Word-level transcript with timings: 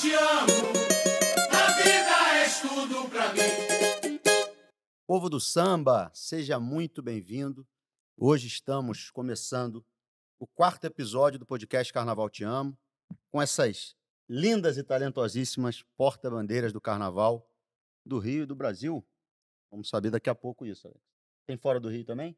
te 0.00 0.14
amo. 0.14 0.72
A 1.52 1.72
vida 1.82 2.38
és 2.42 2.60
tudo 2.60 3.06
pra 3.10 3.34
mim. 3.34 4.18
Povo 5.06 5.28
do 5.28 5.38
samba, 5.38 6.10
seja 6.14 6.58
muito 6.58 7.02
bem-vindo. 7.02 7.68
Hoje 8.16 8.46
estamos 8.46 9.10
começando 9.10 9.84
o 10.38 10.46
quarto 10.46 10.86
episódio 10.86 11.38
do 11.38 11.44
podcast 11.44 11.92
Carnaval 11.92 12.30
Te 12.30 12.44
Amo, 12.44 12.78
com 13.30 13.42
essas 13.42 13.94
lindas 14.26 14.78
e 14.78 14.82
talentosíssimas 14.82 15.82
porta-bandeiras 15.98 16.72
do 16.72 16.80
Carnaval 16.80 17.46
do 18.02 18.18
Rio 18.18 18.44
e 18.44 18.46
do 18.46 18.54
Brasil. 18.54 19.06
Vamos 19.70 19.90
saber 19.90 20.10
daqui 20.10 20.30
a 20.30 20.34
pouco 20.34 20.64
isso. 20.64 20.88
Alex. 20.88 21.02
Tem 21.46 21.58
fora 21.58 21.78
do 21.78 21.90
Rio 21.90 22.06
também? 22.06 22.34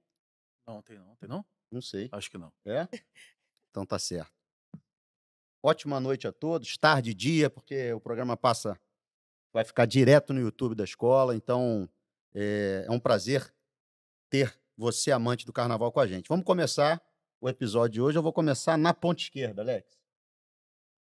Não, 0.67 0.83
tem 0.83 0.99
não. 0.99 1.15
Tem 1.15 1.29
não? 1.29 1.45
Não 1.71 1.81
sei. 1.81 2.09
Acho 2.11 2.29
que 2.29 2.39
não. 2.39 2.53
É? 2.65 2.89
Então 3.71 3.87
tá 3.87 4.01
certo. 4.01 4.42
Ótima 5.65 6.01
noite 6.01 6.27
a 6.27 6.33
todos, 6.33 6.77
tarde 6.77 7.13
e 7.13 7.15
dia, 7.15 7.49
porque 7.49 7.93
o 7.93 8.01
programa 8.01 8.37
passa, 8.37 8.77
vai 9.53 9.65
ficar 9.65 9.87
direto 9.87 10.33
no 10.33 10.41
YouTube 10.41 10.75
da 10.75 10.83
escola, 10.83 11.37
então 11.37 11.89
é, 12.35 12.85
é 12.89 12.91
um 12.91 12.99
prazer 12.99 13.55
ter 14.29 14.53
você, 14.77 15.13
amante 15.13 15.47
do 15.47 15.53
carnaval, 15.53 15.93
com 15.93 16.01
a 16.01 16.07
gente. 16.07 16.29
Vamos 16.29 16.45
começar 16.45 17.01
o 17.41 17.49
episódio 17.49 17.93
de 17.95 18.01
hoje. 18.01 18.19
Eu 18.19 18.25
vou 18.25 18.33
começar 18.33 18.77
na 18.77 18.93
ponta 18.93 19.23
esquerda, 19.23 19.63
Alex. 19.63 19.87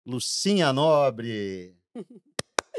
Lucinha 0.06 0.72
Nobre. 0.72 1.76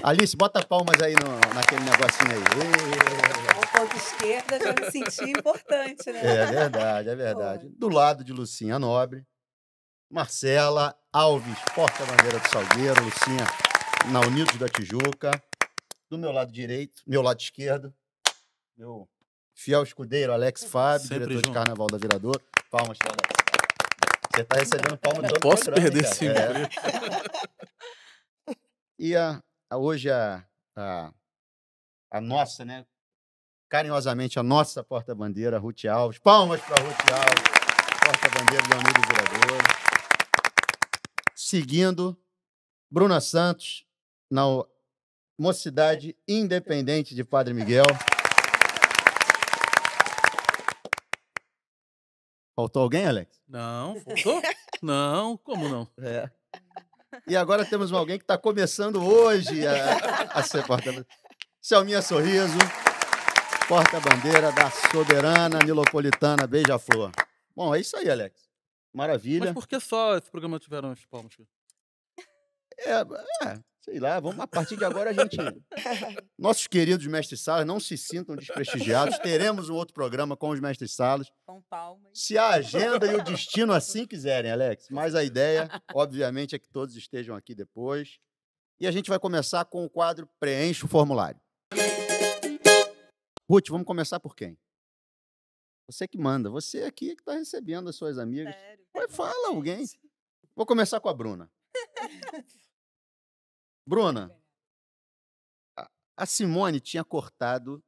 Alice, 0.01 0.37
bota 0.37 0.65
palmas 0.65 1.01
aí 1.01 1.13
no, 1.15 1.53
naquele 1.53 1.83
negocinho 1.83 2.31
aí. 2.31 2.43
Ê! 2.61 3.55
Ao 3.57 3.81
ponto 3.81 3.97
esquerda 3.97 4.57
já 4.57 4.73
me 4.73 4.89
senti 4.89 5.31
importante, 5.31 6.11
né? 6.13 6.19
É 6.19 6.45
verdade, 6.45 7.09
é 7.09 7.15
verdade. 7.15 7.69
Do 7.69 7.89
lado 7.89 8.23
de 8.23 8.31
Lucinha 8.31 8.79
Nobre, 8.79 9.25
Marcela 10.09 10.97
Alves, 11.13 11.57
porta-bandeira 11.75 12.39
do 12.39 12.47
Salgueiro, 12.49 13.03
Lucinha 13.03 13.45
na 14.11 14.19
Unidos 14.21 14.57
da 14.57 14.67
Tijuca. 14.67 15.31
Do 16.09 16.17
meu 16.17 16.31
lado 16.31 16.51
direito, 16.51 17.01
meu 17.05 17.21
lado 17.21 17.39
esquerdo, 17.39 17.93
meu 18.75 19.07
fiel 19.55 19.83
escudeiro 19.83 20.33
Alex 20.33 20.63
Fábio, 20.63 21.07
Sempre 21.07 21.25
diretor 21.27 21.41
de 21.41 21.47
junto. 21.47 21.53
Carnaval 21.53 21.87
da 21.87 21.97
Virador. 21.97 22.41
Palmas 22.71 22.97
para 22.97 23.09
Alex. 23.11 23.33
Você 24.33 24.41
está 24.41 24.55
recebendo 24.57 24.97
palmas 24.97 25.29
todo 25.29 25.39
posso 25.39 25.63
programa, 25.65 25.91
perder 25.91 26.03
esse 26.11 26.27
É. 26.27 26.69
E 28.97 29.15
a, 29.15 29.41
a- 29.69 29.77
hoje 29.77 30.09
a, 30.09 30.43
a, 30.75 31.11
a 32.11 32.21
nossa, 32.21 32.63
né? 32.65 32.85
Carinhosamente, 33.69 34.39
a 34.39 34.43
nossa 34.43 34.83
porta-bandeira, 34.83 35.57
Ruth 35.59 35.85
Alves. 35.85 36.19
Palmas 36.19 36.61
para 36.61 36.81
Ruth 36.81 37.11
Alves, 37.11 37.43
porta-bandeira 38.03 38.63
do 38.67 38.73
Amigo 38.75 39.01
Virador. 39.07 39.82
Seguindo, 41.45 42.17
Bruna 42.89 43.19
Santos, 43.19 43.85
na 44.31 44.43
Mocidade 45.37 46.15
Independente 46.25 47.13
de 47.13 47.21
Padre 47.21 47.53
Miguel. 47.53 47.83
Faltou 52.55 52.83
alguém, 52.83 53.05
Alex? 53.05 53.41
Não, 53.45 53.99
faltou? 53.99 54.41
Não, 54.81 55.35
como 55.35 55.67
não? 55.67 55.85
É. 55.99 56.31
E 57.27 57.35
agora 57.35 57.65
temos 57.65 57.91
alguém 57.91 58.17
que 58.17 58.23
está 58.23 58.37
começando 58.37 59.03
hoje 59.03 59.67
a, 59.67 60.39
a 60.39 60.43
ser 60.43 60.65
porta-bandeira. 60.65 61.07
Selminha 61.61 62.01
Sorriso, 62.01 62.57
porta-bandeira 63.67 64.49
da 64.53 64.71
soberana 64.71 65.59
nilopolitana 65.59 66.47
Beija-Flor. 66.47 67.11
Bom, 67.53 67.75
é 67.75 67.81
isso 67.81 67.97
aí, 67.97 68.09
Alex. 68.09 68.42
Maravilha. 68.93 69.45
Mas 69.45 69.53
por 69.53 69.67
que 69.67 69.79
só 69.79 70.17
esse 70.17 70.29
programa 70.29 70.59
tiveram 70.59 70.91
as 70.91 71.03
palmas? 71.05 71.33
É, 72.77 72.91
é, 73.47 73.59
sei 73.81 73.99
lá, 73.99 74.19
vamos, 74.19 74.39
a 74.39 74.47
partir 74.47 74.77
de 74.77 74.85
agora 74.85 75.09
a 75.09 75.13
gente. 75.13 75.37
Nossos 76.37 76.67
queridos 76.67 77.05
mestres 77.07 77.41
salas 77.41 77.65
não 77.65 77.79
se 77.79 77.97
sintam 77.97 78.35
desprestigiados. 78.35 79.17
Teremos 79.19 79.69
um 79.69 79.75
outro 79.75 79.93
programa 79.93 80.37
com 80.37 80.49
os 80.49 80.59
mestres 80.59 80.93
salas. 80.93 81.31
Com 81.45 81.61
palmas. 81.63 82.11
Se 82.13 82.37
a 82.37 82.49
agenda 82.49 83.05
e 83.11 83.15
o 83.15 83.23
destino 83.23 83.73
assim 83.73 84.05
quiserem, 84.05 84.51
Alex. 84.51 84.87
Mas 84.89 85.15
a 85.15 85.23
ideia, 85.23 85.69
obviamente, 85.93 86.55
é 86.55 86.59
que 86.59 86.69
todos 86.69 86.95
estejam 86.95 87.35
aqui 87.35 87.55
depois. 87.55 88.19
E 88.79 88.87
a 88.87 88.91
gente 88.91 89.09
vai 89.09 89.19
começar 89.19 89.65
com 89.65 89.85
o 89.85 89.89
quadro 89.89 90.27
Preencha 90.39 90.85
o 90.85 90.89
Formulário. 90.89 91.39
Ruth, 93.49 93.69
vamos 93.69 93.85
começar 93.85 94.19
por 94.19 94.35
quem? 94.35 94.57
Você 95.87 96.07
que 96.07 96.17
manda. 96.17 96.49
Você 96.49 96.83
aqui 96.83 97.15
que 97.15 97.21
está 97.21 97.33
recebendo 97.33 97.89
as 97.89 97.95
suas 97.95 98.17
amigas. 98.17 98.53
Sério. 98.55 98.85
Vai, 98.93 99.07
fala 99.09 99.49
alguém. 99.49 99.83
Vou 100.55 100.65
começar 100.65 100.99
com 100.99 101.09
a 101.09 101.13
Bruna. 101.13 101.51
Bruna, 103.87 104.31
a- 106.17 106.25
Simone 106.25 106.79
tinha 106.79 107.03
cortado 107.03 107.83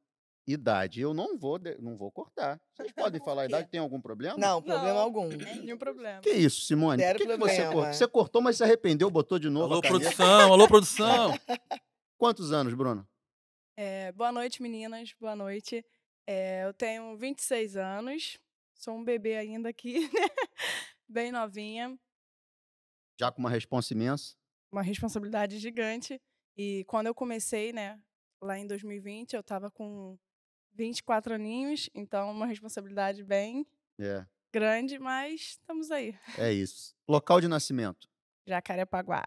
idade. 0.46 1.00
Eu 1.00 1.14
não 1.14 1.38
vou, 1.38 1.58
não 1.80 1.96
vou 1.96 2.10
cortar. 2.12 2.60
Vocês 2.74 2.92
podem 2.92 3.20
falar 3.24 3.42
a 3.42 3.44
idade, 3.46 3.68
tem 3.70 3.80
algum 3.80 4.00
problema? 4.00 4.36
Não, 4.36 4.60
problema 4.62 4.92
Não. 4.94 4.98
algum. 5.00 5.28
Nenhum 5.28 5.78
problema. 5.78 6.20
Que 6.20 6.30
isso, 6.30 6.60
Simone? 6.66 7.02
Zero 7.02 7.18
que, 7.18 7.26
que 7.26 7.36
você 7.36 7.64
cortou? 7.64 7.92
Você 7.92 8.08
cortou, 8.08 8.42
mas 8.42 8.56
se 8.58 8.62
arrependeu, 8.64 9.10
botou 9.10 9.38
de 9.38 9.48
novo 9.48 9.72
Alô, 9.74 9.80
produção, 9.82 10.52
alô, 10.52 10.68
produção. 10.68 11.30
Quantos 12.18 12.52
anos, 12.52 12.74
Bruna? 12.74 13.08
É, 13.78 14.10
boa 14.12 14.32
noite, 14.32 14.62
meninas. 14.62 15.12
Boa 15.20 15.36
noite. 15.36 15.84
É, 16.26 16.64
eu 16.64 16.74
tenho 16.74 17.16
26 17.16 17.76
anos. 17.76 18.38
Sou 18.74 18.94
um 18.96 19.04
bebê 19.04 19.36
ainda 19.36 19.68
aqui, 19.68 20.00
né? 20.12 20.28
Bem 21.08 21.30
novinha. 21.32 21.98
Já 23.18 23.30
com 23.32 23.40
uma 23.40 23.50
responsa 23.50 23.94
imensa. 23.94 24.34
Uma 24.70 24.82
responsabilidade 24.82 25.58
gigante. 25.58 26.20
E 26.56 26.84
quando 26.84 27.06
eu 27.06 27.14
comecei, 27.14 27.72
né? 27.72 28.00
Lá 28.40 28.58
em 28.58 28.66
2020, 28.66 29.34
eu 29.34 29.40
estava 29.40 29.70
com 29.70 30.18
24 30.74 31.34
aninhos. 31.34 31.88
Então, 31.94 32.30
uma 32.30 32.46
responsabilidade 32.46 33.22
bem 33.24 33.66
É, 33.98 34.26
grande, 34.52 34.98
mas 34.98 35.40
estamos 35.52 35.90
aí. 35.90 36.18
é 36.36 36.52
isso. 36.52 36.94
Local 37.08 37.40
de 37.40 37.48
nascimento. 37.48 38.08
Jacarepaguá. 38.46 39.24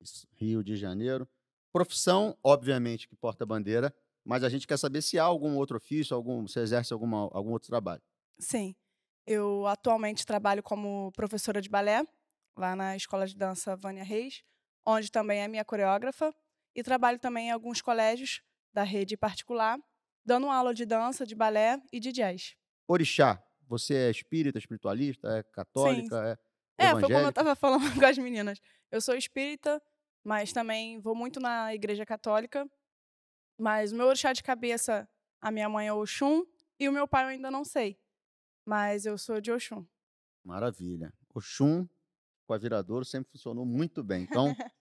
Isso, 0.00 0.26
Rio 0.32 0.64
de 0.64 0.76
Janeiro. 0.76 1.28
Profissão, 1.72 2.36
obviamente, 2.42 3.06
que 3.06 3.14
porta 3.14 3.44
bandeira, 3.44 3.94
mas 4.24 4.44
a 4.44 4.48
gente 4.48 4.66
quer 4.66 4.78
saber 4.78 5.02
se 5.02 5.18
há 5.18 5.24
algum 5.24 5.56
outro 5.56 5.76
ofício, 5.76 6.14
algum, 6.14 6.46
se 6.46 6.60
exerce 6.60 6.92
alguma, 6.92 7.28
algum 7.32 7.52
outro 7.52 7.68
trabalho. 7.68 8.02
Sim. 8.38 8.74
Eu 9.26 9.66
atualmente 9.66 10.26
trabalho 10.26 10.62
como 10.62 11.12
professora 11.12 11.60
de 11.60 11.68
balé, 11.68 12.02
lá 12.56 12.74
na 12.74 12.96
Escola 12.96 13.26
de 13.26 13.36
Dança 13.36 13.76
Vânia 13.76 14.02
Reis, 14.02 14.42
onde 14.84 15.10
também 15.10 15.40
é 15.40 15.48
minha 15.48 15.64
coreógrafa, 15.64 16.34
e 16.74 16.82
trabalho 16.82 17.18
também 17.18 17.48
em 17.48 17.50
alguns 17.50 17.80
colégios 17.80 18.42
da 18.72 18.82
rede 18.82 19.16
particular, 19.16 19.78
dando 20.24 20.48
aula 20.48 20.72
de 20.72 20.84
dança, 20.84 21.26
de 21.26 21.34
balé 21.34 21.80
e 21.92 21.98
de 21.98 22.12
jazz. 22.12 22.54
Orixá, 22.86 23.42
você 23.66 23.94
é 23.94 24.10
espírita, 24.10 24.58
espiritualista, 24.58 25.28
é 25.28 25.42
católica, 25.42 26.38
é 26.78 26.86
É, 26.86 26.90
foi 26.92 27.02
como 27.02 27.18
eu 27.18 27.28
estava 27.28 27.54
falando 27.56 27.98
com 27.98 28.04
as 28.04 28.18
meninas. 28.18 28.60
Eu 28.90 29.00
sou 29.00 29.14
espírita, 29.14 29.80
mas 30.24 30.52
também 30.52 30.98
vou 31.00 31.14
muito 31.14 31.40
na 31.40 31.74
igreja 31.74 32.04
católica. 32.04 32.68
Mas 33.60 33.92
o 33.92 33.96
meu 33.96 34.06
orixá 34.06 34.32
de 34.32 34.42
cabeça, 34.42 35.06
a 35.40 35.50
minha 35.50 35.68
mãe 35.68 35.86
é 35.86 35.92
Oxum, 35.92 36.46
e 36.78 36.88
o 36.88 36.92
meu 36.92 37.06
pai 37.06 37.24
eu 37.24 37.28
ainda 37.28 37.50
não 37.50 37.62
sei. 37.62 37.98
Mas 38.64 39.04
eu 39.04 39.18
sou 39.18 39.38
de 39.40 39.52
Oxum. 39.52 39.84
Maravilha. 40.42 41.12
Oxum 41.34 41.86
com 42.46 42.54
a 42.54 42.58
Viradouro 42.58 43.04
sempre 43.04 43.30
funcionou 43.30 43.66
muito 43.66 44.02
bem. 44.02 44.22
Então, 44.22 44.56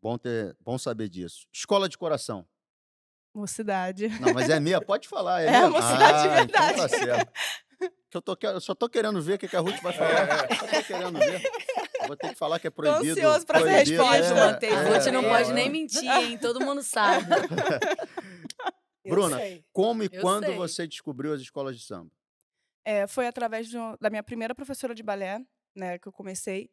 bom, 0.00 0.16
ter, 0.16 0.56
bom 0.60 0.78
saber 0.78 1.08
disso. 1.08 1.46
Escola 1.52 1.88
de 1.88 1.98
coração. 1.98 2.46
Mocidade. 3.34 4.08
Não, 4.20 4.32
mas 4.32 4.48
é 4.48 4.58
meia, 4.60 4.80
pode 4.80 5.08
falar. 5.08 5.42
É, 5.42 5.46
É, 5.46 5.50
meia? 5.50 5.68
mocidade 5.70 6.22
de 6.22 6.28
ah, 6.28 6.42
então 6.42 6.60
tá 6.60 6.86
verdade. 6.86 7.04
certo. 7.04 7.32
Eu, 8.14 8.22
tô, 8.22 8.36
eu 8.40 8.60
só 8.60 8.74
tô 8.74 8.88
querendo 8.88 9.20
ver 9.20 9.34
o 9.34 9.38
que, 9.38 9.54
a 9.54 9.60
Ruth 9.60 9.80
vai 9.82 9.92
falar. 9.98 10.48
Só 10.56 10.66
tô 10.66 10.82
querendo 10.84 11.18
ver. 11.18 11.42
Vou 12.08 12.16
ter 12.16 12.30
que 12.30 12.34
falar 12.34 12.58
que 12.58 12.66
é 12.66 12.70
proibido. 12.70 13.12
ansioso 13.12 13.46
pra 13.46 13.60
essa 13.60 13.68
resposta. 13.68 14.16
é, 14.34 14.34
Mantém, 14.34 14.70
é, 14.70 15.10
não 15.12 15.20
é, 15.24 15.28
pode 15.28 15.50
é. 15.50 15.54
nem 15.54 15.70
mentir, 15.70 16.10
hein? 16.10 16.36
Todo 16.38 16.60
mundo 16.60 16.82
sabe. 16.82 17.26
Bruna, 19.06 19.36
sei. 19.38 19.64
Como 19.72 20.02
e 20.02 20.08
Eu 20.12 20.20
quando 20.20 20.46
sei. 20.46 20.56
você 20.56 20.86
descobriu 20.86 21.32
as 21.32 21.40
escolas 21.40 21.76
de 21.78 21.84
samba? 21.84 22.10
É, 22.84 23.06
foi 23.06 23.26
através 23.26 23.68
de 23.68 23.78
um- 23.78 23.96
da 24.00 24.10
minha 24.10 24.22
primeira 24.22 24.54
professora 24.54 24.94
de 24.94 25.02
balé, 25.02 25.40
né, 25.74 25.98
que 25.98 26.08
eu 26.08 26.12
comecei. 26.12 26.70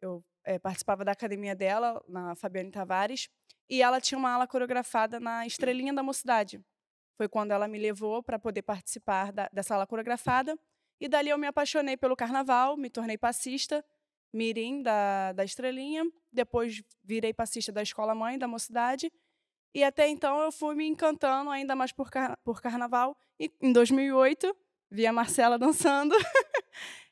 Eu 0.00 0.24
eh, 0.44 0.58
participava 0.58 1.04
da 1.04 1.12
academia 1.12 1.54
dela, 1.54 2.02
na 2.08 2.34
Fabiane 2.34 2.70
Tavares, 2.70 3.28
e 3.68 3.82
ela 3.82 4.00
tinha 4.00 4.16
uma 4.18 4.30
aula 4.32 4.46
coreografada 4.46 5.18
na 5.20 5.46
Estrelinha 5.46 5.92
da 5.92 6.02
Mocidade. 6.02 6.60
Foi 7.18 7.28
quando 7.28 7.50
ela 7.50 7.66
me 7.68 7.78
levou 7.78 8.22
para 8.22 8.38
poder 8.38 8.62
participar 8.62 9.32
da- 9.32 9.50
dessa 9.52 9.74
aula 9.74 9.86
coreografada. 9.86 10.56
E 11.00 11.08
dali 11.08 11.28
eu 11.30 11.38
me 11.38 11.46
apaixonei 11.46 11.96
pelo 11.96 12.16
carnaval, 12.16 12.76
me 12.76 12.88
tornei 12.88 13.18
passista, 13.18 13.84
mirim 14.32 14.82
da, 14.82 15.32
da 15.32 15.44
Estrelinha. 15.44 16.04
Depois 16.32 16.82
virei 17.02 17.32
passista 17.32 17.72
da 17.72 17.82
Escola 17.82 18.14
Mãe, 18.14 18.38
da 18.38 18.48
Mocidade. 18.48 19.10
E 19.74 19.84
até 19.84 20.08
então 20.08 20.40
eu 20.40 20.50
fui 20.50 20.74
me 20.74 20.86
encantando 20.86 21.50
ainda 21.50 21.76
mais 21.76 21.92
por, 21.92 22.10
car- 22.10 22.38
por 22.44 22.60
carnaval. 22.60 23.16
E 23.38 23.50
em 23.60 23.72
2008, 23.72 24.54
vi 24.90 25.06
a 25.06 25.12
Marcela 25.12 25.58
dançando. 25.58 26.14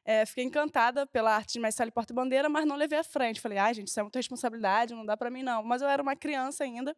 É, 0.04 0.24
fiquei 0.24 0.44
encantada 0.44 1.06
pela 1.06 1.34
arte 1.34 1.54
de 1.54 1.60
mestre 1.60 1.88
e 1.88 1.90
porta-bandeira, 1.90 2.48
mas 2.48 2.64
não 2.64 2.76
levei 2.76 2.98
à 2.98 3.04
frente. 3.04 3.40
Falei, 3.40 3.58
ai, 3.58 3.74
gente, 3.74 3.88
isso 3.88 3.98
é 3.98 4.02
muita 4.02 4.18
responsabilidade, 4.18 4.94
não 4.94 5.04
dá 5.04 5.16
para 5.16 5.30
mim, 5.30 5.42
não. 5.42 5.62
Mas 5.64 5.82
eu 5.82 5.88
era 5.88 6.00
uma 6.02 6.14
criança 6.14 6.62
ainda. 6.64 6.96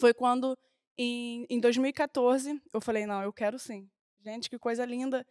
Foi 0.00 0.12
quando, 0.12 0.56
em, 0.98 1.46
em 1.48 1.58
2014, 1.60 2.60
eu 2.72 2.80
falei, 2.80 3.06
não, 3.06 3.22
eu 3.22 3.32
quero 3.32 3.58
sim. 3.58 3.88
Gente, 4.22 4.50
que 4.50 4.58
coisa 4.58 4.84
linda. 4.84 5.26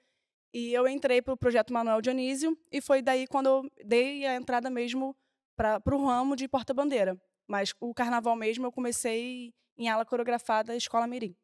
E 0.53 0.71
eu 0.71 0.87
entrei 0.87 1.21
para 1.21 1.33
o 1.33 1.37
projeto 1.37 1.73
Manuel 1.73 2.01
Dionísio, 2.01 2.57
e 2.71 2.79
foi 2.79 3.01
daí 3.01 3.25
quando 3.27 3.47
eu 3.47 3.71
dei 3.83 4.25
a 4.25 4.35
entrada 4.35 4.69
mesmo 4.69 5.15
para 5.55 5.81
o 5.95 6.05
ramo 6.05 6.35
de 6.35 6.47
porta-bandeira. 6.47 7.19
Mas 7.47 7.73
o 7.79 7.93
carnaval 7.93 8.35
mesmo 8.35 8.65
eu 8.65 8.71
comecei 8.71 9.53
em 9.77 9.89
aula 9.89 10.05
coreografada 10.05 10.75
Escola 10.75 11.07
Mirim, 11.07 11.35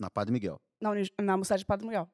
Na 0.00 0.10
Padre 0.10 0.32
Miguel. 0.32 0.60
na, 0.80 0.90
na 1.20 1.36
Mocidade 1.36 1.60
de 1.60 1.66
Padre 1.66 1.86
Miguel. 1.86 2.10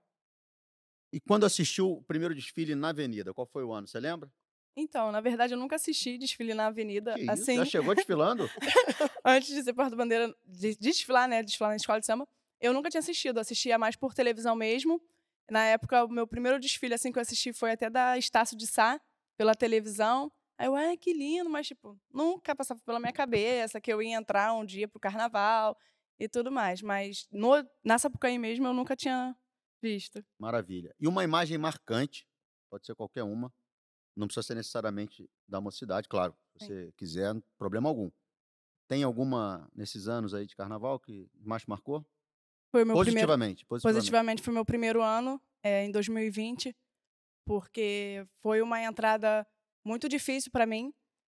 E 1.13 1.19
quando 1.21 1.45
assistiu 1.47 1.91
o 1.93 2.03
primeiro 2.03 2.35
desfile 2.35 2.75
na 2.75 2.91
Avenida, 2.91 3.33
qual 3.33 3.47
foi 3.47 3.65
o 3.65 3.73
ano? 3.73 3.89
Você 3.89 3.99
lembra? 3.99 4.31
Então, 4.77 5.11
na 5.11 5.21
verdade, 5.21 5.55
eu 5.55 5.59
nunca 5.59 5.75
assisti 5.77 6.17
desfile 6.19 6.55
na 6.55 6.67
avenida, 6.67 7.15
Que 7.15 7.23
isso? 7.23 7.31
assim, 7.33 7.57
Já 7.57 7.65
chegou 7.65 7.95
desfilando? 7.97 8.49
antes 9.25 9.49
de 9.49 9.63
ser 9.65 9.73
porta-bandeira, 9.73 10.33
de 10.45 10.77
desfilar, 10.77 11.27
né, 11.27 11.43
desfilar 11.43 11.71
na 11.71 11.77
escola 11.77 11.99
de 11.99 12.07
samba, 12.07 12.29
eu 12.61 12.73
nunca 12.73 12.89
tinha 12.89 13.01
assistido, 13.01 13.39
assistia 13.41 13.77
mais 13.77 13.97
por 13.97 14.15
televisão 14.15 14.55
mesmo. 14.55 15.03
Na 15.51 15.65
época, 15.65 16.05
o 16.05 16.09
meu 16.09 16.27
primeiro 16.27 16.61
desfile, 16.61 16.95
assim, 16.95 17.11
que 17.11 17.19
eu 17.19 17.23
assisti 17.23 17.53
foi 17.53 17.73
até 17.73 17.89
da 17.89 18.19
Estácio 18.19 18.57
de 18.57 18.67
Sá, 18.67 19.01
pela 19.37 19.55
televisão. 19.55 20.31
Aí 20.59 20.67
eu, 20.67 20.75
ai, 20.75 20.97
que 20.97 21.13
lindo, 21.13 21.49
mas, 21.49 21.69
tipo, 21.69 21.99
nunca 22.13 22.55
passava 22.55 22.81
pela 22.85 22.99
minha 22.99 23.13
cabeça 23.13 23.81
que 23.81 23.93
eu 23.93 24.03
ia 24.03 24.17
entrar 24.17 24.53
um 24.53 24.65
dia 24.65 24.89
pro 24.89 25.01
carnaval 25.01 25.79
e 26.19 26.29
tudo 26.29 26.51
mais. 26.51 26.83
Mas 26.83 27.27
no, 27.31 27.55
na 27.83 27.99
Sapucaí 27.99 28.39
mesmo, 28.39 28.67
eu 28.67 28.75
nunca 28.75 28.97
tinha 28.97 29.37
visto. 29.81 30.25
Maravilha. 30.39 30.95
E 31.01 31.07
uma 31.07 31.25
imagem 31.25 31.57
marcante, 31.57 32.27
pode 32.69 32.85
ser 32.85 32.95
qualquer 32.95 33.23
uma, 33.23 33.53
não 34.17 34.27
precisa 34.27 34.43
ser 34.43 34.55
necessariamente 34.57 35.31
da 35.47 35.61
mocidade, 35.61 36.09
claro, 36.09 36.37
se 36.57 36.59
Sim. 36.59 36.67
você 36.67 36.93
quiser, 36.97 37.33
não 37.33 37.43
problema 37.57 37.89
algum. 37.89 38.11
Tem 38.89 39.05
alguma 39.05 39.71
nesses 39.75 40.09
anos 40.09 40.35
aí 40.35 40.47
de 40.47 40.57
carnaval 40.57 40.99
que 40.99 41.31
mais 41.35 41.65
marcou? 41.67 42.05
Foi 42.71 42.85
meu 42.85 42.95
primeiro... 42.97 43.27
positivamente, 43.27 43.65
positivamente. 43.67 44.01
Positivamente 44.01 44.43
foi 44.43 44.55
meu 44.55 44.65
primeiro 44.65 45.03
ano, 45.03 45.41
é, 45.63 45.85
em 45.85 45.91
2020, 45.91 46.75
porque 47.47 48.27
foi 48.43 48.61
uma 48.61 48.83
entrada 48.83 49.47
muito 49.85 50.09
difícil 50.09 50.51
para 50.51 50.67
mim. 50.67 50.93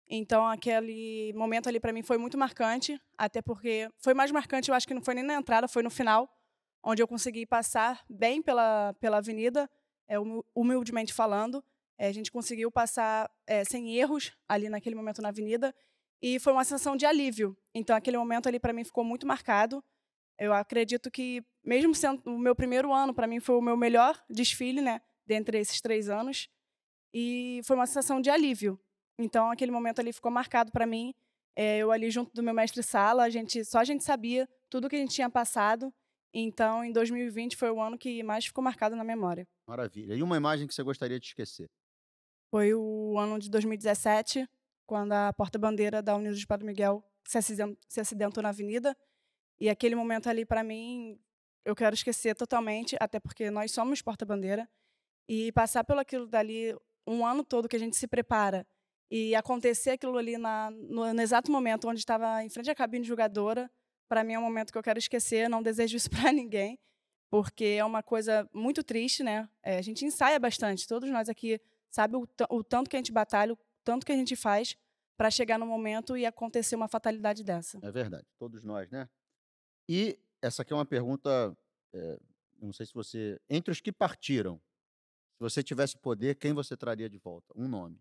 Então, 0.09 0.47
aquele 0.47 1.33
momento 1.35 1.69
ali 1.69 1.81
para 1.81 1.93
mim 1.93 2.03
foi 2.03 2.19
muito 2.19 2.37
marcante, 2.37 3.01
até 3.17 3.41
porque 3.41 3.89
foi 3.99 4.13
mais 4.13 4.31
marcante, 4.31 4.69
eu 4.69 4.75
acho 4.75 4.87
que 4.87 4.93
não 4.93 5.03
foi 5.03 5.15
nem 5.15 5.25
na 5.25 5.35
entrada, 5.35 5.67
foi 5.67 5.83
no 5.83 5.89
final, 5.91 6.29
onde 6.85 7.03
eu 7.03 7.09
consegui 7.09 7.47
passar 7.47 8.05
bem 8.11 8.43
pela, 8.43 8.93
pela 9.01 9.19
avenida, 9.19 9.71
é, 10.09 10.19
humi- 10.19 10.43
humildemente 10.55 11.15
falando. 11.15 11.65
É, 11.99 12.09
a 12.09 12.13
gente 12.13 12.31
conseguiu 12.31 12.71
passar 12.71 13.31
é, 13.47 13.65
sem 13.65 13.95
erros 13.97 14.33
ali 14.49 14.69
naquele 14.69 14.97
momento 14.97 15.23
na 15.23 15.29
avenida, 15.29 15.75
e 16.21 16.39
foi 16.39 16.53
uma 16.53 16.65
sensação 16.65 16.97
de 16.97 17.07
alívio. 17.07 17.57
Então, 17.75 17.97
aquele 17.97 18.19
momento 18.19 18.49
ali 18.49 18.59
para 18.61 18.73
mim 18.73 18.85
ficou 18.85 19.05
muito 19.05 19.27
marcado. 19.27 19.83
Eu 20.43 20.53
acredito 20.53 21.09
que, 21.11 21.45
mesmo 21.65 21.95
sendo 21.95 22.21
o 22.27 22.37
meu 22.39 22.55
primeiro 22.55 22.93
ano, 22.93 23.15
para 23.15 23.29
mim 23.29 23.39
foi 23.39 23.55
o 23.55 23.61
meu 23.63 23.77
melhor 23.77 24.21
desfile, 24.29 24.81
né, 24.81 25.01
dentre 25.25 25.59
esses 25.59 25.81
três 25.81 26.09
anos. 26.09 26.49
E 27.15 27.61
foi 27.65 27.77
uma 27.77 27.87
sensação 27.87 28.21
de 28.21 28.29
alívio. 28.29 28.79
Então, 29.19 29.51
aquele 29.51 29.71
momento 29.71 30.01
ali 30.01 30.13
ficou 30.13 30.33
marcado 30.33 30.73
para 30.73 30.85
mim. 30.87 31.15
É, 31.55 31.79
eu 31.79 31.93
ali 31.93 32.11
junto 32.11 32.33
do 32.35 32.43
meu 32.43 32.53
mestre 32.55 32.83
sala, 32.83 33.23
a 33.23 33.31
gente, 33.31 33.65
só 33.65 33.79
a 33.79 33.85
gente 33.85 34.03
sabia 34.03 34.49
tudo 34.69 34.89
que 34.89 34.97
a 34.97 34.99
gente 34.99 35.15
tinha 35.15 35.31
passado. 35.31 35.93
Então, 36.35 36.83
em 36.83 36.91
2020 36.91 37.57
foi 37.57 37.71
o 37.71 37.81
ano 37.81 37.97
que 37.97 38.23
mais 38.23 38.45
ficou 38.47 38.65
marcado 38.65 38.97
na 38.97 39.05
memória. 39.05 39.47
Maravilha. 39.67 40.15
E 40.15 40.23
uma 40.23 40.37
imagem 40.37 40.67
que 40.67 40.75
você 40.75 40.83
gostaria 40.83 41.21
de 41.21 41.27
esquecer? 41.27 41.71
Foi 42.51 42.75
o 42.75 43.17
ano 43.19 43.39
de 43.39 43.49
2017, 43.49 44.49
quando 44.87 45.13
a 45.13 45.33
porta-bandeira 45.33 46.03
da 46.03 46.17
Unidos 46.17 46.41
de 46.41 46.47
Padre 46.47 46.67
Miguel 46.67 47.05
se 47.25 47.39
aciden- 47.39 47.79
se 47.89 48.01
acidentou 48.01 48.43
na 48.43 48.49
avenida. 48.49 48.97
E 49.61 49.69
aquele 49.69 49.95
momento 49.95 50.29
ali, 50.29 50.45
para 50.45 50.63
mim, 50.63 51.19
eu 51.65 51.75
quero 51.75 51.95
esquecer 51.95 52.35
totalmente, 52.35 52.97
até 53.01 53.21
porque 53.21 53.51
nós 53.51 53.71
somos 53.71 54.03
porta-bandeira. 54.03 54.69
E 55.29 55.53
passar 55.53 55.85
pelo 55.85 56.01
aquilo 56.01 56.27
dali 56.27 56.77
um 57.07 57.25
ano 57.25 57.45
todo 57.45 57.69
que 57.69 57.77
a 57.77 57.79
gente 57.79 57.97
se 57.97 58.07
prepara 58.07 58.67
e 59.15 59.35
acontecer 59.35 59.91
aquilo 59.91 60.17
ali 60.17 60.39
na, 60.39 60.71
no, 60.71 61.13
no 61.13 61.21
exato 61.21 61.53
momento 61.53 61.87
onde 61.87 62.01
estava 62.01 62.43
em 62.43 62.49
frente 62.49 62.71
à 62.71 62.75
cabine 62.75 63.05
julgadora, 63.05 63.71
para 64.09 64.25
mim 64.25 64.33
é 64.33 64.39
um 64.39 64.43
momento 64.43 64.73
que 64.73 64.79
eu 64.79 64.83
quero 64.83 64.99
esquecer, 64.99 65.51
não 65.51 65.63
desejo 65.63 65.99
isso 65.99 66.09
para 66.11 66.33
ninguém, 66.33 66.79
porque 67.31 67.77
é 67.79 67.85
uma 67.85 68.03
coisa 68.03 68.49
muito 68.55 68.83
triste, 68.83 69.23
né? 69.23 69.47
É, 69.63 69.77
a 69.77 69.83
gente 69.83 70.03
ensaia 70.03 70.41
bastante, 70.41 70.89
todos 70.89 71.11
nós 71.11 71.29
aqui 71.29 71.61
sabe 71.91 72.17
o, 72.17 72.27
o 72.49 72.65
tanto 72.65 72.89
que 72.89 72.97
a 72.97 72.99
gente 72.99 73.13
batalha, 73.13 73.53
o 73.53 73.59
tanto 73.85 74.07
que 74.07 74.13
a 74.13 74.17
gente 74.17 74.35
faz 74.35 74.79
para 75.15 75.31
chegar 75.31 75.59
no 75.59 75.67
momento 75.67 76.17
e 76.17 76.25
acontecer 76.25 76.75
uma 76.75 76.89
fatalidade 76.89 77.45
dessa. 77.45 77.79
É 77.83 77.93
verdade, 77.93 78.25
todos 78.39 78.65
nós, 78.65 78.91
né? 78.91 79.07
E 79.95 80.19
essa 80.41 80.63
aqui 80.63 80.73
é 80.73 80.77
uma 80.77 80.87
pergunta, 80.87 81.55
eu 81.93 82.19
não 82.63 82.73
sei 82.73 82.87
se 82.87 82.95
você, 82.95 83.39
entre 83.51 83.71
os 83.71 83.79
que 83.79 83.93
partiram, 83.93 84.57
se 85.35 85.39
você 85.39 85.63
tivesse 85.63 85.99
poder, 85.99 86.37
quem 86.37 86.55
você 86.55 86.75
traria 86.75 87.11
de 87.11 87.19
volta? 87.19 87.53
Um 87.55 87.69
nome. 87.69 88.01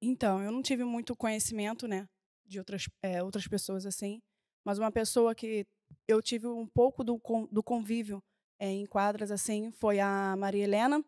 Então, 0.00 0.42
eu 0.42 0.50
não 0.50 0.62
tive 0.62 0.84
muito 0.84 1.14
conhecimento, 1.14 1.86
né, 1.86 2.08
de 2.46 2.58
outras, 2.58 2.88
eh, 3.02 3.22
outras 3.22 3.46
pessoas 3.46 3.84
assim, 3.84 4.22
mas 4.64 4.78
uma 4.78 4.90
pessoa 4.90 5.34
que 5.34 5.66
eu 6.08 6.22
tive 6.22 6.46
um 6.46 6.66
pouco 6.66 7.04
do, 7.04 7.20
do 7.52 7.62
convívio 7.62 8.22
eh, 8.58 8.70
em 8.70 8.86
quadras 8.86 9.30
assim 9.30 9.70
foi 9.70 10.00
a 10.00 10.34
Maria 10.34 10.64
Helena. 10.64 11.04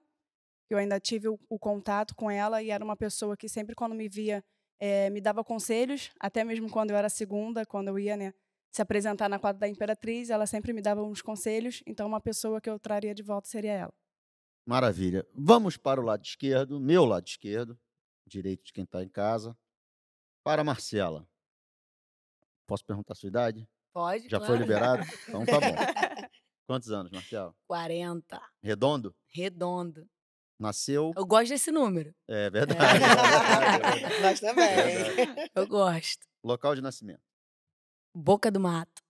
Eu 0.69 0.77
ainda 0.77 1.01
tive 1.01 1.29
o, 1.29 1.41
o 1.49 1.59
contato 1.59 2.15
com 2.15 2.31
ela 2.31 2.63
e 2.63 2.69
era 2.69 2.85
uma 2.85 2.95
pessoa 2.95 3.39
que 3.39 3.49
sempre 3.49 3.75
quando 3.75 3.95
me 3.95 4.07
via 4.07 4.45
eh, 4.79 5.09
me 5.09 5.21
dava 5.23 5.43
conselhos, 5.43 6.11
até 6.21 6.45
mesmo 6.45 6.69
quando 6.69 6.91
eu 6.91 6.97
era 6.97 7.09
segunda, 7.09 7.65
quando 7.65 7.89
eu 7.89 7.99
ia, 7.99 8.19
né, 8.19 8.35
se 8.71 8.81
apresentar 8.81 9.29
na 9.29 9.39
quadra 9.39 9.61
da 9.61 9.69
Imperatriz, 9.69 10.31
ela 10.31 10.47
sempre 10.47 10.73
me 10.73 10.81
dava 10.81 11.03
uns 11.03 11.21
conselhos. 11.21 11.83
Então, 11.87 12.07
uma 12.07 12.21
pessoa 12.21 12.61
que 12.61 12.71
eu 12.71 12.79
traria 12.79 13.15
de 13.15 13.23
volta 13.23 13.49
seria 13.49 13.73
ela. 13.73 13.95
Maravilha. 14.65 15.27
Vamos 15.35 15.77
para 15.77 16.01
o 16.01 16.05
lado 16.05 16.25
esquerdo, 16.25 16.79
meu 16.79 17.05
lado 17.05 17.27
esquerdo, 17.27 17.79
direito 18.27 18.65
de 18.65 18.73
quem 18.73 18.85
está 18.85 19.03
em 19.03 19.09
casa. 19.09 19.57
Para 20.45 20.63
a 20.63 20.65
Marcela. 20.65 21.29
Posso 22.67 22.85
perguntar 22.85 23.13
a 23.15 23.17
sua 23.17 23.29
idade? 23.29 23.69
Pode, 23.93 24.29
Já 24.29 24.39
foi 24.39 24.47
claro. 24.47 24.63
liberado? 24.63 25.03
Então 25.29 25.45
tá 25.45 25.59
bom. 25.59 25.75
Quantos 26.67 26.93
anos, 26.93 27.11
Marcela? 27.11 27.53
40. 27.67 28.41
Redondo? 28.63 29.15
Redondo. 29.27 30.09
Nasceu. 30.57 31.13
Eu 31.17 31.27
gosto 31.27 31.49
desse 31.49 31.73
número. 31.73 32.15
É 32.29 32.49
verdade. 32.49 32.81
É 32.85 32.99
verdade, 32.99 33.65
é 33.65 33.71
verdade. 33.99 34.21
Nós 34.23 34.41
também. 34.41 34.77
Verdade. 34.77 35.51
Eu 35.55 35.67
gosto. 35.67 36.27
Local 36.45 36.77
de 36.77 36.81
nascimento. 36.83 37.23
Boca 38.15 38.51
do 38.51 38.61
Mato. 38.61 39.03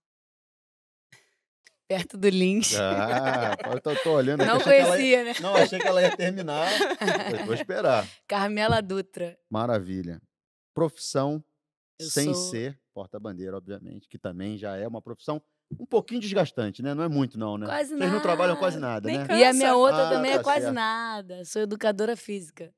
Perto 1.89 2.17
do 2.17 2.29
Lins. 2.29 2.77
Ah, 2.79 3.57
eu 3.73 3.81
tô, 3.81 3.95
tô 3.97 4.13
olhando 4.13 4.43
aqui. 4.43 4.51
Não 4.53 4.61
ela 4.61 4.75
ia- 4.77 4.87
conhecia, 4.87 5.25
né? 5.25 5.35
Não, 5.41 5.57
achei 5.57 5.79
que 5.81 5.87
ela 5.87 6.01
ia 6.01 6.17
terminar. 6.17 6.69
Vou 7.45 7.55
esperar. 7.55 8.07
Carmela 8.29 8.81
Dutra. 8.81 9.37
Maravilha. 9.51 10.23
Profissão 10.73 11.43
Eu 11.99 12.07
sem 12.07 12.33
sou- 12.33 12.51
ser 12.51 12.79
porta-bandeira, 12.95 13.57
obviamente, 13.57 14.09
que 14.09 14.19
também 14.19 14.57
já 14.57 14.77
é 14.77 14.87
uma 14.87 15.03
profissão 15.03 15.43
um 15.79 15.87
pouquinho 15.87 16.21
desgastante, 16.21 16.81
né? 16.81 16.95
Não 16.95 17.03
é 17.03 17.09
muito, 17.09 17.37
não, 17.39 17.59
né? 17.59 17.67
Quase 17.67 17.97
Vocês 17.97 18.13
não 18.13 18.21
trabalham 18.21 18.57
quase 18.57 18.79
nada. 18.79 19.09
nada, 19.09 19.09
Nem 19.09 19.19
né? 19.37 19.41
E 19.41 19.45
a 19.45 19.53
minha 19.53 19.67
Cansa. 19.71 19.77
outra 19.77 20.07
Ah, 20.07 20.11
também 20.11 20.33
é 20.33 20.37
tá 20.37 20.43
quase 20.45 20.61
certo. 20.63 20.75
nada. 20.75 21.45
Sou 21.45 21.63
educadora 21.63 22.17
física. 22.17 22.73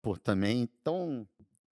Pô, 0.00 0.16
também, 0.16 0.62
então, 0.62 1.26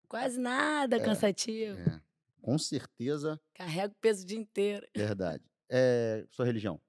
Quase 0.09 0.41
nada, 0.41 0.97
É. 0.97 1.01
cansativo. 1.01 1.79
é, 1.79 2.01
com 2.41 2.59
certeza, 2.59 3.41
Carrego 3.55 3.95
peso 4.01 4.23
o 4.25 4.27
dia 4.27 4.39
inteiro. 4.39 4.87
verdade. 4.97 5.45
É, 5.71 6.27
sua 6.31 6.45
religião, 6.45 6.81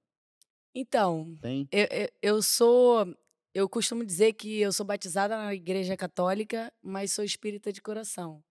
Então, 0.74 1.36
tem? 1.40 1.68
eu, 1.70 1.86
eu, 1.90 2.08
eu 2.22 2.42
sou. 2.42 3.06
Eu 3.54 3.68
costumo 3.68 4.04
dizer 4.04 4.32
que 4.32 4.60
eu 4.60 4.72
sou 4.72 4.84
batizada 4.86 5.36
na 5.36 5.54
igreja 5.54 5.96
católica, 5.96 6.72
mas 6.82 7.12
sou 7.12 7.22
espírita 7.24 7.70
de 7.72 7.82
coração. 7.82 8.42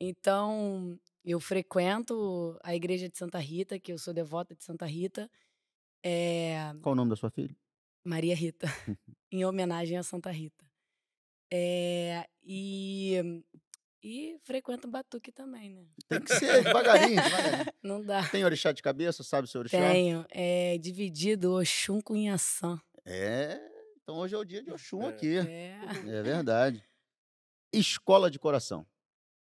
Então, 0.00 0.98
eu 1.24 1.40
frequento 1.40 2.58
a 2.62 2.74
igreja 2.74 3.08
de 3.08 3.16
Santa 3.16 3.38
Rita, 3.38 3.78
que 3.80 3.92
eu 3.92 3.98
sou 3.98 4.12
devota 4.12 4.54
de 4.54 4.62
Santa 4.62 4.84
Rita. 4.86 5.30
É, 6.04 6.72
Qual 6.82 6.92
o 6.92 6.96
nome 6.96 7.10
da 7.10 7.16
sua 7.16 7.30
filha? 7.30 7.56
Maria 8.04 8.34
Rita, 8.34 8.66
em 9.32 9.44
homenagem 9.44 9.96
a 9.96 10.02
Santa 10.02 10.30
Rita. 10.30 10.66
É, 11.52 12.26
e, 12.42 13.16
e 14.02 14.36
frequento 14.42 14.88
o 14.88 14.90
Batuque 14.90 15.30
também, 15.30 15.70
né? 15.70 15.84
Tem 16.08 16.20
que 16.20 16.34
ser 16.34 16.62
devagarinho, 16.64 17.22
devagarinho. 17.22 17.72
Não 17.82 18.02
dá. 18.02 18.28
Tem 18.28 18.44
orixá 18.44 18.72
de 18.72 18.82
cabeça, 18.82 19.22
sabe 19.22 19.46
o 19.46 19.48
seu 19.50 19.60
orixá? 19.60 19.78
Tenho. 19.78 20.24
É 20.30 20.76
dividido 20.78 21.54
Oxum 21.54 22.00
com 22.00 22.16
Inhaçã. 22.16 22.80
É, 23.04 23.60
então 24.02 24.16
hoje 24.16 24.34
é 24.34 24.38
o 24.38 24.44
dia 24.44 24.62
de 24.62 24.70
Oxum 24.72 25.02
É. 25.02 25.08
aqui. 25.08 25.36
É. 25.38 25.76
É 26.06 26.22
verdade. 26.22 26.84
Escola 27.72 28.30
de 28.30 28.38
coração. 28.38 28.86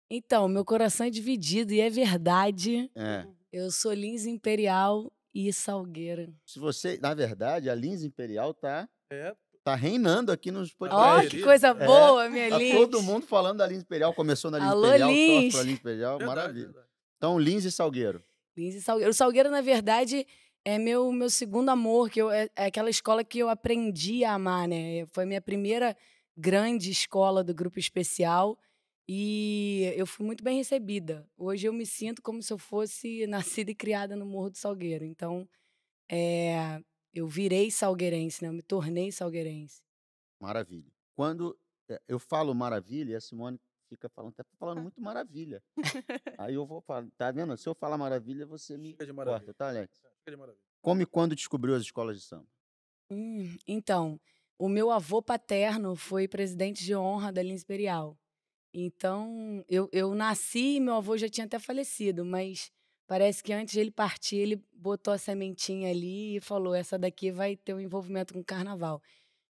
Então, 0.10 0.48
meu 0.48 0.66
coração 0.66 1.06
é 1.08 1.10
dividido 1.10 1.74
e 1.74 1.80
é 1.80 1.90
verdade. 1.90 2.90
É. 2.96 3.26
Eu 3.52 3.72
sou 3.72 3.94
Lins 3.94 4.26
Imperial 4.26 5.12
e 5.34 5.52
Salgueira. 5.54 6.34
Se 6.46 6.60
você, 6.60 6.98
na 7.02 7.14
verdade, 7.14 7.70
a 7.70 7.76
Lins 7.76 8.04
Imperial 8.04 8.54
tá 8.54 8.88
É, 9.10 9.36
Tá 9.64 9.76
reinando 9.76 10.32
aqui 10.32 10.50
nos 10.52 10.72
Ó, 10.72 10.76
podcasts. 10.80 11.30
que 11.30 11.44
coisa 11.44 11.74
boa, 11.74 12.28
minha 12.30 12.50
Tá 12.50 12.58
Lins. 12.58 12.76
todo 12.76 13.02
mundo 13.04 13.26
falando 13.28 13.58
da 13.60 13.68
Lins 13.68 13.82
Imperial. 13.84 14.14
Começou 14.14 14.50
na 14.50 14.58
Lins 14.58 14.68
Alô, 14.70 14.88
Imperial, 14.88 15.12
Lins. 15.12 15.54
pra 15.54 15.64
Lins 15.64 15.74
Imperial. 15.80 16.18
Verdade, 16.18 16.36
Maravilha. 16.38 16.66
verdade. 16.66 16.88
Então, 17.18 17.38
Lins 17.40 17.64
e 17.66 17.72
Salgueiro. 17.72 18.24
Lins 18.58 18.76
e 18.76 18.82
Salgueiro. 18.82 19.12
O 19.12 19.14
Salgueiro, 19.14 19.52
na 19.52 19.62
verdade, 19.62 20.26
é 20.66 20.80
meu, 20.80 21.12
meu 21.12 21.30
segundo 21.30 21.70
amor, 21.70 22.10
que 22.10 22.20
eu, 22.22 22.32
é, 22.32 22.50
é 22.56 22.66
aquela 22.66 22.90
escola 22.90 23.24
que 23.24 23.38
eu 23.40 23.50
aprendi 23.50 24.24
a 24.26 24.34
amar, 24.34 24.68
né? 24.68 25.06
Foi 25.12 25.24
a 25.26 25.28
minha 25.28 25.42
primeira 25.42 25.96
grande 26.36 26.90
escola 26.90 27.44
do 27.44 27.54
grupo 27.54 27.78
especial 27.78 28.58
e 29.08 29.94
eu 29.96 30.08
fui 30.08 30.26
muito 30.26 30.44
bem 30.44 30.58
recebida. 30.58 31.28
Hoje 31.38 31.68
eu 31.68 31.74
me 31.74 31.86
sinto 31.86 32.22
como 32.22 32.42
se 32.42 32.52
eu 32.52 32.58
fosse 32.58 33.28
nascida 33.64 33.70
e 33.70 33.76
criada 33.76 34.16
no 34.16 34.26
Morro 34.26 34.50
do 34.50 34.58
Salgueiro. 34.58 35.06
Então, 35.06 35.48
é, 36.10 36.80
eu 37.14 37.28
virei 37.28 37.70
salgueirense, 37.72 38.42
né? 38.42 38.50
Eu 38.50 38.54
me 38.54 38.62
tornei 38.62 39.12
salgueirense. 39.12 39.82
Maravilha. 40.40 40.92
Quando 41.16 41.58
é, 41.90 42.02
eu 42.08 42.20
falo 42.20 42.54
maravilha, 42.54 43.18
a 43.18 43.22
Simone 43.22 43.60
fica 43.90 44.10
falando, 44.10 44.34
tá 44.34 44.44
falando 44.58 44.82
muito 44.82 45.02
maravilha. 45.02 45.62
Aí 46.40 46.56
eu 46.56 46.66
vou 46.66 46.82
falar, 46.82 47.08
tá 47.18 47.32
vendo? 47.32 47.56
Se 47.58 47.68
eu 47.68 47.76
falar 47.76 47.98
maravilha, 47.98 48.46
você 48.46 48.78
me 48.78 48.92
Fica 48.92 49.06
de 49.06 49.14
maravilha. 49.14 49.46
corta, 49.46 49.54
tá, 49.58 49.70
Alex? 49.70 49.94
Fica 50.20 50.32
de 50.32 50.38
maravilha. 50.38 50.64
Como 50.82 51.02
e 51.02 51.06
quando 51.06 51.36
descobriu 51.36 51.76
as 51.76 51.84
escolas 51.84 52.18
de 52.18 52.24
samba? 52.26 52.48
Hum, 53.10 53.58
então, 53.68 54.20
o 54.58 54.70
meu 54.70 54.90
avô 54.90 55.22
paterno 55.22 55.96
foi 55.96 56.28
presidente 56.28 56.84
de 56.84 56.96
honra 56.96 57.32
da 57.32 57.44
linha 57.44 57.56
imperial. 57.56 58.18
Então, 58.74 59.64
eu, 59.68 59.90
eu 59.92 60.16
nasci 60.16 60.78
e 60.78 60.80
meu 60.80 60.96
avô 60.96 61.18
já 61.18 61.28
tinha 61.28 61.46
até 61.46 61.60
falecido, 61.60 62.24
mas 62.24 62.72
parece 63.12 63.44
que 63.44 63.52
antes 63.52 63.74
de 63.74 63.80
ele 63.82 63.92
partir, 63.92 64.38
ele 64.38 64.64
botou 64.72 65.14
a 65.14 65.18
sementinha 65.18 65.90
ali 65.90 66.38
e 66.38 66.40
falou: 66.40 66.74
essa 66.74 66.98
daqui 66.98 67.30
vai 67.30 67.58
ter 67.58 67.74
um 67.74 67.80
envolvimento 67.82 68.34
com 68.34 68.40
o 68.40 68.44
carnaval. 68.44 69.02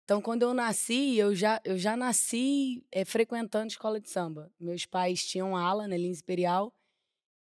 Então, 0.03 0.21
quando 0.21 0.43
eu 0.43 0.53
nasci, 0.53 1.17
eu 1.17 1.33
já, 1.37 1.61
eu 1.65 1.79
já 1.79 1.97
nasci 1.97 2.85
eh, 2.91 3.05
frequentando 3.05 3.69
escola 3.69 4.01
de 4.01 4.11
samba. 4.11 4.51
Meus 4.59 4.87
pais 4.87 5.25
tinham 5.25 5.57
ala 5.57 5.87
na 5.87 5.97
linha 5.97 6.11
imperial 6.11 6.75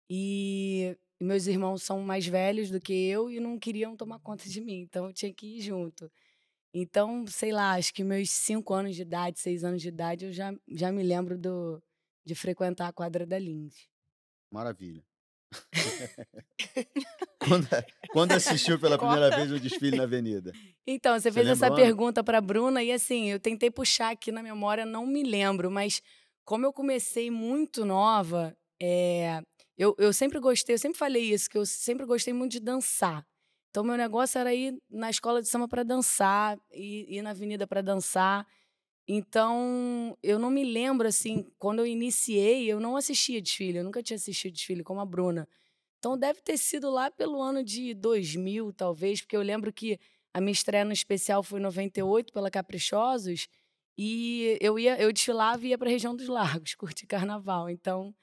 e 0.10 0.98
meus 1.22 1.46
irmãos 1.46 1.84
são 1.84 2.02
mais 2.02 2.26
velhos 2.26 2.72
do 2.72 2.82
que 2.82 2.92
eu 2.92 3.30
e 3.30 3.40
não 3.40 3.60
queriam 3.60 3.96
tomar 3.96 4.18
conta 4.20 4.50
de 4.50 4.60
mim, 4.62 4.82
então 4.82 5.06
eu 5.06 5.14
tinha 5.14 5.32
que 5.32 5.58
ir 5.58 5.62
junto. 5.62 6.12
Então, 6.74 7.28
sei 7.28 7.52
lá, 7.52 7.74
acho 7.74 7.94
que 7.94 8.04
meus 8.04 8.32
cinco 8.32 8.74
anos 8.74 8.96
de 8.96 9.04
idade, 9.04 9.40
seis 9.40 9.64
anos 9.64 9.80
de 9.80 9.90
idade, 9.90 10.26
eu 10.26 10.34
já, 10.34 10.52
já 10.68 10.92
me 10.92 11.04
lembro 11.04 11.38
do, 11.38 11.80
de 12.26 12.34
frequentar 12.34 12.88
a 12.88 12.94
quadra 12.94 13.28
da 13.28 13.38
Lins. 13.38 13.88
Maravilha. 14.52 15.09
quando, 17.40 17.68
quando 18.12 18.32
assistiu 18.34 18.80
pela 18.80 18.98
primeira 18.98 19.30
vez 19.30 19.52
o 19.52 19.60
desfile 19.60 19.98
na 19.98 20.04
Avenida? 20.04 20.54
Então, 20.86 21.14
você 21.14 21.30
Você 21.30 21.32
fez 21.32 21.48
essa 21.48 21.74
pergunta 21.74 22.24
para 22.24 22.42
Bruna 22.42 22.84
e 22.84 22.92
assim, 22.92 23.32
eu 23.32 23.40
tentei 23.40 23.72
puxar 23.72 24.12
aqui 24.12 24.32
na 24.32 24.44
memória, 24.44 24.86
não 24.86 25.06
me 25.06 25.24
lembro, 25.24 25.72
mas 25.72 26.02
como 26.46 26.66
eu 26.66 26.74
comecei 26.74 27.30
muito 27.30 27.86
nova, 27.86 28.56
é, 28.82 29.42
eu, 29.78 29.96
eu 29.98 30.12
sempre 30.12 30.40
gostei, 30.40 30.76
eu 30.76 30.80
sempre 30.80 30.98
falei 30.98 31.24
isso, 31.24 31.50
que 31.50 31.58
eu 31.58 31.66
sempre 31.66 32.06
gostei 32.06 32.34
muito 32.34 32.54
de 32.54 32.60
dançar. 32.60 33.26
Então, 33.70 33.84
meu 33.84 33.96
negócio 33.96 34.40
era 34.40 34.54
ir 34.54 34.76
na 34.90 35.10
escola 35.10 35.42
de 35.42 35.48
samba 35.48 35.68
para 35.68 35.84
dançar, 35.84 36.58
ir, 36.74 37.06
ir 37.08 37.22
na 37.22 37.32
avenida 37.32 37.68
para 37.68 37.82
dançar. 37.82 38.48
Então, 39.12 40.16
eu 40.22 40.38
não 40.38 40.52
me 40.52 40.64
lembro, 40.64 41.08
assim, 41.08 41.44
quando 41.58 41.80
eu 41.80 41.88
iniciei, 41.88 42.72
eu 42.72 42.80
não 42.80 42.96
assistia 42.96 43.42
desfile, 43.42 43.80
eu 43.80 43.84
nunca 43.84 44.04
tinha 44.04 44.16
assistido 44.16 44.54
desfile, 44.54 44.84
como 44.84 45.00
a 45.00 45.06
Bruna. 45.06 45.50
Então, 45.98 46.16
deve 46.16 46.42
ter 46.42 46.60
sido 46.60 46.92
lá 46.92 47.10
pelo 47.10 47.42
ano 47.42 47.64
de 47.64 47.96
2000, 47.96 48.72
talvez, 48.72 49.22
porque 49.22 49.36
eu 49.36 49.42
lembro 49.42 49.74
que 49.74 50.00
a 50.32 50.40
minha 50.40 50.52
estreia 50.52 50.86
no 50.86 50.94
especial 50.94 51.42
foi 51.42 51.60
em 51.60 51.64
98, 51.64 52.32
pela 52.32 52.52
Caprichosos, 52.52 53.48
e 53.98 54.56
eu 54.62 54.78
ia, 54.78 55.02
eu 55.02 55.12
desfilava 55.12 55.66
e 55.66 55.70
ia 55.70 55.78
para 55.80 55.90
a 55.90 55.92
região 55.92 56.16
dos 56.16 56.28
lagos, 56.28 56.76
curtir 56.78 57.08
carnaval. 57.08 57.68
Então, 57.68 58.14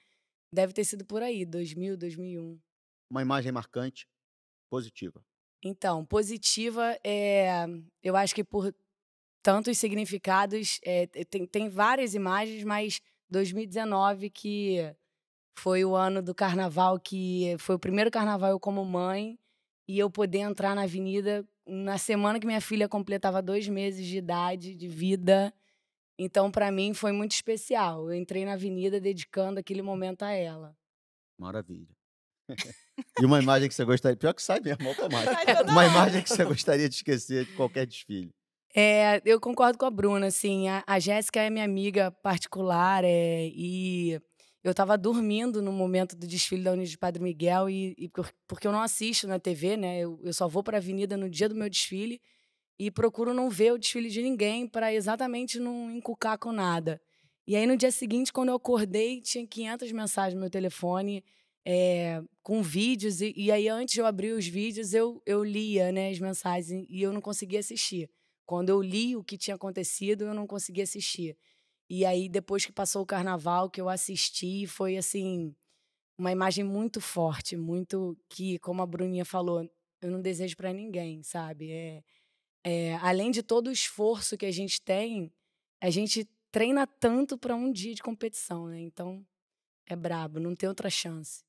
deve 0.53 0.71
ter 0.71 0.85
sido 0.85 1.03
por 1.03 1.21
aí, 1.21 1.45
2000, 1.45 1.97
2001. 1.97 2.57
Uma 3.11 3.21
imagem 3.21 3.51
marcante, 3.51 4.07
positiva. 4.69 5.21
Então, 5.61 6.05
positiva, 6.05 6.97
é, 7.03 7.65
eu 8.01 8.15
acho 8.15 8.33
que 8.33 8.45
por 8.45 8.73
tantos 9.47 9.77
significados, 9.77 10.77
é, 10.83 11.07
tem, 11.07 11.47
tem 11.47 11.69
várias 11.69 12.13
imagens, 12.13 12.65
mas 12.65 12.99
2019, 13.29 14.29
que 14.29 14.93
foi 15.57 15.85
o 15.85 15.95
ano 15.95 16.21
do 16.21 16.35
carnaval, 16.35 16.99
que 16.99 17.55
foi 17.57 17.75
o 17.75 17.79
primeiro 17.79 18.11
carnaval 18.11 18.49
eu 18.49 18.59
como 18.59 18.83
mãe, 18.83 19.39
e 19.87 19.97
eu 19.97 20.11
poder 20.11 20.39
entrar 20.39 20.75
na 20.75 20.81
avenida 20.81 21.47
na 21.65 21.97
semana 21.97 22.41
que 22.41 22.45
minha 22.45 22.59
filha 22.59 22.89
completava 22.89 23.41
dois 23.41 23.69
meses 23.69 24.05
de 24.05 24.17
idade, 24.17 24.75
de 24.75 24.87
vida. 24.89 25.53
Então, 26.19 26.51
para 26.51 26.69
mim, 26.69 26.93
foi 26.93 27.13
muito 27.13 27.31
especial. 27.31 28.09
Eu 28.09 28.15
entrei 28.15 28.43
na 28.43 28.53
avenida 28.53 28.99
dedicando 28.99 29.61
aquele 29.61 29.81
momento 29.81 30.23
a 30.23 30.31
ela. 30.31 30.75
Maravilha. 31.39 31.95
e 33.17 33.23
uma 33.23 33.41
imagem 33.41 33.69
que 33.69 33.75
você 33.75 33.85
gostaria. 33.85 34.17
Pior 34.17 34.33
que 34.33 34.43
sai 34.43 34.59
mesmo, 34.59 34.85
automático. 34.89 35.71
Uma 35.71 35.85
imagem 35.85 36.21
que 36.21 36.29
você 36.29 36.43
gostaria 36.43 36.89
de 36.89 36.95
esquecer 36.95 37.45
de 37.45 37.53
qualquer 37.53 37.85
desfile. 37.85 38.35
É, 38.79 39.19
eu 39.25 39.39
concordo 39.41 39.75
com 39.75 39.85
a 39.87 39.89
Bruna, 39.89 40.27
assim, 40.27 40.67
a, 40.67 40.83
a 40.85 40.99
Jéssica 40.99 41.41
é 41.41 41.49
minha 41.49 41.65
amiga 41.65 42.11
particular, 42.11 43.03
é, 43.03 43.47
e 43.47 44.21
eu 44.63 44.69
estava 44.69 44.95
dormindo 44.95 45.63
no 45.63 45.71
momento 45.71 46.15
do 46.15 46.27
desfile 46.27 46.61
da 46.63 46.73
Unidade 46.73 46.91
de 46.91 46.97
Padre 46.99 47.23
Miguel, 47.23 47.67
e, 47.71 47.95
e 47.97 48.07
por- 48.07 48.31
porque 48.47 48.67
eu 48.67 48.71
não 48.71 48.81
assisto 48.83 49.27
na 49.27 49.39
TV, 49.39 49.77
né, 49.77 49.99
eu, 50.01 50.19
eu 50.23 50.31
só 50.31 50.47
vou 50.47 50.61
para 50.63 50.77
a 50.77 50.79
avenida 50.79 51.17
no 51.17 51.27
dia 51.27 51.49
do 51.49 51.55
meu 51.55 51.67
desfile, 51.67 52.21
e 52.79 52.91
procuro 52.91 53.33
não 53.33 53.49
ver 53.49 53.73
o 53.73 53.79
desfile 53.79 54.09
de 54.09 54.21
ninguém 54.21 54.67
para 54.67 54.93
exatamente 54.93 55.59
não 55.59 55.91
encucar 55.91 56.37
com 56.37 56.51
nada. 56.51 57.01
E 57.47 57.55
aí, 57.55 57.65
no 57.65 57.77
dia 57.77 57.91
seguinte, 57.91 58.31
quando 58.31 58.49
eu 58.49 58.55
acordei, 58.55 59.21
tinha 59.21 59.47
500 59.47 59.91
mensagens 59.91 60.35
no 60.35 60.41
meu 60.41 60.51
telefone, 60.51 61.23
é, 61.65 62.21
com 62.43 62.61
vídeos, 62.61 63.21
e, 63.21 63.33
e 63.35 63.51
aí 63.51 63.67
antes 63.69 63.95
de 63.95 64.01
eu 64.01 64.05
abrir 64.05 64.33
os 64.33 64.47
vídeos, 64.47 64.93
eu, 64.93 65.19
eu 65.25 65.43
lia 65.43 65.91
né, 65.91 66.09
as 66.11 66.19
mensagens, 66.19 66.85
e 66.87 67.01
eu 67.01 67.11
não 67.11 67.21
conseguia 67.21 67.59
assistir. 67.59 68.07
Quando 68.47 68.69
eu 68.69 68.81
li 68.81 69.15
o 69.15 69.23
que 69.23 69.37
tinha 69.37 69.55
acontecido, 69.55 70.23
eu 70.23 70.33
não 70.33 70.47
conseguia 70.47 70.85
assistir. 70.85 71.37
E 71.89 72.05
aí, 72.05 72.29
depois 72.29 72.65
que 72.65 72.71
passou 72.71 73.03
o 73.03 73.05
carnaval, 73.05 73.69
que 73.69 73.81
eu 73.81 73.89
assisti, 73.89 74.65
foi 74.65 74.97
assim, 74.97 75.53
uma 76.17 76.31
imagem 76.31 76.63
muito 76.63 77.01
forte, 77.01 77.57
muito 77.57 78.17
que, 78.29 78.57
como 78.59 78.81
a 78.81 78.85
Bruninha 78.85 79.25
falou, 79.25 79.69
eu 80.01 80.09
não 80.09 80.21
desejo 80.21 80.55
para 80.55 80.71
ninguém, 80.71 81.21
sabe? 81.23 81.71
É, 81.71 82.03
é, 82.63 82.95
além 82.95 83.31
de 83.31 83.43
todo 83.43 83.67
o 83.67 83.71
esforço 83.71 84.37
que 84.37 84.45
a 84.45 84.51
gente 84.51 84.81
tem, 84.81 85.31
a 85.81 85.89
gente 85.89 86.25
treina 86.49 86.87
tanto 86.87 87.37
para 87.37 87.53
um 87.53 87.69
dia 87.69 87.93
de 87.93 88.01
competição, 88.01 88.67
né? 88.67 88.79
Então, 88.79 89.27
é 89.85 89.95
brabo, 89.95 90.39
não 90.39 90.55
tem 90.55 90.69
outra 90.69 90.89
chance. 90.89 91.43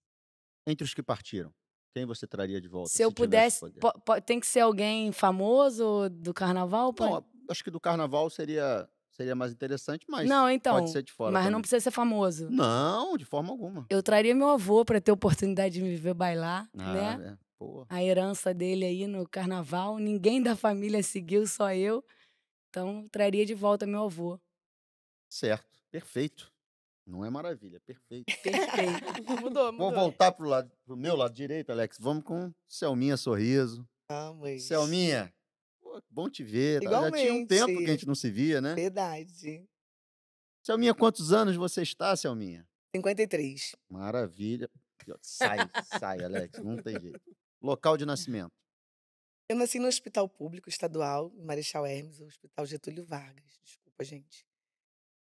Entre 0.67 0.85
os 0.85 0.93
que 0.93 1.03
partiram, 1.03 1.55
quem 1.95 2.07
você 2.07 2.27
traria 2.27 2.61
de 2.61 2.69
volta? 2.69 2.91
Se 2.91 3.03
eu 3.03 3.13
tivesse 3.13 3.61
pudesse, 3.61 4.23
tem 4.27 4.41
que 4.41 4.47
ser 4.47 4.61
alguém 4.61 5.11
famoso 5.13 6.09
do 6.11 6.33
carnaval? 6.35 6.93
Pode- 6.93 7.11
Não, 7.13 7.25
acho 7.51 7.65
que 7.65 7.71
do 7.71 7.81
carnaval 7.81 8.29
seria, 8.31 8.89
seria 9.11 9.35
mais 9.35 9.53
interessante, 9.53 10.07
mas 10.09 10.29
não, 10.29 10.51
então, 10.51 10.75
pode 10.77 10.91
ser 10.91 11.03
de 11.03 11.13
fora. 11.13 11.33
mas 11.33 11.45
não 11.45 11.51
também. 11.53 11.61
precisa 11.63 11.81
ser 11.81 11.91
famoso. 11.91 12.49
Não, 12.51 13.17
de 13.17 13.25
forma 13.25 13.51
alguma. 13.51 13.87
Eu 13.91 14.03
traria 14.03 14.35
meu 14.35 14.49
avô 14.49 14.85
para 14.85 15.01
ter 15.01 15.13
oportunidade 15.13 15.75
de 15.75 15.83
me 15.83 15.97
ver 15.97 16.15
bailar, 16.15 16.69
Ah, 16.79 16.93
né? 16.95 17.33
é. 17.35 17.39
Pô, 17.59 17.85
A 17.89 18.03
herança 18.05 18.55
dele 18.55 18.85
aí 18.85 19.07
no 19.07 19.29
carnaval, 19.29 19.99
ninguém 19.99 20.41
da 20.43 20.55
família 20.55 21.03
seguiu, 21.03 21.47
só 21.47 21.73
eu. 21.73 22.05
Então, 22.71 23.09
traria 23.11 23.45
de 23.47 23.55
volta 23.55 23.87
meu 23.87 24.05
avô. 24.05 24.39
certo. 25.29 25.67
Perfeito. 25.91 26.53
Não 27.09 27.25
é 27.25 27.31
maravilha, 27.31 27.81
perfeito. 27.81 28.27
Perfeito. 28.43 29.23
Mudou, 29.43 29.73
Vou 29.73 29.73
mudou. 29.73 29.93
voltar 29.93 30.31
pro, 30.31 30.47
lado, 30.47 30.71
pro 30.85 30.95
meu 30.95 31.17
lado 31.17 31.33
direito, 31.35 31.71
Alex. 31.73 31.97
Vamos 31.99 32.23
com 32.23 32.53
Selminha 32.69 33.17
Sorriso. 33.17 33.89
Vamos. 34.11 34.65
Selminha, 34.65 35.33
pô, 35.81 36.03
bom 36.11 36.29
te 36.29 36.45
ver. 36.45 36.83
tá? 36.83 36.91
Já 36.91 37.11
tinha 37.11 37.33
um 37.33 37.47
tempo 37.47 37.79
que 37.79 37.85
a 37.87 37.91
gente 37.93 38.07
não 38.07 38.15
se 38.15 38.31
via, 38.31 38.61
né? 38.61 38.75
Verdade. 38.75 39.67
Selminha, 40.63 40.95
quantos 40.95 41.33
anos 41.33 41.57
você 41.57 41.81
está, 41.81 42.15
Selminha? 42.15 42.69
53. 42.95 43.75
Maravilha. 43.89 44.69
Sai, 45.23 45.57
sai, 45.99 46.23
Alex, 46.23 46.59
não 46.63 46.77
tem 46.77 46.99
jeito. 47.01 47.21
Local 47.63 47.97
de 47.97 48.05
nascimento. 48.05 48.53
Eu 49.51 49.57
nasci 49.57 49.79
no 49.79 49.89
Hospital 49.89 50.29
Público 50.29 50.69
Estadual, 50.69 51.31
Marechal 51.39 51.87
Hermes, 51.87 52.21
o 52.21 52.27
Hospital 52.27 52.67
Getúlio 52.67 53.03
Vargas. 53.07 53.59
Desculpa, 53.65 54.05
gente. 54.05 54.45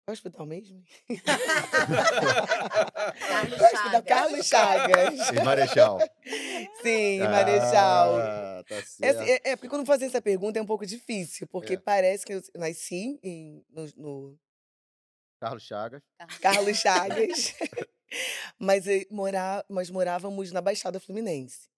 Qual 0.04 0.12
hospital 0.14 0.46
mesmo? 0.46 0.82
Qual 3.26 3.72
hospital? 3.74 4.02
Carlos 4.02 4.46
Chagas. 4.46 5.30
Em 5.32 5.44
Marechal. 5.44 5.98
Sim, 6.82 6.88
em 6.88 7.28
Marechal. 7.28 8.16
Ah, 8.18 8.64
tá 8.68 8.74
É, 8.76 8.82
certo. 8.82 9.20
assim, 9.20 9.30
é- 9.30 9.40
é 9.50 9.56
porque 9.56 9.68
quando 9.68 9.86
fazer 9.86 10.06
essa 10.06 10.20
pergunta 10.22 10.58
é 10.58 10.62
um 10.62 10.66
pouco 10.66 10.84
difícil, 10.86 11.46
porque 11.48 11.74
É. 11.74 11.78
parece 11.78 12.24
que 12.26 12.32
eu 12.34 12.42
nasci 12.56 13.18
em- 13.22 13.64
no, 13.70 13.86
no 13.96 14.38
Carlos 15.40 15.62
Chagas. 15.64 16.02
Carlos 16.40 16.78
Chagas, 16.82 17.54
mas, 18.58 18.86
eh, 18.86 19.06
morar, 19.10 19.64
nós 19.68 19.90
morávamos 19.90 20.50
na 20.52 20.60
Baixada 20.60 20.98
Fluminense. 21.00 21.68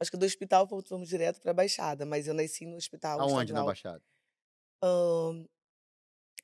Acho 0.00 0.10
que 0.10 0.16
do 0.16 0.26
hospital 0.26 0.66
voltamos 0.66 1.08
direto 1.08 1.40
para 1.40 1.52
a 1.52 1.54
Baixada, 1.54 2.04
mas 2.04 2.26
eu 2.26 2.34
nasci 2.34 2.66
no 2.66 2.76
hospital 2.76 3.20
Aonde 3.20 3.34
na 3.34 3.42
estadual. 3.44 3.66
Baixada? 3.66 4.02
Ahn, 4.82 5.46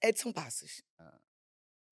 Edson 0.02 0.32
Passos. 0.32 0.82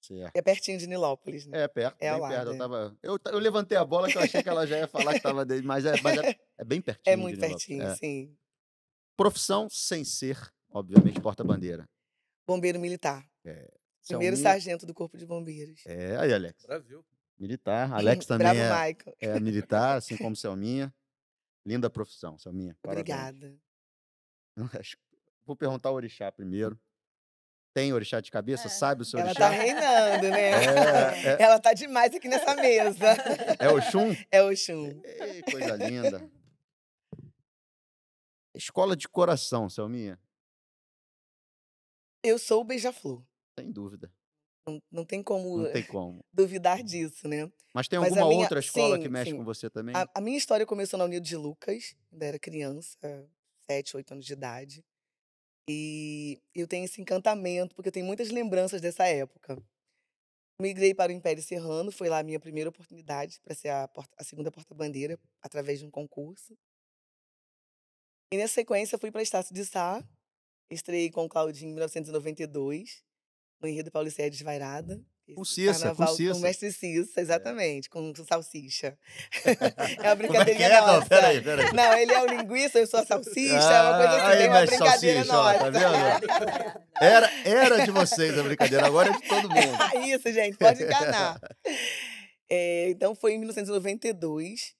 Certo. 0.02 0.36
É 0.36 0.40
pertinho 0.42 0.78
de 0.78 0.86
Nilópolis, 0.86 1.46
né? 1.46 1.62
É 1.62 1.68
perto, 1.68 1.96
É 2.00 2.10
ao 2.10 2.20
bem 2.20 2.28
perto. 2.28 2.38
lado, 2.38 2.50
Eu, 2.50 2.54
é. 2.54 2.58
tava, 2.58 2.98
eu, 3.02 3.18
eu 3.32 3.38
levantei 3.40 3.76
a 3.76 3.84
bola 3.84 4.08
que 4.08 4.16
eu 4.16 4.22
achei 4.22 4.40
que 4.40 4.48
ela 4.48 4.64
já 4.64 4.78
ia 4.78 4.86
falar 4.86 5.10
que 5.12 5.16
estava 5.16 5.44
dele, 5.44 5.66
mas 5.66 5.84
é, 5.84 6.00
mas 6.00 6.18
é, 6.18 6.38
é 6.58 6.64
bem 6.64 6.80
pertinho. 6.82 7.12
É 7.12 7.16
muito 7.16 7.40
pertinho, 7.40 7.82
É. 7.82 7.94
sim. 7.96 8.36
Profissão 9.16 9.68
sem 9.68 10.04
ser, 10.04 10.38
obviamente, 10.70 11.20
porta-bandeira. 11.20 11.88
Bombeiro 12.46 12.78
militar. 12.78 13.26
Primeiro 13.42 13.72
Selminha- 14.00 14.36
sargento 14.36 14.86
do 14.86 14.94
Corpo 14.94 15.16
de 15.18 15.26
Bombeiros. 15.26 15.80
É, 15.86 16.16
aí, 16.18 16.32
Alex. 16.32 16.64
Brasil. 16.64 17.04
Militar. 17.36 17.90
Alex 18.22 18.26
também 18.26 18.46
Bravo, 18.46 18.60
é, 18.60 18.86
Michael. 18.88 19.16
é 19.18 19.40
militar, 19.40 19.96
assim 19.96 20.16
como 20.16 20.36
Selminha. 20.36 20.94
Linda 21.64 21.90
profissão, 21.90 22.38
Selminha. 22.38 22.76
parabéns. 22.80 23.00
Obrigada. 23.02 23.58
Acho- 24.78 24.96
Vou 25.44 25.56
perguntar 25.56 25.90
o 25.90 25.94
orixá 25.94 26.30
primeiro. 26.30 26.78
Tem 27.76 27.92
orixá 27.92 28.22
de 28.22 28.30
cabeça? 28.30 28.68
É. 28.68 28.70
Sabe 28.70 29.02
o 29.02 29.04
seu 29.04 29.20
Ela 29.20 29.28
orixá? 29.28 29.50
tá 29.50 29.54
reinando, 29.54 30.30
né? 30.30 30.50
É, 30.50 31.26
é. 31.34 31.36
Ela 31.44 31.60
tá 31.60 31.74
demais 31.74 32.14
aqui 32.14 32.26
nessa 32.26 32.54
mesa. 32.54 33.04
É 33.58 33.68
o 33.68 33.78
Xum? 33.82 34.16
É 34.30 34.42
o 34.42 34.56
Xum. 34.56 34.98
Ei, 35.04 35.42
coisa 35.42 35.76
linda. 35.76 36.26
Escola 38.54 38.96
de 38.96 39.06
coração, 39.06 39.68
Selminha. 39.68 40.18
Eu 42.24 42.38
sou 42.38 42.62
o 42.62 42.64
beija-flor. 42.64 43.22
Sem 43.60 43.70
dúvida. 43.70 44.10
Não, 44.66 44.82
não 44.90 45.04
tem 45.04 45.22
como 45.22 45.58
Não 45.58 45.70
tem 45.70 45.84
como. 45.84 46.24
duvidar 46.32 46.82
disso, 46.82 47.28
né? 47.28 47.52
Mas 47.74 47.88
tem 47.88 47.98
Mas 47.98 48.08
alguma 48.08 48.28
minha- 48.30 48.40
outra 48.40 48.58
escola 48.58 48.96
que 48.96 49.04
sim, 49.04 49.10
mexe 49.10 49.30
sim. 49.32 49.36
com 49.36 49.44
você 49.44 49.68
também? 49.68 49.94
A, 49.94 50.08
a 50.14 50.20
minha 50.22 50.38
história 50.38 50.64
começou 50.64 50.98
na 50.98 51.04
Unido 51.04 51.22
de 51.22 51.36
Lucas, 51.36 51.94
quando 52.08 52.22
eu 52.22 52.28
era 52.28 52.38
criança, 52.38 52.96
sete, 53.70 53.94
oito 53.98 54.12
anos 54.12 54.24
de 54.24 54.32
idade. 54.32 54.82
E 55.68 56.40
eu 56.54 56.66
tenho 56.68 56.84
esse 56.84 57.00
encantamento, 57.00 57.74
porque 57.74 57.88
eu 57.88 57.92
tenho 57.92 58.06
muitas 58.06 58.30
lembranças 58.30 58.80
dessa 58.80 59.06
época. 59.06 59.60
Migrei 60.60 60.94
para 60.94 61.12
o 61.12 61.14
Império 61.14 61.42
Serrano, 61.42 61.92
foi 61.92 62.08
lá 62.08 62.20
a 62.20 62.22
minha 62.22 62.40
primeira 62.40 62.70
oportunidade 62.70 63.40
para 63.40 63.54
ser 63.54 63.68
a, 63.68 63.86
porta- 63.88 64.14
a 64.18 64.24
segunda 64.24 64.50
porta-bandeira, 64.50 65.18
através 65.42 65.80
de 65.80 65.84
um 65.86 65.90
concurso. 65.90 66.56
E 68.32 68.36
nessa 68.36 68.54
sequência 68.54 68.98
fui 68.98 69.10
para 69.10 69.22
Estácio 69.22 69.54
de 69.54 69.64
Sá, 69.64 70.02
estreiei 70.70 71.10
com 71.10 71.24
o 71.24 71.28
Claudinho 71.28 71.70
em 71.70 71.74
1992, 71.74 73.04
no 73.60 73.68
Enredo 73.68 73.90
Paulicéia 73.90 74.30
Desvairada. 74.30 75.04
Com 75.34 75.44
Cissa, 75.44 75.94
com 75.94 76.06
Cissa. 76.06 76.34
Com 76.34 76.40
Mestre 76.40 76.72
Cissa, 76.72 77.20
exatamente, 77.20 77.90
com 77.90 78.12
salsicha. 78.24 78.96
é 79.98 80.02
uma 80.02 80.10
é 80.10 80.14
brincadeirinha 80.14 80.68
é? 80.68 80.80
Não, 80.80 80.86
nossa. 80.86 81.06
peraí, 81.06 81.40
peraí. 81.40 81.72
Não, 81.72 81.94
ele 81.94 82.12
é 82.12 82.22
o 82.22 82.26
linguiça, 82.26 82.78
eu 82.78 82.86
sou 82.86 83.00
a 83.00 83.04
salsicha, 83.04 83.54
é 83.54 83.82
uma 83.82 83.96
coisa 83.96 84.12
assim, 84.12 84.20
Ah, 84.20 84.28
aí, 84.28 84.38
bem 84.38 84.48
uma 84.48 84.66
brincadeira 84.66 85.24
salsicha, 85.24 85.36
ó, 85.36 85.42
nossa. 85.42 85.58
tá 85.58 85.70
vendo? 85.70 86.82
Era, 87.00 87.30
era 87.44 87.84
de 87.84 87.90
vocês 87.90 88.38
a 88.38 88.42
brincadeira, 88.42 88.86
agora 88.86 89.10
é 89.10 89.12
de 89.12 89.22
todo 89.28 89.50
mundo. 89.50 89.78
Isso, 90.06 90.32
gente, 90.32 90.56
pode 90.56 90.82
enganar. 90.82 91.40
É, 92.48 92.90
então 92.90 93.14
foi 93.14 93.32
em 93.32 93.38
1992 93.38 94.74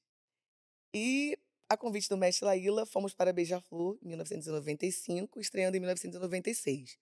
e 0.95 1.37
a 1.69 1.76
convite 1.76 2.09
do 2.09 2.17
mestre 2.17 2.45
Laíla, 2.45 2.87
fomos 2.87 3.12
para 3.12 3.33
Beija-Flor 3.33 3.99
em 4.00 4.09
1995, 4.09 5.41
estreando 5.41 5.76
em 5.76 5.81
1996. 5.81 6.97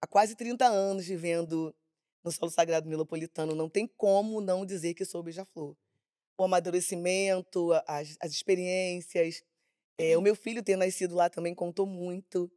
Há 0.00 0.06
quase 0.06 0.36
30 0.36 0.64
anos 0.66 1.04
vivendo 1.06 1.74
no 2.24 2.32
solo 2.32 2.50
sagrado 2.50 2.88
nilopolitano, 2.88 3.54
não 3.54 3.68
tem 3.68 3.86
como 3.86 4.40
não 4.40 4.64
dizer 4.64 4.94
que 4.94 5.04
sou 5.04 5.22
Beija-Flor. 5.22 5.76
O 6.38 6.44
amadurecimento, 6.44 7.72
as, 7.86 8.16
as 8.20 8.32
experiências, 8.32 9.42
é, 9.98 10.16
o 10.16 10.22
meu 10.22 10.34
filho 10.34 10.62
ter 10.62 10.76
nascido 10.76 11.14
lá 11.14 11.28
também 11.30 11.54
contou 11.54 11.86
muito. 11.86 12.50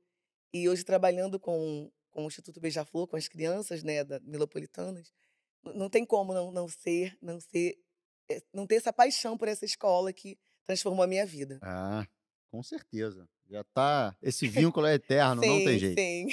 E 0.53 0.67
hoje 0.69 0.83
trabalhando 0.83 1.39
com, 1.39 1.91
com 2.11 2.23
o 2.23 2.27
Instituto 2.27 2.59
Beija-Flor, 2.59 3.07
com 3.07 3.17
as 3.17 3.27
crianças 3.27 3.83
né, 3.83 4.03
da, 4.03 4.19
nilopolitanas, 4.21 5.13
n- 5.65 5.73
não 5.75 5.89
tem 5.89 6.05
como 6.05 6.33
não, 6.33 6.51
não 6.51 6.67
ser, 6.67 7.17
não 7.21 7.39
ser, 7.39 7.77
eh, 8.31 8.41
não 8.53 8.65
ter 8.65 8.75
essa 8.75 8.93
paixão 8.93 9.37
por 9.37 9.47
essa 9.47 9.65
escola 9.65 10.11
que 10.13 10.39
transformou 10.65 11.03
a 11.03 11.07
minha 11.07 11.25
vida. 11.25 11.59
Ah, 11.61 12.07
com 12.49 12.61
certeza. 12.63 13.27
Já 13.49 13.63
tá. 13.63 14.15
Esse 14.21 14.47
vínculo 14.47 14.85
é 14.87 14.95
eterno, 14.95 15.35
não 15.41 15.41
tem 15.63 15.73
Sim, 15.73 15.79
jeito. 15.79 15.99
sim. 15.99 16.27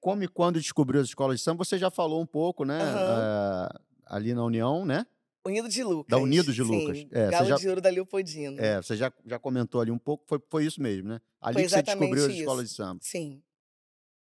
Como 0.00 0.22
e 0.24 0.28
quando 0.28 0.60
descobriu 0.60 1.00
as 1.00 1.08
escolas 1.08 1.38
de 1.38 1.44
samba, 1.44 1.64
você 1.64 1.78
já 1.78 1.90
falou 1.90 2.20
um 2.20 2.26
pouco, 2.26 2.64
né? 2.64 2.80
Aham. 2.82 3.18
ah, 3.22 3.80
ali 4.06 4.34
na 4.34 4.44
União, 4.44 4.84
né? 4.84 5.06
Unido 5.44 5.68
de 5.68 5.84
Lucas. 5.84 6.18
Unido 6.20 6.52
de 6.52 6.62
Lucas. 6.62 6.98
Sim, 6.98 7.08
É, 7.12 7.30
Galo 7.30 7.46
já- 7.48 7.56
de 7.56 7.68
Ouro 7.68 7.80
da 7.80 7.88
Leopoldina. 7.88 8.60
É, 8.60 8.82
você 8.82 8.96
já, 8.96 9.12
já 9.24 9.38
comentou 9.38 9.80
ali 9.80 9.92
um 9.92 9.98
pouco, 9.98 10.24
foi, 10.26 10.40
foi 10.48 10.64
isso 10.66 10.82
mesmo, 10.82 11.08
né? 11.08 11.20
Ali 11.40 11.54
Foi 11.54 11.62
que 11.62 11.68
você 11.68 11.82
descobriu 11.82 12.12
as 12.14 12.18
exatamente 12.18 12.40
escolas 12.40 12.64
isso. 12.64 12.72
de 12.72 12.76
samba. 12.76 12.98
Sim. 13.02 13.42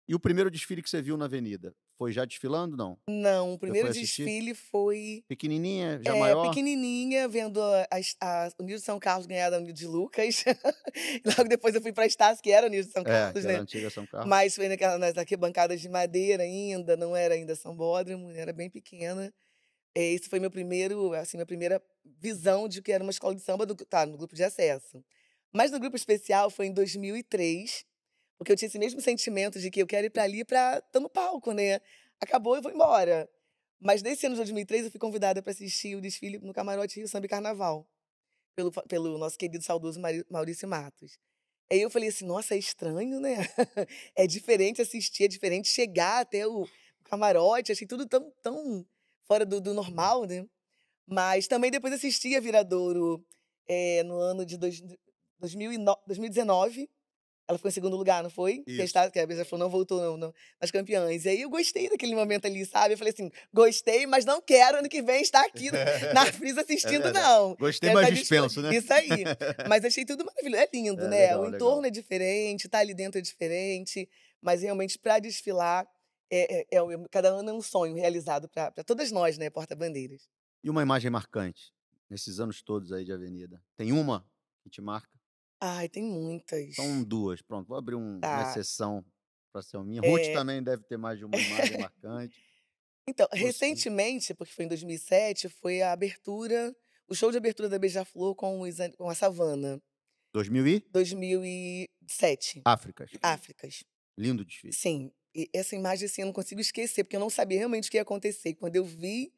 E 0.07 0.13
o 0.13 0.19
primeiro 0.19 0.51
desfile 0.51 0.83
que 0.83 0.89
você 0.89 1.01
viu 1.01 1.17
na 1.17 1.25
avenida? 1.25 1.75
Foi 1.97 2.11
já 2.11 2.25
desfilando, 2.25 2.77
não? 2.77 2.95
Não, 3.09 3.53
o 3.53 3.57
primeiro 3.57 3.91
desfile 3.91 4.53
foi 4.53 5.23
Pequenininha, 5.27 5.99
já 6.05 6.15
é, 6.15 6.19
maior? 6.19 6.47
pequenininha, 6.49 7.27
vendo 7.27 7.59
a, 7.59 7.87
a, 8.21 8.49
Unido 8.59 8.77
de 8.77 8.83
São 8.85 8.99
Carlos 8.99 9.25
ganhar 9.25 9.49
da 9.49 9.57
Unido 9.57 9.73
de 9.73 9.87
Lucas. 9.87 10.43
Logo 11.25 11.49
depois 11.49 11.73
eu 11.73 11.81
fui 11.81 11.91
para 11.91 12.05
Estácio, 12.05 12.43
que 12.43 12.51
era 12.51 12.67
a 12.67 12.69
Unido 12.69 12.85
de 12.85 12.91
São 12.91 13.01
É, 13.01 13.05
Carlos, 13.05 13.41
que 13.41 13.47
né? 13.47 13.53
era 13.53 13.63
antiga 13.63 13.89
São 13.89 14.05
Carlos. 14.05 14.29
Mas 14.29 14.55
foi 14.55 14.67
naquela, 14.67 14.99
nas 14.99 15.17
arquibancadas 15.17 15.81
de 15.81 15.89
madeira 15.89 16.43
ainda, 16.43 16.95
não 16.95 17.15
era 17.15 17.33
ainda 17.33 17.55
Sambódromo, 17.55 18.29
era 18.29 18.53
bem 18.53 18.69
pequena. 18.69 19.33
Eh, 19.95 20.13
Esse 20.13 20.29
foi 20.29 20.39
meu 20.39 20.51
primeiro, 20.51 21.13
assim, 21.13 21.37
minha 21.37 21.47
primeira 21.47 21.81
visão 22.05 22.67
de 22.67 22.79
que 22.79 22.91
era 22.91 23.03
uma 23.03 23.11
escola 23.11 23.33
de 23.33 23.41
samba 23.41 23.65
do, 23.65 23.75
tá, 23.75 24.05
no 24.05 24.17
grupo 24.17 24.35
de 24.35 24.43
acesso. 24.43 25.03
Mas 25.51 25.71
no 25.71 25.79
grupo 25.79 25.95
especial 25.95 26.51
foi 26.51 26.67
em 26.67 26.73
2003, 26.73 27.83
porque 28.37 28.51
eu 28.51 28.55
tinha 28.55 28.67
esse 28.67 28.79
mesmo 28.79 29.01
sentimento 29.01 29.59
de 29.59 29.69
que 29.71 29.81
eu 29.81 29.87
quero 29.87 30.07
ir 30.07 30.09
para 30.09 30.23
ali 30.23 30.45
para 30.45 30.77
estar 30.77 30.99
no 30.99 31.09
palco, 31.09 31.51
né? 31.51 31.79
Acabou, 32.19 32.55
eu 32.55 32.61
vou 32.61 32.71
embora. 32.71 33.29
Mas 33.79 34.01
nesse 34.01 34.25
ano 34.25 34.35
de 34.35 34.39
2003 34.41 34.85
eu 34.85 34.91
fui 34.91 34.99
convidada 34.99 35.41
para 35.41 35.51
assistir 35.51 35.95
o 35.95 36.01
desfile 36.01 36.39
no 36.39 36.53
Camarote 36.53 36.97
Rio 36.97 37.07
Samba 37.07 37.25
e 37.25 37.29
Carnaval, 37.29 37.87
pelo, 38.55 38.71
pelo 38.71 39.17
nosso 39.17 39.37
querido 39.37 39.63
saudoso 39.63 39.99
Maurício 40.29 40.67
Matos. 40.67 41.19
Aí 41.71 41.81
eu 41.81 41.89
falei 41.89 42.09
assim, 42.09 42.25
nossa, 42.25 42.55
é 42.55 42.57
estranho, 42.57 43.19
né? 43.19 43.37
é 44.15 44.25
diferente 44.25 44.81
assistir, 44.81 45.25
é 45.25 45.27
diferente 45.27 45.67
chegar 45.67 46.21
até 46.21 46.47
o 46.47 46.67
camarote, 47.03 47.71
achei 47.71 47.85
tudo 47.85 48.07
tão, 48.07 48.31
tão 48.41 48.85
fora 49.25 49.45
do, 49.45 49.59
do 49.59 49.73
normal, 49.73 50.25
né? 50.25 50.45
Mas 51.05 51.47
também 51.47 51.69
depois 51.69 51.93
assisti 51.93 52.35
a 52.35 52.39
Viradouro 52.39 53.23
eh, 53.67 54.03
no 54.03 54.17
ano 54.17 54.45
de 54.45 54.57
dois, 54.57 54.81
2009 55.39 56.01
2019. 56.07 56.89
Ela 57.47 57.57
foi 57.57 57.69
em 57.69 57.73
segundo 57.73 57.95
lugar, 57.95 58.21
não 58.21 58.29
foi? 58.29 58.61
Isso. 58.67 58.93
Que 59.11 59.19
a 59.19 59.25
Beija 59.25 59.45
falou, 59.45 59.65
não 59.65 59.71
voltou 59.71 60.01
não, 60.01 60.17
não, 60.17 60.33
nas 60.59 60.69
campeãs. 60.69 61.23
E 61.23 61.29
aí 61.29 61.41
eu 61.41 61.49
gostei 61.49 61.89
daquele 61.89 62.13
momento 62.13 62.45
ali, 62.45 62.65
sabe? 62.65 62.93
Eu 62.93 62.97
falei 62.97 63.13
assim, 63.13 63.31
gostei, 63.53 64.05
mas 64.05 64.25
não 64.25 64.41
quero 64.41 64.79
ano 64.79 64.89
que 64.89 65.01
vem 65.01 65.21
estar 65.21 65.45
aqui 65.45 65.69
na 66.13 66.25
Frisa 66.33 66.61
assistindo, 66.61 67.03
verdade. 67.03 67.25
não. 67.25 67.55
Gostei, 67.55 67.93
mas 67.93 68.13
dispenso, 68.13 68.61
né? 68.61 68.75
Isso 68.75 68.91
aí. 68.91 69.07
Mas 69.69 69.85
achei 69.85 70.03
tudo 70.05 70.25
maravilhoso. 70.25 70.61
É 70.63 70.69
lindo, 70.73 71.01
É, 71.03 71.07
né? 71.07 71.19
legal, 71.21 71.39
o 71.39 71.43
legal. 71.43 71.55
entorno 71.55 71.87
é 71.87 71.89
diferente, 71.89 72.67
tá 72.67 72.79
ali 72.79 72.93
dentro 72.93 73.17
é 73.19 73.21
diferente. 73.21 74.09
Mas 74.41 74.61
realmente, 74.61 74.99
para 74.99 75.19
desfilar, 75.19 75.87
é, 76.29 76.59
é- 76.61 76.77
é 76.77 76.79
cada 77.09 77.29
ano 77.29 77.49
é 77.49 77.53
um 77.53 77.61
sonho 77.61 77.95
realizado 77.95 78.49
para 78.49 78.71
todas 78.83 79.11
nós, 79.11 79.37
né? 79.37 79.49
Porta-bandeiras. 79.49 80.27
E 80.63 80.69
uma 80.69 80.81
imagem 80.81 81.09
marcante, 81.09 81.71
nesses 82.09 82.39
anos 82.39 82.61
todos 82.61 82.91
aí 82.91 83.05
de 83.05 83.11
avenida? 83.13 83.61
Tem 83.77 83.91
uma 83.93 84.25
que 84.61 84.69
te 84.69 84.81
marca? 84.81 85.16
Ai, 85.59 85.89
tem 85.89 86.03
muitas. 86.03 86.75
São 86.75 87.03
duas, 87.03 87.41
pronto. 87.41 87.67
Vou 87.67 87.77
abrir 87.77 87.95
um- 87.95 88.13
uma 88.17 88.19
Tá. 88.21 88.49
exceção 88.51 89.03
para 89.51 89.61
Selminha. 89.61 90.01
Ruth 90.01 90.21
É. 90.21 90.33
também 90.33 90.61
deve 90.61 90.83
ter 90.83 90.97
mais 90.97 91.17
de 91.17 91.25
uma 91.25 91.35
imagem 91.35 91.77
marcante. 91.91 92.35
Então, 93.07 93.27
Você. 93.31 93.37
recentemente, 93.39 94.33
porque 94.33 94.53
foi 94.53 94.65
em 94.65 94.67
2007, 94.67 95.47
foi 95.49 95.81
a 95.81 95.91
abertura, 95.93 96.75
o 97.07 97.15
show 97.15 97.31
de 97.31 97.37
abertura 97.37 97.69
da 97.69 97.79
Beija-Flor 97.79 98.35
com, 98.35 98.59
os 98.61 98.79
an- 98.79 98.91
com 98.91 99.09
a 99.09 99.15
Savana, 99.15 99.81
2000 100.33 100.67
e 100.67 100.79
2007. 100.91 102.61
Áfricas. 102.65 103.11
Áfricas. 103.21 103.83
Lindo 104.17 104.43
desfile. 104.45 104.73
Sim. 104.73 105.11
E 105.35 105.49
essa 105.53 105.75
imagem, 105.75 106.05
assim, 106.05 106.21
eu 106.21 106.25
não 106.25 106.33
consigo 106.33 106.59
esquecer, 106.61 107.03
porque 107.03 107.15
eu 107.15 107.19
não 107.19 107.29
sabia 107.29 107.57
realmente 107.59 107.87
o 107.87 107.91
que 107.91 107.97
ia 107.97 108.01
acontecer. 108.01 108.55
Quando 108.55 108.75
eu 108.75 108.83
vi, 108.83 109.31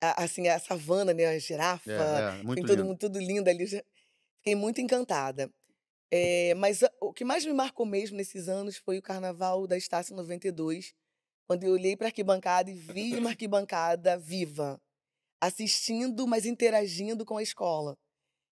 a- 0.00 0.22
assim, 0.24 0.48
a 0.48 0.58
savana, 0.58 1.12
né? 1.12 1.26
A 1.26 1.38
girafa, 1.38 1.90
É, 1.90 2.40
é, 2.40 2.42
muito 2.42 2.60
todo 2.62 2.70
lindo. 2.70 2.84
mundo 2.84 2.98
tudo 2.98 3.18
lindo 3.18 3.48
ali. 3.50 3.62
eu 3.62 3.66
já 3.68 3.82
Fiquei 4.42 4.56
muito 4.56 4.80
encantada. 4.80 5.48
Eh, 6.12 6.52
mas 6.56 6.80
o 7.00 7.12
que 7.12 7.24
mais 7.24 7.46
me 7.46 7.52
marcou 7.52 7.86
mesmo 7.86 8.16
nesses 8.16 8.48
anos 8.48 8.76
foi 8.76 8.98
o 8.98 9.02
carnaval 9.02 9.68
da 9.68 9.76
Estácio 9.76 10.16
92, 10.16 10.92
quando 11.46 11.62
eu 11.62 11.72
olhei 11.72 11.96
para 11.96 12.08
a 12.08 12.10
arquibancada 12.10 12.68
e 12.68 12.74
vi 12.74 13.16
uma 13.16 13.30
arquibancada 13.30 14.18
viva, 14.18 14.80
assistindo, 15.40 16.26
mas 16.26 16.46
interagindo 16.46 17.24
com 17.24 17.36
a 17.36 17.42
escola. 17.42 17.96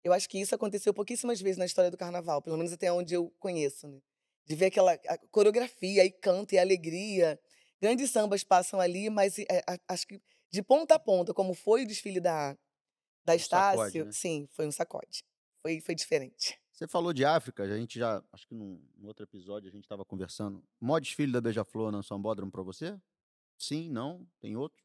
Eu 0.05 0.13
acho 0.15 0.29
que 0.29 0.39
isso 0.41 0.55
aconteceu 0.55 0.95
pouquíssimas 0.95 1.41
vezes 1.41 1.59
na 1.59 1.67
história 1.67 1.91
do 1.91 1.99
carnaval, 1.99 2.43
pelo 2.43 2.57
menos 2.57 2.73
até 2.73 2.93
onde 2.93 3.15
eu 3.15 3.31
conheço, 3.39 3.87
né? 3.89 4.01
De 4.47 4.55
ver 4.57 4.67
aquela 4.67 4.95
a 4.95 5.19
coreografia 5.31 6.05
e 6.05 6.11
canto 6.13 6.55
e 6.55 6.59
alegria. 6.59 7.39
Grandes 7.81 8.11
sambas 8.11 8.43
passam 8.43 8.81
ali, 8.81 9.11
mas 9.11 9.37
a- 9.67 9.79
acho 9.89 10.07
que 10.07 10.23
de 10.51 10.63
ponta 10.63 10.95
a 10.95 10.99
ponta, 10.99 11.35
como 11.35 11.55
foi 11.55 11.85
o 11.85 11.87
desfile 11.87 12.21
da, 12.21 12.57
da 13.25 13.35
Um 13.35 13.39
sacode, 13.39 13.83
Estácio, 13.83 14.05
né? 14.07 14.13
sim, 14.13 14.49
foi 14.53 14.67
um 14.67 14.73
sacode. 14.73 15.23
Foi, 15.65 15.81
foi 15.81 15.95
diferente. 15.95 16.61
Você 16.73 16.87
falou 16.87 17.13
de 17.13 17.25
África, 17.25 17.63
a 17.63 17.77
gente 17.79 17.99
já, 17.99 18.23
acho 18.33 18.47
que 18.47 18.55
num, 18.55 18.79
num 18.99 19.07
outro 19.07 19.25
episódio 19.25 19.69
a 19.69 19.73
gente 19.73 19.85
estava 19.85 20.05
conversando. 20.05 20.63
Mó 20.81 20.99
desfile 20.99 21.33
da 21.33 21.41
Beija-Flor 21.41 21.91
no 21.91 22.03
Sambódromo 22.03 22.53
para 22.53 22.63
você? 22.63 23.01
Sim, 23.57 23.89
não? 23.89 24.27
Tem 24.41 24.57
outro? 24.57 24.85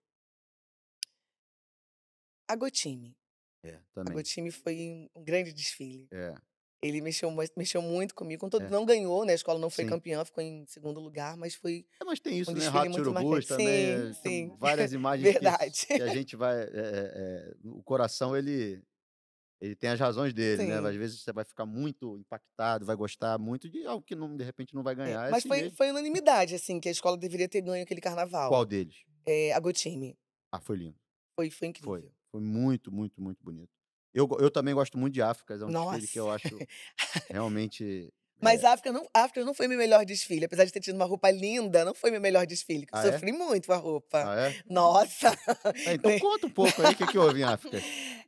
A 2.47 2.55
Gotime. 2.55 3.15
É, 3.63 3.75
A 3.75 3.81
também. 3.93 4.13
Gotime 4.13 4.51
foi 4.51 5.09
um 5.15 5.23
grande 5.23 5.51
desfile. 5.51 6.07
É. 6.11 6.33
Ele 6.81 7.01
mexeu, 7.01 7.29
mexeu 7.57 7.81
muito 7.81 8.15
comigo. 8.15 8.39
Contanto, 8.39 8.63
É. 8.63 8.69
não 8.69 8.85
ganhou, 8.85 9.25
né? 9.25 9.33
A 9.33 9.35
escola 9.35 9.59
não 9.59 9.69
foi 9.69 9.83
Sim. 9.83 9.89
campeã, 9.89 10.23
ficou 10.23 10.41
em 10.41 10.65
segundo 10.65 11.01
lugar, 11.01 11.35
mas 11.35 11.55
foi 11.55 11.85
É, 12.01 12.05
mas 12.05 12.21
tem 12.21 12.39
isso, 12.39 12.51
Um 12.51 12.53
né? 12.53 12.61
desfile 12.61 12.77
Ratos 12.77 12.95
e 12.95 12.99
muito 12.99 13.09
Urubus 13.09 13.23
marcante. 13.23 13.47
também. 13.49 13.67
Sim, 13.67 14.09
é, 14.09 14.13
sim. 14.13 14.55
Várias 14.57 14.93
imagens 14.93 15.27
que- 15.27 15.33
verdade. 15.41 15.85
que, 15.87 15.93
a 16.01 16.07
gente 16.07 16.35
vai. 16.37 16.55
é, 16.61 16.63
é, 16.63 16.71
é, 16.73 17.53
o 17.65 17.83
coração, 17.83 18.35
ele. 18.37 18.81
Ele 19.61 19.75
tem 19.75 19.89
as 19.89 19.99
razões 19.99 20.33
dele, 20.33 20.63
né? 20.63 20.79
Sim. 20.79 20.87
Às 20.87 20.95
vezes 20.95 21.21
você 21.21 21.33
vai 21.33 21.43
ficar 21.43 21.65
muito 21.65 22.17
impactado, 22.17 22.85
vai 22.85 22.95
gostar 22.95 23.37
muito 23.37 23.69
de 23.69 23.85
algo 23.85 24.01
que 24.03 24.15
não, 24.15 24.35
de 24.35 24.43
repente 24.43 24.73
não 24.73 24.83
vai 24.83 24.93
É, 24.93 24.97
ganhar. 24.97 25.27
é 25.27 25.31
mas 25.31 25.39
assim 25.39 25.49
foi, 25.49 25.61
mesmo. 25.63 25.77
foi 25.77 25.89
unanimidade, 25.89 26.55
assim, 26.55 26.79
que 26.79 26.87
a 26.87 26.91
escola 26.91 27.17
deveria 27.17 27.49
ter 27.49 27.61
ganho 27.61 27.83
aquele 27.83 27.99
carnaval. 28.01 28.49
Qual 28.49 28.65
deles? 28.65 28.95
É, 29.25 29.51
a 29.53 29.59
Gotime. 29.59 30.17
Ah, 30.51 30.59
foi 30.59 30.77
lindo. 30.77 30.97
Foi, 31.35 31.49
foi 31.49 31.67
incrível. 31.67 31.91
Foi. 31.91 32.11
Foi 32.31 32.41
muito, 32.41 32.91
muito, 32.91 33.21
muito 33.21 33.43
bonito. 33.43 33.69
Eu, 34.13 34.27
eu 34.39 34.49
também 34.49 34.73
gosto 34.73 34.97
muito 34.97 35.13
de 35.13 35.21
África, 35.21 35.53
é 35.53 35.65
um 35.65 35.71
desfile 35.71 36.07
que 36.07 36.19
eu 36.19 36.25
Nossa. 36.25 36.47
acho 36.47 36.57
realmente. 37.29 38.11
Mas 38.41 38.63
é, 38.63 38.67
a 38.67 38.73
África 38.73 38.91
não, 38.91 39.07
a 39.13 39.21
África 39.23 39.43
não 39.43 39.53
foi 39.53 39.67
meu 39.67 39.77
melhor 39.77 40.05
desfile. 40.05 40.45
Apesar 40.45 40.65
de 40.65 40.71
ter 40.71 40.79
tido 40.79 40.95
uma 40.95 41.05
roupa 41.05 41.29
linda, 41.29 41.83
não 41.83 41.93
foi 41.93 42.11
meu 42.11 42.21
melhor 42.21 42.45
desfile. 42.45 42.85
Ah, 42.91 43.07
é? 43.07 43.11
sofri 43.11 43.31
muito 43.31 43.67
com 43.67 43.73
a 43.73 43.77
roupa. 43.77 44.23
Ah, 44.25 44.47
é? 44.49 44.55
Nossa! 44.69 45.29
Ah, 45.85 45.93
então 45.93 46.11
conta 46.19 46.47
um 46.47 46.51
pouco 46.51 46.81
aí 46.81 46.93
o 46.93 46.95
que, 46.95 47.07
que 47.07 47.17
houve 47.17 47.41
em 47.41 47.43
África. 47.43 47.81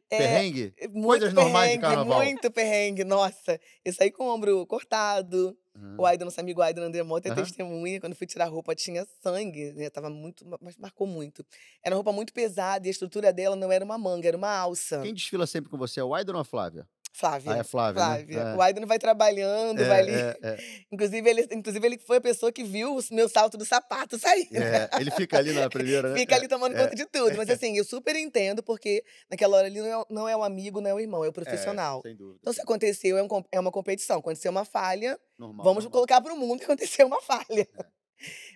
É, 0.10 0.18
Perrengue? 0.18 0.74
Coisas 1.06 1.34
normais 1.34 1.72
de 1.72 1.80
perrengue, 1.80 1.82
carnaval. 1.82 2.24
Muito 2.24 2.52
perrengue, 2.52 3.04
nossa. 3.06 3.60
Eu 3.86 3.94
saí 3.94 4.12
com 4.12 4.26
o 4.26 4.34
ombro 4.34 4.66
cortado. 4.68 5.58
O 5.98 6.06
Ah, 6.06 6.10
Aidan, 6.10 6.26
nosso 6.26 6.40
amigo 6.42 6.62
Aidan 6.62 6.84
André 6.84 7.02
Mota, 7.02 7.30
é 7.30 7.32
Aham. 7.32 7.44
testemunha. 7.44 8.00
Quando 8.02 8.14
fui 8.14 8.28
tirar 8.28 8.46
a 8.46 8.50
roupa, 8.50 8.76
tinha 8.76 9.08
sangue, 9.24 9.72
né? 9.72 9.90
Tava 9.90 10.10
muito, 10.10 10.46
mas 10.62 10.76
marcou 10.78 11.08
muito. 11.08 11.46
Era 11.82 11.96
uma 11.96 12.00
roupa 12.00 12.12
muito 12.12 12.34
pesada 12.34 12.86
e 12.86 12.90
a 12.90 12.92
estrutura 12.92 13.32
dela 13.32 13.56
não 13.56 13.72
era 13.72 13.86
uma 13.86 13.98
manga, 13.98 14.28
era 14.28 14.36
uma 14.36 14.54
alça. 14.54 15.00
Quem 15.02 15.14
desfila 15.14 15.48
sempre 15.48 15.72
com 15.72 15.78
você 15.78 16.02
é 16.02 16.04
o 16.04 16.14
Aidan 16.14 16.34
ou 16.34 16.40
a 16.40 16.44
Flávia? 16.46 16.86
Flávia. 17.14 17.54
Ah, 17.54 17.58
é 17.58 17.64
Flávia, 17.64 18.02
Flávia. 18.02 18.44
né? 18.44 18.56
O 18.56 18.62
Aidan 18.62 18.86
vai 18.86 18.98
trabalhando, 18.98 19.78
vai 19.86 20.00
ali. 20.00 20.14
É, 20.14 20.38
é, 20.42 20.58
Inclusive, 20.92 21.30
ele, 21.30 21.48
inclusive, 21.52 21.86
ele 21.86 21.98
foi 21.98 22.18
a 22.18 22.22
pessoa 22.22 22.52
que 22.52 22.64
viu 22.64 22.98
o 22.98 23.02
meu 23.12 23.28
salto 23.28 23.58
do 23.58 23.66
sapato 23.66 24.18
sair. 24.18 24.48
é, 24.54 24.90
é, 24.92 25.02
ele 25.02 25.12
fica 25.12 25.38
ali 25.38 25.52
na 25.52 25.70
primeira, 25.70 26.10
né? 26.10 26.18
Fica 26.18 26.36
ali 26.36 26.48
tomando 26.48 26.76
é, 26.76 26.84
conta 26.84 26.96
de 26.96 27.06
tudo. 27.06 27.36
Mas 27.36 27.50
assim, 27.50 27.78
eu 27.78 27.84
super 27.84 28.16
entendo, 28.16 28.64
porque 28.64 29.04
naquela 29.30 29.58
hora 29.58 29.68
ali 29.68 29.80
não 29.82 30.02
é, 30.02 30.06
não 30.10 30.30
é 30.30 30.36
um 30.38 30.44
amigo, 30.44 30.80
não 30.80 30.90
é 30.90 30.94
um 30.94 31.00
irmão, 31.00 31.24
é 31.26 31.28
o 31.28 31.34
profissional. 31.34 32.02
sem 32.02 32.16
dúvida. 32.16 32.40
Então, 32.42 32.54
se 32.54 32.62
aconteceu, 32.62 33.18
é, 33.18 33.24
um 33.24 33.28
é 33.52 33.60
uma 33.60 33.72
competição. 33.72 34.20
Aconteceu 34.20 34.52
uma 34.52 34.66
falha, 34.66 35.20
Normal, 35.38 35.64
vamos 35.64 35.84
normal. 35.84 35.92
colocar 35.92 36.22
para 36.22 36.34
o 36.34 36.38
mundo 36.38 36.60
que 36.60 36.66
aconteceu 36.66 37.08
uma 37.08 37.22
falha. 37.22 37.68
É. 37.78 37.86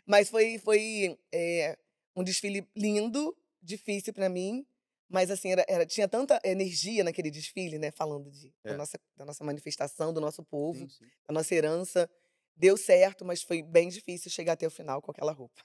Mas 0.06 0.30
foi, 0.30 0.60
foi 0.60 1.18
é, 1.34 1.78
um 2.16 2.24
desfile 2.24 2.68
lindo, 2.76 3.36
difícil 3.62 4.14
para 4.14 4.30
mim. 4.30 4.66
Mas 5.08 5.30
assim, 5.30 5.52
era, 5.52 5.64
era- 5.68 5.86
tinha 5.86 6.08
tanta 6.08 6.40
energia 6.44 7.04
naquele 7.04 7.30
desfile, 7.30 7.78
né? 7.78 7.92
Falando 7.92 8.30
de, 8.32 8.54
É. 8.64 8.72
da, 8.72 8.78
nossa, 8.78 9.00
da 9.16 9.26
nossa 9.26 9.44
manifestação, 9.44 10.14
do 10.14 10.20
nosso 10.20 10.44
povo, 10.44 10.80
Sim, 10.80 10.90
sim. 10.90 11.06
da 11.28 11.34
nossa 11.34 11.54
herança. 11.54 12.10
Deu 12.56 12.76
certo, 12.78 13.24
mas 13.26 13.44
foi 13.44 13.62
bem 13.62 13.90
difícil 13.90 14.32
chegar 14.32 14.54
até 14.54 14.66
o 14.66 14.72
final 14.72 15.02
com 15.02 15.12
aquela 15.12 15.32
roupa. 15.32 15.62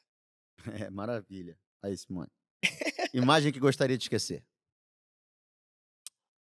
É, 0.87 0.91
maravilha. 0.91 1.59
Aí, 1.83 1.97
Simone. 1.97 2.29
Imagem 3.15 3.51
que 3.53 3.59
gostaria 3.59 3.97
de 3.97 4.05
esquecer. 4.05 4.45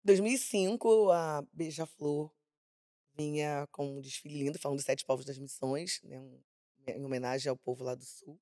2005, 0.05 1.11
a 1.13 1.43
Beija-Flor 1.53 2.33
vinha 3.15 3.67
com 3.73 3.97
um 3.99 4.01
desfile 4.01 4.43
lindo, 4.43 4.59
falando 4.59 4.79
dos 4.79 4.85
Sete 4.87 5.05
Povos 5.05 5.25
das 5.25 5.39
Missões, 5.39 6.01
né, 6.03 6.17
em 6.89 7.05
homenagem 7.05 7.51
ao 7.51 7.57
povo 7.57 7.85
lá 7.85 7.95
do 7.95 8.05
Sul. 8.05 8.41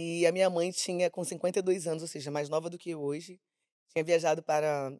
E 0.00 0.24
a 0.24 0.30
minha 0.30 0.48
mãe 0.48 0.70
tinha, 0.70 1.10
com 1.10 1.24
52 1.24 1.88
anos, 1.88 2.02
ou 2.02 2.08
seja, 2.08 2.30
mais 2.30 2.48
nova 2.48 2.70
do 2.70 2.78
que 2.78 2.94
hoje, 2.94 3.40
tinha 3.88 4.04
viajado 4.04 4.40
para 4.40 4.90
a 4.90 4.92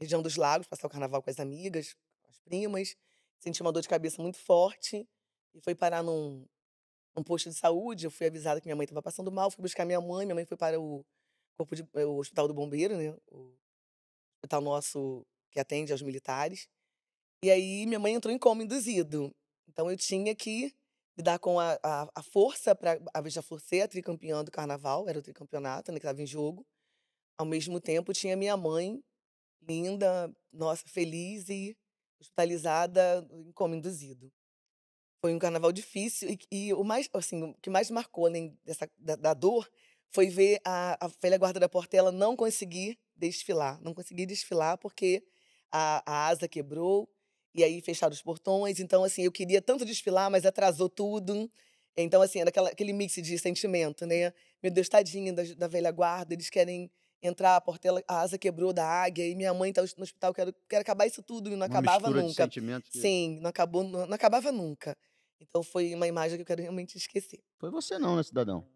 região 0.00 0.22
dos 0.22 0.36
lagos, 0.36 0.66
passar 0.66 0.86
o 0.86 0.90
carnaval 0.90 1.22
com 1.22 1.28
as 1.28 1.38
amigas, 1.38 1.94
com 2.22 2.30
as 2.30 2.38
primas, 2.38 2.96
sentiu 3.38 3.62
uma 3.62 3.70
dor 3.70 3.82
de 3.82 3.88
cabeça 3.88 4.22
muito 4.22 4.38
forte 4.38 5.06
e 5.54 5.60
foi 5.60 5.74
parar 5.74 6.02
num, 6.02 6.46
num 7.14 7.22
posto 7.22 7.50
de 7.50 7.56
saúde. 7.56 8.06
Eu 8.06 8.10
fui 8.10 8.26
avisada 8.26 8.58
que 8.58 8.66
minha 8.66 8.74
mãe 8.74 8.84
estava 8.84 9.02
passando 9.02 9.30
mal, 9.30 9.50
fui 9.50 9.60
buscar 9.60 9.84
minha 9.84 10.00
mãe, 10.00 10.24
minha 10.24 10.34
mãe 10.34 10.46
foi 10.46 10.56
para 10.56 10.80
o, 10.80 11.04
corpo 11.54 11.76
de, 11.76 11.86
o 11.92 12.16
Hospital 12.16 12.48
do 12.48 12.54
Bombeiro, 12.54 12.96
né? 12.96 13.14
O 13.30 13.54
hospital 14.38 14.62
nosso 14.62 15.26
que 15.50 15.60
atende 15.60 15.92
aos 15.92 16.00
militares. 16.00 16.70
E 17.42 17.50
aí 17.50 17.84
minha 17.84 17.98
mãe 17.98 18.14
entrou 18.14 18.34
em 18.34 18.38
coma 18.38 18.62
induzido. 18.62 19.30
Então 19.68 19.90
eu 19.90 19.96
tinha 19.98 20.34
que 20.34 20.74
lidar 21.16 21.38
com 21.38 21.60
a, 21.60 21.78
a, 21.82 22.08
a 22.14 22.22
força 22.22 22.74
para 22.74 23.00
a 23.12 23.22
Beija-Flor 23.22 23.60
ser 23.60 23.82
a 23.82 23.88
tricampeã 23.88 24.42
do 24.42 24.50
carnaval, 24.50 25.08
era 25.08 25.18
o 25.18 25.22
tricampeonato 25.22 25.92
né, 25.92 25.98
que 25.98 26.06
estava 26.06 26.20
em 26.20 26.26
jogo. 26.26 26.66
Ao 27.38 27.46
mesmo 27.46 27.80
tempo 27.80 28.12
tinha 28.12 28.36
minha 28.36 28.56
mãe, 28.56 29.02
linda, 29.62 30.32
nossa, 30.52 30.82
feliz 30.86 31.48
e 31.48 31.76
hospitalizada 32.20 33.26
em 33.30 33.52
coma 33.52 33.76
induzido. 33.76 34.32
Foi 35.20 35.34
um 35.34 35.38
carnaval 35.38 35.72
difícil 35.72 36.28
e, 36.30 36.38
e 36.50 36.74
o 36.74 36.84
mais, 36.84 37.08
assim, 37.14 37.42
o 37.42 37.54
que 37.54 37.70
mais 37.70 37.90
marcou 37.90 38.26
além 38.26 38.58
dessa, 38.64 38.88
da, 38.98 39.16
da 39.16 39.34
dor 39.34 39.68
foi 40.12 40.28
ver 40.28 40.60
a, 40.64 41.04
a 41.04 41.08
velha 41.20 41.38
guarda 41.38 41.58
da 41.58 41.68
Portela 41.68 42.12
não 42.12 42.36
conseguir 42.36 42.98
desfilar, 43.16 43.80
não 43.80 43.94
conseguir 43.94 44.26
desfilar 44.26 44.78
porque 44.78 45.24
a, 45.72 46.02
a 46.06 46.26
asa 46.28 46.46
quebrou 46.46 47.08
e 47.54 47.62
aí 47.64 47.80
fecharam 47.80 48.12
os 48.12 48.22
portões. 48.22 48.80
Então, 48.80 49.04
assim, 49.04 49.22
eu 49.22 49.32
queria 49.32 49.62
tanto 49.62 49.84
desfilar, 49.84 50.30
mas 50.30 50.44
atrasou 50.44 50.88
tudo. 50.88 51.50
Então, 51.96 52.20
assim, 52.20 52.40
era 52.40 52.48
aquela, 52.48 52.68
aquele 52.70 52.92
mix 52.92 53.14
de 53.14 53.38
sentimento, 53.38 54.04
né? 54.06 54.32
Meu 54.62 54.72
Deus, 54.72 54.88
tadinha 54.88 55.32
da, 55.32 55.42
da 55.56 55.68
velha 55.68 55.90
guarda, 55.92 56.34
eles 56.34 56.50
querem 56.50 56.90
entrar, 57.22 57.56
a 57.56 57.60
portela, 57.60 58.02
a 58.06 58.20
asa 58.20 58.36
quebrou 58.36 58.72
da 58.72 58.84
águia, 58.86 59.26
e 59.26 59.34
minha 59.34 59.54
mãe 59.54 59.72
tá 59.72 59.80
no 59.96 60.02
hospital, 60.02 60.34
quero, 60.34 60.54
quero 60.68 60.82
acabar 60.82 61.06
isso 61.06 61.22
tudo, 61.22 61.48
e 61.48 61.52
não 61.52 61.58
Uma 61.58 61.66
acabava 61.66 62.10
nunca. 62.10 62.48
que- 62.48 63.00
Sim, 63.00 63.38
não, 63.40 63.48
acabou, 63.48 63.82
não, 63.82 64.06
não 64.06 64.14
acabava 64.14 64.52
nunca. 64.52 64.94
Então 65.40 65.62
foi 65.62 65.94
uma 65.94 66.06
imagem 66.06 66.36
que 66.36 66.42
eu 66.42 66.46
quero 66.46 66.60
realmente 66.62 66.96
esquecer. 66.98 67.40
Foi 67.58 67.70
você 67.70 67.98
não, 67.98 68.16
né, 68.16 68.22
cidadão? 68.22 68.66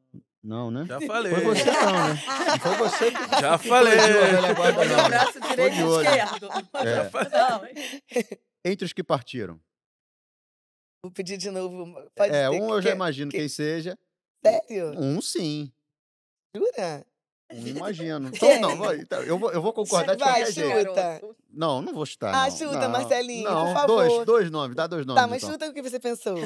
Não, 0.43 0.71
né? 0.71 0.87
Já 0.87 1.01
falei. 1.01 1.33
Foi 1.35 1.43
você 1.45 1.65
não, 1.65 1.93
né? 1.93 2.23
Não 2.49 2.59
foi 2.59 2.77
você 2.89 3.11
que, 3.11 3.41
Já 3.41 3.59
falei. 3.59 3.97
não. 3.97 5.05
o 5.05 5.09
braço 5.09 5.41
direito 5.41 5.75
de 5.75 5.81
e 5.81 5.85
olho. 5.85 6.09
esquerdo. 6.09 6.49
É. 6.75 7.39
Não, 7.51 7.67
hein? 7.67 7.75
Entre 8.65 8.85
os 8.85 8.93
que 8.93 9.03
partiram. 9.05 9.61
Vou 11.03 11.13
pedir 11.13 11.37
de 11.37 11.51
novo. 11.51 11.95
Pode 12.15 12.35
é, 12.35 12.51
um 12.51 12.75
eu 12.75 12.83
já 12.83 12.91
imagino 12.91 13.31
que- 13.31 13.39
quem 13.39 13.49
seja. 13.49 13.97
Sério? 14.45 14.91
Um 14.99 15.21
sim. 15.21 15.73
Jura? 16.55 17.07
Um 17.53 17.67
imagino. 17.67 18.29
Então, 18.35 18.61
não, 18.61 18.77
vai, 18.77 18.97
então, 18.99 19.23
eu, 19.23 19.39
vou, 19.39 19.51
eu 19.53 19.63
vou 19.63 19.73
concordar 19.73 20.15
de 20.15 20.23
Vai, 20.23 20.41
qualquer 20.43 20.53
jeito. 20.53 20.89
chuta. 20.89 21.21
Não, 21.51 21.81
não 21.81 21.95
vou 21.95 22.05
chutar. 22.05 22.35
Ah, 22.35 22.51
não. 22.51 22.57
chuta, 22.57 22.79
não, 22.81 22.91
Marcelinho, 22.91 23.45
por 23.45 23.55
não, 23.55 23.73
favor. 23.73 23.87
Dois, 23.87 24.27
dois 24.27 24.51
nomes, 24.51 24.77
dá 24.77 24.87
dois 24.87 25.07
nomes. 25.07 25.23
Tá, 25.23 25.27
mas 25.27 25.43
então. 25.43 25.53
chuta 25.55 25.69
o 25.71 25.73
que 25.73 25.83
você 25.83 25.99
pensou. 25.99 26.37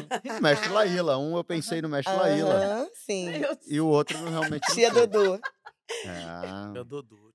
Mestre 0.41 0.69
Laíla. 0.69 1.19
Um 1.19 1.37
eu 1.37 1.43
pensei 1.43 1.83
no 1.83 1.89
Mestre 1.89 2.15
Laíla. 2.15 2.55
Aham, 2.55 2.91
sim. 2.95 3.27
E 3.67 3.81
o 3.81 3.87
outro 3.89 4.17
realmente. 4.29 4.63
não 4.69 4.75
Tia. 4.75 4.91
Dodô. 4.93 5.41
Ah, 6.07 6.71
Tia 6.73 6.85
Dodô, 6.85 7.32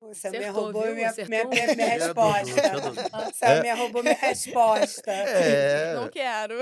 Você 0.00 0.30
me 0.30 0.36
Acertou, 0.38 0.62
roubou 0.64 0.82
viu? 0.82 0.94
minha, 0.94 1.08
Acertou 1.10 1.48
minha, 1.48 1.74
minha, 1.74 1.88
resposta. 1.96 3.32
Você 3.32 3.44
É. 3.44 3.62
me 3.62 3.70
roubou 3.72 4.02
minha 4.02 4.14
resposta. 4.14 5.10
é. 5.12 5.94
Não 5.94 6.08
quero. 6.08 6.58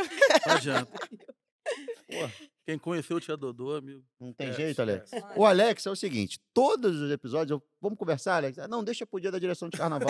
Não 0.46 0.54
adianta. 0.54 0.92
Quem 2.66 2.78
conheceu 2.78 3.16
o 3.16 3.20
tia 3.20 3.36
Dodô, 3.36 3.74
amigo. 3.76 4.04
Não 4.20 4.32
tem 4.32 4.48
É, 4.50 4.52
jeito, 4.52 4.80
Alex. 4.80 5.10
O 5.36 5.44
Alex 5.44 5.86
é 5.86 5.90
o 5.90 5.96
seguinte: 5.96 6.38
todos 6.54 7.00
os 7.00 7.10
episódios, 7.10 7.50
eu, 7.50 7.62
vamos 7.80 7.98
conversar, 7.98 8.36
Alex? 8.36 8.58
Ah, 8.58 8.68
Não, 8.68 8.84
deixa 8.84 9.06
pro 9.06 9.20
dia 9.20 9.30
da 9.30 9.38
direção 9.38 9.68
de 9.68 9.76
carnaval. 9.76 10.08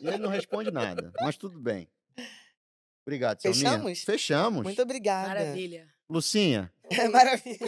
e 0.00 0.06
ele 0.06 0.18
não 0.18 0.30
responde 0.30 0.70
nada, 0.70 1.12
mas 1.20 1.36
tudo 1.36 1.58
bem. 1.60 1.88
Obrigado, 3.06 3.40
Selminha. 3.42 3.70
Fechamos? 3.70 3.98
Fechamos. 4.02 4.62
Muito 4.62 4.80
obrigada. 4.80 5.28
Maravilha. 5.28 5.93
Lucinha, 6.08 6.70
Maravilha. 7.10 7.58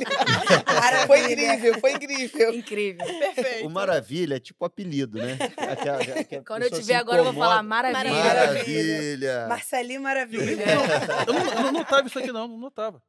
Maravilha. 0.66 1.06
Foi 1.06 1.20
incrível, 1.32 1.80
foi 1.80 1.92
incrível. 1.92 2.54
Incrível. 2.54 3.06
Perfeito. 3.34 3.66
o 3.66 3.70
Maravilha 3.70 4.34
é 4.36 4.40
tipo 4.40 4.64
apelido, 4.64 5.18
né? 5.18 5.38
Aquela- 5.56 6.02
aquela- 6.02 6.44
Quando 6.44 6.62
eu 6.64 6.70
tiver 6.70 6.96
agora, 6.96 7.20
eu 7.20 7.24
vou 7.24 7.32
falar 7.34 7.62
maravilha. 7.62 8.02
Maravilha. 8.12 9.46
Marcelinho 9.48 10.02
Maravilha. 10.02 10.64
Eu 11.26 11.32
não, 11.32 11.46
eu 11.54 11.62
não 11.62 11.72
notava 11.72 12.06
isso 12.06 12.18
aqui, 12.18 12.30
não. 12.30 12.46
Não 12.46 12.58
notava. 12.58 13.02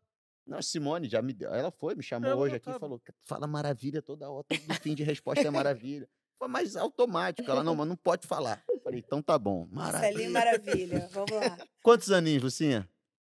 Não, 0.45 0.61
Simone 0.61 1.09
já 1.09 1.21
me 1.21 1.33
deu. 1.33 1.53
Ela 1.53 1.71
foi, 1.71 1.93
me 1.93 2.01
chamou 2.01 2.29
É, 2.29 2.33
Eu 2.33 2.37
hoje 2.37 2.55
aqui 2.55 2.69
e 2.69 2.79
falou: 2.79 3.01
fala 3.25 3.45
maravilha 3.45 4.01
toda 4.01 4.29
hora, 4.29 4.45
todo 4.47 4.79
fim 4.81 4.95
de 4.95 5.03
resposta 5.03 5.45
é 5.45 5.51
maravilha. 5.51 6.07
Foi 6.39 6.47
mais 6.47 6.75
automático. 6.77 7.49
Ela, 7.51 7.63
não, 7.63 7.75
mas 7.75 7.87
não 7.87 7.95
pode 7.97 8.25
falar. 8.25 8.63
Eu 8.69 8.79
falei, 8.79 9.03
então 9.05 9.21
tá 9.21 9.37
bom. 9.37 9.67
Marcelinho 9.71 10.31
Maravilha. 10.31 10.87
Maravilha. 10.97 11.09
Vamos 11.11 11.31
lá. 11.31 11.57
Quantos 11.81 12.11
aninhos, 12.11 12.43
Lucinha? 12.43 12.87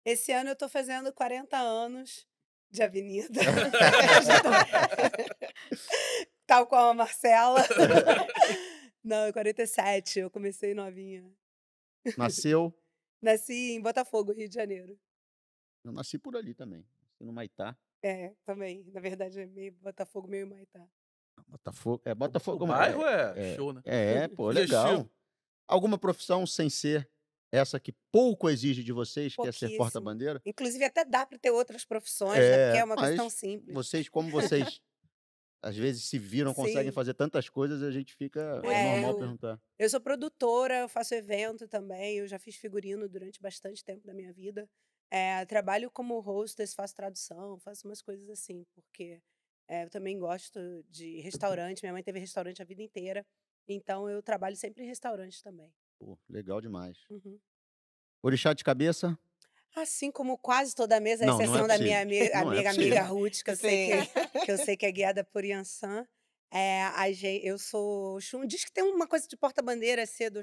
Esse 0.04 0.32
ano 0.32 0.50
eu 0.50 0.56
tô 0.56 0.68
fazendo 0.68 1.12
40 1.12 1.56
anos 1.56 2.26
de 2.70 2.82
avenida. 2.82 3.40
Tal 6.46 6.66
qual 6.66 6.90
a 6.90 6.94
Marcela. 6.94 7.60
Não, 9.02 9.26
é 9.26 9.32
47. 9.32 10.20
Eu 10.20 10.30
comecei 10.30 10.74
novinha. 10.74 11.24
Nasceu. 12.16 12.74
Nasci 13.20 13.72
em 13.72 13.80
Botafogo, 13.80 14.32
Rio 14.32 14.48
de 14.48 14.54
Janeiro. 14.54 14.98
Eu 15.84 15.92
nasci 15.92 16.18
por 16.18 16.36
ali 16.36 16.54
também. 16.54 16.84
Nasci 17.00 17.24
no 17.24 17.32
Maitá. 17.32 17.76
É, 18.02 18.34
também. 18.44 18.84
Na 18.92 19.00
verdade, 19.00 19.40
é 19.40 19.46
meio 19.46 19.72
Botafogo, 19.80 20.26
meio 20.26 20.46
Maitá. 20.46 20.84
Botafogo. 21.46 22.02
É, 22.04 22.14
Botafogo. 22.14 22.64
O 22.64 22.66
bairro 22.66 23.06
é, 23.06 23.54
show, 23.54 23.72
né? 23.72 23.80
É, 23.84 24.28
pô, 24.28 24.52
Digestivo. 24.52 24.82
legal. 24.82 25.10
Alguma 25.68 25.96
profissão 25.96 26.44
sem 26.46 26.68
ser 26.68 27.08
essa 27.52 27.78
que 27.78 27.92
pouco 28.10 28.48
exige 28.48 28.82
de 28.82 28.92
vocês, 28.92 29.36
que 29.36 29.46
é 29.46 29.52
ser 29.52 29.76
porta-bandeira? 29.76 30.40
Inclusive, 30.44 30.84
até 30.84 31.04
dá 31.04 31.26
para 31.26 31.38
ter 31.38 31.50
outras 31.50 31.84
profissões, 31.84 32.38
né? 32.38 32.44
É, 32.46 32.64
Porque 32.66 32.78
é 32.78 32.84
uma 32.84 32.96
mas 32.96 33.08
questão 33.10 33.28
simples. 33.30 33.74
Vocês, 33.74 34.08
como 34.08 34.30
vocês 34.32 34.80
às 35.62 35.76
vezes 35.76 36.04
se 36.04 36.18
viram, 36.18 36.52
conseguem 36.52 36.90
Sim. 36.90 36.94
fazer 36.94 37.14
tantas 37.14 37.48
coisas, 37.48 37.82
a 37.82 37.90
gente 37.90 38.14
fica. 38.14 38.60
É, 38.64 38.72
É, 38.72 38.92
normal 38.92 39.12
eu- 39.12 39.18
perguntar. 39.18 39.60
Eu 39.78 39.88
sou 39.90 40.00
produtora, 40.00 40.80
eu 40.80 40.88
faço 40.88 41.14
evento 41.14 41.68
também, 41.68 42.18
eu 42.18 42.26
já 42.26 42.38
fiz 42.38 42.56
figurino 42.56 43.08
durante 43.08 43.40
bastante 43.40 43.84
tempo 43.84 44.04
da 44.06 44.14
minha 44.14 44.32
vida. 44.32 44.68
É, 45.10 45.44
trabalho 45.44 45.90
como 45.90 46.18
hostess, 46.20 46.74
faço 46.74 46.94
tradução, 46.94 47.58
faço 47.58 47.86
umas 47.86 48.00
coisas 48.00 48.28
assim, 48.30 48.64
porque 48.74 49.20
é, 49.68 49.84
eu 49.84 49.90
também 49.90 50.18
gosto 50.18 50.58
de 50.88 51.20
restaurante. 51.20 51.82
Minha 51.82 51.92
mãe 51.92 52.02
teve 52.02 52.18
restaurante 52.18 52.62
a 52.62 52.64
vida 52.64 52.82
inteira, 52.82 53.24
então 53.68 54.08
eu 54.08 54.22
trabalho 54.22 54.56
sempre 54.56 54.82
em 54.84 54.86
restaurante 54.86 55.42
também. 55.42 55.70
Pô, 56.02 56.18
legal 56.28 56.60
demais. 56.60 56.98
Uhum. 57.08 57.38
Orixá 58.22 58.52
de 58.52 58.64
cabeça? 58.64 59.16
Assim 59.76 60.10
como 60.10 60.36
quase 60.36 60.74
toda 60.74 60.96
a 60.96 61.00
mesa, 61.00 61.24
à 61.24 61.26
Não, 61.26 61.40
não 61.40 61.56
é 61.56 61.62
exceção 61.62 61.66
da 61.68 61.78
minha 61.78 62.00
possível. 62.00 62.02
amiga, 62.02 62.30
Não 62.44 62.52
é 62.52 62.66
amiga, 62.66 62.70
amiga 62.70 63.02
Ruth, 63.04 63.42
que 63.42 63.50
eu, 63.52 63.56
sei 63.56 63.78
que, 63.78 64.10
que 64.42 64.50
eu 64.52 64.58
sei 64.58 64.76
que 64.76 64.84
é 64.84 64.92
guiada 64.92 65.24
por 65.24 65.44
Yansan. 65.44 66.06
É, 66.50 66.82
a 66.84 67.10
gen- 67.12 67.40
eu 67.42 67.58
sou 67.58 68.16
Oxum. 68.16 68.44
Diz 68.46 68.64
que 68.64 68.72
tem 68.72 68.84
uma 68.84 69.06
coisa 69.06 69.26
de 69.26 69.36
porta-bandeira 69.36 70.04
ser 70.06 70.28
do 70.30 70.42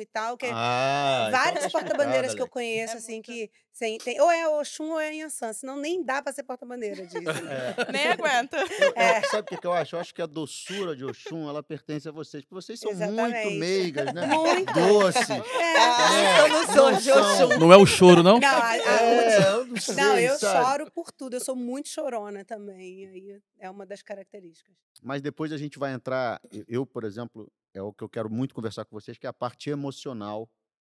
e 0.00 0.06
tal, 0.06 0.38
que 0.38 0.46
Ah, 0.46 1.28
então 1.28 1.40
várias 1.42 1.62
tá 1.62 1.70
porta-bandeiras 1.70 2.34
que 2.34 2.40
eu 2.42 2.48
conheço, 2.48 2.94
É 2.94 2.98
assim, 2.98 3.12
muito. 3.14 3.24
que 3.26 3.50
sem- 3.72 3.98
tem, 3.98 4.20
ou 4.20 4.30
é 4.30 4.48
Oxum 4.48 4.90
ou 4.92 5.00
é 5.00 5.14
Yansan, 5.14 5.52
senão 5.52 5.76
nem 5.76 6.02
dá 6.04 6.22
pra 6.22 6.32
ser 6.32 6.42
porta-bandeira 6.42 7.06
disso. 7.06 7.16
Alex. 7.18 7.40
É. 7.50 7.74
Nem 7.92 8.06
aguenta. 8.08 8.56
É. 8.96 9.22
Sabe 9.22 9.54
o 9.54 9.58
que, 9.58 9.66
eu 9.66 9.72
acho? 9.72 9.96
Eu 9.96 10.00
acho 10.00 10.14
que 10.14 10.20
a 10.22 10.26
doçura 10.26 10.94
de 10.96 11.04
Oxum, 11.04 11.48
ela 11.48 11.62
pertence 11.62 12.08
a 12.08 12.12
vocês. 12.12 12.44
Porque 12.44 12.54
vocês 12.54 12.78
são 12.80 12.92
muito 12.92 13.02
Exatamente. 13.04 13.58
meigas, 13.58 14.12
né? 14.12 14.26
Muito. 14.26 14.72
Doces. 14.72 15.30
É. 15.30 16.40
eu 16.42 16.48
não 16.48 16.66
sou 16.72 16.92
de 16.92 17.10
Oxum. 17.12 17.58
Não 17.58 17.72
é 17.72 17.76
o 17.76 17.86
choro, 17.86 18.22
não? 18.22 18.38
Não, 18.38 18.48
a- 18.48 18.68
a 18.70 18.76
É, 18.76 19.52
eu 19.54 19.64
não 19.66 19.76
sei, 19.76 19.94
não, 19.94 20.18
eu 20.18 20.36
sabe? 20.38 20.66
choro 20.66 20.90
por 20.90 21.10
tudo. 21.12 21.36
Eu 21.36 21.40
sou 21.40 21.56
muito 21.56 21.88
chorona 21.88 22.44
também. 22.44 23.06
Aí 23.06 23.40
é 23.58 23.70
uma 23.70 23.86
das 23.86 24.02
características. 24.02 24.74
Mas 25.02 25.22
depois 25.22 25.52
a 25.52 25.56
gente 25.56 25.78
vai 25.78 25.92
entrar. 25.92 26.40
eu- 26.52 26.64
Eu, 26.68 26.86
por 26.86 27.04
exemplo, 27.04 27.50
é 27.74 27.80
o 27.82 27.92
que 27.92 28.02
eu 28.04 28.08
quero 28.08 28.28
muito 28.30 28.54
conversar 28.54 28.84
com 28.84 28.98
vocês, 29.00 29.16
que 29.16 29.26
é 29.26 29.30
a 29.30 29.32
parte 29.32 29.70
emocional 29.70 30.48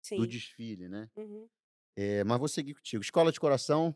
Sim. 0.01 0.17
do 0.17 0.27
desfile, 0.27 0.88
né? 0.89 1.07
Uhum. 1.15 1.47
É, 1.95 2.23
mas 2.23 2.39
vou 2.39 2.47
seguir 2.47 2.73
contigo. 2.73 3.03
Escola 3.03 3.32
de 3.32 3.39
coração. 3.39 3.95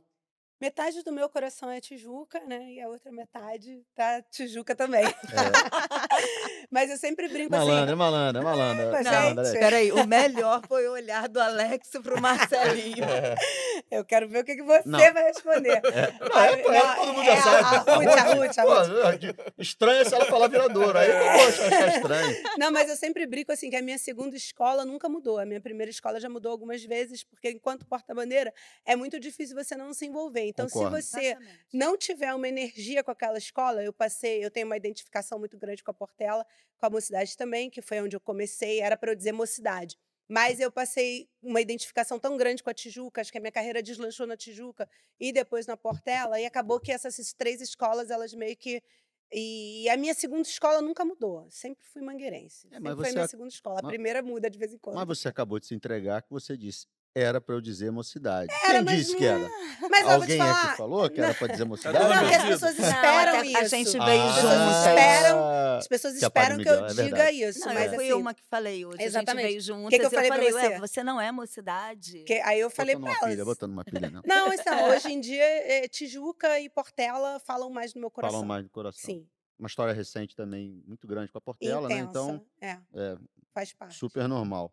Metade 0.60 1.04
do 1.04 1.12
meu 1.12 1.30
coração 1.30 1.70
é 1.70 1.80
Tijuca, 1.80 2.40
né? 2.48 2.72
E 2.72 2.82
a 2.82 2.88
outra 2.88 3.12
metade 3.12 3.80
tá 3.96 4.24
Tijuca 4.24 4.76
também. 4.76 5.04
Mas 6.72 6.90
eu 6.90 6.98
sempre 6.98 7.28
brinco 7.28 7.52
Malandra, 7.52 7.82
é 7.82 7.84
assim. 7.84 7.96
malandra, 7.96 8.42
é 8.42 8.44
malandra. 8.44 8.90
Mas, 8.92 9.06
malandra, 9.06 9.46
gente, 9.46 9.56
é. 9.56 9.60
Peraí, 9.60 9.92
o 9.92 10.08
melhor 10.08 10.62
foi 10.68 10.88
o 10.88 10.94
olhar 10.94 11.30
do 11.30 11.40
Alex 11.40 11.90
pro 12.02 12.20
Marcelinho. 12.20 13.06
Eu 13.92 14.04
quero 14.04 14.28
ver 14.28 14.42
o 14.42 14.44
que, 14.44 14.56
que 14.56 14.64
você 14.64 14.82
Não. 14.86 15.00
vai 15.00 15.24
responder. 15.26 15.80
Não, 15.84 16.40
é, 16.42 16.58
pô, 16.58 16.72
é, 16.74 16.96
todo 16.96 17.14
mundo 17.14 17.26
já 17.26 17.34
é 17.34 17.42
sabe. 17.42 17.64
A, 17.64 17.96
Ruth, 17.96 18.08
a 18.08 18.34
Ruth, 18.34 18.58
a 18.58 19.12
Ruth. 19.12 19.36
estranho 19.60 20.02
é 20.02 20.06
se 20.06 20.16
ela 20.16 20.26
falar 20.26 20.48
viradouro. 20.48 20.98
Aí, 20.98 21.10
poxa, 21.12 21.68
achar 21.68 21.96
estranho. 21.98 22.38
Não, 22.58 22.72
mas 22.72 22.90
eu 22.90 22.96
sempre 22.96 23.28
brinco 23.28 23.52
assim 23.52 23.70
que 23.70 23.76
a 23.76 23.82
minha 23.82 24.00
segunda 24.00 24.36
escola 24.36 24.84
nunca 24.84 25.08
mudou. 25.08 25.38
A 25.38 25.46
minha 25.46 25.62
primeira 25.62 25.92
escola 25.92 26.20
já 26.20 26.28
mudou 26.28 26.52
algumas 26.52 26.84
vezes, 26.84 27.24
porque 27.24 27.52
enquanto 27.52 27.86
porta-bandeira 27.86 28.52
é 28.84 28.96
muito 28.96 29.20
difícil 29.20 29.56
você 29.56 29.76
não 29.76 29.94
se 29.94 30.06
envolver. 30.08 30.47
Então, 30.50 30.68
Concordo. 30.68 31.02
se 31.02 31.10
você 31.12 31.38
não 31.74 31.98
tiver 31.98 32.34
uma 32.34 32.48
energia 32.48 33.04
com 33.04 33.12
aquela 33.12 33.38
escola, 33.38 33.84
eu 33.84 33.94
passei, 33.94 34.44
eu 34.44 34.50
tenho 34.52 34.66
uma 34.66 34.78
identificação 34.78 35.38
muito 35.40 35.58
grande 35.58 35.84
com 35.84 35.92
a 35.92 35.94
Portela, 35.94 36.46
com 36.78 36.86
a 36.86 36.90
Mocidade 36.90 37.36
também, 37.38 37.70
que 37.70 37.82
foi 37.82 38.02
onde 38.02 38.16
eu 38.16 38.20
comecei, 38.20 38.80
era 38.80 38.96
para 38.98 39.12
eu 39.12 39.16
dizer 39.16 39.32
Mocidade. 39.32 39.98
Mas 40.30 40.60
eu 40.60 40.70
passei 40.70 41.30
uma 41.42 41.62
identificação 41.62 42.20
tão 42.20 42.36
grande 42.36 42.62
com 42.62 42.70
a 42.70 42.74
Tijuca, 42.74 43.22
acho 43.22 43.32
que 43.32 43.38
a 43.38 43.42
minha 43.42 43.52
carreira 43.52 43.82
deslanchou 43.82 44.28
na 44.28 44.36
Tijuca 44.36 44.90
e 45.20 45.32
depois 45.32 45.66
na 45.66 45.78
Portela, 45.78 46.40
e 46.40 46.46
acabou 46.46 46.80
que 46.82 46.92
essas 46.92 47.34
três 47.34 47.62
escolas, 47.62 48.10
elas 48.12 48.34
meio 48.34 48.56
que. 48.58 48.84
E 49.32 49.88
a 49.90 49.98
minha 49.98 50.14
segunda 50.14 50.42
escola 50.48 50.82
nunca 50.82 51.04
mudou. 51.04 51.46
Sempre 51.50 51.86
fui 51.86 52.02
mangueirense. 52.02 52.68
É, 52.72 52.80
mas 52.80 52.92
Sempre 52.92 52.96
foi 53.04 53.10
a 53.10 53.12
minha 53.14 53.24
ac- 53.24 53.32
segunda 53.32 53.50
escola. 53.50 53.80
A 53.80 53.84
mas- 53.84 53.90
primeira 53.92 54.22
muda 54.22 54.50
de 54.50 54.58
vez 54.58 54.74
em 54.74 54.78
quando. 54.78 54.96
Mas 54.96 55.08
você 55.08 55.28
acabou 55.28 55.60
de 55.60 55.66
se 55.66 55.76
entregar 55.76 56.22
que 56.22 56.30
você 56.30 56.56
disse. 56.58 56.88
Era 57.20 57.42
pra 57.42 57.56
eu 57.56 57.62
dizer 57.62 57.92
mocidade. 57.92 58.54
Era, 58.64 58.74
Quem 58.76 58.84
mas 58.84 58.98
disse 58.98 59.12
não 59.14 59.18
que 59.20 59.26
era? 59.26 59.40
Mas 59.40 59.50
eu 59.82 59.88
vou 59.90 59.92
te 59.92 60.10
Alguém 60.22 60.38
falar. 60.38 60.64
aqui 60.64 60.78
falou 60.78 61.10
que 61.10 61.22
era 61.22 61.34
pra 61.34 61.48
dizer 61.48 61.64
Não, 61.64 61.70
mocidade? 61.70 61.98
Dona 61.98 62.20
porque 62.22 62.36
as 62.36 62.44
pessoas 62.46 62.78
Não, 62.78 62.86
esperam 62.88 63.38
até 63.38 63.46
isso. 63.48 63.58
a 63.58 63.64
gente 63.64 63.92
veio 63.92 64.22
juntas. 64.28 64.42
pessoas 64.42 64.78
esperam, 64.88 65.40
Ah, 65.44 65.78
as 65.78 65.88
pessoas 65.88 66.14
que 66.18 66.24
é 66.24 66.26
a 66.26 66.28
esperam 66.28 66.58
que 66.58 66.70
eu 66.70 66.86
é 66.86 66.94
diga 66.94 67.32
isso. 67.32 67.60
Não, 67.60 67.74
mas 67.74 67.86
eu 67.86 67.94
fui 67.96 68.06
assim, 68.10 68.14
uma 68.22 68.34
que 68.34 68.44
falei 68.50 68.86
hoje. 68.86 69.02
A 69.02 69.06
Exatamente. 69.06 69.44
gente 69.44 69.52
veio 69.52 69.62
juntas. 69.62 70.00
que 70.00 70.06
eu 70.06 70.12
falei 70.12 70.30
falei, 70.30 70.52
você? 70.52 70.68
ué, 70.68 70.80
você 70.80 71.04
não 71.04 71.20
é 71.22 71.32
mocidade? 71.32 72.24
que- 72.24 72.40
aí 72.42 72.60
eu 72.60 72.70
falei 72.70 72.96
uma 72.96 73.10
elas. 73.10 73.30
pilha, 73.30 73.46
botando 73.46 73.72
uma 73.72 73.84
pilha, 73.84 74.10
não. 74.12 74.22
Não, 74.26 74.54
então, 74.54 74.90
hoje 74.90 75.12
em 75.12 75.20
dia, 75.20 75.44
é, 75.44 75.88
Tijuca 75.88 76.60
e 76.60 76.70
Portela 76.70 77.40
falam 77.40 77.70
mais 77.70 77.94
no 77.94 78.02
meu 78.02 78.12
coração. 78.12 78.34
Falam 78.36 78.48
mais 78.48 78.64
do 78.64 78.70
coração. 78.70 79.04
Sim. 79.04 79.28
Uma 79.58 79.68
história 79.68 79.92
recente 79.94 80.36
também, 80.36 80.84
muito 80.86 81.08
grande 81.08 81.32
com 81.32 81.38
a 81.40 81.42
Portela, 81.42 81.88
né? 81.90 81.96
Intensa. 81.96 82.10
Então, 82.12 82.46
é, 82.62 82.78
é 82.94 83.18
faz 83.54 83.74
parte. 83.74 83.96
super 83.96 84.28
normal. 84.28 84.72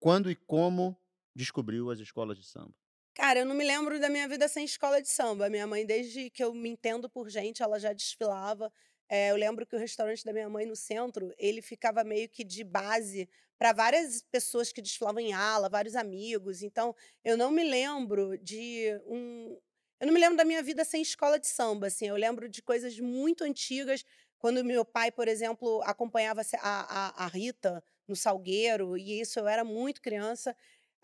Quando 0.00 0.30
e 0.30 0.34
como 0.34 0.96
descobriu 1.34 1.90
as 1.90 1.98
escolas 1.98 2.38
de 2.38 2.46
samba? 2.46 2.74
Cara, 3.14 3.40
eu 3.40 3.46
não 3.46 3.54
me 3.54 3.64
lembro 3.64 4.00
da 4.00 4.08
minha 4.08 4.26
vida 4.28 4.48
sem 4.48 4.64
escola 4.64 5.00
de 5.00 5.08
samba. 5.08 5.48
Minha 5.48 5.66
mãe, 5.66 5.86
desde 5.86 6.30
que 6.30 6.42
eu 6.42 6.52
me 6.52 6.68
entendo 6.68 7.08
por 7.08 7.28
gente, 7.28 7.62
ela 7.62 7.78
já 7.78 7.92
desfilava. 7.92 8.72
É, 9.08 9.30
eu 9.30 9.36
lembro 9.36 9.64
que 9.66 9.76
o 9.76 9.78
restaurante 9.78 10.24
da 10.24 10.32
minha 10.32 10.48
mãe 10.48 10.66
no 10.66 10.74
centro, 10.74 11.32
ele 11.38 11.62
ficava 11.62 12.02
meio 12.02 12.28
que 12.28 12.42
de 12.42 12.64
base 12.64 13.28
para 13.56 13.72
várias 13.72 14.22
pessoas 14.32 14.72
que 14.72 14.82
desfilavam 14.82 15.20
em 15.20 15.32
ala, 15.32 15.68
vários 15.68 15.94
amigos. 15.94 16.62
Então, 16.62 16.94
eu 17.24 17.36
não 17.36 17.50
me 17.52 17.62
lembro 17.62 18.36
de 18.38 18.90
um. 19.06 19.56
Eu 20.00 20.08
não 20.08 20.14
me 20.14 20.20
lembro 20.20 20.36
da 20.36 20.44
minha 20.44 20.62
vida 20.62 20.84
sem 20.84 21.00
escola 21.00 21.38
de 21.38 21.46
samba. 21.46 21.86
Assim. 21.86 22.08
Eu 22.08 22.16
lembro 22.16 22.48
de 22.48 22.60
coisas 22.62 22.98
muito 22.98 23.44
antigas, 23.44 24.04
quando 24.38 24.64
meu 24.64 24.84
pai, 24.84 25.12
por 25.12 25.28
exemplo, 25.28 25.80
acompanhava 25.84 26.42
a, 26.60 27.22
a, 27.22 27.24
a 27.24 27.26
Rita 27.28 27.82
no 28.08 28.16
Salgueiro, 28.16 28.98
e 28.98 29.20
isso 29.20 29.38
eu 29.38 29.46
era 29.48 29.64
muito 29.64 30.02
criança. 30.02 30.54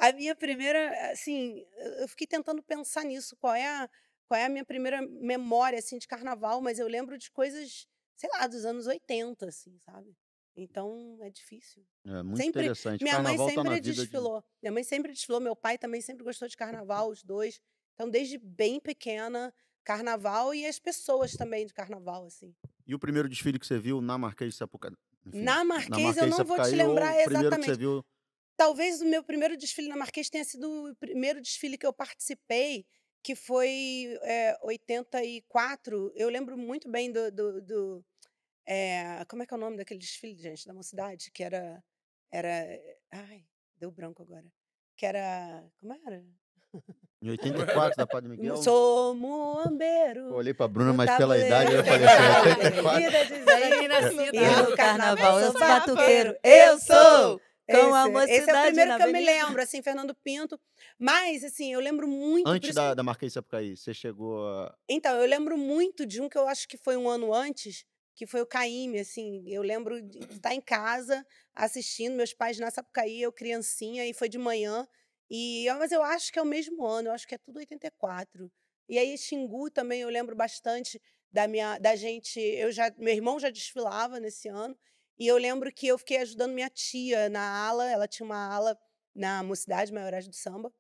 A 0.01 0.13
minha 0.15 0.35
primeira, 0.35 1.13
assim, 1.13 1.63
eu 2.01 2.09
fiquei 2.09 2.27
tentando 2.27 2.63
pensar 2.63 3.05
nisso, 3.05 3.37
qual 3.37 3.55
é 3.55 3.67
a, 3.69 3.89
qual 4.27 4.41
é 4.41 4.47
a 4.47 4.49
minha 4.49 4.65
primeira 4.65 5.03
memória, 5.03 5.79
assim, 5.79 5.99
de 5.99 6.09
carnaval, 6.09 6.63
mas 6.63 6.79
eu 6.79 6.89
lembro 6.89 7.19
de 7.19 7.31
coisas, 7.31 7.87
sei 8.17 8.31
lá, 8.31 8.47
dos 8.47 8.65
anos 8.65 8.87
80, 8.87 9.47
assim, 9.49 9.79
sabe? 9.85 10.17
Então, 10.57 11.19
é 11.21 11.29
difícil. 11.29 11.87
É 12.07 12.23
muito 12.23 12.39
Sempre- 12.39 12.63
interessante. 12.63 13.03
Minha 13.03 13.17
mãe 13.21 13.37
Carnaval 13.37 13.55
tá 13.55 13.65
na 13.65 13.71
sempre 13.73 13.81
de- 13.83 13.93
desfilou. 14.01 14.45
Minha 14.63 14.73
mãe 14.73 14.83
sempre 14.85 15.13
desfilou, 15.13 15.39
meu 15.39 15.55
pai 15.55 15.77
também 15.77 16.01
sempre 16.01 16.25
gostou 16.25 16.49
de 16.49 16.57
carnaval, 16.57 17.11
os 17.11 17.23
dois. 17.23 17.61
Então, 17.95 18.09
desde 18.09 18.39
bem 18.39 18.81
pequena, 18.81 19.53
carnaval 19.85 20.55
e 20.55 20.65
as 20.65 20.79
pessoas 20.79 21.33
também 21.33 21.67
de 21.67 21.75
carnaval, 21.75 22.25
assim. 22.25 22.55
E 22.87 22.95
o 22.95 22.99
primeiro 22.99 23.29
desfile 23.29 23.59
que 23.59 23.67
você 23.67 23.79
viu 23.79 24.01
na 24.01 24.17
Marquês 24.17 24.53
de 24.55 24.59
Sapucaí? 24.59 24.93
Enfim, 25.27 25.43
Na 25.43 25.63
Marquês, 25.63 26.17
eu 26.17 26.25
de 26.25 26.31
não 26.31 26.39
vou 26.39 26.57
te 26.57 26.63
Sapucaí, 26.65 26.77
lembrar 26.77 27.15
ou 27.15 27.21
o 27.21 27.25
primeiro 27.25 27.51
que 27.51 27.71
exatamente. 27.71 28.05
Talvez 28.61 29.01
o 29.01 29.07
meu 29.07 29.25
primeiro 29.25 29.57
desfile 29.57 29.89
na 29.89 29.97
Marquês 29.97 30.29
tenha 30.29 30.45
sido 30.45 30.91
o 30.91 30.95
primeiro 30.97 31.41
desfile 31.41 31.79
que 31.79 31.87
eu 31.87 31.95
participei, 31.95 32.85
que 33.23 33.35
foi 33.35 34.19
é, 34.21 34.55
84. 34.63 36.13
Eu 36.15 36.29
lembro 36.29 36.59
muito 36.59 36.87
bem 36.91 37.11
do. 37.11 37.33
do- 37.33 37.63
do, 37.63 38.05
é, 38.69 39.25
como 39.31 39.43
é 39.43 39.47
que 39.47 39.55
é 39.55 39.57
o 39.57 39.61
nome 39.61 39.79
daquele 39.79 39.99
desfile, 39.99 40.39
gente, 40.39 40.67
da 40.67 40.75
mocidade? 40.75 41.31
Que 41.33 41.43
era. 41.43 41.83
era 42.31 42.67
ai, 43.11 43.47
deu 43.79 43.91
branco 43.91 44.23
agora. 44.23 44.45
Que 44.95 45.07
era. 45.07 45.65
Como 45.81 45.95
era? 46.07 46.23
em 47.23 47.31
84 47.33 47.97
da 47.97 48.07
Padre 48.07 48.29
Miguel? 48.29 48.59
Sou 48.59 49.15
muambeiro. 49.15 50.21
Eu 50.21 50.35
olhei 50.35 50.53
pra 50.53 50.69
Bruna, 50.69 50.93
mas 50.93 51.17
pela 51.17 51.39
idade 51.39 51.73
eu 51.73 51.83
falei 51.83 52.07
assim, 52.07 52.49
84. 52.51 53.01
Vida 53.05 53.25
de 53.25 53.51
Era 53.51 53.61
gente. 53.71 53.79
nem 53.79 53.89
nascida. 53.89 54.37
E 54.37 54.63
no 54.71 54.77
carnaval, 54.77 55.41
eu 55.41 55.51
sou 55.53 55.61
batuqueiro. 55.61 56.37
Eu 56.45 56.79
sou! 56.79 57.41
Com 57.71 57.95
a 57.95 58.09
Esse- 58.09 58.11
Esse 58.11 58.33
é 58.33 58.43
o 58.43 58.47
mocidade 58.47 58.67
primeiro 58.67 58.97
que 58.97 59.03
eu 59.03 59.07
me 59.13 59.21
lembro, 59.25 59.63
assim, 59.63 59.83
Fernando 59.83 60.15
Pinto. 60.15 60.61
Mas, 60.99 61.45
assim, 61.45 61.73
eu 61.73 61.81
lembro 61.81 62.07
muito. 62.09 62.49
Antes 62.49 62.75
da, 62.75 62.95
da 62.95 63.03
Marquês 63.03 63.33
de 63.33 63.35
Sapucaí, 63.35 63.77
você 63.77 63.93
chegou 63.95 64.47
a... 64.49 64.75
Então, 64.89 65.17
eu 65.17 65.27
lembro 65.27 65.57
muito 65.57 66.05
de 66.07 66.21
um 66.21 66.29
que 66.29 66.37
eu 66.39 66.47
acho 66.49 66.67
que 66.69 66.77
foi 66.77 66.97
um 66.97 67.09
ano 67.09 67.33
antes, 67.35 67.85
que 68.15 68.27
foi 68.27 68.41
o 68.43 68.47
Caíme, 68.47 68.99
assim. 69.01 69.43
Eu 69.47 69.63
lembro 69.63 70.01
de 70.03 70.19
estar 70.19 70.55
em 70.55 70.61
casa 70.61 71.25
assistindo, 71.55 72.15
meus 72.17 72.33
pais 72.35 72.59
na 72.59 72.71
Sapucaí, 72.71 73.23
eu 73.23 73.33
criancinha, 73.33 74.07
e 74.07 74.13
foi 74.15 74.29
de 74.29 74.39
manhã. 74.39 74.87
E, 75.31 75.67
mas 75.79 75.93
eu 75.93 76.03
acho 76.03 76.33
que 76.33 76.39
é 76.39 76.43
o 76.43 76.47
mesmo 76.47 76.85
ano, 76.87 77.09
eu 77.09 77.13
acho 77.13 77.27
que 77.27 77.35
é 77.35 77.39
tudo 77.39 77.59
84. 77.59 78.51
E 78.89 78.99
aí, 78.99 79.17
Xingu 79.17 79.71
também, 79.71 80.01
eu 80.01 80.09
lembro 80.09 80.35
bastante 80.35 81.01
da 81.31 81.47
minha 81.47 81.79
da 81.79 81.95
gente. 81.95 82.41
Eu 82.41 82.73
já, 82.73 82.93
meu 82.99 83.15
irmão 83.15 83.39
já 83.39 83.49
desfilava 83.51 84.19
nesse 84.19 84.49
ano. 84.49 84.77
E 85.21 85.27
eu 85.27 85.37
lembro 85.37 85.71
que 85.71 85.87
eu 85.87 85.99
fiquei 85.99 86.17
ajudando 86.17 86.55
minha 86.55 86.71
tia 86.71 87.29
na 87.29 87.43
ala, 87.69 87.87
ela 87.91 88.09
tinha 88.09 88.25
uma 88.25 88.55
ala 88.55 88.79
na 89.15 89.43
Mocidade 89.43 89.93
Maiorais 89.93 90.27
do 90.27 90.35
Samba. 90.35 90.73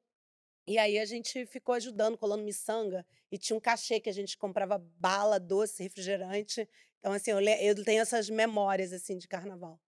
E 0.67 0.79
aí 0.79 0.99
a 0.99 1.05
gente 1.05 1.45
ficou 1.45 1.75
ajudando, 1.75 2.17
colando 2.17 2.43
miçanga. 2.43 3.07
E 3.31 3.37
tinha 3.37 3.55
um 3.55 3.61
cachê 3.61 4.01
que 4.01 4.09
a 4.09 4.13
gente 4.15 4.39
comprava 4.39 4.79
bala, 4.99 5.39
doce, 5.39 5.83
refrigerante. 5.83 6.67
Então, 6.99 7.13
assim, 7.13 7.33
eu, 7.33 7.41
eu 7.41 7.85
tenho 7.85 8.01
essas 8.01 8.31
memórias, 8.31 8.95
assim, 8.95 9.19
de 9.19 9.29
carnaval. 9.29 9.79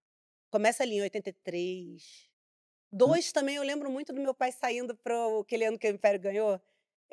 Começa 0.51 0.83
ali 0.83 0.97
em 0.97 1.03
83. 1.03 2.29
Dois 2.93 3.33
também, 3.33 3.57
eu 3.57 3.63
lembro 3.63 3.91
muito 3.91 4.13
do 4.13 4.21
meu 4.21 4.35
pai 4.35 4.53
saindo 4.53 4.95
para 4.95 5.15
aquele 5.41 5.65
ano 5.65 5.79
que 5.79 5.87
o 5.87 5.95
Império 5.95 6.21
ganhou. 6.21 6.61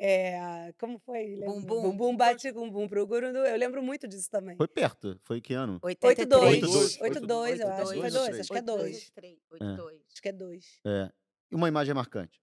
É, 0.02 0.72
como 0.78 0.98
foi? 0.98 1.36
Bumbum. 1.44 1.82
Bumbum 1.82 2.16
bate 2.16 2.50
com 2.54 2.70
bum 2.70 2.88
pro 2.88 3.06
gurundu. 3.06 3.38
Eu 3.40 3.56
lembro 3.58 3.82
muito 3.82 4.08
disso 4.08 4.30
também. 4.30 4.56
Foi 4.56 4.66
perto. 4.66 5.20
Foi 5.24 5.42
que 5.42 5.52
ano? 5.52 5.78
82. 5.82 6.42
82. 6.62 7.00
82, 7.02 7.60
eu 7.60 7.68
acho. 7.68 7.76
Foi 7.86 7.96
82, 7.98 8.12
dois, 8.14 8.40
acho 8.40 8.48
que 8.50 8.58
é 8.58 8.62
dois. 8.62 9.12
82. 9.50 10.00
Acho 10.10 10.22
que 10.22 10.28
é 10.28 10.32
dois. 10.32 10.80
É. 10.86 11.12
E 11.50 11.54
uma 11.54 11.68
imagem 11.68 11.92
marcante. 11.92 12.40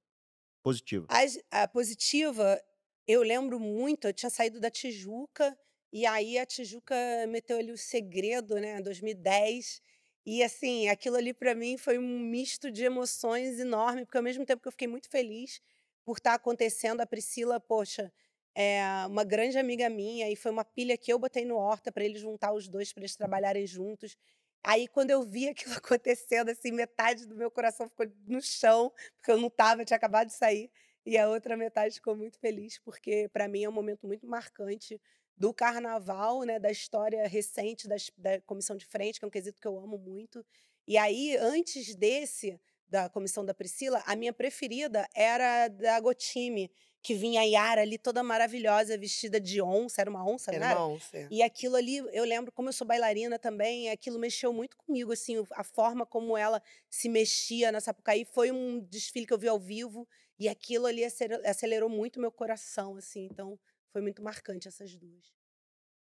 Positiva. 0.62 1.08
As- 1.10 1.40
A, 1.50 1.68
positiva, 1.68 2.62
eu 3.08 3.24
lembro 3.24 3.60
muito, 3.60 4.08
eu 4.08 4.14
tinha 4.14 4.30
saído 4.30 4.60
da 4.60 4.70
Tijuca, 4.70 5.58
e 5.92 6.06
aí 6.06 6.38
a 6.38 6.46
Tijuca 6.46 6.94
meteu 7.28 7.58
ali 7.58 7.72
o 7.72 7.78
segredo, 7.78 8.56
né, 8.60 8.80
2010. 8.82 9.82
E 10.24 10.44
assim, 10.44 10.90
aquilo 10.90 11.16
ali 11.16 11.34
para 11.34 11.56
mim 11.56 11.76
foi 11.78 11.98
um 11.98 12.20
misto 12.20 12.70
de 12.70 12.84
emoções 12.84 13.60
enorme, 13.60 14.06
porque 14.06 14.18
ao 14.18 14.24
mesmo 14.24 14.46
tempo 14.46 14.62
que 14.62 14.68
eu 14.68 14.72
fiquei 14.74 14.88
muito 14.88 15.10
feliz 15.10 15.60
por 16.08 16.18
estar 16.20 16.36
acontecendo, 16.36 17.02
a 17.02 17.08
Priscila, 17.08 17.60
poxa, 17.60 18.14
é 18.56 18.82
uma 19.08 19.26
grande 19.26 19.60
amiga 19.60 19.90
minha, 19.90 20.32
e 20.32 20.38
foi 20.38 20.52
uma 20.52 20.64
pilha 20.66 20.98
que 20.98 21.12
eu 21.14 21.20
botei 21.20 21.46
no 21.46 21.58
Horta 21.58 21.92
para 21.92 22.06
eles 22.06 22.22
juntar 22.22 22.54
os 22.54 22.70
dois, 22.70 22.94
para 22.94 23.02
eles 23.04 23.18
trabalharem 23.18 23.68
juntos. 23.68 24.18
Aí, 24.64 24.88
quando 24.88 25.12
eu 25.12 25.22
vi 25.24 25.50
aquilo 25.50 25.76
acontecendo, 25.76 26.50
assim, 26.50 26.72
metade 26.72 27.26
do 27.28 27.36
meu 27.36 27.52
coração 27.52 27.90
ficou 27.90 28.08
no 28.26 28.42
chão, 28.42 28.92
porque 29.18 29.32
eu 29.32 29.38
não 29.38 29.50
estava, 29.50 29.84
tinha 29.86 29.98
acabado 29.98 30.28
de 30.30 30.34
sair. 30.34 30.72
E 31.06 31.18
a 31.18 31.30
outra 31.30 31.58
metade 31.58 31.96
ficou 31.96 32.16
muito 32.16 32.40
feliz, 32.40 32.80
porque 32.80 33.30
para 33.34 33.48
mim 33.50 33.64
é 33.64 33.70
um 33.70 33.74
momento 33.74 34.08
muito 34.08 34.28
marcante 34.28 35.02
do 35.38 35.54
carnaval, 35.54 36.44
né, 36.44 36.58
da 36.60 36.72
história 36.72 37.28
recente 37.28 37.88
das- 37.88 38.12
da 38.18 38.42
comissão 38.42 38.76
de 38.78 38.86
frente, 38.86 39.20
que 39.20 39.26
é 39.26 39.28
um 39.28 39.32
quesito 39.32 39.62
que 39.62 39.68
eu 39.68 39.78
amo 39.78 39.98
muito. 39.98 40.46
E 40.88 40.98
aí, 40.98 41.36
antes 41.38 41.96
desse, 41.96 42.60
da 42.88 43.10
comissão 43.10 43.44
da 43.46 43.54
Priscila, 43.54 44.02
a 44.06 44.16
minha 44.16 44.34
preferida 44.34 45.08
era 45.14 45.66
a 45.66 45.68
da 45.68 46.00
Gotime, 46.00 46.72
que 47.02 47.14
vinha 47.14 47.42
a 47.42 47.44
Yara 47.44 47.82
ali 47.82 47.98
toda 47.98 48.24
maravilhosa, 48.24 48.98
vestida 48.98 49.40
de 49.40 49.62
onça, 49.62 50.02
era 50.02 50.10
uma 50.10 50.26
onça, 50.28 50.52
Era 50.52 50.60
não 50.66 50.72
era? 50.72 50.80
uma 50.80 50.88
onça. 50.96 51.28
E 51.30 51.44
aquilo 51.44 51.76
ali, 51.76 51.98
eu 51.98 52.24
lembro, 52.26 52.52
como 52.52 52.70
eu 52.70 52.74
sou 52.74 52.88
bailarina 52.88 53.38
também, 53.38 53.90
aquilo 53.90 54.18
mexeu 54.20 54.52
muito 54.52 54.76
comigo, 54.78 55.12
assim, 55.12 55.36
a 55.52 55.64
forma 55.64 56.06
como 56.06 56.38
ela 56.38 56.62
se 56.90 57.08
mexia 57.10 57.72
na 57.72 57.80
Sapucaí. 57.80 58.26
Foi 58.26 58.52
um 58.52 58.80
desfile 58.80 59.26
que 59.26 59.34
eu 59.34 59.38
vi 59.38 59.48
ao 59.48 59.60
vivo 59.60 60.08
e 60.40 60.50
aquilo 60.50 60.86
ali 60.86 61.04
acere- 61.04 61.46
acelerou 61.46 61.90
muito 61.90 62.20
meu 62.20 62.32
coração, 62.32 62.96
assim. 62.98 63.26
Então, 63.32 63.60
foi 63.92 64.02
muito 64.02 64.22
marcante 64.24 64.68
essas 64.68 64.96
duas. 64.96 65.37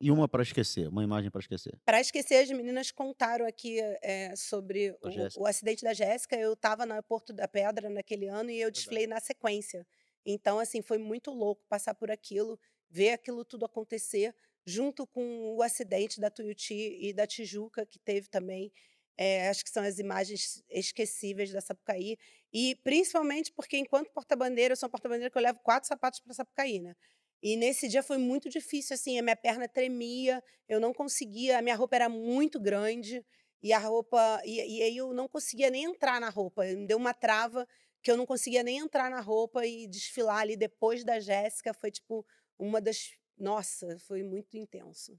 E 0.01 0.11
uma 0.11 0.29
para 0.29 0.43
esquecer. 0.43 0.89
Uma 0.89 1.03
imagem 1.03 1.31
para 1.31 1.41
esquecer. 1.41 1.77
Para 1.85 2.01
esquecer, 2.01 2.37
as 2.37 2.51
meninas 2.51 2.93
contaram 2.93 3.47
aqui 3.47 3.81
eh, 4.03 4.35
sobre 4.37 4.91
o, 5.03 5.43
o 5.43 5.47
acidente 5.47 5.83
da 5.83 5.93
Jéssica. 5.93 6.37
Eu 6.37 6.53
estava 6.53 6.87
na 6.87 7.03
Porto 7.03 7.33
da 7.33 7.49
Pedra 7.49 7.91
naquele 7.91 8.29
ano 8.29 8.51
e 8.51 8.61
eu 8.61 8.71
desfilei 8.71 9.07
na 9.07 9.19
sequência. 9.19 9.85
Então, 10.25 10.59
assim, 10.59 10.83
foi 10.83 10.99
muito 10.99 11.33
louco 11.33 11.65
passar 11.69 11.95
por 11.95 12.11
aquilo, 12.11 12.61
ver 12.89 13.11
aquilo 13.11 13.45
tudo 13.45 13.65
acontecer, 13.65 14.35
junto 14.65 15.07
com 15.07 15.57
o 15.57 15.63
acidente 15.63 16.21
da 16.21 16.31
Tuiuti 16.31 16.99
e 17.01 17.13
da 17.13 17.27
Tijuca, 17.27 17.85
que 17.85 17.99
teve 17.99 18.29
também. 18.29 18.71
Eh, 19.17 19.49
acho 19.49 19.65
que 19.65 19.71
são 19.71 19.83
as 19.83 19.99
imagens 19.99 20.63
esquecíveis 20.71 21.51
da 21.51 21.61
Sapucaí. 21.61 22.17
E 22.53 22.77
principalmente 22.85 23.53
porque, 23.53 23.77
enquanto 23.77 24.13
porta-bandeira, 24.13 24.73
eu 24.73 24.77
sou 24.77 24.89
porta-bandeira 24.89 25.29
que 25.29 25.37
eu 25.37 25.43
levo 25.43 25.59
quatro 25.59 25.89
sapatos 25.89 26.21
para 26.21 26.35
Sapucaí, 26.35 26.79
né? 26.79 26.95
E 27.42 27.57
nesse 27.57 27.88
dia 27.88 28.03
foi 28.03 28.18
muito 28.18 28.48
difícil, 28.48 28.94
assim, 28.94 29.18
a 29.18 29.22
minha 29.22 29.37
perna 29.37 29.68
tremia, 29.68 30.42
eu 30.68 30.81
não 30.81 30.92
conseguia, 30.92 31.59
a 31.59 31.62
minha 31.62 31.77
roupa 31.77 31.96
era 31.96 32.09
muito 32.09 32.61
grande, 32.61 33.24
e 33.62 33.72
a 33.72 33.79
roupa. 33.79 34.40
E, 34.44 34.79
e 34.79 34.83
aí 34.83 34.96
eu 34.96 35.12
não 35.12 35.29
conseguia 35.29 35.70
nem 35.70 35.85
entrar 35.85 36.20
na 36.20 36.29
roupa. 36.31 36.64
Me 36.64 36.87
deu 36.87 36.96
uma 36.96 37.14
trava 37.14 37.66
que 38.03 38.11
eu 38.11 38.16
não 38.16 38.27
conseguia 38.27 38.62
nem 38.62 38.79
entrar 38.79 39.11
na 39.11 39.20
roupa 39.20 39.66
e 39.66 39.87
desfilar 39.87 40.38
ali 40.40 40.57
depois 40.57 41.05
da 41.05 41.20
Jéssica. 41.20 41.74
Foi 41.74 41.90
tipo 41.90 42.27
uma 42.59 42.81
das. 42.81 43.11
Nossa, 43.37 43.98
foi 44.01 44.22
muito 44.22 44.57
intenso. 44.57 45.18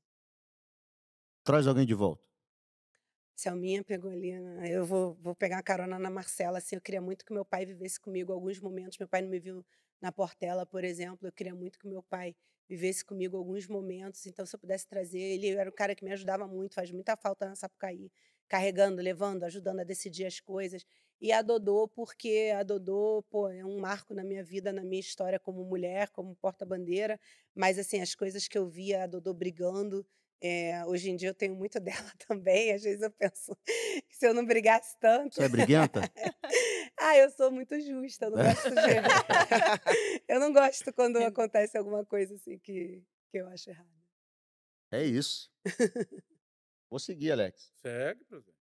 Traz 1.43 1.67
alguém 1.67 1.86
de 1.86 1.93
volta. 1.93 2.23
Selminha 3.36 3.84
pegou 3.84 4.12
ali, 4.12 4.38
né? 4.38 4.69
Eu 4.69 4.86
vou, 4.86 5.15
vou 5.15 5.34
pegar 5.34 5.58
uma 5.58 5.63
carona 5.63 5.97
na 5.97 6.10
Marcela, 6.10 6.58
assim, 6.58 6.75
eu 6.75 6.82
queria 6.82 7.01
muito 7.01 7.23
que 7.23 7.34
meu 7.34 7.45
pai 7.45 7.65
vivesse 7.65 7.97
comigo 7.99 8.34
alguns 8.34 8.60
momentos. 8.60 8.97
Meu 8.97 9.08
pai 9.08 9.21
não 9.21 9.29
me 9.29 9.39
viu 9.39 9.65
na 10.02 10.12
Portela, 10.12 10.66
por 10.66 10.84
exemplo. 10.84 11.28
Eu 11.28 11.32
queria 11.32 11.56
muito 11.56 11.80
que 11.80 11.88
meu 11.88 12.04
pai 12.04 12.36
vivesse 12.68 13.04
comigo 13.04 13.36
alguns 13.38 13.68
momentos. 13.68 14.26
Então, 14.26 14.46
se 14.46 14.56
eu 14.56 14.60
pudesse 14.60 14.88
trazer, 14.88 15.20
ele 15.20 15.50
era 15.50 15.70
um 15.70 15.74
cara 15.74 15.96
que 15.96 16.04
me 16.06 16.12
ajudava 16.12 16.48
muito, 16.48 16.76
faz 16.76 16.92
muita 16.92 17.18
falta 17.18 17.48
na 17.48 17.56
Sapucaí, 17.56 18.12
carregando, 18.48 19.02
levando, 19.02 19.44
ajudando 19.44 19.80
a 19.80 19.84
decidir 19.84 20.26
as 20.26 20.40
coisas. 20.40 20.86
E 21.22 21.32
a 21.34 21.42
Dodô, 21.42 21.88
porque 21.88 22.52
a 22.56 22.64
Dodô, 22.64 23.24
pô, 23.30 23.50
é 23.50 23.66
um 23.66 23.80
marco 23.80 24.14
na 24.14 24.24
minha 24.24 24.44
vida, 24.44 24.72
na 24.72 24.84
minha 24.84 25.02
história 25.02 25.40
como 25.40 25.64
mulher, 25.66 26.10
como 26.12 26.36
porta-bandeira. 26.36 27.20
Mas, 27.54 27.78
assim, 27.78 28.00
as 28.02 28.16
coisas 28.16 28.48
que 28.48 28.58
eu 28.58 28.68
via 28.68 29.04
a 29.04 29.08
Dodô 29.08 29.34
brigando, 29.34 30.06
é, 30.41 30.86
hoje 30.86 31.10
em 31.10 31.15
dia 31.15 31.30
eu 31.30 31.34
tenho 31.34 31.56
muito 31.56 31.80
dela 31.82 32.12
também. 32.28 32.73
Às 32.73 32.84
vezes 32.84 33.02
eu 33.02 33.12
penso 33.12 33.56
que 33.65 34.15
se 34.15 34.28
eu 34.28 34.34
não 34.34 34.45
brigasse 34.45 34.97
tanto. 34.99 35.36
Você 35.36 35.43
é 35.43 35.49
briguenta? 35.49 36.02
ah, 36.97 37.17
eu 37.17 37.30
sou 37.32 37.52
muito 37.52 37.80
justa, 37.80 38.25
eu 38.25 38.32
não 38.32 38.43
gosto 38.43 38.69
de. 38.69 38.75
eu 40.28 40.39
não 40.39 40.54
gosto 40.54 40.93
quando 40.93 41.17
acontece 41.17 41.78
alguma 41.78 42.06
coisa 42.06 42.36
assim 42.36 42.58
que, 42.60 43.04
que 43.32 43.38
eu 43.38 43.47
acho 43.49 43.69
errada. 43.69 43.89
É 44.91 45.04
isso. 45.04 45.52
Vou 46.89 46.99
seguir, 46.99 47.32
Alex. 47.32 47.71
Segue, 47.82 48.23
presidente. 48.25 48.58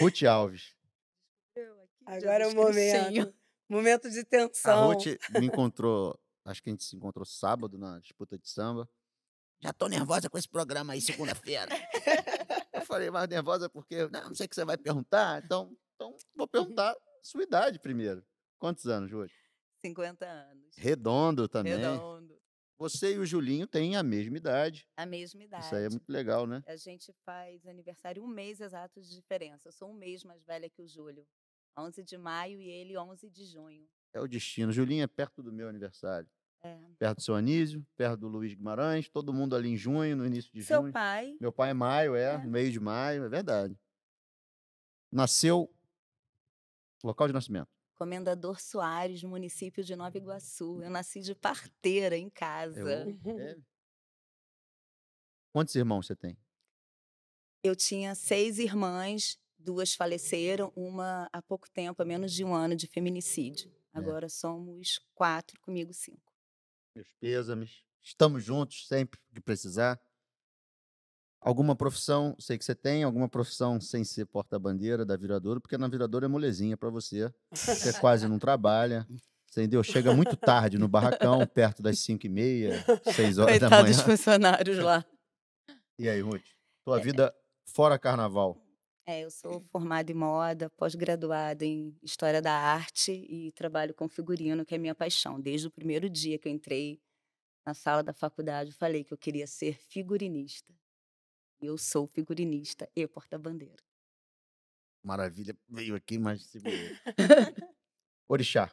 Ruth 0.00 0.22
Alves. 0.22 0.76
Agora 2.06 2.44
é 2.44 2.46
o 2.46 2.54
momento. 2.54 3.34
Momento 3.68 4.10
de 4.10 4.20
A 4.20 4.24
tensão. 4.24 4.92
Ruth 4.92 5.06
me 5.30 5.46
encontrou, 5.46 6.20
acho 6.44 6.62
que 6.62 6.68
a 6.68 6.72
gente 6.72 6.84
se 6.84 6.94
encontrou 6.94 7.24
sábado 7.24 7.78
na 7.78 7.98
disputa 7.98 8.36
de 8.36 8.48
samba. 8.48 8.88
Já 9.62 9.72
tô 9.72 9.86
nervosa 9.86 10.28
com 10.28 10.36
esse 10.36 10.48
programa 10.48 10.92
aí 10.92 11.00
segunda-feira. 11.00 11.70
Eu 12.74 12.82
falei, 12.84 13.10
mas 13.10 13.28
nervosa 13.28 13.70
porque 13.70 14.08
não, 14.08 14.28
não 14.28 14.34
sei 14.34 14.46
o 14.46 14.48
que 14.48 14.56
você 14.56 14.64
vai 14.64 14.76
perguntar, 14.76 15.42
então, 15.44 15.76
então 15.94 16.16
vou 16.34 16.48
perguntar 16.48 16.96
sua 17.22 17.44
idade 17.44 17.78
primeiro. 17.78 18.24
Quantos 18.58 18.86
anos, 18.88 19.10
Ruth? 19.12 19.30
50 19.80 20.26
anos. 20.26 20.76
Redondo 20.76 21.48
também. 21.48 21.76
Redondo. 21.76 22.40
Você 22.76 23.14
e 23.14 23.18
o 23.18 23.24
Julinho 23.24 23.66
têm 23.68 23.96
a 23.96 24.02
mesma 24.02 24.36
idade. 24.36 24.88
A 24.96 25.06
mesma 25.06 25.44
idade. 25.44 25.64
Isso 25.64 25.74
aí 25.76 25.84
é 25.84 25.88
muito 25.88 26.10
legal, 26.10 26.44
né? 26.46 26.64
A 26.66 26.74
gente 26.74 27.14
faz 27.24 27.64
aniversário 27.64 28.24
um 28.24 28.26
mês 28.26 28.60
exato 28.60 29.00
de 29.00 29.10
diferença. 29.10 29.68
Eu 29.68 29.72
sou 29.72 29.88
um 29.88 29.94
mês 29.94 30.24
mais 30.24 30.44
velha 30.44 30.68
que 30.68 30.82
o 30.82 30.88
Júlio. 30.88 31.24
11 31.78 32.02
de 32.02 32.18
maio 32.18 32.60
e 32.60 32.68
ele 32.68 32.98
11 32.98 33.30
de 33.30 33.46
junho. 33.46 33.88
É 34.12 34.20
o 34.20 34.26
destino. 34.26 34.72
Julinho 34.72 35.04
é 35.04 35.06
perto 35.06 35.42
do 35.42 35.52
meu 35.52 35.68
aniversário. 35.68 36.28
É. 36.64 36.78
Perto 36.98 37.16
do 37.16 37.22
seu 37.22 37.34
Anísio, 37.34 37.84
perto 37.96 38.20
do 38.20 38.28
Luiz 38.28 38.54
Guimarães, 38.54 39.08
todo 39.08 39.32
mundo 39.32 39.56
ali 39.56 39.68
em 39.70 39.76
junho, 39.76 40.16
no 40.16 40.24
início 40.26 40.52
de 40.52 40.62
Seu 40.62 40.80
junho. 40.82 40.92
pai, 40.92 41.36
Meu 41.40 41.52
pai 41.52 41.70
é 41.70 41.74
maio, 41.74 42.14
é, 42.14 42.34
É. 42.34 42.38
no 42.38 42.48
meio 42.50 42.70
de 42.70 42.78
maio, 42.78 43.24
é 43.24 43.28
verdade. 43.28 43.76
Nasceu. 45.10 45.68
Local 47.02 47.26
de 47.26 47.32
nascimento. 47.34 47.68
Comendador 47.94 48.60
Soares, 48.60 49.22
no 49.22 49.28
município 49.28 49.82
de 49.84 49.94
Nova 49.96 50.16
Iguaçu. 50.16 50.80
Eu 50.82 50.90
nasci 50.90 51.20
de 51.20 51.34
parteira 51.34 52.16
em 52.16 52.30
casa. 52.30 52.80
Eu- 52.80 52.86
é. 53.40 53.56
Quantos 55.52 55.74
irmãos 55.74 56.06
você 56.06 56.16
tem? 56.16 56.36
Eu 57.62 57.76
tinha 57.76 58.14
seis 58.14 58.58
irmãs, 58.58 59.38
duas 59.58 59.94
faleceram, 59.94 60.72
uma 60.74 61.28
há 61.32 61.42
pouco 61.42 61.70
tempo, 61.70 62.00
há 62.02 62.04
menos 62.04 62.32
de 62.32 62.44
um 62.44 62.54
ano, 62.54 62.74
de 62.74 62.86
feminicídio. 62.86 63.70
É. 63.94 63.98
Agora 63.98 64.28
somos 64.28 64.98
quatro, 65.14 65.60
comigo 65.60 65.92
cinco. 65.92 66.31
Meus 66.94 67.12
pêsames. 67.20 67.84
Estamos 68.02 68.44
juntos 68.44 68.86
sempre 68.86 69.18
que 69.34 69.40
precisar. 69.40 70.00
Alguma 71.40 71.74
profissão, 71.74 72.36
sei 72.38 72.56
que 72.56 72.64
você 72.64 72.74
tem, 72.74 73.02
alguma 73.02 73.28
profissão 73.28 73.80
sem 73.80 74.04
ser 74.04 74.26
porta-bandeira 74.26 75.04
da 75.04 75.16
Viradouro, 75.16 75.60
porque 75.60 75.76
na 75.76 75.88
Viradouro 75.88 76.24
é 76.24 76.28
molezinha 76.28 76.76
para 76.76 76.88
você. 76.90 77.32
Você 77.52 77.92
quase 78.00 78.28
não 78.28 78.38
trabalha. 78.38 79.06
Entendeu? 79.50 79.82
Chega 79.82 80.14
muito 80.14 80.34
tarde 80.36 80.78
no 80.78 80.88
barracão, 80.88 81.46
perto 81.46 81.82
das 81.82 81.98
5 81.98 82.24
e 82.24 82.28
meia, 82.28 82.84
6 83.12 83.38
horas 83.38 83.60
da 83.60 83.68
Coitados 83.68 83.96
manhã. 83.96 84.04
funcionários 84.04 84.78
lá. 84.78 85.04
E 85.98 86.08
aí, 86.08 86.20
Ruth? 86.22 86.42
Tua 86.84 86.98
vida 86.98 87.34
fora 87.66 87.98
carnaval. 87.98 88.56
É, 89.04 89.24
eu 89.24 89.30
sou 89.30 89.60
formada 89.72 90.12
em 90.12 90.14
moda, 90.14 90.70
pós-graduada 90.70 91.64
em 91.64 91.96
História 92.02 92.40
da 92.40 92.52
Arte 92.52 93.10
e 93.10 93.50
trabalho 93.52 93.92
com 93.92 94.08
figurino, 94.08 94.64
que 94.64 94.76
é 94.76 94.78
minha 94.78 94.94
paixão. 94.94 95.40
Desde 95.40 95.66
o 95.66 95.70
primeiro 95.70 96.08
dia 96.08 96.38
que 96.38 96.48
eu 96.48 96.52
entrei 96.52 97.02
na 97.66 97.74
sala 97.74 98.02
da 98.02 98.12
faculdade, 98.12 98.70
eu 98.70 98.76
falei 98.76 99.02
que 99.02 99.12
eu 99.12 99.18
queria 99.18 99.46
ser 99.46 99.76
figurinista. 99.76 100.72
E 101.60 101.66
eu 101.66 101.76
sou 101.76 102.06
figurinista 102.06 102.88
e 102.94 103.06
porta-bandeira. 103.08 103.82
Maravilha. 105.02 105.56
Veio 105.68 105.96
aqui, 105.96 106.16
mas 106.16 106.46
segurou. 106.46 106.78
Orixá. 108.28 108.72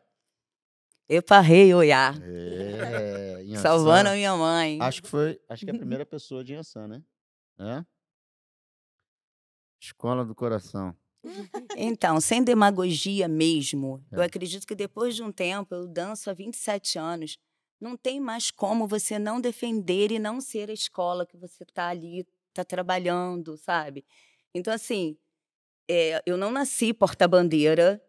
Epa, 1.08 1.40
rei, 1.40 1.74
oiá. 1.74 2.14
É. 2.22 3.58
Salvando 3.58 4.10
a 4.10 4.14
minha 4.14 4.36
mãe. 4.38 4.80
Acho 4.80 5.02
que 5.02 5.10
foi, 5.10 5.42
acho 5.50 5.66
que 5.66 5.72
é 5.72 5.74
a 5.74 5.78
primeira 5.80 6.06
pessoa 6.06 6.44
de 6.44 6.54
Inhaçã, 6.54 6.88
né? 6.88 7.04
É? 7.58 7.86
Escola 9.80 10.26
do 10.26 10.36
Coração. 10.36 10.96
Então, 11.76 12.20
sem 12.22 12.44
demagogia 12.44 13.28
mesmo, 13.28 14.04
eu 14.12 14.22
É. 14.22 14.26
acredito 14.26 14.66
que 14.66 14.76
depois 14.76 15.16
de 15.16 15.24
um 15.24 15.32
tempo, 15.32 15.74
eu 15.76 15.88
danço 15.88 16.30
há 16.30 16.34
27 16.34 16.98
anos, 16.98 17.38
não 17.80 17.96
tem 17.98 18.20
mais 18.20 18.52
como 18.52 18.88
você 18.88 19.18
não 19.20 19.40
defender 19.40 20.12
e 20.12 20.20
não 20.20 20.42
ser 20.42 20.70
a 20.70 20.74
escola 20.74 21.26
que 21.26 21.38
você 21.38 21.64
está 21.64 21.88
ali, 21.90 22.26
está 22.50 22.64
trabalhando, 22.66 23.58
sabe? 23.58 24.06
Então, 24.54 24.74
assim, 24.74 25.18
é, 25.90 26.22
eu 26.26 26.38
não 26.38 26.52
nasci 26.52 26.94
porta-bandeira 26.94 28.02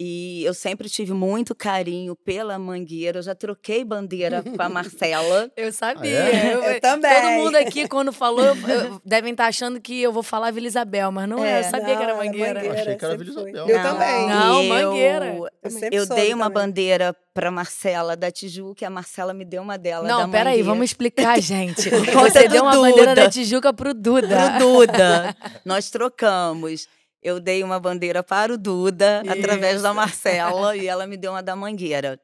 e 0.00 0.44
eu 0.44 0.54
sempre 0.54 0.88
tive 0.88 1.12
muito 1.12 1.54
carinho 1.54 2.14
pela 2.14 2.58
Mangueira. 2.58 3.18
Eu 3.18 3.22
já 3.22 3.34
troquei 3.34 3.84
bandeira 3.84 4.42
com 4.42 4.62
a 4.62 4.68
Marcela. 4.68 5.50
Eu 5.56 5.72
sabia. 5.72 6.10
é? 6.18 6.54
Eu, 6.54 6.62
Eu 6.62 6.80
também. 6.80 7.12
Todo 7.14 7.30
mundo 7.44 7.56
aqui, 7.56 7.88
quando 7.88 8.12
falou, 8.12 8.44
eu- 8.44 8.54
eu- 8.68 9.00
devem 9.04 9.32
estar 9.32 9.46
achando 9.46 9.80
que 9.80 10.00
eu 10.00 10.12
vou 10.12 10.22
falar 10.22 10.52
Vila 10.52 10.66
Isabel, 10.68 11.10
mas 11.10 11.28
não 11.28 11.44
é. 11.44 11.50
É. 11.50 11.58
Eu 11.60 11.64
sabia 11.64 11.96
que 11.96 12.02
era 12.02 12.14
Não, 12.14 12.22
era 12.22 12.24
Mangueira. 12.24 12.64
Eu 12.64 12.72
achei 12.72 12.96
que 12.96 13.04
era 13.04 13.16
Vila. 13.16 13.30
Isabel. 13.30 13.68
Eu 13.68 13.76
Não, 13.76 13.82
também. 13.82 14.28
Não, 14.28 14.62
e 14.62 14.68
Mangueira. 14.68 15.26
Eu, 15.26 15.48
Eu 15.90 16.06
dei 16.06 16.32
uma 16.32 16.44
também. 16.50 16.62
bandeira 16.62 17.16
para 17.34 17.50
Marcela 17.50 18.16
da 18.16 18.30
Tijuca 18.30 18.84
e 18.84 18.86
a 18.86 18.90
Marcela 18.90 19.34
me 19.34 19.44
deu 19.44 19.62
uma 19.62 19.76
dela. 19.76 20.06
da 20.06 20.08
Não, 20.18 20.30
peraí, 20.30 20.62
vamos 20.62 20.84
explicar, 20.86 21.38
gente. 21.42 21.88
Você 21.90 22.48
deu 22.48 22.62
uma 22.62 22.72
bandeira 22.72 23.10
Duda. 23.10 23.24
da 23.24 23.30
Tijuca 23.30 23.72
pro 23.72 23.92
Duda. 23.94 24.52
pro 24.58 24.66
Duda. 24.86 25.36
Nós 25.64 25.90
trocamos. 25.90 26.86
Eu 27.22 27.40
dei 27.40 27.64
uma 27.64 27.80
bandeira 27.80 28.22
para 28.22 28.54
o 28.54 28.58
Duda, 28.58 29.22
através 29.28 29.82
da 29.82 29.92
Marcela, 29.92 30.74
e 30.76 30.86
ela 30.86 31.06
me 31.06 31.16
deu 31.16 31.32
uma 31.32 31.42
da 31.42 31.56
Mangueira. 31.56 32.20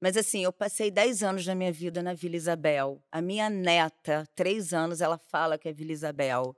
Mas 0.00 0.16
assim, 0.16 0.44
eu 0.44 0.52
passei 0.52 0.90
10 0.90 1.22
anos 1.22 1.44
da 1.44 1.54
minha 1.54 1.72
vida 1.72 2.02
na 2.02 2.14
Vila 2.14 2.36
Isabel. 2.36 3.02
A 3.10 3.20
minha 3.20 3.50
neta, 3.50 4.28
três 4.34 4.72
anos, 4.72 5.00
ela 5.00 5.18
fala 5.18 5.58
que 5.58 5.68
é 5.68 5.72
Vila 5.72 5.92
Isabel. 5.92 6.54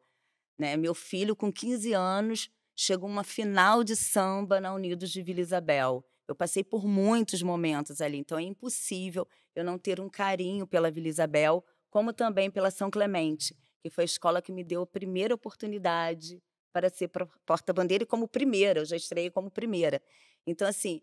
Né? 0.59 0.77
Meu 0.77 0.95
filho, 0.95 1.37
com 1.37 1.53
15 1.53 1.93
anos, 1.93 2.51
chegou 2.77 3.09
uma 3.09 3.25
final 3.25 3.83
de 3.83 3.97
samba 3.97 4.61
na 4.61 4.75
Unidos 4.75 5.11
de 5.11 5.23
Vila 5.23 5.41
Isabel. 5.41 6.05
Eu 6.27 6.35
passei 6.35 6.63
por 6.63 6.87
muitos 6.87 7.43
momentos 7.43 8.03
ali, 8.03 8.19
então 8.19 8.39
é 8.39 8.43
impossível 8.43 9.27
eu 9.55 9.65
não 9.65 9.79
ter 9.79 9.99
um 9.99 10.11
carinho 10.11 10.67
pela 10.67 10.91
Vila 10.91 11.09
Isabel, 11.09 11.65
como 11.89 12.13
também 12.13 12.51
pela 12.51 12.71
São 12.71 12.91
Clemente, 12.91 13.57
que 13.81 13.89
foi 13.89 14.05
a 14.05 14.05
escola 14.05 14.43
que 14.43 14.53
me 14.53 14.63
deu 14.63 14.83
a 14.83 14.87
primeira 14.87 15.35
oportunidade 15.35 16.43
para 16.79 16.89
ser 16.91 17.11
porta-bandeira 17.45 18.05
e 18.05 18.07
como 18.07 18.29
primeira, 18.29 18.81
eu 18.81 18.85
já 18.85 18.97
estreiei 18.97 19.31
como 19.31 19.51
primeira. 19.51 20.01
Então, 20.47 20.69
assim, 20.69 21.03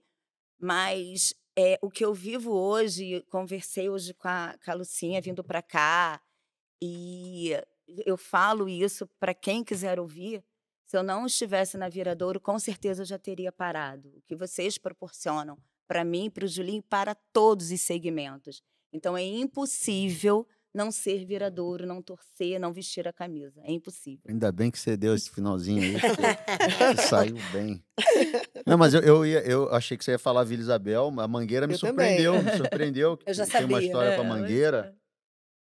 mas 0.58 1.34
é, 1.54 1.78
o 1.82 1.90
que 1.90 2.06
eu 2.06 2.14
vivo 2.14 2.54
hoje, 2.54 3.22
conversei 3.30 3.90
hoje 3.90 4.14
com 4.14 4.30
a, 4.30 4.56
com 4.64 4.72
a 4.72 4.74
Lucinha 4.74 5.20
vindo 5.20 5.44
para 5.44 5.62
cá, 5.62 6.22
e 6.82 7.52
eu 8.06 8.16
falo 8.16 8.70
isso 8.70 9.06
para 9.20 9.34
quem 9.34 9.66
quiser 9.66 10.00
ouvir. 10.00 10.42
Se 10.86 10.96
eu 10.96 11.04
não 11.04 11.26
estivesse 11.26 11.78
na 11.78 11.90
Viradouro, 11.90 12.40
com 12.40 12.58
certeza 12.58 13.02
eu 13.02 13.06
já 13.06 13.20
teria 13.20 13.52
parado. 13.52 14.10
O 14.16 14.22
que 14.22 14.36
vocês 14.36 14.78
proporcionam 14.78 15.58
para 15.86 16.06
mim, 16.06 16.30
para 16.30 16.46
o 16.46 16.48
Julinho, 16.48 16.84
para 16.84 17.14
todos 17.14 17.70
os 17.70 17.82
segmentos. 17.82 18.64
Então 18.94 19.18
é 19.18 19.24
impossível 19.24 20.48
não 20.76 20.92
ser 20.92 21.26
viradouro, 21.26 21.88
não 21.88 22.02
torcer, 22.02 22.60
não 22.60 22.74
vestir 22.74 23.08
a 23.08 23.14
camisa. 23.14 23.62
É 23.64 23.72
impossível. 23.72 24.20
Ainda 24.28 24.52
bem 24.52 24.70
que 24.70 24.78
você 24.78 24.98
deu 24.98 25.16
esse 25.16 25.30
finalzinho 25.30 25.82
aí. 25.82 25.94
Você 26.96 27.02
saiu 27.08 27.38
bem. 27.54 27.82
Não, 28.66 28.78
mas 28.78 28.94
eu, 28.94 29.02
eu, 29.02 29.26
ia- 29.26 29.42
eu 29.42 29.74
achei 29.74 29.98
que 29.98 30.04
você 30.04 30.12
ia 30.12 30.20
falar 30.20 30.44
Vila 30.44 30.62
Isabel, 30.62 31.14
a 31.20 31.28
Mangueira 31.28 31.66
me 31.68 31.74
Eu 31.76 31.80
também. 31.80 32.18
surpreendeu. 32.18 32.44
Me 32.44 32.52
surpreendeu. 32.58 33.18
que 33.18 33.30
Eu 33.30 33.34
já 33.34 33.46
Tem 33.46 33.62
uma 33.62 33.72
sabia. 33.76 33.86
história 33.88 34.16
com 34.16 34.22
a 34.22 34.26
É, 34.26 34.28
mas- 34.28 34.42
Mangueira. 34.42 34.96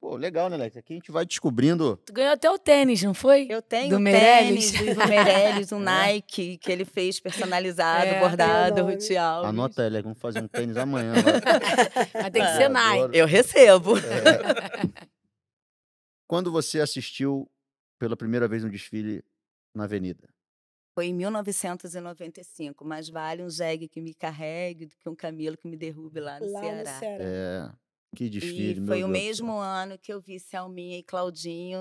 Pô, 0.02 0.16
legal, 0.16 0.50
né, 0.50 0.56
Leque? 0.56 0.76
Aqui 0.80 0.94
a 0.94 0.96
gente 0.96 1.12
vai 1.12 1.24
descobrindo. 1.24 1.96
Tu 2.04 2.12
ganhou 2.12 2.32
até 2.32 2.50
o 2.50 2.58
tênis, 2.58 3.00
não 3.04 3.14
foi? 3.14 3.46
Eu 3.48 3.62
tenho 3.62 3.88
Do 3.90 4.00
Meirelles? 4.00 4.72
tênis 4.72 4.84
do 4.84 4.90
Ivo 4.90 5.08
Meirelles, 5.08 5.70
um 5.72 5.80
É. 5.80 5.84
Nike, 5.84 6.58
que 6.58 6.72
ele 6.72 6.84
fez 6.84 7.20
personalizado, 7.20 8.06
É, 8.06 8.18
bordado, 8.18 8.80
Alves. 8.80 9.10
Anota 9.16 9.86
Leque, 9.86 10.02
vamos 10.02 10.18
fazer 10.18 10.42
um 10.42 10.48
tênis 10.48 10.76
amanhã. 10.76 11.12
lá. 11.12 11.22
Mas 12.20 12.30
tem 12.32 12.42
que 12.42 12.48
Ah, 12.48 12.56
ser 12.56 12.68
Nike. 12.68 12.98
adoro. 12.98 13.14
Eu 13.14 13.26
recebo. 13.28 13.96
É. 13.96 14.02
Quando 16.26 16.50
você 16.50 16.80
assistiu 16.80 17.48
pela 17.96 18.16
primeira 18.16 18.48
vez 18.48 18.64
um 18.64 18.68
desfile 18.68 19.22
na 19.72 19.84
Avenida? 19.84 20.28
Foi 20.96 21.06
em 21.06 21.14
1995. 21.14 22.84
Mais 22.84 23.08
vale 23.08 23.44
um 23.44 23.48
jegue 23.50 23.86
que 23.88 24.00
me 24.00 24.14
carregue 24.14 24.86
do 24.86 24.96
que 24.98 25.08
um 25.08 25.14
camelo 25.14 25.56
que 25.56 25.68
me 25.68 25.76
derrube 25.76 26.18
lá 26.18 26.40
no 26.40 26.50
Lá 26.52 26.60
no 26.60 26.66
Ceará. 26.66 26.98
Ceará. 26.98 27.24
É, 27.24 27.70
que 28.14 28.28
desfile, 28.28 28.80
E 28.82 28.86
foi 28.86 29.04
o 29.04 29.08
mesmo 29.08 29.56
ano 29.56 29.98
que 29.98 30.12
eu 30.12 30.20
vi 30.20 30.38
Selminha 30.38 30.98
e 30.98 31.02
Claudinho, 31.02 31.78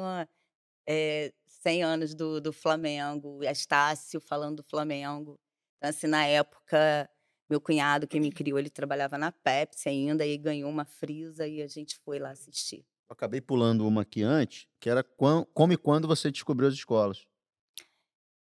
é, 0.88 1.34
100 1.48 1.84
anos 1.84 2.16
do, 2.16 2.42
do 2.42 2.54
Flamengo, 2.54 3.44
Estácio 3.44 4.20
falando 4.20 4.58
do 4.58 4.64
Flamengo. 4.64 5.40
Então, 5.78 5.90
assim, 5.90 6.08
na 6.08 6.26
época, 6.26 7.10
meu 7.50 7.60
cunhado 7.60 8.08
que 8.08 8.20
me 8.20 8.32
criou, 8.32 8.58
ele 8.58 8.70
trabalhava 8.70 9.18
na 9.18 9.32
Pepsi 9.32 9.90
ainda 9.90 10.26
e 10.26 10.38
ganhou 10.38 10.70
uma 10.70 10.86
frisa 10.86 11.48
e 11.48 11.62
a 11.62 11.68
gente 11.68 11.98
foi 12.04 12.20
lá 12.20 12.32
assistir. 12.32 12.86
Eu 13.10 13.14
acabei 13.14 13.42
pulando 13.42 13.86
uma 13.86 14.04
aqui 14.04 14.24
antes, 14.24 14.68
que 14.80 14.90
era 14.90 15.04
como 15.04 15.74
e 15.74 15.78
quando 15.78 16.08
você 16.08 16.32
descobriu 16.32 16.70
as 16.70 16.76
escolas. 16.76 17.26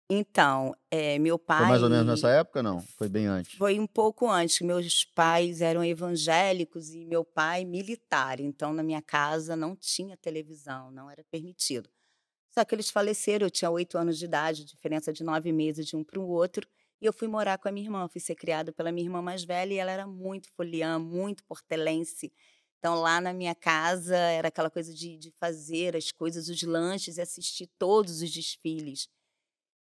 Então, 0.10 0.76
é, 0.91 1.18
meu 1.18 1.39
pai... 1.39 1.60
Foi 1.60 1.68
mais 1.68 1.82
ou 1.82 1.89
menos 1.89 2.06
nessa 2.06 2.30
época, 2.30 2.62
não? 2.62 2.80
Foi 2.80 3.10
bem 3.10 3.26
antes. 3.26 3.58
Foi 3.58 3.80
um 3.80 3.88
pouco 3.88 4.30
antes. 4.30 4.62
Meus 4.62 5.03
pais 5.03 5.62
eram 5.62 5.84
evangélicos 5.84 6.93
e 6.93 7.03
meu 7.06 7.26
pai 7.26 7.66
militar. 7.66 8.39
Então, 8.39 8.72
na 8.72 8.84
minha 8.84 9.01
casa 9.01 9.56
não 9.56 9.76
tinha 9.76 10.16
televisão, 10.16 10.91
não 10.91 11.10
era 11.10 11.24
permitido. 11.32 11.89
Só 12.51 12.64
que 12.64 12.76
eles 12.76 12.89
faleceram, 12.89 13.47
eu 13.47 13.51
tinha 13.51 13.70
oito 13.70 13.97
anos 13.97 14.20
de 14.20 14.26
idade, 14.26 14.64
diferença 14.64 15.12
de 15.12 15.24
nove 15.24 15.51
meses 15.51 15.88
de 15.88 15.95
um 15.95 16.03
para 16.03 16.20
o 16.20 16.28
outro. 16.28 16.68
E 17.01 17.06
eu 17.06 17.12
fui 17.12 17.28
morar 17.28 17.58
com 17.58 17.68
a 17.68 17.72
minha 17.72 17.88
irmã. 17.88 18.08
Fui 18.08 18.22
ser 18.22 18.36
criada 18.36 18.72
pela 18.72 18.91
minha 18.91 19.08
irmã 19.08 19.24
mais 19.24 19.43
velha 19.43 19.74
e 19.74 19.78
ela 19.78 19.91
era 19.91 20.06
muito 20.06 20.49
foliã, 20.56 20.99
muito 20.99 21.43
portelense. 21.45 22.32
Então, 22.78 22.93
lá 23.01 23.20
na 23.20 23.34
minha 23.34 23.56
casa, 23.56 24.16
era 24.16 24.49
aquela 24.49 24.70
coisa 24.70 24.93
de, 24.93 25.18
de 25.18 25.32
fazer 25.32 25.95
as 25.95 26.12
coisas, 26.12 26.47
os 26.47 26.62
lanches 26.62 27.18
e 27.18 27.22
assistir 27.22 27.68
todos 27.80 28.22
os 28.22 28.30
desfiles. 28.30 29.10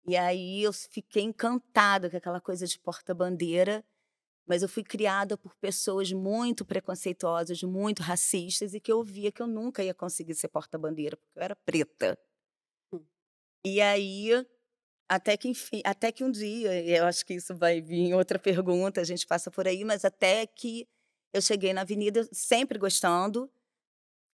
E 0.08 0.18
aí 0.18 0.64
eu 0.64 0.74
fiquei 0.74 1.24
encantada 1.24 2.10
com 2.10 2.18
aquela 2.18 2.42
coisa 2.42 2.66
de 2.66 2.80
porta-bandeira, 2.80 3.84
mas 4.48 4.64
eu 4.64 4.70
fui 4.70 4.84
criada 4.84 5.38
por 5.38 5.56
pessoas 5.56 6.12
muito 6.12 6.66
preconceituosas, 6.66 7.62
muito 7.64 8.02
racistas, 8.02 8.74
e 8.74 8.80
que 8.80 8.92
eu 8.92 9.04
via 9.04 9.32
que 9.32 9.42
eu 9.42 9.48
nunca 9.48 9.84
ia 9.84 9.94
conseguir 9.94 10.36
ser 10.36 10.48
porta-bandeira, 10.50 11.16
porque 11.18 11.40
eu 11.40 11.44
era 11.44 11.56
preta. 11.56 12.18
E 13.64 13.80
aí, 13.80 14.30
até 15.08 15.38
que, 15.38 15.48
enfim, 15.48 15.82
até 15.86 16.12
que 16.12 16.24
um 16.24 16.32
dia, 16.32 16.84
eu 16.84 17.06
acho 17.06 17.26
que 17.26 17.36
isso 17.36 17.56
vai 17.56 17.80
vir 17.82 18.00
em 18.00 18.14
outra 18.14 18.40
pergunta, 18.40 19.00
a 19.02 19.04
gente 19.04 19.28
passa 19.28 19.52
por 19.52 19.68
aí, 19.68 19.84
mas 19.84 20.04
até 20.04 20.48
que 20.48 20.88
eu 21.34 21.42
cheguei 21.42 21.74
na 21.74 21.82
avenida 21.82 22.28
sempre 22.34 22.80
gostando, 22.80 23.50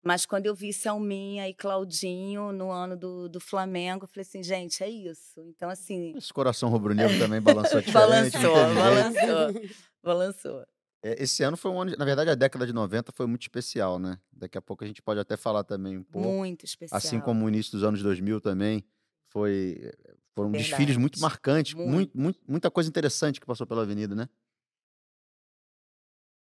mas 0.07 0.25
quando 0.25 0.45
eu 0.45 0.55
vi 0.55 0.71
Selminha 0.71 1.49
e 1.49 1.53
Claudinho 1.53 2.53
no 2.53 2.71
ano 2.71 2.95
do, 2.95 3.27
do 3.27 3.41
Flamengo, 3.41 4.05
eu 4.05 4.07
falei 4.07 4.21
assim, 4.21 4.41
gente, 4.41 4.81
é 4.81 4.89
isso. 4.89 5.41
Então, 5.41 5.69
assim, 5.69 6.13
Esse 6.15 6.31
coração 6.31 6.69
rubro-negro 6.69 7.19
também 7.19 7.41
balançou 7.41 7.81
diferente. 7.83 7.91
balançou, 7.91 8.73
balançou, 8.73 9.61
balançou. 10.01 10.65
É, 11.03 11.21
Esse 11.21 11.43
ano 11.43 11.57
foi 11.57 11.71
um 11.71 11.81
ano, 11.81 11.93
na 11.97 12.05
verdade, 12.05 12.29
a 12.29 12.35
década 12.35 12.65
de 12.65 12.71
90 12.71 13.11
foi 13.11 13.27
muito 13.27 13.41
especial, 13.41 13.99
né? 13.99 14.17
Daqui 14.31 14.57
a 14.57 14.61
pouco 14.61 14.85
a 14.85 14.87
gente 14.87 15.01
pode 15.01 15.19
até 15.19 15.35
falar 15.35 15.65
também 15.65 15.97
um 15.97 16.03
pouco. 16.03 16.25
Muito 16.25 16.63
especial. 16.63 16.97
Assim 16.97 17.19
como 17.19 17.43
o 17.45 17.49
início 17.49 17.73
dos 17.73 17.83
anos 17.83 18.01
2000 18.01 18.39
também, 18.39 18.85
foi, 19.27 19.91
foram 20.33 20.53
desfiles 20.53 20.95
muito 20.95 21.15
Verdade. 21.15 21.21
marcantes, 21.33 21.73
Muito. 21.73 22.17
muito, 22.17 22.39
muita 22.47 22.71
coisa 22.71 22.89
interessante 22.89 23.41
que 23.41 23.45
passou 23.45 23.67
pela 23.67 23.81
avenida, 23.81 24.15
né? 24.15 24.29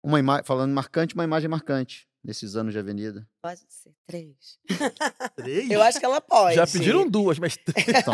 Uma 0.02 0.42
falando 0.42 0.72
marcante, 0.74 1.14
uma 1.14 1.26
imagem 1.26 1.50
marcante 1.50 2.10
nesses 2.24 2.56
anos 2.56 2.74
de 2.74 2.80
avenida. 2.80 3.28
Pode 3.42 3.62
ser 3.68 3.94
três. 4.06 4.60
Três? 5.36 5.70
Eu 5.70 5.82
acho 5.82 6.00
que 6.00 6.06
ela 6.06 6.22
pode. 6.22 6.56
Já 6.56 6.68
pediram 6.68 7.10
duas, 7.10 7.40
mas 7.40 7.58
três. 7.58 7.88
Então, 8.02 8.14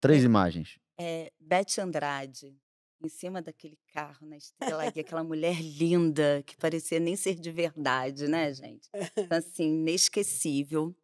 três 0.00 0.22
imagens. 0.24 0.78
É, 0.98 1.32
Beth 1.40 1.78
Andrade, 1.78 2.56
em 3.02 3.08
cima 3.08 3.40
daquele 3.42 3.78
carro 3.92 4.26
na 4.26 4.36
estrela, 4.36 4.84
e 4.94 5.00
aquela 5.00 5.24
mulher 5.24 5.60
linda, 5.60 6.42
que 6.46 6.56
parecia 6.56 7.00
nem 7.00 7.16
ser 7.16 7.34
de 7.34 7.50
verdade, 7.50 8.28
né, 8.28 8.52
gente? 8.52 8.88
Então, 9.16 9.38
assim, 9.38 9.64
inesquecível. 9.64 10.94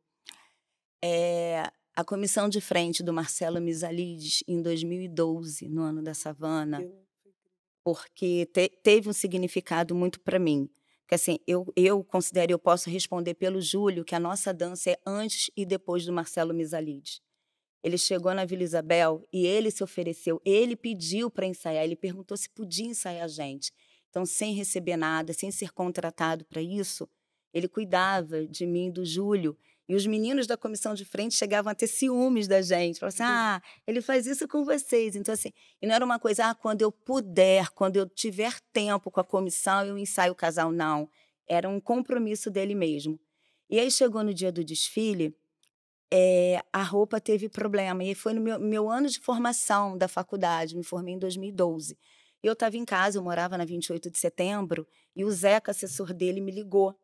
É, 1.02 1.62
a 1.94 2.04
comissão 2.04 2.48
de 2.48 2.60
frente 2.60 3.02
do 3.02 3.12
Marcelo 3.12 3.60
Misalides, 3.60 4.42
em 4.46 4.60
2012, 4.60 5.68
no 5.68 5.82
ano 5.82 6.02
da 6.02 6.14
Savana, 6.14 6.82
porque 7.84 8.46
te- 8.52 8.68
teve 8.82 9.08
um 9.08 9.12
significado 9.12 9.94
muito 9.94 10.20
para 10.20 10.38
mim. 10.38 10.68
Porque 11.06 11.14
assim, 11.14 11.38
eu, 11.46 11.72
eu 11.76 12.02
considero, 12.02 12.50
eu 12.50 12.58
posso 12.58 12.90
responder 12.90 13.34
pelo 13.34 13.60
Júlio, 13.60 14.04
que 14.04 14.16
a 14.16 14.18
nossa 14.18 14.52
dança 14.52 14.90
é 14.90 14.98
antes 15.06 15.48
e 15.56 15.64
depois 15.64 16.04
do 16.04 16.12
Marcelo 16.12 16.52
Misalides. 16.52 17.20
Ele 17.80 17.96
chegou 17.96 18.34
na 18.34 18.44
Vila 18.44 18.64
Isabel 18.64 19.24
e 19.32 19.46
ele 19.46 19.70
se 19.70 19.84
ofereceu, 19.84 20.42
ele 20.44 20.74
pediu 20.74 21.30
para 21.30 21.46
ensaiar, 21.46 21.84
ele 21.84 21.94
perguntou 21.94 22.36
se 22.36 22.50
podia 22.50 22.86
ensaiar 22.86 23.24
a 23.24 23.28
gente. 23.28 23.72
Então, 24.10 24.26
sem 24.26 24.52
receber 24.52 24.96
nada, 24.96 25.32
sem 25.32 25.52
ser 25.52 25.72
contratado 25.72 26.44
para 26.44 26.60
isso, 26.60 27.08
ele 27.54 27.68
cuidava 27.68 28.44
de 28.44 28.66
mim, 28.66 28.90
do 28.90 29.04
Júlio. 29.04 29.56
E 29.88 29.94
os 29.94 30.04
meninos 30.04 30.46
da 30.46 30.56
comissão 30.56 30.94
de 30.94 31.04
frente 31.04 31.34
chegavam 31.34 31.70
a 31.70 31.74
ter 31.74 31.86
ciúmes 31.86 32.48
da 32.48 32.60
gente. 32.60 32.98
Falavam 32.98 33.14
assim: 33.14 33.22
ah, 33.22 33.62
ele 33.86 34.00
faz 34.00 34.26
isso 34.26 34.48
com 34.48 34.64
vocês. 34.64 35.14
Então, 35.14 35.32
assim, 35.32 35.52
e 35.80 35.86
não 35.86 35.94
era 35.94 36.04
uma 36.04 36.18
coisa, 36.18 36.46
ah, 36.50 36.54
quando 36.54 36.82
eu 36.82 36.90
puder, 36.90 37.68
quando 37.70 37.96
eu 37.96 38.08
tiver 38.08 38.58
tempo 38.72 39.10
com 39.10 39.20
a 39.20 39.24
comissão, 39.24 39.84
eu 39.84 39.96
ensaio 39.96 40.32
o 40.32 40.36
casal. 40.36 40.72
Não. 40.72 41.08
Era 41.48 41.68
um 41.68 41.80
compromisso 41.80 42.50
dele 42.50 42.74
mesmo. 42.74 43.18
E 43.70 43.78
aí 43.78 43.90
chegou 43.90 44.24
no 44.24 44.34
dia 44.34 44.50
do 44.50 44.64
desfile, 44.64 45.36
é, 46.12 46.62
a 46.72 46.82
roupa 46.82 47.20
teve 47.20 47.48
problema. 47.48 48.02
E 48.02 48.14
foi 48.14 48.32
no 48.32 48.40
meu, 48.40 48.58
meu 48.58 48.90
ano 48.90 49.08
de 49.08 49.20
formação 49.20 49.96
da 49.96 50.08
faculdade, 50.08 50.76
me 50.76 50.84
formei 50.84 51.14
em 51.14 51.18
2012. 51.18 51.96
Eu 52.42 52.52
estava 52.52 52.76
em 52.76 52.84
casa, 52.84 53.18
eu 53.18 53.22
morava 53.22 53.58
na 53.58 53.64
28 53.64 54.10
de 54.10 54.18
setembro, 54.18 54.86
e 55.14 55.24
o 55.24 55.30
Zeca, 55.30 55.70
assessor 55.70 56.12
dele, 56.12 56.40
me 56.40 56.52
ligou. 56.52 56.96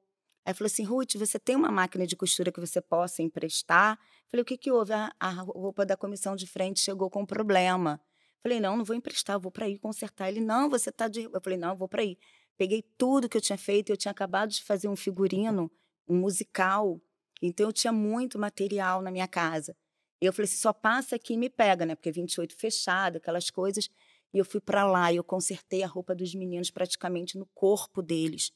Aí 0.44 0.54
falou 0.54 0.66
assim: 0.66 0.84
Ruth, 0.84 1.14
você 1.16 1.38
tem 1.38 1.56
uma 1.56 1.70
máquina 1.70 2.06
de 2.06 2.16
costura 2.16 2.50
que 2.50 2.60
você 2.60 2.80
possa 2.80 3.22
emprestar? 3.22 3.98
Falei: 4.28 4.42
o 4.42 4.44
que, 4.44 4.56
que 4.56 4.70
houve? 4.70 4.92
A, 4.92 5.12
a 5.18 5.30
roupa 5.30 5.86
da 5.86 5.96
comissão 5.96 6.34
de 6.34 6.46
frente 6.46 6.80
chegou 6.80 7.08
com 7.10 7.24
problema. 7.24 8.00
Falei: 8.42 8.60
não, 8.60 8.76
não 8.76 8.84
vou 8.84 8.96
emprestar, 8.96 9.38
vou 9.38 9.52
para 9.52 9.66
aí 9.66 9.78
consertar. 9.78 10.28
Ele: 10.28 10.40
não, 10.40 10.68
você 10.68 10.90
está 10.90 11.08
de. 11.08 11.22
Eu 11.22 11.40
falei: 11.42 11.58
não, 11.58 11.76
vou 11.76 11.88
para 11.88 12.02
aí. 12.02 12.18
Peguei 12.56 12.82
tudo 12.98 13.28
que 13.28 13.36
eu 13.36 13.40
tinha 13.40 13.58
feito, 13.58 13.90
eu 13.90 13.96
tinha 13.96 14.12
acabado 14.12 14.50
de 14.50 14.62
fazer 14.62 14.88
um 14.88 14.96
figurino, 14.96 15.70
um 16.08 16.16
musical 16.16 17.00
então 17.42 17.66
eu 17.66 17.72
tinha 17.72 17.92
muito 17.92 18.38
material 18.38 19.02
na 19.02 19.10
minha 19.10 19.26
casa. 19.26 19.76
E 20.22 20.26
eu 20.26 20.32
falei 20.32 20.44
assim, 20.44 20.56
só 20.56 20.72
passa 20.72 21.16
aqui 21.16 21.34
e 21.34 21.36
me 21.36 21.50
pega, 21.50 21.84
né? 21.84 21.96
Porque 21.96 22.12
28 22.12 22.56
fechado, 22.56 23.16
aquelas 23.16 23.50
coisas. 23.50 23.90
E 24.32 24.38
eu 24.38 24.44
fui 24.44 24.60
para 24.60 24.86
lá 24.86 25.12
e 25.12 25.16
eu 25.16 25.24
consertei 25.24 25.82
a 25.82 25.88
roupa 25.88 26.14
dos 26.14 26.32
meninos 26.34 26.70
praticamente 26.70 27.36
no 27.36 27.46
corpo 27.46 28.00
deles. 28.00 28.52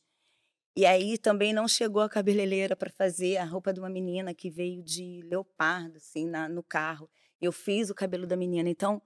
E 0.76 0.84
aí 0.84 1.16
também 1.16 1.54
não 1.54 1.66
chegou 1.66 2.02
a 2.02 2.08
cabeleireira 2.08 2.76
para 2.76 2.90
fazer 2.90 3.38
a 3.38 3.44
roupa 3.44 3.72
de 3.72 3.80
uma 3.80 3.88
menina 3.88 4.34
que 4.34 4.50
veio 4.50 4.82
de 4.82 5.22
leopardo, 5.22 5.96
assim, 5.96 6.26
na, 6.26 6.50
no 6.50 6.62
carro. 6.62 7.08
Eu 7.40 7.50
fiz 7.50 7.88
o 7.88 7.94
cabelo 7.94 8.26
da 8.26 8.36
menina. 8.36 8.68
Então, 8.68 9.00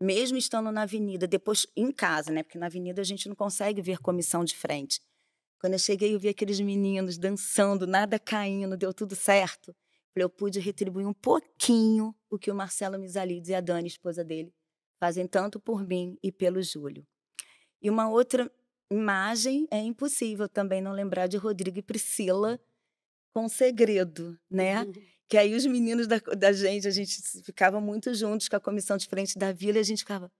mesmo 0.00 0.38
estando 0.38 0.72
na 0.72 0.82
avenida, 0.82 1.26
depois 1.26 1.66
em 1.76 1.92
casa, 1.92 2.32
né? 2.32 2.42
Porque 2.42 2.58
na 2.58 2.66
avenida 2.66 3.02
a 3.02 3.04
gente 3.04 3.28
não 3.28 3.36
consegue 3.36 3.82
ver 3.82 3.98
comissão 3.98 4.42
de 4.42 4.56
frente. 4.56 5.02
Quando 5.58 5.74
eu 5.74 5.78
cheguei, 5.78 6.14
eu 6.14 6.18
vi 6.18 6.28
aqueles 6.28 6.58
meninos 6.58 7.18
dançando, 7.18 7.86
nada 7.86 8.18
caindo, 8.18 8.74
deu 8.74 8.94
tudo 8.94 9.14
certo. 9.14 9.76
Eu 10.16 10.30
pude 10.30 10.58
retribuir 10.58 11.06
um 11.06 11.12
pouquinho 11.12 12.14
o 12.30 12.38
que 12.38 12.50
o 12.50 12.54
Marcelo 12.54 12.98
Misalides 12.98 13.50
e 13.50 13.54
a 13.54 13.60
Dani, 13.60 13.88
esposa 13.88 14.24
dele, 14.24 14.54
fazem 14.98 15.26
tanto 15.26 15.60
por 15.60 15.86
mim 15.86 16.18
e 16.22 16.32
pelo 16.32 16.62
Júlio. 16.62 17.06
E 17.82 17.90
uma 17.90 18.08
outra 18.08 18.50
imagem 18.90 19.66
é 19.70 19.78
impossível 19.78 20.48
também 20.48 20.80
não 20.80 20.92
lembrar 20.92 21.26
de 21.26 21.36
Rodrigo 21.36 21.78
e 21.78 21.82
Priscila 21.82 22.60
com 23.32 23.48
segredo, 23.48 24.38
né? 24.50 24.82
Uhum. 24.82 24.92
Que 25.28 25.36
aí 25.36 25.54
os 25.54 25.64
meninos 25.64 26.06
da, 26.06 26.18
da 26.18 26.52
gente, 26.52 26.88
a 26.88 26.90
gente 26.90 27.20
ficava 27.44 27.80
muito 27.80 28.12
juntos 28.14 28.48
com 28.48 28.56
a 28.56 28.60
comissão 28.60 28.96
de 28.96 29.06
frente 29.06 29.38
da 29.38 29.52
vila 29.52 29.78
e 29.78 29.80
a 29.80 29.84
gente 29.84 30.00
ficava, 30.00 30.30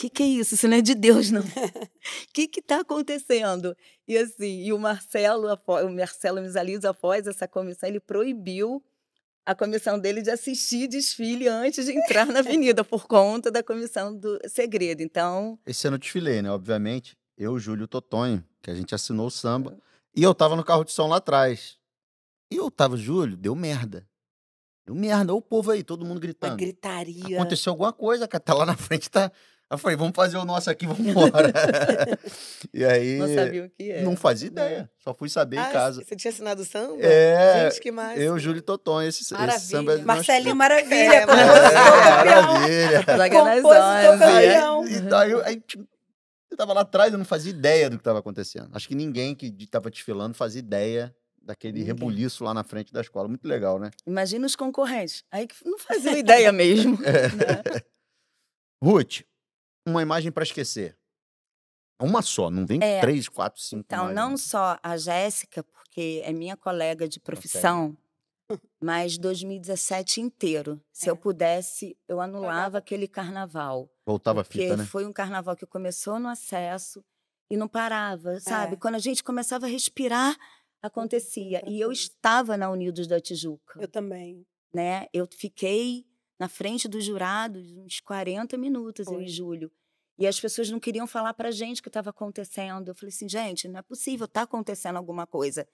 que 0.00 0.08
que 0.08 0.22
é 0.22 0.26
isso? 0.26 0.54
Isso 0.54 0.66
não 0.66 0.78
é 0.78 0.80
de 0.80 0.94
Deus, 0.94 1.30
não. 1.30 1.42
O 1.42 1.44
que 2.32 2.48
que 2.48 2.60
está 2.60 2.80
acontecendo? 2.80 3.76
E 4.08 4.16
assim, 4.16 4.64
e 4.64 4.72
o 4.72 4.78
Marcelo, 4.78 5.46
o 5.66 5.88
Marcelo 5.90 6.40
Misalizo, 6.40 6.88
após 6.88 7.26
essa 7.26 7.46
comissão, 7.46 7.88
ele 7.88 8.00
proibiu 8.00 8.82
a 9.44 9.54
comissão 9.54 9.98
dele 9.98 10.22
de 10.22 10.30
assistir 10.30 10.86
desfile 10.86 11.48
antes 11.48 11.84
de 11.84 11.92
entrar 11.92 12.26
na 12.26 12.38
avenida, 12.40 12.82
por 12.82 13.06
conta 13.06 13.50
da 13.50 13.62
comissão 13.62 14.16
do 14.16 14.38
segredo. 14.48 15.02
Então. 15.02 15.58
Esse 15.66 15.86
ano 15.86 15.96
eu 15.96 16.00
desfilei, 16.00 16.40
né? 16.40 16.50
Obviamente. 16.50 17.16
Eu, 17.40 17.58
Júlio 17.58 17.88
Totonho, 17.88 18.44
que 18.60 18.70
a 18.70 18.74
gente 18.74 18.94
assinou 18.94 19.26
o 19.26 19.30
samba. 19.30 19.78
E 20.14 20.22
eu 20.22 20.34
tava 20.34 20.54
no 20.54 20.62
carro 20.62 20.84
de 20.84 20.92
som 20.92 21.06
lá 21.06 21.16
atrás. 21.16 21.78
E 22.52 22.56
eu 22.56 22.70
tava, 22.70 22.98
Júlio, 22.98 23.34
deu 23.34 23.54
merda. 23.54 24.06
Deu 24.84 24.94
merda. 24.94 25.32
Olha 25.32 25.38
o 25.38 25.42
povo 25.42 25.70
aí, 25.70 25.82
todo 25.82 26.04
mundo 26.04 26.20
gritando. 26.20 26.50
Uma 26.50 26.58
gritaria. 26.58 27.36
Aconteceu 27.38 27.70
alguma 27.70 27.94
coisa, 27.94 28.28
cara. 28.28 28.44
Tá 28.44 28.52
lá 28.52 28.66
na 28.66 28.76
frente, 28.76 29.10
tá 29.10 29.32
eu 29.70 29.78
falei, 29.78 29.96
vamos 29.96 30.14
fazer 30.16 30.36
o 30.36 30.44
nosso 30.44 30.68
aqui, 30.68 30.84
vamos 30.84 31.06
embora. 31.06 31.52
e 32.74 32.84
aí. 32.84 33.18
Não 33.18 33.32
sabia 33.32 33.64
o 33.66 33.70
que 33.70 33.90
era. 33.90 34.02
Não 34.02 34.16
fazia 34.16 34.48
ideia. 34.48 34.90
Só 34.98 35.14
fui 35.14 35.28
saber 35.28 35.58
ah, 35.58 35.68
em 35.68 35.72
casa. 35.72 36.04
Você 36.04 36.16
tinha 36.16 36.32
assinado 36.32 36.64
samba? 36.64 36.96
É. 37.00 37.70
Gente, 37.70 37.80
que 37.80 37.92
mais? 37.92 38.20
Eu, 38.20 38.36
Júlio 38.36 38.60
Toton, 38.62 39.00
esse, 39.00 39.20
esse 39.22 39.60
samba. 39.60 39.94
É 39.94 39.98
Marcelinho 39.98 40.56
Maravilha, 40.56 41.14
é, 41.14 41.24
Maravilha. 41.24 43.04
Compositor 43.30 44.18
campeão. 44.18 44.84
E, 44.88 44.92
e, 44.92 45.14
aí, 45.14 45.42
aí, 45.44 45.60
tipo, 45.60 45.86
eu 46.50 46.56
tava 46.56 46.72
lá 46.72 46.80
atrás, 46.82 47.12
eu 47.12 47.18
não 47.18 47.24
fazia 47.24 47.50
ideia 47.50 47.88
do 47.88 47.96
que 47.96 48.00
estava 48.00 48.18
acontecendo. 48.18 48.70
Acho 48.72 48.88
que 48.88 48.94
ninguém 48.94 49.34
que 49.34 49.46
estava 49.58 49.90
desfilando 49.90 50.34
fazia 50.34 50.58
ideia 50.58 51.14
daquele 51.40 51.74
ninguém. 51.78 51.86
rebuliço 51.86 52.44
lá 52.44 52.52
na 52.52 52.64
frente 52.64 52.92
da 52.92 53.00
escola. 53.00 53.28
Muito 53.28 53.46
legal, 53.46 53.78
né? 53.78 53.90
Imagina 54.06 54.46
os 54.46 54.56
concorrentes. 54.56 55.24
Aí 55.30 55.46
que 55.46 55.54
não 55.64 55.78
faziam 55.78 56.16
ideia 56.18 56.52
mesmo. 56.52 56.98
É. 57.04 57.28
Né? 57.28 57.82
Ruth, 58.82 59.22
uma 59.86 60.02
imagem 60.02 60.32
para 60.32 60.42
esquecer. 60.42 60.96
Uma 62.00 62.22
só, 62.22 62.50
não 62.50 62.64
vem 62.64 62.80
é, 62.82 63.00
três, 63.00 63.28
quatro, 63.28 63.60
cinco. 63.60 63.82
Então, 63.84 64.10
imagens. 64.10 64.16
não 64.16 64.36
só 64.38 64.78
a 64.82 64.96
Jéssica, 64.96 65.62
porque 65.62 66.22
é 66.24 66.32
minha 66.32 66.56
colega 66.56 67.06
de 67.06 67.20
profissão, 67.20 67.94
mas 68.80 69.18
2017 69.18 70.20
inteiro. 70.20 70.80
Se 70.92 71.08
é. 71.08 71.10
eu 71.10 71.16
pudesse, 71.16 71.96
eu 72.08 72.20
anulava 72.20 72.78
aquele 72.78 73.06
carnaval. 73.06 73.90
Voltava 74.06 74.40
a 74.40 74.44
fita, 74.44 74.76
né? 74.76 74.84
foi 74.84 75.06
um 75.06 75.12
carnaval 75.12 75.56
que 75.56 75.66
começou 75.66 76.18
no 76.18 76.28
acesso 76.28 77.04
e 77.50 77.56
não 77.56 77.68
parava, 77.68 78.38
sabe? 78.40 78.74
É. 78.74 78.76
Quando 78.76 78.94
a 78.94 79.00
gente 79.00 79.24
começava 79.24 79.66
a 79.66 79.68
respirar, 79.68 80.36
acontecia. 80.82 81.62
E 81.66 81.80
eu 81.80 81.90
estava 81.90 82.56
na 82.56 82.70
Unidos 82.70 83.06
da 83.06 83.20
Tijuca. 83.20 83.80
Eu 83.80 83.88
também. 83.88 84.46
Né? 84.72 85.06
Eu 85.12 85.28
fiquei 85.30 86.06
na 86.38 86.48
frente 86.48 86.88
dos 86.88 87.04
jurados 87.04 87.76
uns 87.76 88.00
40 88.00 88.56
minutos, 88.56 89.06
Foi. 89.06 89.16
eu 89.16 89.20
e 89.22 89.28
Júlio. 89.28 89.70
E 90.18 90.26
as 90.26 90.38
pessoas 90.38 90.70
não 90.70 90.78
queriam 90.78 91.06
falar 91.06 91.34
para 91.34 91.50
gente 91.50 91.80
o 91.80 91.82
que 91.82 91.88
estava 91.88 92.10
acontecendo. 92.10 92.88
Eu 92.88 92.94
falei 92.94 93.08
assim, 93.08 93.28
gente, 93.28 93.66
não 93.66 93.78
é 93.78 93.82
possível, 93.82 94.26
está 94.26 94.42
acontecendo 94.42 94.96
alguma 94.96 95.26
coisa. 95.26 95.66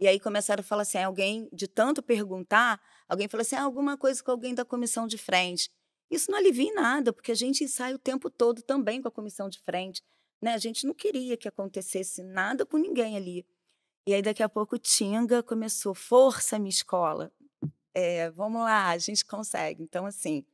E 0.00 0.08
aí 0.08 0.18
começaram 0.18 0.60
a 0.60 0.64
falar 0.64 0.82
assim, 0.82 0.98
alguém, 0.98 1.48
de 1.52 1.68
tanto 1.68 2.02
perguntar, 2.02 2.80
alguém 3.08 3.28
falou 3.28 3.42
assim, 3.42 3.56
ah, 3.56 3.62
alguma 3.62 3.98
coisa 3.98 4.22
com 4.22 4.30
alguém 4.30 4.54
da 4.54 4.64
comissão 4.64 5.06
de 5.06 5.18
frente. 5.18 5.70
Isso 6.10 6.30
não 6.30 6.38
alivia 6.38 6.70
em 6.70 6.74
nada, 6.74 7.12
porque 7.12 7.30
a 7.30 7.36
gente 7.36 7.62
ensaia 7.62 7.94
o 7.94 7.98
tempo 7.98 8.30
todo 8.30 8.62
também 8.62 9.02
com 9.02 9.08
a 9.08 9.12
comissão 9.12 9.48
de 9.48 9.60
frente. 9.60 10.02
Né? 10.42 10.54
A 10.54 10.58
gente 10.58 10.86
não 10.86 10.94
queria 10.94 11.36
que 11.36 11.46
acontecesse 11.46 12.22
nada 12.22 12.64
com 12.64 12.78
ninguém 12.78 13.16
ali. 13.16 13.46
E 14.06 14.14
aí, 14.14 14.22
daqui 14.22 14.42
a 14.42 14.48
pouco, 14.48 14.76
o 14.76 14.78
Tinga 14.78 15.42
começou, 15.42 15.94
força, 15.94 16.58
minha 16.58 16.70
escola 16.70 17.30
é, 17.94 18.30
vamos 18.30 18.62
lá, 18.62 18.90
a 18.90 18.98
gente 18.98 19.24
consegue. 19.24 19.82
Então, 19.82 20.06
assim, 20.06 20.44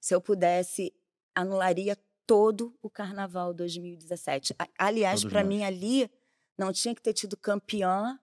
se 0.00 0.14
eu 0.14 0.20
pudesse, 0.20 0.92
anularia 1.34 1.96
todo 2.26 2.76
o 2.80 2.88
Carnaval 2.88 3.52
2017. 3.52 4.54
Aliás, 4.78 5.24
para 5.24 5.44
mim 5.44 5.64
ali 5.64 6.10
não 6.56 6.72
tinha 6.72 6.94
que 6.94 7.02
ter 7.02 7.12
tido 7.12 7.36
campeã. 7.36 8.18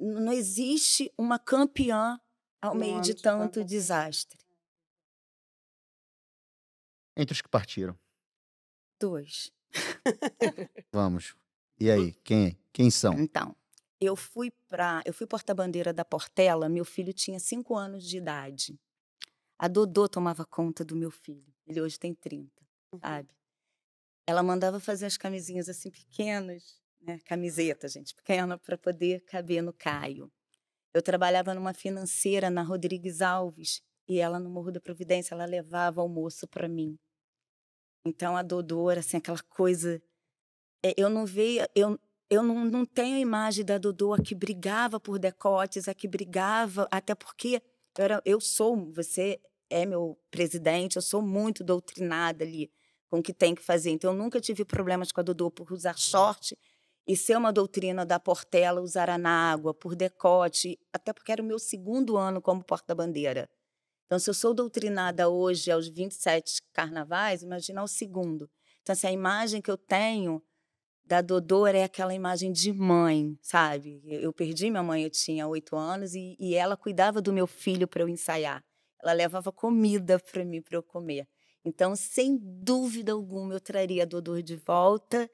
Não 0.00 0.32
existe 0.32 1.12
uma 1.18 1.38
campeã 1.38 2.20
ao 2.60 2.74
meio 2.74 3.00
de 3.00 3.14
tanto 3.14 3.64
desastre. 3.64 4.38
Entre 7.16 7.32
os 7.32 7.42
que 7.42 7.48
partiram. 7.48 7.98
Dois. 8.98 9.52
Vamos. 10.92 11.34
E 11.78 11.90
aí, 11.90 12.12
quem, 12.24 12.56
quem 12.72 12.90
são? 12.90 13.14
Então, 13.18 13.56
eu 14.00 14.16
fui 14.16 14.50
para, 14.68 15.02
eu 15.04 15.12
fui 15.12 15.26
porta-bandeira 15.26 15.92
da 15.92 16.04
Portela, 16.04 16.68
meu 16.68 16.84
filho 16.84 17.12
tinha 17.12 17.38
cinco 17.38 17.76
anos 17.76 18.04
de 18.04 18.18
idade. 18.18 18.78
A 19.58 19.68
Dodô 19.68 20.08
tomava 20.08 20.44
conta 20.44 20.84
do 20.84 20.96
meu 20.96 21.10
filho. 21.10 21.52
Ele 21.66 21.80
hoje 21.80 21.98
tem 21.98 22.14
30, 22.14 22.50
uhum. 22.92 22.98
sabe? 22.98 23.28
Ela 24.26 24.42
mandava 24.42 24.80
fazer 24.80 25.06
as 25.06 25.16
camisinhas 25.16 25.68
assim 25.68 25.90
pequenas, 25.90 26.81
né? 27.02 27.18
Camiseta, 27.24 27.88
gente, 27.88 28.14
pequena 28.14 28.58
para 28.58 28.78
poder 28.78 29.20
caber 29.24 29.62
no 29.62 29.72
Caio. 29.72 30.30
Eu 30.94 31.02
trabalhava 31.02 31.54
numa 31.54 31.74
financeira 31.74 32.50
na 32.50 32.62
Rodrigues 32.62 33.20
Alves 33.20 33.82
e 34.08 34.18
ela 34.18 34.38
no 34.38 34.50
Morro 34.50 34.70
da 34.70 34.80
Providência, 34.80 35.34
ela 35.34 35.44
levava 35.44 36.00
almoço 36.00 36.46
para 36.46 36.68
mim. 36.68 36.98
Então 38.04 38.36
a 38.36 38.42
Dodô 38.42 38.88
assim 38.90 39.16
aquela 39.16 39.40
coisa 39.48 40.02
é, 40.84 40.92
eu 40.96 41.08
não 41.08 41.24
veia, 41.24 41.68
eu 41.74 41.98
eu 42.28 42.42
não, 42.42 42.64
não 42.64 42.86
tenho 42.86 43.16
a 43.16 43.20
imagem 43.20 43.62
da 43.62 43.76
Dodô 43.76 44.14
a 44.14 44.18
que 44.18 44.34
brigava 44.34 44.98
por 44.98 45.18
decotes, 45.18 45.86
a 45.86 45.92
que 45.92 46.08
brigava, 46.08 46.88
até 46.90 47.14
porque 47.14 47.62
eu, 47.98 48.04
era, 48.04 48.22
eu 48.24 48.40
sou, 48.40 48.90
você 48.90 49.38
é 49.68 49.84
meu 49.84 50.18
presidente, 50.30 50.96
eu 50.96 51.02
sou 51.02 51.20
muito 51.20 51.62
doutrinada 51.62 52.42
ali 52.42 52.72
com 53.10 53.18
o 53.18 53.22
que 53.22 53.34
tem 53.34 53.54
que 53.54 53.60
fazer. 53.62 53.90
Então, 53.90 54.12
eu 54.12 54.16
nunca 54.16 54.40
tive 54.40 54.64
problemas 54.64 55.12
com 55.12 55.20
a 55.20 55.22
Dodô 55.22 55.50
por 55.50 55.70
usar 55.70 55.98
short 55.98 56.56
e 57.06 57.16
ser 57.16 57.36
uma 57.36 57.52
doutrina 57.52 58.06
da 58.06 58.20
Portela, 58.20 58.80
usar 58.80 59.10
anágua, 59.10 59.74
por 59.74 59.94
decote, 59.94 60.78
até 60.92 61.12
porque 61.12 61.32
era 61.32 61.42
o 61.42 61.44
meu 61.44 61.58
segundo 61.58 62.16
ano 62.16 62.40
como 62.40 62.64
porta-bandeira. 62.64 63.48
Então, 64.06 64.18
se 64.18 64.28
eu 64.28 64.34
sou 64.34 64.52
doutrinada 64.52 65.28
hoje 65.28 65.70
aos 65.70 65.88
27 65.88 66.60
carnavais, 66.72 67.42
imagina 67.42 67.82
o 67.82 67.88
segundo. 67.88 68.48
Então, 68.82 68.92
assim, 68.92 69.06
a 69.06 69.12
imagem 69.12 69.62
que 69.62 69.70
eu 69.70 69.76
tenho 69.76 70.42
da 71.04 71.20
Dodô 71.20 71.66
é 71.66 71.82
aquela 71.82 72.14
imagem 72.14 72.52
de 72.52 72.72
mãe, 72.72 73.36
sabe? 73.40 74.02
Eu 74.04 74.32
perdi 74.32 74.70
minha 74.70 74.82
mãe, 74.82 75.02
eu 75.02 75.10
tinha 75.10 75.46
oito 75.48 75.76
anos, 75.76 76.14
e, 76.14 76.36
e 76.38 76.54
ela 76.54 76.76
cuidava 76.76 77.20
do 77.20 77.32
meu 77.32 77.46
filho 77.46 77.88
para 77.88 78.02
eu 78.02 78.08
ensaiar. 78.08 78.62
Ela 79.02 79.12
levava 79.12 79.50
comida 79.50 80.18
para 80.18 80.44
mim, 80.44 80.62
para 80.62 80.76
eu 80.76 80.82
comer. 80.82 81.26
Então, 81.64 81.94
sem 81.96 82.38
dúvida 82.40 83.12
alguma, 83.12 83.54
eu 83.54 83.60
traria 83.60 84.02
a 84.02 84.06
Dodô 84.06 84.40
de 84.40 84.56
volta. 84.56 85.30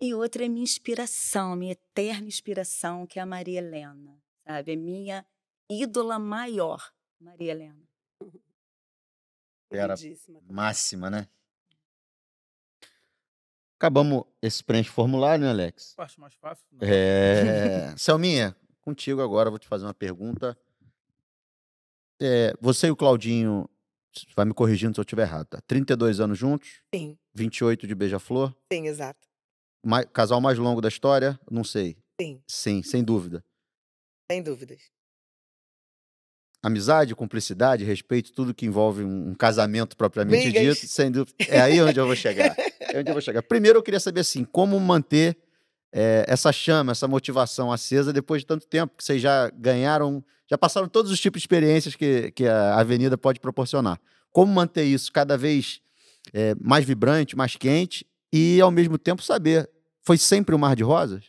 E 0.00 0.12
outra 0.12 0.44
é 0.44 0.48
minha 0.48 0.62
inspiração, 0.62 1.56
minha 1.56 1.72
eterna 1.72 2.26
inspiração, 2.26 3.06
que 3.06 3.18
é 3.18 3.22
a 3.22 3.26
Maria 3.26 3.58
Helena, 3.58 4.22
sabe? 4.46 4.72
É 4.72 4.76
minha 4.76 5.26
ídola 5.70 6.18
maior, 6.18 6.92
Maria 7.18 7.52
Helena. 7.52 7.82
Era 9.70 9.94
máxima, 10.48 11.10
né? 11.10 11.28
Acabamos 13.78 14.24
esse 14.40 14.62
preenche 14.62 14.90
formulário, 14.90 15.44
né, 15.44 15.50
Alex? 15.50 15.94
Parte 15.94 16.20
mais 16.20 16.34
fácil. 16.34 16.66
né? 16.72 16.78
É... 16.82 17.96
Selminha, 17.96 18.56
contigo 18.80 19.20
agora, 19.20 19.48
eu 19.48 19.52
vou 19.52 19.58
te 19.58 19.66
fazer 19.66 19.84
uma 19.84 19.94
pergunta. 19.94 20.56
É, 22.20 22.54
você 22.60 22.86
e 22.86 22.90
o 22.90 22.96
Claudinho, 22.96 23.68
vai 24.34 24.46
me 24.46 24.54
corrigindo 24.54 24.94
se 24.94 25.00
eu 25.00 25.02
estiver 25.02 25.22
errado, 25.22 25.46
tá? 25.46 25.60
32 25.66 26.20
anos 26.20 26.38
juntos, 26.38 26.82
Sim, 26.94 27.18
28 27.34 27.86
de 27.86 27.94
beija-flor, 27.94 28.54
sim, 28.72 28.86
exato. 28.86 29.25
Mai- 29.86 30.04
casal 30.06 30.40
mais 30.40 30.58
longo 30.58 30.80
da 30.80 30.88
história? 30.88 31.38
Não 31.50 31.62
sei. 31.64 31.96
Sim, 32.20 32.40
Sim, 32.46 32.82
sem 32.82 33.04
dúvida. 33.04 33.44
sem 34.30 34.42
dúvidas. 34.42 34.82
Amizade, 36.62 37.14
cumplicidade, 37.14 37.84
respeito, 37.84 38.32
tudo 38.32 38.52
que 38.52 38.66
envolve 38.66 39.04
um 39.04 39.34
casamento 39.34 39.96
propriamente 39.96 40.50
Brigas. 40.50 40.78
dito, 40.80 40.90
sem 40.90 41.12
dúvida. 41.12 41.36
É 41.48 41.60
aí 41.60 41.80
onde 41.80 42.00
eu 42.00 42.06
vou 42.06 42.16
chegar. 42.16 42.56
É 42.80 42.98
onde 42.98 43.08
eu 43.10 43.14
vou 43.14 43.20
chegar. 43.20 43.40
Primeiro, 43.42 43.78
eu 43.78 43.82
queria 43.82 44.00
saber 44.00 44.20
assim, 44.20 44.42
como 44.42 44.78
manter 44.80 45.36
eh, 45.92 46.24
essa 46.26 46.50
chama, 46.50 46.90
essa 46.90 47.06
motivação 47.06 47.70
acesa 47.70 48.12
depois 48.12 48.42
de 48.42 48.46
tanto 48.46 48.66
tempo 48.66 48.96
que 48.96 49.04
vocês 49.04 49.22
já 49.22 49.48
ganharam, 49.50 50.24
já 50.50 50.58
passaram 50.58 50.88
todos 50.88 51.12
os 51.12 51.20
tipos 51.20 51.40
de 51.40 51.44
experiências 51.44 51.94
que, 51.94 52.32
que 52.32 52.48
a 52.48 52.80
Avenida 52.80 53.16
pode 53.16 53.38
proporcionar. 53.38 54.00
Como 54.32 54.52
manter 54.52 54.84
isso 54.84 55.12
cada 55.12 55.38
vez 55.38 55.80
eh, 56.34 56.56
mais 56.60 56.84
vibrante, 56.84 57.36
mais 57.36 57.54
quente 57.54 58.04
e, 58.32 58.60
ao 58.60 58.72
mesmo 58.72 58.98
tempo, 58.98 59.22
saber, 59.22 59.70
foi 60.06 60.16
sempre 60.16 60.54
um 60.54 60.58
mar 60.58 60.76
de 60.76 60.84
rosas? 60.84 61.24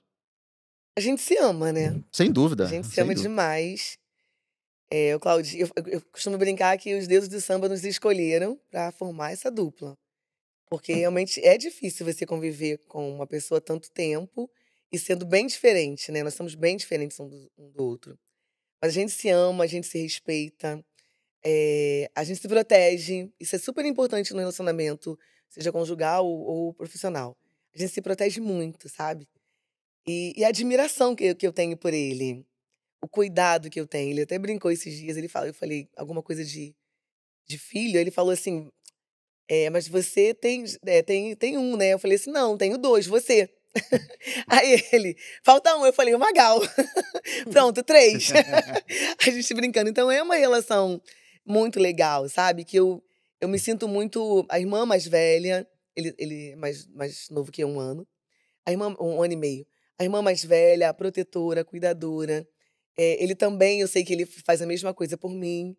A 0.98 1.02
gente 1.02 1.22
se 1.22 1.36
ama, 1.38 1.72
né? 1.74 2.02
Sem 2.12 2.32
dúvida. 2.32 2.66
A 2.66 2.68
gente 2.70 2.88
se 2.88 3.00
ama 3.02 3.14
dúvida. 3.14 3.30
demais. 3.30 3.98
É, 4.92 5.16
o 5.16 5.20
Claudinho, 5.20 5.64
eu, 5.76 5.84
eu- 5.84 5.92
eu 5.94 6.02
costumo 6.12 6.38
brincar 6.38 6.78
que 6.78 6.96
os 6.96 7.08
deuses 7.08 7.28
do 7.28 7.42
samba 7.42 7.68
nos 7.68 7.84
escolheram 7.84 8.60
para 8.72 8.92
formar 8.92 9.32
essa 9.32 9.52
dupla. 9.52 9.98
Porque 10.70 10.94
realmente 10.94 11.40
é 11.46 11.58
difícil 11.58 12.06
você 12.06 12.26
conviver 12.26 12.78
com 12.88 13.10
uma 13.16 13.26
pessoa 13.28 13.60
tanto 13.62 13.90
tempo 13.92 14.50
e 14.92 14.98
sendo 15.00 15.26
bem 15.26 15.48
diferente, 15.48 16.12
né? 16.12 16.24
Nós 16.24 16.34
somos 16.36 16.56
bem 16.56 16.78
diferentes 16.78 17.20
um 17.20 17.28
do, 17.28 17.52
um 17.58 17.70
do 17.72 17.84
outro. 17.84 18.18
Mas 18.82 18.92
a 18.92 18.94
gente 18.94 19.12
se 19.12 19.30
ama, 19.30 19.64
a 19.64 19.68
gente 19.68 19.88
se 19.88 19.98
respeita, 20.00 20.84
é, 21.44 22.10
a 22.16 22.24
gente 22.24 22.40
se 22.42 22.48
protege. 22.48 23.30
Isso 23.40 23.56
é 23.56 23.60
super 23.60 23.86
importante 23.86 24.34
no 24.34 24.40
relacionamento, 24.40 25.18
seja 25.50 25.72
conjugal 25.72 26.26
ou, 26.26 26.40
ou 26.42 26.74
profissional. 26.74 27.36
A 27.78 27.82
gente 27.82 27.94
se 27.94 28.02
protege 28.02 28.42
muito, 28.42 28.90
sabe? 28.90 29.28
E, 30.08 30.34
e 30.38 30.44
a 30.44 30.48
admiração 30.50 31.16
que, 31.16 31.26
eu- 31.26 31.36
que 31.36 31.46
eu 31.48 31.54
tenho 31.54 31.78
por 31.78 31.94
ele 31.94 32.46
o 33.02 33.08
cuidado 33.08 33.70
que 33.70 33.80
eu 33.80 33.88
tenho. 33.88 34.12
Ele 34.12 34.24
até 34.24 34.40
brincou 34.40 34.72
esses 34.72 34.96
dias, 34.98 35.18
ele 35.18 35.28
fala, 35.28 35.48
eu 35.48 35.54
falei 35.54 35.88
alguma 35.96 36.24
coisa 36.24 36.44
de, 36.44 36.76
de 37.48 37.58
filho, 37.60 38.00
ele 38.00 38.10
falou 38.12 38.32
assim, 38.32 38.70
é, 39.50 39.70
mas 39.70 39.88
você 39.88 40.34
tem, 40.34 40.64
é, 40.86 41.02
tem, 41.04 41.36
tem 41.36 41.58
um, 41.58 41.78
né? 41.78 41.94
Eu 41.94 42.00
falei 42.00 42.18
assim, 42.18 42.32
não, 42.32 42.58
tenho 42.58 42.78
dois, 42.78 43.06
você. 43.08 43.50
Aí 44.48 44.84
ele, 44.92 45.16
falta 45.44 45.76
um, 45.78 45.86
eu 45.86 45.94
falei, 45.94 46.16
o 46.16 46.20
Magal. 46.20 46.60
Pronto, 47.52 47.84
três. 47.84 48.30
a 49.26 49.30
gente 49.30 49.54
brincando. 49.54 49.90
Então 49.90 50.10
é 50.12 50.22
uma 50.24 50.36
relação 50.36 51.02
muito 51.46 51.80
legal, 51.80 52.28
sabe? 52.30 52.66
Que 52.66 52.78
eu, 52.78 53.04
eu 53.40 53.48
me 53.48 53.60
sinto 53.60 53.88
muito. 53.88 54.46
A 54.50 54.60
irmã 54.60 54.86
mais 54.86 55.06
velha, 55.06 55.68
ele, 55.98 56.14
ele 56.18 56.52
é 56.52 56.56
mais, 56.56 56.88
mais 56.88 57.28
novo 57.30 57.52
que 57.52 57.62
eu, 57.64 57.68
um 57.68 57.80
ano. 57.80 58.08
A 58.66 58.72
irmã, 58.72 58.96
um 59.00 59.22
ano 59.22 59.34
e 59.34 59.38
meio. 59.38 59.66
A 60.00 60.04
irmã 60.04 60.22
mais 60.22 60.44
velha, 60.46 60.90
a 60.90 60.94
protetora, 60.94 61.62
a 61.62 61.66
cuidadora. 61.66 62.48
É, 62.98 63.22
ele 63.24 63.36
também, 63.36 63.82
eu 63.82 63.88
sei 63.88 64.04
que 64.06 64.14
ele 64.14 64.26
faz 64.26 64.62
a 64.62 64.66
mesma 64.66 64.94
coisa 64.94 65.18
por 65.18 65.32
mim. 65.32 65.76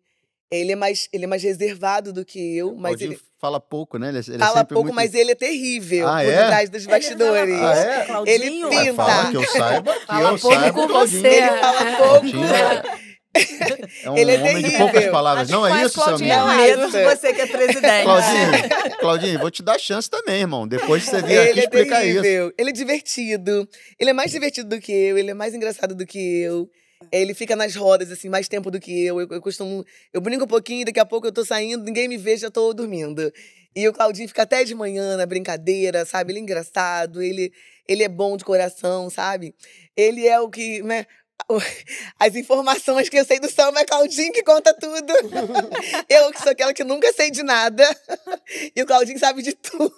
Ele 0.51 0.71
é 0.71 0.75
mais, 0.75 1.07
ele 1.13 1.25
é 1.25 1.27
mais 1.27 1.43
reservado 1.43 2.11
do 2.11 2.25
que 2.25 2.57
eu, 2.57 2.73
mas 2.75 2.93
Claudinho 2.97 3.11
ele 3.13 3.21
fala 3.39 3.59
pouco, 3.59 3.99
né? 3.99 4.09
Ele, 4.09 4.17
é- 4.17 4.21
ele 4.27 4.35
é 4.35 4.39
fala 4.39 4.57
sempre 4.59 4.73
pouco, 4.73 4.85
muito... 4.87 4.95
mas 4.95 5.13
ele 5.13 5.31
é 5.31 5.35
terrível 5.35 6.07
Ah, 6.07 6.23
por 6.23 6.33
é? 6.33 6.47
trás 6.47 6.69
dos 6.71 6.85
bastidores. 6.87 7.53
Ah, 7.55 8.23
é? 8.25 8.33
Ele? 8.33 8.61
Mas 8.65 8.79
pinta. 8.79 8.93
fala 8.95 9.29
que 9.29 9.37
eu 9.37 9.43
saiba, 9.47 9.93
que 9.99 10.05
Fala 10.07 10.29
eu 10.31 10.39
pouco 10.39 10.55
saiba, 10.59 10.73
com 10.81 10.87
Claudinho 10.87 11.21
você. 11.21 11.27
Ele 11.27 11.47
fala 11.59 11.85
pouco. 11.97 12.31
Claudinho 12.31 13.08
é- 13.39 13.89
É 14.05 14.09
um 14.11 14.17
Ele 14.17 14.31
é 14.35 14.39
homem 14.39 14.63
de 14.63 14.77
poucas 14.77 15.05
palavras. 15.07 15.49
Acho 15.49 15.51
Não 15.59 15.67
é 15.67 15.85
isso, 15.85 15.95
Claudinho 15.95 16.29
Selminha? 16.33 16.45
Não, 16.77 16.87
menos 16.87 16.91
você 16.91 17.33
que 17.33 17.41
é 17.41 17.45
presidente. 17.47 18.03
Claudinho, 18.03 18.97
Claudinho, 18.99 19.39
vou 19.39 19.51
te 19.51 19.63
dar 19.63 19.79
chance 19.79 20.09
também, 20.09 20.41
irmão. 20.41 20.67
Depois 20.67 21.03
você 21.03 21.21
vir 21.21 21.39
aqui 21.39 21.49
Ele 21.49 21.59
é 21.59 21.63
explicar 21.63 22.05
isso. 22.05 22.21
terrível. 22.21 22.53
Ele 22.57 22.69
é 22.69 22.73
divertido. 22.73 23.69
Ele 23.99 24.09
é 24.09 24.13
mais 24.13 24.31
divertido 24.31 24.69
do 24.69 24.79
que 24.79 24.91
eu. 24.91 25.17
Ele 25.17 25.31
é 25.31 25.33
mais 25.33 25.53
engraçado 25.53 25.95
do 25.95 26.05
que 26.05 26.41
eu. 26.41 26.69
Ele 27.11 27.33
fica 27.33 27.55
nas 27.55 27.75
rodas, 27.75 28.11
assim, 28.11 28.27
mais 28.27 28.47
tempo 28.49 28.69
do 28.69 28.79
que 28.79 29.05
eu. 29.05 29.21
Eu, 29.21 29.27
eu 29.31 29.41
costumo. 29.41 29.85
Eu 30.13 30.19
brinco 30.21 30.43
um 30.43 30.47
pouquinho, 30.47 30.85
daqui 30.85 30.99
a 30.99 31.05
pouco 31.05 31.27
eu 31.27 31.31
tô 31.31 31.45
saindo, 31.45 31.83
ninguém 31.83 32.07
me 32.09 32.17
vê, 32.17 32.35
já 32.35 32.49
tô 32.51 32.73
dormindo. 32.73 33.31
E 33.75 33.87
o 33.87 33.93
Claudinho 33.93 34.27
fica 34.27 34.41
até 34.41 34.63
de 34.63 34.75
manhã 34.75 35.15
na 35.15 35.25
brincadeira, 35.25 36.03
sabe? 36.03 36.31
Ele 36.33 36.39
é 36.39 36.41
engraçado, 36.41 37.21
ele, 37.21 37.51
ele 37.87 38.03
é 38.03 38.09
bom 38.09 38.35
de 38.35 38.43
coração, 38.43 39.09
sabe? 39.09 39.53
Ele 39.95 40.27
é 40.27 40.39
o 40.39 40.49
que. 40.49 40.81
Né? 40.83 41.05
As 42.19 42.35
informações 42.35 43.09
que 43.09 43.17
eu 43.17 43.25
sei 43.25 43.39
do 43.39 43.49
samba 43.49 43.79
é 43.81 43.85
Claudinho 43.85 44.31
que 44.31 44.43
conta 44.43 44.73
tudo. 44.73 45.13
Eu 46.09 46.31
que 46.31 46.41
sou 46.41 46.51
aquela 46.51 46.73
que 46.73 46.83
nunca 46.83 47.11
sei 47.13 47.31
de 47.31 47.43
nada. 47.43 47.83
E 48.75 48.81
o 48.81 48.85
Claudinho 48.85 49.19
sabe 49.19 49.43
de 49.43 49.53
tudo. 49.53 49.93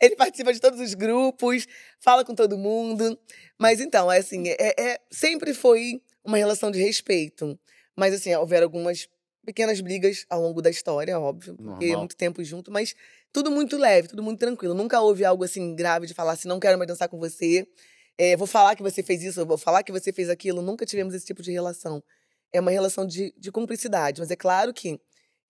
Ele 0.00 0.14
participa 0.14 0.52
de 0.52 0.60
todos 0.60 0.78
os 0.78 0.94
grupos, 0.94 1.66
fala 1.98 2.24
com 2.24 2.32
todo 2.34 2.56
mundo. 2.56 3.18
Mas 3.58 3.80
então, 3.80 4.10
é 4.10 4.18
assim, 4.18 4.44
é, 4.48 4.74
é- 4.78 5.00
sempre 5.10 5.52
foi 5.52 6.00
uma 6.24 6.36
relação 6.36 6.70
de 6.70 6.80
respeito. 6.80 7.58
Mas 7.96 8.14
assim, 8.14 8.32
houveram 8.36 8.64
algumas 8.64 9.08
pequenas 9.44 9.80
brigas 9.80 10.24
ao 10.30 10.40
longo 10.40 10.62
da 10.62 10.70
história, 10.70 11.18
óbvio, 11.18 11.54
porque 11.56 11.86
é 11.86 11.88
Normal. 11.88 11.98
muito 11.98 12.16
tempo 12.16 12.44
junto, 12.44 12.70
mas 12.70 12.94
tudo 13.32 13.50
muito 13.50 13.76
leve, 13.76 14.06
tudo 14.06 14.22
muito 14.22 14.38
tranquilo. 14.38 14.74
Nunca 14.74 15.00
houve 15.00 15.24
algo 15.24 15.42
assim 15.42 15.74
grave 15.74 16.06
de 16.06 16.14
falar 16.14 16.32
assim, 16.32 16.46
não 16.46 16.60
quero 16.60 16.78
mais 16.78 16.86
dançar 16.86 17.08
com 17.08 17.18
você. 17.18 17.66
É, 18.18 18.36
vou 18.36 18.46
falar 18.46 18.74
que 18.76 18.82
você 18.82 19.02
fez 19.02 19.22
isso, 19.22 19.46
vou 19.46 19.56
falar 19.58 19.82
que 19.82 19.92
você 19.92 20.12
fez 20.12 20.28
aquilo. 20.28 20.60
Nunca 20.60 20.84
tivemos 20.84 21.14
esse 21.14 21.24
tipo 21.26 21.42
de 21.42 21.52
relação. 21.52 22.02
É 22.52 22.60
uma 22.60 22.70
relação 22.70 23.06
de, 23.06 23.32
de 23.38 23.52
cumplicidade. 23.52 24.20
Mas 24.20 24.30
é 24.30 24.36
claro 24.36 24.74
que, 24.74 25.00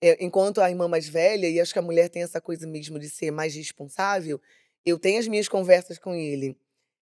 é, 0.03 0.23
enquanto 0.25 0.61
a 0.61 0.69
irmã 0.71 0.87
mais 0.89 1.09
velha, 1.09 1.49
e 1.49 1.61
acho 1.61 1.73
que 1.73 1.79
a 1.79 1.83
mulher 1.83 2.09
tem 2.11 2.23
essa 2.23 2.41
coisa 2.41 2.67
mesmo 2.67 2.99
de 2.99 3.09
ser 3.09 3.31
mais 3.31 3.55
responsável, 3.55 4.41
eu 4.85 4.99
tenho 4.99 5.19
as 5.19 5.27
minhas 5.29 5.49
conversas 5.49 5.99
com 5.99 6.15
ele. 6.15 6.57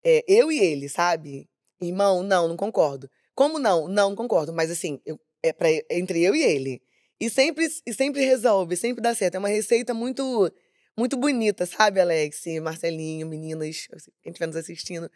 É, 0.04 0.24
eu 0.28 0.50
e 0.50 0.58
ele, 0.58 0.88
sabe? 0.88 1.48
Irmão, 1.80 2.22
não, 2.22 2.48
não 2.48 2.56
concordo. 2.56 3.08
Como 3.34 3.58
não? 3.58 3.88
Não, 3.88 4.10
não 4.10 4.16
concordo. 4.16 4.52
Mas 4.52 4.70
assim, 4.70 5.00
eu- 5.06 5.20
é 5.42 5.52
pra, 5.52 5.68
entre 5.90 6.22
eu 6.22 6.34
e 6.34 6.42
ele. 6.42 6.82
E 7.20 7.30
sempre, 7.30 7.68
e 7.86 7.94
sempre 7.94 8.24
resolve, 8.24 8.76
sempre 8.76 9.02
dá 9.02 9.14
certo. 9.14 9.36
É 9.36 9.38
uma 9.38 9.48
receita 9.48 9.94
muito 9.94 10.50
muito 10.96 11.16
bonita, 11.16 11.64
sabe, 11.66 12.00
Alex? 12.00 12.44
Marcelinho, 12.62 13.26
meninas, 13.26 13.88
quem 14.22 14.30
estiver 14.30 14.46
nos 14.46 14.56
assistindo. 14.56 15.10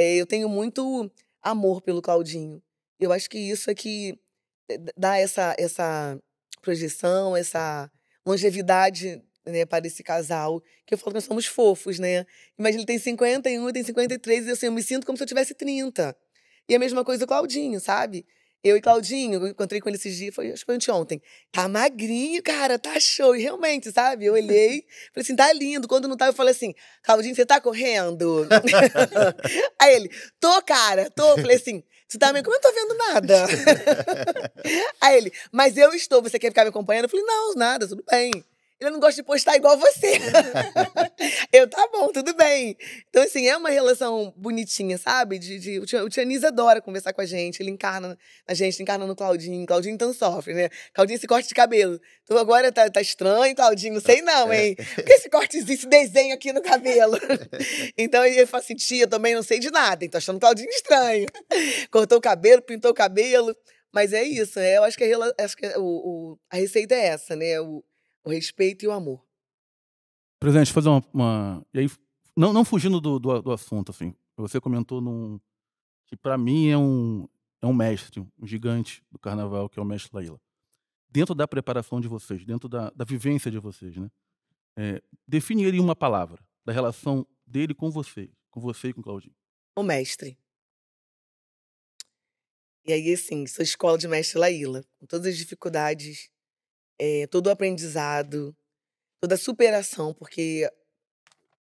É, 0.00 0.14
eu 0.14 0.24
tenho 0.24 0.48
muito 0.48 1.12
amor 1.42 1.82
pelo 1.82 2.00
Claudinho. 2.00 2.62
Eu 2.98 3.12
acho 3.12 3.28
que 3.28 3.36
isso 3.36 3.70
é 3.70 3.74
que 3.74 4.18
eh, 4.70 4.78
dá 4.96 5.18
essa, 5.18 5.54
essa 5.58 6.18
projeção, 6.62 7.36
essa 7.36 7.90
longevidade 8.24 9.22
né, 9.44 9.66
para 9.66 9.86
esse 9.86 10.02
casal. 10.02 10.62
Que 10.86 10.94
eu 10.94 10.98
falo 10.98 11.10
que 11.10 11.16
nós 11.16 11.24
somos 11.24 11.44
fofos, 11.44 11.98
né? 11.98 12.24
Imagina, 12.58 12.80
ele 12.80 12.86
tem 12.86 12.98
51, 12.98 13.66
eu 13.66 13.72
tenho 13.74 13.84
53, 13.84 14.46
e 14.46 14.50
assim, 14.52 14.66
eu 14.66 14.72
me 14.72 14.82
sinto 14.82 15.04
como 15.04 15.18
se 15.18 15.22
eu 15.22 15.28
tivesse 15.28 15.54
30. 15.54 16.16
E 16.66 16.74
a 16.74 16.78
mesma 16.78 17.04
coisa 17.04 17.24
o 17.24 17.28
Claudinho, 17.28 17.78
sabe? 17.78 18.24
Eu 18.62 18.76
e 18.76 18.80
Claudinho, 18.80 19.40
eu 19.40 19.48
encontrei 19.48 19.80
com 19.80 19.88
ele 19.88 19.96
esses 19.96 20.16
dias, 20.16 20.34
foi, 20.34 20.52
acho 20.52 20.60
que 20.60 20.66
foi 20.66 20.74
anteontem. 20.74 21.22
Tá 21.50 21.66
magrinho, 21.66 22.42
cara, 22.42 22.78
tá 22.78 23.00
show. 23.00 23.34
E 23.34 23.42
realmente, 23.42 23.90
sabe? 23.90 24.26
Eu 24.26 24.34
olhei, 24.34 24.84
falei 25.14 25.22
assim, 25.22 25.36
tá 25.36 25.52
lindo. 25.52 25.88
Quando 25.88 26.06
não 26.06 26.16
tá, 26.16 26.26
eu 26.26 26.32
falei 26.32 26.52
assim, 26.52 26.74
Claudinho, 27.02 27.34
você 27.34 27.46
tá 27.46 27.60
correndo? 27.60 28.46
Aí 29.80 29.94
ele, 29.94 30.10
tô, 30.38 30.62
cara, 30.62 31.10
tô. 31.10 31.26
Eu 31.30 31.38
falei 31.38 31.56
assim, 31.56 31.82
você 32.06 32.18
tá 32.18 32.32
me... 32.32 32.42
Como 32.42 32.54
eu 32.54 32.60
não 32.60 32.70
tô 32.70 32.74
vendo 32.74 32.98
nada? 32.98 33.46
Aí 35.00 35.16
ele, 35.16 35.32
mas 35.50 35.76
eu 35.76 35.94
estou, 35.94 36.20
você 36.20 36.38
quer 36.38 36.48
ficar 36.48 36.64
me 36.64 36.70
acompanhando? 36.70 37.04
Eu 37.04 37.08
falei, 37.08 37.24
não, 37.24 37.54
nada, 37.54 37.88
tudo 37.88 38.04
bem. 38.10 38.44
Ele 38.80 38.90
não 38.92 39.00
gosta 39.00 39.20
de 39.20 39.26
postar 39.26 39.56
igual 39.56 39.76
você. 39.76 40.18
eu, 41.52 41.68
tá 41.68 41.86
bom, 41.92 42.10
tudo 42.10 42.32
bem. 42.34 42.74
Então, 43.10 43.22
assim, 43.22 43.46
é 43.46 43.54
uma 43.54 43.68
relação 43.68 44.32
bonitinha, 44.34 44.96
sabe? 44.96 45.38
De, 45.38 45.58
de, 45.58 45.78
o, 45.78 45.84
tia, 45.84 46.02
o 46.02 46.08
Tianis 46.08 46.42
adora 46.44 46.80
conversar 46.80 47.12
com 47.12 47.20
a 47.20 47.26
gente. 47.26 47.62
Ele 47.62 47.70
encarna 47.70 48.16
a 48.46 48.54
gente, 48.54 48.82
encarna 48.82 49.06
no 49.06 49.14
Claudinho. 49.14 49.66
Claudinho 49.66 49.94
então 49.94 50.14
sofre, 50.14 50.54
né? 50.54 50.70
Claudinho 50.94 51.16
esse 51.16 51.26
corte 51.26 51.48
de 51.48 51.54
cabelo. 51.54 52.00
Então 52.24 52.38
agora 52.38 52.72
tá, 52.72 52.88
tá 52.88 53.02
estranho, 53.02 53.54
Claudinho, 53.54 53.94
não 53.94 54.00
sei 54.00 54.22
não, 54.22 54.50
hein? 54.50 54.74
Por 54.94 55.04
que 55.04 55.12
esse 55.12 55.28
cortezinho, 55.28 55.74
esse 55.74 55.86
desenho 55.86 56.34
aqui 56.34 56.50
no 56.50 56.62
cabelo? 56.62 57.18
então 57.98 58.24
ele 58.24 58.46
fala 58.46 58.62
assim, 58.62 58.74
tia, 58.74 59.06
também 59.06 59.34
não 59.34 59.42
sei 59.42 59.58
de 59.58 59.70
nada, 59.70 60.06
então 60.06 60.16
achando 60.16 60.40
Claudinho 60.40 60.70
estranho. 60.70 61.26
Cortou 61.90 62.16
o 62.16 62.20
cabelo, 62.22 62.62
pintou 62.62 62.92
o 62.92 62.94
cabelo. 62.94 63.54
Mas 63.92 64.12
é 64.12 64.22
isso, 64.22 64.58
é, 64.60 64.78
eu 64.78 64.84
acho 64.84 64.96
que, 64.96 65.04
a, 65.04 65.44
acho 65.44 65.56
que 65.56 65.66
o, 65.76 65.82
o, 65.82 66.38
a 66.48 66.56
receita 66.56 66.94
é 66.94 67.06
essa, 67.08 67.34
né? 67.34 67.60
O, 67.60 67.82
o 68.24 68.30
respeito 68.30 68.84
e 68.84 68.88
o 68.88 68.92
amor. 68.92 69.24
Presidente, 70.38 70.72
fazer 70.72 70.88
uma. 70.88 71.04
uma 71.12 71.66
e 71.72 71.80
aí, 71.80 71.90
não, 72.36 72.52
não 72.52 72.64
fugindo 72.64 73.00
do, 73.00 73.18
do, 73.18 73.42
do 73.42 73.52
assunto, 73.52 73.90
assim. 73.90 74.14
Você 74.36 74.60
comentou 74.60 75.00
num, 75.00 75.38
que 76.06 76.16
para 76.16 76.38
mim 76.38 76.68
é 76.68 76.78
um, 76.78 77.28
é 77.60 77.66
um 77.66 77.74
mestre, 77.74 78.20
um 78.20 78.46
gigante 78.46 79.04
do 79.10 79.18
carnaval, 79.18 79.68
que 79.68 79.78
é 79.78 79.82
o 79.82 79.84
mestre 79.84 80.10
Laíla. 80.14 80.40
Dentro 81.08 81.34
da 81.34 81.46
preparação 81.46 82.00
de 82.00 82.08
vocês, 82.08 82.44
dentro 82.44 82.68
da, 82.68 82.90
da 82.90 83.04
vivência 83.04 83.50
de 83.50 83.58
vocês, 83.58 83.96
né? 83.96 84.10
É, 84.76 85.02
definiria 85.26 85.82
uma 85.82 85.96
palavra 85.96 86.42
da 86.64 86.72
relação 86.72 87.26
dele 87.46 87.74
com 87.74 87.90
você, 87.90 88.30
com 88.50 88.60
você 88.60 88.88
e 88.88 88.92
com 88.92 89.00
o 89.00 89.04
Claudinho. 89.04 89.34
O 89.76 89.82
mestre. 89.82 90.38
E 92.86 92.92
aí, 92.92 93.12
assim, 93.12 93.46
sou 93.46 93.62
escola 93.62 93.98
de 93.98 94.08
mestre 94.08 94.38
Laíla, 94.38 94.82
com 94.98 95.06
todas 95.06 95.26
as 95.26 95.36
dificuldades, 95.36 96.30
é, 97.00 97.26
todo 97.26 97.46
o 97.46 97.50
aprendizado, 97.50 98.54
toda 99.18 99.34
a 99.34 99.38
superação, 99.38 100.12
porque 100.12 100.70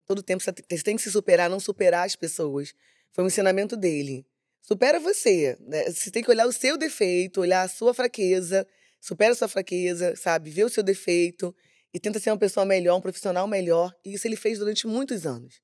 todo 0.05 0.21
tempo 0.21 0.43
você 0.43 0.83
tem 0.83 0.97
que 0.97 1.01
se 1.01 1.09
superar, 1.09 1.49
não 1.49 1.61
superar 1.61 2.05
as 2.05 2.13
pessoas. 2.13 2.73
Foi 3.13 3.23
um 3.23 3.27
ensinamento 3.27 3.77
dele. 3.77 4.27
Supera 4.61 4.99
você. 4.99 5.57
Né? 5.61 5.89
Você 5.89 6.11
tem 6.11 6.21
que 6.21 6.29
olhar 6.29 6.45
o 6.45 6.51
seu 6.51 6.77
defeito, 6.77 7.39
olhar 7.39 7.61
a 7.61 7.69
sua 7.69 7.93
fraqueza, 7.93 8.67
supera 8.99 9.31
a 9.31 9.35
sua 9.35 9.47
fraqueza, 9.47 10.13
sabe? 10.17 10.49
Vê 10.49 10.65
o 10.65 10.69
seu 10.69 10.83
defeito 10.83 11.55
e 11.93 11.99
tenta 12.01 12.19
ser 12.19 12.31
uma 12.31 12.37
pessoa 12.37 12.65
melhor, 12.65 12.97
um 12.97 13.01
profissional 13.01 13.47
melhor. 13.47 13.95
E 14.03 14.13
isso 14.13 14.27
ele 14.27 14.35
fez 14.35 14.59
durante 14.59 14.85
muitos 14.87 15.25
anos. 15.25 15.61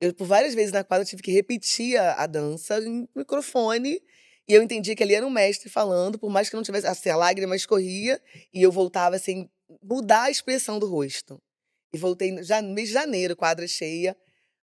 Eu, 0.00 0.14
por 0.14 0.28
várias 0.28 0.54
vezes 0.54 0.70
na 0.70 0.84
quadra, 0.84 1.04
tive 1.04 1.22
que 1.22 1.32
repetir 1.32 1.98
a, 1.98 2.22
a 2.22 2.26
dança 2.26 2.78
em 2.78 3.08
microfone 3.16 4.00
e 4.48 4.54
eu 4.54 4.62
entendi 4.62 4.94
que 4.94 5.02
ali 5.02 5.14
era 5.14 5.26
um 5.26 5.30
mestre 5.30 5.68
falando, 5.68 6.18
por 6.18 6.30
mais 6.30 6.48
que 6.48 6.56
não 6.56 6.62
tivesse. 6.62 6.86
Assim, 6.86 7.10
a 7.10 7.16
lágrima 7.16 7.54
escorria 7.54 8.20
e 8.52 8.62
eu 8.62 8.72
voltava 8.72 9.16
assim, 9.16 9.48
mudar 9.82 10.22
a 10.22 10.30
expressão 10.30 10.78
do 10.78 10.86
rosto. 10.86 11.40
E 11.92 11.98
voltei 11.98 12.32
no 12.32 12.72
mês 12.74 12.88
de 12.88 12.94
janeiro, 12.94 13.36
quadra 13.36 13.68
cheia. 13.68 14.16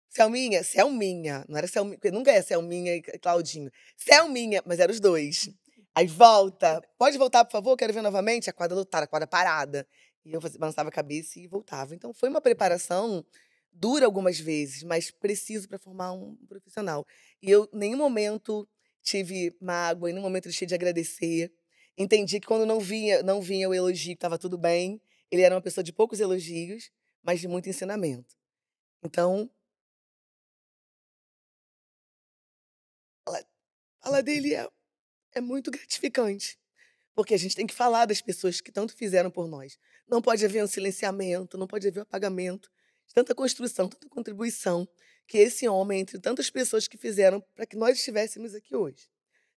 Selminha, 0.08 0.64
Selminha. 0.64 1.44
Não 1.48 1.58
era 1.58 1.68
Selminha, 1.68 1.96
porque 1.96 2.10
nunca 2.10 2.32
é 2.32 2.42
Selminha 2.42 2.96
e 2.96 3.02
Claudinho. 3.02 3.70
Selminha, 3.96 4.62
mas 4.66 4.80
eram 4.80 4.92
os 4.92 4.98
dois. 4.98 5.48
Aí 5.94 6.06
volta. 6.06 6.82
Pode 6.98 7.16
voltar, 7.16 7.44
por 7.44 7.52
favor? 7.52 7.76
Quero 7.76 7.92
ver 7.92 8.02
novamente. 8.02 8.50
A 8.50 8.52
quadra 8.52 8.76
lotada, 8.76 9.04
a 9.04 9.08
quadra 9.08 9.28
parada. 9.28 9.86
E 10.24 10.32
eu 10.32 10.40
balançava 10.58 10.88
a 10.88 10.92
cabeça 10.92 11.38
e 11.38 11.46
voltava. 11.46 11.94
Então 11.94 12.12
foi 12.12 12.28
uma 12.28 12.40
preparação 12.40 13.24
dura 13.72 14.06
algumas 14.06 14.40
vezes, 14.40 14.82
mas 14.82 15.10
preciso 15.10 15.68
para 15.68 15.78
formar 15.78 16.12
um 16.12 16.36
profissional. 16.48 17.06
E 17.40 17.50
eu, 17.50 17.68
em 17.72 17.78
nenhum 17.78 17.98
momento, 17.98 18.68
tive 19.02 19.56
mágoa, 19.60 20.10
em 20.10 20.12
nenhum 20.12 20.24
momento 20.24 20.44
deixei 20.44 20.66
de 20.66 20.74
agradecer. 20.74 21.52
Entendi 21.96 22.40
que 22.40 22.46
quando 22.46 22.64
não 22.66 22.80
vinha, 22.80 23.22
não 23.22 23.40
vinha 23.40 23.68
o 23.68 23.74
elogio, 23.74 24.14
estava 24.14 24.38
tudo 24.38 24.56
bem. 24.56 25.00
Ele 25.30 25.42
era 25.42 25.54
uma 25.54 25.60
pessoa 25.60 25.84
de 25.84 25.92
poucos 25.92 26.20
elogios, 26.20 26.90
mas 27.22 27.40
de 27.40 27.48
muito 27.48 27.68
ensinamento. 27.68 28.36
Então, 29.02 29.50
fala, 33.24 33.44
fala 34.00 34.22
dele 34.22 34.54
é, 34.54 34.68
é 35.34 35.40
muito 35.40 35.70
gratificante. 35.70 36.58
Porque 37.14 37.34
a 37.34 37.38
gente 37.38 37.56
tem 37.56 37.66
que 37.66 37.74
falar 37.74 38.06
das 38.06 38.20
pessoas 38.20 38.60
que 38.60 38.70
tanto 38.70 38.94
fizeram 38.94 39.30
por 39.30 39.48
nós. 39.48 39.78
Não 40.08 40.22
pode 40.22 40.44
haver 40.44 40.62
um 40.62 40.68
silenciamento, 40.68 41.58
não 41.58 41.66
pode 41.66 41.88
haver 41.88 42.00
um 42.00 42.02
apagamento 42.02 42.70
tanta 43.14 43.34
construção, 43.34 43.88
tanta 43.88 44.08
contribuição 44.08 44.88
que 45.28 45.36
esse 45.36 45.68
homem, 45.68 46.00
entre 46.00 46.18
tantas 46.18 46.48
pessoas 46.48 46.88
que 46.88 46.96
fizeram 46.96 47.40
para 47.54 47.66
que 47.66 47.76
nós 47.76 47.98
estivéssemos 47.98 48.54
aqui 48.54 48.74
hoje. 48.74 49.08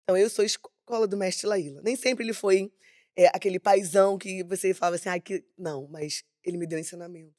Então, 0.03 0.17
eu 0.17 0.30
sou 0.30 0.43
escola 0.43 1.07
do 1.07 1.15
mestre 1.15 1.47
Laíla. 1.47 1.82
Nem 1.82 1.95
sempre 1.95 2.26
ele 2.26 2.34
foi 2.34 2.69
é, 3.15 3.28
aquele 3.28 3.57
paizão 3.57 4.17
que 4.17 4.43
você 4.43 4.74
falava 4.74 4.97
assim, 4.97 5.07
ah, 5.07 5.17
que... 5.17 5.43
não, 5.57 5.88
mas 5.88 6.26
ele 6.43 6.57
me 6.57 6.67
deu 6.67 6.78
ensinamento. 6.78 7.34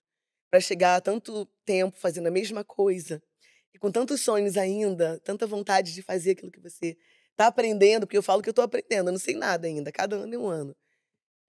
Para 0.50 0.60
chegar 0.60 0.96
há 0.96 1.00
tanto 1.00 1.46
tempo 1.64 1.96
fazendo 1.98 2.26
a 2.26 2.30
mesma 2.30 2.64
coisa, 2.64 3.22
e 3.74 3.78
com 3.78 3.90
tantos 3.90 4.22
sonhos 4.22 4.56
ainda, 4.56 5.20
tanta 5.20 5.46
vontade 5.46 5.92
de 5.92 6.00
fazer 6.02 6.30
aquilo 6.30 6.50
que 6.50 6.60
você 6.60 6.96
está 7.32 7.48
aprendendo, 7.48 8.06
porque 8.06 8.16
eu 8.16 8.22
falo 8.22 8.40
que 8.40 8.48
eu 8.48 8.52
estou 8.52 8.64
aprendendo, 8.64 9.08
eu 9.08 9.12
não 9.12 9.18
sei 9.18 9.34
nada 9.34 9.66
ainda, 9.66 9.92
cada 9.92 10.16
ano 10.16 10.34
é 10.34 10.38
um 10.38 10.48
ano. 10.48 10.74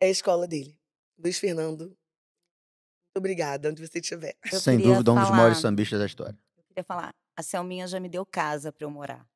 É 0.01 0.07
a 0.07 0.09
escola 0.09 0.45
dele. 0.45 0.77
Luiz 1.17 1.37
Fernando, 1.37 1.85
muito 1.85 3.17
obrigada, 3.17 3.69
onde 3.69 3.85
você 3.85 3.99
estiver. 3.99 4.35
Sem 4.51 4.79
dúvida, 4.79 5.13
um 5.13 5.15
dos 5.15 5.29
maiores 5.29 5.59
sambistas 5.59 5.99
da 5.99 6.05
história 6.05 6.42
queria 6.73 6.83
falar, 6.83 7.13
a 7.37 7.43
Selminha 7.43 7.87
já 7.87 7.99
me 7.99 8.09
deu 8.09 8.25
casa 8.25 8.71
para 8.71 8.85
eu 8.85 8.89
morar. 8.89 9.27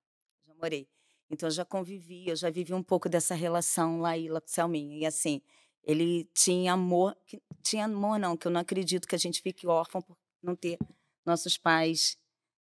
Já 0.46 0.54
morei. 0.56 0.88
Então 1.30 1.48
eu 1.48 1.52
já 1.52 1.64
convivi, 1.64 2.28
eu 2.28 2.36
já 2.36 2.50
vivi 2.50 2.74
um 2.74 2.84
pouco 2.84 3.08
dessa 3.08 3.36
relação 3.36 4.00
Laíla 4.00 4.42
com 4.42 4.48
Selminha. 4.48 4.98
E 4.98 5.06
assim, 5.06 5.42
ele 5.84 6.26
tinha 6.34 6.74
amor, 6.74 7.16
que, 7.26 7.42
tinha 7.62 7.86
amor 7.86 8.18
não, 8.18 8.36
que 8.36 8.48
eu 8.48 8.52
não 8.52 8.62
acredito 8.62 9.08
que 9.08 9.16
a 9.16 9.20
gente 9.20 9.42
fique 9.42 9.68
órfão 9.68 10.02
por 10.02 10.18
não 10.42 10.56
ter 10.56 10.78
nossos 11.26 11.58
pais 11.58 12.18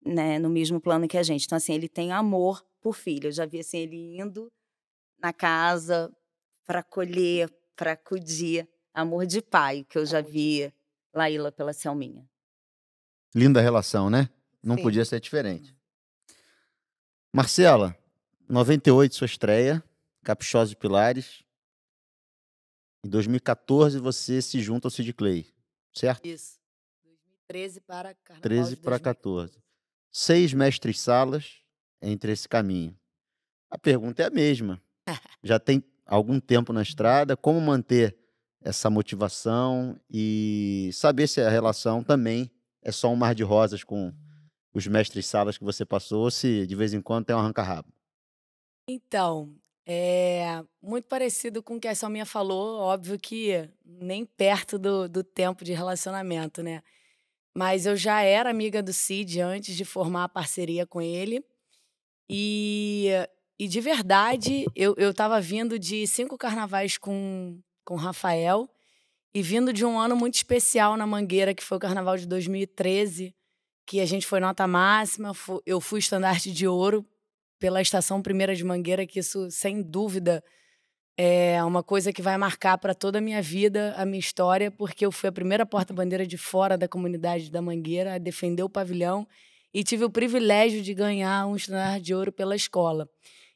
né, 0.04 0.38
no 0.38 0.50
mesmo 0.50 0.80
plano 0.80 1.08
que 1.08 1.16
a 1.16 1.22
gente. 1.22 1.46
Então 1.46 1.56
assim, 1.56 1.72
ele 1.72 1.88
tem 1.88 2.12
amor 2.12 2.64
por 2.80 2.94
filho. 2.94 3.28
Eu 3.28 3.32
já 3.32 3.46
vi 3.46 3.60
assim 3.60 3.78
ele 3.78 4.18
indo 4.20 4.52
na 5.18 5.32
casa 5.32 6.12
para 6.66 6.82
colher, 6.82 7.50
para 7.74 7.92
acudir, 7.92 8.68
amor 8.92 9.24
de 9.24 9.40
pai 9.40 9.84
que 9.88 9.96
eu 9.96 10.04
já 10.04 10.20
vi 10.20 10.72
Laíla 11.14 11.50
pela 11.50 11.72
Selminha. 11.72 12.28
Linda 13.34 13.60
relação, 13.60 14.10
né? 14.10 14.28
Não 14.62 14.76
Sim. 14.76 14.82
podia 14.82 15.04
ser 15.04 15.20
diferente. 15.20 15.74
Marcela, 17.32 17.96
98 18.48 19.14
sua 19.14 19.26
estreia, 19.26 19.82
Caprichosos 20.24 20.74
Pilares. 20.74 21.42
Em 23.04 23.08
2014 23.08 23.98
você 23.98 24.42
se 24.42 24.60
junta 24.60 24.88
ao 24.88 24.90
Sid 24.90 25.12
Clay, 25.12 25.46
certo? 25.94 26.26
Isso. 26.26 26.58
2013 27.48 27.80
para 27.80 28.14
Carnaval 28.14 28.42
13 28.42 28.76
para 28.76 28.98
14. 28.98 29.58
Seis 30.10 30.52
mestres 30.52 31.00
salas 31.00 31.62
entre 32.02 32.32
esse 32.32 32.48
caminho. 32.48 32.98
A 33.70 33.78
pergunta 33.78 34.22
é 34.22 34.26
a 34.26 34.30
mesma. 34.30 34.80
Já 35.42 35.58
tem 35.58 35.82
algum 36.04 36.40
tempo 36.40 36.72
na 36.72 36.82
estrada, 36.82 37.36
como 37.36 37.60
manter 37.60 38.16
essa 38.60 38.90
motivação 38.90 39.98
e 40.10 40.90
saber 40.92 41.28
se 41.28 41.40
a 41.40 41.48
relação 41.48 42.02
também 42.02 42.50
é 42.82 42.90
só 42.90 43.10
um 43.10 43.16
mar 43.16 43.34
de 43.34 43.42
rosas 43.42 43.84
com 43.84 44.12
os 44.78 44.86
mestres 44.86 45.26
salas 45.26 45.58
que 45.58 45.64
você 45.64 45.84
passou, 45.84 46.30
se 46.30 46.66
de 46.66 46.74
vez 46.74 46.94
em 46.94 47.02
quando 47.02 47.26
tem 47.26 47.36
um 47.36 47.38
arranca-rabo? 47.38 47.88
Então, 48.88 49.54
é 49.86 50.62
muito 50.82 51.06
parecido 51.06 51.62
com 51.62 51.76
o 51.76 51.80
que 51.80 51.88
a 51.88 51.94
Salminha 51.94 52.24
falou, 52.24 52.80
óbvio 52.80 53.18
que 53.18 53.68
nem 53.84 54.24
perto 54.24 54.78
do, 54.78 55.08
do 55.08 55.22
tempo 55.22 55.64
de 55.64 55.72
relacionamento, 55.72 56.62
né? 56.62 56.82
Mas 57.54 57.86
eu 57.86 57.96
já 57.96 58.22
era 58.22 58.50
amiga 58.50 58.82
do 58.82 58.92
Cid 58.92 59.40
antes 59.40 59.76
de 59.76 59.84
formar 59.84 60.24
a 60.24 60.28
parceria 60.28 60.86
com 60.86 61.02
ele. 61.02 61.44
E, 62.30 63.08
e 63.58 63.66
de 63.66 63.80
verdade, 63.80 64.66
eu, 64.76 64.94
eu 64.96 65.12
tava 65.12 65.40
vindo 65.40 65.78
de 65.78 66.06
cinco 66.06 66.38
carnavais 66.38 66.96
com, 66.96 67.60
com 67.84 67.94
o 67.94 67.98
Rafael 67.98 68.68
e 69.34 69.42
vindo 69.42 69.72
de 69.72 69.84
um 69.84 69.98
ano 69.98 70.14
muito 70.14 70.34
especial 70.34 70.96
na 70.96 71.06
Mangueira, 71.06 71.54
que 71.54 71.64
foi 71.64 71.78
o 71.78 71.80
carnaval 71.80 72.16
de 72.16 72.26
2013, 72.26 73.34
que 73.88 74.00
a 74.00 74.04
gente 74.04 74.26
foi 74.26 74.38
nota 74.38 74.66
máxima, 74.66 75.32
eu 75.64 75.80
fui 75.80 75.98
estandarte 75.98 76.52
de 76.52 76.68
ouro 76.68 77.06
pela 77.58 77.80
estação 77.80 78.20
primeira 78.20 78.54
de 78.54 78.62
Mangueira, 78.62 79.06
que 79.06 79.18
isso, 79.18 79.50
sem 79.50 79.80
dúvida, 79.80 80.44
é 81.16 81.64
uma 81.64 81.82
coisa 81.82 82.12
que 82.12 82.20
vai 82.20 82.36
marcar 82.36 82.76
para 82.76 82.94
toda 82.94 83.16
a 83.16 83.20
minha 83.22 83.40
vida, 83.40 83.94
a 83.96 84.04
minha 84.04 84.20
história, 84.20 84.70
porque 84.70 85.06
eu 85.06 85.10
fui 85.10 85.30
a 85.30 85.32
primeira 85.32 85.64
porta-bandeira 85.64 86.26
de 86.26 86.36
fora 86.36 86.76
da 86.76 86.86
comunidade 86.86 87.50
da 87.50 87.62
Mangueira 87.62 88.16
a 88.16 88.18
defender 88.18 88.62
o 88.62 88.68
pavilhão 88.68 89.26
e 89.72 89.82
tive 89.82 90.04
o 90.04 90.10
privilégio 90.10 90.82
de 90.82 90.92
ganhar 90.92 91.46
um 91.46 91.56
estandarte 91.56 92.04
de 92.04 92.14
ouro 92.14 92.30
pela 92.30 92.54
escola. 92.54 93.08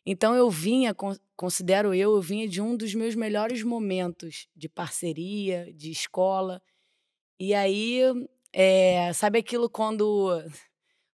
Então 0.05 0.35
eu 0.35 0.49
vinha, 0.49 0.97
considero 1.37 1.93
eu, 1.93 2.14
eu 2.14 2.22
vinha 2.22 2.49
de 2.49 2.62
um 2.62 2.74
dos 2.74 2.95
meus 2.95 3.14
melhores 3.14 3.62
momentos 3.62 4.49
de 4.57 4.66
parceria, 4.66 5.70
de 5.74 5.91
escola. 5.91 6.62
E 7.39 7.53
aí 7.53 8.01
é, 8.53 9.13
sabe 9.13 9.39
aquilo 9.39 9.69
quando 9.71 10.43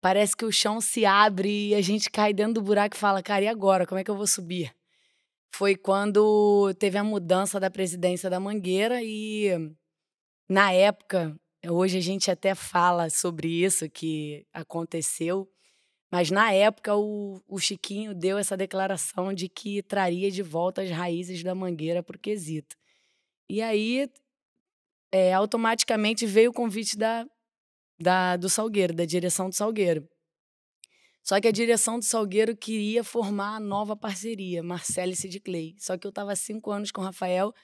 parece 0.01 0.37
que 0.37 0.45
o 0.45 0.53
chão 0.53 0.81
se 0.81 1.07
abre 1.07 1.69
e 1.69 1.75
a 1.75 1.81
gente 1.81 2.11
cai 2.11 2.33
dentro 2.33 2.55
do 2.55 2.63
buraco 2.63 2.97
e 2.97 2.99
fala, 2.99 3.23
cara, 3.23 3.45
e 3.45 3.49
agora? 3.49 3.87
Como 3.87 3.99
é 3.99 4.05
que 4.05 4.11
eu 4.11 4.17
vou 4.17 4.27
subir? 4.27 4.75
Foi 5.55 5.77
quando 5.77 6.75
teve 6.79 6.99
a 6.99 7.05
mudança 7.05 7.61
da 7.61 7.71
presidência 7.71 8.29
da 8.29 8.41
Mangueira 8.41 9.03
e 9.03 9.51
na 10.49 10.73
época, 10.73 11.39
hoje 11.67 11.99
a 11.99 12.01
gente 12.01 12.31
até 12.31 12.55
fala 12.55 13.09
sobre 13.09 13.49
isso 13.49 13.89
que 13.89 14.47
aconteceu, 14.53 15.49
mas 16.11 16.31
na 16.31 16.53
época 16.53 16.97
o, 16.97 17.41
o 17.49 17.59
Chiquinho 17.59 18.15
deu 18.15 18.37
essa 18.39 18.57
declaração 18.57 19.33
de 19.33 19.49
que 19.49 19.83
traria 19.83 20.31
de 20.31 20.43
volta 20.43 20.83
as 20.83 20.91
raízes 20.91 21.43
da 21.43 21.55
mangueira 21.55 22.03
para 22.03 22.17
o 22.17 22.21
quesito. 22.21 22.77
E 23.49 23.63
aí, 23.63 24.11
é, 25.13 25.33
automaticamente 25.35 26.27
veio 26.27 26.51
o 26.51 26.55
convite 26.55 26.97
da, 26.97 27.27
da, 28.01 28.37
do 28.37 28.49
Salgueiro, 28.49 28.95
da 28.95 29.05
direção 29.05 29.51
do 29.51 29.55
Salgueiro. 29.55 30.09
Só 31.23 31.41
que 31.41 31.47
a 31.47 31.53
direção 31.53 31.99
do 31.99 32.05
Salgueiro 32.05 32.57
queria 32.57 33.05
formar 33.05 33.57
a 33.57 33.61
nova 33.61 33.95
parceria, 33.95 34.63
Marcelo 34.63 35.13
e 35.13 35.17
Sid 35.17 35.39
Clay. 35.41 35.77
Só 35.79 35.97
que 35.97 36.07
eu 36.07 36.09
estava 36.09 36.35
cinco 36.35 36.71
anos 36.73 36.91
com 36.91 37.01
o 37.01 37.05
Rafael. 37.05 37.55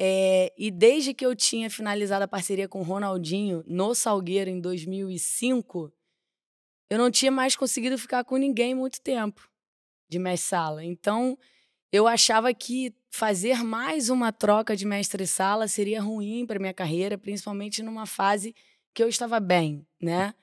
É, 0.00 0.52
e 0.56 0.70
desde 0.70 1.14
que 1.14 1.24
eu 1.24 1.34
tinha 1.36 1.70
finalizado 1.70 2.24
a 2.24 2.28
parceria 2.28 2.68
com 2.68 2.80
o 2.80 2.84
Ronaldinho 2.84 3.62
no 3.66 3.94
Salgueiro 3.94 4.50
em 4.50 4.60
2005, 4.60 5.92
eu 6.90 6.98
não 6.98 7.10
tinha 7.10 7.30
mais 7.30 7.54
conseguido 7.54 7.98
ficar 7.98 8.24
com 8.24 8.36
ninguém 8.36 8.74
muito 8.74 9.00
tempo 9.00 9.48
de 10.08 10.18
mestre-sala. 10.18 10.84
Então, 10.84 11.38
eu 11.92 12.06
achava 12.06 12.52
que 12.52 12.94
fazer 13.10 13.64
mais 13.64 14.10
uma 14.10 14.32
troca 14.32 14.76
de 14.76 14.86
mestre-sala 14.86 15.66
seria 15.66 16.02
ruim 16.02 16.46
para 16.46 16.58
minha 16.58 16.74
carreira, 16.74 17.16
principalmente 17.16 17.82
numa 17.82 18.06
fase 18.06 18.54
que 18.92 19.02
eu 19.02 19.08
estava 19.08 19.40
bem, 19.40 19.86
né? 20.00 20.34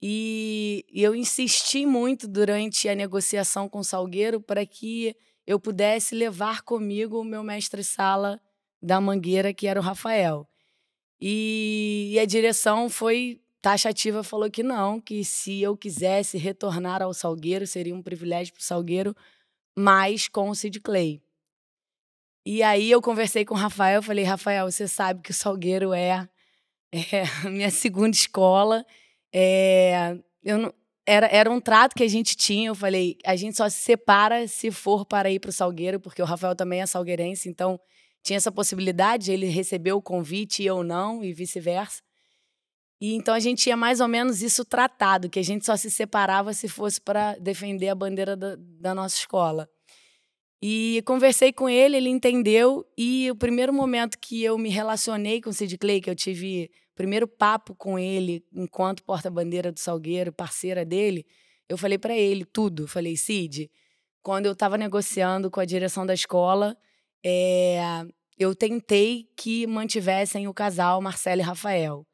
E, 0.00 0.84
eu 0.92 1.14
insisti 1.14 1.86
muito 1.86 2.28
durante 2.28 2.88
a 2.88 2.94
negociação 2.94 3.68
com 3.68 3.80
o 3.80 3.84
Salgueiro 3.84 4.40
para 4.40 4.64
que 4.64 5.16
eu 5.46 5.58
pudesse 5.58 6.14
levar 6.14 6.62
comigo 6.62 7.20
o 7.20 7.24
meu 7.24 7.42
mestre-sala 7.42 8.40
da 8.80 9.00
Mangueira, 9.00 9.54
que 9.54 9.66
era 9.66 9.80
o 9.80 9.82
Rafael. 9.82 10.46
E, 11.20 12.10
e, 12.12 12.18
a 12.18 12.26
direção 12.26 12.88
foi 12.88 13.40
taxativa, 13.60 14.22
falou 14.22 14.50
que 14.50 14.62
não, 14.62 15.00
que 15.00 15.24
se 15.24 15.62
eu 15.62 15.76
quisesse 15.76 16.36
retornar 16.36 17.02
ao 17.02 17.14
Salgueiro, 17.14 17.66
seria 17.66 17.94
um 17.94 18.02
privilégio 18.02 18.52
para 18.52 18.60
o 18.60 18.64
Salgueiro, 18.64 19.16
mas 19.76 20.28
com 20.28 20.48
o 20.48 20.54
Sid 20.54 20.80
Clay. 20.80 21.22
E 22.44 22.62
aí 22.62 22.90
eu 22.90 23.02
conversei 23.02 23.44
com 23.44 23.54
o 23.54 23.58
Rafael, 23.58 24.02
falei, 24.02 24.24
Rafael, 24.24 24.70
você 24.70 24.86
sabe 24.86 25.20
que 25.20 25.32
o 25.32 25.34
Salgueiro 25.34 25.92
é, 25.92 26.28
é 26.92 27.24
a 27.44 27.50
minha 27.50 27.70
segunda 27.70 28.16
escola, 28.16 28.86
é, 29.32 30.16
eu 30.42 30.58
não, 30.58 30.72
era, 31.06 31.26
era 31.28 31.50
um 31.50 31.60
trato 31.60 31.94
que 31.94 32.02
a 32.02 32.08
gente 32.08 32.36
tinha. 32.36 32.68
Eu 32.68 32.74
falei, 32.74 33.16
a 33.24 33.36
gente 33.36 33.56
só 33.56 33.68
se 33.68 33.78
separa 33.78 34.48
se 34.48 34.70
for 34.70 35.06
para 35.06 35.30
ir 35.30 35.38
para 35.38 35.50
o 35.50 35.52
Salgueiro, 35.52 36.00
porque 36.00 36.20
o 36.20 36.24
Rafael 36.24 36.54
também 36.54 36.80
é 36.80 36.86
salgueirense, 36.86 37.48
então 37.48 37.78
tinha 38.22 38.36
essa 38.36 38.50
possibilidade, 38.50 39.30
ele 39.30 39.46
recebeu 39.46 39.98
o 39.98 40.02
convite 40.02 40.62
e 40.62 40.66
eu 40.66 40.82
não, 40.82 41.22
e 41.22 41.32
vice-versa. 41.32 42.02
E 43.00 43.14
então 43.14 43.34
a 43.34 43.40
gente 43.40 43.62
tinha 43.62 43.76
mais 43.76 44.00
ou 44.00 44.08
menos 44.08 44.42
isso 44.42 44.64
tratado, 44.64 45.28
que 45.28 45.38
a 45.38 45.44
gente 45.44 45.66
só 45.66 45.76
se 45.76 45.90
separava 45.90 46.52
se 46.52 46.68
fosse 46.68 47.00
para 47.00 47.34
defender 47.36 47.88
a 47.88 47.94
bandeira 47.94 48.36
da, 48.36 48.56
da 48.58 48.94
nossa 48.94 49.16
escola. 49.16 49.68
E 50.62 51.02
conversei 51.04 51.52
com 51.52 51.68
ele, 51.68 51.98
ele 51.98 52.08
entendeu, 52.08 52.86
e 52.96 53.30
o 53.30 53.36
primeiro 53.36 53.72
momento 53.72 54.18
que 54.18 54.42
eu 54.42 54.56
me 54.56 54.70
relacionei 54.70 55.40
com 55.40 55.50
o 55.50 55.52
Sid 55.52 55.76
Clay, 55.76 56.00
que 56.00 56.08
eu 56.08 56.14
tive 56.14 56.70
primeiro 56.94 57.28
papo 57.28 57.74
com 57.74 57.98
ele, 57.98 58.42
enquanto 58.52 59.04
porta-bandeira 59.04 59.70
do 59.70 59.78
Salgueiro, 59.78 60.32
parceira 60.32 60.84
dele, 60.84 61.26
eu 61.68 61.76
falei 61.76 61.98
para 61.98 62.16
ele 62.16 62.44
tudo. 62.44 62.84
Eu 62.84 62.88
falei, 62.88 63.16
Cid, 63.16 63.70
quando 64.22 64.46
eu 64.46 64.52
estava 64.52 64.78
negociando 64.78 65.50
com 65.50 65.60
a 65.60 65.64
direção 65.64 66.06
da 66.06 66.14
escola, 66.14 66.76
é, 67.24 67.78
eu 68.38 68.54
tentei 68.54 69.28
que 69.36 69.66
mantivessem 69.66 70.48
o 70.48 70.54
casal 70.54 71.02
Marcelo 71.02 71.42
e 71.42 71.44
Rafael. 71.44 72.06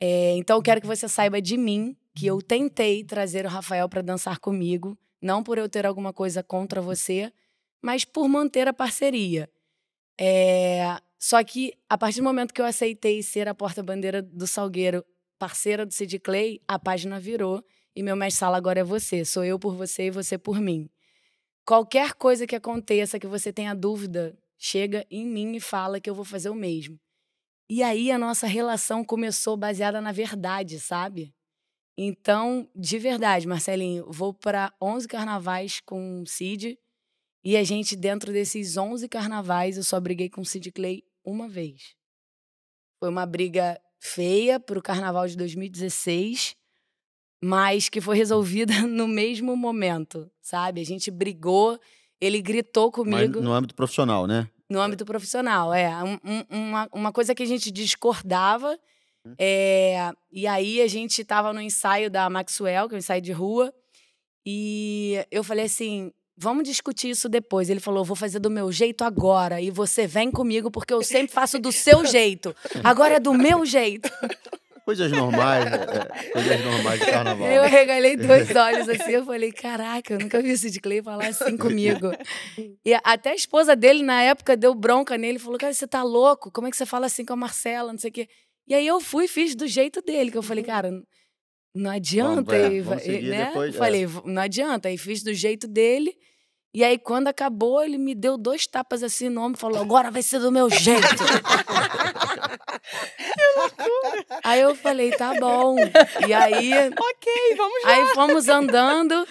É, 0.00 0.34
então, 0.36 0.56
eu 0.56 0.62
quero 0.62 0.80
que 0.80 0.86
você 0.86 1.08
saiba 1.08 1.40
de 1.42 1.56
mim 1.56 1.94
que 2.14 2.26
eu 2.26 2.40
tentei 2.40 3.04
trazer 3.04 3.44
o 3.44 3.48
Rafael 3.48 3.88
para 3.88 4.02
dançar 4.02 4.38
comigo, 4.38 4.98
não 5.20 5.42
por 5.42 5.58
eu 5.58 5.68
ter 5.68 5.86
alguma 5.86 6.12
coisa 6.12 6.42
contra 6.42 6.80
você, 6.80 7.32
mas 7.82 8.04
por 8.04 8.26
manter 8.28 8.66
a 8.66 8.72
parceria. 8.72 9.48
É, 10.18 10.98
só 11.18 11.42
que, 11.44 11.74
a 11.88 11.98
partir 11.98 12.20
do 12.20 12.24
momento 12.24 12.54
que 12.54 12.60
eu 12.60 12.64
aceitei 12.64 13.22
ser 13.22 13.46
a 13.46 13.54
porta-bandeira 13.54 14.22
do 14.22 14.46
Salgueiro, 14.46 15.04
parceira 15.38 15.84
do 15.84 15.92
Sid 15.92 16.18
Clay, 16.20 16.60
a 16.66 16.78
página 16.78 17.20
virou 17.20 17.62
e 17.94 18.02
meu 18.02 18.16
mestre 18.16 18.40
sala 18.40 18.56
agora 18.56 18.80
é 18.80 18.84
você. 18.84 19.24
Sou 19.24 19.44
eu 19.44 19.58
por 19.58 19.74
você 19.74 20.04
e 20.04 20.10
você 20.10 20.38
por 20.38 20.60
mim. 20.60 20.88
Qualquer 21.64 22.14
coisa 22.14 22.46
que 22.46 22.56
aconteça, 22.56 23.18
que 23.18 23.26
você 23.26 23.52
tenha 23.52 23.74
dúvida, 23.74 24.36
chega 24.58 25.06
em 25.10 25.26
mim 25.26 25.56
e 25.56 25.60
fala 25.60 26.00
que 26.00 26.08
eu 26.08 26.14
vou 26.14 26.24
fazer 26.24 26.50
o 26.50 26.54
mesmo. 26.54 26.98
E 27.70 27.84
aí 27.84 28.10
a 28.10 28.18
nossa 28.18 28.48
relação 28.48 29.04
começou 29.04 29.56
baseada 29.56 30.00
na 30.00 30.10
verdade, 30.10 30.80
sabe? 30.80 31.32
Então, 31.96 32.68
de 32.74 32.98
verdade, 32.98 33.46
Marcelinho, 33.46 34.10
vou 34.10 34.34
para 34.34 34.74
11 34.82 35.06
carnavais 35.06 35.78
com 35.78 36.20
o 36.20 36.26
Cid. 36.26 36.76
E 37.44 37.56
a 37.56 37.62
gente, 37.62 37.94
dentro 37.94 38.32
desses 38.32 38.76
11 38.76 39.08
carnavais, 39.08 39.76
eu 39.76 39.84
só 39.84 40.00
briguei 40.00 40.28
com 40.28 40.40
o 40.40 40.44
Sid 40.44 40.72
Clay 40.72 41.04
uma 41.24 41.48
vez. 41.48 41.94
Foi 42.98 43.08
uma 43.08 43.24
briga 43.24 43.80
feia 44.00 44.58
para 44.58 44.76
o 44.76 44.82
carnaval 44.82 45.28
de 45.28 45.36
2016, 45.36 46.56
mas 47.40 47.88
que 47.88 48.00
foi 48.00 48.16
resolvida 48.16 48.82
no 48.82 49.06
mesmo 49.06 49.56
momento, 49.56 50.28
sabe? 50.42 50.80
A 50.80 50.84
gente 50.84 51.08
brigou, 51.08 51.78
ele 52.20 52.42
gritou 52.42 52.90
comigo. 52.90 53.36
Mas 53.36 53.44
no 53.44 53.52
âmbito 53.52 53.76
profissional, 53.76 54.26
né? 54.26 54.50
No 54.70 54.80
âmbito 54.80 55.04
profissional, 55.04 55.74
é. 55.74 55.90
Um, 56.02 56.44
uma, 56.48 56.88
uma 56.92 57.12
coisa 57.12 57.34
que 57.34 57.42
a 57.42 57.46
gente 57.46 57.70
discordava. 57.70 58.78
É, 59.38 60.12
e 60.32 60.46
aí 60.46 60.80
a 60.80 60.86
gente 60.86 61.20
estava 61.20 61.52
no 61.52 61.60
ensaio 61.60 62.08
da 62.08 62.30
Maxwell, 62.30 62.88
que 62.88 62.94
é 62.94 62.96
um 62.96 62.98
ensaio 62.98 63.20
de 63.20 63.32
rua, 63.32 63.74
e 64.46 65.26
eu 65.30 65.44
falei 65.44 65.66
assim: 65.66 66.10
Vamos 66.42 66.66
discutir 66.66 67.10
isso 67.10 67.28
depois. 67.28 67.68
Ele 67.68 67.80
falou: 67.80 68.02
vou 68.02 68.16
fazer 68.16 68.38
do 68.38 68.48
meu 68.48 68.72
jeito 68.72 69.04
agora. 69.04 69.60
E 69.60 69.70
você 69.70 70.06
vem 70.06 70.30
comigo, 70.30 70.70
porque 70.70 70.94
eu 70.94 71.02
sempre 71.02 71.30
faço 71.30 71.58
do 71.58 71.70
seu 71.70 72.02
jeito. 72.06 72.56
Agora 72.82 73.16
é 73.16 73.20
do 73.20 73.34
meu 73.34 73.66
jeito. 73.66 74.10
Coisas 74.84 75.10
normais, 75.12 75.66
é, 75.66 75.74
é, 75.74 76.30
coisas 76.30 76.64
normais 76.64 77.00
de 77.00 77.06
carnaval. 77.06 77.48
Eu 77.48 77.62
regalei 77.64 78.16
dois 78.16 78.50
olhos 78.56 78.88
assim, 78.88 79.12
eu 79.12 79.24
falei, 79.24 79.52
caraca, 79.52 80.14
eu 80.14 80.18
nunca 80.18 80.42
vi 80.42 80.52
o 80.52 80.58
Sid 80.58 80.80
Clay 80.80 81.02
falar 81.02 81.28
assim 81.28 81.56
comigo. 81.58 82.12
E 82.84 82.94
até 83.04 83.30
a 83.30 83.34
esposa 83.34 83.76
dele, 83.76 84.02
na 84.02 84.22
época, 84.22 84.56
deu 84.56 84.74
bronca 84.74 85.16
nele, 85.16 85.38
falou, 85.38 85.58
cara, 85.58 85.72
você 85.72 85.86
tá 85.86 86.02
louco? 86.02 86.50
Como 86.50 86.66
é 86.66 86.70
que 86.70 86.76
você 86.76 86.86
fala 86.86 87.06
assim 87.06 87.24
com 87.24 87.32
a 87.32 87.36
Marcela, 87.36 87.92
não 87.92 87.98
sei 87.98 88.10
o 88.10 88.12
quê. 88.12 88.28
E 88.66 88.74
aí 88.74 88.86
eu 88.86 89.00
fui 89.00 89.24
e 89.24 89.28
fiz 89.28 89.54
do 89.54 89.66
jeito 89.66 90.00
dele, 90.00 90.30
que 90.30 90.38
eu 90.38 90.42
falei, 90.42 90.62
cara, 90.64 90.90
não 91.74 91.90
adianta. 91.90 92.42
Vamos, 92.42 92.52
é, 92.52 92.72
e, 92.72 92.80
vamos 92.80 93.06
né? 93.06 93.46
depois, 93.46 93.74
é. 93.74 93.78
Falei, 93.78 94.06
não 94.24 94.42
adianta. 94.42 94.88
Aí 94.88 94.98
fiz 94.98 95.22
do 95.22 95.32
jeito 95.32 95.68
dele. 95.68 96.16
E 96.72 96.84
aí, 96.84 96.98
quando 96.98 97.26
acabou, 97.26 97.82
ele 97.82 97.98
me 97.98 98.14
deu 98.14 98.38
dois 98.38 98.64
tapas 98.64 99.02
assim 99.02 99.28
no 99.28 99.42
ombro 99.42 99.58
e 99.58 99.60
falou: 99.60 99.80
agora 99.80 100.08
vai 100.08 100.22
ser 100.22 100.38
do 100.38 100.52
meu 100.52 100.70
jeito. 100.70 101.02
aí 104.44 104.60
eu 104.60 104.76
falei: 104.76 105.10
tá 105.10 105.34
bom. 105.34 105.74
E 106.26 106.32
aí. 106.32 106.72
Ok, 106.72 107.32
vamos 107.56 107.84
lá. 107.84 107.90
Aí 107.90 108.06
fomos 108.14 108.48
andando. 108.48 109.26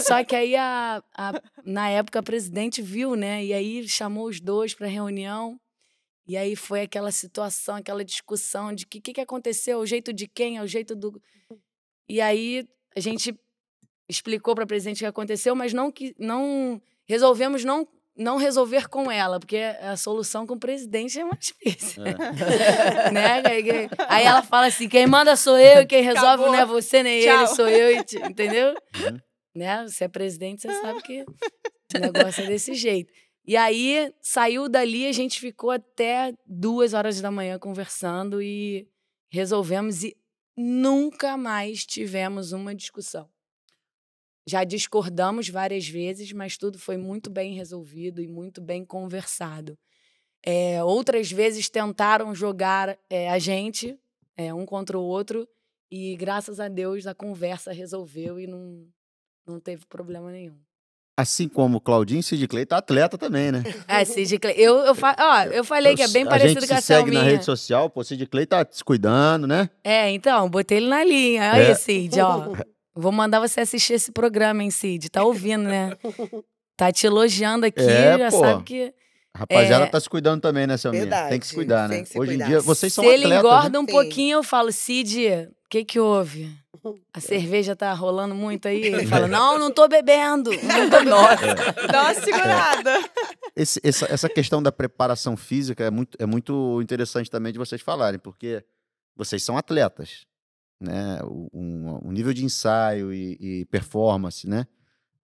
Só 0.00 0.24
que 0.24 0.34
aí, 0.34 0.56
a, 0.56 1.00
a, 1.16 1.40
na 1.64 1.88
época, 1.90 2.18
a 2.18 2.22
presidente 2.22 2.82
viu, 2.82 3.14
né? 3.14 3.44
E 3.44 3.52
aí 3.52 3.88
chamou 3.88 4.26
os 4.26 4.40
dois 4.40 4.74
para 4.74 4.88
reunião. 4.88 5.56
E 6.26 6.36
aí 6.36 6.56
foi 6.56 6.82
aquela 6.82 7.12
situação, 7.12 7.76
aquela 7.76 8.04
discussão 8.04 8.74
de 8.74 8.84
que 8.86 8.98
o 8.98 9.02
que, 9.02 9.12
que 9.12 9.20
aconteceu, 9.20 9.78
o 9.78 9.86
jeito 9.86 10.12
de 10.12 10.26
quem, 10.26 10.56
é 10.56 10.62
o 10.62 10.66
jeito 10.66 10.96
do. 10.96 11.22
E 12.08 12.20
aí 12.20 12.66
a 12.96 13.00
gente 13.00 13.38
explicou 14.08 14.54
para 14.54 14.64
a 14.64 14.66
presidente 14.66 14.98
o 14.98 15.00
que 15.00 15.06
aconteceu, 15.06 15.54
mas 15.54 15.72
não 15.72 15.90
que 15.90 16.14
não 16.18 16.80
resolvemos 17.06 17.64
não 17.64 17.86
não 18.16 18.36
resolver 18.36 18.88
com 18.88 19.10
ela, 19.10 19.40
porque 19.40 19.56
a 19.56 19.96
solução 19.96 20.46
com 20.46 20.54
o 20.54 20.58
presidente 20.58 21.18
é 21.18 21.24
mais 21.24 21.46
difícil. 21.46 22.04
É. 22.06 22.14
né? 23.10 23.42
Aí 24.08 24.24
ela 24.24 24.42
fala 24.42 24.66
assim: 24.66 24.88
quem 24.88 25.06
manda 25.06 25.34
sou 25.36 25.58
eu, 25.58 25.82
e 25.82 25.86
quem 25.86 26.02
resolve 26.02 26.26
Acabou. 26.44 26.52
não 26.52 26.54
é 26.54 26.64
você 26.64 27.02
nem 27.02 27.22
Tchau. 27.22 27.38
ele, 27.38 27.46
sou 27.48 27.68
eu, 27.68 27.98
e 27.98 28.04
te- 28.04 28.18
entendeu? 28.18 28.68
Uhum. 28.70 29.18
Né? 29.56 29.82
Você 29.86 30.04
é 30.04 30.08
presidente, 30.08 30.62
você 30.62 30.80
sabe 30.80 31.02
que 31.02 31.22
o 31.22 31.98
negócio 31.98 32.44
é 32.44 32.46
desse 32.46 32.74
jeito. 32.74 33.12
E 33.46 33.56
aí 33.56 34.12
saiu 34.22 34.68
dali, 34.68 35.06
a 35.06 35.12
gente 35.12 35.38
ficou 35.38 35.70
até 35.70 36.32
duas 36.46 36.94
horas 36.94 37.20
da 37.20 37.30
manhã 37.30 37.58
conversando 37.58 38.40
e 38.40 38.88
resolvemos 39.30 40.02
e 40.02 40.16
nunca 40.56 41.36
mais 41.36 41.84
tivemos 41.84 42.52
uma 42.52 42.74
discussão. 42.74 43.28
Já 44.46 44.62
discordamos 44.62 45.48
várias 45.48 45.88
vezes, 45.88 46.32
mas 46.32 46.56
tudo 46.58 46.78
foi 46.78 46.96
muito 46.96 47.30
bem 47.30 47.54
resolvido 47.54 48.20
e 48.20 48.28
muito 48.28 48.60
bem 48.60 48.84
conversado. 48.84 49.78
É, 50.44 50.84
outras 50.84 51.32
vezes 51.32 51.70
tentaram 51.70 52.34
jogar 52.34 52.98
é, 53.08 53.30
a 53.30 53.38
gente, 53.38 53.98
é, 54.36 54.52
um 54.52 54.66
contra 54.66 54.98
o 54.98 55.02
outro, 55.02 55.48
e 55.90 56.14
graças 56.16 56.60
a 56.60 56.68
Deus 56.68 57.06
a 57.06 57.14
conversa 57.14 57.72
resolveu 57.72 58.38
e 58.38 58.46
não, 58.46 58.86
não 59.46 59.58
teve 59.58 59.86
problema 59.86 60.30
nenhum. 60.30 60.58
Assim 61.16 61.48
como 61.48 61.78
o 61.78 61.80
Claudinho, 61.80 62.22
Sid 62.24 62.48
Clay 62.48 62.66
tá 62.66 62.78
atleta 62.78 63.16
também, 63.16 63.52
né? 63.52 63.62
É, 63.86 64.04
Cid 64.04 64.36
Clay. 64.40 64.56
Eu, 64.58 64.78
eu, 64.78 64.94
fa... 64.96 65.14
Ó, 65.16 65.42
eu 65.44 65.64
falei 65.64 65.94
que 65.94 66.02
é 66.02 66.08
bem 66.08 66.24
a 66.24 66.28
parecido 66.28 66.60
gente 66.60 66.68
com 66.68 66.74
a 66.74 66.80
se 66.80 66.86
segue 66.88 67.12
na 67.12 67.22
rede 67.22 67.44
social, 67.44 67.88
pô, 67.88 68.02
Sid 68.02 68.26
Clay 68.26 68.44
tá 68.44 68.66
se 68.68 68.82
cuidando, 68.82 69.46
né? 69.46 69.70
É, 69.84 70.10
então, 70.10 70.50
botei 70.50 70.78
ele 70.78 70.88
na 70.88 71.04
linha. 71.04 71.52
Aí, 71.52 71.66
É. 71.66 71.74
Cid, 71.74 72.20
ó. 72.20 72.52
Vou 72.94 73.10
mandar 73.12 73.40
você 73.40 73.60
assistir 73.60 73.94
esse 73.94 74.12
programa, 74.12 74.62
hein, 74.62 74.70
Cid? 74.70 75.08
Tá 75.10 75.22
ouvindo, 75.24 75.64
né? 75.64 75.92
Tá 76.76 76.90
te 76.90 77.06
elogiando 77.06 77.64
aqui, 77.66 77.80
É, 77.80 78.18
já 78.18 78.30
pô. 78.32 78.40
sabe 78.40 78.64
que. 78.64 78.92
A 79.32 79.38
rapaziada 79.38 79.84
É. 79.84 79.88
tá 79.88 80.00
se 80.00 80.08
cuidando 80.10 80.40
também, 80.40 80.66
né, 80.66 80.76
Selminha? 80.76 81.02
Tem 81.04 81.10
Verdade, 81.10 81.38
que 81.38 81.46
se 81.46 81.54
cuidar, 81.54 81.88
né? 81.88 81.96
tem 81.96 82.04
se 82.04 82.18
Hoje 82.18 82.30
cuidar. 82.32 82.44
em 82.44 82.48
dia, 82.48 82.60
vocês 82.60 82.92
são 82.92 83.04
Se 83.04 83.10
ele 83.10 83.24
atletas, 83.26 83.44
engorda 83.44 83.70
né? 83.70 83.78
um 83.78 83.86
Sim. 83.86 83.92
pouquinho, 83.92 84.38
eu 84.38 84.42
falo, 84.42 84.72
Cid, 84.72 85.24
o 85.28 85.68
que 85.70 85.84
que 85.84 86.00
houve? 86.00 86.52
A 87.12 87.20
cerveja 87.20 87.76
tá 87.76 87.92
rolando 87.92 88.34
muito 88.34 88.66
aí? 88.66 88.82
Ele 88.86 89.06
fala, 89.06 89.28
não, 89.28 89.56
não 89.56 89.70
tô 89.72 89.86
bebendo. 89.88 90.50
Não 90.50 90.90
tô 90.90 90.98
bebendo. 90.98 91.86
Dá 91.92 92.02
uma 92.02 92.14
segurada. 92.14 93.10
Esse- 93.54 93.80
essa, 93.84 94.06
essa 94.12 94.28
questão 94.28 94.60
da 94.60 94.72
preparação 94.72 95.36
física 95.36 95.84
é 95.84 95.90
muito, 95.92 96.18
é 96.20 96.26
muito 96.26 96.80
interessante 96.82 97.30
também 97.30 97.52
de 97.52 97.58
vocês 97.58 97.80
falarem, 97.80 98.18
porque 98.18 98.64
vocês 99.16 99.42
são 99.44 99.56
atletas, 99.56 100.26
né? 100.80 101.20
O, 101.24 101.48
um, 101.52 102.08
o 102.08 102.12
nível 102.12 102.32
de 102.32 102.44
ensaio 102.44 103.12
e, 103.12 103.36
e 103.40 103.64
performance, 103.66 104.48
né? 104.48 104.66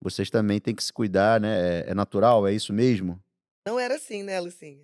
Vocês 0.01 0.29
também 0.29 0.59
têm 0.59 0.75
que 0.75 0.83
se 0.83 0.91
cuidar, 0.91 1.39
né? 1.39 1.81
É, 1.81 1.91
é 1.91 1.93
natural, 1.93 2.47
é 2.47 2.53
isso 2.53 2.73
mesmo? 2.73 3.21
Não 3.67 3.79
era 3.79 3.95
assim, 3.95 4.23
né, 4.23 4.39
Lucinha? 4.39 4.83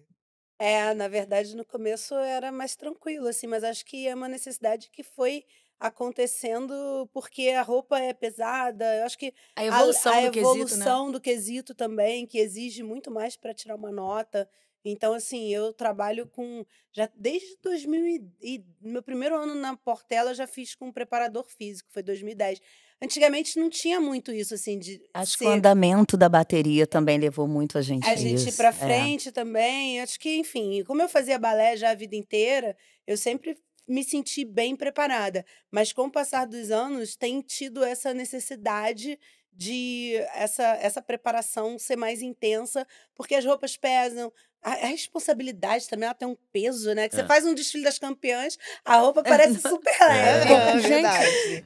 É, 0.60 0.94
na 0.94 1.08
verdade, 1.08 1.56
no 1.56 1.66
começo 1.66 2.16
era 2.16 2.52
mais 2.52 2.76
tranquilo, 2.76 3.28
assim, 3.28 3.48
mas 3.48 3.64
acho 3.64 3.86
que 3.86 4.08
é 4.08 4.16
uma 4.16 4.28
necessidade 4.28 4.90
que 4.92 5.04
foi 5.04 5.44
acontecendo 5.80 7.08
porque 7.14 7.50
a 7.50 7.62
roupa 7.62 8.00
é 8.00 8.14
pesada. 8.14 8.86
Eu 8.98 9.06
acho 9.06 9.18
que 9.18 9.34
A 9.56 9.66
evolução 9.66 10.14
a, 10.14 10.22
do 10.22 10.32
quesito, 10.32 10.36
né? 10.36 10.62
evolução 10.62 11.12
do 11.12 11.22
quesito 11.22 11.76
também, 11.76 12.26
que 12.26 12.40
exige 12.40 12.82
muito 12.82 13.12
mais 13.12 13.36
para 13.38 13.54
tirar 13.54 13.76
uma 13.76 13.92
nota. 13.92 14.50
Então, 14.84 15.14
assim, 15.14 15.54
eu 15.54 15.74
trabalho 15.74 16.28
com. 16.28 16.66
Já 16.94 17.10
desde 17.16 17.58
2000 17.62 18.06
e, 18.06 18.24
e 18.42 18.66
meu 18.82 19.04
primeiro 19.04 19.36
ano 19.36 19.54
na 19.56 19.76
Portela 19.76 20.32
eu 20.32 20.36
já 20.36 20.48
fiz 20.48 20.76
com 20.76 20.88
um 20.88 20.92
preparador 20.92 21.46
físico, 21.50 21.90
foi 21.92 22.02
2010. 22.02 22.60
Antigamente 23.02 23.60
não 23.60 23.70
tinha 23.70 24.00
muito 24.00 24.32
isso, 24.32 24.54
assim, 24.54 24.80
de. 24.80 25.02
Acho 25.14 25.38
que 25.38 25.46
ser- 25.46 25.50
o 25.50 25.54
andamento 25.54 26.18
da 26.18 26.28
bateria 26.28 26.88
também 26.88 27.18
levou 27.20 27.48
muito 27.48 27.78
a 27.78 27.82
gente 27.82 28.08
a 28.08 28.12
a 28.12 28.16
gente 28.16 28.50
ir 28.50 28.66
é. 28.66 28.72
frente 28.72 29.32
também. 29.32 30.02
Acho 30.02 30.20
que, 30.20 30.38
enfim, 30.38 30.84
como 30.84 31.02
eu 31.02 31.10
fazia 31.10 31.38
balé 31.38 31.78
já 31.78 31.92
a 31.92 31.96
vida 31.96 32.16
inteira, 32.16 32.76
eu 33.06 33.16
sempre 33.18 33.56
me 33.88 34.04
senti 34.04 34.44
bem 34.44 34.76
preparada. 34.76 35.46
Mas 35.72 35.94
com 35.94 36.04
o 36.08 36.12
passar 36.12 36.46
dos 36.46 36.72
anos, 36.72 37.16
tem 37.16 37.42
tido 37.42 37.84
essa 37.84 38.14
necessidade 38.14 39.18
de 39.54 40.14
essa, 40.36 40.64
essa 40.82 41.02
preparação 41.02 41.80
ser 41.80 41.96
mais 41.96 42.22
intensa, 42.22 42.86
porque 43.16 43.36
as 43.36 43.46
roupas 43.46 43.78
pesam. 43.78 44.32
A, 44.64 44.72
a 44.72 44.88
responsabilidade 44.88 45.88
também 45.88 46.06
ela 46.06 46.16
tem 46.16 46.28
um 46.28 46.36
peso, 46.52 46.94
né? 46.96 47.08
Que 47.08 47.16
você 47.16 47.22
É. 47.22 47.26
faz 47.28 47.46
um 47.46 47.54
desfile 47.54 47.84
das 47.84 48.00
campeãs, 48.00 48.58
a 48.84 48.98
roupa 48.98 49.22
parece 49.24 49.62
super 49.62 49.96
leve. 50.02 50.52
É, 50.54 50.80
Gente. 50.80 50.82
verdade. 50.90 51.64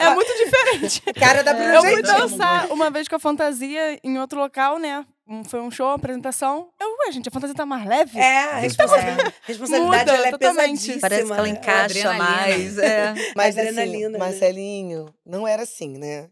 É 0.00 0.14
muito 0.14 0.32
diferente. 0.36 1.00
Cara 1.14 1.42
da 1.42 1.52
Eu 1.52 1.80
fui 1.82 2.02
Bruna 2.02 2.18
dançar 2.18 2.70
uma 2.72 2.90
vez 2.90 3.08
com 3.08 3.16
a 3.16 3.20
fantasia 3.20 3.98
em 4.04 4.18
outro 4.18 4.38
local, 4.38 4.78
né? 4.78 5.04
Foi 5.46 5.60
um 5.60 5.70
show, 5.70 5.86
uma 5.86 5.94
apresentação. 5.94 6.72
Eu, 6.80 6.88
ué, 7.06 7.12
gente, 7.12 7.28
a 7.28 7.32
fantasia 7.32 7.54
tá 7.54 7.64
mais 7.64 7.86
leve? 7.86 8.18
É, 8.18 8.44
a 8.44 8.58
responsa- 8.58 8.96
responsabilidade 9.42 10.00
Muda 10.04 10.12
ela 10.16 10.26
é 10.26 10.30
totalmente. 10.32 10.70
pesadíssima. 10.70 11.00
Parece 11.00 11.24
que 11.26 11.32
ela 11.32 11.42
né? 11.42 11.48
encaixa 11.50 11.84
adrenalina. 12.10 12.24
mais. 12.24 12.78
É. 12.78 13.14
Mas 13.36 13.56
Adrenalina, 13.58 13.96
assim, 14.08 14.12
né? 14.12 14.18
Marcelinho, 14.18 15.14
não 15.24 15.46
era 15.46 15.62
assim, 15.62 15.98
né? 15.98 16.28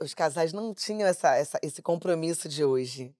Os 0.00 0.14
casais 0.14 0.52
não 0.52 0.72
tinham 0.74 1.06
essa, 1.06 1.34
essa- 1.36 1.58
esse 1.62 1.82
compromisso 1.82 2.48
de 2.48 2.64
hoje. 2.64 3.14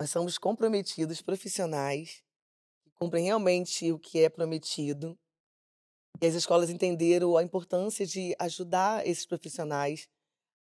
Nós 0.00 0.10
somos 0.10 0.38
comprometidos, 0.38 1.20
profissionais, 1.20 2.22
que 2.84 2.90
cumprem 2.94 3.24
realmente 3.24 3.90
o 3.92 3.98
que 3.98 4.22
é 4.22 4.28
prometido. 4.28 5.18
E 6.22 6.26
as 6.26 6.34
escolas 6.34 6.70
entenderam 6.70 7.36
a 7.36 7.42
importância 7.42 8.06
de 8.06 8.34
ajudar 8.38 9.04
esses 9.06 9.26
profissionais 9.26 10.08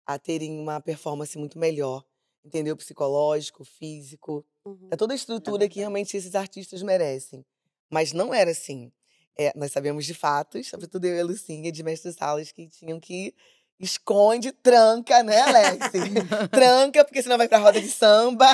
a 0.07 0.17
terem 0.17 0.59
uma 0.59 0.81
performance 0.81 1.37
muito 1.37 1.59
melhor. 1.59 2.03
Entendeu? 2.49 2.75
Psicológico, 2.75 3.63
físico. 3.63 4.43
Uhum. 4.65 4.87
É 4.89 4.95
toda 4.95 5.13
a 5.13 5.15
estrutura 5.15 5.69
que 5.69 5.77
realmente 5.77 6.17
esses 6.17 6.33
artistas 6.33 6.81
merecem. 6.81 7.45
Mas 7.91 8.11
não 8.11 8.33
era 8.33 8.49
assim. 8.49 8.91
É, 9.37 9.53
nós 9.55 9.71
sabemos 9.71 10.03
de 10.03 10.15
fatos, 10.15 10.67
sobretudo 10.89 11.05
eu 11.05 11.15
e 11.15 11.19
a 11.19 11.23
Lucinha, 11.23 11.71
de 11.71 11.83
mestres 11.83 12.15
salas, 12.15 12.51
que 12.51 12.67
tinham 12.67 12.99
que 12.99 13.35
esconde, 13.79 14.51
tranca, 14.51 15.23
né, 15.23 15.39
Alex? 15.41 15.77
tranca, 16.51 17.05
porque 17.05 17.21
senão 17.23 17.37
vai 17.37 17.47
pra 17.47 17.57
roda 17.59 17.79
de 17.79 17.87
samba, 17.87 18.45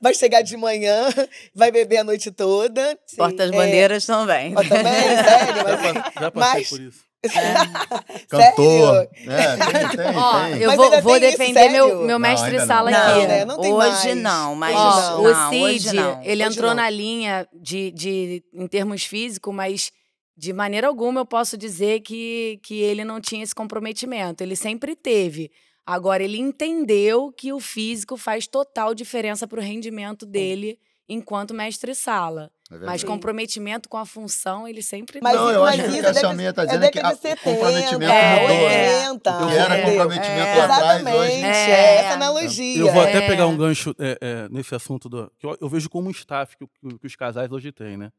vai 0.00 0.14
chegar 0.14 0.42
de 0.42 0.56
manhã, 0.56 1.08
vai 1.54 1.70
beber 1.72 1.98
a 1.98 2.04
noite 2.04 2.30
toda. 2.30 2.96
Sim. 3.06 3.16
Porta-bandeiras 3.16 4.06
também. 4.06 4.54
Ó, 4.56 4.62
também, 4.62 4.82
sério, 5.24 5.56
Já, 5.56 5.64
mas... 5.64 6.14
já 6.20 6.30
passei 6.30 6.60
mas- 6.60 6.68
por 6.68 6.80
isso. 6.80 7.10
Cantor. 8.28 9.08
Sério? 9.14 9.30
É, 9.30 9.56
tem, 9.56 9.88
tem, 9.96 10.16
Ó, 10.16 10.40
tem. 10.44 10.58
eu 10.62 10.72
vou, 10.74 11.02
vou 11.02 11.16
isso, 11.18 11.20
defender 11.20 11.68
meu, 11.68 11.88
meu 11.98 12.06
Não, 12.06 12.18
mestre 12.18 12.50
ainda 12.52 12.66
sala 12.66 12.90
não. 12.90 12.98
aqui. 12.98 13.20
Não, 13.20 13.26
né? 13.28 13.44
Não 13.44 13.58
hoje 13.58 13.68
mais. 13.76 14.16
não, 14.16 14.54
mas 14.54 14.74
Hoje 14.74 15.10
o 15.28 15.32
não, 15.34 15.50
hoje 15.50 15.80
Cid, 15.80 15.96
não. 15.96 16.22
ele 16.22 16.42
Hoje 16.46 16.52
entrou 16.54 16.70
não. 16.70 16.76
na 16.82 16.88
linha 16.88 17.46
de, 17.52 17.90
de, 17.90 18.42
em 18.54 18.66
termos 18.66 19.04
físicos, 19.04 19.54
mas 19.54 19.92
de 20.36 20.52
maneira 20.52 20.86
alguma 20.88 21.20
eu 21.20 21.26
posso 21.26 21.56
dizer 21.56 22.00
que, 22.00 22.58
que 22.62 22.80
ele 22.80 23.04
não 23.04 23.20
tinha 23.20 23.42
esse 23.42 23.54
comprometimento. 23.54 24.42
Ele 24.42 24.56
sempre 24.56 24.94
teve. 24.96 25.50
Agora, 25.84 26.22
ele 26.22 26.38
entendeu 26.38 27.32
que 27.32 27.52
o 27.52 27.60
físico 27.60 28.16
faz 28.16 28.46
total 28.46 28.94
diferença 28.94 29.46
para 29.46 29.58
o 29.58 29.62
rendimento 29.62 30.24
dele 30.24 30.78
enquanto 31.08 31.52
mestre-sala. 31.52 32.50
É 32.70 32.76
Mas 32.86 33.02
comprometimento 33.02 33.88
com 33.88 33.96
a 33.96 34.06
função, 34.06 34.68
ele 34.68 34.80
sempre 34.80 35.18
Mas, 35.20 35.34
Não, 35.34 35.50
eu 35.50 35.62
mas 35.62 35.80
acho 35.80 35.82
que 35.90 35.96
isso 35.98 36.06
a 36.06 36.12
deve- 36.12 36.20
Selminha 36.20 36.52
tá 36.52 36.62
é 36.62 36.66
dizendo 36.66 36.84
é 36.84 36.90
que 36.92 37.00
a- 37.00 37.08
o 37.08 37.16
70, 37.16 37.42
comprometimento 37.42 38.12
É, 38.12 38.40
mudou, 38.40 38.48
né? 38.68 39.10
80, 39.10 39.30
O 39.44 39.48
que 39.48 39.54
era 39.56 39.74
É, 39.76 39.82
comprometimento 39.82 40.30
é. 40.40 40.56
lá 40.56 40.64
atrás, 40.76 41.02
hoje... 41.02 41.32
Exatamente, 41.32 41.44
É. 41.46 41.70
é 41.70 41.94
essa 41.96 42.14
analogia. 42.14 42.78
Eu 42.80 42.92
vou 42.92 43.02
até 43.02 43.24
É. 43.24 43.26
pegar 43.26 43.46
um 43.48 43.56
gancho 43.56 43.92
é, 43.98 44.18
é, 44.20 44.48
nesse 44.50 44.72
assunto 44.72 45.08
do, 45.08 45.28
que 45.36 45.44
eu, 45.46 45.58
eu 45.60 45.68
vejo 45.68 45.90
como 45.90 46.06
um 46.06 46.12
staff 46.12 46.56
que, 46.56 46.62
o- 46.62 46.68
que 46.68 46.98
que 47.00 47.06
os 47.08 47.16
casais 47.16 47.50
hoje 47.50 47.72
têm, 47.72 47.96
né? 47.96 48.12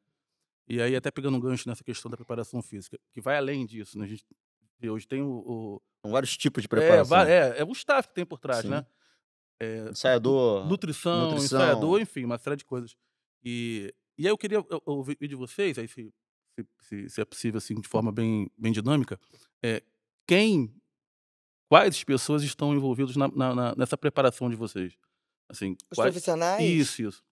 E 0.74 0.82
aí, 0.82 0.96
até 0.96 1.12
pegando 1.12 1.36
um 1.36 1.40
gancho 1.40 1.68
nessa 1.68 1.84
questão 1.84 2.10
da 2.10 2.16
preparação 2.16 2.62
física, 2.62 2.98
que 3.12 3.20
vai 3.20 3.36
além 3.36 3.66
disso, 3.66 3.98
né? 3.98 4.06
A 4.06 4.08
gente 4.08 4.24
hoje 4.88 5.06
tem 5.08 5.22
o. 5.22 5.28
o 5.46 5.82
São 6.02 6.12
vários 6.12 6.38
tipos 6.38 6.64
de 6.64 6.68
é, 6.68 6.70
preparação. 6.70 7.06
va- 7.06 7.30
é, 7.30 7.60
é 7.60 7.64
o 7.66 7.72
staff 7.74 8.08
que 8.08 8.16
tem 8.16 8.26
por 8.26 8.40
trás, 8.40 8.62
Sim. 8.62 8.70
né? 8.70 8.86
É, 9.60 9.90
Ensaiador. 9.90 10.66
nutrição, 10.68 11.32
nutrição. 11.32 11.60
ensaiador, 11.60 12.00
enfim, 12.02 12.24
uma 12.24 12.38
série 12.38 12.56
de 12.56 12.64
coisas. 12.66 12.96
E, 13.44 13.94
e 14.18 14.26
aí 14.26 14.32
eu 14.32 14.38
queria 14.38 14.64
ouvir 14.86 15.18
de 15.20 15.36
vocês, 15.36 15.78
aí 15.78 15.88
se, 15.90 16.12
se, 16.56 16.66
se- 16.80 17.10
se 17.10 17.22
é 17.22 17.26
possível, 17.26 17.58
assim, 17.58 17.76
de 17.76 17.88
forma 17.88 18.12
bem, 18.12 18.50
bem 18.58 18.72
dinâmica, 18.72 19.20
é, 19.62 19.84
quem, 20.26 20.74
quais 21.70 22.02
pessoas 22.04 22.44
estão 22.44 22.74
envolvidas 22.74 23.16
na, 23.18 23.28
na- 23.28 23.54
na- 23.54 23.76
nessa 23.76 23.98
preparação 23.98 24.50
de 24.50 24.56
vocês? 24.56 24.98
Assim, 25.50 25.76
Os 25.92 25.98
quais- 25.98 26.12
profissionais? 26.14 26.64
Isso, 26.64 27.02
isso. 27.04 27.24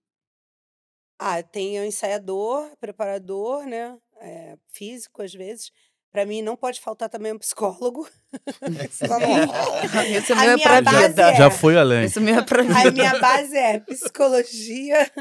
Ah, 1.20 1.43
tem 1.43 1.80
o 1.80 1.84
ensaiador, 1.84 2.72
preparador, 2.80 3.65
né? 3.65 3.97
é, 4.22 4.57
físico, 4.67 5.22
às 5.22 5.34
vezes. 5.34 5.72
Para 6.11 6.26
mim, 6.26 6.41
não 6.41 6.55
pode 6.55 6.82
faltar 6.82 7.07
também 7.07 7.32
um 7.34 7.38
psicólogo. 7.38 8.07
Isso 8.89 9.05
A 10.34 10.45
meu 10.45 10.55
é 10.55 10.57
pra 10.57 10.82
base 10.82 11.07
vida. 11.07 11.32
é- 11.32 11.36
Já 11.36 11.51
foi 11.51 11.78
além. 11.78 12.05
Isso 12.05 12.20
meu 12.20 12.36
é 12.36 12.41
pra 12.41 12.63
vida. 12.63 12.80
A 12.80 12.91
minha 12.91 13.20
base 13.20 13.55
é 13.57 13.80
psicologia, 13.80 15.11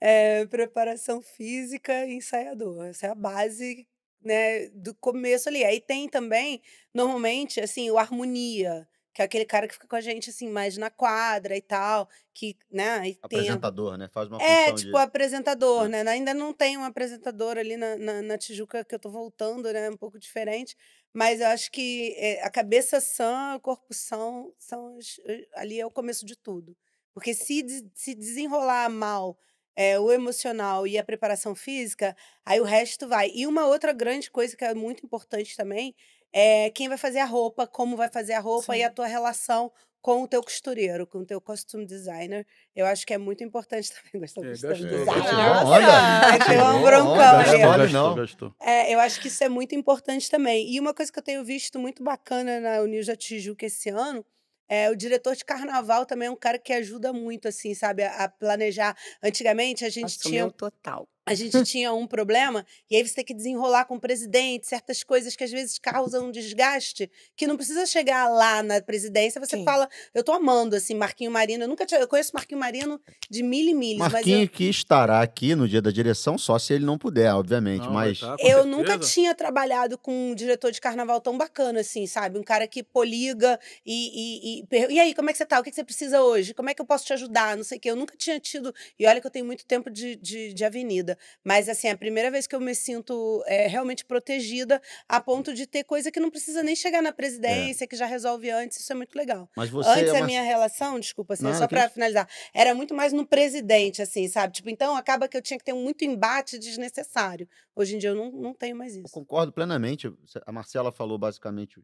é, 0.00 0.46
preparação 0.46 1.20
física 1.20 2.06
e 2.06 2.14
ensaiador. 2.14 2.86
Essa 2.86 3.06
é 3.06 3.10
a 3.10 3.14
base 3.14 3.86
né, 4.22 4.68
do 4.70 4.94
começo 4.94 5.48
ali. 5.48 5.64
Aí 5.64 5.80
tem 5.80 6.08
também, 6.08 6.62
normalmente, 6.94 7.60
assim, 7.60 7.90
o 7.90 7.98
harmonia, 7.98 8.86
que 9.14 9.22
é 9.22 9.24
aquele 9.26 9.44
cara 9.46 9.68
que 9.68 9.74
fica 9.74 9.88
com 9.88 9.96
a 9.96 10.00
gente, 10.00 10.30
assim, 10.30 10.48
mais 10.50 10.76
na 10.76 10.90
quadra 10.90 11.56
e 11.56 11.62
tal, 11.62 12.08
que, 12.34 12.56
né, 12.70 13.14
tem... 13.28 13.50
a- 13.50 13.60
Apresentador, 13.62 13.96
né? 13.96 14.08
Faz 14.08 14.28
uma 14.28 14.40
É, 14.40 14.72
tipo, 14.72 14.96
de... 14.96 14.98
apresentador, 14.98 15.86
É. 15.86 15.88
né? 15.88 16.02
Ainda 16.08 16.34
não 16.34 16.52
tem 16.52 16.76
um 16.76 16.84
apresentador 16.84 17.56
ali 17.56 17.76
na, 17.76 17.96
na, 17.96 18.22
na 18.22 18.38
Tijuca 18.38 18.84
que 18.84 18.94
eu 18.94 18.98
tô 18.98 19.10
voltando, 19.10 19.72
né? 19.72 19.88
Um 19.90 19.96
pouco 19.96 20.18
diferente. 20.18 20.76
Mas 21.12 21.40
eu 21.40 21.46
acho 21.48 21.70
que 21.70 22.14
é, 22.18 22.42
a 22.42 22.50
cabeça 22.50 23.00
sã, 23.00 23.54
o 23.56 23.60
corpo 23.60 23.94
são, 23.94 24.52
são 24.58 24.96
as- 24.98 25.20
eh, 25.26 25.46
ali 25.54 25.78
é 25.80 25.86
o 25.86 25.90
começo 25.90 26.26
de 26.26 26.36
tudo. 26.36 26.76
Porque 27.12 27.32
se, 27.34 27.64
se 27.94 28.14
desenrolar 28.14 28.88
mal 28.90 29.38
é, 29.76 29.98
o 29.98 30.10
emocional 30.12 30.86
e 30.86 30.98
a 30.98 31.04
preparação 31.04 31.54
física, 31.54 32.16
aí 32.44 32.60
o 32.60 32.64
resto 32.64 33.08
vai. 33.08 33.30
E 33.34 33.46
uma 33.46 33.66
outra 33.66 33.92
grande 33.92 34.30
coisa 34.30 34.56
que 34.56 34.64
é 34.64 34.74
muito 34.74 35.04
importante 35.06 35.56
também 35.56 35.94
é 36.34 36.70
quem 36.70 36.88
vai 36.88 36.98
fazer 36.98 37.20
a 37.20 37.24
roupa, 37.26 37.66
como 37.66 37.96
vai 37.96 38.08
fazer 38.10 38.32
a 38.34 38.40
roupa 38.40 38.76
e 38.76 38.82
a 38.82 38.90
tua 38.90 39.06
relação 39.06 39.70
com 40.02 40.22
o 40.22 40.28
teu 40.28 40.42
costureiro, 40.42 41.06
com 41.06 41.20
o 41.20 41.24
teu 41.24 41.40
costume 41.40 41.86
designer. 41.86 42.46
Eu 42.76 42.84
acho 42.84 43.06
que 43.06 43.14
é 43.14 43.18
muito 43.18 43.42
importante 43.44 43.90
também 43.94 44.20
gostar 44.20 44.42
do 44.42 44.48
É, 44.48 44.50
costume 44.50 44.74
gostei. 44.74 44.98
designer. 44.98 45.32
Nossa! 45.32 46.44
Tem 46.46 46.60
um 46.60 46.82
broncão 46.82 47.38
ali, 47.38 47.92
não. 47.92 48.14
É, 48.60 48.92
eu 48.94 49.00
acho 49.00 49.20
que 49.20 49.28
isso 49.28 49.42
é 49.44 49.48
muito 49.48 49.74
importante 49.74 50.28
também. 50.30 50.70
E 50.74 50.80
uma 50.80 50.92
coisa 50.92 51.10
que 51.12 51.18
eu 51.18 51.22
tenho 51.22 51.44
visto 51.44 51.78
muito 51.78 52.02
bacana 52.04 52.60
na 52.60 52.80
Unius 52.82 53.06
da 53.06 53.16
Tijuca 53.16 53.64
esse 53.66 53.88
ano 53.88 54.24
É, 54.68 54.90
o 54.90 54.96
diretor 54.96 55.36
de 55.36 55.44
carnaval 55.44 56.06
também 56.06 56.26
é 56.28 56.30
um 56.30 56.36
cara 56.36 56.58
que 56.58 56.72
ajuda 56.72 57.12
muito, 57.12 57.46
assim, 57.48 57.74
sabe, 57.74 58.02
a, 58.02 58.24
a 58.24 58.28
planejar. 58.28 58.96
Antigamente 59.22 59.84
a 59.84 59.90
gente 59.90 60.18
tinha. 60.18 60.44
Assumiu 60.44 60.52
total. 60.52 61.06
A 61.26 61.34
gente 61.34 61.62
tinha 61.64 61.92
um 61.92 62.06
problema, 62.06 62.64
e 62.90 62.96
aí 62.96 63.06
você 63.06 63.14
tem 63.14 63.24
que 63.24 63.34
desenrolar 63.34 63.84
com 63.86 63.96
o 63.96 64.00
presidente, 64.00 64.66
certas 64.66 65.02
coisas 65.02 65.34
que 65.34 65.44
às 65.44 65.50
vezes 65.50 65.78
causam 65.78 66.28
um 66.28 66.30
desgaste, 66.30 67.10
que 67.36 67.46
não 67.46 67.56
precisa 67.56 67.86
chegar 67.86 68.28
lá 68.28 68.62
na 68.62 68.80
presidência, 68.80 69.40
você 69.40 69.56
Sim. 69.56 69.64
fala, 69.64 69.88
eu 70.14 70.22
tô 70.22 70.32
amando, 70.32 70.76
assim, 70.76 70.94
Marquinho 70.94 71.30
Marino. 71.30 71.64
Eu 71.64 71.68
nunca 71.68 71.86
tinha, 71.86 72.00
eu 72.00 72.08
conheço 72.08 72.32
Marquinho 72.34 72.60
Marino 72.60 73.00
de 73.30 73.42
mil 73.42 73.68
e 73.68 73.74
mil, 73.74 73.98
mas 73.98 74.12
Marquinho 74.12 74.44
eu, 74.44 74.48
que 74.48 74.64
estará 74.64 75.20
aqui 75.20 75.54
no 75.54 75.68
dia 75.68 75.80
da 75.80 75.90
direção, 75.90 76.36
só 76.36 76.58
se 76.58 76.74
ele 76.74 76.84
não 76.84 76.98
puder, 76.98 77.32
obviamente. 77.34 77.82
Não, 77.82 77.92
mas 77.92 78.20
tá, 78.20 78.36
eu 78.38 78.64
nunca 78.66 78.98
tinha 78.98 79.34
trabalhado 79.34 79.96
com 79.98 80.30
um 80.30 80.34
diretor 80.34 80.70
de 80.70 80.80
carnaval 80.80 81.20
tão 81.20 81.36
bacana, 81.36 81.80
assim, 81.80 82.06
sabe? 82.06 82.38
Um 82.38 82.42
cara 82.42 82.66
que 82.66 82.82
poliga 82.82 83.58
e, 83.84 84.60
e, 84.62 84.66
e, 84.70 84.94
e 84.94 85.00
aí, 85.00 85.14
como 85.14 85.30
é 85.30 85.32
que 85.32 85.38
você 85.38 85.46
tá? 85.46 85.60
O 85.60 85.62
que 85.62 85.70
que 85.70 85.76
você 85.76 85.84
precisa 85.84 86.22
hoje? 86.22 86.54
Como 86.54 86.68
é 86.68 86.74
que 86.74 86.80
eu 86.80 86.86
posso 86.86 87.06
te 87.06 87.12
ajudar? 87.12 87.56
Não 87.56 87.64
sei 87.64 87.78
o 87.78 87.80
quê. 87.80 87.90
Eu 87.90 87.96
nunca 87.96 88.16
tinha 88.16 88.38
tido. 88.38 88.74
E 88.98 89.06
olha 89.06 89.20
que 89.20 89.26
eu 89.26 89.30
tenho 89.30 89.44
muito 89.44 89.64
tempo 89.64 89.90
de, 89.90 90.16
de, 90.16 90.52
de 90.52 90.64
avenida. 90.64 91.13
Mas, 91.42 91.68
assim, 91.68 91.88
é 91.88 91.90
a 91.92 91.96
primeira 91.98 92.30
vez 92.30 92.46
que 92.46 92.54
eu 92.54 92.60
me 92.60 92.74
sinto 92.74 93.42
é, 93.46 93.66
realmente 93.66 94.04
protegida 94.04 94.80
a 95.08 95.20
ponto 95.20 95.52
de 95.54 95.66
ter 95.66 95.84
coisa 95.84 96.10
que 96.10 96.20
não 96.20 96.30
precisa 96.30 96.62
nem 96.62 96.74
chegar 96.76 97.02
na 97.02 97.12
presidência, 97.12 97.86
que 97.86 97.96
já 97.96 98.06
resolve 98.06 98.50
antes. 98.50 98.80
Isso 98.80 98.92
é 98.92 98.96
muito 98.96 99.14
legal. 99.16 99.48
mas 99.56 99.70
você 99.70 99.88
Antes 99.90 100.04
é 100.04 100.10
a 100.10 100.20
uma- 100.20 100.26
minha 100.26 100.42
relação, 100.42 100.98
desculpa, 101.00 101.34
assim, 101.34 101.44
Não, 101.44 101.54
só 101.54 101.66
isso. 101.70 101.90
finalizar, 101.94 102.28
era 102.52 102.74
muito 102.74 102.94
mais 102.94 103.12
no 103.12 103.26
presidente, 103.26 104.00
assim, 104.02 104.28
sabe? 104.28 104.52
Tipo, 104.54 104.70
então 104.70 104.96
acaba 104.96 105.28
que 105.28 105.36
eu 105.36 105.42
tinha 105.42 105.58
que 105.58 105.64
ter 105.64 105.72
muito 105.74 106.04
embate 106.04 106.58
desnecessário. 106.58 107.48
Hoje 107.74 107.96
em 107.96 107.98
dia 107.98 108.10
eu 108.10 108.14
não, 108.14 108.30
não 108.30 108.54
tenho 108.54 108.76
mais 108.76 108.96
Eu 108.96 109.02
isso. 109.04 109.12
concordo 109.12 109.52
plenamente. 109.52 110.12
A 110.46 110.52
Marcela 110.52 110.92
falou 110.92 111.18
basicamente 111.18 111.80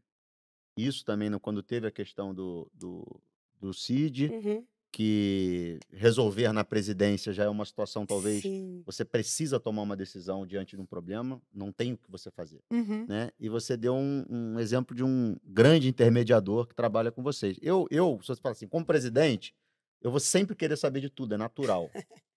isso 0.77 1.03
também 1.03 1.29
quando 1.39 1.61
teve 1.61 1.87
a 1.87 1.91
questão 1.91 2.33
do, 2.33 2.69
do, 2.73 3.21
do 3.59 3.73
CID, 3.73 4.27
Uhum. 4.29 4.65
Que 4.91 5.79
resolver 5.91 6.51
na 6.51 6.63
presidência 6.63 7.31
já 7.31 7.45
é 7.45 7.49
uma 7.49 7.63
situação, 7.63 8.05
talvez, 8.05 8.41
Sim. 8.41 8.83
você 8.85 9.05
precisa 9.05 9.59
tomar 9.59 9.83
uma 9.83 9.95
decisão 9.95 10.45
diante 10.45 10.75
de 10.75 10.81
um 10.81 10.85
problema, 10.85 11.41
não 11.53 11.71
tem 11.71 11.93
o 11.93 11.97
que 11.97 12.11
você 12.11 12.29
fazer. 12.29 12.61
Uhum. 12.69 13.05
Né? 13.07 13.31
E 13.39 13.47
você 13.47 13.77
deu 13.77 13.95
um, 13.95 14.25
um 14.29 14.59
exemplo 14.59 14.95
de 14.95 15.03
um 15.03 15.37
grande 15.45 15.87
intermediador 15.87 16.67
que 16.67 16.75
trabalha 16.75 17.11
com 17.11 17.23
vocês. 17.23 17.57
Eu, 17.61 17.87
eu, 17.89 18.19
se 18.21 18.27
você 18.27 18.41
fala 18.41 18.51
assim, 18.51 18.67
como 18.67 18.85
presidente, 18.85 19.55
eu 20.01 20.11
vou 20.11 20.19
sempre 20.19 20.55
querer 20.55 20.77
saber 20.77 20.99
de 20.99 21.09
tudo, 21.09 21.33
é 21.35 21.37
natural, 21.37 21.89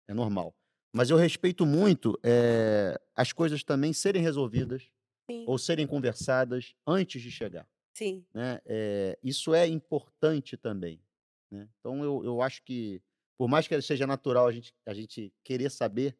é 0.06 0.14
normal. 0.14 0.54
Mas 0.92 1.10
eu 1.10 1.16
respeito 1.16 1.66
muito 1.66 2.16
eh, 2.22 2.96
as 3.16 3.32
coisas 3.32 3.64
também 3.64 3.92
serem 3.92 4.22
resolvidas 4.22 4.88
Sim. 5.28 5.44
ou 5.48 5.58
serem 5.58 5.88
conversadas 5.88 6.72
antes 6.86 7.20
de 7.20 7.32
chegar. 7.32 7.66
Sim. 7.92 8.24
Né? 8.32 8.60
Eh, 8.64 9.18
isso 9.24 9.52
é 9.52 9.66
importante 9.66 10.56
também. 10.56 11.00
Né? 11.54 11.68
Então, 11.80 12.02
eu, 12.02 12.24
eu 12.24 12.42
acho 12.42 12.62
que, 12.62 13.00
por 13.36 13.48
mais 13.48 13.66
que 13.66 13.80
seja 13.80 14.06
natural 14.06 14.46
a 14.46 14.52
gente, 14.52 14.74
a 14.84 14.92
gente 14.92 15.32
querer 15.42 15.70
saber, 15.70 16.16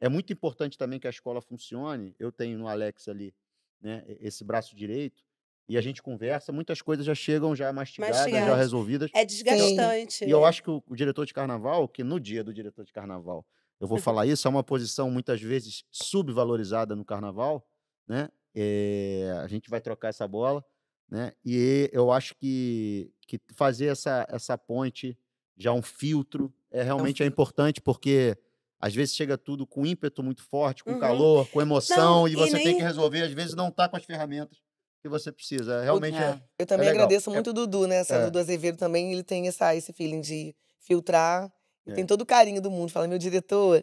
é 0.00 0.08
muito 0.08 0.32
importante 0.32 0.78
também 0.78 0.98
que 0.98 1.06
a 1.06 1.10
escola 1.10 1.40
funcione. 1.40 2.14
Eu 2.18 2.30
tenho 2.30 2.58
no 2.58 2.68
Alex 2.68 3.08
ali 3.08 3.34
né, 3.80 4.04
esse 4.20 4.44
braço 4.44 4.74
direito, 4.76 5.22
e 5.68 5.76
a 5.76 5.80
gente 5.80 6.00
conversa, 6.00 6.52
muitas 6.52 6.80
coisas 6.80 7.04
já 7.04 7.14
chegam 7.14 7.54
já 7.56 7.72
mastigadas, 7.72 8.16
já 8.16 8.22
Mastigadas. 8.22 8.58
resolvidas. 8.58 9.10
É 9.12 9.24
desgastante. 9.24 10.24
E 10.24 10.30
eu 10.30 10.44
é. 10.44 10.48
acho 10.48 10.62
que 10.62 10.70
o, 10.70 10.82
o 10.86 10.94
diretor 10.94 11.26
de 11.26 11.34
carnaval, 11.34 11.88
que 11.88 12.04
no 12.04 12.20
dia 12.20 12.44
do 12.44 12.54
diretor 12.54 12.84
de 12.84 12.92
carnaval, 12.92 13.44
eu 13.80 13.88
vou 13.88 13.98
falar 13.98 14.26
isso, 14.26 14.46
é 14.46 14.50
uma 14.50 14.62
posição 14.62 15.10
muitas 15.10 15.40
vezes 15.40 15.84
subvalorizada 15.90 16.94
no 16.94 17.04
carnaval, 17.04 17.66
né? 18.06 18.28
Eh, 18.54 19.28
a 19.42 19.46
gente 19.48 19.68
vai 19.68 19.80
trocar 19.80 20.08
essa 20.08 20.26
bola, 20.26 20.64
né? 21.10 21.32
E 21.44 21.88
eu 21.92 22.10
acho 22.10 22.34
que, 22.36 23.10
que 23.26 23.38
fazer 23.54 23.86
essa, 23.86 24.26
essa 24.28 24.56
ponte, 24.58 25.16
já 25.56 25.72
um 25.72 25.82
filtro, 25.82 26.52
é 26.70 26.82
realmente 26.82 27.22
é 27.22 27.24
filtro. 27.26 27.32
importante, 27.32 27.80
porque 27.80 28.36
às 28.78 28.94
vezes 28.94 29.14
chega 29.14 29.38
tudo 29.38 29.66
com 29.66 29.86
ímpeto 29.86 30.22
muito 30.22 30.42
forte, 30.42 30.84
com 30.84 30.92
Uhum. 30.92 30.98
calor, 31.00 31.48
com 31.50 31.62
emoção, 31.62 31.96
Não, 32.22 32.28
e 32.28 32.32
e 32.32 32.34
você 32.36 32.56
tem 32.56 32.64
nem- 32.66 32.76
que 32.76 32.82
resolver, 32.82 33.22
às 33.22 33.32
vezes 33.32 33.54
não 33.54 33.68
está 33.68 33.88
com 33.88 33.96
as 33.96 34.04
ferramentas 34.04 34.58
que 35.02 35.08
você 35.08 35.30
precisa. 35.32 35.82
Realmente 35.82 36.18
é. 36.18 36.40
Eu 36.58 36.66
também 36.66 36.88
legal. 36.88 37.04
agradeço 37.04 37.30
É- 37.30 37.32
muito 37.34 37.50
o 37.50 37.52
Dudu, 37.52 37.86
né? 37.86 37.96
Essa, 37.96 38.16
é. 38.16 38.24
Dudu 38.24 38.38
Azevedo 38.38 38.76
também, 38.76 39.12
ele 39.12 39.22
tem 39.22 39.46
essa, 39.48 39.74
esse 39.74 39.92
feeling 39.92 40.20
de 40.20 40.54
filtrar. 40.80 41.50
E 41.86 41.92
É. 41.92 41.94
tem 41.94 42.04
todo 42.04 42.22
o 42.22 42.26
carinho 42.26 42.60
do 42.60 42.70
mundo. 42.70 42.90
Fala, 42.90 43.06
meu 43.06 43.16
diretor, 43.18 43.82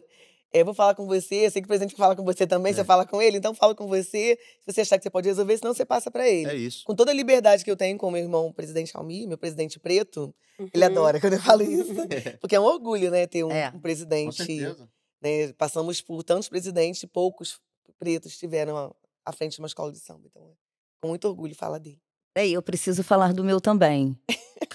eu 0.60 0.64
vou 0.64 0.72
falar 0.74 0.94
com 0.94 1.06
você. 1.06 1.46
Eu 1.46 1.50
sei 1.50 1.60
que 1.60 1.66
o 1.66 1.68
presidente 1.68 1.94
fala 1.96 2.14
com 2.16 2.24
você 2.24 2.46
também, 2.46 2.72
É. 2.72 2.74
você 2.76 2.84
fala 2.84 3.04
com 3.04 3.20
ele, 3.20 3.36
então 3.38 3.54
falo 3.54 3.74
com 3.74 3.86
você. 3.86 4.38
Se 4.64 4.72
você 4.72 4.80
achar 4.82 4.96
que 4.98 5.02
você 5.02 5.10
pode 5.10 5.28
resolver, 5.28 5.58
senão 5.58 5.74
você 5.74 5.84
passa 5.84 6.10
pra 6.10 6.28
ele. 6.28 6.48
É 6.50 6.54
isso. 6.54 6.84
Com 6.84 6.94
toda 6.94 7.10
a 7.10 7.14
liberdade 7.14 7.64
que 7.64 7.70
eu 7.70 7.76
tenho 7.76 7.98
com 7.98 8.10
meu 8.10 8.22
irmão, 8.22 8.46
o 8.46 8.52
presidente 8.54 8.96
Almir, 8.96 9.26
meu 9.28 9.36
presidente 9.36 9.78
preto, 9.80 10.34
ele 10.58 10.70
Uhum. 10.84 10.90
adora 10.92 11.20
quando 11.20 11.32
eu 11.34 11.40
falo 11.40 11.62
isso. 11.62 11.92
Porque 12.40 12.54
é 12.56 12.60
um 12.60 12.64
orgulho, 12.64 13.10
né, 13.10 13.26
ter 13.26 13.44
um, 13.44 13.50
É. 13.50 13.68
um 13.68 13.72
Com 13.72 13.80
presidente. 13.80 14.36
certeza. 14.36 14.88
né? 15.20 15.52
Passamos 15.54 16.00
por 16.00 16.22
tantos 16.22 16.48
presidentes, 16.48 17.04
poucos 17.10 17.58
pretos 17.98 18.32
estiveram 18.32 18.76
à- 18.76 18.92
à 19.24 19.32
frente 19.32 19.52
de 19.54 19.58
uma 19.60 19.66
escola 19.68 19.90
de 19.90 19.98
samba. 19.98 20.22
Então, 20.26 20.54
com 21.00 21.08
muito 21.08 21.26
orgulho 21.26 21.54
falar 21.54 21.78
dele. 21.78 21.98
Peraí, 22.34 22.52
eu 22.52 22.62
preciso 22.62 23.04
falar 23.04 23.32
do 23.32 23.44
meu 23.44 23.60
também. 23.60 24.18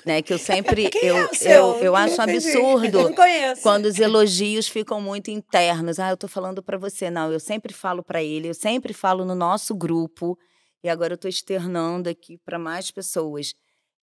né, 0.05 0.22
que 0.22 0.32
eu 0.32 0.38
sempre. 0.38 0.89
Eu, 1.03 1.16
é 1.18 1.57
eu, 1.57 1.76
eu 1.80 1.95
acho 1.95 2.20
um 2.20 2.24
absurdo 2.24 3.01
Não 3.03 3.14
conheço. 3.14 3.62
quando 3.62 3.86
os 3.86 3.99
elogios 3.99 4.68
ficam 4.70 5.01
muito 5.01 5.30
internos. 5.30 5.99
Ah, 5.99 6.10
eu 6.10 6.18
tô 6.18 6.28
falando 6.28 6.64
para 6.64 6.78
você. 6.78 7.10
Não, 7.10 7.32
eu 7.32 7.39
sempre 7.39 7.74
falo 7.74 8.01
para 8.01 8.24
ele, 8.24 8.47
eu 8.47 8.53
sempre 8.53 8.93
falo 8.93 9.26
no 9.26 9.36
nosso 9.36 9.76
grupo, 9.76 10.38
e 10.84 10.89
agora 10.89 11.14
eu 11.14 11.18
tô 11.18 11.28
externando 11.28 12.07
aqui 12.07 12.38
para 12.38 12.57
mais 12.57 12.91
pessoas. 12.91 13.53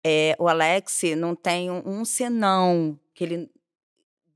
É, 0.04 0.36
o 0.38 0.48
Alex 0.48 1.00
não 1.16 1.34
tem 1.34 1.70
um, 1.70 1.82
um 1.84 2.04
senão 2.04 2.98
que 3.14 3.24
ele 3.24 3.50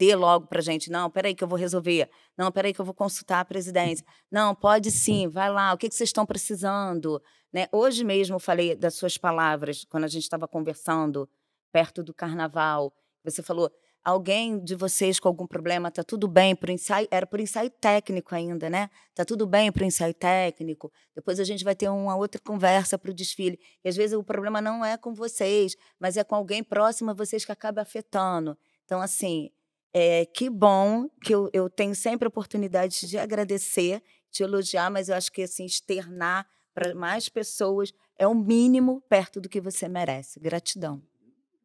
dê 0.00 0.16
logo 0.16 0.46
pra 0.46 0.62
gente. 0.62 0.90
Não, 0.90 1.10
peraí 1.10 1.34
que 1.34 1.44
eu 1.44 1.48
vou 1.48 1.58
resolver. 1.58 2.08
Não, 2.34 2.50
peraí 2.50 2.72
que 2.72 2.80
eu 2.80 2.84
vou 2.86 2.94
consultar 2.94 3.40
a 3.40 3.44
presidência. 3.44 4.04
Não, 4.30 4.54
pode 4.54 4.90
sim, 4.90 5.28
vai 5.28 5.50
lá. 5.50 5.74
O 5.74 5.76
que, 5.76 5.90
que 5.90 5.94
vocês 5.94 6.08
estão 6.08 6.24
precisando? 6.24 7.22
Né? 7.52 7.68
Hoje 7.70 8.02
mesmo 8.02 8.36
eu 8.36 8.40
falei 8.40 8.74
das 8.74 8.94
suas 8.94 9.18
palavras, 9.18 9.84
quando 9.84 10.04
a 10.04 10.08
gente 10.08 10.22
estava 10.22 10.48
conversando 10.48 11.28
perto 11.70 12.02
do 12.02 12.14
carnaval. 12.14 12.94
Você 13.22 13.42
falou, 13.42 13.70
alguém 14.02 14.58
de 14.64 14.74
vocês 14.74 15.20
com 15.20 15.28
algum 15.28 15.46
problema, 15.46 15.90
tá 15.90 16.02
tudo 16.02 16.26
bem 16.26 16.56
pro 16.56 16.72
ensaio, 16.72 17.06
era 17.10 17.26
por 17.26 17.38
ensaio 17.38 17.68
técnico 17.68 18.34
ainda, 18.34 18.70
né? 18.70 18.88
Tá 19.14 19.22
tudo 19.22 19.46
bem 19.46 19.70
pro 19.70 19.84
ensaio 19.84 20.14
técnico. 20.14 20.90
Depois 21.14 21.38
a 21.38 21.44
gente 21.44 21.62
vai 21.62 21.74
ter 21.74 21.90
uma 21.90 22.16
outra 22.16 22.40
conversa 22.40 22.96
pro 22.96 23.12
desfile. 23.12 23.60
E 23.84 23.88
às 23.90 23.96
vezes 23.96 24.16
o 24.16 24.24
problema 24.24 24.62
não 24.62 24.82
é 24.82 24.96
com 24.96 25.12
vocês, 25.12 25.76
mas 25.98 26.16
é 26.16 26.24
com 26.24 26.34
alguém 26.34 26.64
próximo 26.64 27.10
a 27.10 27.14
vocês 27.14 27.44
que 27.44 27.52
acaba 27.52 27.82
afetando. 27.82 28.56
Então, 28.86 29.02
assim, 29.02 29.50
é, 29.92 30.24
que 30.26 30.48
bom 30.48 31.08
que 31.22 31.34
eu, 31.34 31.50
eu 31.52 31.68
tenho 31.68 31.94
sempre 31.94 32.26
a 32.26 32.28
oportunidade 32.28 33.06
de 33.06 33.18
agradecer, 33.18 34.02
de 34.30 34.42
elogiar, 34.42 34.90
mas 34.90 35.08
eu 35.08 35.14
acho 35.14 35.32
que 35.32 35.42
assim, 35.42 35.64
externar 35.64 36.46
para 36.72 36.94
mais 36.94 37.28
pessoas 37.28 37.92
é 38.18 38.26
o 38.26 38.34
mínimo 38.34 39.02
perto 39.08 39.40
do 39.40 39.48
que 39.48 39.60
você 39.60 39.88
merece. 39.88 40.38
Gratidão. 40.38 41.02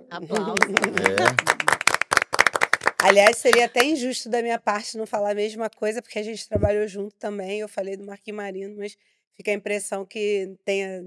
Aplausos. 0.09 0.57
É. 0.61 1.65
Aliás, 3.05 3.38
seria 3.38 3.65
até 3.65 3.86
injusto 3.86 4.30
da 4.30 4.41
minha 4.41 4.57
parte 4.57 4.97
não 4.97 5.05
falar 5.05 5.32
a 5.32 5.36
mesma 5.36 5.69
coisa, 5.69 6.01
porque 6.01 6.17
a 6.17 6.23
gente 6.23 6.47
trabalhou 6.47 6.88
junto 6.88 7.15
também. 7.17 7.59
Eu 7.59 7.69
falei 7.69 7.95
do 7.95 8.03
Marquinhos 8.03 8.38
Marino, 8.38 8.76
mas 8.78 8.97
fica 9.34 9.51
a 9.51 9.53
impressão 9.53 10.05
que 10.05 10.55
tenha. 10.65 11.03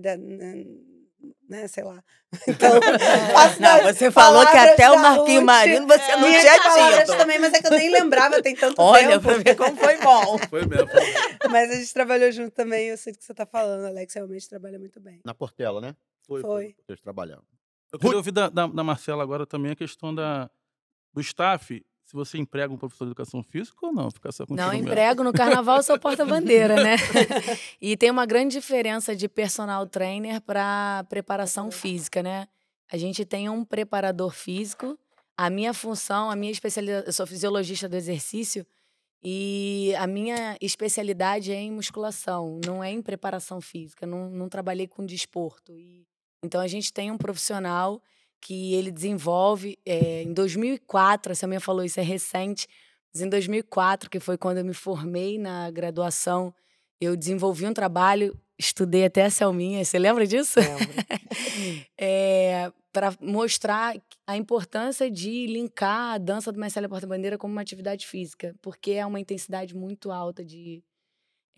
Né, 1.48 1.66
sei 1.68 1.84
lá. 1.84 2.02
Então, 2.46 2.72
faço 3.32 3.60
Não, 3.62 3.82
você 3.84 4.10
falou 4.10 4.46
que 4.46 4.56
até 4.56 4.90
o 4.90 4.94
Ruth, 4.96 5.42
Marino 5.42 5.86
você 5.86 6.16
não 6.16 6.28
minhas 6.28 6.42
tinha 6.42 7.05
tido. 7.05 7.16
também, 7.16 7.38
mas 7.38 7.55
é 7.55 7.60
que 7.60 7.66
eu 7.66 7.70
nem 7.70 7.90
lembrava, 7.90 8.42
tem 8.42 8.55
tanto 8.55 8.76
Olha, 8.82 9.18
tempo. 9.18 9.22
pra 9.22 9.38
ver 9.38 9.56
como 9.56 9.76
foi 9.76 9.96
bom. 9.98 10.38
Foi 10.50 10.66
mesmo. 10.66 10.88
Mas 11.50 11.70
a 11.70 11.74
gente 11.74 11.94
trabalhou 11.94 12.30
junto 12.30 12.50
também, 12.50 12.88
eu 12.88 12.98
sei 12.98 13.12
do 13.14 13.18
que 13.18 13.24
você 13.24 13.32
está 13.32 13.46
falando. 13.46 13.86
Alex 13.86 14.12
realmente 14.14 14.46
trabalha 14.48 14.78
muito 14.78 15.00
bem. 15.00 15.20
Na 15.24 15.32
Portela, 15.32 15.80
né? 15.80 15.96
Foi. 16.26 16.42
Foi. 16.42 16.74
Vocês 16.86 17.00
trabalharam. 17.00 17.42
Eu 17.90 17.98
queria 17.98 18.16
ouvir 18.18 18.32
da, 18.32 18.50
da, 18.50 18.66
da 18.66 18.84
Marcela 18.84 19.22
agora 19.22 19.46
também 19.46 19.72
a 19.72 19.76
questão 19.76 20.14
da, 20.14 20.50
do 21.14 21.20
staff. 21.22 21.82
Se 22.09 22.14
você 22.14 22.39
emprega 22.39 22.72
um 22.72 22.78
professor 22.78 23.05
de 23.05 23.10
educação 23.10 23.43
física 23.43 23.76
ou 23.82 23.93
não? 23.93 24.10
Fica 24.10 24.32
só 24.32 24.47
contigo 24.47 24.56
Não, 24.56 24.72
mesmo. 24.72 24.89
emprego 24.89 25.22
no 25.22 25.30
carnaval, 25.30 25.82
sou 25.82 25.98
porta-bandeira, 25.98 26.82
né? 26.82 26.97
e 27.82 27.98
tem 27.98 28.10
uma 28.10 28.24
grande 28.24 28.55
diferença 28.55 29.14
de 29.14 29.28
personal 29.28 29.86
trainer 29.86 30.40
para 30.40 31.05
preparação 31.10 31.70
física, 31.70 32.22
né? 32.22 32.48
A 32.90 32.97
gente 32.97 33.26
tem 33.26 33.51
um 33.51 33.62
preparador 33.62 34.32
físico. 34.32 34.98
A 35.36 35.51
minha 35.51 35.74
função, 35.74 36.30
a 36.30 36.35
minha 36.35 36.51
especialidade, 36.51 37.09
eu 37.09 37.12
sou 37.12 37.26
fisiologista 37.26 37.86
do 37.86 37.97
exercício 37.97 38.66
e 39.22 39.93
a 39.98 40.06
minha 40.06 40.56
especialidade 40.62 41.52
é 41.52 41.60
em 41.60 41.70
musculação, 41.70 42.59
não 42.64 42.82
é 42.82 42.90
em 42.90 43.02
preparação 43.02 43.60
física. 43.60 44.06
Não, 44.06 44.30
não 44.30 44.48
trabalhei 44.48 44.89
com 44.89 45.05
desporto. 45.05 45.76
E, 45.76 46.06
então 46.43 46.59
a 46.59 46.68
gente 46.68 46.90
tem 46.90 47.10
um 47.10 47.18
profissional 47.18 48.01
que 48.40 48.74
ele 48.74 48.90
desenvolve. 48.90 49.78
eh, 49.86 50.23
em 50.23 50.32
2004, 50.32 51.32
a 51.32 51.35
Samia 51.35 51.60
falou 51.60 51.85
isso, 51.85 52.01
é 52.01 52.02
recente, 52.02 52.66
mas 53.12 53.23
em 53.23 53.28
2004, 53.28 54.10
que 54.10 54.20
foi 54.20 54.36
quando 54.36 54.59
eu 54.59 54.65
me 54.65 54.74
formei 54.74 55.39
na 55.39 55.70
graduação, 55.70 56.55
eu 57.01 57.16
desenvolvi 57.16 57.66
um 57.66 57.73
trabalho, 57.73 58.36
estudei 58.59 59.05
até 59.05 59.24
a 59.24 59.31
Selminha. 59.31 59.85
Você 59.85 59.98
lembra 59.98 60.27
disso? 60.27 60.60
Lembro. 60.60 60.89
É, 62.01 62.73
para 62.93 63.12
mostrar 63.20 63.97
a 64.27 64.36
importância 64.36 65.10
de 65.10 65.47
linkar 65.47 66.15
a 66.15 66.19
dança 66.19 66.52
do 66.52 66.59
Marcelo 66.59 66.89
Porta-Bandeira 66.89 67.36
como 67.36 67.52
uma 67.52 67.60
atividade 67.60 68.06
física, 68.06 68.55
porque 68.62 68.93
é 68.93 69.05
uma 69.05 69.19
intensidade 69.19 69.74
muito 69.74 70.12
alta 70.12 70.44
de 70.44 70.82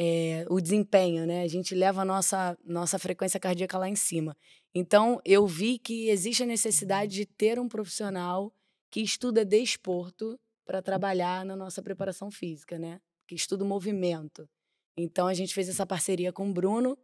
é, 0.01 0.47
o 0.49 0.61
desempenho, 0.61 1.27
né? 1.27 1.43
A 1.43 1.49
gente 1.49 1.75
leva 1.75 2.01
a 2.01 2.05
nossa, 2.07 2.57
nossa 2.65 2.99
frequência 2.99 3.39
cardíaca 3.39 3.77
lá 3.77 3.87
em 3.87 3.95
cima. 3.95 4.35
Então, 4.75 5.21
eu 5.25 5.47
vi 5.47 5.79
que 5.79 6.09
existe 6.09 6.43
a 6.43 6.47
necessidade 6.47 7.13
de 7.13 7.27
ter 7.27 7.59
um 7.59 7.69
profissional 7.69 8.53
que 8.91 9.01
estuda 9.01 9.45
desporto 9.45 10.39
para 10.65 10.81
trabalhar 10.81 11.45
na 11.45 11.57
nossa 11.57 11.83
preparação 11.83 12.31
física, 12.31 12.79
né? 12.79 13.01
Que 13.27 13.35
estuda 13.35 13.65
o 13.65 13.67
movimento. 13.67 14.49
Então, 14.97 15.27
a 15.27 15.35
gente 15.35 15.55
fez 15.55 15.69
essa 15.69 15.87
parceria 15.87 16.33
com 16.33 16.49
o 16.49 16.53
Bruno 16.53 16.97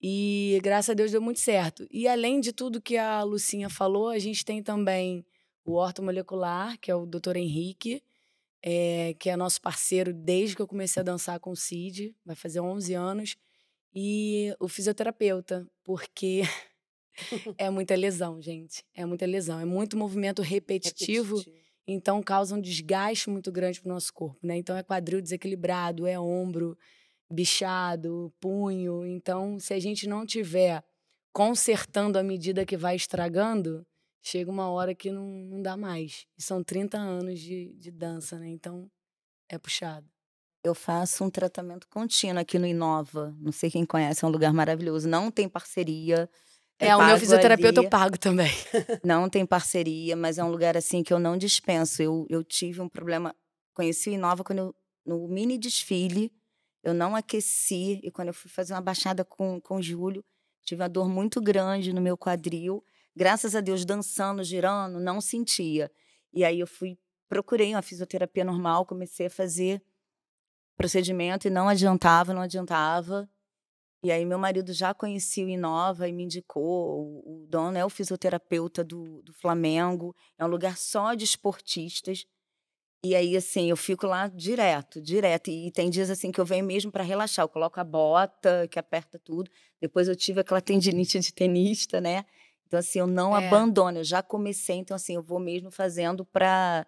e, 0.00 0.58
graças 0.62 0.90
a 0.90 0.94
Deus, 0.94 1.10
deu 1.10 1.20
muito 1.20 1.40
certo. 1.40 1.86
E, 1.90 2.08
além 2.08 2.40
de 2.40 2.52
tudo 2.52 2.80
que 2.80 2.96
a 2.96 3.22
Lucinha 3.22 3.68
falou, 3.68 4.08
a 4.08 4.18
gente 4.18 4.44
tem 4.44 4.62
também 4.62 5.24
o 5.64 5.74
ortomolecular, 5.74 6.78
que 6.78 6.90
é 6.90 6.94
o 6.94 7.06
Dr. 7.06 7.36
Henrique, 7.36 8.02
é, 8.62 9.14
que 9.18 9.28
é 9.28 9.36
nosso 9.36 9.60
parceiro 9.60 10.12
desde 10.12 10.56
que 10.56 10.62
eu 10.62 10.66
comecei 10.66 11.00
a 11.00 11.04
dançar 11.04 11.38
com 11.40 11.50
o 11.50 11.56
Cid, 11.56 12.14
vai 12.24 12.36
fazer 12.36 12.60
11 12.60 12.94
anos, 12.94 13.36
e 13.94 14.54
o 14.58 14.68
fisioterapeuta, 14.68 15.66
porque 15.82 16.42
é 17.58 17.70
muita 17.70 17.94
lesão, 17.94 18.40
gente. 18.40 18.84
É 18.94 19.04
muita 19.04 19.26
lesão. 19.26 19.60
É 19.60 19.64
muito 19.64 19.96
movimento 19.96 20.42
repetitivo, 20.42 21.36
repetitivo. 21.36 21.66
então 21.86 22.22
causa 22.22 22.54
um 22.54 22.60
desgaste 22.60 23.30
muito 23.30 23.50
grande 23.52 23.80
para 23.80 23.90
o 23.90 23.92
nosso 23.92 24.12
corpo, 24.12 24.38
né? 24.42 24.56
Então 24.56 24.76
é 24.76 24.82
quadril 24.82 25.20
desequilibrado, 25.20 26.06
é 26.06 26.18
ombro 26.18 26.76
bichado, 27.30 28.32
punho. 28.40 29.04
Então, 29.06 29.58
se 29.58 29.74
a 29.74 29.80
gente 29.80 30.08
não 30.08 30.24
tiver 30.24 30.82
consertando 31.32 32.18
à 32.18 32.22
medida 32.22 32.64
que 32.64 32.76
vai 32.76 32.96
estragando, 32.96 33.84
chega 34.22 34.50
uma 34.50 34.70
hora 34.70 34.94
que 34.94 35.10
não, 35.10 35.26
não 35.26 35.62
dá 35.62 35.76
mais. 35.76 36.26
E 36.38 36.42
são 36.42 36.62
30 36.62 36.96
anos 36.96 37.40
de, 37.40 37.74
de 37.74 37.90
dança, 37.90 38.38
né? 38.38 38.48
Então, 38.48 38.90
é 39.48 39.58
puxado. 39.58 40.08
Eu 40.62 40.74
faço 40.74 41.22
um 41.24 41.30
tratamento 41.30 41.86
contínuo 41.88 42.40
aqui 42.40 42.58
no 42.58 42.66
Inova. 42.66 43.36
Não 43.38 43.52
sei 43.52 43.70
quem 43.70 43.84
conhece, 43.84 44.24
é 44.24 44.28
um 44.28 44.30
lugar 44.30 44.52
maravilhoso. 44.52 45.06
Não 45.06 45.30
tem 45.30 45.48
parceria. 45.48 46.30
É, 46.78 46.94
o 46.96 47.06
meu 47.06 47.18
fisioterapeuta 47.18 47.80
ali. 47.80 47.86
eu 47.86 47.90
pago 47.90 48.18
também. 48.18 48.50
Não 49.04 49.28
tem 49.28 49.46
parceria, 49.46 50.16
mas 50.16 50.38
é 50.38 50.44
um 50.44 50.50
lugar 50.50 50.76
assim 50.76 51.02
que 51.02 51.12
eu 51.12 51.20
não 51.20 51.36
dispenso. 51.36 52.02
Eu, 52.02 52.26
eu 52.28 52.42
tive 52.42 52.80
um 52.80 52.88
problema. 52.88 53.34
Conheci 53.72 54.10
o 54.10 54.12
Inova 54.12 54.42
quando 54.42 54.58
eu, 54.58 54.74
no 55.06 55.28
mini 55.28 55.56
desfile 55.56 56.32
eu 56.84 56.92
não 56.92 57.16
aqueci, 57.16 57.98
e 58.02 58.10
quando 58.10 58.28
eu 58.28 58.34
fui 58.34 58.50
fazer 58.50 58.74
uma 58.74 58.80
baixada 58.80 59.24
com, 59.24 59.58
com 59.58 59.76
o 59.76 59.82
Júlio, 59.82 60.22
tive 60.62 60.82
uma 60.82 60.88
dor 60.88 61.08
muito 61.08 61.40
grande 61.40 61.94
no 61.94 62.00
meu 62.00 62.16
quadril. 62.16 62.84
Graças 63.16 63.56
a 63.56 63.60
Deus, 63.62 63.86
dançando, 63.86 64.44
girando, 64.44 65.00
não 65.00 65.18
sentia. 65.18 65.90
E 66.30 66.44
aí 66.44 66.60
eu 66.60 66.66
fui, 66.66 66.98
procurei 67.26 67.74
uma 67.74 67.80
fisioterapia 67.80 68.44
normal, 68.44 68.84
comecei 68.84 69.26
a 69.26 69.30
fazer 69.30 69.82
procedimento 70.76 71.46
e 71.46 71.50
não 71.50 71.68
adiantava, 71.68 72.34
não 72.34 72.42
adiantava. 72.42 73.28
E 74.04 74.12
aí 74.12 74.26
meu 74.26 74.38
marido 74.38 74.70
já 74.74 74.92
conhecia 74.92 75.46
o 75.46 75.48
Inova 75.48 76.06
e 76.06 76.12
me 76.12 76.24
indicou. 76.24 77.22
O, 77.24 77.46
dono 77.48 77.78
é 77.78 77.84
o 77.84 77.88
fisioterapeuta 77.88 78.84
do, 78.84 79.22
do 79.22 79.32
Flamengo, 79.32 80.14
é 80.38 80.44
um 80.44 80.48
lugar 80.48 80.76
só 80.76 81.14
de 81.14 81.24
esportistas. 81.24 82.26
E 83.02 83.14
aí, 83.14 83.34
assim, 83.34 83.70
eu 83.70 83.76
fico 83.76 84.06
lá 84.06 84.28
direto, 84.28 85.00
direto. 85.00 85.50
E 85.50 85.70
tem 85.70 85.88
dias, 85.88 86.10
assim, 86.10 86.30
que 86.30 86.40
eu 86.40 86.44
venho 86.44 86.64
mesmo 86.66 86.92
para 86.92 87.02
relaxar. 87.02 87.44
Eu 87.44 87.48
coloco 87.48 87.80
a 87.80 87.84
bota, 87.84 88.68
que 88.70 88.78
aperta 88.78 89.18
tudo. 89.18 89.50
Depois 89.80 90.06
eu 90.06 90.16
tive 90.16 90.40
aquela 90.40 90.60
tendinite 90.62 91.18
de 91.18 91.32
tenista, 91.32 91.98
né? 91.98 92.26
Então, 92.66 92.78
assim, 92.80 92.98
eu 92.98 93.06
não 93.06 93.36
é. 93.36 93.46
abandono. 93.46 93.98
Eu 93.98 94.04
já 94.04 94.22
comecei, 94.22 94.76
então, 94.76 94.94
assim, 94.94 95.14
eu 95.14 95.22
vou 95.22 95.38
mesmo 95.38 95.70
fazendo 95.70 96.24
para 96.24 96.86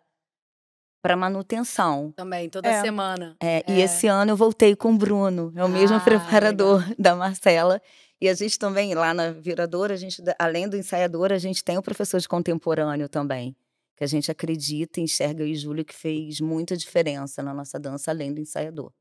para 1.06 1.16
manutenção. 1.16 2.12
Também, 2.16 2.50
toda 2.50 2.68
é. 2.68 2.80
semana. 2.80 3.36
É, 3.40 3.58
é, 3.58 3.64
e 3.68 3.80
esse 3.80 4.08
ano 4.08 4.32
eu 4.32 4.36
voltei 4.36 4.74
com 4.74 4.92
o 4.92 4.98
Bruno, 4.98 5.52
é 5.54 5.64
o 5.64 5.68
mesmo 5.68 5.96
ah, 5.96 6.00
preparador 6.00 6.80
legal. 6.80 6.94
da 6.98 7.14
Marcela. 7.14 7.80
E 8.20 8.28
a 8.28 8.34
gente 8.34 8.58
também, 8.58 8.92
lá 8.92 9.14
na 9.14 9.30
Viradora, 9.30 9.94
a 9.94 9.96
gente, 9.96 10.20
além 10.36 10.68
do 10.68 10.76
ensaiador, 10.76 11.32
a 11.32 11.38
gente 11.38 11.62
tem 11.62 11.78
o 11.78 11.82
professor 11.82 12.18
de 12.18 12.28
contemporâneo 12.28 13.08
também 13.08 13.54
que 13.94 14.02
a 14.02 14.06
gente 14.06 14.30
acredita 14.32 14.98
e 14.98 15.04
enxerga 15.04 15.44
o 15.44 15.54
Júlio 15.54 15.84
que 15.84 15.94
fez 15.94 16.40
muita 16.40 16.76
diferença 16.76 17.40
na 17.42 17.54
nossa 17.54 17.78
dança, 17.78 18.10
além 18.10 18.34
do 18.34 18.40
ensaiador. 18.40 18.92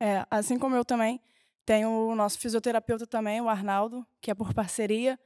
É, 0.00 0.26
assim 0.30 0.58
como 0.58 0.76
eu 0.76 0.84
também, 0.84 1.18
tenho 1.64 1.88
o 1.88 2.14
nosso 2.14 2.38
fisioterapeuta 2.38 3.06
também, 3.06 3.40
o 3.40 3.48
Arnaldo, 3.48 4.06
que 4.20 4.30
é 4.30 4.34
por 4.34 4.52
parceria. 4.52 5.18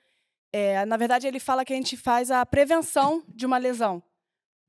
É, 0.53 0.87
na 0.87 0.97
verdade, 0.97 1.27
ele 1.27 1.41
fala 1.41 1.65
que 1.65 1.73
a 1.73 1.77
gente 1.77 1.97
faz 1.97 2.31
a 2.31 2.47
prevenção 2.47 3.25
de 3.29 3.45
uma 3.45 3.59
lesão. 3.59 4.03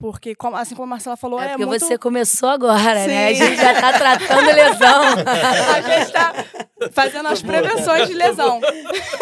Porque, 0.03 0.35
assim 0.55 0.75
como 0.75 0.83
a 0.83 0.87
Marcela 0.87 1.15
falou, 1.15 1.41
é, 1.41 1.45
é 1.45 1.47
porque 1.51 1.65
muito... 1.65 1.85
você 1.85 1.97
começou 1.97 2.49
agora, 2.49 3.03
Sim. 3.03 3.07
né? 3.07 3.27
A 3.29 3.33
gente 3.33 3.55
já 3.55 3.71
está 3.71 3.93
tratando 3.93 4.47
lesão. 4.47 5.01
a 5.75 5.81
gente 5.81 6.07
está 6.07 6.33
fazendo 6.91 7.29
as 7.29 7.41
prevenções 7.41 8.09
de 8.09 8.13
lesão. 8.13 8.59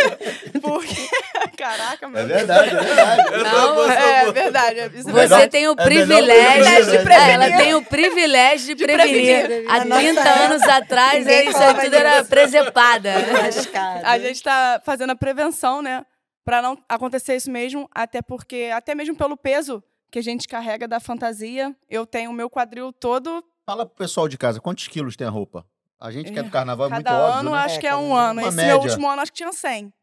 Porque, 0.60 1.08
caraca, 1.56 2.10
meu 2.10 2.22
É 2.22 2.26
verdade, 2.26 2.70
é 2.72 2.80
verdade. 2.80 3.44
Não, 3.44 3.92
é 3.92 4.32
verdade. 4.32 4.80
É 4.80 4.90
você 4.90 5.48
tem 5.48 5.68
o 5.68 5.74
é 5.74 5.84
privilégio 5.84 6.86
de 6.86 6.98
prevenir. 6.98 7.30
É, 7.30 7.32
ela 7.34 7.58
tem 7.58 7.76
o 7.76 7.86
privilégio 7.86 8.68
de, 8.70 8.74
de 8.74 8.84
prevenir. 8.84 9.46
prevenir. 9.46 9.72
Há 9.72 9.82
30 9.82 10.30
anos 10.30 10.64
atrás, 10.64 11.28
isso 11.28 11.60
tudo 11.80 11.96
era 11.96 12.24
presepada. 12.24 13.14
A 14.04 14.18
gente 14.18 14.38
está 14.38 14.82
fazendo 14.84 15.12
a 15.12 15.16
prevenção, 15.16 15.84
né? 15.84 16.04
Para 16.44 16.60
não 16.60 16.76
acontecer 16.90 17.36
isso 17.36 17.52
mesmo, 17.52 17.88
até 17.94 18.20
porque, 18.24 18.72
até 18.74 18.96
mesmo 18.96 19.16
pelo 19.16 19.38
peso 19.38 19.84
que 20.12 20.20
a 20.20 20.22
gente 20.22 20.48
carrega 20.48 20.88
da 20.88 21.00
fantasia. 21.00 21.74
Eu 21.90 22.06
tenho 22.06 22.30
o 22.30 22.34
meu 22.34 22.50
quadril 22.50 22.92
todo. 22.92 23.44
Fala 23.66 23.86
pro 23.86 23.96
pessoal 23.96 24.28
de 24.28 24.38
casa, 24.38 24.60
quantos 24.60 24.88
quilos 24.88 25.16
tem 25.16 25.26
a 25.26 25.30
roupa? 25.30 25.66
A 26.00 26.12
gente 26.12 26.32
é. 26.32 26.34
quer 26.34 26.44
do 26.44 26.50
carnaval 26.50 26.88
é 26.88 26.90
muito 26.90 27.04
Cada 27.06 27.20
óbvio, 27.20 27.40
ano 27.40 27.52
né? 27.52 27.58
acho 27.60 27.78
é, 27.78 27.80
que 27.80 27.88
é 27.88 27.96
um 27.96 28.14
ano. 28.14 28.42
Esse 28.42 28.58
média. 28.58 28.74
meu 28.74 28.82
último 28.82 29.08
ano 29.08 29.22
acho 29.22 29.32
que 29.32 29.38
tinha 29.38 29.54
100. 29.54 29.94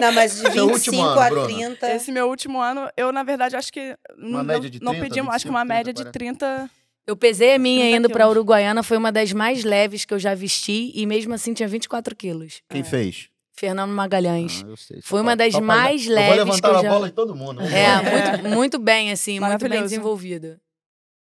não, 0.00 0.12
mas 0.12 0.40
de 0.40 0.48
25 0.48 1.02
ano, 1.02 1.20
a 1.20 1.26
30. 1.26 1.34
Bruna. 1.34 1.94
Esse 1.94 2.10
meu 2.10 2.28
último 2.28 2.60
ano, 2.60 2.88
eu, 2.96 3.12
na 3.12 3.22
verdade, 3.22 3.56
acho 3.56 3.72
que. 3.72 3.96
Uma 4.16 4.38
não, 4.38 4.44
média 4.44 4.70
de 4.70 4.78
30, 4.78 4.84
não 4.84 5.00
pedimos, 5.00 5.34
acho 5.34 5.44
que 5.44 5.50
uma 5.50 5.60
30, 5.60 5.74
média 5.74 5.92
40. 5.92 6.04
de 6.04 6.12
30. 6.12 6.70
Eu 7.06 7.16
pesei 7.16 7.54
a 7.54 7.58
minha 7.58 7.88
indo 7.90 8.08
para 8.08 8.28
Uruguaiana, 8.28 8.82
foi 8.82 8.96
uma 8.96 9.12
das 9.12 9.32
mais 9.32 9.62
leves 9.62 10.04
que 10.04 10.14
eu 10.14 10.18
já 10.18 10.34
vesti 10.34 10.90
e 10.94 11.04
mesmo 11.06 11.34
assim 11.34 11.52
tinha 11.52 11.68
24 11.68 12.16
quilos. 12.16 12.62
Quem 12.68 12.80
é. 12.80 12.84
fez? 12.84 13.28
Fernando 13.58 13.90
Magalhães. 13.90 14.64
Ah, 14.64 14.74
sei, 14.76 15.00
Foi 15.02 15.20
uma 15.20 15.34
das 15.34 15.54
mais 15.54 16.06
leves. 16.06 16.38
Eu 16.38 16.44
vou 16.44 16.54
levantar 16.54 16.68
que 16.70 16.76
eu 16.76 16.82
já... 16.82 16.88
a 16.88 16.92
bola 16.92 17.08
de 17.08 17.14
todo 17.14 17.34
mundo. 17.34 17.62
É, 17.62 18.38
muito, 18.42 18.48
muito 18.56 18.78
bem, 18.78 19.10
assim, 19.10 19.40
muito 19.40 19.68
bem 19.68 19.82
desenvolvido. 19.82 20.60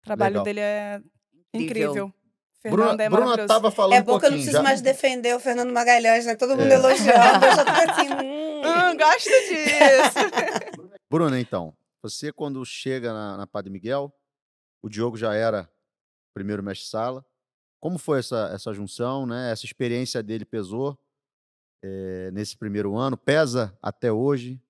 O 0.01 0.05
trabalho 0.05 0.33
Legal. 0.33 0.43
dele 0.45 0.59
é 0.59 1.01
incrível. 1.53 2.13
Fernando 2.61 2.97
Bruna, 2.97 3.03
é 3.03 3.09
Bruna 3.09 3.47
tava 3.47 3.71
falando 3.71 3.97
É 3.97 4.03
bom 4.03 4.19
que 4.19 4.25
eu 4.27 4.29
não 4.29 4.37
preciso 4.37 4.57
já... 4.57 4.63
mais 4.63 4.81
defender 4.81 5.35
o 5.35 5.39
Fernando 5.39 5.73
Magalhães, 5.73 6.27
né? 6.27 6.35
Todo 6.35 6.55
mundo 6.55 6.71
é. 6.71 6.75
elogiando. 6.75 7.45
Eu 7.45 7.55
já 7.55 7.65
tô 7.65 7.91
assim, 7.91 8.13
hum, 8.13 8.61
hum 8.61 8.97
gosto 8.97 9.29
disso. 9.29 10.91
Bruna, 11.09 11.39
então, 11.39 11.75
você 12.03 12.31
quando 12.31 12.63
chega 12.63 13.11
na, 13.11 13.37
na 13.37 13.47
Padre 13.47 13.71
Miguel, 13.71 14.13
o 14.79 14.87
Diogo 14.87 15.17
já 15.17 15.33
era 15.33 15.67
primeiro 16.35 16.61
mestre-sala. 16.61 17.25
Como 17.79 17.97
foi 17.97 18.19
essa, 18.19 18.51
essa 18.53 18.71
junção, 18.73 19.25
né? 19.25 19.51
Essa 19.51 19.65
experiência 19.65 20.21
dele 20.21 20.45
pesou? 20.45 20.95
É, 21.83 22.31
nesse 22.31 22.57
primeiro 22.57 22.95
ano? 22.95 23.17
Pesa 23.17 23.77
até 23.81 24.11
hoje? 24.11 24.61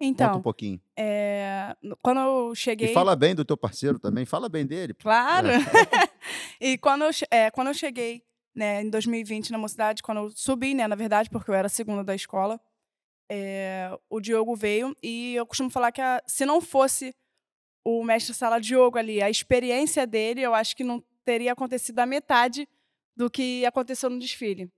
Então, 0.00 0.28
Conta 0.28 0.38
um 0.38 0.42
pouquinho. 0.42 0.80
É, 0.98 1.76
quando 2.02 2.18
eu 2.18 2.54
cheguei... 2.54 2.90
E 2.90 2.94
fala 2.94 3.14
bem 3.14 3.34
do 3.34 3.44
teu 3.44 3.56
parceiro 3.56 3.98
também, 3.98 4.24
fala 4.24 4.48
bem 4.48 4.66
dele. 4.66 4.94
Claro! 4.94 5.48
É. 5.48 5.58
e 6.60 6.76
quando 6.78 7.04
eu, 7.04 7.10
é, 7.30 7.50
quando 7.50 7.68
eu 7.68 7.74
cheguei 7.74 8.24
né, 8.54 8.82
em 8.82 8.90
2020 8.90 9.52
na 9.52 9.58
mocidade, 9.58 10.02
quando 10.02 10.18
eu 10.18 10.30
subi, 10.30 10.74
né, 10.74 10.88
na 10.88 10.96
verdade, 10.96 11.30
porque 11.30 11.50
eu 11.50 11.54
era 11.54 11.68
segunda 11.68 12.02
da 12.02 12.14
escola, 12.14 12.60
o 14.10 14.20
Diogo 14.20 14.54
veio 14.54 14.94
e 15.02 15.34
eu 15.34 15.46
costumo 15.46 15.70
falar 15.70 15.90
que 15.90 16.02
a, 16.02 16.22
se 16.26 16.44
não 16.44 16.60
fosse 16.60 17.14
o 17.82 18.04
mestre 18.04 18.34
sala 18.34 18.60
Diogo 18.60 18.98
ali, 18.98 19.22
a 19.22 19.30
experiência 19.30 20.06
dele, 20.06 20.42
eu 20.42 20.54
acho 20.54 20.76
que 20.76 20.84
não 20.84 21.02
teria 21.24 21.52
acontecido 21.52 21.98
a 22.00 22.06
metade 22.06 22.68
do 23.16 23.30
que 23.30 23.64
aconteceu 23.64 24.10
no 24.10 24.18
desfile 24.18 24.70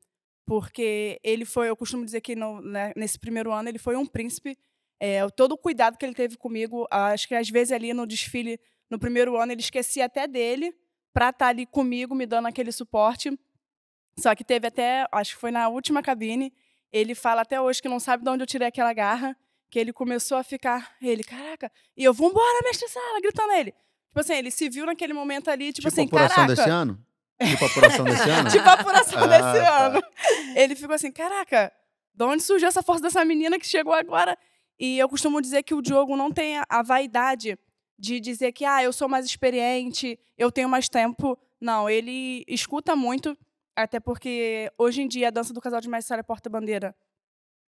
porque 0.47 1.19
ele 1.23 1.45
foi, 1.45 1.69
eu 1.69 1.77
costumo 1.77 2.05
dizer 2.05 2.21
que 2.21 2.37
no, 2.37 2.61
né, 2.61 2.93
nesse 2.97 3.19
primeiro 3.19 3.53
ano 3.53 3.69
ele 3.69 3.79
foi 3.79 3.97
um 3.97 4.07
príncipe. 4.07 4.59
É, 5.01 5.27
todo 5.31 5.53
o 5.53 5.59
cuidado 5.59 5.97
que 5.97 6.05
ele 6.05 6.15
teve 6.15 6.37
comigo, 6.37 6.87
acho 6.91 7.29
que 7.29 7.35
às 7.35 7.49
vezes 7.49 7.73
ali 7.73 7.93
no 7.93 8.07
desfile, 8.07 8.61
no 8.91 8.99
primeiro 8.99 9.37
ano, 9.37 9.53
ele 9.53 9.61
esquecia 9.61 10.05
até 10.05 10.27
dele 10.27 10.75
para 11.13 11.31
estar 11.31 11.47
tá 11.47 11.49
ali 11.49 11.67
comigo, 11.67 12.15
me 12.15 12.27
dando 12.27 12.49
aquele 12.49 12.73
suporte. 12.73 13.37
Só 14.19 14.35
que 14.35 14.45
teve 14.45 14.67
até, 14.67 15.07
acho 15.11 15.35
que 15.35 15.41
foi 15.41 15.51
na 15.51 15.69
última 15.69 16.03
cabine, 16.03 16.53
ele 16.93 17.15
fala 17.15 17.43
até 17.43 17.61
hoje 17.61 17.83
que 17.83 17.89
não 17.89 17.99
sabe 17.99 18.23
de 18.23 18.31
onde 18.31 18.43
eu 18.43 18.47
tirei 18.47 18.69
aquela 18.69 18.93
garra, 18.93 19.37
que 19.71 19.79
ele 19.79 19.93
começou 19.93 20.39
a 20.39 20.45
ficar, 20.45 20.95
ele, 21.03 21.25
caraca, 21.25 21.71
e 21.97 22.05
eu, 22.05 22.15
vambora, 22.15 22.63
mestre 22.63 22.89
Sala, 22.89 23.21
gritando 23.21 23.53
ele. 23.55 23.73
Tipo 24.09 24.21
assim, 24.21 24.35
ele 24.35 24.51
se 24.53 24.69
viu 24.69 24.87
naquele 24.87 25.13
momento 25.13 25.51
ali, 25.51 25.73
tipo, 25.73 25.89
tipo 25.89 25.89
assim, 25.89 26.07
caraca. 26.07 26.47
desse 26.55 26.71
ano? 26.71 27.05
Tipo 27.43 27.65
a 27.65 27.67
apuração 27.67 28.05
desse 28.05 28.31
ano? 28.31 28.49
tipo 28.51 28.69
a 28.69 28.73
apuração 28.73 29.25
ah, 29.25 29.27
desse 29.27 29.65
tá. 29.65 29.87
ano. 29.87 30.03
Ele 30.55 30.75
ficou 30.75 30.95
assim, 30.95 31.11
caraca, 31.11 31.73
de 32.15 32.25
onde 32.25 32.43
surgiu 32.43 32.69
essa 32.69 32.83
força 32.83 33.03
dessa 33.03 33.25
menina 33.25 33.59
que 33.59 33.67
chegou 33.67 33.93
agora? 33.93 34.39
E 34.79 34.99
eu 34.99 35.09
costumo 35.09 35.41
dizer 35.41 35.63
que 35.63 35.75
o 35.75 35.83
Diogo 35.83 36.17
não 36.17 36.31
tem 36.31 36.59
a, 36.59 36.65
a 36.69 36.83
vaidade 36.83 37.59
de 37.99 38.21
dizer 38.21 38.53
que 38.53 38.65
ah, 38.65 38.83
eu 38.83 38.93
sou 38.93 39.09
mais 39.09 39.25
experiente, 39.25 40.19
eu 40.37 40.51
tenho 40.51 40.69
mais 40.69 40.89
tempo. 40.89 41.39
Não, 41.61 41.89
ele 41.89 42.45
escuta 42.49 42.95
muito, 42.95 43.37
até 43.75 43.99
porque 43.99 44.71
hoje 44.77 45.03
em 45.03 45.09
dia 45.09 45.29
a 45.29 45.31
dança 45.31 45.53
do 45.53 45.61
casal 45.61 45.81
de 45.81 45.89
mestre 45.89 46.19
e 46.19 46.23
porta-bandeira 46.23 46.95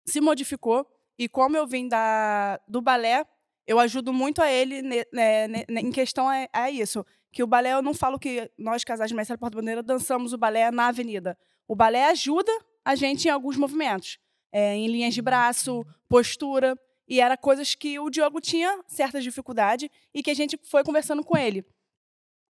se 0.05 0.21
modificou. 0.21 0.87
E 1.17 1.29
como 1.29 1.55
eu 1.55 1.65
vim 1.65 1.87
da, 1.87 2.59
do 2.67 2.81
balé, 2.81 3.25
eu 3.65 3.79
ajudo 3.79 4.11
muito 4.11 4.41
a 4.41 4.51
ele 4.51 4.81
ne, 4.81 5.05
ne, 5.11 5.65
em 5.81 5.91
questão 5.91 6.31
é, 6.31 6.47
é, 6.53 6.69
isso. 6.69 7.05
Que 7.35 7.43
o 7.43 7.47
balé, 7.47 7.73
eu 7.73 7.81
não 7.81 7.93
falo 7.93 8.17
que 8.17 8.49
nós, 8.57 8.85
casais 8.85 9.09
de 9.09 9.15
mestre 9.15 9.37
porta-bandeira, 9.37 9.83
dançamos 9.83 10.31
o 10.31 10.37
balé 10.37 10.71
na 10.71 10.87
avenida. 10.87 11.37
O 11.67 11.75
balé 11.75 12.05
ajuda 12.05 12.49
a 12.85 12.95
gente 12.95 13.27
em 13.27 13.29
alguns 13.29 13.57
movimentos. 13.57 14.17
É, 14.53 14.73
em 14.73 14.87
linhas 14.87 15.13
de 15.13 15.21
braço, 15.21 15.85
postura. 16.07 16.79
E 17.05 17.19
era 17.19 17.35
coisas 17.35 17.75
que 17.75 17.99
o 17.99 18.09
Diogo 18.09 18.39
tinha 18.39 18.81
certa 18.87 19.19
dificuldade 19.19 19.91
e 20.13 20.23
que 20.23 20.31
a 20.31 20.33
gente 20.33 20.57
foi 20.63 20.81
conversando 20.81 21.25
com 21.25 21.37
ele. 21.37 21.65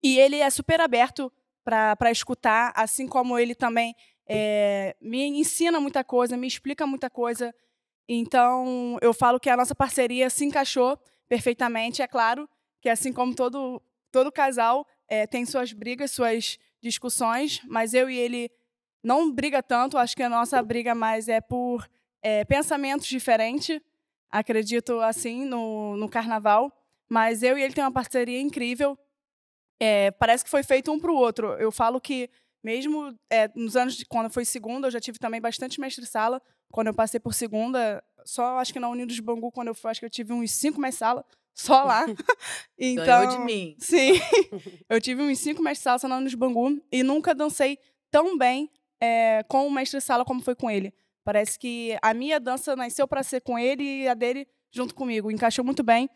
E 0.02 0.18
ele 0.18 0.38
é 0.38 0.50
super 0.50 0.80
aberto 0.80 1.32
para 1.62 2.10
escutar, 2.10 2.72
assim 2.74 3.06
como 3.06 3.38
ele 3.38 3.54
também 3.54 3.94
é, 4.26 4.96
me 5.00 5.22
ensina 5.28 5.78
muita 5.78 6.02
coisa, 6.02 6.36
me 6.36 6.48
explica 6.48 6.88
muita 6.88 7.09
coisa. 7.09 7.54
Então, 8.09 8.98
eu 9.00 9.14
falo 9.14 9.38
que 9.38 9.48
a 9.48 9.56
nossa 9.56 9.76
parceria 9.76 10.28
se 10.28 10.44
encaixou 10.44 10.98
perfeitamente. 11.28 12.02
É 12.02 12.09
claro 12.09 12.48
que, 12.80 12.88
assim 12.88 13.12
como 13.12 13.32
todo, 13.32 13.80
todo 14.12 14.30
casal, 14.30 14.86
é, 15.09 15.26
tem 15.26 15.44
suas 15.44 15.72
brigas, 15.72 16.10
suas 16.10 16.59
discussões, 16.80 17.60
mas 17.64 17.94
eu 17.94 18.09
e 18.09 18.16
ele 18.16 18.51
não 19.02 19.32
briga 19.32 19.62
tanto. 19.62 19.98
Acho 19.98 20.14
que 20.14 20.22
a 20.22 20.28
nossa 20.28 20.62
briga 20.62 20.94
mais 20.94 21.28
é 21.28 21.40
por 21.40 21.89
é, 22.22 22.44
pensamentos 22.44 23.06
diferentes 23.06 23.80
acredito 24.32 24.98
assim 25.01 25.44
no, 25.44 25.97
no 25.97 26.09
carnaval. 26.09 26.72
Mas 27.09 27.43
eu 27.43 27.59
e 27.59 27.62
ele 27.62 27.74
tem 27.74 27.84
uma 27.84 27.93
parceria 27.93 28.40
incrível. 28.40 28.98
É, 29.78 30.10
parece 30.12 30.43
que 30.43 30.51
foi 30.51 30.62
feito 30.62 30.90
um 30.90 30.98
para 30.98 31.12
o 31.12 31.16
outro. 31.16 31.48
Eu 31.55 31.70
falo 31.70 32.01
que 32.01 32.30
mesmo 32.64 33.14
é, 33.28 33.51
nos 33.55 33.76
anos 33.76 33.97
de, 33.97 34.06
quando 34.06 34.30
foi 34.30 34.44
segunda, 34.44 34.86
eu 34.86 34.90
já 34.90 35.01
tive 35.01 35.18
também 35.18 35.40
bastante 35.40 35.78
mestre-sala. 35.78 36.40
Quando 36.72 36.86
eu 36.86 36.94
passei 36.94 37.20
por 37.20 37.34
segunda, 37.34 38.02
só 38.24 38.59
acho 38.59 38.72
que 38.72 38.80
na 38.80 38.89
Unidos 38.89 39.20
Bangu, 39.20 39.52
quando 39.52 39.68
eu 39.68 39.74
fui, 39.74 39.90
acho 39.90 40.01
que 40.01 40.06
eu 40.06 40.10
tive 40.10 40.32
uns 40.32 40.52
cinco 40.52 40.80
mestre-sala 40.80 41.22
só 41.55 41.85
lá. 41.85 42.07
então, 42.79 43.05
Ganhou 43.05 43.39
de 43.39 43.45
mim. 43.45 43.77
Sim. 43.79 44.12
eu 44.89 45.01
tive 45.01 45.23
uns 45.23 45.39
cinco 45.39 45.62
mestre-sala 45.62 45.99
só 45.99 46.09
na 46.09 46.16
Unidos 46.16 46.35
Bangu 46.35 46.81
e 46.91 47.03
nunca 47.03 47.35
dancei 47.35 47.79
tão 48.11 48.37
bem 48.37 48.70
é, 49.01 49.43
com 49.49 49.66
o 49.66 49.70
mestre-sala 49.70 50.24
como 50.24 50.43
foi 50.43 50.55
com 50.55 50.70
ele. 50.70 50.93
Parece 51.24 51.59
que 51.59 51.97
a 52.03 52.12
minha 52.12 52.41
dança 52.41 52.74
nasceu 52.74 53.07
para 53.07 53.23
ser 53.23 53.41
com 53.41 53.59
ele 53.59 54.03
e 54.03 54.09
a 54.09 54.15
dele 54.15 54.47
junto 54.70 54.95
comigo. 54.95 55.31
Encaixou 55.31 55.65
muito 55.65 55.83
bem. 55.83 56.09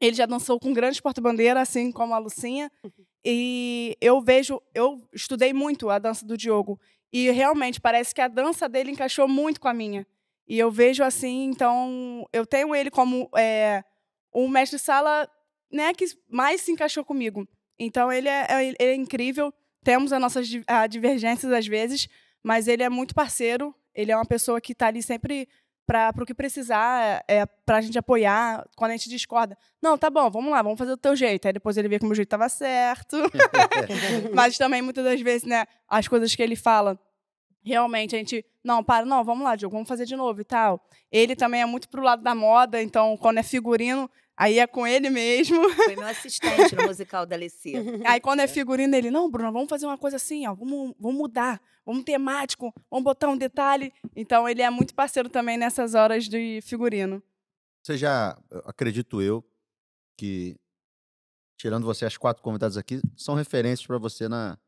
Ele 0.00 0.16
já 0.16 0.24
dançou 0.24 0.58
com 0.58 0.72
grandes 0.72 1.00
porta-bandeira, 1.00 1.60
assim 1.60 1.92
como 1.92 2.14
a 2.14 2.18
Lucinha. 2.18 2.70
E 3.24 3.96
eu 4.00 4.20
vejo, 4.20 4.62
eu 4.74 5.06
estudei 5.12 5.52
muito 5.52 5.90
a 5.90 5.98
dança 5.98 6.24
do 6.24 6.36
Diogo. 6.36 6.80
E 7.12 7.30
realmente 7.30 7.80
parece 7.80 8.14
que 8.14 8.20
a 8.20 8.28
dança 8.28 8.68
dele 8.68 8.92
encaixou 8.92 9.26
muito 9.28 9.60
com 9.60 9.68
a 9.68 9.74
minha. 9.74 10.06
E 10.48 10.58
eu 10.58 10.70
vejo 10.70 11.04
assim, 11.04 11.44
então, 11.44 12.26
eu 12.32 12.46
tenho 12.46 12.74
ele 12.74 12.90
como 12.90 13.28
é, 13.36 13.84
um 14.34 14.48
mestre-sala 14.48 15.28
né, 15.70 15.92
que 15.94 16.04
mais 16.28 16.60
se 16.60 16.72
encaixou 16.72 17.04
comigo. 17.04 17.46
Então, 17.78 18.12
ele 18.12 18.28
é, 18.28 18.46
é 18.48 18.64
ele 18.64 18.76
é 18.78 18.94
incrível. 18.94 19.52
Temos 19.82 20.12
as 20.12 20.20
nossas 20.20 20.48
divergências 20.88 21.52
às 21.52 21.66
vezes, 21.66 22.08
mas 22.42 22.68
ele 22.68 22.82
é 22.82 22.88
muito 22.88 23.14
parceiro. 23.14 23.74
Ele 23.94 24.12
é 24.12 24.16
uma 24.16 24.26
pessoa 24.26 24.60
que 24.60 24.72
está 24.72 24.88
ali 24.88 25.02
sempre 25.02 25.48
para 25.86 26.22
o 26.22 26.26
que 26.26 26.34
precisar, 26.34 27.24
é, 27.26 27.44
para 27.44 27.78
a 27.78 27.80
gente 27.80 27.98
apoiar 27.98 28.64
quando 28.76 28.92
a 28.92 28.96
gente 28.96 29.08
discorda. 29.08 29.58
Não, 29.82 29.98
tá 29.98 30.08
bom, 30.08 30.30
vamos 30.30 30.52
lá, 30.52 30.62
vamos 30.62 30.78
fazer 30.78 30.92
do 30.92 30.96
teu 30.96 31.16
jeito. 31.16 31.46
Aí 31.46 31.52
depois 31.52 31.76
ele 31.76 31.88
vê 31.88 31.98
que 31.98 32.04
o 32.04 32.08
meu 32.08 32.14
jeito 32.14 32.28
estava 32.28 32.48
certo. 32.48 33.16
Mas 34.32 34.56
também, 34.56 34.80
muitas 34.82 35.04
das 35.04 35.20
vezes, 35.20 35.48
né, 35.48 35.66
as 35.88 36.06
coisas 36.06 36.32
que 36.34 36.42
ele 36.42 36.54
fala, 36.54 36.96
realmente 37.62 38.14
a 38.14 38.18
gente, 38.18 38.44
não, 38.64 38.82
para, 38.82 39.04
não, 39.04 39.24
vamos 39.24 39.44
lá, 39.44 39.56
Diogo, 39.56 39.74
vamos 39.74 39.88
fazer 39.88 40.06
de 40.06 40.16
novo 40.16 40.40
e 40.40 40.44
tal. 40.44 40.84
Ele 41.10 41.34
também 41.36 41.60
é 41.60 41.66
muito 41.66 41.88
pro 41.88 42.02
lado 42.02 42.22
da 42.22 42.34
moda, 42.34 42.82
então 42.82 43.16
quando 43.16 43.38
é 43.38 43.42
figurino, 43.42 44.10
Aí 44.40 44.58
é 44.58 44.66
com 44.66 44.86
ele 44.86 45.10
mesmo. 45.10 45.68
Foi 45.76 45.94
meu 45.94 46.06
assistente 46.06 46.74
no 46.74 46.86
musical 46.86 47.26
da 47.26 47.36
Alessia. 47.36 47.84
Aí 48.06 48.18
quando 48.18 48.40
é 48.40 48.46
figurino, 48.46 48.96
ele, 48.96 49.10
não, 49.10 49.30
Bruno, 49.30 49.52
vamos 49.52 49.68
fazer 49.68 49.84
uma 49.84 49.98
coisa 49.98 50.16
assim, 50.16 50.46
ó, 50.46 50.54
vamos, 50.54 50.94
vamos 50.98 51.18
mudar, 51.18 51.60
vamos 51.84 52.04
temático, 52.04 52.72
vamos 52.90 53.04
botar 53.04 53.28
um 53.28 53.36
detalhe. 53.36 53.92
Então 54.16 54.48
ele 54.48 54.62
é 54.62 54.70
muito 54.70 54.94
parceiro 54.94 55.28
também 55.28 55.58
nessas 55.58 55.94
horas 55.94 56.24
de 56.24 56.60
figurino. 56.62 57.22
Você 57.82 57.98
já, 57.98 58.34
acredito 58.64 59.20
eu, 59.20 59.44
que 60.16 60.56
tirando 61.58 61.84
você 61.84 62.06
as 62.06 62.16
quatro 62.16 62.42
convidadas 62.42 62.78
aqui, 62.78 63.02
são 63.14 63.34
referências 63.34 63.86
para 63.86 63.98
você 63.98 64.26
na 64.26 64.58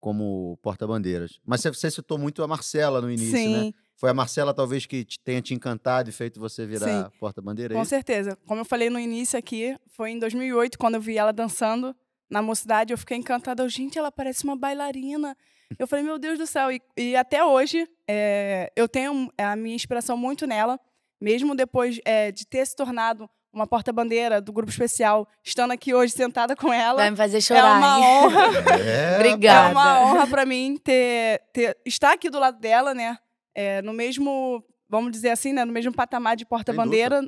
como 0.00 0.58
porta-bandeiras. 0.62 1.38
Mas 1.44 1.62
você 1.62 1.90
citou 1.90 2.18
muito 2.18 2.42
a 2.42 2.46
Marcela 2.46 3.00
no 3.00 3.10
início, 3.10 3.32
né? 3.32 3.38
Sim. 3.38 3.66
né? 3.66 3.72
Foi 3.96 4.08
a 4.10 4.14
Marcela, 4.14 4.54
talvez, 4.54 4.86
que 4.86 5.04
te, 5.04 5.18
tenha 5.24 5.42
te 5.42 5.52
encantado 5.54 6.08
e 6.08 6.12
feito 6.12 6.38
você 6.38 6.64
virar 6.64 7.10
porta-bandeira? 7.18 7.74
É 7.74 7.76
Com 7.76 7.84
certeza. 7.84 8.38
Como 8.46 8.60
eu 8.60 8.64
falei 8.64 8.88
no 8.88 8.98
início 8.98 9.36
aqui, 9.36 9.76
foi 9.88 10.12
em 10.12 10.18
2008, 10.20 10.78
quando 10.78 10.94
eu 10.94 11.00
vi 11.00 11.18
ela 11.18 11.32
dançando 11.32 11.94
na 12.30 12.40
mocidade, 12.40 12.92
eu 12.92 12.98
fiquei 12.98 13.16
encantada. 13.16 13.68
Gente, 13.68 13.98
ela 13.98 14.12
parece 14.12 14.44
uma 14.44 14.54
bailarina. 14.54 15.36
Eu 15.76 15.88
falei, 15.88 16.04
meu 16.04 16.16
Deus 16.16 16.38
do 16.38 16.46
céu. 16.46 16.70
E, 16.70 16.80
e 16.96 17.16
até 17.16 17.44
hoje, 17.44 17.88
é, 18.08 18.72
eu 18.76 18.88
tenho 18.88 19.32
a 19.36 19.56
minha 19.56 19.74
inspiração 19.74 20.16
muito 20.16 20.46
nela, 20.46 20.78
mesmo 21.20 21.56
depois 21.56 22.00
é, 22.04 22.30
de 22.30 22.46
ter 22.46 22.64
se 22.64 22.76
tornado 22.76 23.28
uma 23.52 23.66
porta-bandeira 23.66 24.40
do 24.40 24.52
grupo 24.52 24.70
especial, 24.70 25.26
estando 25.42 25.72
aqui 25.72 25.94
hoje 25.94 26.12
sentada 26.12 26.54
com 26.54 26.72
ela. 26.72 26.96
Vai 26.98 27.10
me 27.10 27.16
fazer 27.16 27.40
chorar. 27.40 27.76
É 27.76 27.78
uma 27.78 28.00
honra. 28.00 28.42
É, 28.78 29.16
Obrigada. 29.20 29.68
É 29.68 29.72
uma 29.72 30.00
honra 30.02 30.26
para 30.26 30.44
mim 30.44 30.76
ter, 30.82 31.42
ter 31.52 31.76
estar 31.84 32.12
aqui 32.12 32.28
do 32.28 32.38
lado 32.38 32.58
dela, 32.58 32.94
né? 32.94 33.18
é, 33.58 33.82
no 33.82 33.92
mesmo, 33.92 34.64
vamos 34.88 35.10
dizer 35.10 35.30
assim, 35.30 35.52
né, 35.52 35.64
no 35.64 35.72
mesmo 35.72 35.92
patamar 35.92 36.36
de 36.36 36.46
porta-bandeira 36.46 37.20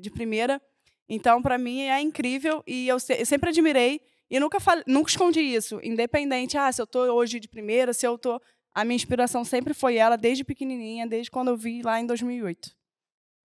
de 0.00 0.10
primeira. 0.10 0.62
Então, 1.06 1.42
para 1.42 1.58
mim, 1.58 1.82
é 1.82 2.00
incrível 2.00 2.64
e 2.66 2.88
eu, 2.88 2.98
se, 2.98 3.20
eu 3.20 3.26
sempre 3.26 3.50
admirei 3.50 4.00
e 4.30 4.40
nunca, 4.40 4.58
falei, 4.58 4.82
nunca 4.86 5.10
escondi 5.10 5.40
isso. 5.40 5.78
Independente, 5.82 6.56
ah, 6.56 6.72
se 6.72 6.80
eu 6.80 6.84
estou 6.84 7.06
hoje 7.10 7.38
de 7.38 7.48
primeira, 7.48 7.92
se 7.92 8.06
eu 8.06 8.14
estou... 8.14 8.40
A 8.74 8.82
minha 8.82 8.96
inspiração 8.96 9.44
sempre 9.44 9.74
foi 9.74 9.96
ela, 9.96 10.16
desde 10.16 10.42
pequenininha, 10.42 11.06
desde 11.06 11.30
quando 11.30 11.48
eu 11.48 11.56
vi 11.56 11.82
lá 11.82 12.00
em 12.00 12.06
2008. 12.06 12.70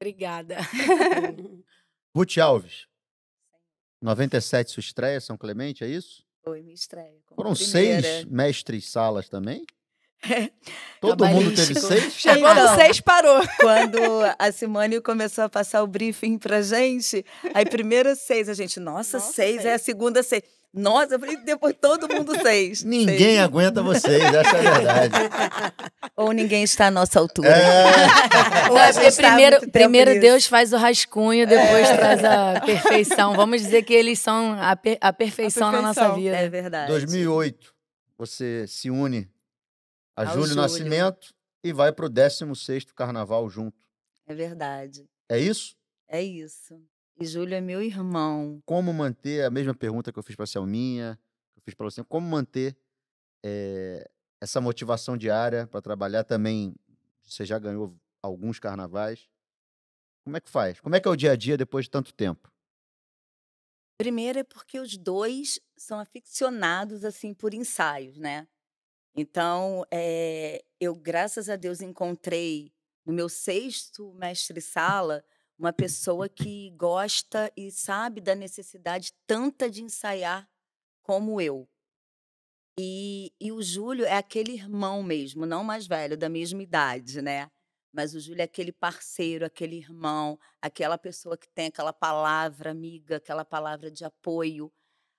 Obrigada. 0.02 0.58
Ruth 2.16 2.38
Alves. 2.38 2.88
97, 4.02 4.72
sua 4.72 4.82
estreia, 4.82 5.22
São 5.22 5.38
Clemente, 5.38 5.84
é 5.84 5.88
isso? 5.88 6.24
Foi 6.44 6.62
minha 6.62 6.74
estreia. 6.74 7.20
Foram 7.36 7.54
primeira. 7.54 8.02
seis 8.02 8.26
mestres 8.26 8.90
salas 8.90 9.30
também? 9.30 9.64
Todo 11.00 11.26
mundo 11.28 11.56
teve 11.56 11.80
seis? 11.80 12.14
Chegou 12.14 12.52
então, 12.52 12.72
no 12.72 12.76
seis, 12.76 13.00
parou. 13.00 13.42
Quando 13.60 14.00
a 14.38 14.52
Simone 14.52 15.02
começou 15.02 15.44
a 15.44 15.50
passar 15.50 15.84
o 15.84 15.88
briefing 15.88 16.38
pra 16.38 16.62
gente, 16.62 17.26
aí 17.54 17.66
primeiro 17.66 18.16
seis, 18.16 18.50
a 18.50 18.54
gente, 18.54 18.80
nossa, 18.80 19.18
nossa 19.18 19.34
seis, 19.34 19.62
seis, 19.62 19.66
é 19.66 19.74
a 19.74 19.80
segunda 19.80 20.22
seis. 20.22 20.44
Nossa, 20.74 21.16
eu 21.16 21.20
falei, 21.20 21.36
depois 21.38 21.76
todo 21.80 22.08
mundo 22.08 22.34
seis. 22.42 22.82
Ninguém 22.86 23.18
seis. 23.18 23.40
aguenta 23.40 23.84
vocês, 23.84 24.24
essa 24.24 24.58
é 24.58 24.68
a 24.68 24.72
verdade. 24.72 25.16
Ou 26.16 26.32
ninguém 26.32 26.64
está 26.64 26.88
à 26.88 26.92
nossa 26.92 27.20
altura. 27.20 27.50
É. 27.50 28.70
Ou 28.72 28.78
é 28.78 29.12
primeiro, 29.12 29.72
primeiro 29.72 30.20
Deus 30.20 30.46
faz 30.46 30.72
o 30.72 30.78
rascunho, 30.78 31.46
depois 31.46 31.90
é. 31.90 31.98
traz 31.98 32.24
a 32.24 32.62
perfeição. 32.62 33.36
Vamos 33.36 33.62
dizer 33.62 33.84
que 33.84 33.94
eles 33.94 34.20
são 34.20 34.54
a, 34.54 34.76
per 34.76 34.98
a, 35.02 35.12
perfeição, 35.12 35.68
a 35.68 35.72
perfeição 35.72 35.72
na 35.72 35.82
nossa 35.82 36.14
vida. 36.16 36.38
É 36.38 36.48
verdade. 36.48 36.88
2008, 36.90 37.74
você 38.18 38.66
se 38.68 38.90
une 38.90 39.30
a 40.16 40.26
Júlio, 40.26 40.42
Júlio 40.42 40.56
Nascimento 40.56 41.34
e 41.64 41.74
vai 41.74 41.92
para 41.92 42.06
o 42.06 42.10
16 42.10 42.86
Carnaval 42.96 43.50
junto. 43.50 43.78
É 44.26 44.34
verdade. 44.34 45.06
É 45.28 45.38
isso? 45.38 45.76
É 46.08 46.22
isso. 46.22 46.82
Júlio 47.26 47.56
é 47.56 47.62
meu 47.62 47.82
irmão. 47.82 48.62
Como 48.66 48.94
manter, 48.94 49.46
a 49.46 49.50
mesma 49.50 49.74
pergunta 49.74 50.12
que 50.12 50.20
eu 50.20 50.24
fiz 50.24 50.36
para 50.36 50.44
a 50.44 50.48
Selminha, 50.48 51.20
que 51.54 51.60
eu 51.60 51.64
fiz 51.64 51.74
para 51.74 51.86
você, 51.86 52.04
como 52.04 52.28
manter 52.28 52.78
é, 53.44 54.10
essa 54.40 54.60
motivação 54.62 55.18
diária 55.18 55.68
para 55.68 55.82
trabalhar 55.82 56.24
também? 56.24 56.76
Você 57.24 57.46
já 57.46 57.60
ganhou 57.60 57.96
alguns 58.22 58.60
carnavais. 58.60 59.30
Como 60.24 60.38
é 60.38 60.40
que 60.40 60.50
faz? 60.50 60.80
Como 60.80 60.96
é 60.96 61.00
que 61.00 61.08
é 61.08 61.12
o 61.12 61.16
dia 61.16 61.32
a 61.32 61.36
dia 61.36 61.58
depois 61.58 61.86
de 61.86 61.92
tanto 61.92 62.14
tempo? 62.14 62.52
Primeiro 63.98 64.40
é 64.40 64.44
porque 64.44 64.80
os 64.80 64.98
dois 64.98 65.60
são 65.78 66.00
aficionados 66.00 67.06
assim 67.06 67.34
por 67.34 67.54
ensaios, 67.54 68.18
né? 68.18 68.48
Então, 69.16 69.86
é, 69.92 70.64
eu, 70.80 70.96
graças 70.96 71.50
a 71.50 71.56
Deus, 71.56 71.82
encontrei 71.82 72.72
no 73.06 73.14
meu 73.14 73.28
sexto 73.28 74.14
mestre-sala 74.14 75.24
uma 75.62 75.72
pessoa 75.72 76.28
que 76.28 76.72
gosta 76.72 77.52
e 77.56 77.70
sabe 77.72 78.20
da 78.20 78.34
necessidade 78.34 79.14
tanta 79.28 79.70
de 79.70 79.84
ensaiar 79.84 80.50
como 81.04 81.40
eu. 81.40 81.70
E, 82.80 83.32
e 83.40 83.52
o 83.52 83.62
Júlio 83.62 84.04
é 84.06 84.18
aquele 84.18 84.54
irmão 84.54 85.04
mesmo, 85.04 85.46
não 85.46 85.64
mais 85.64 85.86
velho, 85.86 86.18
da 86.18 86.28
mesma 86.28 86.64
idade, 86.64 87.22
né? 87.22 87.48
Mas 87.94 88.16
o 88.16 88.20
Júlio 88.20 88.42
é 88.42 88.46
aquele 88.46 88.72
parceiro, 88.72 89.46
aquele 89.46 89.76
irmão, 89.76 90.40
aquela 90.60 90.98
pessoa 90.98 91.38
que 91.38 91.48
tem 91.50 91.68
aquela 91.68 91.94
palavra 91.94 92.72
amiga, 92.72 93.18
aquela 93.18 93.46
palavra 93.46 93.92
de 93.92 94.04
apoio. 94.04 94.74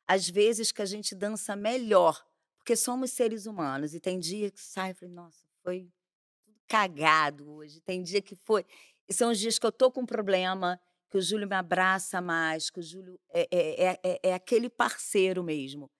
Às 0.08 0.28
vezes 0.28 0.72
que 0.72 0.82
a 0.82 0.86
gente 0.86 1.14
dança 1.14 1.54
melhor, 1.54 2.20
porque 2.58 2.74
somos 2.74 3.12
seres 3.12 3.46
humanos. 3.46 3.94
E 3.94 4.00
tem 4.00 4.18
dia 4.18 4.50
que 4.50 4.60
sai 4.60 4.90
e 4.90 4.94
fala, 4.94 5.12
nossa, 5.12 5.46
foi 5.62 5.88
cagado 6.66 7.48
hoje. 7.52 7.82
Tem 7.82 8.02
dia 8.02 8.22
que 8.22 8.34
foi. 8.34 8.64
E 9.08 9.12
são 9.12 9.30
os 9.30 9.38
dias 9.38 9.58
que 9.58 9.66
eu 9.66 9.72
tô 9.72 9.90
com 9.90 10.06
problema, 10.06 10.80
que 11.10 11.18
o 11.18 11.22
Júlio 11.22 11.48
me 11.48 11.54
abraça 11.54 12.20
mais, 12.20 12.70
que 12.70 12.80
o 12.80 12.82
Júlio 12.82 13.18
é, 13.30 13.48
é, 13.50 13.84
é, 13.84 14.00
é, 14.02 14.20
é 14.30 14.34
aquele 14.34 14.68
parceiro 14.68 15.42
mesmo. 15.42 15.90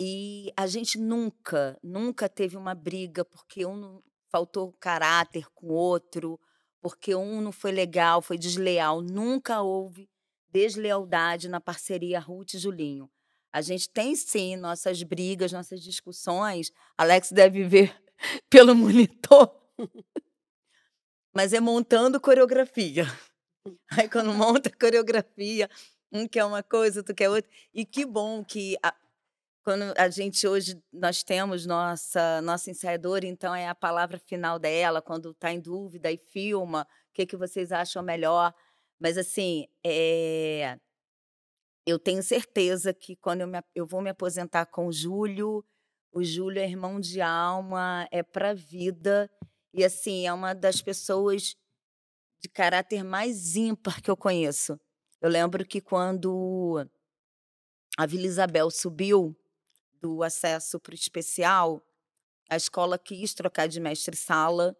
E 0.00 0.52
a 0.56 0.66
gente 0.66 0.98
nunca, 0.98 1.76
nunca 1.82 2.28
teve 2.28 2.56
uma 2.56 2.74
briga 2.74 3.24
porque 3.24 3.66
um 3.66 3.76
não 3.76 4.02
faltou 4.30 4.72
caráter 4.80 5.46
com 5.54 5.66
o 5.66 5.72
outro, 5.72 6.38
porque 6.80 7.14
um 7.14 7.40
não 7.40 7.52
foi 7.52 7.72
legal, 7.72 8.22
foi 8.22 8.38
desleal. 8.38 9.02
Nunca 9.02 9.60
houve 9.60 10.08
deslealdade 10.50 11.48
na 11.48 11.60
parceria 11.60 12.20
Ruth 12.20 12.54
e 12.54 12.58
Julinho. 12.58 13.10
A 13.52 13.60
gente 13.60 13.88
tem 13.88 14.14
sim 14.14 14.56
nossas 14.56 15.02
brigas, 15.02 15.52
nossas 15.52 15.82
discussões. 15.82 16.70
Alex 16.96 17.32
deve 17.32 17.64
ver 17.64 17.94
pelo 18.48 18.74
monitor. 18.74 19.50
Mas 21.34 21.52
é 21.52 21.60
montando 21.60 22.20
coreografia. 22.20 23.04
Aí 23.92 24.08
quando 24.08 24.32
monta 24.32 24.70
coreografia, 24.70 25.68
um 26.12 26.26
quer 26.26 26.44
uma 26.44 26.62
coisa, 26.62 27.00
outro 27.00 27.14
quer 27.14 27.28
outra. 27.28 27.50
E 27.74 27.84
que 27.84 28.04
bom 28.04 28.44
que 28.44 28.76
a, 28.82 28.94
quando 29.62 29.92
a 29.96 30.08
gente 30.08 30.46
hoje 30.46 30.82
nós 30.92 31.22
temos 31.22 31.66
nossa 31.66 32.40
nossa 32.42 32.70
ensaiadora, 32.70 33.26
então 33.26 33.54
é 33.54 33.68
a 33.68 33.74
palavra 33.74 34.18
final 34.18 34.58
dela 34.58 35.02
quando 35.02 35.30
está 35.30 35.52
em 35.52 35.60
dúvida 35.60 36.10
e 36.10 36.16
filma. 36.16 36.86
O 37.10 37.14
que 37.14 37.26
que 37.26 37.36
vocês 37.36 37.72
acham 37.72 38.02
melhor? 38.02 38.54
Mas 38.98 39.18
assim, 39.18 39.66
é, 39.84 40.78
eu 41.86 41.98
tenho 41.98 42.22
certeza 42.22 42.92
que 42.92 43.16
quando 43.16 43.42
eu, 43.42 43.46
me, 43.46 43.62
eu 43.74 43.86
vou 43.86 44.00
me 44.00 44.10
aposentar 44.10 44.66
com 44.66 44.86
o 44.88 44.92
Júlio, 44.92 45.64
o 46.12 46.22
Júlio 46.24 46.60
é 46.60 46.66
irmão 46.66 46.98
de 46.98 47.20
alma, 47.20 48.08
é 48.10 48.22
para 48.22 48.54
vida 48.54 49.30
e 49.78 49.84
assim 49.84 50.26
é 50.26 50.32
uma 50.32 50.54
das 50.54 50.82
pessoas 50.82 51.54
de 52.40 52.48
caráter 52.48 53.04
mais 53.04 53.54
ímpar 53.54 54.02
que 54.02 54.10
eu 54.10 54.16
conheço. 54.16 54.76
Eu 55.20 55.30
lembro 55.30 55.64
que 55.64 55.80
quando 55.80 56.84
a 57.96 58.04
Vila 58.04 58.26
Isabel 58.26 58.72
subiu 58.72 59.36
do 60.00 60.24
acesso 60.24 60.80
para 60.80 60.90
o 60.90 60.94
especial, 60.96 61.80
a 62.50 62.56
escola 62.56 62.98
quis 62.98 63.34
trocar 63.34 63.68
de 63.68 63.78
mestre-sala, 63.78 64.76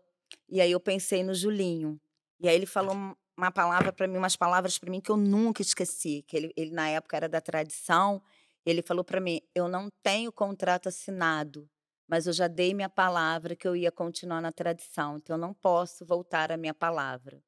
e 0.49 0.61
aí 0.61 0.73
eu 0.73 0.81
pensei 0.81 1.23
no 1.23 1.33
Julinho. 1.33 2.01
E 2.41 2.49
aí 2.49 2.57
ele 2.57 2.67
falou 2.67 2.97
uma 3.37 3.53
palavra 3.53 3.93
para 3.93 4.09
mim, 4.09 4.19
umas 4.19 4.35
palavras 4.35 4.79
para 4.79 4.91
mim 4.91 5.01
que 5.01 5.13
eu 5.13 5.17
nunca 5.17 5.63
esqueci, 5.63 6.25
que 6.27 6.37
ele, 6.37 6.53
ele 6.57 6.73
na 6.73 6.89
época 6.89 7.17
era 7.17 7.29
da 7.29 7.41
tradição, 7.41 8.21
ele 8.67 8.83
falou 8.83 9.05
para 9.05 9.21
mim: 9.21 9.41
"Eu 9.55 9.69
não 9.69 9.89
tenho 10.03 10.33
contrato 10.33 10.89
assinado, 10.89 11.71
mas 12.09 12.27
eu 12.27 12.33
já 12.33 12.49
dei 12.49 12.75
minha 12.75 12.89
palavra 12.89 13.57
que 13.57 13.67
eu 13.69 13.77
ia 13.77 13.93
continuar 13.93 14.41
na 14.41 14.53
tradição, 14.53 15.17
então 15.19 15.37
eu 15.37 15.41
não 15.41 15.55
posso 15.55 16.05
voltar 16.07 16.53
à 16.53 16.57
minha 16.57 16.75
palavra". 16.75 17.43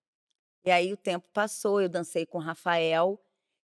E 0.64 0.70
aí 0.70 0.92
o 0.92 0.96
tempo 0.96 1.28
passou, 1.32 1.80
eu 1.80 1.88
dancei 1.88 2.26
com 2.26 2.38
o 2.38 2.40
Rafael, 2.40 3.20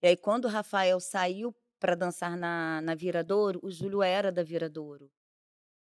e 0.04 0.08
aí 0.10 0.18
quando 0.18 0.46
o 0.46 0.50
Rafael 0.50 1.00
saiu 1.00 1.56
para 1.80 1.96
dançar 1.96 2.38
na, 2.38 2.82
na 2.82 2.96
Viradouro, 2.96 3.60
o 3.64 3.72
Júlio 3.72 4.02
era 4.04 4.32
da 4.32 4.44
Viradouro. 4.44 5.12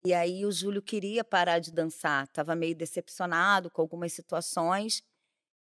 E 0.05 0.15
aí 0.15 0.47
o 0.47 0.53
Júlio 0.53 0.81
queria 0.83 1.23
parar 1.23 1.59
de 1.59 1.71
dançar, 1.73 2.25
estava 2.25 2.55
meio 2.57 2.75
decepcionado 2.75 3.71
com 3.71 3.83
algumas 3.83 4.13
situações. 4.13 5.03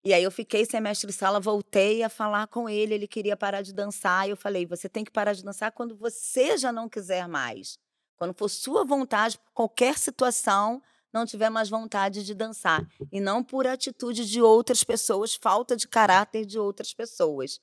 E 0.06 0.14
aí 0.14 0.24
eu 0.24 0.32
fiquei 0.32 0.66
sem 0.66 0.82
mestre-sala, 0.82 1.40
voltei 1.40 2.04
a 2.04 2.10
falar 2.10 2.48
com 2.48 2.70
ele, 2.70 2.94
ele 2.95 3.08
queria 3.08 3.38
parar 3.38 3.62
de 3.62 3.74
dançar. 3.74 4.28
E 4.28 4.32
eu 4.32 4.38
falei: 4.38 4.66
você 4.66 4.90
tem 4.90 5.04
que 5.06 5.12
parar 5.12 5.34
de 5.34 5.44
dançar 5.44 5.72
quando 5.74 5.95
você 5.98 6.58
já 6.58 6.72
não 6.74 6.90
quiser 6.90 7.28
mais. 7.28 7.78
Quando 8.24 8.36
for 8.36 8.48
sua 8.48 8.86
vontade, 8.86 9.38
qualquer 9.54 9.98
situação, 9.98 10.82
não 11.12 11.26
tiver 11.26 11.50
mais 11.50 11.70
vontade 11.70 12.24
de 12.24 12.34
dançar. 12.34 12.88
E 13.12 13.20
não 13.20 13.44
por 13.44 13.68
atitude 13.68 14.26
de 14.26 14.41
outras 14.41 14.82
pessoas, 14.82 15.36
falta 15.36 15.76
de 15.76 15.86
caráter 15.86 16.45
de 16.45 16.58
outras 16.58 16.94
pessoas. 16.94 17.60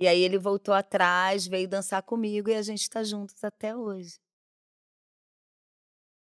E 0.00 0.08
aí 0.08 0.20
ele 0.20 0.38
voltou 0.38 0.74
atrás, 0.74 1.46
veio 1.46 1.68
dançar 1.68 2.02
comigo 2.02 2.50
e 2.50 2.54
a 2.56 2.62
gente 2.62 2.80
está 2.80 3.04
juntos 3.04 3.44
até 3.44 3.76
hoje. 3.76 4.18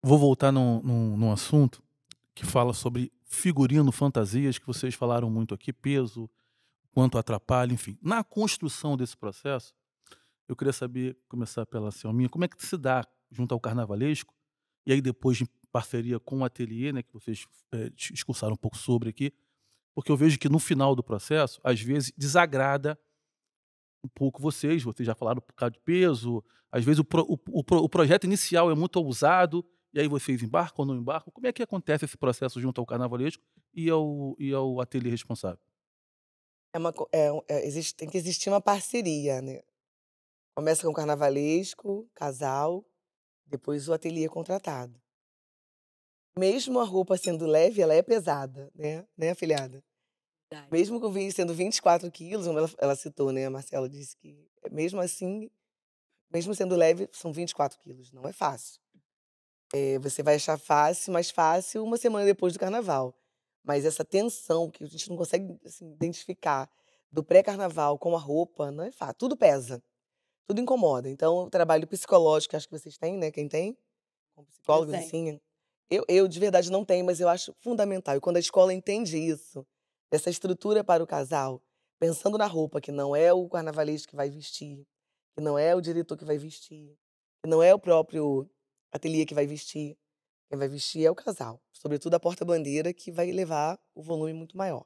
Vou 0.02 0.18
voltar 0.18 0.50
num, 0.50 0.82
num, 0.82 1.16
num 1.16 1.30
assunto 1.30 1.80
que 2.34 2.44
fala 2.44 2.72
sobre 2.72 3.12
figurino, 3.24 3.92
fantasias, 3.92 4.58
que 4.58 4.66
vocês 4.66 4.96
falaram 4.96 5.30
muito 5.30 5.54
aqui, 5.54 5.72
peso, 5.72 6.28
quanto 6.90 7.16
atrapalha, 7.16 7.72
enfim. 7.72 7.96
Na 8.02 8.24
construção 8.24 8.96
desse 8.96 9.16
processo, 9.16 9.72
eu 10.48 10.56
queria 10.56 10.72
saber, 10.72 11.16
começar 11.28 11.64
pela 11.66 11.92
Selminha, 11.92 12.28
como 12.28 12.44
é 12.44 12.48
que 12.48 12.66
se 12.66 12.76
dá 12.76 13.06
junto 13.30 13.54
ao 13.54 13.60
carnavalesco, 13.60 14.34
e 14.86 14.92
aí 14.92 15.00
depois 15.00 15.40
em 15.40 15.46
parceria 15.70 16.18
com 16.18 16.40
o 16.40 16.44
ateliê, 16.44 16.92
né, 16.92 17.02
que 17.02 17.12
vocês 17.12 17.46
é, 17.72 17.90
discursaram 17.90 18.54
um 18.54 18.56
pouco 18.56 18.76
sobre 18.76 19.10
aqui, 19.10 19.32
porque 19.94 20.10
eu 20.10 20.16
vejo 20.16 20.38
que 20.38 20.48
no 20.48 20.58
final 20.58 20.94
do 20.94 21.02
processo, 21.02 21.60
às 21.62 21.80
vezes, 21.80 22.12
desagrada 22.16 22.98
um 24.04 24.08
pouco 24.08 24.40
vocês, 24.40 24.82
vocês 24.82 25.06
já 25.06 25.14
falaram 25.14 25.40
por 25.40 25.54
causa 25.54 25.72
de 25.72 25.80
peso, 25.80 26.42
às 26.72 26.84
vezes 26.84 27.00
o, 27.00 27.04
pro, 27.04 27.22
o, 27.22 27.34
o, 27.34 27.62
o, 27.84 27.88
projeto 27.88 28.24
inicial 28.24 28.70
é 28.70 28.74
muito 28.74 28.96
ousado, 28.96 29.64
e 29.92 30.00
aí 30.00 30.08
vocês 30.08 30.42
embarcam 30.42 30.84
ou 30.84 30.86
não 30.86 31.00
embarcam. 31.00 31.32
Como 31.32 31.46
é 31.46 31.52
que 31.52 31.62
acontece 31.62 32.04
esse 32.04 32.16
processo 32.16 32.60
junto 32.60 32.80
ao 32.80 32.86
carnavalesco 32.86 33.42
e 33.74 33.90
ao, 33.90 34.36
e 34.38 34.52
ao 34.52 34.80
ateliê 34.80 35.10
responsável? 35.10 35.60
É 36.72 36.78
uma, 36.78 36.94
é, 37.12 37.28
é, 37.48 37.66
existe, 37.66 37.94
tem 37.96 38.08
que 38.08 38.16
existir 38.16 38.48
uma 38.48 38.60
parceria, 38.60 39.42
né? 39.42 39.62
Começa 40.54 40.82
com 40.82 40.90
o 40.90 40.94
carnavalesco, 40.94 42.08
casal, 42.14 42.84
depois 43.50 43.88
o 43.88 43.92
ateliê 43.92 44.28
contratado. 44.28 45.00
Mesmo 46.38 46.78
a 46.78 46.84
roupa 46.84 47.16
sendo 47.16 47.46
leve, 47.46 47.82
ela 47.82 47.92
é 47.92 48.02
pesada, 48.02 48.70
né, 48.74 49.04
né 49.16 49.30
afilhada? 49.30 49.84
Verdade. 50.50 50.72
Mesmo 50.72 51.00
com 51.00 51.12
sendo 51.30 51.54
24 51.54 52.10
quilos, 52.10 52.46
como 52.46 52.58
ela, 52.58 52.70
ela 52.78 52.96
citou, 52.96 53.32
né? 53.32 53.46
A 53.46 53.50
Marcela 53.50 53.88
disse 53.88 54.16
que, 54.16 54.48
mesmo 54.70 55.00
assim, 55.00 55.50
mesmo 56.32 56.54
sendo 56.54 56.74
leve, 56.76 57.08
são 57.12 57.32
24 57.32 57.78
quilos. 57.78 58.12
Não 58.12 58.26
é 58.26 58.32
fácil. 58.32 58.80
É, 59.72 59.98
você 59.98 60.22
vai 60.22 60.36
achar 60.36 60.58
fácil, 60.58 61.12
mais 61.12 61.30
fácil, 61.30 61.84
uma 61.84 61.96
semana 61.96 62.24
depois 62.24 62.52
do 62.52 62.58
carnaval. 62.58 63.14
Mas 63.62 63.84
essa 63.84 64.04
tensão 64.04 64.70
que 64.70 64.82
a 64.82 64.86
gente 64.86 65.08
não 65.08 65.16
consegue 65.16 65.56
assim, 65.64 65.92
identificar 65.92 66.68
do 67.12 67.22
pré-carnaval 67.22 67.98
com 67.98 68.16
a 68.16 68.18
roupa, 68.18 68.70
não 68.70 68.84
é 68.84 68.90
fácil. 68.90 69.14
Tudo 69.16 69.36
pesa. 69.36 69.82
Tudo 70.46 70.60
incomoda. 70.60 71.08
Então, 71.08 71.44
o 71.44 71.50
trabalho 71.50 71.86
psicológico, 71.86 72.56
acho 72.56 72.68
que 72.68 72.78
vocês 72.78 72.98
têm, 72.98 73.16
né? 73.16 73.30
Quem 73.30 73.48
tem? 73.48 73.76
Com 74.34 74.44
psicólogos, 74.44 74.94
assim. 74.94 75.40
Eu, 75.88 76.04
eu, 76.08 76.28
de 76.28 76.38
verdade, 76.38 76.70
não 76.70 76.84
tenho, 76.84 77.04
mas 77.04 77.20
eu 77.20 77.28
acho 77.28 77.52
fundamental. 77.58 78.16
E 78.16 78.20
quando 78.20 78.36
a 78.36 78.40
escola 78.40 78.72
entende 78.72 79.18
isso, 79.18 79.66
dessa 80.10 80.30
estrutura 80.30 80.82
para 80.84 81.02
o 81.02 81.06
casal, 81.06 81.62
pensando 81.98 82.36
na 82.38 82.46
roupa, 82.46 82.80
que 82.80 82.90
não 82.92 83.14
é 83.14 83.32
o 83.32 83.48
carnavalesco 83.48 84.10
que 84.10 84.16
vai 84.16 84.30
vestir, 84.30 84.86
que 85.36 85.42
não 85.42 85.58
é 85.58 85.74
o 85.74 85.80
diretor 85.80 86.16
que 86.16 86.24
vai 86.24 86.38
vestir, 86.38 86.96
que 87.42 87.48
não 87.48 87.62
é 87.62 87.74
o 87.74 87.78
próprio 87.78 88.48
ateliê 88.92 89.24
que 89.24 89.34
vai 89.34 89.46
vestir. 89.46 89.96
Quem 90.48 90.58
vai 90.58 90.68
vestir 90.68 91.04
é 91.04 91.10
o 91.10 91.14
casal, 91.14 91.60
sobretudo 91.72 92.14
a 92.14 92.20
porta-bandeira, 92.20 92.92
que 92.92 93.12
vai 93.12 93.30
levar 93.30 93.78
o 93.94 94.02
volume 94.02 94.32
muito 94.32 94.56
maior. 94.56 94.84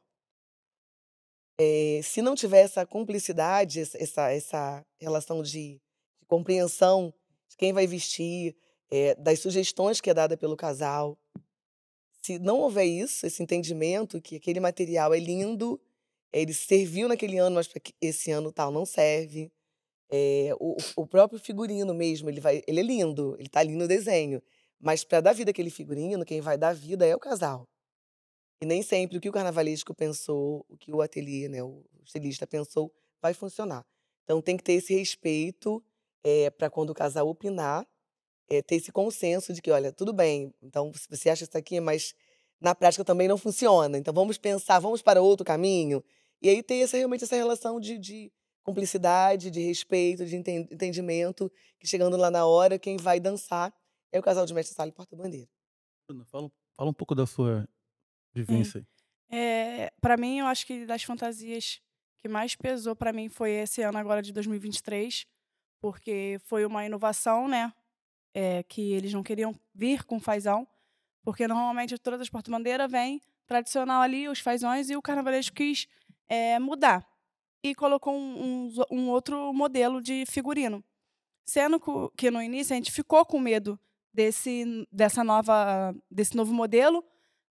É, 1.59 2.01
se 2.03 2.21
não 2.21 2.35
tiver 2.35 2.61
essa 2.61 2.85
cumplicidade, 2.85 3.81
essa, 3.81 4.31
essa 4.31 4.85
relação 5.01 5.43
de, 5.43 5.81
de 6.21 6.27
compreensão 6.27 7.15
de 7.49 7.57
quem 7.57 7.73
vai 7.73 7.87
vestir, 7.87 8.57
é, 8.91 9.15
das 9.15 9.39
sugestões 9.39 10.01
que 10.01 10.11
é 10.11 10.15
dada 10.15 10.37
pelo 10.37 10.57
casal, 10.57 11.19
se 12.23 12.39
não 12.39 12.61
houver 12.61 12.87
isso, 12.87 13.27
esse 13.27 13.43
entendimento 13.43 14.21
que 14.21 14.37
aquele 14.37 14.59
material 14.59 15.13
é 15.13 15.19
lindo, 15.19 15.81
ele 16.33 16.55
serviu 16.55 17.07
naquele 17.07 17.39
ano, 17.39 17.57
mas 17.57 17.69
esse 18.01 18.31
ano 18.31 18.51
tal 18.51 18.73
não 18.73 18.87
serve. 18.87 19.53
É, 20.11 20.51
o, 20.59 20.77
o 20.97 21.07
próprio 21.07 21.39
figurino 21.39 21.95
mesmo, 21.95 22.31
ele, 22.31 22.41
vai, 22.41 22.63
ele 22.67 22.81
é 22.81 22.83
lindo, 22.83 23.37
ele 23.39 23.47
está 23.47 23.61
ali 23.61 23.77
no 23.77 23.87
desenho. 23.87 24.43
Mas 24.81 25.05
para 25.05 25.21
dar 25.21 25.33
vida 25.35 25.51
àquele 25.51 25.71
figurino, 25.71 26.25
quem 26.25 26.41
vai 26.41 26.59
dar 26.59 26.75
vida 26.75 27.07
é 27.07 27.15
o 27.15 27.19
casal. 27.19 27.69
E 28.61 28.67
nem 28.67 28.83
sempre 28.83 29.19
o 29.19 29.21
que 29.21 29.29
o 29.29 29.33
carnavalesco 29.33 29.95
pensou, 29.95 30.65
o 30.69 30.77
que 30.77 30.93
o 30.93 31.01
ateliê, 31.03 31.49
né, 31.49 31.63
o 31.63 31.85
estilista 32.05 32.47
pensou, 32.47 32.93
vai 33.21 33.35
funcionar. 33.35 33.85
Então 34.25 34.41
tem 34.41 34.57
que 34.57 34.63
ter 34.63 34.75
esse 34.75 34.95
respeito 34.95 35.83
é, 36.23 36.51
para 36.51 36.71
quando 36.71 36.91
o 36.91 36.95
casal 36.95 37.29
opinar, 37.29 37.87
é, 38.49 38.63
ter 38.63 38.77
esse 38.77 38.93
consenso 38.93 39.53
de 39.53 39.61
que, 39.61 39.71
olha, 39.71 39.93
tudo 39.93 40.13
bem, 40.13 40.53
então 40.63 40.93
você 41.09 41.31
acha 41.31 41.45
isso 41.45 41.57
aqui, 41.57 41.81
mas 41.81 42.15
na 42.61 42.75
prática 42.75 43.05
também 43.05 43.29
não 43.29 43.37
funciona. 43.37 43.99
Então 43.99 44.15
vamos 44.15 44.39
pensar, 44.39 44.79
vamos 44.79 45.03
para 45.03 45.21
outro 45.21 45.45
caminho. 45.45 46.03
E 46.41 46.49
aí 46.49 46.63
ter 46.63 46.77
essa, 46.77 46.97
realmente 46.97 47.25
essa 47.25 47.37
relação 47.37 47.79
de, 47.79 47.99
de 47.99 48.33
cumplicidade, 48.63 49.51
de 49.51 49.61
respeito, 49.61 50.25
de 50.25 50.37
entendimento, 50.37 51.53
que 51.79 51.87
chegando 51.87 52.17
lá 52.17 52.31
na 52.31 52.47
hora, 52.47 52.79
quem 52.79 52.97
vai 52.97 53.21
dançar 53.21 53.73
é 54.11 54.19
o 54.19 54.23
casal 54.23 54.47
de 54.47 54.55
mestre 54.55 54.75
sala 54.75 54.89
e 54.89 54.93
porta-bandeira. 54.93 55.49
Fala, 56.27 56.51
fala 56.77 56.91
um 56.91 56.95
pouco 56.95 57.15
da 57.15 57.27
sua 57.27 57.69
vivência. 58.35 58.87
É, 59.31 59.93
para 60.01 60.17
mim, 60.17 60.39
eu 60.39 60.47
acho 60.47 60.67
que 60.67 60.85
das 60.85 61.03
fantasias 61.03 61.81
que 62.19 62.29
mais 62.29 62.55
pesou 62.55 62.97
para 62.97 63.13
mim 63.13 63.29
foi 63.29 63.51
esse 63.51 63.83
ano 63.83 63.99
agora 63.99 64.23
de 64.23 64.33
2023, 64.33 65.27
porque 65.81 66.41
foi 66.45 66.65
uma 66.65 66.85
inovação, 66.85 67.47
né? 67.49 67.73
É, 68.33 68.63
que 68.65 68.93
eles 68.93 69.13
não 69.13 69.23
queriam 69.23 69.55
vir 69.75 70.05
com 70.05 70.19
fazão, 70.19 70.67
porque 71.23 71.47
normalmente 71.47 71.97
todas 71.99 72.21
as 72.21 72.29
porta-bandeira 72.29 72.89
vêm 72.89 73.21
tradicional 73.47 74.03
ali, 74.03 74.29
os 74.29 74.41
fazões, 74.41 74.91
e 74.91 74.97
o 74.97 75.03
carnavalesco 75.03 75.55
quis 75.55 75.87
é, 76.29 76.59
mudar. 76.59 77.07
E 77.63 77.75
colocou 77.75 78.15
um, 78.15 78.69
um, 78.69 78.85
um 78.91 79.11
outro 79.11 79.53
modelo 79.53 80.01
de 80.03 80.25
figurino. 80.27 80.83
Sendo 81.45 81.79
que 82.17 82.31
no 82.31 82.41
início 82.43 82.73
a 82.73 82.77
gente 82.77 82.91
ficou 82.91 83.25
com 83.25 83.39
medo 83.39 83.79
desse, 84.13 84.87
dessa 84.91 85.23
nova, 85.23 85.95
desse 86.11 86.37
novo 86.37 86.53
modelo 86.55 87.05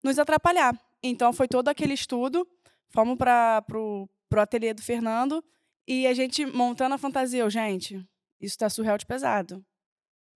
nos 0.04 0.20
atrapalhar. 0.20 0.78
Então 1.02 1.34
foi 1.34 1.48
todo 1.48 1.70
aquele 1.70 1.94
estudo, 1.94 2.48
fomos 2.90 3.18
para 3.18 3.64
o 3.72 4.10
ateliê 4.36 4.74
do 4.74 4.82
Fernando 4.82 5.44
e 5.88 6.08
a 6.08 6.14
gente 6.14 6.46
montando 6.46 6.96
a 6.96 6.98
fantasia. 6.98 7.42
Eu, 7.42 7.50
gente, 7.50 7.96
isso 8.40 8.54
está 8.54 8.70
surreal 8.70 8.98
de 8.98 9.06
pesado. 9.06 9.64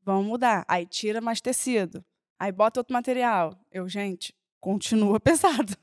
Vamos 0.02 0.26
mudar. 0.26 0.66
Aí 0.68 0.86
tira 0.86 1.20
mais 1.20 1.42
tecido. 1.42 2.04
Aí 2.40 2.52
bota 2.52 2.80
outro 2.80 2.94
material. 2.94 3.58
Eu, 3.72 3.88
gente, 3.90 4.34
continua 4.60 5.20
pesado. 5.22 5.76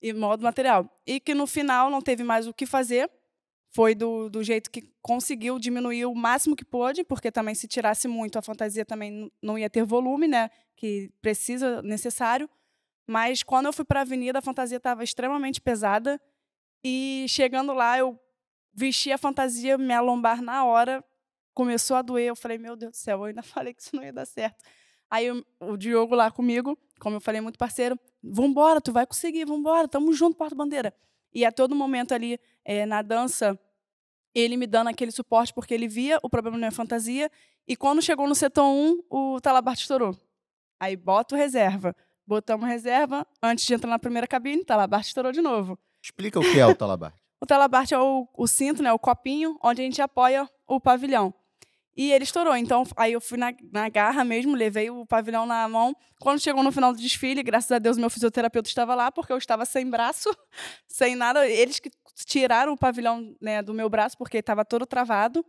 E 0.00 0.12
modo 0.12 0.42
material. 0.42 0.88
E 1.06 1.18
que 1.20 1.34
no 1.34 1.46
final 1.46 1.90
não 1.90 2.00
teve 2.00 2.22
mais 2.22 2.46
o 2.46 2.54
que 2.54 2.64
fazer. 2.64 3.10
Foi 3.70 3.94
do, 3.94 4.30
do 4.30 4.42
jeito 4.42 4.70
que 4.70 4.90
conseguiu 5.02 5.58
diminuir 5.58 6.06
o 6.06 6.14
máximo 6.14 6.56
que 6.56 6.64
pôde, 6.64 7.04
porque 7.04 7.30
também 7.30 7.54
se 7.54 7.68
tirasse 7.68 8.08
muito 8.08 8.38
a 8.38 8.42
fantasia 8.42 8.84
também 8.84 9.30
não 9.42 9.58
ia 9.58 9.68
ter 9.68 9.84
volume, 9.84 10.26
né? 10.26 10.50
Que 10.74 11.10
precisa, 11.20 11.82
necessário. 11.82 12.48
Mas 13.08 13.42
quando 13.42 13.66
eu 13.66 13.72
fui 13.72 13.86
para 13.86 14.00
a 14.00 14.02
avenida, 14.02 14.38
a 14.38 14.42
fantasia 14.42 14.76
estava 14.76 15.02
extremamente 15.02 15.62
pesada. 15.62 16.20
E 16.84 17.24
chegando 17.26 17.72
lá, 17.72 17.98
eu 17.98 18.20
vesti 18.74 19.10
a 19.10 19.16
fantasia, 19.16 19.78
minha 19.78 20.00
lombar 20.00 20.42
na 20.42 20.64
hora 20.64 21.02
começou 21.54 21.96
a 21.96 22.02
doer. 22.02 22.28
Eu 22.28 22.36
falei, 22.36 22.58
meu 22.58 22.76
Deus 22.76 22.92
do 22.92 22.96
céu, 22.96 23.20
eu 23.20 23.24
ainda 23.24 23.42
falei 23.42 23.72
que 23.72 23.80
isso 23.80 23.96
não 23.96 24.04
ia 24.04 24.12
dar 24.12 24.26
certo. 24.26 24.62
Aí 25.10 25.30
o, 25.30 25.44
o 25.60 25.76
Diogo 25.78 26.14
lá 26.14 26.30
comigo, 26.30 26.78
como 27.00 27.16
eu 27.16 27.20
falei, 27.20 27.40
muito 27.40 27.58
parceiro, 27.58 27.98
vambora, 28.22 28.78
tu 28.78 28.92
vai 28.92 29.06
conseguir, 29.06 29.46
vambora, 29.46 29.88
tamo 29.88 30.12
junto, 30.12 30.36
porta-bandeira. 30.36 30.94
E 31.32 31.46
a 31.46 31.50
todo 31.50 31.74
momento 31.74 32.12
ali, 32.12 32.38
é, 32.62 32.84
na 32.84 33.00
dança, 33.00 33.58
ele 34.34 34.54
me 34.56 34.66
dando 34.66 34.88
aquele 34.88 35.10
suporte, 35.10 35.54
porque 35.54 35.72
ele 35.72 35.88
via 35.88 36.18
o 36.22 36.28
problema 36.28 36.58
na 36.58 36.66
minha 36.66 36.72
fantasia. 36.72 37.30
E 37.66 37.74
quando 37.74 38.02
chegou 38.02 38.28
no 38.28 38.34
setor 38.34 38.66
1, 38.66 39.02
o 39.08 39.40
talabarte 39.40 39.82
estourou. 39.82 40.14
Aí 40.78 40.94
bota 40.94 41.36
reserva. 41.36 41.96
Botamos 42.28 42.68
reserva, 42.68 43.26
antes 43.42 43.64
de 43.64 43.72
entrar 43.72 43.88
na 43.88 43.98
primeira 43.98 44.26
cabine, 44.26 44.62
talabarte 44.62 45.08
estourou 45.08 45.32
de 45.32 45.40
novo. 45.40 45.78
Explica 46.02 46.38
o 46.38 46.42
que 46.42 46.60
é 46.60 46.66
o 46.66 46.74
talabarte. 46.74 47.18
o 47.40 47.46
talabarte 47.46 47.94
é 47.94 47.98
o, 47.98 48.28
o 48.36 48.46
cinto, 48.46 48.82
né, 48.82 48.92
o 48.92 48.98
copinho, 48.98 49.58
onde 49.62 49.80
a 49.80 49.84
gente 49.86 50.02
apoia 50.02 50.46
o 50.66 50.78
pavilhão. 50.78 51.32
E 51.96 52.12
ele 52.12 52.24
estourou. 52.24 52.54
Então, 52.54 52.84
aí 52.98 53.14
eu 53.14 53.20
fui 53.22 53.38
na, 53.38 53.50
na 53.72 53.88
garra 53.88 54.24
mesmo, 54.24 54.54
levei 54.54 54.90
o 54.90 55.06
pavilhão 55.06 55.46
na 55.46 55.66
mão. 55.70 55.96
Quando 56.20 56.38
chegou 56.38 56.62
no 56.62 56.70
final 56.70 56.92
do 56.92 57.00
desfile, 57.00 57.42
graças 57.42 57.72
a 57.72 57.78
Deus, 57.78 57.96
meu 57.96 58.10
fisioterapeuta 58.10 58.68
estava 58.68 58.94
lá, 58.94 59.10
porque 59.10 59.32
eu 59.32 59.38
estava 59.38 59.64
sem 59.64 59.88
braço, 59.88 60.28
sem 60.86 61.16
nada. 61.16 61.48
Eles 61.48 61.80
que 61.80 61.90
tiraram 62.26 62.74
o 62.74 62.76
pavilhão 62.76 63.34
né, 63.40 63.62
do 63.62 63.72
meu 63.72 63.88
braço, 63.88 64.18
porque 64.18 64.36
estava 64.36 64.66
todo 64.66 64.84
travado. 64.84 65.42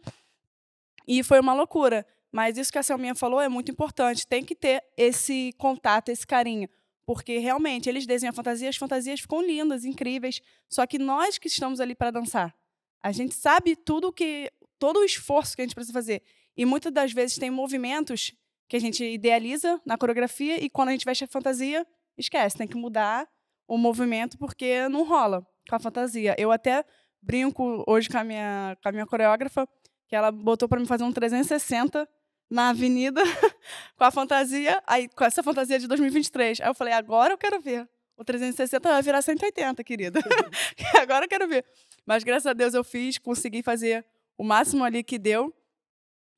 E 1.05 1.23
foi 1.23 1.41
uma 1.41 1.53
loucura. 1.53 2.05
Mas 2.31 2.57
isso 2.57 2.71
que 2.71 2.77
a 2.77 2.83
Selminha 2.83 3.15
falou 3.15 3.41
é 3.41 3.49
muito 3.49 3.71
importante. 3.71 4.27
Tem 4.27 4.43
que 4.43 4.55
ter 4.55 4.83
esse 4.95 5.53
contato, 5.57 6.09
esse 6.09 6.25
carinho. 6.25 6.69
Porque 7.05 7.39
realmente 7.39 7.89
eles 7.89 8.05
desenham 8.05 8.29
a 8.29 8.35
fantasia, 8.35 8.69
as 8.69 8.77
fantasias 8.77 9.19
ficam 9.19 9.41
lindas, 9.41 9.83
incríveis. 9.83 10.41
Só 10.69 10.85
que 10.85 10.99
nós 10.99 11.37
que 11.37 11.47
estamos 11.47 11.79
ali 11.79 11.95
para 11.95 12.11
dançar, 12.11 12.55
a 13.01 13.11
gente 13.11 13.33
sabe 13.33 13.75
tudo 13.75 14.13
que. 14.13 14.51
todo 14.77 14.99
o 14.99 15.03
esforço 15.03 15.55
que 15.55 15.61
a 15.61 15.65
gente 15.65 15.73
precisa 15.73 15.93
fazer. 15.93 16.21
E 16.55 16.65
muitas 16.65 16.91
das 16.91 17.11
vezes 17.11 17.37
tem 17.37 17.49
movimentos 17.49 18.33
que 18.67 18.75
a 18.75 18.79
gente 18.79 19.03
idealiza 19.03 19.81
na 19.83 19.97
coreografia 19.97 20.63
e 20.63 20.69
quando 20.69 20.89
a 20.89 20.91
gente 20.91 21.05
veste 21.05 21.23
a 21.23 21.27
fantasia, 21.27 21.85
esquece, 22.15 22.57
tem 22.57 22.67
que 22.67 22.77
mudar 22.77 23.27
o 23.67 23.77
movimento 23.77 24.37
porque 24.37 24.87
não 24.89 25.03
rola 25.03 25.45
com 25.67 25.75
a 25.75 25.79
fantasia. 25.79 26.35
Eu 26.37 26.51
até 26.51 26.85
brinco 27.21 27.83
hoje 27.87 28.07
com 28.07 28.17
a 28.17 28.23
minha, 28.23 28.77
com 28.81 28.89
a 28.89 28.91
minha 28.91 29.07
coreógrafa, 29.07 29.67
que 30.07 30.15
ela 30.15 30.31
botou 30.31 30.67
para 30.69 30.79
me 30.79 30.85
fazer 30.85 31.03
um 31.03 31.11
360 31.11 32.07
na 32.49 32.69
avenida 32.69 33.21
com 33.95 34.03
a 34.03 34.11
fantasia, 34.11 34.81
aí 34.87 35.07
com 35.07 35.23
essa 35.23 35.43
fantasia 35.43 35.77
de 35.77 35.87
2023. 35.87 36.61
Aí 36.61 36.67
eu 36.67 36.73
falei, 36.73 36.93
agora 36.93 37.33
eu 37.33 37.37
quero 37.37 37.61
ver. 37.61 37.87
O 38.17 38.23
360 38.23 38.89
vai 38.89 39.01
virar 39.01 39.21
180, 39.21 39.83
querida. 39.83 40.19
agora 40.99 41.25
eu 41.25 41.29
quero 41.29 41.47
ver. 41.47 41.63
Mas 42.05 42.23
graças 42.23 42.47
a 42.47 42.53
Deus 42.53 42.73
eu 42.73 42.83
fiz, 42.83 43.17
consegui 43.17 43.63
fazer 43.63 44.05
o 44.37 44.43
máximo 44.43 44.83
ali 44.83 45.03
que 45.03 45.17
deu. 45.17 45.53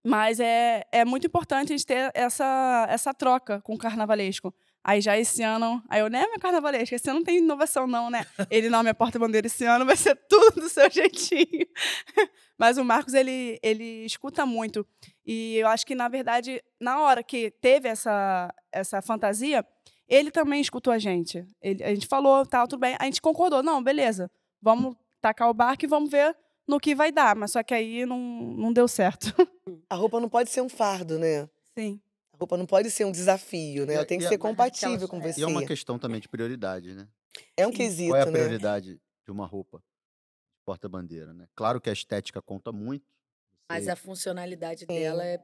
Mas 0.04 0.40
é, 0.40 0.84
é 0.92 1.06
muito 1.06 1.28
importante 1.28 1.74
a 1.74 1.78
gente 1.78 1.86
ter 1.86 2.12
essa, 2.14 2.88
essa 2.90 3.14
troca 3.14 3.62
com 3.62 3.74
o 3.74 3.78
carnavalesco. 3.78 4.54
Aí 4.84 5.00
já 5.00 5.18
esse 5.18 5.44
ano, 5.44 5.82
aí 5.88 6.00
eu, 6.00 6.10
né, 6.10 6.26
meu 6.28 6.40
carnavalesco, 6.40 6.96
esse 6.96 7.08
ano 7.08 7.20
não 7.20 7.24
tem 7.24 7.38
inovação 7.38 7.86
não, 7.86 8.10
né? 8.10 8.26
Ele 8.50 8.68
não, 8.68 8.82
minha 8.82 8.96
porta-bandeira 8.96 9.46
esse 9.46 9.64
ano 9.64 9.86
vai 9.86 9.96
ser 9.96 10.16
tudo 10.28 10.62
do 10.62 10.70
seu 10.70 10.90
jeitinho. 10.90 11.68
Mas 12.58 12.78
o 12.78 12.84
Marcos, 12.84 13.14
ele, 13.14 13.60
ele 13.62 14.06
escuta 14.06 14.44
muito. 14.46 14.86
E 15.26 15.58
eu 15.58 15.68
acho 15.68 15.86
que, 15.86 15.94
na 15.94 16.08
verdade, 16.08 16.64
na 16.80 17.00
hora 17.00 17.24
que 17.24 17.52
teve 17.62 17.90
essa, 17.90 18.54
essa 18.72 19.02
fantasia, 19.04 19.66
ele 20.08 20.32
também 20.32 20.60
escutou 20.60 20.92
a 20.92 20.98
gente. 20.98 21.46
Ele, 21.62 21.84
a 21.84 21.94
gente 21.94 22.08
falou, 22.08 22.44
tá, 22.46 22.66
tudo 22.66 22.80
bem. 22.80 22.96
A 23.00 23.06
gente 23.06 23.22
concordou, 23.22 23.62
não, 23.62 23.84
beleza, 23.84 24.32
vamos 24.62 24.96
tacar 25.22 25.50
o 25.50 25.54
barco 25.54 25.86
e 25.86 25.88
vamos 25.88 26.10
ver 26.10 26.36
no 26.68 26.80
que 26.80 26.96
vai 26.96 27.12
dar, 27.12 27.36
mas 27.36 27.52
só 27.52 27.62
que 27.62 27.74
aí 27.74 28.06
não, 28.06 28.18
não 28.20 28.74
deu 28.74 28.88
certo. 28.88 29.34
A 29.90 29.96
roupa 29.96 30.20
não 30.20 30.30
pode 30.30 30.50
ser 30.50 30.62
um 30.62 30.70
fardo, 30.70 31.20
né? 31.20 31.48
Sim. 31.78 32.00
A 32.42 32.44
roupa 32.44 32.58
não 32.58 32.66
pode 32.66 32.90
ser 32.90 33.06
um 33.06 33.12
desafio, 33.12 33.86
né? 33.86 33.94
Ela 33.94 34.06
tem 34.06 34.18
que 34.18 34.26
E- 34.26 34.28
ser 34.28 34.34
e- 34.34 34.38
compatível 34.40 35.08
com 35.08 35.20
E 35.20 35.32
você. 35.32 35.44
é 35.44 35.46
uma 35.46 35.64
questão 35.64 36.00
também 36.00 36.20
de 36.20 36.28
prioridade, 36.28 36.96
né? 36.96 37.08
É 37.56 37.68
um 37.68 37.72
quesito, 37.72 38.10
Qual 38.10 38.18
é 38.18 38.24
a 38.24 38.26
né? 38.26 38.32
prioridade 38.32 39.00
de 39.24 39.32
uma 39.32 39.46
roupa 39.46 39.78
de 39.78 40.64
porta-bandeira, 40.66 41.36
né? 41.36 41.46
Claro 41.56 41.80
que 41.80 41.88
a 41.88 41.94
estética 41.94 42.42
conta 42.42 42.72
muito. 42.72 43.06
Mas 43.70 43.88
a 43.88 43.96
funcionalidade 43.96 44.88
dela 44.88 45.24
é. 45.24 45.40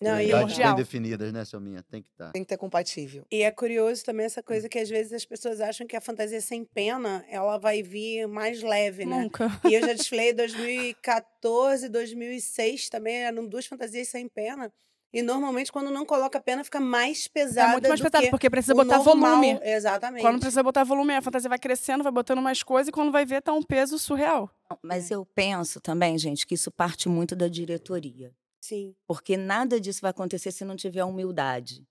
Não, 0.00 0.20
e, 0.20 0.26
prioridades 0.26 0.58
bem 0.58 0.74
definidas, 0.74 1.32
né, 1.32 1.44
Selminha? 1.44 1.80
Tem 1.84 2.02
que 2.02 2.08
estar. 2.08 2.32
Tem 2.32 2.42
que 2.42 2.48
ter 2.48 2.56
compatível. 2.58 3.24
e 3.30 3.42
é 3.44 3.50
curioso 3.52 4.04
também 4.04 4.26
essa 4.26 4.42
coisa 4.42 4.68
que 4.68 4.80
às 4.80 4.88
vezes 4.90 5.12
as 5.12 5.24
pessoas 5.24 5.60
acham 5.60 5.86
que 5.86 5.94
a 5.94 6.00
fantasia 6.00 6.40
sem 6.40 6.64
pena 6.64 7.24
ela 7.28 7.56
vai 7.56 7.84
vir 7.84 8.26
mais 8.26 8.60
leve, 8.64 9.04
né? 9.06 9.22
Nunca. 9.22 9.46
E 9.64 9.74
eu 9.74 9.80
já 9.80 9.92
desfilei 9.94 10.30
em 10.30 10.34
2014, 10.34 11.88
2006 11.88 12.88
também, 12.88 13.18
eram 13.18 13.46
duas 13.46 13.64
fantasias 13.64 14.08
sem 14.08 14.28
pena. 14.28 14.72
E 15.12 15.20
normalmente, 15.20 15.70
quando 15.70 15.90
não 15.90 16.06
coloca 16.06 16.40
pena, 16.40 16.64
fica 16.64 16.80
mais 16.80 17.28
pesada. 17.28 17.68
É 17.68 17.72
muito 17.72 17.88
mais 17.88 18.00
do 18.00 18.04
pesado, 18.04 18.24
que 18.24 18.30
porque 18.30 18.48
precisa 18.48 18.72
o 18.72 18.76
botar 18.76 18.96
normal. 18.96 19.14
volume. 19.40 19.60
Exatamente. 19.62 20.22
Quando 20.22 20.38
precisa 20.40 20.62
botar 20.62 20.84
volume, 20.84 21.14
a 21.14 21.20
fantasia 21.20 21.48
vai 21.50 21.58
crescendo, 21.58 22.02
vai 22.02 22.12
botando 22.12 22.40
mais 22.40 22.62
coisa, 22.62 22.88
e 22.88 22.92
quando 22.92 23.12
vai 23.12 23.26
ver, 23.26 23.42
tá 23.42 23.52
um 23.52 23.62
peso 23.62 23.98
surreal. 23.98 24.50
Mas 24.82 25.10
É. 25.10 25.14
eu 25.14 25.26
penso 25.26 25.80
também, 25.80 26.16
gente, 26.16 26.46
que 26.46 26.54
isso 26.54 26.70
parte 26.70 27.08
muito 27.10 27.36
da 27.36 27.46
diretoria. 27.46 28.34
Sim. 28.62 28.94
Porque 29.06 29.36
nada 29.36 29.78
disso 29.78 30.00
vai 30.00 30.10
acontecer 30.12 30.50
se 30.50 30.64
não 30.64 30.76
tiver 30.76 31.04
humildade. 31.04 31.86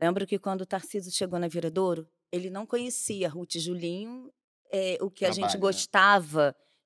Lembro 0.00 0.26
que 0.26 0.38
quando 0.38 0.62
o 0.62 0.66
Tarcísio 0.66 1.12
chegou 1.12 1.38
na 1.38 1.46
Viradouro, 1.46 2.08
ele 2.32 2.50
não 2.50 2.66
conhecia 2.66 3.28
Ruth 3.28 3.54
e 3.54 3.60
Julinho, 3.60 4.32
eh, 4.72 4.98
o 5.00 5.08
que 5.10 5.24
a 5.24 5.28
gente 5.28 5.50
Trabalho, 5.50 5.58
né? 5.58 5.60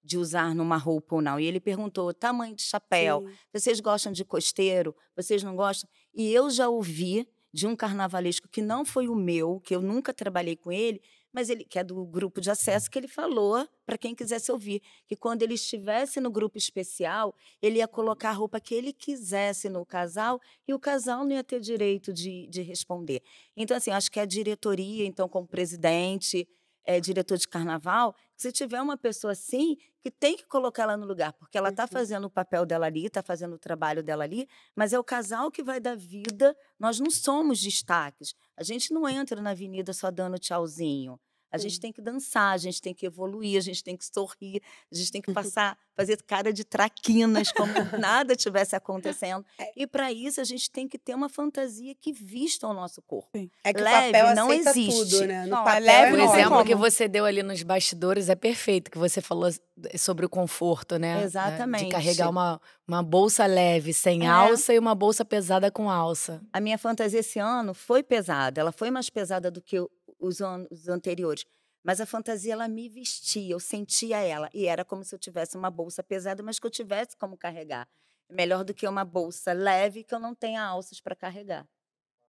De 0.02 0.18
usar 0.18 0.54
numa 0.54 0.76
roupa 0.76 1.16
ou 1.16 1.22
não. 1.22 1.38
E 1.38 1.44
ele 1.44 1.60
perguntou: 1.60 2.12
tamanho 2.12 2.54
de 2.54 2.62
chapéu, 2.62 3.24
sim. 3.26 3.34
vocês 3.52 3.80
gostam 3.80 4.12
de 4.12 4.24
costeiro? 4.24 4.94
Vocês 5.16 5.42
não 5.42 5.54
gostam? 5.54 5.88
E 6.14 6.32
eu 6.32 6.50
já 6.50 6.68
ouvi 6.68 7.28
de 7.52 7.66
um 7.66 7.74
carnavalesco 7.74 8.48
que 8.48 8.62
não 8.62 8.84
foi 8.84 9.08
o 9.08 9.14
meu, 9.14 9.60
que 9.60 9.74
eu 9.74 9.82
nunca 9.82 10.14
trabalhei 10.14 10.56
com 10.56 10.70
ele, 10.70 11.00
mas 11.32 11.48
ele 11.48 11.64
que 11.64 11.78
é 11.78 11.84
do 11.84 12.04
grupo 12.04 12.40
de 12.40 12.50
acesso, 12.50 12.90
que 12.90 12.98
ele 12.98 13.08
falou 13.08 13.66
para 13.84 13.98
quem 13.98 14.14
quisesse 14.14 14.50
ouvir, 14.50 14.82
que 15.06 15.16
quando 15.16 15.42
ele 15.42 15.54
estivesse 15.54 16.20
no 16.20 16.30
grupo 16.30 16.58
especial, 16.58 17.34
ele 17.60 17.78
ia 17.78 17.88
colocar 17.88 18.30
a 18.30 18.32
roupa 18.32 18.60
que 18.60 18.74
ele 18.74 18.92
quisesse 18.92 19.68
no 19.68 19.84
casal 19.84 20.40
e 20.66 20.74
o 20.74 20.78
casal 20.78 21.24
não 21.24 21.32
ia 21.32 21.44
ter 21.44 21.60
direito 21.60 22.12
de, 22.12 22.46
de 22.48 22.62
responder. 22.62 23.22
Então, 23.56 23.76
assim, 23.76 23.90
acho 23.90 24.10
que 24.10 24.20
a 24.20 24.24
diretoria, 24.24 25.04
então, 25.04 25.28
como 25.28 25.46
presidente, 25.46 26.48
é, 26.84 27.00
diretor 27.00 27.36
de 27.36 27.46
carnaval, 27.46 28.14
se 28.40 28.50
tiver 28.50 28.80
uma 28.80 28.96
pessoa 28.96 29.32
assim, 29.32 29.76
que 30.00 30.10
tem 30.10 30.34
que 30.34 30.46
colocar 30.46 30.84
ela 30.84 30.96
no 30.96 31.04
lugar, 31.04 31.32
porque 31.34 31.58
ela 31.58 31.68
está 31.68 31.82
Uhum. 31.82 31.88
fazendo 31.88 32.24
o 32.24 32.30
papel 32.30 32.64
dela 32.64 32.86
ali, 32.86 33.04
está 33.04 33.22
fazendo 33.22 33.54
o 33.54 33.58
trabalho 33.58 34.02
dela 34.02 34.24
ali, 34.24 34.48
mas 34.74 34.94
é 34.94 34.98
o 34.98 35.04
casal 35.04 35.50
que 35.50 35.62
vai 35.62 35.78
dar 35.78 35.94
vida. 35.94 36.56
Nós 36.78 36.98
não 36.98 37.10
somos 37.10 37.60
destaques. 37.60 38.34
A 38.56 38.62
gente 38.62 38.94
não 38.94 39.06
entra 39.06 39.42
na 39.42 39.50
avenida 39.50 39.92
só 39.92 40.10
dando 40.10 40.38
tchauzinho. 40.38 41.20
A 41.52 41.58
gente 41.58 41.74
Sim. 41.76 41.80
tem 41.80 41.92
que 41.92 42.00
dançar, 42.00 42.52
a 42.52 42.56
gente 42.56 42.80
tem 42.80 42.94
que 42.94 43.06
evoluir, 43.06 43.58
a 43.58 43.60
gente 43.60 43.82
tem 43.82 43.96
que 43.96 44.04
sorrir, 44.06 44.62
a 44.90 44.94
gente 44.94 45.10
tem 45.12 45.20
que 45.22 45.32
passar, 45.34 45.76
fazer 45.96 46.22
cara 46.22 46.52
de 46.52 46.64
traquinas, 46.64 47.50
como 47.52 47.72
nada 47.98 48.36
tivesse 48.36 48.74
acontecendo. 48.76 49.44
É. 49.58 49.72
E 49.76 49.86
para 49.86 50.12
isso 50.12 50.40
a 50.40 50.44
gente 50.44 50.70
tem 50.70 50.88
que 50.88 50.98
ter 50.98 51.14
uma 51.14 51.28
fantasia 51.28 51.94
que 51.94 52.12
vista 52.12 52.66
o 52.66 52.72
nosso 52.74 53.02
corpo. 53.02 53.30
É 53.64 53.72
que 53.72 53.80
Leve, 53.80 54.08
o 54.08 54.12
papel 54.12 54.34
não 54.34 54.52
existe. 54.52 55.10
tudo, 55.10 55.26
né? 55.26 55.42
No 55.44 55.50
Não, 55.50 55.62
é 55.62 55.64
papel 55.64 55.82
leve, 55.84 56.12
O 56.12 56.16
não, 56.16 56.24
enorme. 56.24 56.40
exemplo 56.40 56.64
que 56.64 56.72
como? 56.72 56.84
você 56.90 57.08
deu 57.08 57.24
ali 57.24 57.42
nos 57.42 57.62
bastidores 57.62 58.28
é 58.28 58.34
perfeito, 58.34 58.90
que 58.90 58.98
você 58.98 59.20
falou 59.20 59.50
sobre 59.98 60.26
o 60.26 60.28
conforto, 60.28 60.98
né? 60.98 61.22
Exatamente. 61.22 61.84
De 61.84 61.90
carregar 61.90 62.28
uma, 62.28 62.60
uma 62.86 63.02
bolsa 63.02 63.46
leve, 63.46 63.92
sem 63.92 64.24
É. 64.24 64.26
alça, 64.28 64.72
e 64.74 64.78
uma 64.78 64.94
bolsa 64.94 65.24
pesada 65.24 65.70
com 65.70 65.88
alça. 65.90 66.42
A 66.52 66.60
minha 66.60 66.76
fantasia 66.78 67.20
esse 67.20 67.38
ano 67.38 67.72
foi 67.74 68.02
pesada, 68.02 68.60
ela 68.60 68.72
foi 68.72 68.90
mais 68.90 69.08
pesada 69.10 69.50
do 69.50 69.60
que 69.60 69.78
o- 69.80 69.90
os 70.20 70.40
anos 70.40 70.88
anteriores. 70.88 71.44
Mas 71.82 72.00
a 72.00 72.06
fantasia, 72.06 72.52
ela 72.52 72.68
me 72.68 72.88
vestia, 72.88 73.52
eu 73.52 73.60
sentia 73.60 74.18
ela. 74.18 74.50
E 74.52 74.66
era 74.66 74.84
como 74.84 75.02
se 75.02 75.14
eu 75.14 75.18
tivesse 75.18 75.56
uma 75.56 75.70
bolsa 75.70 76.02
pesada, 76.02 76.42
mas 76.42 76.58
que 76.58 76.66
eu 76.66 76.70
tivesse 76.70 77.16
como 77.16 77.36
carregar. 77.36 77.88
Melhor 78.28 78.64
do 78.64 78.74
que 78.74 78.86
uma 78.86 79.04
bolsa 79.04 79.52
leve 79.52 80.04
que 80.04 80.14
eu 80.14 80.20
não 80.20 80.34
tenha 80.34 80.62
alças 80.62 81.00
para 81.00 81.16
carregar. 81.16 81.66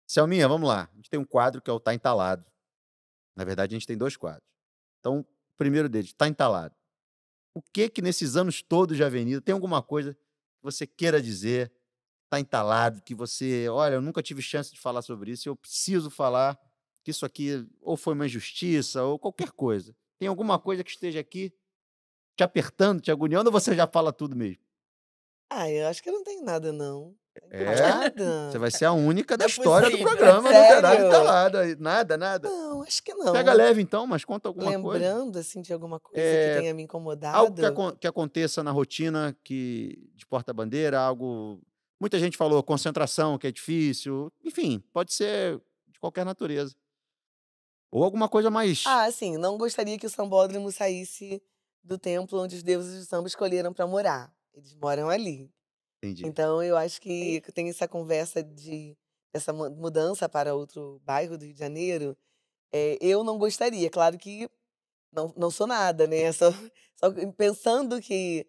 Selminha, 0.06 0.46
vamos 0.46 0.68
lá. 0.68 0.88
A 0.92 0.96
gente 0.96 1.10
tem 1.10 1.18
um 1.18 1.24
quadro 1.24 1.60
que 1.62 1.70
é 1.70 1.72
o 1.72 1.80
Tá 1.80 1.94
Entalado. 1.94 2.44
Na 3.34 3.44
verdade, 3.44 3.74
a 3.74 3.78
gente 3.78 3.86
tem 3.86 3.96
dois 3.96 4.16
quadros. 4.16 4.48
Então, 5.00 5.20
o 5.20 5.56
primeiro 5.56 5.88
deles, 5.88 6.12
Tá 6.12 6.28
Entalado. 6.28 6.74
O 7.54 7.62
que 7.62 7.88
que 7.88 8.02
nesses 8.02 8.36
anos 8.36 8.62
todos 8.62 8.96
de 8.96 9.02
Avenida, 9.02 9.40
tem 9.40 9.52
alguma 9.52 9.82
coisa 9.82 10.14
que 10.14 10.62
você 10.62 10.86
queira 10.86 11.20
dizer, 11.20 11.72
tá 12.28 12.38
entalado, 12.38 13.02
que 13.02 13.14
você, 13.14 13.68
olha, 13.68 13.94
eu 13.94 14.02
nunca 14.02 14.22
tive 14.22 14.42
chance 14.42 14.72
de 14.72 14.78
falar 14.78 15.02
sobre 15.02 15.32
isso, 15.32 15.48
eu 15.48 15.56
preciso 15.56 16.10
falar 16.10 16.58
que 17.08 17.12
isso 17.12 17.24
aqui 17.24 17.66
ou 17.80 17.96
foi 17.96 18.12
uma 18.12 18.26
injustiça 18.26 19.02
ou 19.02 19.18
qualquer 19.18 19.50
coisa. 19.52 19.96
Tem 20.18 20.28
alguma 20.28 20.58
coisa 20.58 20.84
que 20.84 20.90
esteja 20.90 21.20
aqui 21.20 21.50
te 22.36 22.44
apertando, 22.44 23.00
te 23.00 23.10
agoniando, 23.10 23.48
ou 23.48 23.52
você 23.52 23.74
já 23.74 23.86
fala 23.86 24.12
tudo 24.12 24.36
mesmo? 24.36 24.62
Ah, 25.50 25.70
eu 25.70 25.86
acho 25.88 26.02
que 26.02 26.10
não 26.10 26.22
tenho 26.22 26.44
nada, 26.44 26.70
não. 26.70 27.14
É? 27.50 27.80
Nada. 27.80 28.50
Você 28.50 28.58
vai 28.58 28.70
ser 28.70 28.84
a 28.84 28.92
única 28.92 29.36
da 29.38 29.46
é 29.46 29.48
história 29.48 29.88
do 29.88 29.92
possível, 29.92 30.08
programa, 30.16 30.52
não 30.52 30.68
terá 30.68 30.94
entalado. 30.96 31.56
aí. 31.58 31.76
Nada, 31.76 32.16
nada. 32.18 32.50
Não, 32.50 32.82
acho 32.82 33.02
que 33.02 33.14
não. 33.14 33.32
Pega 33.32 33.52
leve 33.54 33.80
então, 33.80 34.06
mas 34.06 34.24
conta 34.24 34.48
alguma 34.48 34.66
coisa. 34.78 35.04
Lembrando, 35.04 35.38
assim, 35.38 35.62
de 35.62 35.72
alguma 35.72 35.98
coisa 35.98 36.20
É, 36.20 36.54
que 36.54 36.60
tenha 36.60 36.74
me 36.74 36.82
incomodado. 36.82 37.38
Algo 37.38 37.54
que, 37.54 37.64
acon- 37.64 37.92
que 37.96 38.06
aconteça 38.06 38.62
na 38.62 38.70
rotina 38.70 39.34
que 39.42 40.10
de 40.14 40.26
porta-bandeira, 40.26 40.98
algo. 41.00 41.62
Muita 42.00 42.18
gente 42.18 42.36
falou 42.36 42.62
concentração, 42.62 43.38
que 43.38 43.46
é 43.46 43.52
difícil. 43.52 44.30
Enfim, 44.44 44.82
pode 44.92 45.14
ser 45.14 45.58
de 45.88 45.98
qualquer 45.98 46.24
natureza. 46.26 46.76
Ou 47.90 48.04
alguma 48.04 48.28
coisa 48.28 48.50
mais. 48.50 48.84
Ah, 48.86 49.10
sim, 49.10 49.36
não 49.36 49.58
gostaria 49.58 49.98
que 49.98 50.06
o 50.06 50.10
sambódromo 50.10 50.70
saísse 50.72 51.42
do 51.82 51.98
templo 51.98 52.40
onde 52.40 52.56
os 52.56 52.62
deuses 52.62 53.00
do 53.04 53.08
samba 53.08 53.28
escolheram 53.28 53.72
para 53.72 53.86
morar. 53.86 54.32
Eles 54.54 54.74
moram 54.74 55.08
ali. 55.08 55.50
Entendi. 56.02 56.24
Então, 56.24 56.62
eu 56.62 56.76
acho 56.76 57.00
que 57.00 57.42
tem 57.54 57.68
essa 57.70 57.88
conversa 57.88 58.42
de 58.42 58.96
essa 59.32 59.52
mu- 59.52 59.70
mudança 59.70 60.28
para 60.28 60.54
outro 60.54 61.00
bairro 61.04 61.38
do 61.38 61.44
Rio 61.44 61.54
de 61.54 61.60
Janeiro. 61.60 62.16
eh, 62.72 62.98
eu 63.00 63.24
não 63.24 63.38
gostaria, 63.38 63.90
claro 63.90 64.18
que 64.18 64.48
não, 65.12 65.32
não 65.36 65.50
sou 65.50 65.66
nada, 65.66 66.06
né? 66.06 66.32
Só, 66.34 66.50
só 66.96 67.10
pensando 67.36 68.00
que 68.00 68.46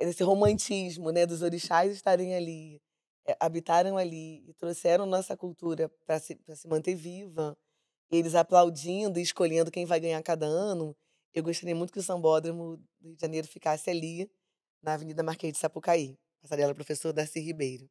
esse 0.00 0.22
romantismo, 0.24 1.10
né, 1.12 1.26
dos 1.26 1.42
orixás 1.42 1.92
estarem 1.94 2.34
ali, 2.34 2.80
eh, 3.26 3.36
habitaram 3.40 3.96
ali 3.98 4.44
e 4.48 4.54
trouxeram 4.54 5.06
nossa 5.06 5.36
cultura 5.36 5.90
para 6.06 6.18
se, 6.20 6.36
pra 6.36 6.56
se 6.56 6.68
manter 6.68 6.94
viva, 6.94 7.56
eles 8.10 8.34
aplaudindo 8.34 9.18
e 9.18 9.22
escolhendo 9.22 9.70
quem 9.70 9.84
vai 9.86 9.98
ganhar 10.00 10.22
cada 10.22 10.46
ano, 10.46 10.96
eu 11.34 11.42
gostaria 11.42 11.74
muito 11.74 11.92
que 11.92 11.98
o 11.98 12.02
Sambódromo 12.02 12.76
do 13.00 13.08
Rio 13.08 13.16
de 13.16 13.20
Janeiro 13.20 13.46
ficasse 13.48 13.90
ali, 13.90 14.30
na 14.82 14.94
Avenida 14.94 15.22
Marquês 15.22 15.52
de 15.54 15.58
Sapucaí. 15.58 16.16
Passarela 16.42 16.74
Professor 16.74 17.12
Darcy 17.12 17.40
Ribeiro. 17.40 17.88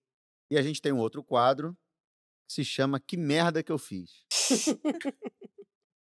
E 0.50 0.58
a 0.58 0.62
gente 0.62 0.82
tem 0.82 0.92
um 0.94 1.00
outro 1.00 1.24
quadro 1.24 1.76
que 2.48 2.54
se 2.54 2.64
chama 2.64 3.00
Que 3.00 3.18
Merda 3.18 3.62
Que 3.62 3.72
Eu 3.72 3.78
Fiz. 3.78 4.24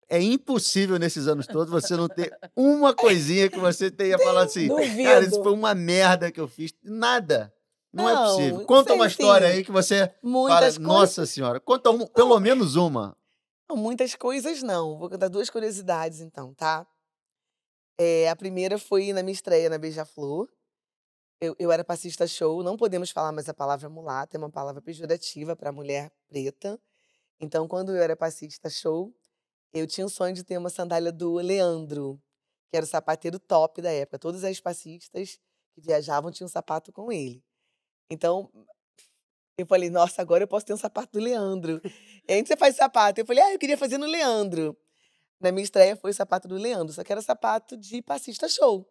É 0.08 0.20
impossível 0.20 0.98
nesses 0.98 1.26
anos 1.26 1.46
todos 1.46 1.70
você 1.70 1.96
não 1.96 2.06
ter 2.08 2.36
uma 2.54 2.92
coisinha 2.94 3.48
que 3.48 3.58
você 3.58 3.90
tenha 3.90 4.18
falado 4.20 4.46
assim. 4.46 4.68
Cara, 4.68 4.82
isso 4.84 5.30
Duvido. 5.30 5.42
foi 5.42 5.52
uma 5.52 5.74
merda 5.74 6.30
que 6.30 6.40
eu 6.40 6.48
fiz. 6.48 6.74
Nada. 6.82 7.52
Não, 7.92 8.08
é 8.08 8.14
Não, 8.14 8.24
possível. 8.36 8.66
Conta 8.66 8.94
uma 8.94 9.06
história 9.06 9.48
sim. 9.48 9.54
aí 9.54 9.64
que 9.64 9.70
você 9.72 10.06
fala, 10.08 10.18
Muitas 10.22 10.60
coisas. 10.60 10.78
nossa 10.78 11.26
senhora, 11.26 11.60
conta 11.60 11.90
um- 11.90 12.06
pelo 12.06 12.38
menos 12.40 12.74
uma. 12.76 13.16
Muitas 13.76 14.14
coisas 14.14 14.62
não. 14.62 14.98
Vou 14.98 15.08
contar 15.10 15.28
duas 15.28 15.50
curiosidades, 15.50 16.20
então, 16.20 16.54
tá? 16.54 16.86
É, 17.98 18.28
a 18.28 18.36
primeira 18.36 18.78
foi 18.78 19.12
na 19.12 19.22
minha 19.22 19.32
estreia 19.32 19.68
na 19.70 19.78
Beija-Flor. 19.78 20.48
Eu, 21.40 21.56
eu 21.58 21.72
era 21.72 21.84
passista 21.84 22.26
show, 22.26 22.62
não 22.62 22.76
podemos 22.76 23.10
falar 23.10 23.32
mais 23.32 23.48
a 23.48 23.54
palavra 23.54 23.88
mulata, 23.88 24.36
é 24.36 24.38
uma 24.38 24.50
palavra 24.50 24.80
pejorativa 24.80 25.56
para 25.56 25.72
mulher 25.72 26.12
preta. 26.28 26.80
Então, 27.40 27.66
quando 27.66 27.90
eu 27.90 28.02
era 28.02 28.16
passista 28.16 28.70
show, 28.70 29.12
eu 29.72 29.86
tinha 29.86 30.06
o 30.06 30.10
sonho 30.10 30.34
de 30.34 30.44
ter 30.44 30.56
uma 30.56 30.70
sandália 30.70 31.10
do 31.10 31.34
Leandro, 31.34 32.20
que 32.70 32.76
era 32.76 32.84
o 32.84 32.88
sapateiro 32.88 33.38
top 33.40 33.82
da 33.82 33.90
época. 33.90 34.18
Todas 34.18 34.44
as 34.44 34.60
passistas 34.60 35.40
que 35.74 35.80
viajavam 35.80 36.30
tinham 36.30 36.46
um 36.46 36.50
sapato 36.50 36.92
com 36.92 37.10
ele. 37.10 37.44
Então, 38.10 38.50
eu 39.56 39.66
falei, 39.66 39.90
nossa, 39.90 40.22
agora 40.22 40.44
eu 40.44 40.48
posso 40.48 40.66
ter 40.66 40.72
um 40.72 40.78
sapato 40.78 41.12
do 41.12 41.20
Leandro. 41.20 41.80
E 42.28 42.32
aí 42.32 42.46
você 42.46 42.56
faz 42.56 42.76
sapato. 42.76 43.20
Eu 43.20 43.26
falei, 43.26 43.42
ah, 43.42 43.52
eu 43.52 43.58
queria 43.58 43.76
fazer 43.76 43.98
no 43.98 44.06
Leandro. 44.06 44.76
Na 45.40 45.50
minha 45.50 45.64
estreia 45.64 45.96
foi 45.96 46.12
o 46.12 46.14
sapato 46.14 46.46
do 46.46 46.54
Leandro, 46.54 46.92
só 46.92 47.02
que 47.02 47.10
era 47.10 47.20
sapato 47.20 47.76
de 47.76 48.00
passista 48.00 48.48
show. 48.48 48.86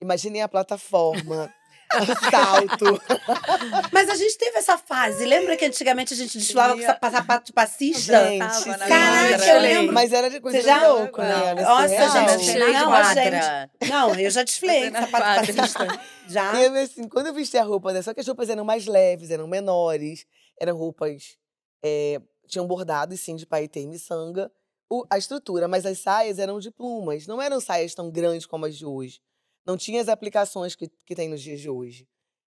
Imaginei 0.00 0.40
a 0.40 0.48
plataforma, 0.48 1.52
o 2.02 2.30
salto. 2.30 3.02
Mas 3.92 4.08
a 4.08 4.14
gente 4.14 4.36
teve 4.38 4.58
essa 4.58 4.76
fase. 4.78 5.24
Lembra 5.24 5.56
que 5.56 5.64
antigamente 5.64 6.12
a 6.14 6.16
gente 6.16 6.38
desfilava 6.38 6.74
com 6.74 6.82
sapa- 6.82 7.10
sapato 7.10 7.46
de 7.46 7.52
passista? 7.52 8.24
Gente, 8.28 8.64
Caraca, 8.88 9.46
eu 9.46 9.60
lembro. 9.60 9.92
Mas 9.94 10.12
era 10.12 10.28
de 10.30 10.40
coisa 10.40 10.58
Você 10.60 10.66
já- 10.66 10.78
de 10.78 10.86
louco, 10.86 11.20
né? 11.20 11.28
Não. 11.36 11.46
Era 11.46 11.62
Nossa, 11.62 11.88
surreal. 11.88 12.38
gente, 12.38 12.52
de 12.52 12.58
não, 12.58 12.92
a 12.92 13.02
quadra. 13.02 13.70
Não, 13.88 14.14
eu 14.20 14.30
já 14.30 14.42
desfilei 14.42 14.90
com 14.90 14.98
sapato 15.00 15.24
quadra. 15.24 15.54
passista. 15.54 16.00
Já. 16.28 16.60
Eu, 16.62 16.74
assim, 16.82 17.08
quando 17.08 17.28
eu 17.28 17.34
vesti 17.34 17.56
a 17.58 17.62
roupa, 17.64 17.92
né, 17.92 18.02
só 18.02 18.12
que 18.12 18.20
as 18.20 18.26
roupas 18.26 18.48
eram 18.48 18.64
mais 18.64 18.86
leves, 18.86 19.30
eram 19.30 19.46
menores, 19.46 20.26
eram 20.60 20.76
roupas. 20.76 21.36
eh, 21.84 22.20
tinham 22.48 22.66
bordado, 22.66 23.16
sim, 23.16 23.34
de 23.36 23.44
paetê 23.46 23.80
e 23.80 23.86
miçanga, 23.86 24.50
o- 24.90 25.04
a 25.10 25.18
estrutura, 25.18 25.66
mas 25.68 25.84
as 25.84 25.98
saias 25.98 26.38
eram 26.38 26.58
de 26.60 26.70
plumas, 26.70 27.26
não 27.26 27.42
eram 27.42 27.60
saias 27.60 27.92
tão 27.94 28.08
grandes 28.10 28.46
como 28.46 28.66
as 28.66 28.76
de 28.76 28.86
hoje. 28.86 29.20
Não 29.66 29.76
tinha 29.76 30.00
as 30.00 30.08
aplicações 30.08 30.76
que, 30.76 30.88
que 31.04 31.14
tem 31.14 31.28
nos 31.28 31.42
dias 31.42 31.60
de 31.60 31.68
hoje. 31.68 32.08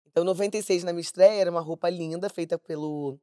Então, 0.07 0.24
96 0.24 0.85
na 0.85 0.93
minha 0.93 1.01
estreia, 1.01 1.41
era 1.41 1.51
uma 1.51 1.61
roupa 1.61 1.89
linda, 1.89 2.28
feita 2.28 2.59
pelo 2.59 3.19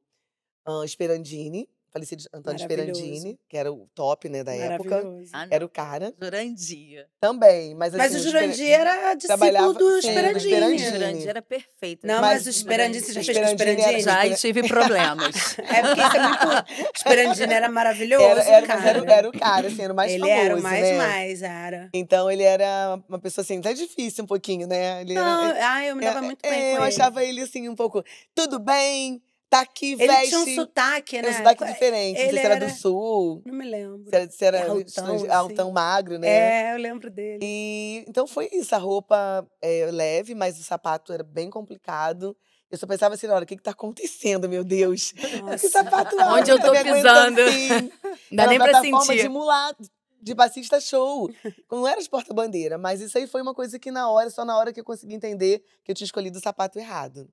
Sperandini, 0.86 1.68
falecido 1.92 2.24
Antônio. 2.32 2.58
Sperandini, 2.58 3.38
que 3.48 3.56
era 3.56 3.70
o 3.72 3.86
top 3.94 4.28
né, 4.28 4.42
da 4.42 4.54
época. 4.54 5.02
Ah, 5.32 5.46
Era 5.50 5.64
o 5.64 5.68
cara. 5.68 6.12
Jurandia. 6.20 7.06
Também, 7.20 7.74
mas 7.74 7.92
Mas 7.94 8.14
assim, 8.14 8.24
o 8.24 8.28
Sper- 8.28 8.40
Jurandir 8.42 8.70
era 8.70 9.14
discípulo 9.14 9.72
do 9.74 9.78
sim, 9.78 9.78
do 9.78 9.98
Esperandini. 9.98 10.52
Esperandini. 10.54 10.90
Jurandia 10.90 11.30
era 11.30 11.42
perfeita. 11.42 12.06
Não, 12.06 12.20
Mas- 12.20 12.32
mas, 12.32 12.46
o 12.46 12.50
Esperandini, 12.50 13.04
você 13.04 13.12
já 13.12 13.20
o 13.20 13.24
fez 13.24 13.38
com 13.38 13.44
o 13.44 13.46
Esperandini? 13.48 14.00
Já 14.00 14.26
e 14.26 14.34
tive 14.36 14.66
problemas. 14.66 15.56
É 15.72 15.82
porque 15.82 16.00
isso 16.00 16.16
é 16.16 16.28
muito... 16.28 16.46
O 16.92 16.96
Esperandini 16.96 17.52
era 17.54 17.68
maravilhoso, 17.68 18.24
Era, 18.24 18.42
era, 18.42 18.66
mas 18.66 18.66
cara. 18.66 18.88
era, 18.98 19.12
era 19.12 19.28
o 19.28 19.32
cara, 19.32 19.66
assim, 19.68 19.82
era 19.82 19.92
o 19.92 19.96
mais 19.96 20.12
ele 20.12 20.20
famoso, 20.20 20.40
era 20.40 20.56
o 20.56 20.62
mais, 20.62 20.82
né? 20.82 20.96
mais, 20.98 21.42
era. 21.42 21.90
Então 21.92 22.30
ele 22.30 22.42
era 22.42 22.98
uma 23.08 23.18
pessoa 23.18 23.42
assim, 23.42 23.58
até 23.58 23.72
difícil 23.74 24.24
um 24.24 24.26
pouquinho, 24.26 24.66
né? 24.66 25.00
Ele 25.02 25.14
Não, 25.14 25.48
era, 25.50 25.72
ah, 25.74 25.84
eu 25.86 25.96
me 25.96 26.02
dava 26.02 26.18
é, 26.18 26.22
muito 26.22 26.40
bem 26.42 26.52
é, 26.52 26.54
com 26.54 26.76
Eu 26.78 26.84
ele. 26.86 26.94
achava 26.94 27.24
ele 27.24 27.40
assim 27.42 27.68
um 27.68 27.74
pouco, 27.74 28.02
tudo 28.34 28.58
bem, 28.58 29.22
tá 29.52 29.60
aqui, 29.60 29.92
Ele 29.92 30.06
veste. 30.06 30.28
tinha 30.30 30.40
um 30.40 30.54
sotaque, 30.54 31.16
Era 31.18 31.28
né? 31.28 31.34
um 31.34 31.36
sotaque 31.38 31.64
diferente, 31.66 32.16
não 32.18 32.22
ele 32.24 32.30
sei 32.32 32.40
se 32.40 32.46
era, 32.46 32.54
era- 32.56 32.66
do 32.66 32.72
sul, 32.72 33.42
Não 33.44 33.54
me 33.54 33.64
lembro. 33.68 34.08
se 34.08 34.14
era, 34.16 34.30
se 34.30 34.44
era 34.44 34.60
Altão, 34.62 34.80
estrange- 34.80 35.28
altão 35.28 35.66
assim. 35.66 35.74
magro, 35.74 36.18
né? 36.18 36.28
É, 36.70 36.74
eu 36.74 36.78
lembro 36.78 37.10
dele. 37.10 37.38
E 37.42 38.04
então 38.08 38.26
foi 38.26 38.48
isso, 38.52 38.74
a 38.74 38.78
roupa 38.78 39.46
é, 39.60 39.90
leve, 39.90 40.34
mas 40.34 40.58
o 40.58 40.62
sapato 40.62 41.12
era 41.12 41.22
bem 41.22 41.50
complicado. 41.50 42.36
Eu 42.70 42.78
só 42.78 42.86
pensava 42.86 43.14
assim, 43.14 43.26
olha, 43.26 43.42
o 43.44 43.46
que 43.46 43.56
que 43.56 43.62
tá 43.62 43.72
acontecendo, 43.72 44.48
meu 44.48 44.64
Deus? 44.64 45.12
Que 45.12 45.36
Nossa. 45.36 45.68
sapato 45.68 46.18
alto, 46.18 46.34
Onde 46.40 46.50
eu 46.50 46.58
tô 46.58 46.72
pisando? 46.72 47.40
assim? 47.42 47.90
Dá 48.32 48.44
Era 48.44 48.50
nem 48.50 48.58
pra 48.58 48.80
sentir. 48.80 49.20
de 49.22 49.28
mulato, 49.28 49.82
de 50.22 50.34
passista 50.34 50.80
show. 50.80 51.30
Não 51.70 51.86
era 51.86 52.00
de 52.00 52.08
porta-bandeira, 52.08 52.78
mas 52.78 53.02
isso 53.02 53.18
aí 53.18 53.26
foi 53.26 53.42
uma 53.42 53.52
coisa 53.52 53.78
que 53.78 53.90
na 53.90 54.08
hora, 54.10 54.30
só 54.30 54.44
na 54.44 54.56
hora 54.56 54.72
que 54.72 54.80
eu 54.80 54.84
consegui 54.84 55.14
entender 55.14 55.62
que 55.84 55.90
eu 55.92 55.94
tinha 55.94 56.06
escolhido 56.06 56.38
o 56.38 56.40
sapato 56.42 56.78
errado. 56.78 57.28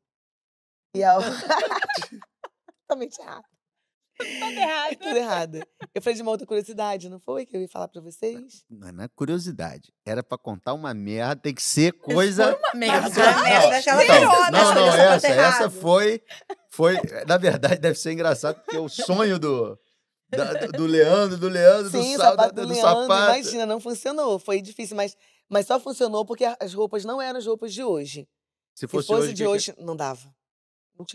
E 0.96 1.04
a... 1.04 1.18
Totalmente 2.88 3.20
errado. 3.22 3.44
É 4.22 4.96
tudo 4.96 5.16
errado. 5.16 5.60
Eu 5.96 6.02
falei 6.02 6.16
de 6.16 6.22
uma 6.22 6.32
outra 6.32 6.46
curiosidade, 6.46 7.08
não 7.08 7.22
foi? 7.22 7.46
Que 7.46 7.56
eu 7.56 7.62
ia 7.62 7.70
falar 7.70 7.88
pra 7.88 8.02
vocês? 8.02 8.66
Não 8.70 8.90
é 8.90 8.92
não 8.92 9.04
é 9.06 9.08
curiosidade. 9.08 9.94
Era 10.06 10.22
pra 10.22 10.38
contar 10.38 10.74
uma 10.74 10.94
merda, 10.94 11.38
tem 11.42 11.54
que 11.54 11.62
ser 11.64 11.94
coisa. 12.04 12.58
Uma 12.58 12.74
merda. 12.74 13.08
Uma 13.22 13.44
merda, 13.44 13.78
aquela 13.78 14.04
Então, 14.04 14.16
melhor, 14.20 14.52
não, 14.52 14.76
não, 14.76 14.88
essa, 14.88 15.28
essa 15.28 15.28
errado. 15.30 15.72
foi, 15.72 16.22
foi. 16.70 16.96
Na 17.26 17.38
verdade, 17.38 17.78
deve 17.78 17.98
ser 17.98 18.12
engraçado, 18.12 18.56
porque 18.60 18.78
o 18.78 18.90
sonho 18.90 19.40
do, 19.40 19.80
Da- 20.28 20.54
do, 20.68 20.86
Leandro, 20.86 21.38
do 21.38 21.48
Leandro, 21.48 21.90
Sim, 21.90 22.18
do, 22.18 22.22
sapato 22.22 22.56
da- 22.56 22.62
do 22.64 22.68
do 22.68 22.74
Leandro, 22.74 23.02
sapato. 23.04 23.34
imagina, 23.40 23.66
não 23.66 23.80
funcionou. 23.80 24.38
Foi 24.38 24.62
difícil, 24.62 24.98
mas, 24.98 25.16
mas 25.48 25.66
só 25.66 25.80
funcionou 25.80 26.26
porque 26.26 26.44
as 26.60 26.74
roupas 26.74 27.06
não 27.06 27.22
eram 27.22 27.40
as 27.40 27.46
roupas 27.46 27.74
de 27.74 27.84
hoje. 27.86 28.28
Se 28.76 28.82
Se 28.82 28.88
fosse, 28.88 29.08
fosse, 29.08 29.22
hoje, 29.22 29.34
de 29.34 29.44
que- 29.44 29.48
hoje, 29.48 29.74
não 29.78 29.96
dava. 29.96 30.30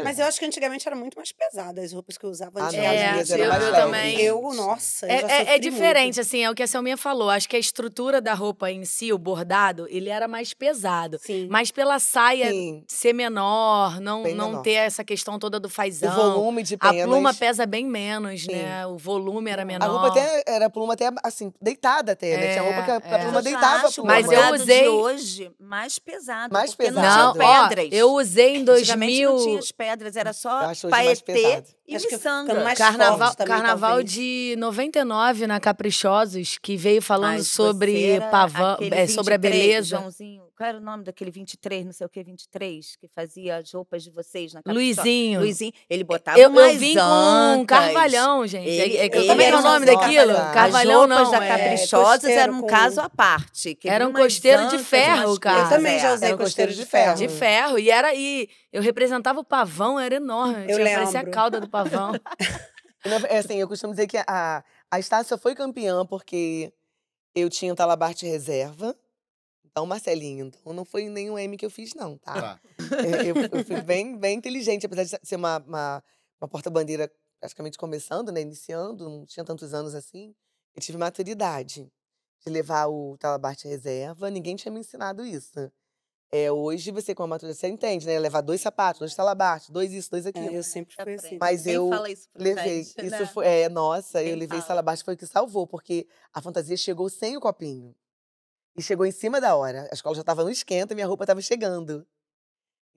Mas 0.03 0.19
eu 0.19 0.27
acho 0.27 0.39
que 0.39 0.47
antigamente 0.47 0.87
era 0.89 0.97
muito 0.97 1.15
mais 1.17 1.31
pesada 1.33 1.81
as 1.83 1.93
roupas 1.93 2.17
que 2.17 2.25
eu 2.25 2.31
usava 2.31 2.59
Ah, 2.59 2.63
não, 2.63 2.69
antigamente. 2.69 3.21
as 3.21 3.31
eu, 3.31 3.39
eu 3.45 3.73
também. 3.75 4.21
Eu, 4.21 4.41
nossa, 4.55 5.07
eu 5.07 5.11
É, 5.11 5.21
já 5.21 5.29
é- 5.29 5.55
é 5.55 5.59
diferente, 5.59 6.05
muito. 6.17 6.21
assim, 6.21 6.43
é 6.45 6.51
o 6.51 6.55
que 6.55 6.63
a 6.63 6.67
Selminha 6.67 6.97
falou. 6.97 7.29
Acho 7.31 7.49
que 7.49 7.57
a 7.57 7.59
estrutura 7.59 8.21
da 8.21 8.33
roupa 8.35 8.71
em 8.71 8.85
si, 8.85 9.13
o 9.13 9.19
bordado, 9.19 9.87
ele 9.91 10.09
era 10.09 10.27
mais 10.27 10.55
pesado. 10.55 11.19
Sim. 11.21 11.49
Mas 11.51 11.71
pela 11.71 11.99
saia 11.99 12.51
Sim, 12.51 12.83
ser 12.89 13.13
menor, 13.13 14.01
não, 14.01 14.23
Bem 14.23 14.35
não 14.35 14.49
menor. 14.51 14.63
ter 14.63 14.73
essa 14.73 15.05
questão 15.05 15.39
toda 15.39 15.61
do 15.61 15.67
o 15.67 15.71
fazão. 15.71 16.15
volume 16.15 16.63
de 16.63 16.75
A 16.81 16.91
penas. 16.91 17.07
pluma 17.07 17.35
pesa 17.35 17.67
bem 17.67 17.85
menos, 17.87 18.43
Sim. 18.43 18.53
né? 18.53 18.87
O 18.87 18.97
volume 18.97 19.51
era 19.51 19.65
menor. 19.65 19.85
A 19.87 19.89
roupa 19.91 20.07
até 20.09 20.43
era 20.47 20.71
pluma 20.71 20.95
até 20.95 21.11
assim, 21.23 21.53
deitada 21.61 22.13
até, 22.13 22.37
né? 22.37 22.53
Tinha 22.53 22.63
roupa 22.63 22.83
que 22.83 22.91
a, 22.91 22.95
É, 22.95 23.15
a 23.15 23.19
é. 23.19 23.23
pluma 23.25 23.39
eu 23.39 23.43
deitava 23.43 23.67
a 23.67 23.89
acho 23.89 24.01
o 24.01 24.05
pluma. 24.05 24.13
Mas 24.21 24.31
eu 24.33 24.55
usei- 24.55 24.83
de 24.83 24.89
hoje 24.89 25.53
mais 25.59 25.99
pesado. 25.99 26.53
Mais 26.53 26.75
pesado. 26.75 26.95
Não, 27.07 27.25
Não, 27.27 27.33
tinha 27.35 27.45
ó, 27.45 27.69
pedras. 27.69 27.89
eu 27.93 28.11
usei 28.13 28.57
em 28.57 28.61
Antigamente 28.69 29.25
2000... 29.25 29.61
pedras, 29.77 30.17
era 30.17 30.33
só 30.33 30.61
paetê. 30.91 31.63
E 31.87 31.95
Acho 31.97 32.07
que 32.09 32.15
miçanga. 32.17 32.49
ficando 32.49 32.65
mais 32.65 32.79
Carnaval, 32.79 33.19
forte 33.19 33.37
também, 33.37 33.55
carnaval 33.57 33.91
talvez. 33.91 34.11
de 34.13 34.55
99 34.59 35.47
na 35.47 35.61
Caprichosos, 35.61 36.59
que 36.61 36.77
veio 36.77 37.03
falando 37.03 37.35
Mas 37.39 37.49
sobre 37.49 38.21
pavão, 38.31 38.79
é, 38.91 39.07
sobre 39.07 39.35
a 39.35 39.37
23, 39.37 39.63
beleza. 39.67 39.97
Joãozinho, 39.99 40.43
qual 40.57 40.69
era 40.69 40.79
o 40.79 40.81
nome 40.81 41.05
daquele 41.05 41.31
23, 41.31 41.85
não 41.85 41.93
sei 41.93 42.07
o 42.07 42.09
que, 42.09 42.23
23, 42.23 42.97
que 42.97 43.09
fazia 43.15 43.57
as 43.59 43.71
roupas 43.73 44.03
de 44.03 44.11
vocês 44.11 44.55
na 44.55 44.63
Caprichosa? 44.63 45.03
Luizinho. 45.03 45.41
Luizinho, 45.41 45.73
ele 45.91 46.05
botava 46.05 46.39
Eu, 46.39 46.55
eu 46.55 46.79
vim 46.79 46.95
com 46.95 47.01
ancas. 47.01 47.79
Carvalhão, 47.79 48.47
gente. 48.47 48.69
Ele- 48.69 48.97
é, 48.97 49.05
é 49.05 49.09
que 49.09 49.17
eu 49.17 49.21
ele 49.21 49.29
também 49.29 49.47
era 49.49 49.57
é 49.57 49.59
o 49.59 49.63
nome 49.63 49.83
um 49.83 49.95
daquilo. 49.95 50.33
Carvalhão. 50.35 50.55
Carvalhão 50.55 51.03
As 51.03 51.09
roupas 51.11 51.25
não. 51.33 51.39
da 51.41 51.45
é- 51.45 51.49
Caprichosas 51.49 52.13
costeiro 52.21 52.41
era 52.41 52.53
um 52.53 52.61
com- 52.61 52.67
caso 52.67 53.01
à 53.01 53.11
parte. 53.11 53.75
que 53.75 53.89
Era 53.89 54.09
um 54.09 54.13
costeiro 54.13 54.69
de 54.69 54.79
ferro, 54.79 55.39
cara. 55.39 55.63
Eu 55.65 55.69
também 55.69 55.99
já 55.99 56.15
usei 56.15 56.33
um 56.33 56.39
costeiro 56.39 56.73
de 56.73 56.87
ferro. 56.87 57.17
De 57.17 57.29
ferro. 57.29 57.79
E 57.79 57.91
era 57.91 58.15
e 58.15 58.49
eu 58.73 58.81
representava 58.83 59.41
o 59.41 59.45
pavão, 59.45 59.99
era 60.01 60.15
enorme. 60.17 60.65
Eu 60.69 60.77
tinha, 60.79 60.95
parecia 60.97 61.19
a 61.21 61.23
lembro. 61.23 61.31
cauda 61.31 61.61
do 61.61 61.69
pavão. 61.75 62.13
É 63.29 63.37
assim, 63.37 63.57
eu 63.57 63.69
costumo 63.69 63.93
dizer 63.93 64.07
que 64.07 64.17
a, 64.17 64.65
a 64.91 64.99
Estácio 64.99 65.29
só 65.29 65.37
foi 65.39 65.55
campeã 65.55 66.07
porque 66.07 66.73
eu 67.35 67.51
tinha 67.51 67.71
um 67.71 67.77
talabarte 67.77 68.25
reserva. 68.25 68.97
Então, 69.67 69.85
Marcelinho, 69.85 70.47
então 70.47 70.73
não 70.73 70.87
foi 70.87 71.11
nenhum 71.11 71.39
M 71.39 71.55
que 71.59 71.67
eu 71.67 71.71
fiz, 71.71 71.93
não, 71.95 72.17
tá? 72.17 72.33
Tá. 72.33 72.61
Eu, 73.05 73.35
eu- 73.37 73.49
eu 73.59 73.65
fui 73.65 73.83
bem, 73.83 74.17
bem 74.17 74.39
inteligente, 74.39 74.87
apesar 74.87 75.05
de 75.05 75.29
ser 75.29 75.37
uma, 75.37 75.59
uma, 75.59 76.03
uma 76.41 76.49
porta-bandeira 76.49 77.13
praticamente 77.39 77.77
começando, 77.77 78.33
né? 78.33 78.41
Iniciando, 78.41 79.07
não 79.11 79.27
tinha 79.27 79.45
tantos 79.45 79.75
anos 79.75 79.95
assim. 79.95 80.35
Eu 80.75 80.81
tive 80.81 80.97
maturidade 80.97 81.93
de 82.43 82.51
levar 82.51 82.87
o 82.87 83.19
talabarte 83.19 83.69
reserva. 83.69 84.31
Ninguém 84.31 84.57
tinha 84.57 84.73
me 84.73 84.81
ensinado 84.81 85.27
isso. 85.27 85.71
É, 86.37 86.51
hoje, 86.51 86.91
você 86.91 87.15
com 87.15 87.23
a 87.23 87.29
maturidade, 87.29 87.61
você 87.61 87.69
entende, 87.69 88.05
né? 88.05 88.19
Levar 88.19 88.41
dois 88.41 88.61
sapatos, 88.61 88.99
dois 88.99 89.15
talabartes, 89.15 89.71
dois 89.71 89.93
isso, 89.93 90.11
dois 90.11 90.27
aquilo. 90.27 90.49
É, 90.49 90.59
eu 90.59 90.65
sempre 90.65 90.93
fui 90.93 91.15
assim. 91.15 91.39
Mas 91.39 91.61
Ninguém 91.61 91.75
eu 91.75 91.89
fala 91.89 92.11
isso 92.11 92.29
pra 92.29 92.43
Levei. 92.43 92.83
gente, 92.83 93.07
Isso 93.07 93.17
né? 93.21 93.27
foi. 93.27 93.47
É, 93.47 93.69
nossa, 93.69 94.21
eu 94.21 94.31
Quem 94.31 94.35
levei 94.35 94.59
fala? 94.59 94.63
Salabarte, 94.63 95.05
foi 95.05 95.15
o 95.15 95.17
que 95.17 95.27
salvou, 95.27 95.65
porque 95.65 96.09
a 96.33 96.43
fantasia 96.43 96.77
chegou 96.77 97.09
sem 97.09 97.37
o 97.37 97.41
copinho. 97.41 97.95
E 98.77 98.83
chegou 98.83 99.07
em 99.07 99.13
cima 99.13 99.41
da 99.41 99.55
hora. 99.55 99.87
A 99.93 99.95
escola 99.95 100.17
já 100.17 100.23
estava 100.23 100.43
no 100.43 100.51
esquenta 100.51 100.93
e 100.93 100.97
minha 100.97 101.07
roupa 101.07 101.23
estava 101.23 101.41
chegando. 101.41 102.05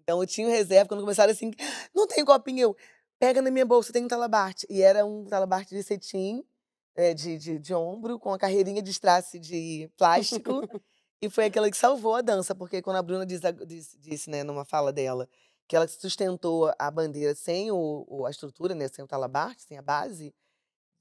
Então 0.02 0.20
eu 0.20 0.26
tinha 0.26 0.48
o 0.48 0.50
reserva, 0.50 0.90
quando 0.90 1.02
começaram 1.02 1.32
assim, 1.32 1.52
não 1.94 2.08
tem 2.08 2.26
copinho, 2.26 2.60
eu, 2.60 2.78
pega 3.20 3.40
na 3.40 3.52
minha 3.52 3.68
bolsa, 3.68 3.94
tem 3.94 4.04
um 4.04 4.08
talabarte. 4.08 4.66
E 4.68 4.82
era 4.82 5.06
um 5.06 5.26
talabarte 5.26 5.76
de 5.76 5.84
cetim, 5.84 6.44
é, 6.96 7.14
de, 7.14 7.38
de, 7.38 7.60
de 7.60 7.72
ombro, 7.76 8.18
com 8.18 8.34
a 8.34 8.40
carreirinha 8.40 8.82
de 8.82 8.90
strass 8.90 9.34
de 9.40 9.92
plástico. 9.96 10.62
e 11.22 11.30
foi 11.30 11.46
aquela 11.46 11.70
que 11.70 11.78
salvou 11.78 12.16
a 12.16 12.22
dança, 12.22 12.54
porque 12.56 12.82
quando 12.82 12.98
a 12.98 13.02
Bruna 13.02 13.24
a- 13.24 13.26
disse, 13.66 13.98
disse, 14.00 14.30
né, 14.30 14.44
numa 14.44 14.64
fala 14.66 14.92
dela, 14.94 15.28
que 15.68 15.76
ela 15.76 15.88
sustentou 15.88 16.72
a 16.78 16.92
bandeira 16.92 17.34
sem 17.36 17.72
o, 17.72 18.06
o- 18.08 18.26
a 18.26 18.32
estrutura, 18.32 18.74
né, 18.76 18.88
sem 18.88 19.04
o 19.04 19.08
talabarte, 19.08 19.64
sem 19.64 19.78
a 19.78 19.82
base, 19.82 20.34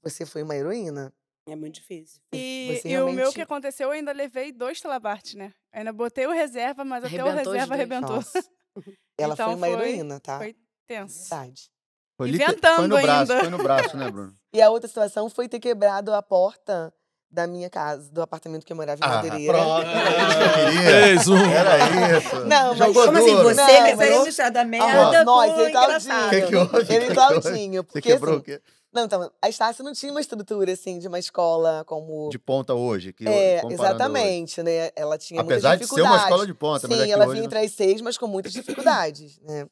você 0.01 0.25
foi 0.25 0.43
uma 0.43 0.55
heroína. 0.55 1.13
É 1.47 1.55
muito 1.55 1.75
difícil. 1.75 2.21
E, 2.33 2.81
e 2.83 2.99
o 2.99 3.11
meu 3.13 3.31
que 3.31 3.41
aconteceu, 3.41 3.87
eu 3.87 3.91
ainda 3.93 4.11
levei 4.11 4.51
dois 4.51 4.81
talabartes, 4.81 5.35
né? 5.35 5.53
Ainda 5.71 5.93
botei 5.93 6.27
o 6.27 6.31
reserva, 6.31 6.83
mas 6.83 7.03
até 7.05 7.23
o 7.23 7.27
Arrebentou 7.27 7.53
reserva 7.53 7.73
arrebentou. 7.73 8.19
Ela 9.17 9.33
Então 9.33 9.47
foi 9.47 9.55
uma 9.55 9.67
foi- 9.67 9.89
heroína, 9.89 10.19
tá? 10.19 10.37
Foi 10.39 10.55
tenso. 10.85 11.19
Verdade. 11.29 11.71
Foi, 12.17 12.29
Inventando 12.29 12.75
foi 12.77 12.87
no 12.87 13.01
braço, 13.01 13.31
ainda. 13.31 13.39
foi 13.43 13.49
no 13.49 13.57
braço, 13.63 13.97
né, 13.97 14.11
Bruno? 14.11 14.33
E 14.53 14.61
a 14.61 14.69
outra 14.69 14.87
situação 14.87 15.29
foi 15.29 15.47
ter 15.47 15.59
quebrado 15.59 16.13
a 16.13 16.21
porta 16.21 16.93
da 17.29 17.45
minha 17.45 17.69
casa, 17.69 18.09
do 18.11 18.21
apartamento 18.21 18.65
que 18.65 18.71
eu 18.71 18.77
morava 18.77 18.99
em 18.99 19.03
Ah, 19.05 19.15
Madeireira. 19.15 19.53
pronto. 19.53 19.85
Era 19.87 20.17
isso 20.23 20.37
que 20.37 20.43
eu 20.43 20.53
queria. 20.53 20.89
Fez 21.03 21.27
um. 21.27 21.37
Era 21.51 22.17
isso. 22.17 22.35
Não, 22.45 22.67
mas 22.69 22.77
Jogou 22.77 23.05
Como 23.05 23.17
assim, 23.17 23.35
você 23.35 23.53
Não, 23.61 23.67
quer 23.67 23.95
mas 23.95 24.07
ser 24.07 24.13
eu- 24.15 24.23
misturado 24.25 24.53
da 24.53 24.61
Ah, 24.61 24.65
merda 24.65 25.23
nós, 25.23 25.59
ele 25.59 25.71
tá 25.71 25.83
engraçado. 25.83 26.27
O 26.27 26.29
que, 26.29 26.41
que 26.43 26.55
houve? 26.55 26.77
Ele 26.77 26.85
Que 26.85 26.93
e 26.95 27.07
que 27.07 27.13
Claudinho. 27.13 27.81
Você 27.81 27.83
Porque, 27.83 28.01
quebrou 28.13 28.33
assim, 28.35 28.41
o 28.41 28.43
quê? 28.43 28.61
Não, 28.93 29.03
então, 29.03 29.29
a 29.41 29.49
Estácio 29.49 29.83
não 29.83 29.91
tinha 29.93 30.11
uma 30.11 30.21
estrutura, 30.21 30.71
assim, 30.71 30.97
de 30.97 31.07
uma 31.07 31.19
escola 31.19 31.83
como... 31.85 32.29
De 32.29 32.39
ponta 32.39 32.73
hoje. 32.73 33.11
Que, 33.13 33.27
é, 33.27 33.61
exatamente, 33.69 34.63
né? 34.63 34.89
Ela 34.95 35.17
tinha 35.17 35.41
Apesar 35.41 35.71
muitas 35.71 35.87
de 35.89 35.93
ser 35.93 36.01
uma 36.01 36.07
dificuldades. 36.17 36.23
escola 36.23 36.47
de 36.47 36.53
ponta. 36.53 36.87
mas 36.87 36.97
é 36.97 37.01
Sim, 37.01 37.07
que 37.07 37.11
ela 37.13 37.25
hoje 37.25 37.33
vinha 37.33 37.45
entre 37.45 37.59
as 37.59 37.71
seis, 37.73 38.01
mas 38.01 38.17
com 38.17 38.25
muitas 38.27 38.53
dificuldades, 38.53 39.39
né? 39.43 39.67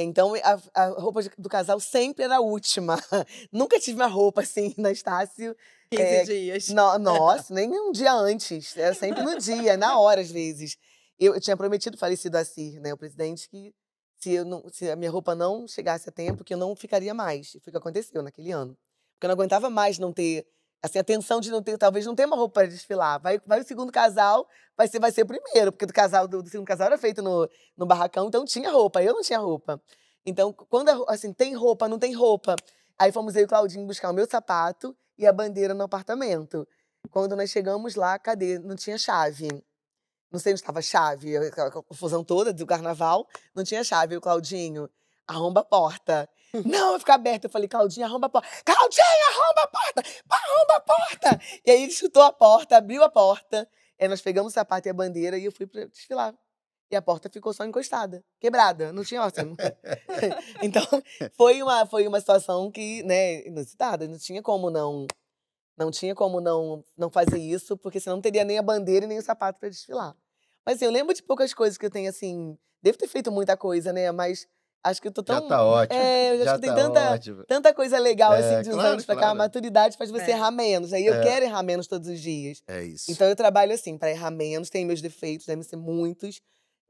Então, 0.00 0.32
a, 0.36 0.60
a 0.82 0.88
roupa 0.90 1.22
de- 1.22 1.30
do 1.36 1.48
casal 1.48 1.80
sempre 1.80 2.24
era 2.24 2.36
a 2.36 2.40
última. 2.40 2.96
Nunca 3.52 3.80
tive 3.80 3.96
uma 4.00 4.06
roupa 4.06 4.42
assim 4.42 4.72
na 4.78 4.92
Estácio. 4.92 5.56
15 5.90 6.02
É, 6.02 6.22
dias. 6.24 6.68
No- 6.68 6.96
nossa, 7.00 7.52
nem 7.52 7.68
um 7.68 7.90
dia 7.90 8.12
antes. 8.12 8.76
Era 8.76 8.94
sempre 8.94 9.22
no 9.22 9.36
dia, 9.38 9.76
na 9.76 9.98
hora, 9.98 10.20
às 10.20 10.30
vezes. 10.30 10.76
Eu, 11.18 11.34
eu 11.34 11.40
tinha 11.40 11.56
prometido 11.56 11.98
falecido 11.98 12.38
Assir, 12.38 12.80
né? 12.80 12.94
O 12.94 12.96
presidente, 12.96 13.48
que 13.48 13.74
se, 14.20 14.44
não, 14.44 14.62
se 14.68 14.88
a 14.88 14.94
minha 14.94 15.10
roupa 15.10 15.34
não 15.34 15.66
chegasse 15.66 16.08
a 16.08 16.12
tempo, 16.12 16.44
que 16.44 16.54
eu 16.54 16.58
não 16.58 16.76
ficaria 16.76 17.12
mais. 17.12 17.54
E 17.56 17.60
foi 17.60 17.70
o 17.70 17.72
que 17.72 17.78
aconteceu 17.78 18.22
naquele 18.22 18.52
ano. 18.52 18.78
Porque 19.14 19.26
eu 19.26 19.28
não 19.28 19.34
aguentava 19.34 19.68
mais 19.68 19.98
não 19.98 20.12
ter, 20.12 20.46
assim, 20.82 20.98
a 20.98 21.04
tensão 21.04 21.40
de 21.40 21.50
não 21.50 21.62
ter, 21.62 21.76
talvez 21.76 22.06
não 22.06 22.14
ter 22.14 22.26
uma 22.26 22.36
roupa 22.36 22.60
para 22.60 22.68
desfilar. 22.68 23.20
Vai, 23.20 23.40
vai 23.46 23.60
o 23.60 23.64
segundo 23.64 23.92
casal, 23.92 24.48
vai 24.76 24.88
ser, 24.88 25.00
vai 25.00 25.10
ser 25.10 25.22
o 25.22 25.26
primeiro, 25.26 25.72
porque 25.72 25.86
do 25.86 25.92
casal, 25.92 26.28
do, 26.28 26.42
do 26.42 26.48
segundo 26.48 26.66
casal 26.66 26.86
era 26.86 26.98
feito 26.98 27.22
no, 27.22 27.48
no 27.76 27.86
barracão, 27.86 28.28
então 28.28 28.44
tinha 28.44 28.70
roupa, 28.70 29.02
eu 29.02 29.14
não 29.14 29.22
tinha 29.22 29.38
roupa. 29.38 29.80
Então, 30.24 30.52
quando, 30.52 30.90
a 30.90 31.14
assim, 31.14 31.32
tem 31.32 31.54
roupa, 31.54 31.88
não 31.88 31.98
tem 31.98 32.14
roupa. 32.14 32.54
Aí 32.98 33.12
fomos 33.12 33.34
eu 33.36 33.42
e 33.42 33.44
o 33.44 33.48
Claudinho 33.48 33.86
buscar 33.86 34.10
o 34.10 34.12
meu 34.12 34.26
sapato 34.28 34.96
e 35.16 35.26
a 35.26 35.32
bandeira 35.32 35.72
no 35.72 35.84
apartamento. 35.84 36.66
Quando 37.10 37.34
nós 37.34 37.50
chegamos 37.50 37.94
lá, 37.94 38.18
cadê? 38.18 38.58
Não 38.58 38.76
tinha 38.76 38.98
chave. 38.98 39.48
Não 40.30 40.38
sei 40.38 40.52
onde 40.52 40.60
estava 40.60 40.80
a 40.80 40.82
chave, 40.82 41.36
aquela 41.36 41.70
confusão 41.70 42.22
toda 42.22 42.52
do 42.52 42.66
carnaval, 42.66 43.26
não 43.54 43.64
tinha 43.64 43.82
chave. 43.82 44.16
O 44.16 44.20
Claudinho, 44.20 44.90
arromba 45.26 45.60
a 45.60 45.64
porta. 45.64 46.28
Não, 46.64 46.90
vai 46.90 46.98
ficar 46.98 47.14
aberto. 47.14 47.44
Eu 47.44 47.50
falei, 47.50 47.68
Claudinho, 47.68 48.06
arromba 48.06 48.26
a 48.26 48.30
porta. 48.30 48.48
Claudinho, 48.64 49.04
arromba 49.30 49.62
a 49.62 49.68
porta! 49.68 50.02
Arromba 50.30 50.74
a 50.74 50.80
porta! 50.80 51.40
E 51.64 51.70
aí 51.70 51.82
ele 51.82 51.92
chutou 51.92 52.22
a 52.22 52.32
porta, 52.32 52.76
abriu 52.76 53.02
a 53.02 53.08
porta. 53.10 53.68
Aí 54.00 54.08
nós 54.08 54.20
pegamos 54.20 54.52
o 54.52 54.54
sapato 54.54 54.88
e 54.88 54.90
a 54.90 54.94
bandeira 54.94 55.36
e 55.38 55.44
eu 55.44 55.52
fui 55.52 55.66
pra 55.66 55.84
desfilar. 55.86 56.34
E 56.90 56.96
a 56.96 57.02
porta 57.02 57.28
ficou 57.28 57.52
só 57.52 57.66
encostada, 57.66 58.24
quebrada, 58.40 58.92
não 58.92 59.04
tinha 59.04 59.22
ótimo. 59.22 59.56
então, 60.62 60.82
foi 61.36 61.62
uma, 61.62 61.84
foi 61.84 62.06
uma 62.06 62.18
situação 62.18 62.70
que, 62.70 63.02
né, 63.02 63.46
inusitada, 63.46 64.08
não 64.08 64.18
tinha 64.18 64.42
como 64.42 64.70
não 64.70 65.06
não 65.76 65.92
tinha 65.92 66.12
como 66.12 66.40
não 66.40 66.82
não 66.96 67.10
fazer 67.10 67.38
isso, 67.38 67.76
porque 67.76 68.00
senão 68.00 68.16
não 68.16 68.22
teria 68.22 68.42
nem 68.44 68.58
a 68.58 68.62
bandeira 68.62 69.04
e 69.04 69.08
nem 69.08 69.18
o 69.18 69.22
sapato 69.22 69.60
para 69.60 69.68
desfilar. 69.68 70.16
Mas 70.64 70.76
assim, 70.76 70.86
eu 70.86 70.90
lembro 70.90 71.14
de 71.14 71.22
poucas 71.22 71.52
coisas 71.54 71.78
que 71.78 71.86
eu 71.86 71.90
tenho 71.90 72.08
assim, 72.08 72.58
devo 72.82 72.98
ter 72.98 73.06
feito 73.06 73.30
muita 73.30 73.56
coisa, 73.56 73.92
né, 73.92 74.10
mas 74.10 74.48
acho 74.84 75.00
que 75.02 75.08
eu 75.08 75.12
tô 75.12 75.22
tão 75.22 75.36
Já 75.42 75.48
tá 75.48 75.64
ótimo. 75.64 76.00
É, 76.02 76.32
eu 76.32 76.44
Já 76.44 76.52
acho 76.52 76.54
que 76.54 76.60
tem 76.60 76.74
tá 76.74 76.76
tanta 76.76 77.12
ótimo. 77.12 77.44
tanta 77.46 77.74
coisa 77.74 77.98
legal 77.98 78.32
É, 78.32 78.38
assim 78.38 78.62
de 78.62 78.68
uns 78.70 78.74
claro, 78.74 78.88
anos 78.92 79.04
pra 79.04 79.14
cá, 79.14 79.20
a 79.20 79.24
claro. 79.26 79.38
maturidade 79.38 79.96
faz 79.96 80.10
você 80.10 80.30
É. 80.30 80.34
errar 80.34 80.50
menos, 80.50 80.90
né? 80.90 81.00
E 81.00 81.06
eu 81.06 81.14
É. 81.14 81.22
quero 81.22 81.44
errar 81.44 81.62
menos 81.62 81.86
todos 81.86 82.08
os 82.08 82.20
dias. 82.20 82.62
É 82.68 82.84
isso. 82.84 83.10
Então 83.10 83.26
eu 83.28 83.36
trabalho 83.36 83.72
assim, 83.72 83.96
para 83.98 84.10
errar 84.10 84.30
menos, 84.30 84.70
tenho 84.70 84.86
meus 84.86 85.00
defeitos, 85.02 85.46
devem 85.46 85.62
ser 85.62 85.76
muitos. 85.76 86.40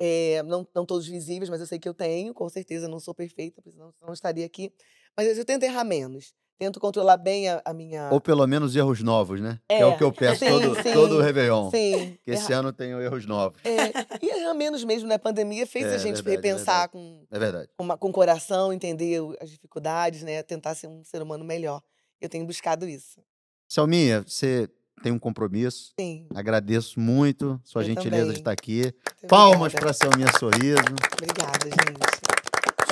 é, 0.00 0.42
não, 0.44 0.64
não 0.74 0.86
todos 0.86 1.08
visíveis, 1.08 1.50
mas 1.50 1.60
eu 1.60 1.66
sei 1.66 1.76
que 1.78 1.88
eu 1.88 1.92
tenho, 1.94 2.32
com 2.32 2.48
certeza 2.48 2.86
não 2.86 3.00
sou 3.00 3.12
perfeita, 3.12 3.56
porque 3.60 3.72
senão 3.72 3.92
não 4.00 4.12
estaria 4.12 4.46
aqui. 4.46 4.72
Mas 5.16 5.36
eu 5.36 5.44
tento 5.44 5.64
errar 5.64 5.82
menos. 5.84 6.32
Tento 6.58 6.80
controlar 6.80 7.16
bem 7.16 7.48
a, 7.48 7.62
a 7.64 7.72
minha. 7.72 8.08
Ou 8.10 8.20
pelo 8.20 8.44
menos 8.46 8.74
erros 8.74 9.00
novos, 9.00 9.40
né? 9.40 9.60
Que 9.68 9.74
é 9.76 9.86
o 9.86 9.90
É. 9.90 9.96
que 9.96 10.02
eu 10.02 10.10
peço 10.12 10.40
Sim, 10.44 10.50
todo, 10.50 10.82
sim, 10.82 10.92
todo 10.92 11.14
o 11.16 11.20
Réveillon. 11.22 11.70
Sim. 11.70 12.18
Que 12.24 12.32
esse 12.32 12.52
ano 12.52 12.72
tenho 12.72 13.00
erros 13.00 13.24
novos. 13.26 13.60
é, 13.64 13.92
e 14.20 14.28
errar 14.28 14.54
menos 14.54 14.82
mesmo, 14.82 15.08
né? 15.08 15.14
A 15.14 15.18
pandemia 15.20 15.66
fez 15.68 15.84
É, 15.86 15.94
a 15.94 15.98
gente 15.98 16.20
verdade, 16.20 16.30
repensar 16.48 16.88
com, 16.88 17.24
É 17.30 17.38
verdade. 17.38 17.68
com, 17.76 17.84
uma- 17.84 17.96
com 17.96 18.08
o 18.08 18.12
coração, 18.12 18.72
entender 18.72 19.20
as 19.40 19.50
dificuldades, 19.50 20.22
né? 20.24 20.42
Tentar 20.42 20.74
ser 20.74 20.88
um 20.88 21.04
ser 21.04 21.22
humano 21.22 21.44
melhor. 21.44 21.80
Eu 22.20 22.28
tenho 22.28 22.44
buscado 22.44 22.88
isso. 22.88 23.20
Selminha, 23.68 24.24
você 24.26 24.68
tem 25.00 25.12
um 25.12 25.18
compromisso. 25.18 25.92
Sim. 26.00 26.26
Agradeço 26.34 26.98
muito 26.98 27.60
sua 27.62 27.82
Eu 27.82 27.86
gentileza 27.86 28.16
de 28.16 28.20
também. 28.30 28.38
estar 28.40 28.50
aqui. 28.50 28.82
muito 28.82 29.28
Palmas 29.28 29.72
para 29.72 29.92
Selminha 29.92 30.26
Sorriso. 30.40 30.82
Obrigada, 31.14 31.64
gente. 31.64 32.27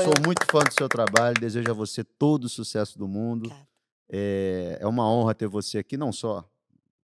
Sou 0.02 0.12
um- 0.18 0.26
muito 0.26 0.44
fã 0.50 0.60
do 0.60 0.72
seu 0.72 0.88
trabalho. 0.88 1.38
Desejo 1.40 1.70
a 1.70 1.74
você 1.74 2.04
todo 2.04 2.44
o 2.44 2.48
sucesso 2.48 2.98
do 2.98 3.08
mundo. 3.08 3.52
É, 4.10 4.78
é 4.80 4.86
uma 4.86 5.10
honra 5.10 5.34
ter 5.34 5.48
você 5.48 5.78
aqui, 5.78 5.96
não 5.96 6.12
só 6.12 6.44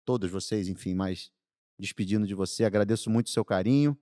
todos 0.05 0.31
vocês, 0.31 0.69
enfim, 0.69 0.95
mas 0.95 1.31
despedindo 1.79 2.27
de 2.27 2.35
você. 2.35 2.65
Agradeço 2.65 3.09
muito 3.09 3.29
o 3.29 3.31
seu 3.31 3.45
carinho. 3.45 3.97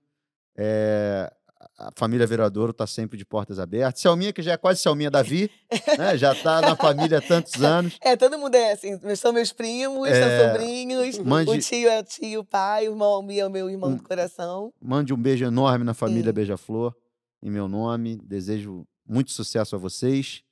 É, 0.57 1.31
a 1.77 1.89
família 1.95 2.25
Viradouro 2.27 2.71
está 2.71 2.85
sempre 2.87 3.17
de 3.17 3.23
portas 3.23 3.59
abertas. 3.59 4.01
Selminha, 4.01 4.33
que 4.33 4.41
já 4.41 4.53
é 4.53 4.57
quase 4.57 4.81
Selminha 4.81 5.09
Davi, 5.11 5.49
né? 5.97 6.17
já 6.17 6.33
está 6.33 6.59
na 6.59 6.75
família 6.75 7.19
há 7.19 7.21
tantos 7.21 7.53
anos. 7.63 7.97
É, 8.01 8.17
todo 8.17 8.37
mundo 8.37 8.55
é 8.55 8.73
assim. 8.73 8.99
São 9.15 9.31
meus 9.31 9.53
primos, 9.53 10.09
É, 10.09 10.21
são 10.39 10.47
sobrinhos. 10.51 11.19
mande- 11.19 11.51
O 11.51 11.59
tio 11.59 11.87
é 11.87 11.99
o 11.99 12.03
tio, 12.03 12.39
o 12.41 12.45
pai, 12.45 12.87
o 12.89 12.91
irmão 12.91 13.25
é 13.31 13.45
o 13.45 13.49
meu 13.49 13.69
irmão 13.69 13.95
do 13.95 14.03
coração. 14.03 14.73
Mande 14.81 15.13
um 15.13 15.17
beijo 15.17 15.45
enorme 15.45 15.85
na 15.85 15.93
família. 15.93 16.33
Beija-Flor, 16.33 16.93
em 17.41 17.49
meu 17.49 17.67
nome. 17.67 18.17
Desejo 18.17 18.85
muito 19.07 19.31
sucesso 19.31 19.75
a 19.75 19.79
vocês. 19.79 20.43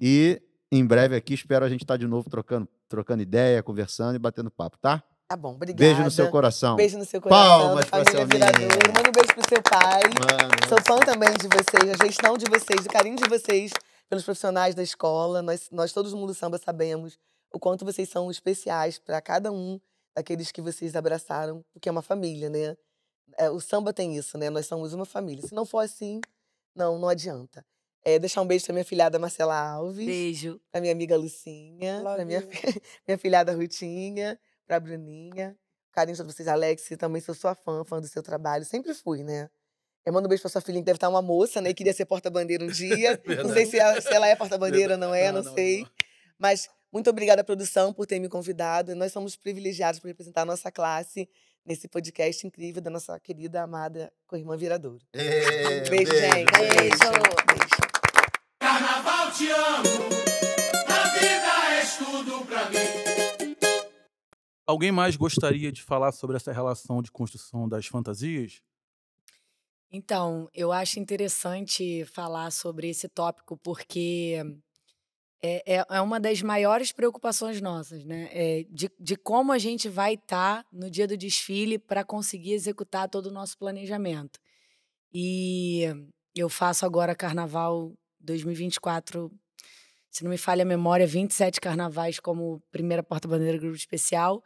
E 0.00 0.40
em 0.70 0.84
breve 0.86 1.16
aqui 1.16 1.34
espero 1.34 1.64
a 1.64 1.68
gente 1.68 1.82
estar 1.82 1.96
de 1.96 2.06
novo 2.06 2.30
trocando, 2.30 2.68
trocando 2.88 3.22
ideia, 3.22 3.62
conversando 3.62 4.16
e 4.16 4.18
batendo 4.18 4.50
papo, 4.50 4.78
tá? 4.78 5.02
Tá 5.28 5.36
bom, 5.36 5.54
obrigada. 5.54 5.78
Beijo 5.78 6.02
no 6.02 6.10
seu 6.10 6.28
coração. 6.28 6.74
Beijo 6.74 6.98
no 6.98 7.04
seu 7.04 7.20
coração, 7.20 7.58
Palmas 7.58 7.84
pra 7.84 8.04
família 8.04 8.26
Selminha. 8.26 8.46
Viradouro. 8.52 8.92
Manda 8.92 9.08
um 9.08 9.12
beijo 9.12 9.34
pro 9.34 9.48
seu 9.48 9.62
pai. 9.62 10.02
Mano, 10.02 10.68
Sou 10.68 10.78
fã 10.84 10.98
também 11.04 11.30
de 11.34 11.46
vocês, 11.46 12.00
a 12.00 12.04
gestão 12.04 12.36
de 12.36 12.46
vocês, 12.50 12.84
o 12.84 12.88
carinho 12.88 13.16
de 13.16 13.28
vocês 13.28 13.70
pelos 14.08 14.24
profissionais 14.24 14.74
da 14.74 14.82
escola. 14.82 15.40
Nós, 15.40 15.68
nós 15.70 15.92
todos 15.92 16.10
do 16.10 16.16
Mundo 16.16 16.34
Samba 16.34 16.58
sabemos 16.58 17.16
o 17.52 17.60
quanto 17.60 17.84
vocês 17.84 18.08
são 18.08 18.28
especiais 18.28 18.98
para 18.98 19.20
cada 19.20 19.52
um 19.52 19.80
daqueles 20.16 20.50
que 20.50 20.60
vocês 20.60 20.96
abraçaram, 20.96 21.64
porque 21.72 21.88
é 21.88 21.92
uma 21.92 22.02
família, 22.02 22.50
né? 22.50 22.76
É, 23.38 23.50
o 23.50 23.60
samba 23.60 23.92
tem 23.92 24.16
isso, 24.16 24.36
né? 24.38 24.50
Nós 24.50 24.66
somos 24.66 24.92
uma 24.92 25.04
família. 25.04 25.46
Se 25.46 25.54
não 25.54 25.64
for 25.64 25.78
assim, 25.78 26.20
não, 26.74 26.98
não 26.98 27.08
adianta. 27.08 27.64
É, 28.02 28.18
deixar 28.18 28.40
um 28.40 28.46
beijo 28.46 28.64
para 28.64 28.72
minha 28.72 28.84
filhada 28.84 29.18
Marcela 29.18 29.54
Alves, 29.54 30.06
Beijo. 30.06 30.58
para 30.72 30.80
minha 30.80 30.92
amiga 30.92 31.16
Lucinha, 31.18 32.00
Love 32.00 32.16
para 32.16 32.24
minha, 32.24 32.40
minha 33.06 33.18
filhada 33.18 33.52
Rutinha, 33.52 34.38
para 34.66 34.80
Bruninha. 34.80 35.54
Carinho 35.92 36.16
de 36.16 36.22
vocês, 36.22 36.48
Alex, 36.48 36.88
também 36.98 37.20
sou 37.20 37.34
sua 37.34 37.54
fã, 37.54 37.84
fã 37.84 38.00
do 38.00 38.06
seu 38.06 38.22
trabalho. 38.22 38.64
Sempre 38.64 38.94
fui, 38.94 39.22
né? 39.22 39.50
Eu 40.06 40.14
mando 40.14 40.26
um 40.26 40.28
beijo 40.28 40.40
pra 40.40 40.50
sua 40.50 40.62
filhinha, 40.62 40.82
que 40.82 40.86
deve 40.86 40.96
estar 40.96 41.08
uma 41.08 41.20
moça, 41.20 41.60
né? 41.60 41.70
E 41.70 41.74
queria 41.74 41.92
ser 41.92 42.06
porta-bandeira 42.06 42.64
um 42.64 42.68
dia. 42.68 43.20
não 43.44 43.52
sei 43.52 43.66
se 43.66 43.78
ela, 43.78 44.00
se 44.00 44.12
ela 44.12 44.26
é 44.26 44.34
porta-bandeira 44.34 44.94
ou 44.94 44.98
não 44.98 45.14
é, 45.14 45.30
não, 45.30 45.42
sei. 45.42 45.86
Mas 46.38 46.70
muito 46.90 47.10
obrigada, 47.10 47.44
produção, 47.44 47.92
por 47.92 48.06
ter 48.06 48.18
me 48.18 48.28
convidado. 48.28 48.94
Nós 48.94 49.12
somos 49.12 49.36
privilegiados 49.36 50.00
por 50.00 50.06
representar 50.06 50.42
a 50.42 50.46
nossa 50.46 50.70
classe 50.72 51.28
nesse 51.64 51.88
podcast 51.88 52.46
incrível 52.46 52.82
da 52.82 52.90
nossa 52.90 53.18
querida, 53.20 53.62
amada 53.62 54.12
co-irmã 54.26 54.56
Viradouro. 54.56 55.04
É, 55.12 55.88
Beijo, 55.88 56.12
gente. 56.12 56.52
Beijo. 56.52 56.98
Beijo. 57.46 57.90
Carnaval 58.60 59.32
te 59.32 59.50
amo, 59.50 60.08
na 60.88 61.08
vida 61.18 61.76
és 61.78 61.96
tudo 61.96 62.46
pra 62.46 62.68
mim. 62.70 63.56
Alguém 64.66 64.92
mais 64.92 65.16
gostaria 65.16 65.72
de 65.72 65.82
falar 65.82 66.12
sobre 66.12 66.36
essa 66.36 66.52
relação 66.52 67.02
de 67.02 67.10
construção 67.10 67.68
das 67.68 67.86
fantasias? 67.86 68.62
Então, 69.92 70.48
eu 70.54 70.70
acho 70.70 71.00
interessante 71.00 72.04
falar 72.04 72.52
sobre 72.52 72.88
esse 72.88 73.08
tópico 73.08 73.56
porque 73.56 74.38
é, 75.42 75.76
é, 75.78 75.86
é 75.88 76.00
uma 76.00 76.20
das 76.20 76.42
maiores 76.42 76.92
preocupações 76.92 77.60
nossas, 77.60 78.04
né? 78.04 78.28
É 78.32 78.64
de, 78.70 78.90
de 78.98 79.16
como 79.16 79.52
a 79.52 79.58
gente 79.58 79.88
vai 79.88 80.14
estar 80.14 80.64
no 80.72 80.90
dia 80.90 81.06
do 81.06 81.16
desfile 81.16 81.78
para 81.78 82.04
conseguir 82.04 82.52
executar 82.52 83.08
todo 83.08 83.26
o 83.26 83.32
nosso 83.32 83.56
planejamento. 83.56 84.38
E 85.12 85.84
eu 86.34 86.48
faço 86.48 86.84
agora 86.84 87.14
Carnaval 87.14 87.92
2024, 88.20 89.30
se 90.10 90.22
não 90.22 90.30
me 90.30 90.38
falha 90.38 90.62
a 90.62 90.66
memória, 90.66 91.06
27 91.06 91.60
carnavais 91.60 92.20
como 92.20 92.62
primeira 92.70 93.02
porta-bandeira 93.02 93.58
grupo 93.58 93.76
especial. 93.76 94.42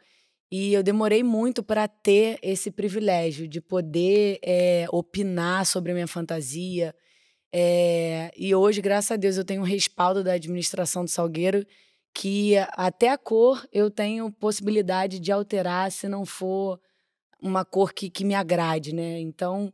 E 0.51 0.73
eu 0.73 0.83
demorei 0.83 1.23
muito 1.23 1.63
para 1.63 1.87
ter 1.87 2.37
esse 2.41 2.71
privilégio 2.71 3.47
de 3.47 3.59
poder 3.59 4.39
eh, 4.43 4.85
opinar 4.91 5.65
sobre 5.65 5.91
a 5.91 5.95
minha 5.95 6.07
fantasia. 6.07 6.95
Eh, 7.57 8.31
e 8.35 8.53
hoje, 8.53 8.81
graças 8.81 9.11
a 9.11 9.15
Deus, 9.15 9.37
eu 9.37 9.45
tenho 9.45 9.61
um 9.61 9.65
respaldo 9.65 10.21
da 10.21 10.33
administração 10.33 11.05
do 11.05 11.09
Salgueiro 11.09 11.65
que 12.13 12.55
até 12.73 13.09
a 13.09 13.17
cor 13.17 13.65
eu 13.71 13.89
tenho 13.89 14.29
possibilidade 14.29 15.19
de 15.19 15.31
alterar 15.31 15.89
se 15.89 16.09
não 16.09 16.25
for 16.25 16.77
uma 17.41 17.63
cor 17.63 17.93
que, 17.93 18.09
que 18.09 18.25
me 18.25 18.33
agrade, 18.35 18.93
né? 18.93 19.19
Então, 19.21 19.71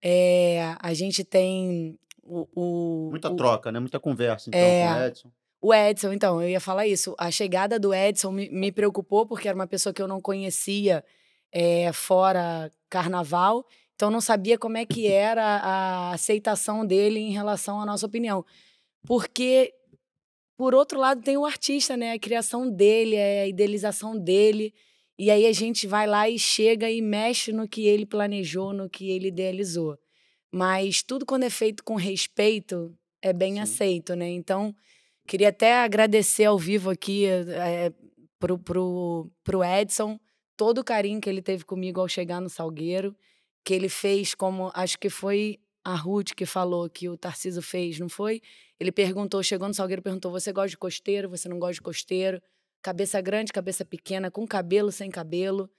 eh, 0.00 0.76
a 0.78 0.94
gente 0.94 1.24
tem 1.24 1.98
o, 2.22 2.46
o- 2.54 3.10
Muita 3.10 3.30
o- 3.32 3.36
troca, 3.36 3.72
né? 3.72 3.80
Muita 3.80 3.98
conversa, 3.98 4.50
então, 4.50 4.60
É. 4.60 4.86
com 4.86 4.92
o 5.00 5.04
Edson. 5.06 5.30
o 5.60 5.74
Edson, 5.74 6.12
então, 6.12 6.40
eu 6.42 6.48
ia 6.50 6.60
falar 6.60 6.86
isso. 6.86 7.16
A 7.18 7.32
chegada 7.32 7.80
do 7.80 7.92
Edson 7.92 8.30
me, 8.30 8.48
me 8.48 8.70
preocupou, 8.70 9.26
porque 9.26 9.48
era 9.48 9.56
uma 9.56 9.66
pessoa 9.66 9.92
que 9.92 10.00
eu 10.02 10.06
não 10.08 10.20
conhecia 10.20 11.04
eh, 11.52 11.92
fora 11.92 12.70
carnaval, 12.88 13.64
então 13.94 14.10
não 14.10 14.20
sabia 14.20 14.58
como 14.58 14.76
é 14.76 14.84
que 14.84 15.06
era 15.06 15.44
a 15.44 16.12
aceitação 16.12 16.84
dele 16.84 17.20
em 17.20 17.32
relação 17.32 17.80
à 17.80 17.86
nossa 17.86 18.06
opinião. 18.06 18.44
Porque, 19.06 19.72
por 20.56 20.74
outro 20.74 20.98
lado, 20.98 21.22
tem 21.22 21.36
o 21.36 21.46
artista, 21.46 21.96
né? 21.96 22.12
A 22.12 22.18
criação 22.18 22.68
dele, 22.70 23.16
é 23.16 23.42
a 23.42 23.48
idealização 23.48 24.18
dele. 24.18 24.74
E 25.18 25.30
aí 25.30 25.46
a 25.46 25.52
gente 25.52 25.86
vai 25.86 26.06
lá 26.06 26.28
e 26.28 26.38
chega 26.38 26.90
e 26.90 27.00
mexe 27.00 27.52
no 27.52 27.68
que 27.68 27.86
ele 27.86 28.04
planejou, 28.04 28.72
no 28.72 28.90
que 28.90 29.10
ele 29.10 29.28
idealizou. 29.28 29.96
Mas 30.52 31.02
tudo 31.02 31.24
quando 31.26 31.44
é 31.44 31.50
feito 31.50 31.84
com 31.84 31.94
respeito 31.94 32.96
é 33.22 33.32
bem 33.32 33.54
Sim. 33.54 33.60
aceito, 33.60 34.16
né? 34.16 34.28
Então, 34.28 34.74
queria 35.26 35.50
até 35.50 35.74
agradecer 35.74 36.44
ao 36.44 36.58
vivo 36.58 36.90
aqui 36.90 37.26
é, 37.26 37.92
pro, 38.38 38.58
pro, 38.58 39.30
pro 39.42 39.64
Edson 39.64 40.18
todo 40.56 40.78
o 40.78 40.84
carinho 40.84 41.20
que 41.20 41.28
ele 41.28 41.42
teve 41.42 41.64
comigo 41.64 42.00
ao 42.00 42.08
chegar 42.08 42.40
no 42.40 42.48
Salgueiro, 42.48 43.16
que 43.64 43.72
ele 43.72 43.88
fez 43.88 44.34
como, 44.34 44.70
acho 44.74 44.98
que 44.98 45.08
foi 45.08 45.58
a 45.84 45.94
Ruth 45.94 46.32
que 46.34 46.46
falou 46.46 46.88
que 46.88 47.08
o 47.08 47.16
Tarciso 47.16 47.60
fez, 47.60 47.98
não 47.98 48.08
foi? 48.08 48.40
Ele 48.80 48.90
perguntou, 48.90 49.42
chegou 49.42 49.68
no 49.68 49.74
Salgueiro, 49.74 50.02
perguntou: 50.02 50.32
você 50.32 50.52
gosta 50.52 50.70
de 50.70 50.78
costeiro? 50.78 51.28
Você 51.30 51.48
não 51.48 51.58
gosta 51.58 51.74
de 51.74 51.82
costeiro? 51.82 52.40
Cabeça 52.82 53.20
grande, 53.20 53.52
cabeça 53.52 53.84
pequena, 53.84 54.30
com 54.30 54.46
cabelo, 54.46 54.90
sem 54.90 55.10
cabelo. 55.10 55.70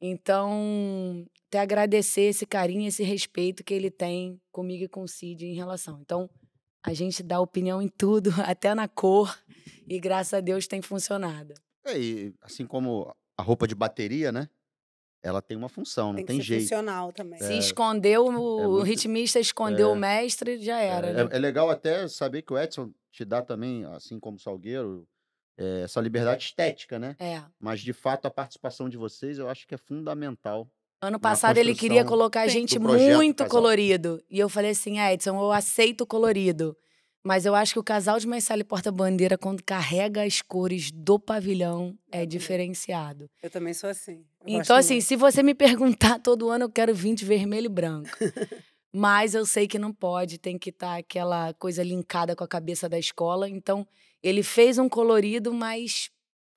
Então, 0.00 1.24
até 1.48 1.60
agradecer 1.60 2.22
esse 2.22 2.46
carinho, 2.46 2.88
esse 2.88 3.02
respeito 3.02 3.64
que 3.64 3.74
ele 3.74 3.90
tem 3.90 4.40
comigo 4.50 4.84
e 4.84 4.88
com 4.88 5.02
o 5.02 5.08
Cid 5.08 5.44
em 5.44 5.54
relação. 5.54 6.00
Então, 6.00 6.28
a 6.84 6.92
gente 6.92 7.22
dá 7.22 7.40
opinião 7.40 7.80
em 7.80 7.88
tudo, 7.88 8.30
até 8.46 8.74
na 8.74 8.88
cor, 8.88 9.36
e 9.88 9.98
graças 10.00 10.34
a 10.34 10.40
Deus 10.40 10.66
tem 10.66 10.82
funcionado. 10.82 11.54
É, 11.84 11.98
e 11.98 12.34
assim 12.42 12.66
como 12.66 13.14
a 13.36 13.42
roupa 13.42 13.66
de 13.66 13.74
bateria, 13.74 14.30
né? 14.30 14.48
Ela 15.22 15.40
tem 15.40 15.56
uma 15.56 15.68
função, 15.68 16.08
não 16.08 16.16
Tem 16.16 16.24
tem, 16.26 16.38
que 16.38 16.42
ser 16.42 16.48
jeito. 16.48 16.62
funcional 16.62 17.12
também. 17.12 17.38
Se 17.38 17.56
escondeu, 17.56 18.24
o, 18.26 18.28
é 18.60 18.66
o 18.66 18.70
muito- 18.72 18.82
ritmista 18.84 19.38
escondeu 19.38 19.90
é. 19.90 19.92
o 19.92 19.96
mestre, 19.96 20.58
já 20.60 20.80
É, 20.80 20.86
era. 20.86 21.06
é- 21.08 21.12
né? 21.12 21.28
é 21.30 21.38
legal 21.38 21.70
até 21.70 22.08
saber 22.08 22.42
que 22.42 22.52
o 22.52 22.58
Edson 22.58 22.90
te 23.12 23.24
dá 23.24 23.40
também, 23.40 23.84
assim 23.84 24.18
como 24.18 24.36
o 24.36 24.40
Salgueiro, 24.40 25.06
é, 25.56 25.82
essa 25.84 26.00
liberdade 26.00 26.44
estética, 26.46 26.98
né? 26.98 27.14
É. 27.20 27.40
Mas, 27.60 27.80
de 27.80 27.92
fato, 27.92 28.26
a 28.26 28.30
participação 28.30 28.88
de 28.88 28.96
vocês 28.96 29.38
eu 29.38 29.48
acho 29.48 29.66
que 29.66 29.74
é 29.74 29.78
fundamental. 29.78 30.66
Ano 31.00 31.18
passado 31.20 31.58
ele 31.58 31.74
queria 31.74 32.04
colocar 32.04 32.42
a 32.42 32.46
gente 32.48 32.78
muito 32.78 33.38
casal. 33.38 33.50
colorido. 33.50 34.22
E 34.30 34.38
eu 34.38 34.48
falei 34.48 34.70
assim, 34.70 34.98
ah, 34.98 35.12
Edson, 35.12 35.36
eu 35.40 35.52
aceito 35.52 36.02
o 36.02 36.06
colorido. 36.06 36.76
Mas 37.24 37.46
eu 37.46 37.54
acho 37.54 37.74
que 37.74 37.78
o 37.78 37.84
casal 37.84 38.18
de 38.18 38.26
Maisala 38.26 38.62
e 38.62 38.64
Porta-Bandeira, 38.64 39.38
quando 39.38 39.62
carrega 39.62 40.24
as 40.24 40.42
cores 40.42 40.90
do 40.90 41.20
pavilhão, 41.20 41.96
é 42.10 42.26
diferenciado. 42.26 43.30
Eu 43.40 43.48
também 43.48 43.72
sou 43.72 43.88
assim. 43.88 44.24
Eu 44.44 44.60
Então, 44.60 44.74
assim, 44.76 44.94
muito. 44.94 45.06
se 45.06 45.16
você 45.16 45.42
me 45.42 45.54
perguntar 45.54 46.18
todo 46.20 46.50
ano, 46.50 46.64
eu 46.64 46.70
quero 46.70 46.92
vir 46.92 47.14
de 47.14 47.24
vermelho 47.24 47.66
e 47.66 47.68
branco. 47.68 48.10
Mas 48.92 49.34
eu 49.34 49.46
sei 49.46 49.66
que 49.66 49.78
não 49.78 49.92
pode, 49.92 50.36
tem 50.36 50.58
que 50.58 50.68
estar 50.68 50.98
aquela 50.98 51.54
coisa 51.54 51.82
linkada 51.82 52.36
com 52.36 52.44
a 52.44 52.48
cabeça 52.48 52.88
da 52.88 52.98
escola. 52.98 53.48
Então, 53.48 53.86
ele 54.22 54.42
fez 54.42 54.76
um 54.76 54.86
colorido, 54.86 55.54
mas 55.54 56.10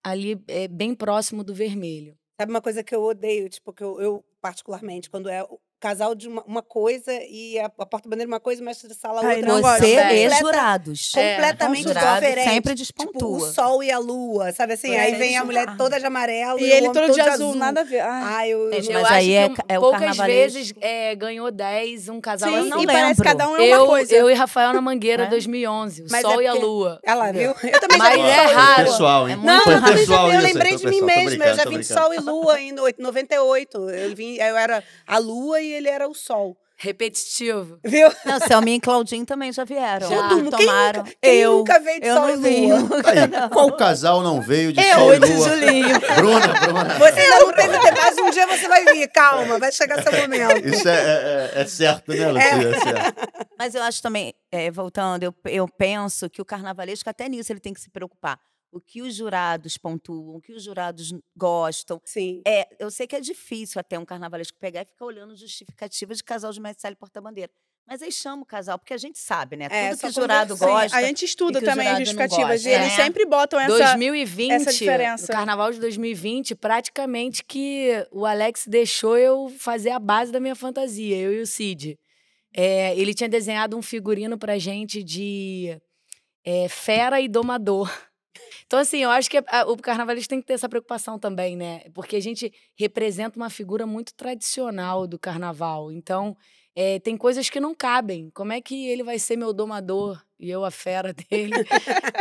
ali 0.03 0.37
é 0.49 0.67
bem 0.67 0.93
próximo 0.93 1.45
do 1.45 1.53
vermelho. 1.53 2.17
Sabe 2.39 2.51
uma 2.51 2.61
coisa 2.61 2.83
que 2.83 2.93
eu 2.93 3.01
odeio, 3.01 3.47
tipo, 3.47 3.71
que 3.71 3.81
eu, 3.81 4.01
eu 4.01 4.25
particularmente, 4.41 5.09
quando 5.09 5.29
é 5.29 5.47
casal 5.85 6.15
de 6.15 6.27
uma, 6.27 6.41
uma 6.47 6.61
coisa 6.63 7.11
e 7.29 7.59
a, 7.59 7.65
a 7.77 7.85
porta-bandeira 7.85 8.27
uma 8.27 8.39
coisa, 8.39 8.59
o 8.59 8.65
mestre 8.65 8.87
de 8.87 8.95
sala 8.95 9.21
Ai, 9.23 9.35
outra. 9.37 9.61
gosto. 9.61 9.77
Você 9.81 9.93
e 9.93 9.95
Completa- 10.23 10.37
jurados. 10.39 11.11
completamente 11.13 11.83
Jurado 11.87 12.21
diferente. 12.21 12.49
sempre 12.49 12.75
Tipo, 12.75 13.01
o 13.03 13.05
despontua. 13.05 13.51
sol 13.51 13.83
e 13.83 13.91
a 13.91 13.99
lua, 13.99 14.51
sabe 14.51 14.73
assim? 14.73 14.91
É, 14.95 14.99
Aí 15.01 15.13
vem 15.15 15.35
a 15.35 15.37
isso. 15.37 15.45
mulher 15.45 15.77
toda 15.77 15.99
de 15.99 16.05
amarelo 16.07 16.59
E 16.59 16.63
o 16.63 16.65
ele 16.73 16.89
todo 16.91 17.13
de 17.13 17.21
azul, 17.21 17.53
nada 17.55 17.81
a 17.81 17.83
ver. 17.83 17.99
Ai. 17.99 18.23
Ai, 18.35 18.49
eu, 18.53 18.73
Gente, 18.73 18.87
eu- 18.91 18.93
mas 19.01 19.09
eu 19.11 19.15
aí 19.15 19.33
é 19.33 19.43
acho 19.45 19.53
que 19.53 19.61
é 19.69 19.77
o 19.77 19.81
poucas 19.81 20.17
vezes 20.17 20.73
é, 20.81 21.15
ganhou 21.15 21.51
10, 21.51 22.09
um 22.09 22.19
casal 22.19 22.49
Sim, 22.49 22.55
assim. 22.61 22.69
não 22.69 22.81
e 22.81 22.85
parece 22.87 23.07
lembro. 23.09 23.23
cada 23.23 23.47
um 23.47 23.55
é 23.55 23.59
uma 23.59 23.65
eu, 23.67 23.85
coisa. 23.85 24.15
eu 24.15 24.29
e 24.29 24.33
Rafael 24.33 24.73
na 24.73 24.81
Mangueira, 24.81 25.23
É? 25.25 25.27
2011. 25.27 26.01
O 26.01 26.07
Mas 26.09 26.21
Sol 26.21 26.41
é 26.41 26.43
e 26.45 26.47
a 26.47 26.53
Lua. 26.53 26.99
Olha 27.05 27.15
lá, 27.15 27.31
viu? 27.31 27.53
Eu 27.63 27.79
também 27.79 27.97
Mas 27.99 28.09
já 28.09 28.15
vi 28.15 28.21
é 28.29 28.43
e 28.49 28.53
raro. 28.53 28.85
pessoal, 28.85 29.29
hein? 29.29 29.33
É 29.41 29.45
Não, 29.45 29.57
eu 29.71 29.81
também 29.81 30.05
já 30.05 30.15
eu 30.33 30.41
lembrei 30.41 30.77
foi 30.77 30.79
de 30.79 30.87
mim 30.87 31.01
mesma. 31.01 31.45
Eu 31.45 31.55
já 31.55 31.63
tô 31.63 31.69
vi 31.69 31.77
brincando. 31.77 32.01
Sol 32.01 32.13
e 32.13 32.17
Lua 32.19 32.59
em 32.59 32.71
no- 32.71 32.89
98. 32.97 33.89
Eu, 33.89 34.15
vim, 34.15 34.35
eu 34.35 34.57
era 34.57 34.83
a 35.05 35.17
Lua 35.17 35.61
e 35.61 35.73
ele 35.75 35.89
era 35.89 36.07
o 36.07 36.13
Sol. 36.13 36.57
Repetitivo. 36.77 37.79
Viu? 37.85 38.09
Não, 38.25 38.37
Selminha 38.39 38.75
e 38.75 38.81
Claudinho 38.81 39.25
também 39.25 39.49
já 39.53 39.63
vieram. 39.63 40.09
Já. 40.09 40.27
Todo 40.27 40.43
mundo- 40.43 40.57
quem 40.57 40.65
tomaram. 40.67 40.99
nunca- 41.03 41.15
quem 41.21 41.35
eu, 41.39 41.57
nunca 41.59 41.79
veio 41.79 42.01
de 42.01 42.07
eu 42.07 42.15
sol 42.15 42.27
não 42.27 42.47
e 42.51 42.65
lua? 42.67 42.79
nunca, 42.79 43.09
Aí, 43.11 43.27
não. 43.27 43.49
qual 43.49 43.77
casal 43.77 44.21
não 44.21 44.41
veio 44.41 44.73
de 44.73 44.81
Eu 44.81 44.95
sol 44.95 45.13
e 45.13 45.15
e 45.15 45.19
de 45.21 45.33
lua? 45.33 45.49
Julinho. 45.49 45.99
Bruna, 46.17 46.47
Bruna. 46.59 46.93
Você 46.99 47.19
ainda 47.21 47.39
não 47.39 47.53
teve 47.53 47.79
tempo, 47.79 47.97
mas 48.01 48.17
um 48.17 48.29
dia 48.29 48.47
você 48.47 48.67
vai 48.67 48.83
vir. 48.93 49.07
Calma, 49.07 49.57
vai 49.57 49.71
chegar 49.71 50.03
seu 50.03 50.11
momento. 50.11 50.67
Isso 50.67 50.89
é, 50.89 50.93
é- 50.95 51.51
é- 51.55 51.61
é 51.61 51.65
certo, 51.65 52.11
né, 52.13 52.27
Lucia? 52.29 52.43
É 52.69 52.79
certo. 52.79 53.45
Mas 53.57 53.73
eu 53.73 53.81
acho 53.81 54.01
também, 54.01 54.33
eh, 54.51 54.69
voltando, 54.69 55.23
eu, 55.23 55.33
eu 55.45 55.67
penso 55.69 56.29
que 56.29 56.41
o 56.41 56.45
carnavalesco, 56.45 57.09
até 57.09 57.29
nisso, 57.29 57.53
ele 57.53 57.61
tem 57.61 57.73
que 57.73 57.79
se 57.79 57.89
preocupar. 57.89 58.37
O 58.75 58.81
que 58.81 59.01
os 59.01 59.15
jurados 59.15 59.77
pontuam, 59.77 60.35
o 60.35 60.41
que 60.41 60.51
os 60.51 60.61
jurados 60.61 61.13
gostam. 61.33 62.01
Sim. 62.03 62.41
É, 62.45 62.67
eu 62.77 62.91
sei 62.91 63.07
que 63.07 63.15
é 63.15 63.21
difícil 63.21 63.79
até 63.79 63.97
um 63.97 64.03
carnavalesco 64.03 64.57
pegar 64.59 64.81
e 64.81 64.85
ficar 64.85 65.05
olhando 65.05 65.33
justificativa 65.33 66.13
de 66.13 66.21
casal 66.21 66.51
de 66.51 66.59
mestre 66.59 66.91
e 66.91 66.95
porta-bandeira. 66.95 67.49
Mas 67.87 68.01
aí 68.01 68.11
chama 68.11 68.43
o 68.43 68.45
casal, 68.45 68.77
porque 68.77 68.93
a 68.93 68.97
gente 68.97 69.17
sabe, 69.17 69.55
né? 69.55 69.69
É, 69.71 69.91
Tudo 69.91 69.99
só 70.01 70.07
que 70.07 70.11
o 70.11 70.21
jurado 70.21 70.57
gosta. 70.57 70.97
a 70.97 71.03
gente 71.03 71.23
estuda 71.23 71.61
também 71.61 71.87
as 71.87 71.99
justificativas. 71.99 72.65
e 72.65 72.69
eles 72.69 72.87
né? 72.87 72.95
sempre 72.95 73.25
botam 73.25 73.57
essa. 73.57 73.77
2020, 73.77 74.51
essa 74.51 74.73
diferença. 74.73 75.31
o 75.31 75.35
carnaval 75.35 75.71
de 75.71 75.79
2020, 75.79 76.53
praticamente 76.55 77.45
que 77.45 78.05
o 78.11 78.25
Alex 78.25 78.65
deixou 78.67 79.17
eu 79.17 79.53
fazer 79.57 79.91
a 79.91 79.99
base 79.99 80.33
da 80.33 80.39
minha 80.41 80.55
fantasia, 80.55 81.15
eu 81.15 81.31
e 81.31 81.39
o 81.39 81.47
Cid. 81.47 81.97
É, 82.53 82.93
ele 82.97 83.13
tinha 83.13 83.29
desenhado 83.29 83.77
um 83.77 83.81
figurino 83.81 84.37
pra 84.37 84.57
gente 84.57 85.01
de 85.01 85.79
é, 86.43 86.67
fera 86.67 87.21
e 87.21 87.29
domador. 87.29 87.89
Então, 88.65 88.79
assim, 88.79 89.03
eu 89.03 89.09
acho 89.09 89.29
que 89.29 89.37
a- 89.37 89.65
o 89.67 89.77
carnavalista 89.77 90.29
tem 90.29 90.41
que 90.41 90.47
ter 90.47 90.53
essa 90.53 90.69
preocupação 90.69 91.17
também, 91.19 91.55
né? 91.55 91.81
Porque 91.93 92.15
a 92.15 92.19
gente 92.19 92.51
representa 92.75 93.37
uma 93.37 93.49
figura 93.49 93.85
muito 93.85 94.13
tradicional 94.13 95.07
do 95.07 95.17
carnaval. 95.19 95.91
Então, 95.91 96.35
é, 96.75 96.99
tem 96.99 97.15
coisas 97.15 97.49
que 97.49 97.59
não 97.59 97.73
cabem. 97.75 98.29
Como 98.33 98.51
é 98.51 98.59
que 98.61 98.87
ele 98.87 99.03
vai 99.03 99.17
ser 99.19 99.37
meu 99.37 99.53
domador 99.53 100.21
e 100.39 100.49
eu 100.49 100.65
a 100.65 100.71
fera 100.71 101.13
dele? 101.29 101.53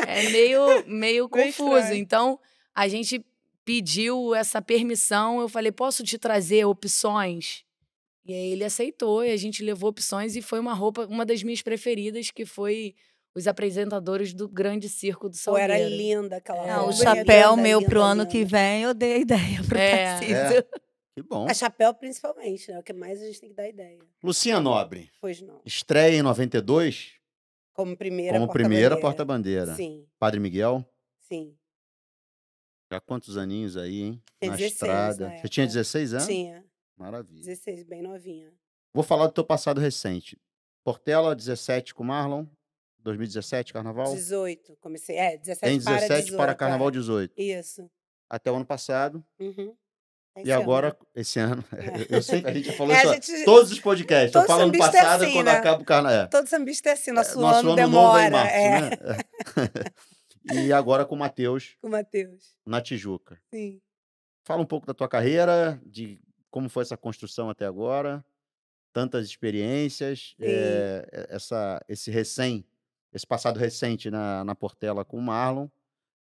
é 0.07 0.31
meio, 0.31 0.85
meio 0.87 1.29
confuso. 1.29 1.93
Então, 1.97 2.39
a 2.75 2.87
gente 2.89 3.25
pediu 3.65 4.35
essa 4.35 4.61
permissão. 4.63 5.41
Eu 5.41 5.49
falei, 5.49 5.73
posso 5.73 6.05
te 6.05 6.19
trazer 6.19 6.65
opções? 6.67 7.65
E 8.27 8.33
aí 8.33 8.53
ele 8.53 8.65
aceitou 8.65 9.25
e 9.25 9.31
a 9.31 9.37
gente 9.37 9.63
levou 9.63 9.91
opções 9.91 10.35
e 10.37 10.41
foi 10.43 10.59
uma 10.59 10.73
roupa, 10.73 11.07
uma 11.07 11.27
das 11.27 11.43
minhas 11.43 11.61
preferidas, 11.63 12.31
que 12.31 12.47
foi 12.47 12.95
os 13.35 13.47
apresentadores 13.47 14.33
do 14.33 14.49
Grande 14.49 14.89
Circo 14.89 15.29
do 15.29 15.33
Pô, 15.33 15.39
Salgueiro. 15.39 15.73
era 15.73 15.89
linda 15.89 16.37
aquela 16.37 16.65
É. 16.65 16.71
Não, 16.73 16.83
o 16.83 16.91
roupa. 16.91 17.03
chapéu 17.03 17.51
Linda, 17.51 17.63
meu 17.63 17.79
linda, 17.81 17.91
pro 17.91 18.01
ano 18.03 18.23
linda. 18.23 18.31
que 18.33 18.45
vem, 18.45 18.83
eu 18.83 18.95
dei 18.95 19.15
a 19.15 19.19
ideia 19.19 19.63
pro 19.67 19.77
É. 19.79 20.07
Tarcísio. 20.19 20.65
Que 21.17 21.23
bom. 21.23 21.47
A 21.49 21.55
chapéu, 21.55 21.95
principalmente, 21.95 22.71
né? 22.73 22.79
O 22.79 22.83
que 22.83 22.93
mais 22.93 23.23
a 23.23 23.27
gente 23.27 23.41
tem 23.41 23.49
que 23.51 23.55
dar 23.55 23.69
ideia. 23.69 24.01
Lucinha 24.23 24.59
Nobre, 24.61 25.11
Pois 25.21 25.41
não. 25.41 25.61
estreia 25.65 26.17
em 26.19 26.23
92 26.23 27.13
Como 27.73 27.97
primeira 27.97 28.39
como 28.39 28.53
primeira 28.53 28.99
porta-bandeira. 29.01 29.75
Sim, 29.75 30.07
Padre 30.19 30.41
Miguel, 30.41 30.85
sim. 31.21 31.55
já 32.93 33.01
quantos 33.01 33.37
aninhos 33.37 33.77
aí, 33.77 34.03
hein? 34.03 34.23
Tinha 34.41 34.51
Na 34.53 34.57
16 34.57 34.73
estrada. 34.73 35.29
na 35.29 35.37
Você 35.39 35.49
tinha 35.49 35.65
época. 35.65 35.75
16 35.79 36.15
anos? 36.15 36.27
Tinha. 36.27 36.65
Maravilha. 36.97 37.45
16, 37.45 37.83
bem 37.85 38.03
novinha. 38.03 38.53
Vou 38.93 39.03
falar 39.03 39.27
do 39.27 39.33
teu 39.33 39.45
passado 39.45 39.81
recente. 39.81 40.39
Portela, 40.85 41.35
17 41.35 41.95
com 41.95 42.05
Marlon. 42.05 42.47
2017, 43.05 43.73
carnaval. 43.73 44.13
18. 44.15 44.77
Comecei. 44.81 45.17
É, 45.17 45.37
17 45.37 45.73
Em 45.75 45.79
17 45.79 46.07
para 46.09 46.17
18. 46.21 46.37
para 46.37 46.55
carnaval 46.55 46.89
é. 46.89 46.93
18. 46.93 47.33
Isso. 47.37 47.91
Até 48.29 48.51
o 48.51 48.57
ano 48.57 48.67
passado. 48.67 49.25
Uhum. 49.39 49.77
É 50.37 50.41
E 50.41 50.43
esse 50.43 50.51
ano. 50.53 50.63
agora, 50.63 50.99
esse 51.15 51.39
ano. 51.39 51.65
Eu 52.11 52.21
sei 52.23 52.43
que 52.43 52.49
a 52.49 52.53
gente 52.53 52.67
já 52.67 52.73
falou 52.73 52.93
É, 52.93 53.03
isso. 53.03 53.13
gente- 53.33 53.45
Todos 53.45 53.71
os 53.71 53.79
podcasts. 53.79 54.33
todo 54.33 54.43
eu 54.43 54.47
falo 54.49 54.61
no 54.61 54.67
sambista 54.67 54.89
é 54.99 55.03
passado 55.03 55.23
assim, 55.25 55.33
quando 55.33 55.47
né? 55.47 55.53
acaba 55.53 55.83
o 55.83 55.85
carnaval. 55.85 56.29
Todo 56.29 56.49
sambista 56.49 56.89
é 56.89 56.93
assim, 56.93 57.13
nosso, 57.13 57.41
Nosso 57.41 57.59
ano, 57.61 57.69
ano 57.69 57.77
demora. 57.77 58.03
novo 58.03 58.19
é 58.19 58.31
março, 58.31 58.55
é, 58.57 58.81
né? 58.81 58.97
e 60.67 60.73
agora 60.73 61.05
com 61.05 61.15
o 61.15 61.19
Matheus, 61.19 61.77
com 61.81 61.87
o 61.89 61.91
Matheus. 61.91 62.57
na 62.67 62.81
Tijuca. 62.81 63.41
Sim. 63.53 63.81
Fala 64.45 64.61
um 64.63 64.67
pouco 64.67 64.87
da 64.87 64.93
tua 64.95 65.09
carreira, 65.09 65.81
de 65.87 66.21
como 66.51 66.69
foi 66.69 66.83
essa 66.83 66.97
construção 66.97 67.49
até 67.49 67.65
agora, 67.65 68.25
tantas 68.93 69.25
experiências, 69.27 70.35
eh, 70.41 71.27
essa, 71.31 71.81
esse 71.89 72.11
recém, 72.11 72.65
esse 73.15 73.27
passado 73.27 73.59
recente 73.59 74.11
na, 74.11 74.45
na 74.45 74.55
Portela 74.55 75.05
com 75.05 75.19
o 75.19 75.23
Marlon 75.23 75.69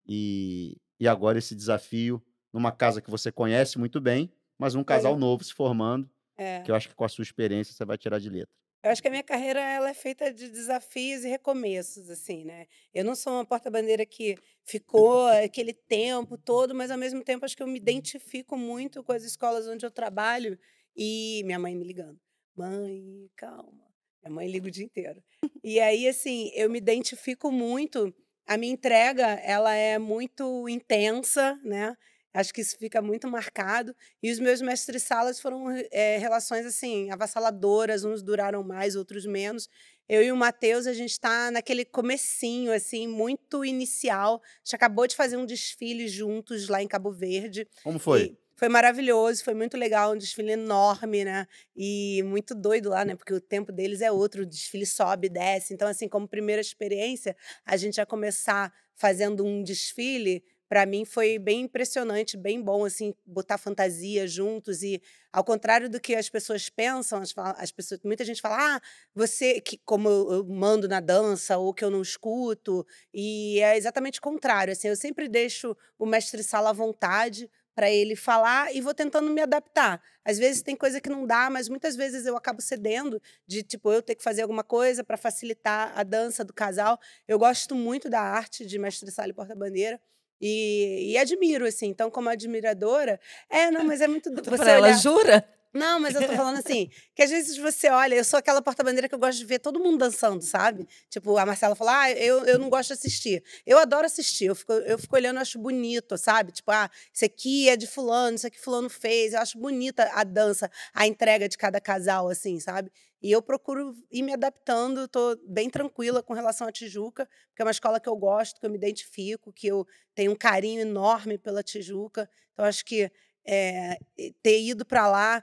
e, 0.07 0.77
e 1.01 1.09
agora 1.09 1.39
esse 1.39 1.55
desafio 1.55 2.23
numa 2.53 2.73
casa 2.73 3.03
que 3.03 3.11
você 3.11 3.31
conhece 3.33 3.79
muito 3.79 4.01
bem, 4.01 4.33
mas 4.59 4.75
um 4.75 4.85
casal 4.85 5.17
novo 5.17 5.45
se 5.45 5.55
formando, 5.55 6.11
É. 6.37 6.63
que 6.65 6.71
eu 6.71 6.75
acho 6.75 6.89
que 6.89 6.95
com 6.95 7.05
a 7.05 7.09
sua 7.09 7.23
experiência 7.23 7.75
você 7.75 7.85
vai 7.85 7.99
tirar 7.99 8.19
de 8.21 8.31
letra. 8.31 8.51
Eu 8.83 8.93
acho 8.93 9.03
que 9.03 9.09
a 9.09 9.11
minha 9.11 9.25
carreira 9.25 9.61
ela 9.61 9.91
é 9.91 9.95
feita 9.95 10.33
de 10.33 10.49
desafios 10.49 11.25
e 11.25 11.29
recomeços, 11.29 12.09
assim, 12.11 12.45
né? 12.45 12.67
Eu 12.95 13.05
não 13.05 13.15
sou 13.17 13.33
uma 13.33 13.45
porta-bandeira 13.45 14.07
que 14.07 14.37
ficou 14.65 15.27
aquele 15.45 15.73
tempo 15.75 16.39
todo, 16.39 16.75
mas 16.75 16.91
ao 16.91 16.99
mesmo 16.99 17.23
tempo 17.25 17.45
acho 17.45 17.57
que 17.57 17.63
eu 17.63 17.67
me 17.67 17.77
identifico 17.79 18.57
muito 18.57 19.03
com 19.03 19.13
as 19.13 19.25
escolas 19.25 19.67
onde 19.67 19.85
eu 19.85 19.91
trabalho 19.91 20.59
e 20.97 21.43
minha 21.45 21.59
mãe 21.59 21.75
me 21.75 21.85
ligando. 21.85 22.21
Mãe, 22.55 23.29
calma. 23.37 23.88
Minha 24.29 24.35
mãe 24.35 24.51
liga 24.51 24.69
o 24.69 24.71
dia 24.71 24.85
inteiro. 24.85 25.23
E 25.65 25.81
aí, 25.81 26.07
assim, 26.07 26.51
eu 26.55 26.69
me 26.69 26.79
identifico 26.79 27.51
muito. 27.51 28.15
A 28.47 28.57
minha 28.57 28.73
entrega, 28.73 29.25
ela 29.43 29.75
é 29.75 29.99
muito 29.99 30.69
intensa, 30.69 31.59
né? 31.65 31.97
Acho 32.33 32.53
que 32.53 32.61
isso 32.61 32.77
fica 32.79 33.01
muito 33.01 33.27
marcado. 33.27 33.97
E 34.23 34.31
os 34.31 34.39
meus 34.39 34.61
mestres-salas 34.61 35.41
foram 35.41 35.67
eh, 35.91 36.19
relações, 36.19 36.67
assim, 36.67 37.11
avassaladoras. 37.11 38.05
Uns 38.05 38.23
duraram 38.23 38.63
mais, 38.63 38.95
outros 38.95 39.25
menos. 39.25 39.69
Eu 40.09 40.23
e 40.23 40.31
o 40.31 40.37
Matheus, 40.37 40.87
a 40.87 40.93
gente 40.93 41.11
está 41.13 41.51
naquele 41.51 41.85
comecinho, 41.85 42.73
assim, 42.73 43.07
muito 43.09 43.65
inicial. 43.65 44.43
A 44.45 44.59
gente 44.65 44.77
acabou 44.77 45.07
de 45.07 45.17
fazer 45.17 45.37
um 45.37 45.47
desfile 45.47 46.07
juntos 46.07 46.69
lá 46.69 46.83
em 46.83 46.89
Cabo 46.89 47.11
Verde. 47.11 47.67
Como 47.83 47.99
foi? 47.99 48.23
E 48.23 48.48
foi 48.59 48.69
maravilhoso, 48.69 49.45
foi 49.45 49.55
muito 49.55 49.77
legal, 49.77 50.13
um 50.13 50.19
desfile 50.19 50.51
enorme, 50.51 51.25
né? 51.25 51.47
E 51.77 52.25
muito 52.25 52.57
doido 52.57 52.89
lá, 52.89 53.05
né? 53.05 53.15
Porque 53.15 53.33
o 53.33 53.41
tempo 53.41 53.71
deles 53.71 54.01
é 54.01 54.11
outro, 54.11 54.43
o 54.43 54.47
desfile 54.47 54.85
sobe, 54.85 55.29
desce. 55.29 55.73
Então, 55.73 55.87
assim, 55.87 56.09
como 56.09 56.27
primeira 56.27 56.61
experiência, 56.61 57.37
a 57.65 57.77
gente 57.77 57.95
já 57.95 58.05
começar 58.05 58.73
fazendo 58.97 59.45
um 59.45 59.63
desfile, 59.63 60.43
para 60.69 60.85
mim 60.85 61.05
foi 61.05 61.39
bem 61.39 61.63
impressionante, 61.63 62.37
bem 62.37 62.61
bom, 62.61 62.85
assim, 62.85 63.15
botar 63.25 63.59
fantasia 63.59 64.27
juntos 64.27 64.83
e 64.83 65.01
ao 65.33 65.45
contrário 65.45 65.89
do 65.89 66.01
que 66.01 66.17
as 66.17 66.29
pessoas 66.29 66.69
pensam, 66.69 67.23
as, 67.23 67.33
as 67.57 67.71
pessoas, 67.71 68.01
muita 68.03 68.25
gente 68.25 68.41
fala, 68.41 68.77
ah, 68.77 68.81
você, 69.15 69.61
que 69.61 69.79
como 69.85 70.09
eu, 70.09 70.33
eu 70.33 70.45
mando 70.45 70.89
na 70.89 70.99
dança 70.99 71.57
ou 71.59 71.73
que 71.73 71.85
eu 71.85 71.91
não 71.91 72.03
escuto, 72.03 72.85
e 73.15 73.61
é 73.61 73.77
exatamente 73.77 74.19
o 74.19 74.23
contrário, 74.23 74.73
assim, 74.73 74.89
eu 74.89 74.97
sempre 74.97 75.29
deixo 75.29 75.77
o 75.97 76.05
mestre 76.05 76.43
sala 76.43 76.71
à 76.71 76.73
vontade 76.73 77.49
para 77.79 77.89
ele 77.89 78.17
falar 78.17 78.75
e 78.75 78.81
vou 78.81 78.93
tentando 78.93 79.31
me 79.31 79.41
adaptar. 79.41 80.03
Às 80.25 80.37
vezes 80.37 80.63
tem 80.63 80.75
coisa 80.75 81.01
que 81.01 81.09
não 81.09 81.25
dá, 81.25 81.49
mas 81.49 81.69
muitas 81.69 81.95
vezes 81.95 82.27
eu 82.27 82.37
acabo 82.37 82.61
cedendo 82.61 83.23
de 83.47 83.63
tipo 83.63 83.93
eu 83.93 84.03
ter 84.03 84.17
que 84.17 84.23
fazer 84.25 84.43
alguma 84.43 84.65
coisa 84.65 85.05
para 85.05 85.17
facilitar 85.17 85.93
a 85.97 86.03
dança 86.03 86.45
do 86.45 86.53
casal. 86.53 86.99
Eu 87.29 87.39
gosto 87.39 87.77
muito 87.77 88.11
da 88.11 88.21
arte 88.21 88.67
de 88.67 88.81
mestre 88.81 89.09
sala 89.13 89.29
e 89.29 89.33
porta-bandeira. 89.33 90.01
E, 90.41 91.13
e 91.13 91.19
admiro, 91.19 91.65
assim. 91.65 91.87
Então, 91.87 92.11
como 92.11 92.29
admiradora, 92.29 93.21
é, 93.49 93.71
não, 93.71 93.85
mas 93.85 94.01
é 94.01 94.09
muito. 94.09 94.29
do- 94.35 94.43
Pra 94.43 94.57
Você 94.57 94.71
ela, 94.71 94.89
olhar, 94.89 94.99
jura? 94.99 95.49
Não, 95.73 96.01
mas 96.01 96.15
eu 96.15 96.27
tô 96.27 96.33
falando 96.35 96.59
assim, 96.59 96.91
que 97.15 97.23
às 97.23 97.31
vezes 97.31 97.59
você 97.59 97.89
olha, 97.91 98.15
eu 98.15 98.25
sou 98.25 98.39
aquela 98.39 98.63
porta-bandeira 98.63 99.09
que 99.09 99.15
eu 99.15 99.19
gosto 99.19 99.39
de 99.39 99.45
ver 99.45 99.59
todo 99.59 99.79
mundo 99.79 99.99
dançando, 99.99 100.43
sabe? 100.43 100.89
Tipo, 101.11 101.37
a 101.37 101.45
Marcela 101.45 101.75
falou, 101.75 101.93
ah, 101.93 102.11
eu, 102.11 102.45
eu 102.47 102.59
não 102.59 102.71
gosto 102.71 102.89
de 102.89 102.95
assistir. 102.95 103.43
Eu 103.67 103.79
adoro 103.79 104.07
assistir, 104.07 104.47
eu 104.47 104.55
fico, 104.55 104.73
eu 104.73 104.99
fico 104.99 105.15
olhando, 105.15 105.37
eu 105.37 105.43
acho 105.43 105.59
bonito, 105.59 106.17
sabe? 106.17 106.53
Tipo, 106.53 106.71
ah, 106.71 106.91
isso 107.13 107.25
aqui 107.25 107.69
é 107.69 107.77
de 107.77 107.87
fulano, 107.87 108.37
isso 108.37 108.47
aqui 108.47 108.59
fulano 108.59 108.89
fez. 108.89 109.35
Eu 109.35 109.41
acho 109.41 109.59
bonita 109.59 110.11
a 110.15 110.25
dança, 110.25 110.71
a 110.95 111.07
entrega 111.07 111.49
de 111.49 111.59
cada 111.59 111.81
casal, 111.81 112.29
assim, 112.29 112.59
sabe? 112.59 112.91
E 113.21 113.33
eu 113.33 113.43
procuro 113.43 113.95
ir 114.11 114.23
me 114.23 114.33
adaptando, 114.33 115.09
tô 115.09 115.37
bem 115.47 115.69
tranquila 115.69 116.23
com 116.23 116.33
relação 116.33 116.69
à 116.69 116.73
Tijuca, 116.73 117.29
porque 117.49 117.63
é 117.63 117.65
uma 117.65 117.73
escola 117.73 117.99
que 117.99 118.09
eu 118.09 118.17
gosto, 118.17 118.61
que 118.61 118.67
eu 118.67 118.71
me 118.71 118.77
identifico, 118.77 119.53
que 119.53 119.67
eu 119.67 119.87
tenho 120.15 120.33
um 120.33 120.37
carinho 120.37 120.81
enorme 120.81 121.37
pela 121.37 121.63
Tijuca. 121.63 122.31
Então, 122.53 122.65
acho 122.65 122.85
que 122.85 123.11
é, 123.45 123.99
ter 124.43 124.61
ido 124.61 124.85
para 124.85 125.09
lá 125.09 125.43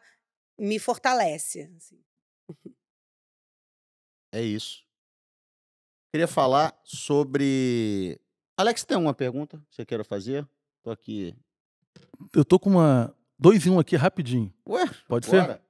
me 0.58 0.80
fortalece. 0.80 1.70
assim. 1.76 2.02
É 4.34 4.42
isso. 4.42 4.84
Queria 6.12 6.28
falar 6.28 6.78
sobre. 6.84 8.20
Alex, 8.58 8.84
tem 8.86 8.96
alguma 8.96 9.14
pergunta 9.14 9.58
que 9.70 9.76
você 9.76 9.86
queira 9.86 10.04
fazer? 10.04 10.48
Tô 10.84 10.92
aqui. 10.92 11.36
Eu 12.34 12.46
tô 12.46 12.60
com 12.60 12.70
uma. 12.70 13.16
Dois 13.38 13.66
em 13.66 13.70
um 13.70 13.80
aqui 13.80 13.96
rapidinho. 13.96 14.54
Ué, 14.68 14.86
Pode 15.08 15.26
ser? 15.26 15.42
bora. 15.42 15.66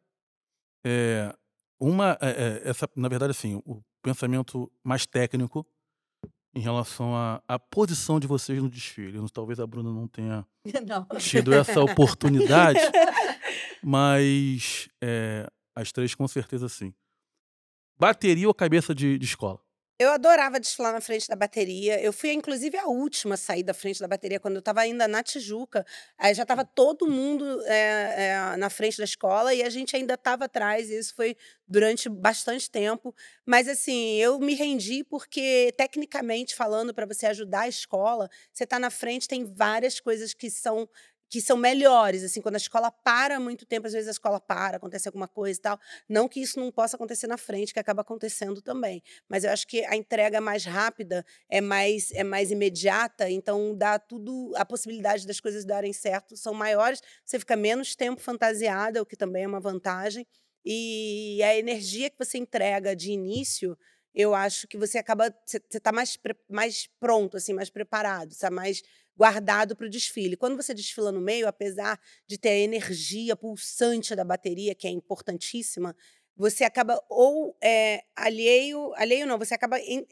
É, 0.85 1.35
uma, 1.79 2.15
é, 2.21 2.29
é, 2.29 2.69
essa, 2.69 2.87
na 2.95 3.09
verdade, 3.09 3.31
assim, 3.31 3.55
o 3.65 3.83
pensamento 4.03 4.71
mais 4.83 5.07
técnico 5.07 5.65
em 6.55 6.61
relação 6.61 7.13
à, 7.15 7.43
à 7.47 7.59
posição 7.59 8.19
de 8.19 8.25
vocês 8.25 8.61
no 8.61 8.69
desfile. 8.69 9.19
Talvez 9.31 9.59
a 9.59 9.67
Bruna 9.67 9.91
não 9.91 10.07
tenha 10.07 10.47
Não. 10.87 11.05
tido 11.19 11.53
essa 11.53 11.81
oportunidade, 11.81 12.79
mas 13.83 14.89
é, 15.01 15.47
as 15.75 15.91
três 15.91 16.15
com 16.15 16.27
certeza 16.27 16.69
sim. 16.69 16.93
Bateria 17.99 18.47
ou 18.47 18.53
cabeça 18.53 18.95
de, 18.95 19.17
de 19.17 19.25
escola? 19.25 19.59
Eu 19.97 20.11
adorava 20.11 20.59
desfilar 20.59 20.91
na 20.91 20.99
frente 20.99 21.25
da 21.25 21.37
bateria. 21.37 22.01
Eu 22.01 22.11
fui, 22.11 22.33
inclusive, 22.33 22.77
a 22.77 22.85
última 22.85 23.35
a 23.35 23.37
sair 23.37 23.63
da 23.63 23.73
frente 23.73 24.01
da 24.01 24.07
bateria. 24.09 24.41
Quando 24.41 24.55
eu 24.55 24.59
estava 24.59 24.81
ainda 24.81 25.07
na 25.07 25.23
Tijuca, 25.23 25.85
aí 26.17 26.33
já 26.33 26.43
estava 26.43 26.65
todo 26.65 27.09
mundo 27.09 27.61
é, 27.65 28.53
é, 28.53 28.57
na 28.57 28.69
frente 28.69 28.97
da 28.97 29.05
escola 29.05 29.53
e 29.53 29.63
a 29.63 29.69
gente 29.69 29.95
ainda 29.95 30.15
estava 30.15 30.45
atrás. 30.45 30.89
E 30.89 30.97
isso 30.97 31.15
foi 31.15 31.37
durante 31.65 32.09
bastante 32.09 32.69
tempo. 32.69 33.15
Mas, 33.45 33.69
assim, 33.69 34.15
eu 34.15 34.37
me 34.37 34.53
rendi 34.53 35.01
porque, 35.01 35.73
tecnicamente 35.77 36.55
falando, 36.55 36.93
para 36.93 37.05
você 37.05 37.25
ajudar 37.27 37.61
a 37.61 37.69
escola, 37.69 38.29
você 38.51 38.65
está 38.65 38.77
na 38.77 38.89
frente, 38.89 39.29
tem 39.29 39.45
várias 39.45 40.01
coisas 40.01 40.33
que 40.33 40.49
são 40.49 40.89
que 41.29 41.41
são 41.41 41.57
melhores, 41.57 42.23
assim, 42.23 42.41
quando 42.41 42.55
a 42.55 42.57
escola 42.57 42.91
para 42.91 43.39
muito 43.39 43.65
tempo, 43.65 43.87
às 43.87 43.93
vezes 43.93 44.07
a 44.07 44.11
escola 44.11 44.39
para, 44.39 44.77
acontece 44.77 45.07
alguma 45.07 45.27
coisa 45.27 45.59
e 45.59 45.61
tal. 45.61 45.79
Não 46.07 46.27
que 46.27 46.39
isso 46.39 46.59
não 46.59 46.71
possa 46.71 46.95
acontecer 46.95 47.27
na 47.27 47.37
frente, 47.37 47.73
que 47.73 47.79
acaba 47.79 48.01
acontecendo 48.01 48.61
também. 48.61 49.01
Mas 49.27 49.43
eu 49.43 49.51
acho 49.51 49.67
que 49.67 49.83
a 49.85 49.95
entrega 49.95 50.39
mais 50.39 50.65
rápida 50.65 51.25
é 51.49 51.61
mais 51.61 52.11
é 52.11 52.23
mais 52.23 52.51
imediata, 52.51 53.29
então 53.29 53.75
dá 53.75 53.97
tudo 53.99 54.53
a 54.55 54.65
possibilidade 54.65 55.25
das 55.27 55.39
coisas 55.39 55.65
darem 55.65 55.93
certo 55.93 56.37
são 56.37 56.53
maiores. 56.53 57.01
Você 57.23 57.39
fica 57.39 57.55
menos 57.55 57.95
tempo 57.95 58.21
fantasiada, 58.21 59.01
o 59.01 59.05
que 59.05 59.15
também 59.15 59.43
é 59.43 59.47
uma 59.47 59.59
vantagem. 59.59 60.25
E 60.65 61.41
a 61.43 61.55
energia 61.55 62.09
que 62.09 62.17
você 62.17 62.37
entrega 62.39 62.95
de 62.95 63.11
início, 63.11 63.77
eu 64.15 64.33
acho 64.33 64.67
que 64.67 64.77
você 64.77 64.97
acaba 64.97 65.35
você 65.45 65.57
está 65.57 65.91
mais 65.91 66.17
mais 66.49 66.87
pronto 66.99 67.37
assim, 67.37 67.53
mais 67.53 67.69
preparado, 67.69 68.31
está 68.31 68.49
mais 68.49 68.81
guardado 69.15 69.75
para 69.75 69.85
o 69.85 69.89
desfile. 69.89 70.37
Quando 70.37 70.55
você 70.55 70.73
desfila 70.73 71.11
no 71.11 71.21
meio, 71.21 71.47
apesar 71.47 71.99
de 72.27 72.37
ter 72.37 72.49
a 72.49 72.57
energia 72.57 73.35
pulsante 73.35 74.15
da 74.15 74.23
bateria, 74.23 74.75
que 74.75 74.87
é 74.87 74.89
importantíssima, 74.91 75.95
você 76.35 76.63
acaba 76.63 77.01
ou 77.09 77.55
é, 77.61 78.03
alheio, 78.15 78.93
alheio 78.95 79.25
não, 79.25 79.37
você 79.37 79.53
acaba 79.53 79.79
eh, 79.79 80.05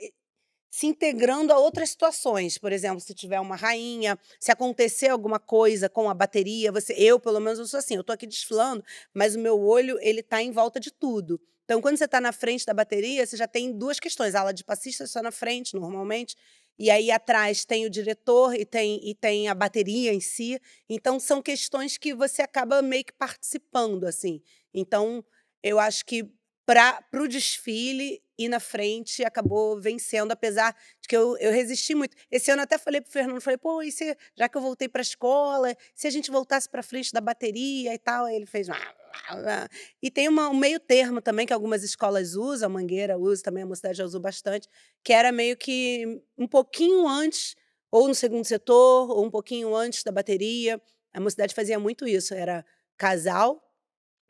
se 0.71 0.87
integrando 0.87 1.53
a 1.53 1.59
outras 1.59 1.91
situações. 1.91 2.57
Por 2.57 2.71
exemplo, 2.71 2.99
se 2.99 3.13
tiver 3.13 3.39
uma 3.39 3.55
rainha, 3.55 4.17
se 4.39 4.51
acontecer 4.51 5.09
alguma 5.09 5.39
coisa 5.39 5.89
com 5.89 6.09
a 6.09 6.13
bateria, 6.13 6.71
você, 6.71 6.93
eu 6.93 7.19
pelo 7.19 7.39
menos 7.39 7.59
eu 7.59 7.67
sou 7.67 7.77
assim, 7.77 7.95
eu 7.95 8.01
estou 8.01 8.13
aqui 8.13 8.25
desfilando, 8.25 8.83
mas 9.13 9.35
o 9.35 9.39
meu 9.39 9.59
olho 9.59 9.99
ele 10.01 10.21
está 10.21 10.41
em 10.41 10.51
volta 10.51 10.79
de 10.79 10.91
tudo. 10.91 11.39
Então, 11.65 11.81
quando 11.81 11.97
você 11.97 12.05
está 12.05 12.19
na 12.19 12.31
frente 12.31 12.65
da 12.65 12.73
bateria, 12.73 13.25
você 13.25 13.37
já 13.37 13.47
tem 13.47 13.71
duas 13.77 13.99
questões. 13.99 14.35
A 14.35 14.41
ala 14.41 14.53
de 14.53 14.63
passista 14.63 15.03
está 15.05 15.21
na 15.21 15.31
frente, 15.31 15.75
normalmente, 15.75 16.35
e 16.77 16.89
aí 16.89 17.11
atrás 17.11 17.65
tem 17.65 17.85
o 17.85 17.89
diretor 17.89 18.55
e 18.55 18.65
tem, 18.65 18.99
e 19.07 19.15
tem 19.15 19.47
a 19.47 19.53
bateria 19.55 20.13
em 20.13 20.19
si. 20.19 20.59
Então, 20.89 21.19
são 21.19 21.41
questões 21.41 21.97
que 21.97 22.13
você 22.13 22.41
acaba 22.41 22.81
meio 22.81 23.05
que 23.05 23.13
participando, 23.13 24.05
assim. 24.05 24.41
Então, 24.73 25.23
eu 25.61 25.79
acho 25.79 26.05
que 26.05 26.29
para 26.65 27.03
o 27.13 27.27
desfile 27.27 28.21
ir 28.37 28.49
na 28.49 28.59
frente 28.59 29.23
acabou 29.23 29.79
vencendo, 29.79 30.31
apesar 30.31 30.75
de 31.01 31.07
que 31.07 31.15
eu, 31.15 31.37
eu 31.37 31.51
resisti 31.51 31.93
muito. 31.93 32.15
Esse 32.31 32.51
ano 32.51 32.61
até 32.61 32.77
falei 32.77 33.01
para 33.01 33.09
o 33.09 33.11
Fernando, 33.11 33.41
falei, 33.41 33.57
pô, 33.57 33.81
e 33.81 33.91
se, 33.91 34.17
já 34.35 34.49
que 34.49 34.57
eu 34.57 34.61
voltei 34.61 34.87
para 34.87 35.01
a 35.01 35.03
escola, 35.03 35.75
se 35.93 36.07
a 36.07 36.09
gente 36.09 36.31
voltasse 36.31 36.67
para 36.69 36.81
frente 36.81 37.11
da 37.11 37.21
bateria 37.21 37.93
e 37.93 37.97
tal, 37.97 38.25
aí 38.25 38.35
ele 38.35 38.45
fez... 38.45 38.67
E 40.01 40.09
tem 40.09 40.27
uma, 40.27 40.49
um 40.49 40.57
meio 40.57 40.79
termo 40.79 41.21
também 41.21 41.45
que 41.45 41.53
algumas 41.53 41.83
escolas 41.83 42.35
usam, 42.35 42.67
a 42.67 42.73
Mangueira 42.73 43.17
usa 43.17 43.43
também, 43.43 43.63
a 43.63 43.67
Mocidade 43.67 43.97
já 43.97 44.05
usou 44.05 44.19
bastante, 44.19 44.67
que 45.03 45.13
era 45.13 45.31
meio 45.31 45.55
que 45.55 46.21
um 46.37 46.47
pouquinho 46.47 47.07
antes, 47.07 47.55
ou 47.91 48.07
no 48.07 48.15
segundo 48.15 48.43
setor, 48.43 49.11
ou 49.11 49.23
um 49.23 49.29
pouquinho 49.29 49.75
antes 49.75 50.03
da 50.03 50.11
bateria. 50.11 50.81
A 51.13 51.19
Mocidade 51.19 51.53
fazia 51.53 51.77
muito 51.77 52.07
isso, 52.07 52.33
era 52.33 52.65
casal, 52.97 53.62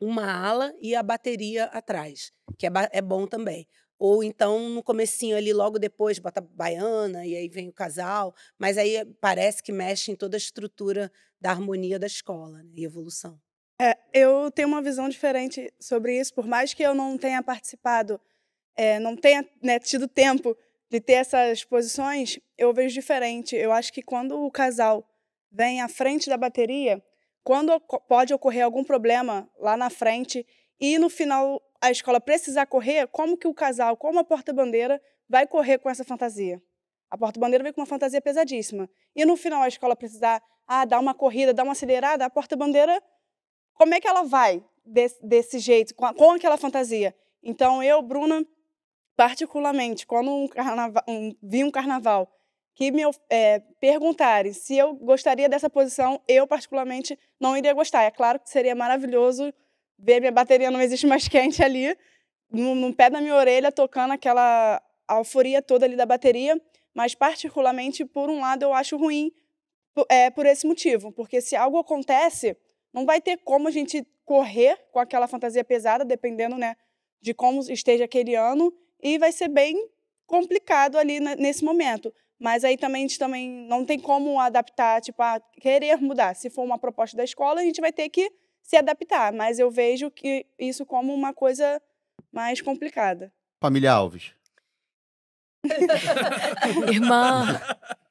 uma 0.00 0.30
ala 0.30 0.74
e 0.80 0.94
a 0.94 1.02
bateria 1.02 1.64
atrás, 1.64 2.32
que 2.58 2.66
é, 2.66 2.70
é 2.92 3.02
bom 3.02 3.26
também. 3.26 3.66
Ou 3.98 4.22
então 4.22 4.68
no 4.68 4.82
comecinho 4.82 5.36
ali, 5.36 5.52
logo 5.52 5.78
depois, 5.78 6.18
bota 6.18 6.40
baiana 6.40 7.24
e 7.26 7.36
aí 7.36 7.48
vem 7.48 7.68
o 7.68 7.72
casal. 7.72 8.34
Mas 8.58 8.76
aí 8.76 9.04
parece 9.20 9.62
que 9.62 9.72
mexe 9.72 10.10
em 10.10 10.16
toda 10.16 10.36
a 10.36 10.38
estrutura 10.38 11.10
da 11.40 11.50
harmonia 11.50 11.98
da 11.98 12.06
escola 12.06 12.62
né, 12.62 12.70
e 12.74 12.84
evolução. 12.84 13.40
É, 13.80 13.96
eu 14.12 14.50
tenho 14.50 14.68
uma 14.68 14.82
visão 14.82 15.08
diferente 15.08 15.72
sobre 15.80 16.18
isso, 16.18 16.32
por 16.32 16.46
mais 16.46 16.72
que 16.72 16.82
eu 16.82 16.94
não 16.94 17.18
tenha 17.18 17.42
participado, 17.42 18.20
é, 18.76 19.00
não 19.00 19.16
tenha 19.16 19.44
né, 19.60 19.78
tido 19.78 20.06
tempo 20.06 20.56
de 20.88 21.00
ter 21.00 21.14
essas 21.14 21.64
posições, 21.64 22.38
eu 22.56 22.72
vejo 22.72 22.94
diferente. 22.94 23.56
Eu 23.56 23.72
acho 23.72 23.92
que 23.92 24.02
quando 24.02 24.38
o 24.38 24.50
casal 24.50 25.04
vem 25.50 25.80
à 25.80 25.88
frente 25.88 26.28
da 26.28 26.36
bateria, 26.36 27.02
quando 27.44 27.78
pode 28.08 28.32
ocorrer 28.32 28.64
algum 28.64 28.82
problema 28.82 29.48
lá 29.60 29.76
na 29.76 29.90
frente 29.90 30.46
e 30.80 30.98
no 30.98 31.10
final 31.10 31.62
a 31.80 31.90
escola 31.90 32.18
precisar 32.18 32.66
correr, 32.66 33.06
como 33.08 33.36
que 33.36 33.46
o 33.46 33.54
casal, 33.54 33.96
como 33.96 34.18
a 34.18 34.24
porta-bandeira, 34.24 35.00
vai 35.28 35.46
correr 35.46 35.78
com 35.78 35.90
essa 35.90 36.02
fantasia? 36.02 36.60
A 37.10 37.18
porta-bandeira 37.18 37.62
vem 37.62 37.72
com 37.72 37.82
uma 37.82 37.86
fantasia 37.86 38.20
pesadíssima. 38.20 38.88
E 39.14 39.24
no 39.26 39.36
final 39.36 39.62
a 39.62 39.68
escola 39.68 39.94
precisar 39.94 40.42
ah, 40.66 40.86
dar 40.86 40.98
uma 40.98 41.14
corrida, 41.14 41.52
dar 41.52 41.62
uma 41.62 41.72
acelerada, 41.72 42.24
a 42.24 42.30
porta-bandeira 42.30 43.00
como 43.74 43.92
é 43.92 44.00
que 44.00 44.08
ela 44.08 44.22
vai 44.22 44.64
desse, 44.84 45.24
desse 45.24 45.58
jeito, 45.58 45.94
com, 45.94 46.06
a, 46.06 46.14
com, 46.14 46.30
aquela 46.30 46.56
fantasia? 46.56 47.14
Então, 47.42 47.82
eu, 47.82 48.00
Bruna, 48.00 48.46
particularmente, 49.16 50.06
quando 50.06 50.30
um 50.30 50.48
um, 51.08 51.36
vi 51.42 51.64
um 51.64 51.70
carnaval 51.70 52.32
que 52.74 52.90
me 52.90 53.02
é, 53.30 53.60
perguntarem 53.80 54.52
se 54.52 54.76
eu 54.76 54.94
gostaria 54.94 55.48
dessa 55.48 55.70
posição, 55.70 56.20
eu, 56.26 56.46
particularmente, 56.46 57.18
não 57.38 57.56
iria 57.56 57.72
gostar. 57.72 58.02
É 58.02 58.10
claro 58.10 58.40
que 58.40 58.50
seria 58.50 58.74
maravilhoso 58.74 59.52
ver 59.98 60.20
minha 60.20 60.32
bateria 60.32 60.70
não 60.70 60.80
existe 60.80 61.06
mais 61.06 61.26
quente 61.28 61.62
ali, 61.62 61.96
no, 62.50 62.74
no 62.74 62.92
pé 62.92 63.08
da 63.08 63.20
minha 63.20 63.34
orelha, 63.34 63.70
tocando 63.70 64.12
aquela 64.12 64.82
alforia 65.06 65.62
toda 65.62 65.86
ali 65.86 65.96
da 65.96 66.06
bateria, 66.06 66.60
mas, 66.92 67.14
particularmente, 67.14 68.04
por 68.04 68.30
um 68.30 68.40
lado, 68.40 68.62
eu 68.62 68.72
acho 68.72 68.96
ruim 68.96 69.32
é, 70.08 70.30
por 70.30 70.46
esse 70.46 70.66
motivo, 70.66 71.12
porque 71.12 71.40
se 71.40 71.56
algo 71.56 71.78
acontece 71.78 72.56
não 72.92 73.04
vai 73.04 73.20
ter 73.20 73.38
como 73.38 73.68
a 73.68 73.70
gente 73.70 74.06
correr 74.24 74.78
com 74.92 75.00
aquela 75.00 75.26
fantasia 75.26 75.64
pesada, 75.64 76.04
dependendo 76.04 76.56
né, 76.56 76.76
de 77.20 77.34
como 77.34 77.60
esteja 77.62 78.04
aquele 78.04 78.34
ano, 78.34 78.72
e 79.02 79.18
vai 79.18 79.32
ser 79.32 79.48
bem 79.48 79.88
complicado 80.26 80.96
ali 80.96 81.20
nesse 81.20 81.64
momento. 81.64 82.12
Mas 82.44 82.62
aí 82.62 82.76
também 82.76 83.06
a 83.06 83.08
gente 83.08 83.18
também 83.18 83.48
não 83.66 83.86
tem 83.86 83.98
como 83.98 84.38
adaptar, 84.38 85.00
tipo, 85.00 85.22
a 85.22 85.40
querer 85.62 85.96
mudar. 85.96 86.36
Se 86.36 86.50
for 86.50 86.62
uma 86.62 86.78
proposta 86.78 87.16
da 87.16 87.24
escola, 87.24 87.62
a 87.62 87.64
gente 87.64 87.80
vai 87.80 87.90
ter 87.90 88.10
que 88.10 88.30
se 88.62 88.76
adaptar. 88.76 89.32
Mas 89.32 89.58
eu 89.58 89.70
vejo 89.70 90.10
que 90.10 90.44
isso 90.58 90.84
como 90.84 91.14
uma 91.14 91.32
coisa 91.32 91.80
mais 92.30 92.60
complicada. 92.60 93.32
Família 93.62 93.92
Alves. 93.92 94.34
Irmã, 96.92 97.46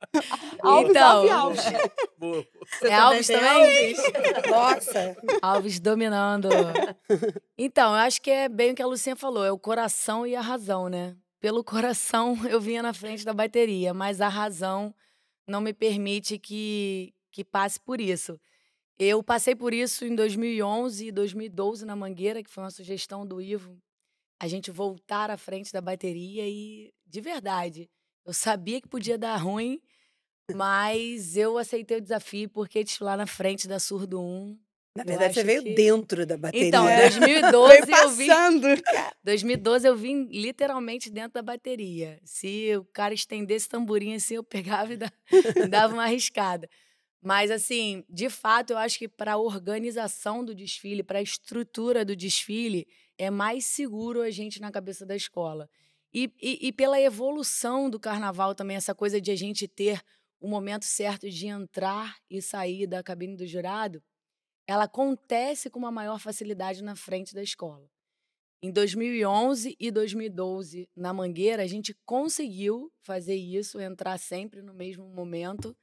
Alves, 0.64 0.90
então, 0.90 1.32
Alves, 1.32 1.66
Alves. 1.66 1.66
é 2.82 2.96
Alves 2.96 3.28
também? 3.28 3.96
Nossa. 4.50 5.16
Alves 5.44 5.80
dominando. 5.80 6.50
Então, 7.56 7.92
eu 7.92 8.00
acho 8.00 8.20
que 8.20 8.32
é 8.32 8.50
bem 8.50 8.72
o 8.72 8.76
que 8.76 8.82
a 8.82 8.88
Lucinha 8.88 9.16
falou, 9.16 9.46
é 9.46 9.52
o 9.52 9.60
coração 9.60 10.26
e 10.26 10.36
a 10.36 10.42
razão, 10.42 10.90
né? 10.90 11.16
Pelo 11.44 11.62
coração 11.62 12.38
eu 12.50 12.62
vinha 12.62 12.82
na 12.82 12.94
frente 12.94 13.26
da 13.26 13.34
bateria, 13.34 13.94
mas 13.94 14.22
a 14.22 14.30
razão 14.30 14.96
não 15.46 15.60
me 15.60 15.74
permite 15.74 16.40
que, 16.40 17.14
que 17.30 17.44
passe 17.44 17.78
por 17.82 18.00
isso. 18.00 18.40
Eu 18.98 19.22
passei 19.22 19.54
por 19.54 19.74
isso 19.74 20.06
em 20.06 20.16
2011 20.16 21.08
e 21.08 21.12
2012 21.12 21.86
na 21.86 21.98
Mangueira, 21.98 22.42
que 22.42 22.50
foi 22.50 22.64
uma 22.64 22.72
sugestão 22.72 23.28
do 23.28 23.42
Ivo, 23.42 23.78
a 24.40 24.48
gente 24.48 24.72
voltar 24.72 25.30
à 25.30 25.36
frente 25.36 25.74
da 25.74 25.82
bateria 25.82 26.48
e, 26.48 26.94
de 27.06 27.20
verdade, 27.20 27.90
eu 28.26 28.32
sabia 28.32 28.80
que 28.80 28.88
podia 28.88 29.18
dar 29.18 29.36
ruim, 29.36 29.82
mas 30.56 31.36
eu 31.36 31.58
aceitei 31.58 31.98
o 31.98 32.02
desafio 32.02 32.50
porque 32.50 32.86
desfilar 32.86 33.18
na 33.18 33.28
frente 33.28 33.68
da 33.68 33.82
Surdo 33.82 34.22
1. 34.22 34.58
Na 34.96 35.04
verdade, 35.04 35.34
você 35.34 35.44
veio 35.44 35.64
que... 35.64 35.74
dentro 35.74 36.26
da 36.26 36.38
bateria. 36.38 36.68
Então, 36.68 36.86
em 36.90 36.98
2012 36.98 37.92
eu 37.92 38.10
vim. 38.12 38.28
2012 39.24 39.88
eu 39.88 39.96
vim 39.96 40.28
literalmente 40.32 41.10
dentro 41.10 41.34
da 41.34 41.42
bateria. 41.42 42.20
Se 42.24 42.76
o 42.78 42.86
cara 42.86 43.14
estendesse 43.14 43.68
tamborim 43.68 44.14
assim, 44.14 44.36
eu 44.36 44.44
pegava 44.44 44.94
e 44.94 44.98
dava 45.68 45.94
uma 45.94 46.04
arriscada. 46.04 46.70
Mas, 47.24 47.50
assim, 47.50 48.04
de 48.10 48.30
fato, 48.30 48.72
eu 48.72 48.78
acho 48.78 49.00
que 49.00 49.08
para 49.08 49.34
a 49.34 49.38
organização 49.38 50.44
do 50.44 50.54
desfile, 50.54 51.02
para 51.02 51.20
a 51.20 51.22
estrutura 51.22 52.04
do 52.04 52.16
desfile, 52.16 52.86
é 53.18 53.32
mais 53.32 53.66
seguro 53.66 54.22
a 54.22 54.30
gente 54.30 54.60
na 54.60 54.72
cabeça 54.72 55.06
da 55.06 55.16
escola. 55.16 55.70
E, 56.14 56.30
e, 56.40 56.68
e, 56.68 56.72
pela 56.72 57.00
evolução 57.00 57.90
do 57.90 58.00
carnaval 58.00 58.54
também, 58.54 58.78
essa 58.78 58.94
coisa 58.94 59.20
de 59.20 59.32
a 59.32 59.36
gente 59.36 59.68
ter 59.68 60.02
o 60.40 60.48
momento 60.48 60.86
certo 60.86 61.28
de 61.30 61.48
entrar 61.48 62.18
e 62.30 62.42
sair 62.42 62.86
da 62.86 63.02
cabine 63.02 63.38
do 63.38 63.48
jurado, 63.48 64.04
ela 64.68 64.86
acontece 64.86 65.70
com 65.70 65.80
uma 65.80 65.92
maior 65.92 66.20
facilidade 66.20 66.84
na 66.84 66.96
frente 66.96 67.34
da 67.34 67.44
escola. 67.44 67.90
Em 68.62 68.72
2011 68.72 69.76
e 69.78 69.92
2012, 69.92 70.88
na 70.96 71.14
Mangueira, 71.14 71.64
a 71.64 71.68
gente 71.68 71.94
conseguiu 72.06 72.90
fazer 73.02 73.36
isso, 73.36 73.80
entrar 73.80 74.18
sempre 74.18 74.62
no 74.62 74.74
mesmo 74.74 75.06
momento, 75.10 75.76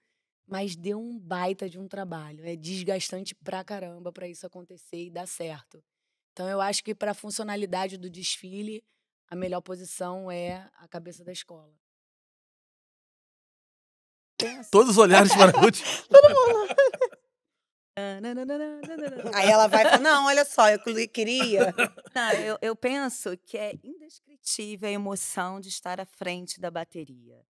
mas 0.46 0.74
deu 0.74 0.98
um 0.98 1.18
baita 1.18 1.68
de 1.68 1.78
um 1.78 1.86
trabalho. 1.86 2.42
É 2.44 2.56
desgastante 2.56 3.34
pra 3.34 3.62
caramba 3.62 4.10
para 4.10 4.26
isso 4.26 4.46
acontecer 4.46 5.04
e 5.04 5.10
dar 5.10 5.28
certo. 5.28 5.84
Então, 6.32 6.48
eu 6.48 6.58
acho 6.58 6.82
que 6.82 6.94
para 6.94 7.10
a 7.10 7.14
funcionalidade 7.14 7.98
do 7.98 8.08
desfile, 8.08 8.82
a 9.28 9.36
melhor 9.36 9.60
posição 9.60 10.30
é 10.30 10.66
a 10.78 10.88
cabeça 10.88 11.22
da 11.22 11.32
escola. 11.32 11.74
Todos 14.70 14.92
os 14.92 14.98
olhares 14.98 15.34
para 15.34 15.50
a 15.54 15.54
Ruth. 15.60 15.80
Aí 19.34 19.48
ela 19.48 19.66
vai 19.66 19.84
falar, 19.84 19.98
não, 20.00 20.26
olha 20.26 20.44
só, 20.44 20.68
eu 20.70 20.78
que- 20.82 21.06
queria. 21.08 21.74
Não, 22.14 22.32
eu, 22.32 22.58
eu 22.60 22.76
penso 22.76 23.36
que 23.38 23.56
é 23.56 23.74
indescritível 23.82 24.88
a 24.88 24.92
emoção 24.92 25.60
de 25.60 25.68
estar 25.68 26.00
à 26.00 26.04
frente 26.06 26.60
da 26.60 26.70
bateria. 26.70 27.44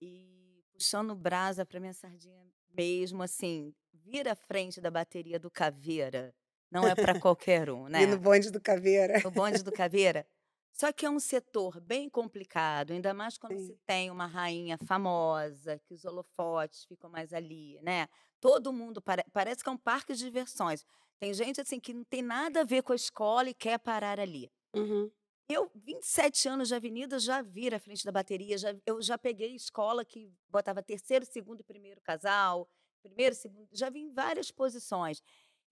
E 0.00 0.62
puxando 0.72 1.14
brasa 1.14 1.64
para 1.66 1.80
minha 1.80 1.92
sardinha 1.94 2.46
mesmo, 2.74 3.22
assim, 3.22 3.74
vir 3.92 4.28
à 4.28 4.34
frente 4.36 4.80
da 4.80 4.90
bateria 4.90 5.38
do 5.38 5.50
Caveira 5.50 6.34
não 6.70 6.86
é 6.86 6.94
para 6.94 7.18
qualquer 7.18 7.70
um, 7.70 7.88
né? 7.88 8.02
E 8.04 8.06
no 8.06 8.18
bonde 8.18 8.50
do 8.50 8.60
Caveira. 8.60 9.20
no 9.24 9.30
bonde 9.30 9.62
do 9.62 9.72
Caveira. 9.72 10.26
Só 10.70 10.92
que 10.92 11.04
é 11.04 11.10
um 11.10 11.18
setor 11.18 11.80
bem 11.80 12.08
complicado, 12.08 12.92
ainda 12.92 13.12
mais 13.12 13.36
quando 13.36 13.56
Sim. 13.58 13.66
se 13.66 13.78
tem 13.84 14.10
uma 14.12 14.26
rainha 14.26 14.78
famosa, 14.78 15.80
que 15.84 15.92
os 15.94 16.04
holofotes 16.04 16.84
ficam 16.84 17.10
mais 17.10 17.32
ali, 17.32 17.80
né? 17.82 18.06
Todo 18.40 18.72
mundo 18.72 19.00
pare- 19.02 19.24
parece 19.32 19.62
que 19.62 19.68
é 19.68 19.72
um 19.72 19.76
parque 19.78 20.14
de 20.14 20.24
diversões. 20.24 20.84
Tem 21.18 21.34
gente 21.34 21.60
assim 21.60 21.80
que 21.80 21.92
não 21.92 22.04
tem 22.04 22.22
nada 22.22 22.60
a 22.60 22.64
ver 22.64 22.82
com 22.82 22.92
a 22.92 22.96
escola 22.96 23.50
e 23.50 23.54
quer 23.54 23.78
parar 23.78 24.20
ali. 24.20 24.50
Uhum. 24.74 25.10
Eu, 25.50 25.70
27 25.74 26.46
anos 26.48 26.68
de 26.68 26.74
avenida, 26.74 27.18
já 27.18 27.40
vi 27.42 27.74
à 27.74 27.80
frente 27.80 28.04
da 28.04 28.12
bateria, 28.12 28.56
já, 28.58 28.74
eu 28.86 29.00
já 29.00 29.16
peguei 29.16 29.54
escola 29.54 30.04
que 30.04 30.30
botava 30.48 30.82
terceiro, 30.82 31.24
segundo 31.24 31.60
e 31.60 31.64
primeiro 31.64 32.00
casal, 32.02 32.68
primeiro, 33.02 33.34
segundo, 33.34 33.66
já 33.72 33.88
vi 33.88 34.00
em 34.00 34.12
várias 34.12 34.50
posições. 34.50 35.22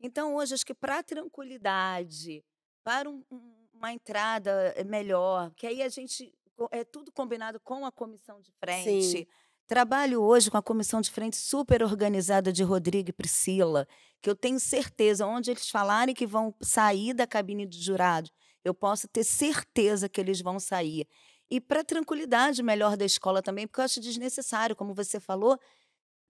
Então, 0.01 0.35
hoje, 0.35 0.55
acho 0.55 0.65
que 0.67 0.75
para 0.75 1.03
tranquilidade, 1.03 2.45
para 2.83 3.09
um- 3.09 3.23
um- 3.31 3.67
uma 3.75 3.93
entrada 3.93 4.73
eh, 4.77 4.85
melhor, 4.85 5.53
que 5.55 5.67
aí 5.67 5.83
a 5.83 5.89
gente, 5.91 6.33
é 6.71 6.83
tudo 6.83 7.13
combinado 7.13 7.61
com 7.61 7.85
a 7.85 7.93
comissão 7.93 8.41
de 8.41 8.51
frente. 8.53 9.03
Sim. 9.19 9.27
Trabalho 9.67 10.23
hoje 10.23 10.49
com 10.49 10.57
a 10.57 10.63
comissão 10.63 11.01
de 11.01 11.11
frente 11.11 11.37
super 11.37 11.83
organizada 11.83 12.53
de 12.53 12.63
Rodrigo 12.63 13.11
e 13.11 13.13
Priscila, 13.13 13.87
que 14.23 14.31
eu 14.31 14.37
tenho 14.37 14.61
certeza, 14.61 15.27
onde 15.27 15.51
eles 15.51 15.69
falarem 15.69 16.15
que 16.15 16.25
vão 16.25 16.55
sair 16.63 17.13
da 17.13 17.27
cabine 17.27 17.67
de 17.67 17.83
jurado, 17.83 18.31
eu 18.65 18.73
posso 18.73 19.09
ter 19.09 19.25
certeza 19.25 20.09
que 20.09 20.21
eles 20.21 20.41
vão 20.41 20.61
sair. 20.61 21.09
E 21.51 21.61
para 21.61 21.83
tranquilidade 21.83 22.63
melhor 22.63 22.97
da 22.97 23.05
escola 23.05 23.43
também, 23.43 23.67
porque 23.67 23.81
eu 23.81 23.85
acho 23.85 24.01
desnecessário, 24.01 24.77
como 24.77 24.95
você 24.95 25.19
falou, 25.19 25.59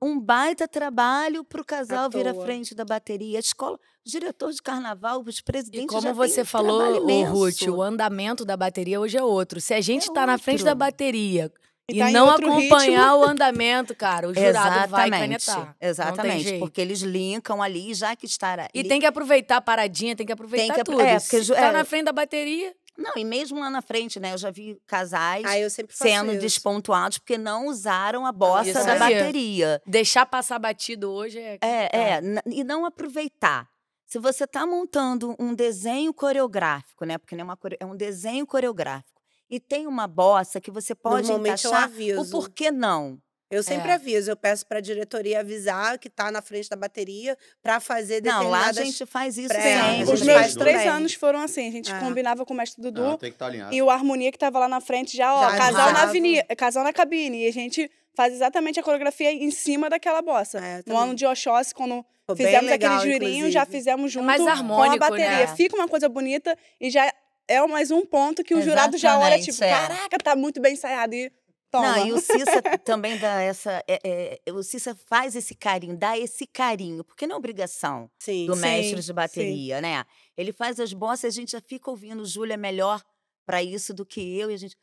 um 0.01 0.19
baita 0.19 0.67
trabalho 0.67 1.45
para 1.45 1.61
o 1.61 1.65
casal 1.65 2.09
vir 2.09 2.27
à 2.27 2.35
frente 2.35 2.75
da 2.75 2.85
bateria. 2.87 3.39
A 3.39 3.41
escola, 3.41 3.77
o 3.77 4.11
diretor 4.11 4.51
de 4.51 4.63
carnaval, 4.63 5.23
os 5.27 5.39
E 5.39 5.43
presidentes 5.43 5.89
como 5.89 6.03
já 6.03 6.13
você 6.13 6.41
um 6.41 6.47
falou, 6.47 6.79
trabalho 6.79 7.07
ô, 7.07 7.25
Ruth, 7.25 7.63
o 7.63 7.83
andamento 7.83 8.47
da 8.47 8.57
bateria 8.57 9.01
hoje 9.01 9.19
é 9.19 9.23
outro. 9.23 9.61
Se 9.61 9.75
a 9.75 9.81
gente 9.81 10.11
É 10.11 10.13
tá 10.13 10.27
na 10.27 10.39
frente 10.39 10.65
da 10.65 10.75
bateria 10.75 11.53
e, 11.89 11.99
tá 11.99 12.11
não 12.11 12.29
acompanhar 12.31 13.15
o 13.17 13.25
andamento, 13.25 13.95
cara, 13.95 14.29
o 14.29 14.35
jurado 14.35 14.91
vai 14.91 15.09
Exatamente, 15.09 15.47
canetar. 15.47 15.57
Não 15.59 15.65
tem 15.75 15.89
exatamente, 15.89 16.59
porque 16.59 16.81
eles 16.81 17.01
linkam 17.01 17.63
ali, 17.63 17.95
já 17.95 18.17
que 18.17 18.27
estar 18.27 18.69
E 18.75 18.83
tem 18.85 18.99
que 19.01 19.07
aproveitar 19.07 19.59
a 19.59 19.61
paradinha, 19.61 20.17
tem 20.17 20.27
que 20.27 20.33
aproveitar 20.33 20.75
que 20.75 20.81
apro- 20.81 20.97
tudo. 20.97 21.05
é, 21.07 21.19
porque 21.21 21.45
tá 21.55 21.67
é. 21.67 21.73
na 21.73 21.85
frente 21.85 22.05
da 22.07 22.13
bateria, 22.13 22.75
Não, 22.99 23.13
e 23.17 23.25
mesmo 23.25 23.61
lá 23.61 23.69
na 23.71 23.83
frente, 23.83 24.19
né? 24.19 24.33
Eu 24.33 24.39
já 24.39 24.51
vi 24.51 24.79
casais 24.87 25.45
faço 25.45 25.87
sendo 25.93 26.33
isso. 26.33 26.41
despontuados 26.41 27.19
porque 27.19 27.37
não 27.37 27.67
usaram 27.67 28.25
a 28.27 28.33
bossa 28.33 28.71
Isso 28.71 28.85
da 28.85 28.93
aí. 28.93 28.99
bateria. 28.99 29.83
deixar 29.87 30.25
passar 30.27 30.59
batido 30.59 31.11
hoje 31.13 31.39
é. 31.39 31.59
É, 31.61 31.97
é, 31.97 32.21
e 32.47 32.65
não 32.65 32.85
aproveitar. 32.87 33.69
Se 34.07 34.19
você 34.19 34.45
está 34.45 34.65
montando 34.67 35.35
um 35.39 35.53
desenho 35.55 36.15
coreográfico, 36.15 37.05
né? 37.05 37.19
Porque 37.19 37.35
não 37.35 37.43
é, 37.43 37.45
uma 37.45 37.57
core- 37.57 37.77
é 37.79 37.85
um 37.85 37.97
desenho 37.97 38.47
coreográfico, 38.47 39.16
e 39.51 39.59
tem 39.61 39.87
uma 39.87 40.07
bossa 40.07 40.61
que 40.61 40.71
você 40.71 40.95
pode 40.95 41.31
encaixar, 41.33 41.73
o 41.73 41.85
aviso. 41.85 42.31
porquê 42.31 42.71
não? 42.71 43.19
Eu 43.49 43.63
sempre 43.63 43.91
É. 43.91 43.95
aviso, 43.95 44.29
eu 44.29 44.37
peço 44.37 44.67
para 44.67 44.79
a 44.79 44.81
diretoria 44.81 45.39
avisar 45.39 45.99
que 46.01 46.09
está 46.09 46.33
na 46.33 46.43
frente 46.43 46.69
da 46.69 46.75
bateria 46.75 47.39
para 47.63 47.79
fazer 47.79 48.21
Não, 48.21 48.33
lá 48.33 48.39
a 48.39 48.73
determinadas... 48.73 48.87
gente 48.99 49.07
faz 49.07 49.39
isso 49.39 49.55
sempre. 49.55 50.03
Os 50.13 50.21
meus 50.23 50.55
três 50.57 50.79
também. 50.79 50.89
anos 50.89 51.15
foram 51.15 51.39
assim. 51.41 51.69
A 51.69 51.71
gente 51.71 51.93
É. 51.93 52.01
combinava 52.01 52.45
com 52.45 52.53
o 52.53 52.57
mestre 52.57 52.83
Dudu 52.83 53.01
Não, 53.03 53.17
tem 53.17 53.31
que 53.31 53.37
estar 53.37 53.47
alinhado. 53.47 53.73
e 53.73 53.81
o 53.81 53.89
Harmonia 53.89 54.33
que 54.33 54.39
tava 54.39 54.59
lá 54.59 54.67
na 54.69 54.81
frente 54.81 55.17
já, 55.17 55.33
ó, 55.33 55.49
Já 55.51 55.57
casal 55.59 55.93
na 55.93 56.03
avenida, 56.03 56.45
casal 56.57 56.83
na 56.83 56.93
cabine. 56.93 57.45
E 57.45 57.47
a 57.49 57.53
gente 57.53 57.89
faz 58.17 58.35
exatamente 58.35 58.81
a 58.81 58.83
coreografia 58.83 59.33
em 59.33 59.51
cima 59.53 59.89
daquela 59.89 60.21
bossa. 60.23 60.59
É, 60.59 60.83
no 60.85 60.97
ano 60.97 61.15
de 61.15 61.25
Oxóssi, 61.25 61.73
quando 61.73 62.05
Ficou 62.23 62.35
fizemos 62.37 62.69
legal, 62.69 62.97
aquele 62.99 63.13
jurinho, 63.13 63.49
já 63.49 63.61
inclusive. 63.61 63.79
fizemos 63.79 64.11
junto 64.11 64.25
mais 64.27 64.43
com 64.43 64.49
a 64.83 64.97
bateria. 64.97 65.31
né? 65.47 65.47
Fica 65.55 65.77
uma 65.77 65.87
coisa 65.87 66.09
bonita 66.09 66.59
e 66.81 66.91
já 66.91 67.13
é 67.49 67.67
mais 67.67 67.91
um 67.91 68.05
ponto 68.05 68.43
que 68.45 68.55
o 68.55 68.63
jurado 68.63 68.97
já 68.99 69.19
olha, 69.19 69.37
Exatamente, 69.37 69.53
tipo, 69.53 69.65
é. 69.65 69.71
caraca, 69.71 70.19
tá 70.19 70.37
muito 70.37 70.61
bem 70.61 70.75
ensaiado. 70.75 71.15
E 71.15 71.31
toma. 71.71 71.97
Não, 71.99 72.07
e 72.07 72.13
o 72.13 72.21
Cissa 72.21 72.63
também 72.85 73.19
dá 73.19 73.41
essa. 73.41 73.83
é- 73.89 74.39
é, 74.47 74.53
o 74.53 74.63
Cissa 74.63 74.95
faz 74.95 75.35
esse 75.37 75.55
carinho, 75.55 75.97
dá 75.97 76.19
esse 76.19 76.47
carinho, 76.47 77.05
porque 77.05 77.27
não 77.27 77.35
é 77.37 77.39
obrigação 77.39 78.11
Sim, 78.19 78.47
do 78.47 78.55
Sim, 78.55 78.61
mestre 78.63 78.97
de 78.97 79.03
sim. 79.07 79.13
bateria, 79.13 79.81
né? 79.81 80.05
Ele 80.37 80.53
faz 80.53 80.79
as 80.81 80.93
bossas 80.93 81.25
e 81.25 81.27
a 81.27 81.31
gente 81.31 81.53
já 81.53 81.61
fica 81.61 81.91
ouvindo. 81.91 82.25
Júlia 82.25 82.55
é 82.55 82.57
melhor 82.57 83.03
para 83.47 83.63
isso 83.63 83.95
do 83.95 84.05
que 84.05 84.21
eu. 84.39 84.51
E 84.51 84.55
a 84.55 84.57
gente. 84.59 84.77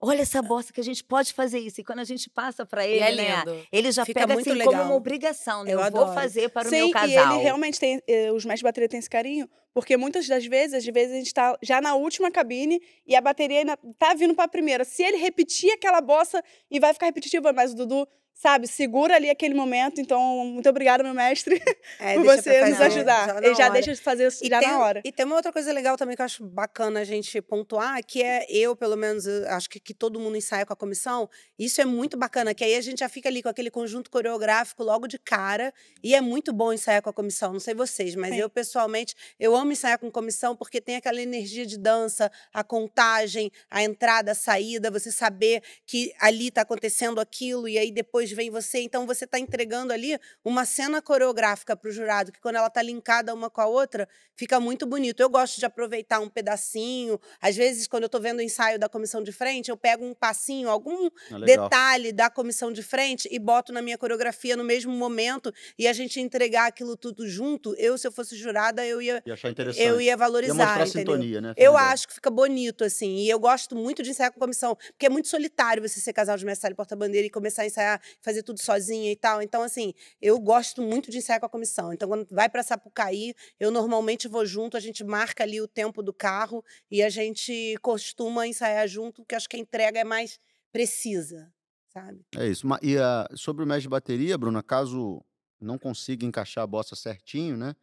Olha 0.00 0.22
essa 0.22 0.40
bossa 0.40 0.72
que 0.72 0.80
a 0.80 0.84
gente 0.84 1.02
pode 1.02 1.32
fazer 1.32 1.58
isso. 1.58 1.80
E 1.80 1.84
quando 1.84 1.98
a 1.98 2.04
gente 2.04 2.30
passa 2.30 2.64
para 2.64 2.86
E 2.86 2.92
ele, 2.92 3.20
é 3.22 3.28
né? 3.28 3.36
lindo. 3.44 3.66
Ele 3.72 3.90
já 3.90 4.04
Fica 4.04 4.20
pega 4.20 4.34
muito 4.34 4.48
assim 4.48 4.58
como 4.60 4.70
legal. 4.70 4.86
uma 4.86 4.94
obrigação, 4.94 5.64
né? 5.64 5.74
Eu 5.74 5.80
Eu, 5.80 5.90
vou 5.90 6.14
fazer 6.14 6.48
para 6.50 6.68
o 6.68 6.70
Sim, 6.70 6.76
meu 6.76 6.90
casal. 6.92 7.08
e 7.08 7.16
ele 7.16 7.42
realmente 7.42 7.80
tem, 7.80 8.00
eh, 8.06 8.30
os 8.30 8.44
mestres 8.44 8.60
de 8.60 8.64
bateria 8.64 8.88
têm 8.88 8.98
esse 9.00 9.10
carinho, 9.10 9.48
porque 9.74 9.96
muitas 9.96 10.28
das 10.28 10.46
vezes, 10.46 10.74
às 10.74 10.84
vezes 10.86 11.14
a 11.14 11.18
gente 11.18 11.34
tá 11.34 11.58
já 11.62 11.80
na 11.80 11.96
última 11.96 12.30
cabine 12.30 12.80
e 13.04 13.16
a 13.16 13.20
bateria 13.20 13.58
ainda 13.58 13.76
tá 13.98 14.14
vindo 14.14 14.34
pra 14.36 14.46
primeira. 14.46 14.84
Se 14.84 15.02
ele 15.02 15.16
repetir 15.16 15.72
aquela 15.72 16.00
bossa 16.00 16.42
e 16.70 16.78
vai 16.78 16.92
ficar 16.94 17.06
repetitivo, 17.06 17.52
mas 17.52 17.72
o 17.72 17.74
Dudu, 17.76 18.06
sabe, 18.40 18.68
segura 18.68 19.16
ali 19.16 19.28
aquele 19.28 19.52
momento. 19.52 20.00
Então, 20.00 20.44
muito 20.46 20.68
obrigada, 20.68 21.02
meu 21.02 21.12
mestre, 21.12 21.60
É, 21.98 22.14
por 22.16 22.24
você 22.24 22.64
nos 22.66 22.80
ajudar. 22.80 23.26
já 23.28 23.38
ele 23.38 23.54
já 23.56 23.64
hora. 23.64 23.72
deixa 23.72 23.92
de 23.92 24.00
fazer 24.00 24.28
isso 24.28 24.44
E 24.44 24.48
já 24.48 24.60
tem, 24.60 24.68
na 24.68 24.78
hora. 24.78 25.02
e 25.04 25.10
tem 25.10 25.26
uma 25.26 25.34
outra 25.34 25.52
coisa 25.52 25.72
legal 25.72 25.96
também 25.96 26.14
que 26.14 26.22
eu 26.22 26.26
acho 26.26 26.44
bacana 26.44 27.00
a 27.00 27.04
gente 27.04 27.42
pontuar, 27.42 28.00
que 28.06 28.22
é 28.22 28.46
eu, 28.48 28.76
pelo 28.76 28.96
menos, 28.96 29.26
acho 29.26 29.68
que, 29.68 29.80
que 29.80 29.92
todo 29.92 30.20
mundo 30.20 30.36
ensaia 30.36 30.64
com 30.64 30.72
a 30.72 30.76
comissão. 30.76 31.28
Isso 31.58 31.80
é 31.80 31.84
muito 31.84 32.16
bacana, 32.16 32.54
que 32.54 32.62
aí 32.62 32.76
a 32.76 32.80
gente 32.80 33.00
já 33.00 33.08
fica 33.08 33.28
ali 33.28 33.42
com 33.42 33.48
aquele 33.48 33.70
conjunto 33.70 34.08
coreográfico 34.10 34.84
logo 34.84 35.08
de 35.08 35.18
cara. 35.18 35.74
E 36.02 36.14
é 36.14 36.20
muito 36.20 36.52
bom 36.52 36.72
ensaiar 36.72 37.02
com 37.02 37.10
a 37.10 37.12
comissão, 37.12 37.52
não 37.52 37.60
sei 37.60 37.74
vocês, 37.74 38.14
mas 38.14 38.32
Sim. 38.34 38.40
eu, 38.40 38.48
pessoalmente, 38.48 39.16
eu 39.40 39.56
amo 39.56 39.72
ensaiar 39.72 39.98
com 39.98 40.08
comissão 40.10 40.54
porque 40.54 40.80
tem 40.80 40.94
aquela 40.94 41.20
energia 41.20 41.66
de 41.66 41.76
dança, 41.76 42.30
a 42.54 42.62
contagem, 42.62 43.50
a 43.68 43.82
entrada, 43.82 44.30
a 44.30 44.34
saída, 44.34 44.90
você 44.92 45.10
saber 45.10 45.60
que 45.84 46.12
ali 46.20 46.48
está 46.48 46.62
acontecendo 46.62 47.20
aquilo 47.20 47.66
e 47.68 47.76
aí 47.76 47.90
depois 47.90 48.27
vem 48.32 48.50
você. 48.50 48.80
Então 48.80 49.06
você 49.06 49.24
está 49.24 49.38
entregando 49.38 49.92
ali 49.92 50.18
uma 50.44 50.64
cena 50.64 51.00
coreográfica 51.00 51.76
para 51.76 51.88
o 51.88 51.92
jurado, 51.92 52.32
que 52.32 52.40
quando 52.40 52.56
ela 52.56 52.66
está 52.68 52.82
linkada 52.82 53.32
uma 53.34 53.48
com 53.50 53.60
a 53.60 53.66
outra, 53.66 54.08
fica 54.36 54.58
muito 54.60 54.86
bonito. 54.86 55.20
Eu 55.20 55.28
gosto 55.30 55.58
de 55.58 55.66
aproveitar 55.66 56.20
um 56.20 56.28
pedacinho. 56.28 57.18
Às 57.40 57.56
vezes, 57.56 57.86
quando 57.86 58.02
eu 58.04 58.06
estou 58.06 58.20
vendo 58.20 58.38
o 58.38 58.42
ensaio 58.42 58.78
da 58.78 58.88
comissão 58.88 59.22
de 59.22 59.32
frente, 59.32 59.70
eu 59.70 59.76
pego 59.76 60.04
um 60.04 60.14
passinho, 60.14 60.68
algum 60.68 61.08
legal. 61.30 61.64
detalhe 61.68 62.12
da 62.12 62.28
comissão 62.28 62.72
de 62.72 62.82
frente 62.82 63.28
e 63.30 63.38
boto 63.38 63.72
na 63.72 63.80
minha 63.80 63.96
coreografia 63.96 64.56
no 64.56 64.64
mesmo 64.64 64.92
momento 64.92 65.52
e 65.78 65.86
a 65.86 65.92
gente 65.92 66.20
entregar 66.20 66.66
aquilo 66.66 66.96
tudo 66.96 67.28
junto. 67.28 67.74
Eu, 67.76 67.96
se 67.96 68.06
eu 68.06 68.12
fosse 68.12 68.36
jurada, 68.36 68.84
eu 68.84 69.00
ia, 69.00 69.22
Ia 69.26 69.34
achar 69.34 69.50
interessante. 69.50 69.82
eu 69.86 70.00
ia 70.00 70.08
Ia 70.08 70.16
valorizar, 70.16 70.54
mostrar 70.54 70.86
entendeu? 70.88 71.14
sintonia, 71.14 71.40
né? 71.40 71.54
Eu 71.56 71.76
acho 71.76 72.08
que 72.08 72.14
fica 72.14 72.30
bonito, 72.30 72.82
assim. 72.82 73.16
E 73.18 73.28
eu 73.28 73.38
gosto 73.38 73.76
muito 73.76 74.02
de 74.02 74.10
ensaiar 74.10 74.32
com 74.32 74.40
comissão, 74.40 74.74
porque 74.74 75.04
é 75.04 75.10
muito 75.10 75.28
solitário 75.28 75.86
você 75.86 76.00
ser 76.00 76.12
casal 76.14 76.36
de 76.36 76.46
mestre 76.46 76.72
e 76.72 76.74
porta-bandeira 76.74 77.26
e 77.26 77.30
começar 77.30 77.62
a 77.62 77.66
ensaiar, 77.66 78.00
fazer 78.20 78.42
tudo 78.42 78.60
sozinha 78.60 79.10
e 79.10 79.16
tal. 79.16 79.42
Então, 79.42 79.62
assim, 79.62 79.92
eu 80.20 80.38
gosto 80.38 80.82
muito 80.82 81.10
de 81.10 81.18
ensaiar 81.18 81.40
com 81.40 81.46
a 81.46 81.50
comissão. 81.50 81.92
Então, 81.92 82.08
quando 82.08 82.26
vai 82.30 82.48
pra 82.48 82.62
Sapucaí, 82.62 83.34
eu 83.58 83.70
normalmente 83.70 84.28
vou 84.28 84.44
junto, 84.44 84.76
a 84.76 84.80
gente 84.80 85.04
marca 85.04 85.44
ali 85.44 85.60
o 85.60 85.68
tempo 85.68 86.02
do 86.02 86.12
carro 86.12 86.64
e 86.90 87.02
a 87.02 87.08
gente 87.08 87.76
costuma 87.82 88.46
ensaiar 88.46 88.86
junto, 88.88 89.22
porque 89.22 89.34
acho 89.34 89.48
que 89.48 89.56
a 89.56 89.60
entrega 89.60 90.00
é 90.00 90.04
mais 90.04 90.38
precisa, 90.72 91.52
sabe? 91.88 92.24
É 92.36 92.46
isso. 92.46 92.66
E 92.82 92.96
ah, 92.98 93.28
sobre 93.34 93.64
o 93.64 93.66
mestre 93.66 93.82
de 93.82 93.88
bateria, 93.88 94.38
Bruna, 94.38 94.62
caso 94.62 95.24
não 95.60 95.78
consiga 95.78 96.24
encaixar 96.24 96.64
a 96.64 96.66
bossa 96.66 96.94
certinho, 96.94 97.56
né? 97.56 97.74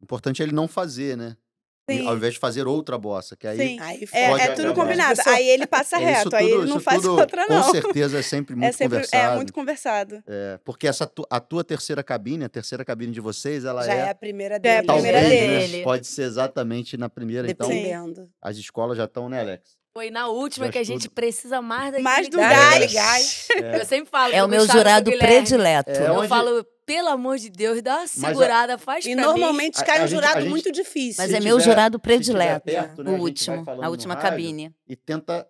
Importante 0.00 0.42
é 0.42 0.44
ele 0.44 0.52
não 0.52 0.68
fazer, 0.68 1.16
né? 1.16 1.36
Sim. 1.88 2.04
Ao 2.06 2.16
invés 2.16 2.34
de 2.34 2.40
fazer 2.40 2.66
outra 2.66 2.98
bossa, 2.98 3.36
que 3.36 3.46
aí 3.46 3.56
Sim. 3.56 3.78
Aí 3.80 4.08
É, 4.12 4.28
Pode 4.30 4.42
é 4.42 4.48
tudo 4.54 4.74
combinado. 4.74 5.16
Pessoa- 5.16 5.36
Aí 5.36 5.48
ele 5.48 5.66
passa 5.68 5.96
É, 5.96 5.98
isso 6.00 6.24
reto, 6.24 6.36
aí 6.36 6.48
tudo- 6.48 6.62
ele 6.62 6.70
não 6.70 6.80
faz 6.80 7.00
tudo, 7.00 7.16
outra, 7.20 7.46
não. 7.48 7.62
Com 7.62 7.70
certeza 7.70 8.18
é 8.18 8.22
sempre 8.22 8.54
muito 8.56 8.68
é 8.68 8.72
sempre 8.72 8.96
conversado. 8.98 9.32
é 9.32 9.36
muito 9.36 9.52
conversado. 9.52 10.22
É, 10.26 10.58
porque 10.64 10.88
essa 10.88 11.06
tu- 11.06 11.26
a 11.30 11.38
tua 11.38 11.62
terceira 11.62 12.02
cabine, 12.02 12.44
a 12.44 12.48
terceira 12.48 12.84
cabine 12.84 13.12
de 13.12 13.20
vocês, 13.20 13.64
ela 13.64 13.84
já 13.86 13.94
é 13.94 13.98
é, 13.98 14.10
a 14.10 14.14
primeira 14.16 14.54
é 14.54 14.56
a 14.56 14.60
dele. 14.60 14.86
talvez, 14.86 15.14
primeira 15.16 15.28
né, 15.50 15.58
dele. 15.68 15.82
pode 15.84 16.06
ser 16.08 16.22
exatamente 16.22 16.96
na 16.96 17.08
primeira, 17.08 17.48
então 17.48 17.68
Dependendo. 17.68 18.28
as 18.42 18.56
escolas 18.56 18.98
já 18.98 19.04
estão, 19.04 19.28
né, 19.28 19.40
Alex? 19.40 19.76
Foi 19.92 20.10
na 20.10 20.26
última 20.28 20.68
que 20.68 20.78
a 20.78 20.84
gente 20.84 21.08
precisa 21.08 21.62
mais 21.62 21.86
daquele 21.86 22.02
Mais 22.02 22.28
do 22.28 22.36
gás. 22.36 22.92
gás. 22.92 23.48
Eu 23.80 23.84
sempre 23.86 24.10
falo. 24.10 24.34
É 24.34 24.44
o 24.44 24.48
meu 24.48 24.58
Gustavo 24.58 24.78
jurado 24.80 25.10
predileto. 25.18 25.90
É, 25.90 26.08
Eu 26.08 26.14
onde- 26.16 26.28
falo, 26.28 26.66
pelo 26.86 27.08
amor 27.08 27.36
de 27.36 27.50
Deus, 27.50 27.82
dá 27.82 27.96
uma 27.96 28.02
a- 28.04 28.06
segurada, 28.06 28.78
faz 28.78 29.04
E 29.04 29.14
pra 29.14 29.16
mim. 29.16 29.28
normalmente 29.28 29.80
A- 29.80 29.84
cai 29.84 29.98
a 29.98 30.04
um 30.04 30.06
gente- 30.06 30.10
jurado 30.16 30.38
a 30.38 30.40
gente- 30.40 30.50
muito 30.50 30.70
difícil. 30.72 31.22
Mas 31.22 31.32
é 31.34 31.40
meu 31.40 31.58
tiver- 31.58 31.70
jurado 31.70 31.96
se 31.96 32.00
tiver 32.00 32.16
predileto. 32.16 32.64
perto, 32.64 33.02
né, 33.04 33.10
o 33.10 33.16
a 33.16 33.18
último, 33.18 33.64
a 33.82 33.88
última 33.90 34.16
cabine. 34.16 34.72
E 34.88 34.94
tenta 34.96 35.46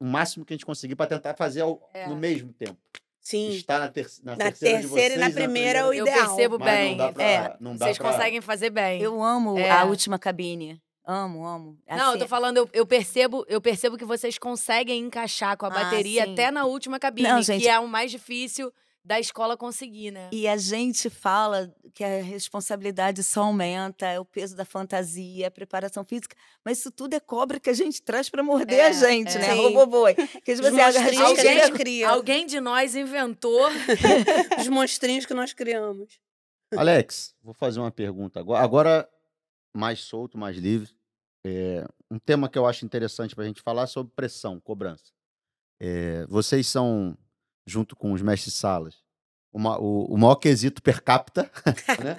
o 0.00 0.04
máximo 0.04 0.44
que 0.44 0.52
a 0.52 0.56
gente 0.56 0.66
conseguir 0.66 0.96
para 0.96 1.06
tentar 1.06 1.34
fazer 1.34 1.62
ao- 1.62 1.80
É. 1.94 2.06
no 2.08 2.16
mesmo 2.16 2.52
tempo. 2.52 2.76
Sim. 3.20 3.50
Estar 3.50 3.78
na, 3.80 3.88
ter 3.88 4.06
na 4.22 4.32
Na 4.32 4.44
terceira, 4.44 4.76
de 4.82 4.82
terceira 4.88 5.14
e 5.14 5.18
na 5.18 5.24
vocês, 5.26 5.34
primeira 5.34 5.78
é 5.80 5.84
o 5.84 5.92
Eu 5.92 6.06
ideal. 6.06 6.26
percebo 6.26 6.58
Mas 6.60 6.68
não 6.68 6.76
bem. 6.76 6.96
dá 6.96 7.12
pra- 7.12 7.24
é, 7.24 7.56
vocês 7.60 7.98
pra- 7.98 8.12
conseguem 8.12 8.40
fazer 8.40 8.70
bem. 8.70 9.00
Eu 9.02 9.22
amo 9.22 9.58
É. 9.58 9.70
a 9.70 9.84
última 9.84 10.18
cabine. 10.18 10.80
Amo, 11.04 11.44
amo. 11.46 11.78
Não, 11.88 11.96
eu 11.98 12.04
Assim, 12.10 12.18
tô 12.18 12.26
falando, 12.28 12.56
eu, 12.56 12.68
eu 12.72 12.84
percebo, 12.86 13.44
eu 13.48 13.60
percebo 13.60 13.96
que 13.96 14.04
vocês 14.04 14.38
conseguem 14.38 15.00
encaixar 15.04 15.56
com 15.56 15.64
a 15.66 15.68
Ah, 15.68 15.72
bateria 15.84 16.24
sim. 16.24 16.32
até 16.32 16.50
na 16.50 16.64
última 16.66 16.98
cabine, 16.98 17.28
Não, 17.28 17.40
gente. 17.42 17.62
que 17.62 17.68
é 17.68 17.78
o 17.78 17.86
mais 17.88 18.10
difícil 18.10 18.72
da 19.06 19.20
escola 19.20 19.56
conseguir, 19.56 20.10
né? 20.10 20.28
E 20.32 20.48
a 20.48 20.56
gente 20.56 21.08
fala 21.08 21.72
que 21.94 22.02
a 22.02 22.20
responsabilidade 22.20 23.22
só 23.22 23.44
aumenta, 23.44 24.04
é 24.04 24.18
o 24.18 24.24
peso 24.24 24.56
da 24.56 24.64
fantasia, 24.64 25.46
a 25.46 25.50
preparação 25.50 26.04
física, 26.04 26.34
mas 26.64 26.78
isso 26.80 26.90
tudo 26.90 27.14
é 27.14 27.20
cobra 27.20 27.60
que 27.60 27.70
a 27.70 27.72
gente 27.72 28.02
traz 28.02 28.28
para 28.28 28.42
morder 28.42 28.80
É, 28.80 28.86
a 28.88 28.92
gente, 28.92 29.36
é. 29.36 29.38
né? 29.38 29.54
Sim. 29.54 29.62
Roboboi. 29.62 30.14
Que 30.44 30.52
Os 30.52 30.58
você 30.58 30.70
monstrinhos 30.72 31.16
que 31.16 31.22
a 31.22 31.26
Alguém- 31.28 31.60
gente 31.60 31.72
cria. 31.72 32.08
Alguém 32.10 32.46
de 32.46 32.60
nós 32.60 32.96
inventou. 32.96 33.68
Os 34.60 34.66
monstrinhos 34.68 35.24
que 35.24 35.34
nós 35.34 35.52
criamos. 35.52 36.18
Alex, 36.76 37.32
vou 37.40 37.54
fazer 37.54 37.78
uma 37.78 37.92
pergunta 37.92 38.40
agora. 38.40 38.64
Agora, 38.64 39.08
mais 39.72 40.00
solto, 40.00 40.36
mais 40.36 40.56
livre. 40.56 40.90
É, 41.46 41.86
um 42.10 42.18
tema 42.18 42.48
que 42.48 42.58
eu 42.58 42.66
acho 42.66 42.84
interessante 42.84 43.36
para 43.36 43.44
a 43.44 43.46
gente 43.46 43.62
falar 43.62 43.84
é 43.84 43.86
sobre 43.86 44.12
pressão, 44.16 44.58
cobrança. 44.58 45.12
É, 45.80 46.26
vocês 46.26 46.66
são, 46.66 47.16
junto 47.66 47.96
com 47.96 48.12
os 48.12 48.22
mestres-salas, 48.22 48.94
uma- 49.52 49.78
o, 49.78 50.04
o 50.04 50.16
maior 50.18 50.36
quesito 50.36 50.80
per 50.82 51.02
capita, 51.02 51.50
né? 52.04 52.18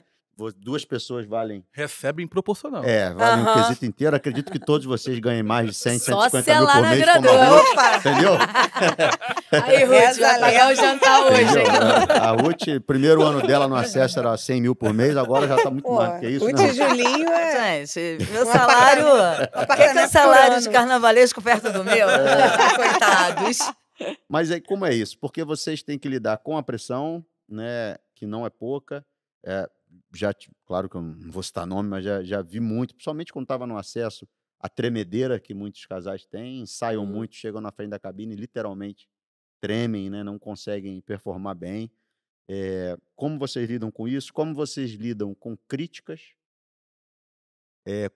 Duas 0.57 0.85
pessoas 0.85 1.25
valem, 1.25 1.65
Recebem 1.71 2.27
proporcional. 2.27 2.83
é, 2.85 3.11
valem 3.11 3.43
o 3.43 3.47
Aham. 3.49 3.63
quesito 3.63 3.85
inteiro. 3.87 4.15
Acredito 4.15 4.51
que 4.51 4.59
todos 4.59 4.85
vocês 4.85 5.17
ganhem 5.17 5.41
mais 5.41 5.65
de 5.67 5.73
100, 5.73 5.97
Só 5.97 6.29
150 6.29 6.43
se 6.43 6.51
é 6.51 6.55
mil 6.57 6.63
lá 6.63 6.73
por 6.73 6.81
na 6.83 6.89
mês 6.91 7.05
como 7.05 7.21
gradura. 7.23 7.41
a 7.43 7.49
Ruth, 7.49 7.67
Opa! 7.71 7.95
entendeu? 7.97 8.31
Aí, 9.65 9.83
Ruth, 9.83 10.17
vai 10.19 10.39
pagar 10.39 10.71
o 10.71 10.75
jantar 10.75 11.21
hoje, 11.25 11.41
Entendeu? 11.41 11.63
hein? 11.63 12.21
A 12.21 12.31
Ruth, 12.33 12.85
primeiro 12.85 13.23
ano 13.23 13.41
dela 13.47 13.67
no 13.67 13.75
acesso 13.75 14.19
era 14.19 14.37
100 14.37 14.61
mil 14.61 14.75
por 14.75 14.93
mês, 14.93 15.17
agora 15.17 15.47
já 15.47 15.55
está 15.55 15.71
muito 15.71 15.85
Pô, 15.85 15.95
mais 15.95 16.13
do 16.13 16.19
que 16.19 16.27
isso, 16.29 16.45
o 16.45 16.49
né? 16.51 16.65
Ruth? 16.67 16.75
Julinho 16.75 17.29
é. 17.29 17.85
Gente, 17.87 18.31
meu 18.31 18.45
salário. 18.45 19.05
Quer 19.05 19.47
que 19.49 19.57
é 19.57 19.61
apartamento 19.63 20.11
salário 20.11 20.53
por 20.53 20.61
de 20.61 20.69
carnavalesco 20.69 21.41
perto 21.41 21.71
do 21.71 21.83
meu? 21.83 22.07
É. 22.07 22.75
Coitados. 22.77 23.57
Mas 24.29 24.51
aí, 24.51 24.61
como 24.61 24.85
é 24.85 24.93
isso? 24.93 25.17
Porque 25.19 25.43
vocês 25.43 25.81
têm 25.83 25.97
que 25.97 26.07
lidar 26.09 26.37
com 26.39 26.57
a 26.57 26.63
pressão, 26.63 27.25
né? 27.47 27.95
Que 28.15 28.25
não 28.25 28.45
é 28.45 28.49
pouca. 28.49 29.05
É, 29.45 29.69
já, 30.13 30.33
claro 30.65 30.89
que 30.89 30.95
eu 30.97 31.01
não 31.01 31.31
vou 31.31 31.43
citar 31.43 31.65
nome, 31.65 31.89
mas 31.89 32.03
já, 32.03 32.23
já 32.23 32.41
vi 32.41 32.59
muito, 32.59 32.93
principalmente 32.95 33.31
quando 33.31 33.45
estava 33.45 33.65
no 33.65 33.77
acesso, 33.77 34.27
a 34.59 34.67
tremedeira 34.67 35.39
que 35.39 35.53
muitos 35.53 35.85
casais 35.85 36.25
têm, 36.25 36.61
ensaiam 36.61 37.03
Uhum. 37.03 37.11
muito, 37.11 37.35
chegam 37.35 37.61
na 37.61 37.71
frente 37.71 37.91
da 37.91 37.99
cabine 37.99 38.33
e 38.33 38.37
literalmente 38.37 39.07
tremem, 39.61 40.09
né? 40.09 40.23
Não 40.23 40.39
conseguem 40.39 41.01
performar 41.01 41.55
bem. 41.55 41.91
É, 42.49 42.97
como 43.15 43.39
vocês 43.39 43.69
lidam 43.69 43.91
com 43.91 44.07
isso? 44.07 44.33
Como 44.33 44.53
vocês 44.55 44.91
lidam 44.93 45.35
com 45.35 45.57
críticas? 45.67 46.21
É, 47.85 48.11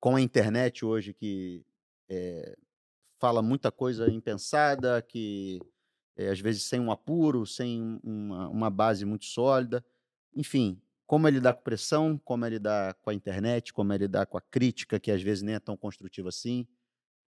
com 0.00 0.16
a 0.16 0.20
internet 0.20 0.84
hoje 0.84 1.14
que 1.14 1.64
é, 2.08 2.56
fala 3.18 3.42
muita 3.42 3.70
coisa 3.72 4.10
impensada, 4.10 5.02
que 5.02 5.60
é, 6.16 6.30
às 6.30 6.40
vezes 6.40 6.64
sem 6.64 6.80
um 6.80 6.90
apuro, 6.90 7.46
sem 7.46 7.82
um- 7.82 8.00
uma, 8.04 8.48
uma 8.48 8.70
base 8.70 9.04
muito 9.04 9.24
sólida. 9.26 9.84
Enfim, 10.34 10.80
como 11.06 11.26
é 11.28 11.30
lidar 11.30 11.54
com 11.54 11.62
pressão, 11.62 12.18
como 12.18 12.44
é 12.44 12.50
lidar 12.50 12.94
com 12.94 13.10
a 13.10 13.14
internet, 13.14 13.72
como 13.72 13.92
é 13.92 13.96
lidar 13.98 14.26
com 14.26 14.36
a 14.38 14.42
crítica, 14.42 15.00
que 15.00 15.10
às 15.10 15.22
vezes 15.22 15.42
nem 15.42 15.54
é 15.56 15.60
tão 15.60 15.76
construtiva 15.76 16.28
assim. 16.28 16.66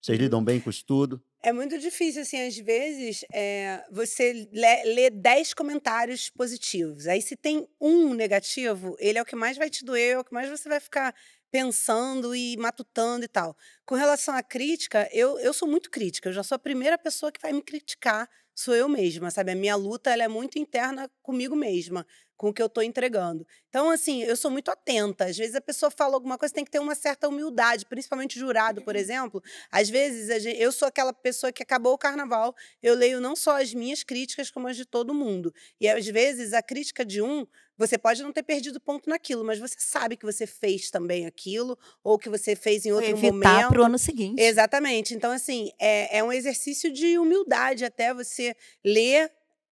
Vocês 0.02 0.18
lidam 0.18 0.44
bem 0.44 0.60
com 0.60 0.70
isso 0.70 0.86
tudo? 0.86 1.22
É 1.42 1.54
muito 1.54 1.78
difícil, 1.78 2.22
assim, 2.22 2.42
às 2.46 2.58
vezes, 2.58 3.24
é, 3.34 3.84
você 3.92 4.48
lê, 4.52 4.84
lê 4.84 5.10
10 5.10 5.54
comentários 5.54 6.30
positivos. 6.30 7.08
Aí, 7.08 7.22
se 7.22 7.36
tem 7.36 7.68
um 7.80 8.14
negativo, 8.14 8.96
ele 9.00 9.18
é 9.18 9.22
o 9.22 9.26
que 9.26 9.36
mais 9.36 9.58
vai 9.58 9.70
te 9.70 9.86
doer, 9.86 10.16
é 10.16 10.20
o 10.20 10.24
que 10.24 10.34
mais 10.34 10.50
você 10.50 10.68
vai 10.68 10.80
ficar 10.82 11.16
pensando 11.52 12.36
e 12.36 12.58
matutando 12.58 13.26
e 13.26 13.28
tal. 13.28 13.56
Com 13.86 13.96
relação 13.96 14.36
à 14.36 14.44
crítica, 14.44 15.10
eu, 15.12 15.40
eu 15.40 15.54
sou 15.54 15.68
muito 15.68 15.90
crítica. 15.90 16.30
Eu 16.30 16.34
já 16.34 16.44
sou 16.44 16.56
a 16.56 16.60
primeira 16.60 16.98
pessoa 16.98 17.32
que 17.32 17.42
vai 17.42 17.54
me 17.54 17.62
criticar, 17.62 18.30
sou 18.54 18.76
eu 18.76 18.90
mesma, 18.90 19.32
sabe? 19.32 19.52
A 19.52 19.56
minha 19.56 19.76
luta, 19.76 20.12
ela 20.12 20.24
é 20.24 20.28
muito 20.28 20.60
interna 20.60 21.10
comigo 21.22 21.56
mesma, 21.56 22.06
com 22.40 22.48
o 22.48 22.54
que 22.54 22.62
eu 22.62 22.68
estou 22.68 22.82
entregando. 22.82 23.46
Então, 23.68 23.90
assim, 23.90 24.24
eu 24.24 24.34
sou 24.38 24.50
muito 24.50 24.72
atenta. 24.72 25.26
Às 25.26 25.38
vezes 25.38 25.56
a 25.56 25.62
pessoa 25.62 25.92
fala 25.92 26.14
alguma 26.14 26.38
coisa, 26.38 26.54
tem 26.56 26.64
que 26.64 26.72
ter 26.72 26.80
uma 26.80 26.96
certa 26.96 27.28
humildade, 27.28 27.86
principalmente 27.86 28.40
jurado, 28.40 28.82
por 28.82 28.96
exemplo. 28.96 29.44
Às 29.70 29.90
vezes, 29.90 30.30
a 30.30 30.40
gen- 30.40 30.56
eu 30.56 30.72
sou 30.72 30.88
aquela 30.88 31.12
pessoa 31.12 31.52
que 31.52 31.62
acabou 31.62 31.92
o 31.92 31.98
carnaval, 31.98 32.56
eu 32.82 32.96
leio 32.96 33.20
não 33.20 33.36
só 33.36 33.62
as 33.62 33.74
minhas 33.74 34.04
críticas, 34.04 34.50
como 34.50 34.70
as 34.70 34.78
de 34.78 34.86
todo 34.86 35.14
mundo. 35.14 35.54
E 35.82 35.90
às 35.90 36.06
vezes, 36.08 36.54
a 36.54 36.62
crítica 36.64 37.04
de 37.04 37.22
um, 37.22 37.46
você 37.78 37.98
pode 37.98 38.24
não 38.24 38.32
ter 38.32 38.44
perdido 38.44 38.80
ponto 38.80 39.10
naquilo, 39.10 39.44
mas 39.44 39.60
você 39.60 39.76
sabe 39.78 40.16
que 40.16 40.26
você 40.26 40.48
fez 40.48 40.90
também 40.90 41.26
aquilo, 41.26 41.78
ou 42.02 42.18
que 42.18 42.30
você 42.30 42.56
fez 42.56 42.86
em 42.86 42.94
outro 42.94 43.10
Evitar 43.10 43.34
momento. 43.34 43.70
pro 43.70 43.84
ano 43.84 44.00
seguinte. 44.00 44.42
Exatamente. 44.42 45.14
Então, 45.14 45.32
assim, 45.32 45.72
é, 45.78 46.20
é 46.20 46.24
um 46.24 46.32
exercício 46.32 46.90
de 46.90 47.20
humildade 47.20 47.84
até 47.84 48.14
você 48.14 48.56
ler, 48.82 49.30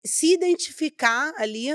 se 0.04 0.34
identificar 0.34 1.32
ali 1.38 1.70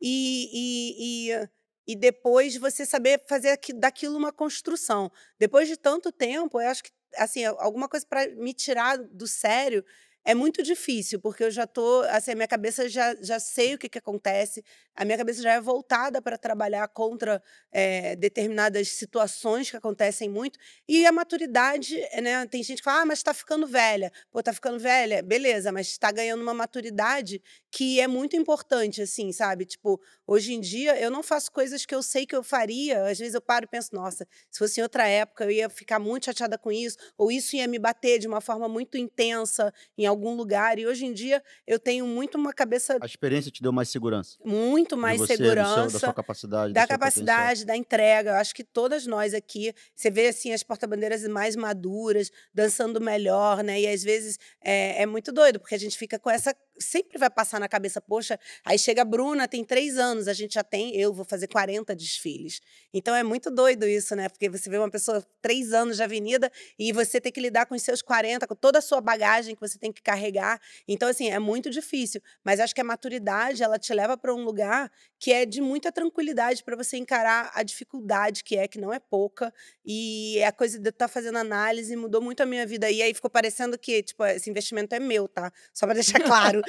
e, 0.00 1.30
e, 1.30 1.32
e, 1.32 1.48
e 1.88 1.96
depois 1.96 2.56
você 2.56 2.84
saber 2.86 3.22
fazer 3.28 3.50
aqui- 3.50 3.72
daquilo 3.72 4.16
uma 4.16 4.32
construção. 4.32 5.10
Depois 5.38 5.68
de 5.68 5.76
tanto 5.76 6.12
tempo, 6.12 6.60
eu 6.60 6.68
acho 6.68 6.84
que 6.84 6.90
assim, 7.16 7.44
alguma 7.44 7.88
coisa 7.88 8.06
para 8.06 8.28
me 8.36 8.54
tirar 8.54 8.96
do 8.98 9.26
sério 9.26 9.84
é 10.22 10.34
muito 10.34 10.62
difícil, 10.62 11.18
porque 11.18 11.42
eu 11.44 11.50
já 11.50 11.66
tô, 11.66 12.02
assim, 12.10 12.32
a 12.32 12.34
minha 12.34 12.46
cabeça 12.46 12.86
já, 12.88 13.14
já 13.22 13.40
sei 13.40 13.74
o 13.74 13.78
que, 13.78 13.88
que 13.88 13.98
acontece, 13.98 14.62
a 14.94 15.02
minha 15.02 15.16
cabeça 15.16 15.40
já 15.42 15.54
é 15.54 15.60
voltada 15.60 16.20
para 16.20 16.36
trabalhar 16.36 16.86
contra 16.88 17.42
eh, 17.72 18.14
determinadas 18.16 18.88
situações 18.88 19.70
que 19.70 19.76
acontecem 19.78 20.28
muito, 20.28 20.58
e 20.86 21.06
a 21.06 21.12
maturidade, 21.12 21.96
né? 22.22 22.46
Tem 22.46 22.62
gente 22.62 22.78
que 22.78 22.84
fala, 22.84 23.00
ah, 23.02 23.06
mas 23.06 23.20
está 23.20 23.32
ficando 23.32 23.66
velha. 23.66 24.12
Pô, 24.30 24.42
tá 24.42 24.52
ficando 24.52 24.78
velha, 24.78 25.22
beleza, 25.22 25.72
mas 25.72 25.88
está 25.88 26.12
ganhando 26.12 26.42
uma 26.42 26.52
maturidade 26.54 27.42
que 27.72 28.00
é 28.00 28.08
muito 28.08 28.34
importante, 28.34 29.00
assim, 29.00 29.30
sabe? 29.32 29.64
Tipo, 29.64 30.00
hoje 30.26 30.52
em 30.52 30.60
dia 30.60 31.00
eu 31.00 31.10
não 31.10 31.22
faço 31.22 31.52
coisas 31.52 31.86
que 31.86 31.94
eu 31.94 32.02
sei 32.02 32.26
que 32.26 32.34
eu 32.34 32.42
faria. 32.42 33.04
Às 33.06 33.18
vezes 33.18 33.34
eu 33.34 33.40
paro 33.40 33.64
e 33.64 33.68
penso, 33.68 33.90
nossa, 33.94 34.26
se 34.50 34.58
fosse 34.58 34.80
em 34.80 34.82
outra 34.82 35.06
época 35.06 35.44
eu 35.44 35.50
ia 35.52 35.68
ficar 35.68 35.98
muito 36.00 36.24
chateada 36.26 36.58
com 36.58 36.72
isso, 36.72 36.96
ou 37.16 37.30
isso 37.30 37.54
ia 37.54 37.68
me 37.68 37.78
bater 37.78 38.18
de 38.18 38.26
uma 38.26 38.40
forma 38.40 38.68
muito 38.68 38.98
intensa 38.98 39.72
em 39.96 40.04
algum 40.04 40.34
lugar. 40.34 40.78
E 40.80 40.86
hoje 40.86 41.06
em 41.06 41.12
dia 41.12 41.40
eu 41.66 41.78
tenho 41.78 42.06
muito 42.06 42.36
uma 42.36 42.52
cabeça 42.52 42.98
A 43.00 43.06
experiência 43.06 43.52
te 43.52 43.62
deu 43.62 43.72
mais 43.72 43.88
segurança. 43.88 44.36
muito 44.44 44.96
mais 44.96 45.18
você, 45.20 45.34
do 45.36 45.44
seu- 45.44 45.46
segurança 45.46 45.92
da 45.92 45.98
sua 46.00 46.12
capacidade. 46.14 46.72
da 46.72 46.80
seu 46.80 46.88
potencial. 46.88 46.98
capacidade, 47.26 47.64
da 47.64 47.76
entrega. 47.76 48.30
Eu 48.30 48.36
acho 48.36 48.52
que 48.54 48.64
todas 48.64 49.06
nós 49.06 49.32
aqui, 49.32 49.72
você 49.94 50.10
vê 50.10 50.26
assim 50.28 50.52
as 50.52 50.62
porta-bandeiras 50.64 51.22
mais 51.28 51.54
maduras, 51.54 52.30
dançando 52.52 53.00
melhor, 53.00 53.62
né? 53.62 53.80
E 53.80 53.86
às 53.86 54.02
vezes 54.02 54.38
é, 54.60 55.02
é 55.02 55.06
muito 55.06 55.30
doido, 55.30 55.60
porque 55.60 55.74
a 55.76 55.78
gente 55.78 55.96
fica 55.96 56.18
com 56.18 56.28
essa. 56.28 56.52
Sempre 56.82 57.18
vai 57.18 57.28
passar 57.30 57.59
na 57.60 57.68
cabeça, 57.68 58.00
poxa, 58.00 58.38
aí 58.64 58.78
chega 58.78 59.02
a 59.02 59.04
Bruna, 59.04 59.46
tem 59.46 59.64
três 59.64 59.98
anos, 59.98 60.26
a 60.26 60.32
gente 60.32 60.54
já 60.54 60.64
tem, 60.64 60.96
eu 60.96 61.12
vou 61.12 61.24
fazer 61.24 61.46
40 61.46 61.94
desfiles. 61.94 62.60
Então 62.92 63.14
é 63.14 63.22
muito 63.22 63.50
doido 63.50 63.86
isso, 63.86 64.16
né? 64.16 64.28
Porque 64.28 64.48
você 64.48 64.68
vê 64.68 64.78
uma 64.78 64.90
pessoa 64.90 65.24
três 65.40 65.72
anos 65.72 65.96
de 65.96 66.02
avenida 66.02 66.50
e 66.78 66.92
você 66.92 67.20
tem 67.20 67.30
que 67.30 67.40
lidar 67.40 67.66
com 67.66 67.74
os 67.74 67.82
seus 67.82 68.02
40, 68.02 68.46
com 68.46 68.54
toda 68.54 68.78
a 68.78 68.82
sua 68.82 69.00
bagagem 69.00 69.54
que 69.54 69.60
você 69.60 69.78
tem 69.78 69.92
que 69.92 70.02
carregar. 70.02 70.60
Então, 70.88 71.08
assim, 71.08 71.30
é 71.30 71.38
muito 71.38 71.70
difícil. 71.70 72.20
Mas 72.44 72.60
acho 72.60 72.74
que 72.74 72.80
a 72.80 72.84
maturidade, 72.84 73.62
ela 73.62 73.78
te 73.78 73.92
leva 73.92 74.16
para 74.16 74.34
um 74.34 74.42
lugar 74.42 74.90
que 75.18 75.32
é 75.32 75.44
de 75.44 75.60
muita 75.60 75.92
tranquilidade 75.92 76.64
para 76.64 76.74
você 76.74 76.96
encarar 76.96 77.50
a 77.54 77.62
dificuldade 77.62 78.42
que 78.42 78.56
é, 78.56 78.66
que 78.66 78.78
não 78.78 78.92
é 78.92 78.98
pouca. 78.98 79.52
E 79.84 80.42
a 80.42 80.52
coisa 80.52 80.78
de 80.78 80.88
eu 80.88 80.90
estar 80.90 81.08
fazendo 81.08 81.36
análise 81.38 81.94
mudou 81.94 82.22
muito 82.22 82.42
a 82.42 82.46
minha 82.46 82.66
vida. 82.66 82.90
E 82.90 83.02
aí 83.02 83.12
ficou 83.12 83.30
parecendo 83.30 83.78
que, 83.78 84.02
tipo, 84.02 84.24
esse 84.24 84.48
investimento 84.48 84.94
é 84.94 85.00
meu, 85.00 85.28
tá? 85.28 85.52
Só 85.74 85.86
para 85.86 85.94
deixar 85.94 86.20
claro. 86.24 86.62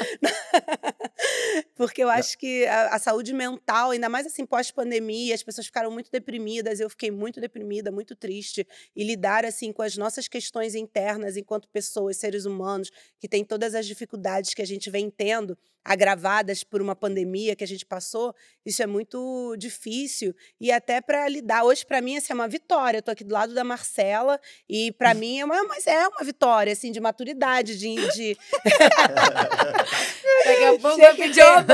Porque 1.75 2.03
eu 2.03 2.09
acho 2.09 2.37
que 2.37 2.65
a, 2.65 2.95
a 2.95 2.99
saúde 2.99 3.33
mental, 3.33 3.91
ainda 3.91 4.09
mais 4.09 4.25
assim 4.25 4.45
pós-pandemia, 4.45 5.33
as 5.33 5.43
pessoas 5.43 5.67
ficaram 5.67 5.91
muito 5.91 6.11
deprimidas, 6.11 6.79
eu 6.79 6.89
fiquei 6.89 7.11
muito 7.11 7.39
deprimida, 7.39 7.91
muito 7.91 8.15
triste. 8.15 8.67
E 8.95 9.03
lidar 9.03 9.45
assim 9.45 9.71
com 9.71 9.81
as 9.81 9.97
nossas 9.97 10.27
questões 10.27 10.75
internas 10.75 11.37
enquanto 11.37 11.67
pessoas, 11.69 12.17
seres 12.17 12.45
humanos, 12.45 12.91
que 13.19 13.27
tem 13.27 13.43
todas 13.43 13.75
as 13.75 13.85
dificuldades 13.85 14.53
que 14.53 14.61
a 14.61 14.67
gente 14.67 14.89
vem 14.89 15.09
tendo, 15.09 15.57
agravadas 15.83 16.63
por 16.63 16.81
uma 16.81 16.95
pandemia 16.95 17.55
que 17.55 17.63
a 17.63 17.67
gente 17.67 17.85
passou, 17.85 18.35
isso 18.65 18.83
é 18.83 18.87
muito 18.87 19.55
difícil 19.57 20.35
e 20.59 20.71
até 20.71 21.01
para 21.01 21.27
lidar. 21.27 21.63
Hoje 21.63 21.85
para 21.85 22.01
mim 22.01 22.17
assim, 22.17 22.31
é 22.31 22.35
uma 22.35 22.47
vitória. 22.47 22.99
Eu 22.99 23.01
tô 23.01 23.11
aqui 23.11 23.23
do 23.23 23.33
lado 23.33 23.53
da 23.53 23.63
Marcela 23.63 24.39
e 24.69 24.91
para 24.91 25.13
mim 25.15 25.39
é 25.39 25.45
uma, 25.45 25.63
mas 25.63 25.87
é 25.87 26.07
uma 26.07 26.23
vitória 26.23 26.71
assim 26.71 26.91
de 26.91 26.99
maturidade, 26.99 27.77
de, 27.77 27.95
de... 28.11 28.37
Daqui 30.45 30.63
a 30.63 30.79
pouco 30.79 30.95
Tinha 30.97 31.15
vai 31.35 31.65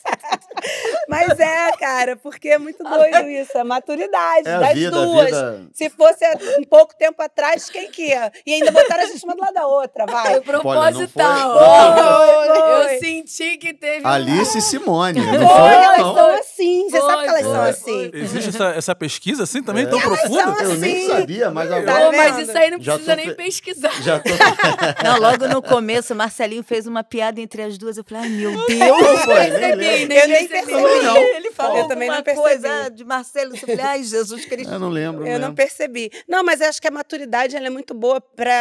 Mas 1.28 1.40
é, 1.40 1.72
cara, 1.78 2.16
porque 2.16 2.48
é 2.50 2.58
muito 2.58 2.82
doido 2.82 3.22
isso, 3.30 3.56
é 3.56 3.64
maturidade 3.64 4.48
É 4.48 4.54
a 4.54 4.58
das 4.60 4.72
vida, 4.74 4.96
a 4.96 5.04
duas. 5.04 5.24
vida. 5.26 5.62
Se 5.72 5.88
fosse 5.90 6.24
um 6.58 6.64
pouco 6.64 6.94
tempo 6.96 7.22
atrás, 7.22 7.68
quem 7.70 7.90
que 7.90 8.08
ia? 8.08 8.30
E 8.44 8.54
ainda 8.54 8.70
botaram 8.70 9.04
a 9.04 9.06
gente 9.06 9.24
uma 9.24 9.34
do 9.34 9.40
lado 9.40 9.54
da 9.54 9.66
outra, 9.66 10.06
vai. 10.06 10.40
Foi 10.42 10.52
não 10.52 10.62
foi- 10.62 10.76
proposital. 10.76 11.58
Foi, 11.58 12.54
foi. 12.54 12.94
Eu 12.94 12.98
senti 13.00 13.56
que 13.56 13.72
teve. 13.74 14.06
Alice 14.06 14.58
e 14.58 14.60
Simone. 14.62 15.20
Não 15.20 15.48
Foi, 15.48 15.74
elas 15.74 15.98
não. 15.98 16.14
são 16.14 16.30
assim. 16.34 16.88
Você 16.90 17.00
sabe 17.00 17.22
que 17.22 17.28
elas 17.28 17.42
são 17.42 17.62
assim. 17.62 18.10
Existe 18.12 18.48
essa, 18.50 18.64
essa 18.70 18.94
pesquisa 18.94 19.42
assim 19.44 19.62
também, 19.62 19.84
É. 19.84 19.86
tão 19.86 20.00
Elas 20.00 20.20
profunda? 20.20 20.54
são 20.56 20.64
Eu 20.64 20.74
nem 20.78 20.96
assim. 20.98 21.06
sabia, 21.08 21.50
mas 21.50 21.68
Tá 21.68 21.76
agora. 21.76 22.00
Pô, 22.10 22.16
mas 22.16 22.38
isso 22.38 22.58
aí 22.58 22.70
não 22.70 22.80
Já 22.80 22.92
precisa 22.94 23.12
tô 23.12 23.16
nem 23.16 23.28
fe- 23.30 23.34
pesquisar. 23.34 24.02
Já 24.02 24.18
tô. 24.18 24.30
Não, 25.02 25.18
logo 25.20 25.46
no 25.48 25.62
começo, 25.62 26.12
o 26.12 26.16
Marcelinho 26.16 26.62
fez 26.62 26.86
uma 26.86 27.02
piada 27.04 27.40
entre 27.40 27.62
as 27.62 27.76
duas. 27.78 27.96
Eu 27.96 28.04
falei, 28.04 28.24
ai, 28.24 28.28
meu 28.30 28.50
Deus. 28.66 28.78
Não 28.78 29.16
foi, 29.18 29.50
nem 29.50 29.70
Eu 30.02 30.28
nem 30.28 30.48
percebi. 30.48 31.05
Ele 31.14 31.50
falou 31.52 31.78
Eu 31.78 31.88
também 31.88 32.08
não 32.08 32.22
percebi. 32.22 32.46
coisa 32.48 32.88
de 32.88 33.04
Marcelo. 33.04 33.52
Eu 33.54 33.58
falei, 33.58 33.80
ai, 33.80 34.02
Jesus 34.02 34.44
Cristo. 34.46 34.72
Eu 34.72 34.78
não 34.78 34.88
lembro. 34.88 35.26
Eu 35.26 35.38
não 35.38 35.48
lembro. 35.48 35.54
percebi. 35.54 36.10
Não, 36.26 36.42
mas 36.42 36.60
eu 36.60 36.68
acho 36.68 36.80
que 36.80 36.88
a 36.88 36.90
maturidade 36.90 37.54
ela 37.54 37.66
é 37.66 37.70
muito 37.70 37.94
boa 37.94 38.20
para 38.20 38.52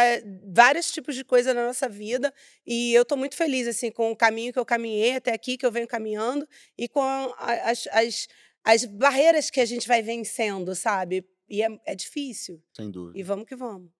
vários 0.52 0.90
tipos 0.92 1.14
de 1.14 1.24
coisa 1.24 1.52
na 1.54 1.66
nossa 1.66 1.88
vida. 1.88 2.32
E 2.66 2.92
eu 2.94 3.02
estou 3.02 3.16
muito 3.16 3.34
feliz 3.36 3.66
assim 3.66 3.90
com 3.90 4.10
o 4.12 4.16
caminho 4.16 4.52
que 4.52 4.58
eu 4.58 4.64
caminhei 4.66 5.16
até 5.16 5.32
aqui, 5.32 5.56
que 5.56 5.64
eu 5.66 5.72
venho 5.72 5.86
caminhando, 5.88 6.46
e 6.76 6.88
com 6.88 7.02
as, 7.38 7.88
as, 7.92 8.28
as 8.64 8.84
barreiras 8.84 9.50
que 9.50 9.60
a 9.60 9.64
gente 9.64 9.88
vai 9.88 10.02
vencendo, 10.02 10.74
sabe? 10.74 11.24
E 11.48 11.62
é, 11.62 11.68
é 11.86 11.94
difícil. 11.94 12.62
Sem 12.76 12.90
dúvida. 12.90 13.18
E 13.18 13.22
vamos 13.22 13.46
que 13.46 13.56
vamos. 13.56 13.90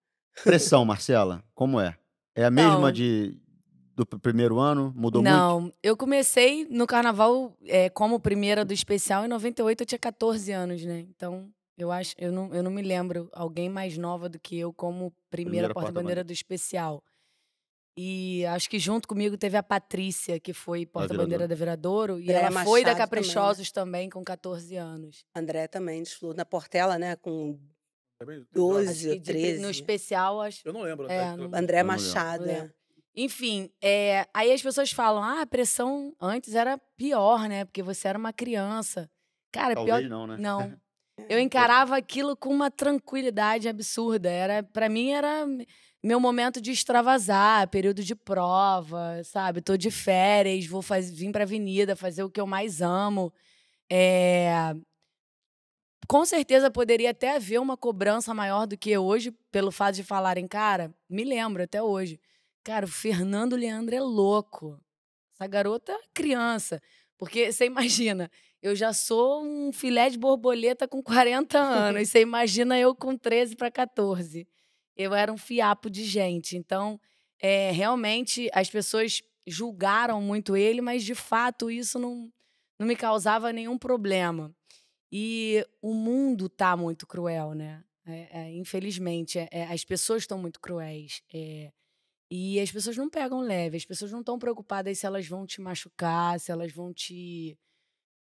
Pressão, 0.43 0.85
Marcela, 0.85 1.43
como 1.55 1.79
é? 1.79 1.97
É 2.35 2.43
a 2.45 2.51
mesma 2.51 2.79
Não. 2.79 2.91
de, 2.91 3.35
do 3.97 4.05
pr- 4.05 4.19
primeiro 4.19 4.59
ano? 4.59 4.93
Mudou 4.95 5.21
muito? 5.21 5.33
Não, 5.33 5.73
eu 5.81 5.97
comecei 5.97 6.65
no 6.69 6.85
carnaval 6.85 7.57
é, 7.65 7.89
como 7.89 8.19
primeira 8.19 8.63
do 8.63 8.71
especial 8.73 9.25
em 9.25 9.27
98, 9.27 9.81
eu 9.81 9.85
tinha 9.85 9.99
14 9.99 10.51
anos, 10.51 10.85
né? 10.85 10.99
Então, 11.09 11.51
eu 11.77 11.91
acho, 11.91 12.13
eu 12.17 12.31
não, 12.31 12.53
eu 12.53 12.61
não 12.61 12.69
me 12.71 12.83
lembro 12.83 13.27
alguém 13.33 13.69
mais 13.69 13.97
nova 13.97 14.29
do 14.29 14.39
que 14.39 14.57
eu 14.57 14.71
como 14.71 15.11
primeira, 15.31 15.67
Primeira 15.67 15.73
porta-bandeira 15.73 16.23
do 16.23 16.31
especial. 16.31 17.03
E 17.99 18.45
acho 18.45 18.69
que 18.69 18.77
junto 18.77 19.07
comigo 19.07 19.35
teve 19.35 19.57
a 19.57 19.63
Patrícia, 19.63 20.39
que 20.39 20.53
foi 20.53 20.85
porta-bandeira 20.85 21.47
da 21.47 21.55
Viradouro, 21.55 22.19
e 22.19 22.29
ela 22.31 22.51
foi 22.51 22.51
da 22.51 22.51
Machado 22.51 22.73
também, 22.75 22.93
né? 22.93 22.97
Caprichosos 22.99 23.71
também, 23.71 24.09
com 24.11 24.23
14 24.23 24.75
anos. 24.75 25.25
André 25.35 25.67
também 25.67 26.03
desfilou 26.03 26.35
na 26.35 26.45
Portela, 26.45 26.99
né? 26.99 27.15
Com 27.15 27.57
Acho 28.21 28.45
12 28.53 29.03
que 29.05 29.09
ou 29.09 29.15
de- 29.15 29.21
13. 29.23 29.61
no 29.63 29.69
especial, 29.71 30.39
acho. 30.41 30.61
Eu 30.63 30.73
não 30.73 30.81
lembro. 30.83 31.07
É, 31.09 31.35
não- 31.35 31.49
André 31.51 31.81
Não. 31.81 31.87
Machado. 31.87 32.45
Não 32.45 32.51
é. 32.53 32.71
Enfim, 33.17 33.71
é, 33.81 34.27
aí 34.31 34.53
as 34.53 34.61
pessoas 34.61 34.91
falam: 34.91 35.23
ah, 35.23 35.41
a 35.41 35.47
pressão 35.47 36.15
antes 36.21 36.53
era 36.53 36.77
pior, 36.95 37.49
né? 37.49 37.65
Porque 37.65 37.81
você 37.81 38.07
era 38.07 38.17
uma 38.17 38.31
criança. 38.31 39.09
Cara, 39.51 39.73
pior. 39.73 39.87
Talvez 39.87 40.09
não, 40.09 40.27
né? 40.27 40.37
Não. 40.37 40.77
Eu 41.27 41.39
encarava 41.39 41.97
aquilo 41.97 42.37
com 42.37 42.49
uma 42.53 42.69
tranquilidade 42.69 43.67
absurda. 43.67 44.29
Era, 44.29 44.61
para 44.61 44.87
mim 44.87 45.13
era 45.13 45.47
meu 46.03 46.19
momento 46.19 46.61
de 46.61 46.71
extravasar, 46.71 47.67
período 47.69 48.03
de 48.03 48.13
prova, 48.15 49.23
sabe? 49.23 49.59
Tô 49.59 49.75
de 49.75 49.89
férias, 49.89 50.67
vou 50.67 50.83
faz, 50.83 51.09
vir 51.09 51.31
para 51.31 51.43
avenida 51.43 51.95
fazer 51.95 52.21
o 52.21 52.29
que 52.29 52.39
eu 52.39 52.45
mais 52.45 52.81
amo. 52.81 53.33
É, 53.91 54.75
Com 56.07 56.25
certeza 56.25 56.71
poderia 56.71 57.11
até 57.11 57.35
haver 57.35 57.59
uma 57.59 57.75
cobrança 57.75 58.33
maior 58.33 58.65
do 58.65 58.77
que 58.77 58.97
hoje, 58.97 59.31
pelo 59.51 59.71
fato 59.71 59.95
de 59.95 60.03
falarem, 60.03 60.47
cara, 60.47 60.93
me 61.09 61.23
lembro 61.23 61.63
até 61.63 61.81
hoje. 61.83 62.19
Cara, 62.67 62.85
o 62.85 62.89
Fernando 62.89 63.55
Leandro 63.55 63.95
é 63.95 64.01
louco. 64.01 64.77
Essa 65.33 65.47
garota 65.47 65.93
é 65.93 66.01
criança. 66.13 66.81
Porque 67.17 67.49
você 67.49 67.63
imagina, 67.65 68.29
eu 68.61 68.75
já 68.75 68.91
sou 68.91 69.41
um 69.41 69.71
filé 69.71 70.09
de 70.09 70.17
borboleta 70.17 70.85
com 70.85 71.01
40 71.01 71.57
anos. 71.57 72.09
Você 72.11 72.19
imagina 72.19 72.77
eu 72.77 72.93
com 72.93 73.15
13 73.17 73.55
para 73.55 73.71
14. 73.71 74.45
Eu 74.97 75.13
era 75.13 75.31
um 75.31 75.37
fiapo 75.37 75.89
de 75.89 76.03
gente. 76.03 76.57
Então, 76.57 76.99
é, 77.39 77.71
realmente, 77.71 78.49
as 78.51 78.69
pessoas 78.69 79.23
julgaram 79.47 80.21
muito 80.21 80.57
ele, 80.57 80.81
mas 80.81 81.05
de 81.05 81.15
fato 81.15 81.71
isso 81.71 81.97
não, 81.97 82.29
não 82.77 82.85
me 82.85 82.97
causava 82.97 83.53
nenhum 83.53 83.77
problema. 83.77 84.53
E 85.09 85.65
o 85.81 85.93
mundo 85.93 86.49
tá 86.49 86.75
muito 86.75 87.07
cruel, 87.07 87.53
né? 87.53 87.81
É, 88.05 88.41
é, 88.41 88.51
infelizmente, 88.51 89.39
é, 89.39 89.47
é, 89.51 89.63
as 89.67 89.85
pessoas 89.85 90.23
estão 90.23 90.37
muito 90.37 90.59
cruéis. 90.59 91.23
E 92.29 92.59
as 92.59 92.71
pessoas 92.71 92.97
não 92.97 93.09
pegam 93.09 93.39
leve, 93.39 93.77
as 93.77 93.85
pessoas 93.85 94.11
não 94.11 94.19
estão 94.19 94.37
preocupadas 94.37 94.99
se 94.99 95.05
elas 95.05 95.27
vão 95.27 95.45
te 95.45 95.61
machucar, 95.61 96.39
se 96.39 96.51
elas 96.51 96.71
vão 96.73 96.93
te, 96.93 97.57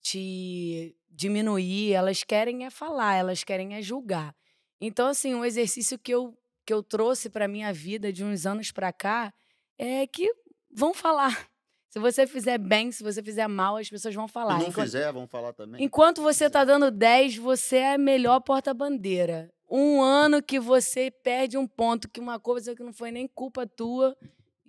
te 0.01 0.97
diminuir. 1.11 1.93
Elas 1.93 2.23
querem 2.23 2.65
é 2.65 2.71
falar, 2.71 3.15
elas 3.17 3.43
querem 3.45 3.75
é 3.75 3.83
julgar. 3.83 4.35
Então, 4.81 5.09
assim, 5.09 5.35
um 5.35 5.45
exercício 5.45 5.99
que 5.99 6.13
eu, 6.13 6.37
que 6.65 6.73
eu 6.73 6.83
trouxe 6.83 7.29
para 7.31 7.49
minha 7.49 7.73
vida 7.73 8.13
de 8.13 8.23
uns 8.25 8.47
anos 8.47 8.71
para 8.71 8.93
cá 8.93 9.33
é 9.79 10.07
que 10.07 10.31
vão 10.71 10.93
falar. 10.95 11.49
Se 11.89 11.99
você 11.99 12.27
fizer 12.27 12.59
bem, 12.59 12.93
se 12.93 13.03
você 13.03 13.23
fizer 13.23 13.49
mal, 13.49 13.79
as 13.79 13.89
pessoas 13.89 14.15
vão 14.15 14.27
Se 14.29 14.35
falar. 14.35 14.59
não 14.59 14.69
Enquanto- 14.69 14.85
fizer, 14.85 15.11
vamos 15.11 15.31
falar 15.31 15.55
também. 15.55 15.83
Enquanto 15.83 16.21
você 16.21 16.51
tá 16.51 16.63
dando 16.63 16.91
10, 16.91 17.39
você 17.39 17.77
é 17.79 17.95
a 17.95 17.99
melhor 17.99 18.41
porta-bandeira. 18.41 19.51
Um 19.69 20.01
ano 20.01 20.43
que 20.43 20.61
você 20.61 21.11
perde 21.11 21.59
um 21.59 21.67
ponto, 21.67 22.09
que 22.09 22.21
uma 22.21 22.39
coisa 22.39 22.75
que 22.75 22.83
não 22.83 22.93
foi 22.93 23.11
nem 23.11 23.27
culpa 23.27 23.67
tua, 23.67 24.17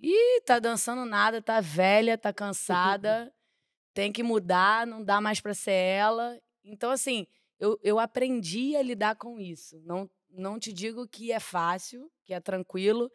e 0.00 0.40
tá 0.42 0.58
dançando 0.58 1.04
nada, 1.04 1.40
tá 1.42 1.60
velha, 1.60 2.18
tá 2.18 2.32
cansada, 2.32 3.32
tem 3.94 4.12
que 4.12 4.22
mudar, 4.22 4.86
não 4.86 5.02
dá 5.02 5.20
mais 5.20 5.40
pra 5.40 5.54
ser 5.54 5.72
ela. 5.72 6.40
Então, 6.64 6.90
assim, 6.90 7.26
eu, 7.58 7.78
eu 7.82 7.98
aprendi 7.98 8.76
a 8.76 8.82
lidar 8.82 9.16
com 9.16 9.40
isso. 9.40 9.80
Não, 9.84 10.08
não 10.30 10.58
te 10.58 10.72
digo 10.72 11.06
que 11.06 11.32
é 11.32 11.40
fácil, 11.40 12.10
que 12.24 12.32
é 12.32 12.40
tranquilo, 12.40 13.10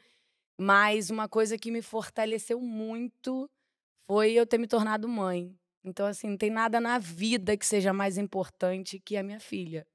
mas 0.57 1.09
uma 1.09 1.27
coisa 1.27 1.57
que 1.57 1.71
me 1.71 1.81
fortaleceu 1.81 2.59
muito 2.59 3.49
foi 4.05 4.33
eu 4.33 4.45
ter 4.45 4.57
me 4.57 4.67
tornado 4.67 5.07
mãe. 5.07 5.55
Então, 5.83 6.05
assim, 6.05 6.29
não 6.29 6.37
tem 6.37 6.49
nada 6.49 6.79
na 6.79 6.97
vida 6.97 7.57
que 7.57 7.65
seja 7.65 7.91
mais 7.91 8.17
importante 8.17 8.99
que 8.99 9.17
a 9.17 9.23
minha 9.23 9.39
filha. 9.39 9.85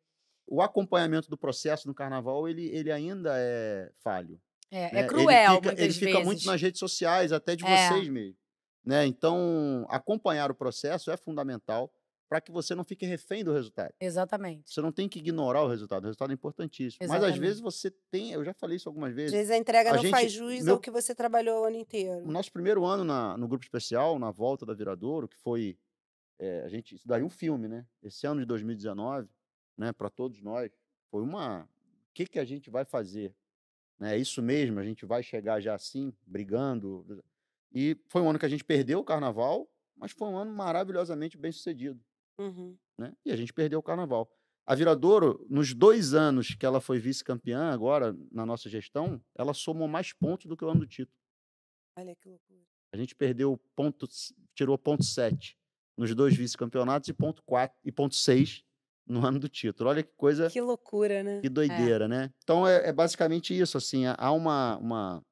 O 0.50 0.62
acompanhamento 0.62 1.28
do 1.28 1.36
processo 1.36 1.86
no 1.86 1.94
carnaval, 1.94 2.48
ele, 2.48 2.66
ele 2.68 2.90
ainda 2.90 3.32
é 3.36 3.90
falho. 4.02 4.40
É, 4.70 4.92
né? 4.92 5.00
é 5.00 5.06
cruel, 5.06 5.52
ele 5.54 5.60
fica, 5.70 5.82
ele 5.82 5.92
fica 5.92 6.10
vezes. 6.12 6.24
muito 6.24 6.46
nas 6.46 6.60
redes 6.60 6.78
sociais, 6.78 7.32
até 7.32 7.54
de 7.54 7.64
É. 7.66 7.88
vocês 7.88 8.08
mesmo. 8.08 8.36
Né? 8.84 9.06
Então, 9.06 9.86
acompanhar 9.90 10.50
o 10.50 10.54
processo 10.54 11.10
é 11.10 11.16
fundamental 11.16 11.92
para 12.30 12.40
que 12.40 12.50
você 12.52 12.74
não 12.74 12.84
fique 12.84 13.06
refém 13.06 13.42
do 13.42 13.52
resultado. 13.52 13.92
Exatamente. 14.00 14.70
Você 14.70 14.80
não 14.82 14.92
tem 14.92 15.08
que 15.08 15.18
ignorar 15.18 15.62
o 15.62 15.68
resultado. 15.68 16.02
O 16.04 16.06
resultado 16.06 16.30
é 16.30 16.34
importantíssimo. 16.34 16.98
Mas 17.00 17.10
às 17.10 17.16
Exatamente. 17.16 17.40
vezes 17.40 17.60
você 17.60 17.90
tem, 18.10 18.32
eu 18.32 18.44
já 18.44 18.52
falei 18.54 18.76
isso 18.76 18.88
algumas 18.88 19.10
Às 19.10 19.16
vezes. 19.16 19.32
vezes 19.32 19.50
a 19.50 19.56
entrega 19.56 19.90
A 19.90 19.94
não 19.94 20.02
gente- 20.02 20.10
faz 20.10 20.30
jus 20.32 20.62
meu- 20.64 20.74
ao 20.74 20.80
que 20.80 20.90
você 20.90 21.14
trabalhou 21.14 21.62
o 21.62 21.64
ano 21.64 21.76
O 21.76 21.80
inteiro. 21.80 22.26
nosso 22.30 22.52
primeiro 22.52 22.84
ano 22.84 23.02
na- 23.04 23.36
no 23.38 23.48
grupo 23.48 23.64
especial, 23.64 24.18
na 24.18 24.30
volta 24.30 24.64
da 24.66 24.74
Viradouro, 24.74 25.26
que 25.28 25.36
foi 25.38 25.78
é, 26.40 26.62
a 26.64 26.68
gente 26.68 26.94
isso 26.94 27.08
daí 27.08 27.20
é 27.20 27.24
um 27.24 27.28
filme, 27.30 27.66
né? 27.66 27.84
Esse 28.02 28.24
ano 28.26 28.40
de 28.40 28.46
2019, 28.46 29.28
né? 29.78 29.92
Para 29.92 30.10
todos 30.10 30.42
nós, 30.42 30.70
foi 31.10 31.22
uma. 31.22 31.62
O 31.62 31.68
que 32.12 32.26
que 32.26 32.38
a 32.38 32.44
gente 32.44 32.68
vai 32.68 32.84
fazer? 32.84 33.32
É 34.00 34.16
isso 34.16 34.42
mesmo. 34.42 34.80
A 34.80 34.84
gente 34.84 35.06
vai 35.06 35.22
chegar 35.22 35.60
já 35.60 35.74
assim, 35.74 36.12
brigando. 36.26 37.22
E 37.72 37.96
foi 38.08 38.20
um 38.20 38.28
ano 38.28 38.38
que 38.38 38.46
a 38.46 38.48
gente 38.48 38.64
perdeu 38.64 38.98
o 38.98 39.04
carnaval, 39.04 39.70
mas 39.96 40.12
foi 40.12 40.28
um 40.28 40.36
ano 40.36 40.52
maravilhosamente 40.52 41.38
bem 41.38 41.52
sucedido. 41.52 42.00
Uhum. 42.38 42.76
né? 42.96 43.12
E 43.24 43.32
a 43.32 43.36
gente 43.36 43.52
perdeu 43.52 43.78
o 43.78 43.82
carnaval. 43.82 44.30
A 44.64 44.74
Viradouro, 44.74 45.44
nos 45.48 45.74
dois 45.74 46.12
anos 46.14 46.54
que 46.54 46.66
ela 46.66 46.80
foi 46.80 46.98
vice-campeã, 46.98 47.70
agora, 47.72 48.16
na 48.30 48.44
nossa 48.44 48.68
gestão, 48.68 49.20
ela 49.34 49.54
somou 49.54 49.88
mais 49.88 50.12
pontos 50.12 50.46
do 50.46 50.56
que 50.56 50.64
o 50.64 50.68
ano 50.68 50.80
do 50.80 50.86
título. 50.86 51.16
Olha 51.96 52.14
que 52.14 52.28
loucura. 52.28 52.60
A 52.92 52.96
gente 52.96 53.14
perdeu 53.14 53.58
ponto, 53.74 54.06
tirou 54.54 54.78
ponto 54.78 55.02
7 55.04 55.58
nos 55.96 56.14
dois 56.14 56.36
vice-campeonatos 56.36 57.08
e 57.08 57.12
ponto 57.12 57.42
4 57.42 57.76
e 57.84 57.90
ponto 57.90 58.14
6 58.14 58.64
no 59.08 59.24
ano 59.26 59.38
do 59.38 59.48
título. 59.48 59.90
Olha 59.90 60.02
que 60.02 60.12
coisa, 60.16 60.50
Que 60.50 60.60
loucura, 60.60 61.22
né? 61.22 61.40
que 61.40 61.48
doideira, 61.48 62.06
né? 62.06 62.30
Então 62.42 62.66
é, 62.66 62.88
é 62.88 62.92
basicamente 62.92 63.58
isso, 63.58 63.76
assim, 63.78 64.04
há- 64.06 64.30
uma, 64.32 64.76
uma, 64.78 65.22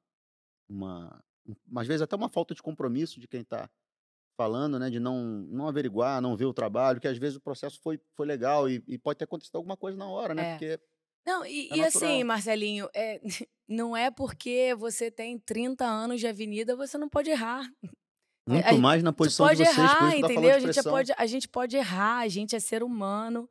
uma, 0.69 1.23
um- 1.47 1.79
às 1.79 1.87
vezes 1.87 2.01
até 2.01 2.15
uma 2.15 2.29
falta 2.29 2.53
de 2.55 2.61
compromisso 2.61 3.19
de 3.19 3.27
quem 3.27 3.41
está 3.41 3.69
falando, 4.39 4.77
né, 4.77 4.89
de 4.89 4.99
não, 4.99 5.23
não 5.49 5.67
averiguar, 5.67 6.21
não 6.21 6.35
ver 6.37 6.45
o 6.45 6.53
trabalho, 6.53 6.99
que 6.99 7.07
às 7.07 7.17
vezes 7.17 7.37
o 7.37 7.41
processo 7.41 7.79
foi, 7.81 7.99
foi 8.15 8.25
legal 8.27 8.69
e, 8.69 8.83
e 8.87 8.97
pode 8.97 9.17
ter 9.17 9.25
acontecido 9.25 9.55
alguma 9.55 9.75
coisa 9.75 9.97
na 9.97 10.07
hora, 10.07 10.35
né? 10.35 10.43
É. 10.43 10.51
Porque 10.51 10.79
Não, 11.25 11.45
e, 11.45 11.69
É 11.71 11.77
e 11.77 11.81
assim. 11.83 12.23
Marcelinho, 12.23 12.87
é, 12.93 13.19
não 13.67 13.97
é 13.97 14.11
porque 14.11 14.75
você 14.77 15.09
tem 15.09 15.39
30 15.39 15.85
anos 15.85 16.19
de 16.19 16.27
avenida, 16.27 16.75
você 16.75 16.97
não 16.99 17.09
pode 17.09 17.29
errar. 17.31 17.67
Muito 18.47 18.65
a- 18.65 18.73
mais 18.77 19.01
na 19.03 19.11
posição 19.11 19.47
de 19.49 19.55
vocês, 19.57 19.75
errar, 19.77 20.15
entendeu? 20.17 20.55
A 20.55 20.59
gente, 20.59 20.83
pode, 20.83 21.11
a 21.17 21.25
gente 21.25 21.47
pode 21.49 21.75
errar, 21.75 22.19
a 22.19 22.27
gente 22.27 22.55
é 22.55 22.59
ser 22.59 22.83
humano, 22.83 23.49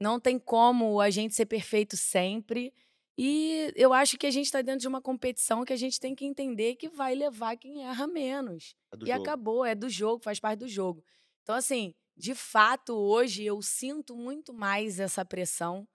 não 0.00 0.20
tem 0.20 0.38
como 0.38 1.00
a 1.00 1.10
gente 1.10 1.34
ser 1.34 1.46
perfeito 1.46 1.96
sempre. 1.96 2.72
E 3.16 3.72
eu 3.74 3.92
acho 3.92 4.16
que 4.16 4.26
a 4.26 4.30
gente 4.30 4.46
está 4.46 4.62
dentro 4.62 4.80
de 4.80 4.88
uma 4.88 5.02
competição 5.02 5.64
que 5.64 5.72
a 5.72 5.76
gente 5.76 5.98
tem 5.98 6.14
que 6.14 6.24
entender 6.24 6.76
que 6.76 6.88
vai 6.88 7.14
levar 7.14 7.56
quem 7.56 7.84
erra 7.84 8.06
menos. 8.06 8.74
É 8.92 8.96
e 8.96 9.06
jogo. 9.08 9.22
acabou, 9.22 9.64
é 9.64 9.74
do 9.74 9.88
jogo, 9.88 10.22
faz 10.22 10.38
parte 10.38 10.60
do 10.60 10.68
jogo. 10.68 11.04
Então, 11.42 11.54
assim, 11.56 11.94
de 12.16 12.34
fato, 12.34 12.94
hoje 12.94 13.44
eu 13.44 13.60
sinto 13.60 14.16
muito 14.16 14.54
mais 14.54 15.00
essa 15.00 15.24
pressão, 15.24 15.86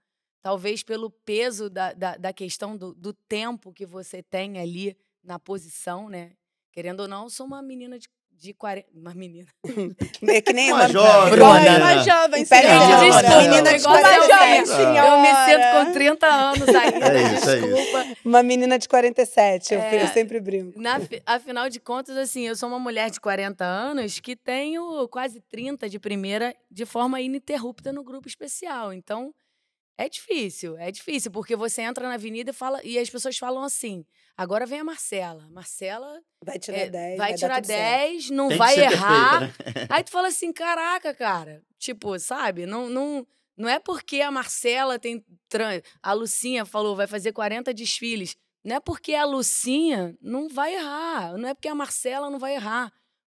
talvez 0.42 0.84
pelo 0.84 1.10
peso 1.10 1.70
da, 1.70 1.94
da, 1.94 2.18
da 2.18 2.34
questão 2.34 2.76
do, 2.76 2.94
do 2.94 3.14
tempo 3.14 3.72
que 3.72 3.86
você 3.86 4.22
tem 4.22 4.60
ali 4.60 4.98
na 5.24 5.40
posição, 5.40 6.10
né? 6.10 6.34
Querendo 6.74 7.02
ou 7.02 7.08
não, 7.08 7.24
eu 7.24 7.30
sou 7.30 7.46
uma 7.46 7.62
menina 7.62 7.98
de, 7.98 8.10
de 8.44 8.54
40. 8.54 8.88
Uma 8.94 9.14
menina. 9.14 9.48
É 10.28 10.42
que 10.42 10.52
nem 10.54 10.72
Uma 10.72 10.82
uma, 10.84 10.90
jovem, 10.90 11.34
igual- 11.34 11.54
né? 11.54 11.78
mais 11.80 12.06
jovem, 12.06 12.44
desculpa, 12.44 13.42
menina 13.42 13.72
de 13.74 13.78
de 13.78 13.84
47. 13.84 14.72
Eu 14.72 15.22
me 15.22 15.28
sinto 15.46 15.86
com 15.86 15.94
30 15.94 16.28
anos 16.28 16.68
ainda, 16.76 17.08
É 17.08 17.22
isso, 17.36 17.50
é 17.50 17.58
isso. 17.58 17.68
desculpa. 17.68 18.06
Uma 18.26 18.44
menina 18.44 18.80
de 18.80 18.88
47, 18.90 19.74
eu, 19.74 19.80
É. 19.82 20.04
eu 20.04 20.08
sempre 20.08 20.40
brinco. 20.40 20.80
Na 20.82 21.00
fi- 21.00 21.22
afinal 21.26 21.70
de 21.70 21.80
contas, 21.80 22.18
assim, 22.18 22.48
eu 22.48 22.56
sou 22.56 22.68
uma 22.70 22.80
mulher 22.80 23.10
de 23.12 23.20
40 23.20 23.64
anos 23.66 24.20
que 24.20 24.36
tenho 24.36 25.08
quase 25.10 25.40
30 25.42 25.88
de 25.90 26.00
primeira 26.00 26.56
de 26.72 26.86
forma 26.86 27.20
ininterrupta 27.22 27.92
no 27.92 28.04
grupo 28.04 28.28
especial. 28.28 28.92
Então, 28.94 29.34
é 29.98 30.10
difícil, 30.10 30.78
é 30.78 30.92
difícil, 30.92 31.30
porque 31.32 31.56
você 31.56 31.82
entra 31.82 32.08
na 32.08 32.16
avenida 32.16 32.50
e 32.52 32.54
fala, 32.54 32.80
e 32.84 32.98
as 32.98 33.10
pessoas 33.10 33.38
falam 33.38 33.64
assim: 33.64 34.06
agora 34.36 34.66
vem 34.66 34.80
a 34.80 34.84
Marcela. 34.84 35.48
Marcela 35.52 36.20
Vai 36.44 36.58
tirar 36.60 36.78
é, 36.78 36.90
10, 36.90 37.18
vai 37.18 37.32
dar 37.32 37.38
tirar 37.38 37.56
tudo 37.56 37.66
certo. 37.68 38.00
10, 38.12 38.30
não 38.32 38.50
Tem 38.50 38.58
vai 38.58 38.80
errar. 38.80 39.40
perfeita, 39.40 39.80
né? 39.82 39.88
Aí 39.90 40.04
tu 40.04 40.10
fala 40.12 40.28
assim, 40.28 40.52
caraca, 40.52 41.14
cara. 41.14 41.62
Tipo, 41.78 42.18
sabe? 42.20 42.66
Não, 42.66 42.90
não, 42.90 43.28
não 43.58 43.70
é 43.70 43.80
porque 43.80 44.22
a 44.22 44.32
Marcela 44.32 44.98
tem. 44.98 45.24
tran- 45.50 45.82
A 46.02 46.14
Lucinha 46.14 46.66
falou, 46.66 46.96
vai 46.96 47.08
fazer 47.08 47.32
40 47.32 47.74
desfiles. 47.74 48.36
Não 48.66 48.78
é 48.78 48.80
porque 48.80 49.14
a 49.14 49.26
Lucinha 49.26 50.18
não 50.22 50.48
vai 50.48 50.74
errar. 50.76 51.38
Não 51.38 51.50
é 51.50 51.54
porque 51.54 51.68
a 51.68 51.76
Marcela 51.76 52.30
não 52.30 52.40
vai 52.40 52.56
errar. 52.56 52.92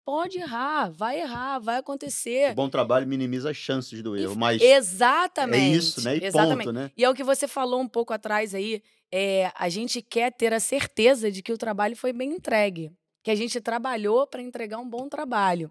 Pode 0.09 0.39
errar, 0.39 0.91
vai 0.91 1.21
errar, 1.21 1.59
vai 1.59 1.77
acontecer. 1.77 2.53
O 2.53 2.55
bom 2.55 2.71
trabalho 2.71 3.07
minimiza 3.07 3.51
as 3.51 3.57
chances 3.59 4.03
do 4.03 4.17
erro, 4.17 4.35
mas 4.35 4.59
Exatamente. 4.63 5.63
é 5.63 5.77
isso, 5.77 6.03
né? 6.03 6.17
E 6.17 6.25
exatamente. 6.25 6.65
ponto, 6.65 6.73
né? 6.73 6.91
E 6.97 7.05
é 7.05 7.11
o 7.11 7.15
que 7.15 7.23
você 7.23 7.47
falou 7.47 7.79
um 7.79 7.87
pouco 7.87 8.15
atrás 8.15 8.55
aí. 8.55 8.83
É, 9.13 9.53
a 9.55 9.69
gente 9.69 10.01
quer 10.01 10.33
ter 10.33 10.55
a 10.55 10.61
certeza 10.61 11.31
de 11.31 11.43
que 11.43 11.53
o 11.53 11.59
trabalho 11.59 11.95
foi 11.95 12.15
bem 12.15 12.33
entregue. 12.33 12.91
Que 13.23 13.31
a 13.31 13.35
gente 13.35 13.61
trabalhou 13.61 14.27
para 14.27 14.41
entregar 14.41 14.79
um 14.79 14.89
bom 14.89 15.11
trabalho. 15.11 15.71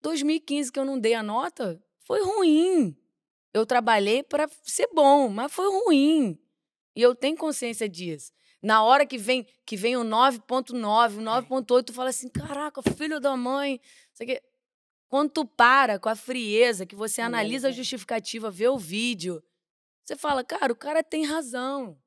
2015, 0.00 0.72
que 0.72 0.80
eu 0.80 0.86
não 0.86 0.98
dei 0.98 1.12
a 1.12 1.22
nota, 1.22 1.78
foi 2.06 2.24
ruim. 2.24 2.96
Eu 3.52 3.66
trabalhei 3.66 4.22
para 4.22 4.48
ser 4.62 4.88
bom, 4.94 5.28
mas 5.28 5.52
foi 5.52 5.66
ruim. 5.84 6.38
E 6.96 7.02
eu 7.02 7.14
tenho 7.14 7.36
consciência 7.36 7.86
disso. 7.86 8.32
Na 8.62 8.82
hora 8.82 9.06
que 9.06 9.16
vem 9.16 9.46
que 9.64 9.76
vem 9.76 9.96
o 9.96 10.02
9.9, 10.02 11.18
o 11.18 11.20
9.8, 11.20 11.84
tu 11.84 11.92
fala 11.92 12.10
assim, 12.10 12.28
caraca, 12.28 12.82
filho 12.96 13.20
da 13.20 13.36
mãe. 13.36 13.80
Isso 14.12 14.22
aqui. 14.22 14.40
Quando 15.08 15.30
tu 15.30 15.44
para 15.44 15.98
com 15.98 16.08
a 16.08 16.14
frieza, 16.14 16.86
que 16.86 16.94
você 16.94 17.20
analisa 17.20 17.66
a 17.66 17.70
Analisar. 17.70 17.72
justificativa, 17.72 18.50
vê 18.50 18.68
o 18.68 18.78
vídeo, 18.78 19.42
você 20.04 20.16
fala, 20.16 20.44
cara, 20.44 20.72
o 20.72 20.76
cara 20.76 21.02
tem 21.02 21.24
razão. 21.24 21.98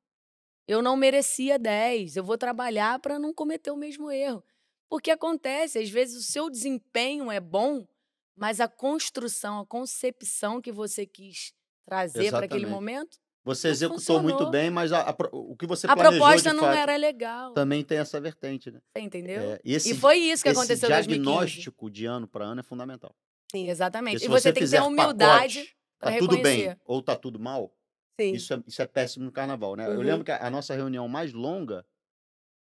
Eu 0.67 0.81
não 0.81 0.95
merecia 0.95 1.59
10. 1.59 2.15
Eu 2.15 2.23
vou 2.23 2.37
trabalhar 2.37 2.99
para 2.99 3.19
não 3.19 3.33
cometer 3.33 3.71
o 3.71 3.77
mesmo 3.77 4.11
erro. 4.11 4.43
Porque 4.89 5.11
acontece, 5.11 5.79
às 5.79 5.89
vezes 5.89 6.15
o 6.15 6.31
seu 6.31 6.49
desempenho 6.49 7.31
é 7.31 7.39
bom, 7.39 7.87
mas 8.35 8.59
a 8.59 8.67
construção, 8.67 9.59
a 9.59 9.65
concepção 9.65 10.61
que 10.61 10.71
você 10.71 11.05
quis 11.05 11.53
trazer 11.85 12.31
para 12.31 12.45
aquele 12.45 12.65
momento, 12.65 13.19
Você 13.45 13.67
não 13.67 13.71
executou 13.73 14.21
muito 14.21 14.33
funcionou. 14.37 14.51
bem, 14.51 14.69
mas 14.69 14.91
a- 14.93 15.01
a 15.01 15.13
pro- 15.13 15.29
o 15.33 15.55
que 15.57 15.65
você 15.67 15.85
a 15.85 15.93
planejou 15.95 16.19
proposta 16.19 16.49
de 16.51 16.55
não 16.55 16.63
fato 16.63 16.77
era 16.77 16.95
legal. 16.95 17.53
também 17.53 17.83
tem 17.83 17.97
essa 17.97 18.19
vertente, 18.21 18.71
né? 18.71 18.79
Você 18.95 19.03
entendeu? 19.03 19.41
É, 19.41 19.59
e 19.65 19.73
esse, 19.73 19.91
e 19.91 19.95
foi 19.95 20.17
isso 20.17 20.43
que 20.43 20.49
aconteceu 20.49 20.87
em 20.87 20.91
2015. 20.93 21.23
diagnóstico 21.25 21.89
de 21.91 22.05
ano 22.05 22.25
para 22.27 22.45
ano 22.45 22.61
é 22.61 22.63
fundamental. 22.63 23.13
Sim. 23.51 23.69
Exatamente. 23.69 24.13
Porque 24.15 24.25
E 24.25 24.29
você, 24.29 24.49
você 24.49 24.53
tem 24.53 24.63
que 24.63 24.69
ter 24.69 24.77
a 24.77 24.85
humildade 24.85 25.75
para 25.99 26.11
Tá 26.13 26.17
tudo 26.19 26.41
bem 26.41 26.75
ou 26.85 27.01
tá 27.01 27.15
tudo 27.17 27.37
mal, 27.39 27.73
Sim. 28.19 28.31
isso 28.33 28.53
é, 28.53 28.63
isso 28.65 28.81
é 28.81 28.87
péssimo 28.87 29.25
no 29.25 29.31
carnaval, 29.31 29.75
né? 29.75 29.87
Eu 29.87 29.91
Uhum. 29.97 30.01
lembro 30.01 30.23
que 30.23 30.31
a, 30.31 30.47
a 30.47 30.49
nossa 30.49 30.73
reunião 30.73 31.07
mais 31.09 31.33
longa 31.33 31.85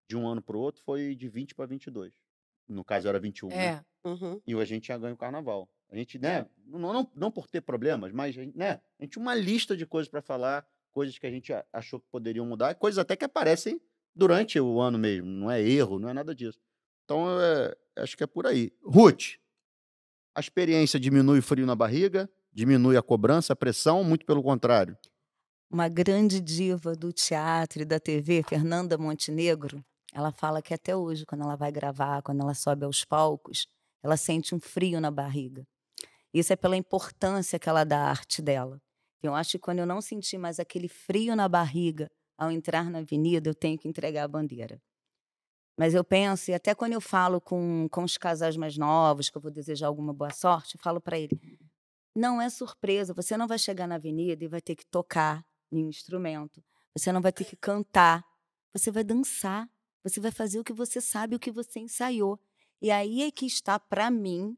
de 0.09 0.17
um 0.17 0.27
ano 0.27 0.41
para 0.41 0.57
o 0.57 0.59
outro 0.59 0.81
foi 0.83 1.15
de 1.15 1.27
20 1.29 1.53
para 1.55 1.65
22. 1.67 2.13
No 2.67 2.83
caso 2.83 3.07
era 3.07 3.19
21, 3.19 3.49
né? 3.49 3.65
É. 4.03 4.07
Uhum. 4.07 4.41
E 4.45 4.53
a 4.55 4.65
gente 4.65 4.87
já 4.87 4.97
ganha 4.97 5.13
o 5.13 5.17
carnaval. 5.17 5.69
A 5.95 5.97
gente, 5.97 6.19
né, 6.19 6.45
não, 6.67 6.91
não, 6.91 7.11
não 7.15 7.31
por 7.31 7.47
ter 7.47 7.61
problemas, 7.61 8.11
mas 8.11 8.35
né, 8.53 8.81
a 8.99 9.03
gente 9.03 9.13
tinha 9.13 9.21
uma 9.21 9.33
lista 9.33 9.77
de 9.77 9.85
coisas 9.85 10.09
para 10.09 10.21
falar, 10.21 10.67
coisas 10.91 11.17
que 11.17 11.25
a 11.25 11.31
gente 11.31 11.53
achou 11.71 12.01
que 12.01 12.07
poderiam 12.11 12.45
mudar, 12.45 12.75
coisas 12.75 12.99
até 12.99 13.15
que 13.15 13.23
aparecem 13.23 13.79
durante 14.13 14.59
o 14.59 14.81
ano 14.81 14.97
mesmo, 14.97 15.25
não 15.25 15.49
é 15.49 15.61
erro, 15.61 15.97
não 15.97 16.09
é 16.09 16.13
nada 16.13 16.35
disso. 16.35 16.59
Então, 17.05 17.27
é, 17.39 17.73
acho 17.95 18.17
que 18.17 18.25
é 18.25 18.27
por 18.27 18.45
aí. 18.45 18.73
Ruth, 18.83 19.37
a 20.35 20.41
experiência 20.41 20.99
diminui 20.99 21.39
o 21.39 21.41
frio 21.41 21.65
na 21.65 21.75
barriga, 21.75 22.29
diminui 22.51 22.97
a 22.97 23.01
cobrança, 23.01 23.53
a 23.53 23.55
pressão, 23.55 24.03
muito 24.03 24.25
pelo 24.25 24.43
contrário. 24.43 24.97
Uma 25.71 25.87
grande 25.87 26.41
diva 26.41 26.93
do 26.93 27.13
teatro 27.13 27.83
e 27.83 27.85
da 27.85 28.01
TV, 28.01 28.43
Fernanda 28.43 28.97
Montenegro, 28.97 29.81
ela 30.13 30.33
fala 30.33 30.61
que 30.61 30.73
até 30.73 30.93
hoje, 30.93 31.25
quando 31.25 31.45
ela 31.45 31.55
vai 31.55 31.71
gravar, 31.71 32.21
quando 32.21 32.41
ela 32.41 32.53
sobe 32.53 32.83
aos 32.83 33.05
palcos, 33.05 33.65
ela 34.03 34.17
sente 34.17 34.53
um 34.53 34.59
frio 34.59 34.99
na 34.99 35.09
barriga. 35.09 35.65
Isso 36.35 36.51
é 36.51 36.57
pela 36.57 36.75
importância 36.75 37.57
que 37.57 37.69
ela 37.69 37.85
dá 37.85 38.07
à 38.07 38.09
arte 38.09 38.41
dela. 38.41 38.81
Eu 39.23 39.33
acho 39.33 39.51
que 39.51 39.59
quando 39.59 39.79
eu 39.79 39.85
não 39.85 40.01
sentir 40.01 40.37
mais 40.37 40.59
aquele 40.59 40.89
frio 40.89 41.33
na 41.33 41.47
barriga 41.47 42.11
ao 42.37 42.51
entrar 42.51 42.89
na 42.91 42.99
avenida, 42.99 43.49
eu 43.49 43.55
tenho 43.55 43.79
que 43.79 43.87
entregar 43.87 44.25
a 44.25 44.27
bandeira. 44.27 44.81
Mas 45.79 45.93
eu 45.93 46.03
penso, 46.03 46.51
e 46.51 46.53
até 46.53 46.75
quando 46.75 46.91
eu 46.91 46.99
falo 46.99 47.39
com, 47.39 47.87
com 47.89 48.03
os 48.03 48.17
casais 48.17 48.57
mais 48.57 48.77
novos, 48.77 49.29
que 49.29 49.37
eu 49.37 49.41
vou 49.41 49.49
desejar 49.49 49.87
alguma 49.87 50.13
boa 50.13 50.29
sorte, 50.29 50.75
eu 50.75 50.81
falo 50.81 50.99
para 50.99 51.17
ele: 51.17 51.39
não 52.13 52.41
é 52.41 52.49
surpresa, 52.49 53.13
você 53.13 53.37
não 53.37 53.47
vai 53.47 53.57
chegar 53.57 53.87
na 53.87 53.95
avenida 53.95 54.43
e 54.43 54.47
vai 54.49 54.59
ter 54.59 54.75
que 54.75 54.85
tocar 54.85 55.41
nenhum 55.71 55.87
instrumento, 55.87 56.61
você 56.93 57.13
não 57.13 57.21
vai 57.21 57.31
ter 57.31 57.45
que 57.45 57.55
cantar, 57.55 58.21
você 58.73 58.91
vai 58.91 59.05
dançar, 59.05 59.69
você 60.03 60.19
vai 60.19 60.31
fazer 60.31 60.59
o 60.59 60.65
que 60.65 60.73
você 60.73 60.99
sabe, 60.99 61.37
o 61.37 61.39
que 61.39 61.49
você 61.49 61.79
ensaiou. 61.79 62.37
E 62.81 62.91
aí 62.91 63.23
é 63.23 63.31
que 63.31 63.45
está, 63.45 63.79
para 63.79 64.11
mim, 64.11 64.57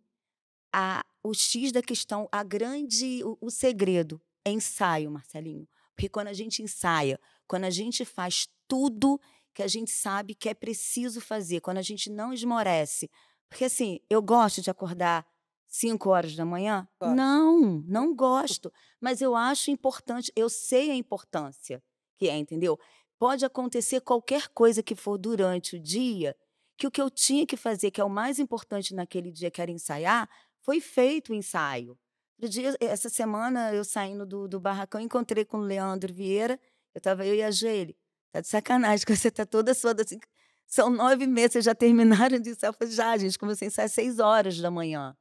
a, 0.74 1.06
o 1.28 1.34
X 1.34 1.72
da 1.72 1.82
questão, 1.82 2.28
a 2.32 2.44
grande, 2.44 3.24
o, 3.24 3.38
o 3.42 3.50
segredo 3.50 4.22
é 4.46 4.52
ensaio, 4.52 5.12
Marcelinho. 5.12 5.68
Porque 5.96 6.10
quando 6.10 6.28
a 6.28 6.34
gente 6.34 6.62
ensaia, 6.62 7.20
quando 7.48 7.66
a 7.66 7.70
gente 7.70 8.06
faz 8.06 8.48
tudo 8.68 9.20
que 9.54 9.64
a 9.64 9.68
gente 9.68 9.92
sabe 9.92 10.36
que 10.36 10.50
é 10.50 10.54
preciso 10.54 11.20
fazer, 11.20 11.62
quando 11.62 11.78
a 11.78 11.82
gente 11.82 12.10
não 12.10 12.32
esmorece. 12.32 13.10
Porque 13.50 13.66
assim, 13.66 14.00
eu 14.10 14.22
gosto 14.22 14.62
de 14.62 14.70
acordar 14.70 15.26
5 15.68 16.10
horas 16.10 16.36
da 16.36 16.46
manhã? 16.46 16.88
Gosto. 17.00 17.16
Não, 17.16 17.84
não 17.88 18.16
gosto. 18.16 18.72
Mas 19.02 19.22
eu 19.22 19.36
acho 19.36 19.72
importante, 19.72 20.32
eu 20.36 20.50
sei 20.50 20.92
a 20.92 20.96
importância 20.96 21.84
que 22.18 22.28
é, 22.28 22.38
entendeu? 22.38 22.80
Pode 23.20 23.46
acontecer 23.46 24.02
qualquer 24.02 24.48
coisa 24.50 24.84
que 24.84 24.96
for 24.96 25.18
durante 25.18 25.76
o 25.76 25.80
dia, 25.80 26.36
que 26.78 26.88
o 26.88 26.92
que 26.92 27.02
eu 27.02 27.10
tinha 27.10 27.46
que 27.46 27.56
fazer, 27.56 27.92
que 27.92 28.02
é 28.02 28.04
o 28.04 28.10
mais 28.10 28.40
importante 28.40 28.94
naquele 28.94 29.32
dia, 29.32 29.50
que 29.50 29.62
era 29.62 29.72
ensaiar, 29.72 30.30
foi 30.68 30.82
feito 30.82 31.32
o 31.32 31.36
ensaio. 31.36 31.98
Outro 32.38 32.50
dia, 32.50 32.76
essa 32.82 33.08
semana, 33.08 33.74
eu 33.74 33.86
saindo 33.86 34.26
do, 34.26 34.50
do 34.50 34.60
barracão, 34.60 35.00
encontrei 35.00 35.46
com 35.46 35.60
o 35.60 35.62
Leandro 35.62 36.14
Vieira, 36.14 36.60
eu 36.94 37.00
estava 37.00 37.26
eu 37.26 37.34
e 37.34 37.42
a 37.42 37.50
Gele. 37.50 37.98
Tá 38.34 38.42
de 38.42 38.50
sacanagem, 38.50 39.06
que 39.08 39.16
você 39.16 39.32
tá 39.32 39.46
toda 39.46 39.74
suada 39.74 40.04
assim. 40.04 40.20
São 40.66 40.90
nove 40.90 41.26
meses, 41.26 41.54
vocês 41.54 41.66
já 41.66 41.74
terminaram 41.74 42.38
de 42.38 42.50
ensaiar? 42.50 42.76
Já, 42.86 43.18
gente, 43.18 43.40
comecei 43.40 43.68
a 43.68 43.70
ensaiar 43.70 43.86
às 43.86 43.94
seis 43.94 44.20
horas 44.20 44.60
da 44.60 44.70
manhã. 44.70 45.16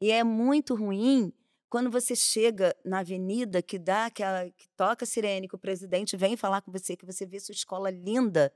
E 0.00 0.12
é 0.12 0.22
muito 0.22 0.76
ruim 0.76 1.32
quando 1.68 1.90
você 1.90 2.14
chega 2.14 2.72
na 2.84 3.00
avenida 3.00 3.60
que 3.60 3.80
dá 3.80 4.06
aquela 4.06 4.48
que 4.48 4.68
toca 4.76 5.04
a 5.04 5.08
sirene, 5.08 5.48
que 5.48 5.56
o 5.56 5.58
presidente 5.58 6.16
vem 6.16 6.36
falar 6.36 6.62
com 6.62 6.70
você, 6.70 6.96
que 6.96 7.04
você 7.04 7.26
vê 7.26 7.40
sua 7.40 7.52
escola 7.52 7.90
linda 7.90 8.52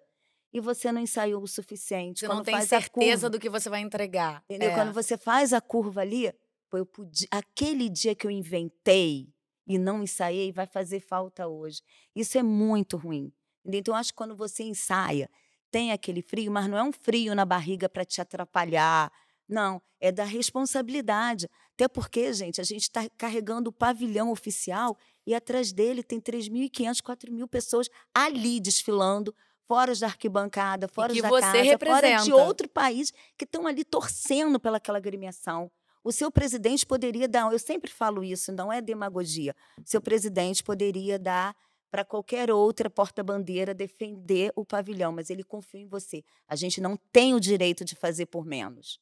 e 0.53 0.61
você 0.61 0.91
não 0.91 1.01
ensaiou 1.01 1.43
o 1.43 1.49
suficiente. 1.49 2.21
Você 2.21 2.27
Quando 2.27 2.39
não 2.39 2.45
tem 2.45 2.61
certeza 2.63 3.23
curva, 3.23 3.31
do 3.31 3.39
que 3.39 3.51
você 3.51 3.69
vai 3.69 3.81
entregar. 3.81 4.43
Entendeu? 4.45 4.71
É. 4.71 4.75
Quando 4.75 4.93
você 4.93 5.17
faz 5.17 5.53
a 5.53 5.61
curva 5.61 6.01
ali, 6.01 6.33
pô, 6.71 6.79
eu 6.79 6.87
podia, 6.87 7.29
aquele 7.31 7.89
dia 7.89 8.15
que 8.15 8.27
eu 8.27 8.31
inventei 8.31 9.29
e 9.67 9.79
não 9.79 10.03
ensaiei 10.03 10.51
vai 10.51 10.67
fazer 10.67 11.01
falta 11.01 11.47
hoje. 11.47 11.83
Isso 12.15 12.39
é 12.39 12.43
muito 12.43 12.97
ruim. 12.97 13.33
entendeu? 13.61 13.81
Então, 13.81 13.95
eu 13.95 13.99
acho 13.99 14.13
que 14.13 14.17
quando 14.17 14.35
você 14.35 14.63
ensaia, 14.63 15.31
tem 15.71 15.93
aquele 15.93 16.23
frio, 16.23 16.51
mas 16.51 16.69
não 16.69 16.79
é 16.79 16.83
um 16.83 16.93
frio 16.93 17.35
na 17.35 17.45
barriga 17.45 17.89
para 17.89 18.05
te 18.05 18.21
atrapalhar. 18.21 19.13
Não, 19.47 19.81
é 20.01 20.11
da 20.11 20.25
responsabilidade. 20.25 21.49
Até 21.75 21.87
porque, 21.87 22.33
gente, 22.33 22.61
a 22.61 22.65
gente 22.65 22.83
está 22.83 23.09
carregando 23.17 23.71
o 23.71 23.73
pavilhão 23.73 24.31
oficial 24.31 24.97
e 25.27 25.35
atrás 25.35 25.73
dele 25.73 26.03
tem 26.03 26.21
3.500, 26.21 27.03
4.000 27.03 27.47
pessoas 27.49 27.89
ali 28.15 28.61
desfilando, 28.61 29.35
fora 29.69 29.95
da 29.95 30.07
arquibancada, 30.07 30.89
fora 30.89 31.15
da 31.15 31.29
você 31.29 31.41
casa, 31.41 31.53
fora 31.53 31.63
de 31.63 31.69
representa. 31.69 32.37
outro 32.37 32.69
país 32.69 33.13
que 33.37 33.45
estão 33.45 33.67
ali 33.67 33.85
torcendo 33.85 34.59
pelaquela 34.59 34.97
agremiação. 34.97 35.71
O 36.03 36.11
seu 36.11 36.33
presidente 36.33 36.87
poderia 36.87 37.29
dar, 37.29 37.53
eu 37.53 37.59
sempre 37.59 37.91
falo 37.91 38.25
isso, 38.25 38.51
não 38.51 38.73
é 38.73 38.81
demagogia. 38.81 39.55
O 39.77 39.87
seu 39.87 40.01
presidente 40.01 40.65
poderia 40.65 41.19
dar 41.19 41.55
para 41.91 42.05
qualquer 42.05 42.51
outra 42.51 42.89
porta-bandeira 42.89 43.75
defender 43.75 44.53
o 44.57 44.65
pavilhão, 44.65 45.13
mas 45.13 45.29
ele 45.29 45.45
confia 45.45 45.81
em 45.81 45.87
você. 45.87 46.25
A 46.47 46.57
gente 46.57 46.81
não 46.81 46.97
tem 47.13 47.35
o 47.35 47.41
direito 47.41 47.85
de 47.85 47.95
fazer 47.95 48.27
por 48.27 48.47
menos, 48.47 48.99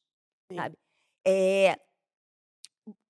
Sim. 0.51 0.57
sabe? 0.57 0.77
É, 1.25 1.79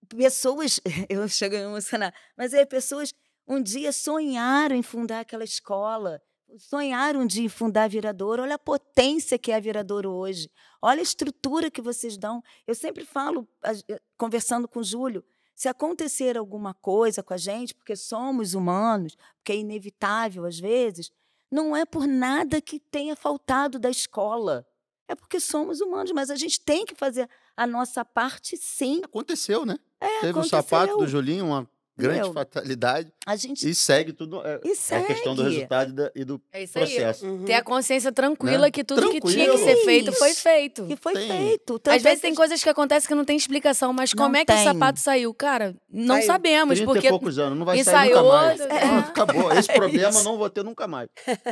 pessoas, 0.09 0.79
eu 1.09 1.27
chego 1.27 1.55
a 1.55 1.59
emocionar, 1.59 2.13
mas 2.35 2.53
é 2.53 2.65
pessoas 2.65 3.13
um 3.47 3.61
dia 3.61 3.91
sonharam 3.91 4.75
em 4.75 4.84
fundar 4.84 5.21
aquela 5.21 5.43
escola, 5.43 6.21
sonharam 6.57 7.21
um 7.21 7.27
em 7.27 7.49
fundar 7.49 7.83
a 7.83 7.87
Viradouro. 7.87 8.43
Olha 8.43 8.55
a 8.55 8.59
potência 8.59 9.37
que 9.37 9.51
é 9.51 9.55
a 9.55 9.59
Viradouro 9.59 10.11
hoje. 10.11 10.49
Olha 10.81 10.99
a 10.99 11.03
estrutura 11.03 11.69
que 11.69 11.81
vocês 11.81 12.17
dão. 12.17 12.41
Eu 12.65 12.75
sempre 12.75 13.05
falo, 13.05 13.47
eh, 13.63 14.01
conversando 14.17 14.67
com 14.67 14.79
o 14.79 14.83
Júlio, 14.83 15.23
se 15.55 15.67
acontecer 15.67 16.37
alguma 16.37 16.73
coisa 16.73 17.23
com 17.23 17.33
a 17.33 17.37
gente, 17.37 17.73
porque 17.73 17.95
somos 17.95 18.53
humanos, 18.53 19.15
porque 19.37 19.51
é 19.51 19.57
inevitável 19.57 20.45
às 20.45 20.59
vezes, 20.59 21.11
não 21.51 21.75
é 21.75 21.85
por 21.85 22.05
nada 22.05 22.61
que 22.61 22.79
tenha 22.79 23.15
faltado 23.15 23.79
da 23.79 23.89
escola. 23.89 24.65
É 25.07 25.15
porque 25.15 25.39
somos 25.39 25.79
humanos, 25.79 26.11
mas 26.11 26.29
a 26.29 26.35
gente 26.35 26.59
tem 26.59 26.85
que 26.85 26.93
fazer 26.93 27.29
a 27.55 27.65
nossa 27.65 28.03
parte 28.03 28.57
sim. 28.57 29.01
Aconteceu, 29.03 29.65
né? 29.65 29.77
É, 29.99 30.19
Teve 30.19 30.39
o 30.39 30.43
sapato 30.43 30.87
do 30.87 30.91
aconteceu. 30.91 31.07
Julinho, 31.07 31.45
uma 31.45 31.69
grande 31.97 32.19
Entendeu? 32.19 32.33
fatalidade. 32.33 33.11
A 33.25 33.35
gente 33.35 33.67
E 33.67 33.73
segue 33.75 34.13
tudo. 34.13 34.41
É, 34.45 34.59
e 34.63 34.69
é 34.93 34.97
a 34.97 35.03
questão 35.03 35.33
do 35.35 35.41
segue. 35.43 35.55
resultado 35.55 35.89
e, 35.89 35.93
da- 35.93 36.11
e 36.15 36.23
do 36.25 36.41
É 36.53 36.63
isso 36.63 36.77
aí. 36.77 36.85
processo. 36.85 37.25
Uhum. 37.25 37.43
Ter 37.45 37.53
a 37.55 37.63
consciência 37.63 38.11
tranquila 38.11 38.59
Né? 38.67 38.71
que 38.71 38.83
tudo 38.83 39.09
que 39.09 39.19
tinha 39.21 39.45
que 39.45 39.51
Tranquilo. 39.51 39.57
ser 39.57 39.75
feito 39.85 40.11
foi 40.13 40.33
feito. 40.33 40.85
E 40.89 40.95
foi 40.95 41.13
Tem. 41.13 41.27
feito. 41.27 41.75
Às 41.75 41.81
Tanto 41.81 41.95
é 41.95 41.99
vezes 41.99 42.15
que 42.21 42.27
tem 42.27 42.35
coisas 42.35 42.63
que 42.63 42.69
acontecem 42.69 43.07
que 43.07 43.15
não 43.15 43.25
tem 43.25 43.35
explicação, 43.35 43.91
mas 43.91 44.13
Não 44.13 44.23
como 44.23 44.37
é 44.37 44.45
que 44.45 44.51
o 44.51 44.55
tem. 44.55 44.63
sapato 44.63 44.99
saiu? 44.99 45.33
Cara, 45.33 45.75
não 45.91 46.15
Saiu. 46.15 46.27
sabemos, 46.27 46.75
30 46.77 46.85
porque 46.93 47.07
e 47.07 47.09
poucos 47.09 47.39
anos, 47.39 47.57
não 47.57 47.65
vai 47.65 47.83
sair 47.83 48.09
nunca 48.09 48.23
mais. 48.23 48.59
é. 48.61 48.67
Pronto, 48.79 49.09
acabou. 49.09 49.51
Esse 49.53 49.71
É 49.71 49.75
problema 49.75 50.23
não 50.23 50.37
vou 50.37 50.49
ter 50.49 50.63
nunca 50.63 50.87
mais. 50.87 51.09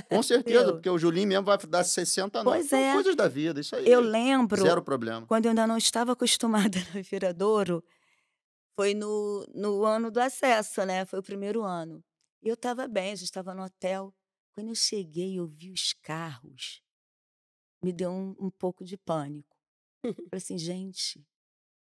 Com 0.09 0.21
certeza, 0.23 0.73
porque 0.73 0.89
o 0.89 0.97
Julinho 0.97 1.27
mesmo 1.27 1.43
vai 1.45 1.57
dar 1.67 1.83
60 1.83 2.39
anos. 2.39 2.51
Pois 2.53 2.69
São 2.69 2.79
é. 2.79 2.93
coisas 2.93 3.15
da 3.15 3.27
vida, 3.27 3.59
isso 3.59 3.75
aí. 3.75 3.89
Eu 3.89 3.99
lembro, 4.01 4.61
Zero 4.61 4.81
problema. 4.81 5.25
quando 5.27 5.45
eu 5.45 5.49
ainda 5.49 5.65
não 5.67 5.77
estava 5.77 6.11
acostumada 6.13 6.77
no 6.93 7.01
Viradouro, 7.03 7.83
foi 8.75 8.93
no, 8.93 9.45
no 9.53 9.83
ano 9.85 10.11
do 10.11 10.19
acesso, 10.19 10.85
né? 10.85 11.05
Foi 11.05 11.19
o 11.19 11.23
primeiro 11.23 11.63
ano. 11.63 12.03
E 12.43 12.47
eu 12.47 12.53
estava 12.53 12.87
bem, 12.87 13.11
a 13.11 13.15
gente 13.15 13.25
estava 13.25 13.53
no 13.53 13.63
hotel. 13.63 14.13
Quando 14.53 14.69
eu 14.69 14.75
cheguei 14.75 15.33
e 15.33 15.37
eu 15.37 15.47
vi 15.47 15.71
os 15.71 15.93
carros, 15.93 16.81
me 17.83 17.91
deu 17.91 18.11
um, 18.11 18.35
um 18.39 18.49
pouco 18.51 18.83
de 18.83 18.97
pânico. 18.97 19.57
Falei 20.29 20.29
assim, 20.33 20.57
gente, 20.57 21.25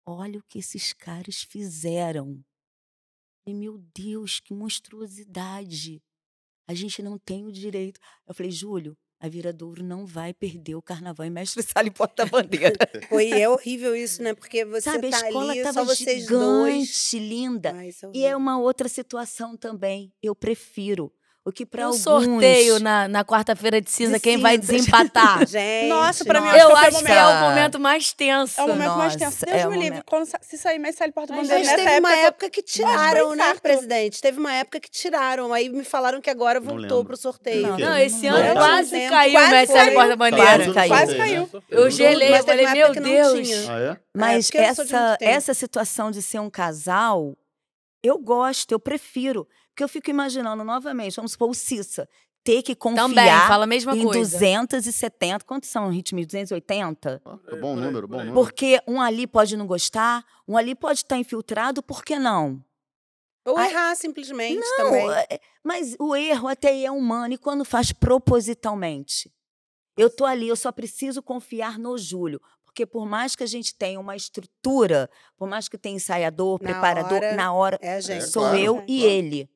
olha 0.06 0.38
o 0.38 0.44
que 0.44 0.58
esses 0.58 0.92
caras 0.92 1.42
fizeram. 1.42 2.44
E 3.46 3.52
meu 3.52 3.78
Deus, 3.94 4.40
que 4.40 4.54
monstruosidade. 4.54 6.02
A 6.66 6.74
gente 6.74 7.02
não 7.02 7.18
tem 7.18 7.44
o 7.44 7.52
direito. 7.52 8.00
Eu 8.26 8.34
falei, 8.34 8.50
Júlio, 8.50 8.96
a 9.24 9.28
Viradouro 9.28 9.82
não 9.82 10.04
vai 10.04 10.34
perder 10.34 10.74
o 10.74 10.82
carnaval 10.82 11.26
em 11.26 11.30
Mestre 11.30 11.62
Sala 11.64 11.88
e 11.88 11.90
Porta-Bandeira. 11.90 12.74
Foi, 13.08 13.30
é 13.30 13.48
horrível 13.48 13.96
isso, 13.96 14.22
né? 14.22 14.34
Porque 14.34 14.66
você 14.66 14.82
Sabe, 14.90 15.08
tá 15.08 15.16
a 15.16 15.26
escola 15.28 15.52
ali, 15.52 15.62
só 15.62 15.68
estava 15.70 15.86
vocês 15.86 16.26
dois. 16.26 16.74
gigante, 16.86 17.18
linda. 17.18 17.72
Ai, 17.74 17.88
isso 17.88 18.04
é 18.04 18.10
E 18.12 18.24
é 18.26 18.36
uma 18.36 18.58
outra 18.58 18.86
situação 18.86 19.56
também. 19.56 20.12
Eu 20.22 20.34
prefiro. 20.34 21.10
O 21.46 21.52
que 21.52 21.66
para 21.66 21.82
o 21.82 21.84
alguns... 21.88 22.00
sorteio 22.02 22.80
na, 22.80 23.06
na 23.06 23.22
quarta-feira 23.22 23.78
de 23.78 23.90
cinza, 23.90 24.14
De 24.14 24.20
quem 24.20 24.38
vai 24.38 24.56
cinzas. 24.56 24.76
desempatar? 24.76 25.44
Gente, 25.46 25.88
Nossa, 25.90 26.24
pra 26.24 26.40
mim, 26.40 26.46
nossa. 26.46 26.56
acho 26.58 26.64
Eu 26.64 26.70
que 26.70 26.86
acho 26.86 27.04
que 27.04 27.12
é 27.12 27.26
o 27.26 27.40
momento 27.40 27.78
mais 27.80 28.12
tenso. 28.14 28.60
É 28.60 28.64
o 28.64 28.68
momento 28.68 28.96
mais 28.96 29.14
tenso. 29.14 29.24
Nossa, 29.24 29.46
Deus 29.46 29.58
é 29.60 29.68
me 29.68 29.76
livre. 29.76 30.02
Quando 30.06 30.26
se 30.40 30.56
sair 30.56 30.78
mais 30.78 30.96
Sally 30.96 31.12
Porta-Bandeira 31.12 31.58
Mas 31.58 31.66
nessa 31.66 31.84
teve 31.84 31.98
uma 32.00 32.14
época, 32.16 32.48
que 32.48 32.62
tiraram, 32.62 33.34
né, 33.34 33.54
presidente? 33.56 34.22
Teve 34.22 34.38
uma 34.40 34.54
época 34.54 34.80
que 34.80 34.90
tiraram. 34.90 35.52
Aí 35.52 35.68
me 35.68 35.84
falaram 35.84 36.18
que 36.22 36.30
agora 36.30 36.58
voltou 36.60 37.04
pro 37.04 37.14
sorteio. 37.16 37.66
Não, 37.66 37.78
Não, 37.78 37.98
esse 37.98 38.26
Não, 38.26 38.36
ano 38.36 38.46
não, 38.48 38.54
quase 38.54 39.02
não. 39.02 39.10
caiu 39.10 39.40
o 39.40 39.50
Mestre 39.50 39.76
caiu. 39.76 39.94
Porta-Bandeira. 39.94 40.46
Quase 40.46 40.72
caiu. 40.72 40.88
Quase 40.88 41.16
caiu. 41.16 41.50
Eu 41.68 41.90
gelei, 41.90 42.38
eu 42.38 42.44
falei, 42.44 42.66
meu 42.68 42.92
Deus. 42.92 43.68
Ah, 43.68 43.80
é? 43.80 43.96
Mas 44.16 44.50
eu 44.50 44.60
essa, 44.62 45.18
essa 45.20 45.52
situação 45.52 46.10
de 46.10 46.22
ser 46.22 46.38
um 46.38 46.48
casal, 46.48 47.36
eu 48.02 48.16
gosto, 48.18 48.72
eu 48.72 48.80
prefiro. 48.80 49.46
Porque 49.74 49.82
eu 49.82 49.88
fico 49.88 50.08
imaginando 50.08 50.62
novamente, 50.62 51.16
vamos 51.16 51.32
supor, 51.32 51.50
o 51.50 51.54
Cissa 51.54 52.08
ter 52.44 52.62
que 52.62 52.76
confiar 52.76 53.08
Também, 53.08 53.26
fala 53.48 53.64
a 53.64 53.66
mesma 53.66 53.96
em 53.96 54.04
coisa. 54.04 54.38
270. 54.38 55.44
Quantos 55.44 55.68
são 55.68 55.88
ritmos? 55.90 56.26
280? 56.26 57.20
Ah, 57.24 57.38
é 57.48 57.56
bom 57.56 57.74
número, 57.74 58.06
bom 58.06 58.18
número. 58.18 58.34
Porque 58.34 58.80
um 58.86 59.00
ali 59.00 59.26
pode 59.26 59.56
não 59.56 59.66
gostar, 59.66 60.24
um 60.46 60.56
ali 60.56 60.74
pode 60.76 61.00
estar 61.00 61.16
infiltrado, 61.16 61.82
por 61.82 62.04
que 62.04 62.18
não? 62.18 62.62
Ou 63.46 63.56
Ai, 63.56 63.70
errar 63.70 63.94
simplesmente 63.96 64.60
Não, 64.60 64.76
também. 64.76 65.10
é- 65.10 65.40
mas 65.64 65.96
o 65.98 66.14
erro 66.14 66.46
até 66.46 66.68
aí 66.68 66.84
é 66.86 66.90
humano 66.92 67.34
e 67.34 67.38
quando 67.38 67.64
faz 67.64 67.90
propositalmente. 67.92 69.32
Eu 69.96 70.08
tô 70.08 70.24
ali, 70.24 70.46
eu 70.48 70.56
só 70.56 70.70
preciso 70.70 71.20
confiar 71.22 71.78
no 71.78 71.96
Júlio. 71.98 72.40
Porque 72.64 72.84
por 72.86 73.06
mais 73.06 73.34
que 73.36 73.42
a 73.44 73.46
gente 73.46 73.74
tenha 73.74 73.98
uma 74.00 74.16
estrutura, 74.16 75.08
por 75.36 75.48
mais 75.48 75.68
que 75.68 75.78
tenha 75.78 75.96
ensaiador, 75.96 76.60
Na 76.60 76.68
preparador, 76.72 77.18
hora, 77.18 77.34
na 77.36 77.52
hora, 77.52 77.78
É 77.80 78.00
gente. 78.00 78.26
sou 78.28 78.42
claro, 78.42 78.58
eu 78.58 78.74
claro. 78.74 78.86
e 78.90 79.04
ele. 79.04 79.48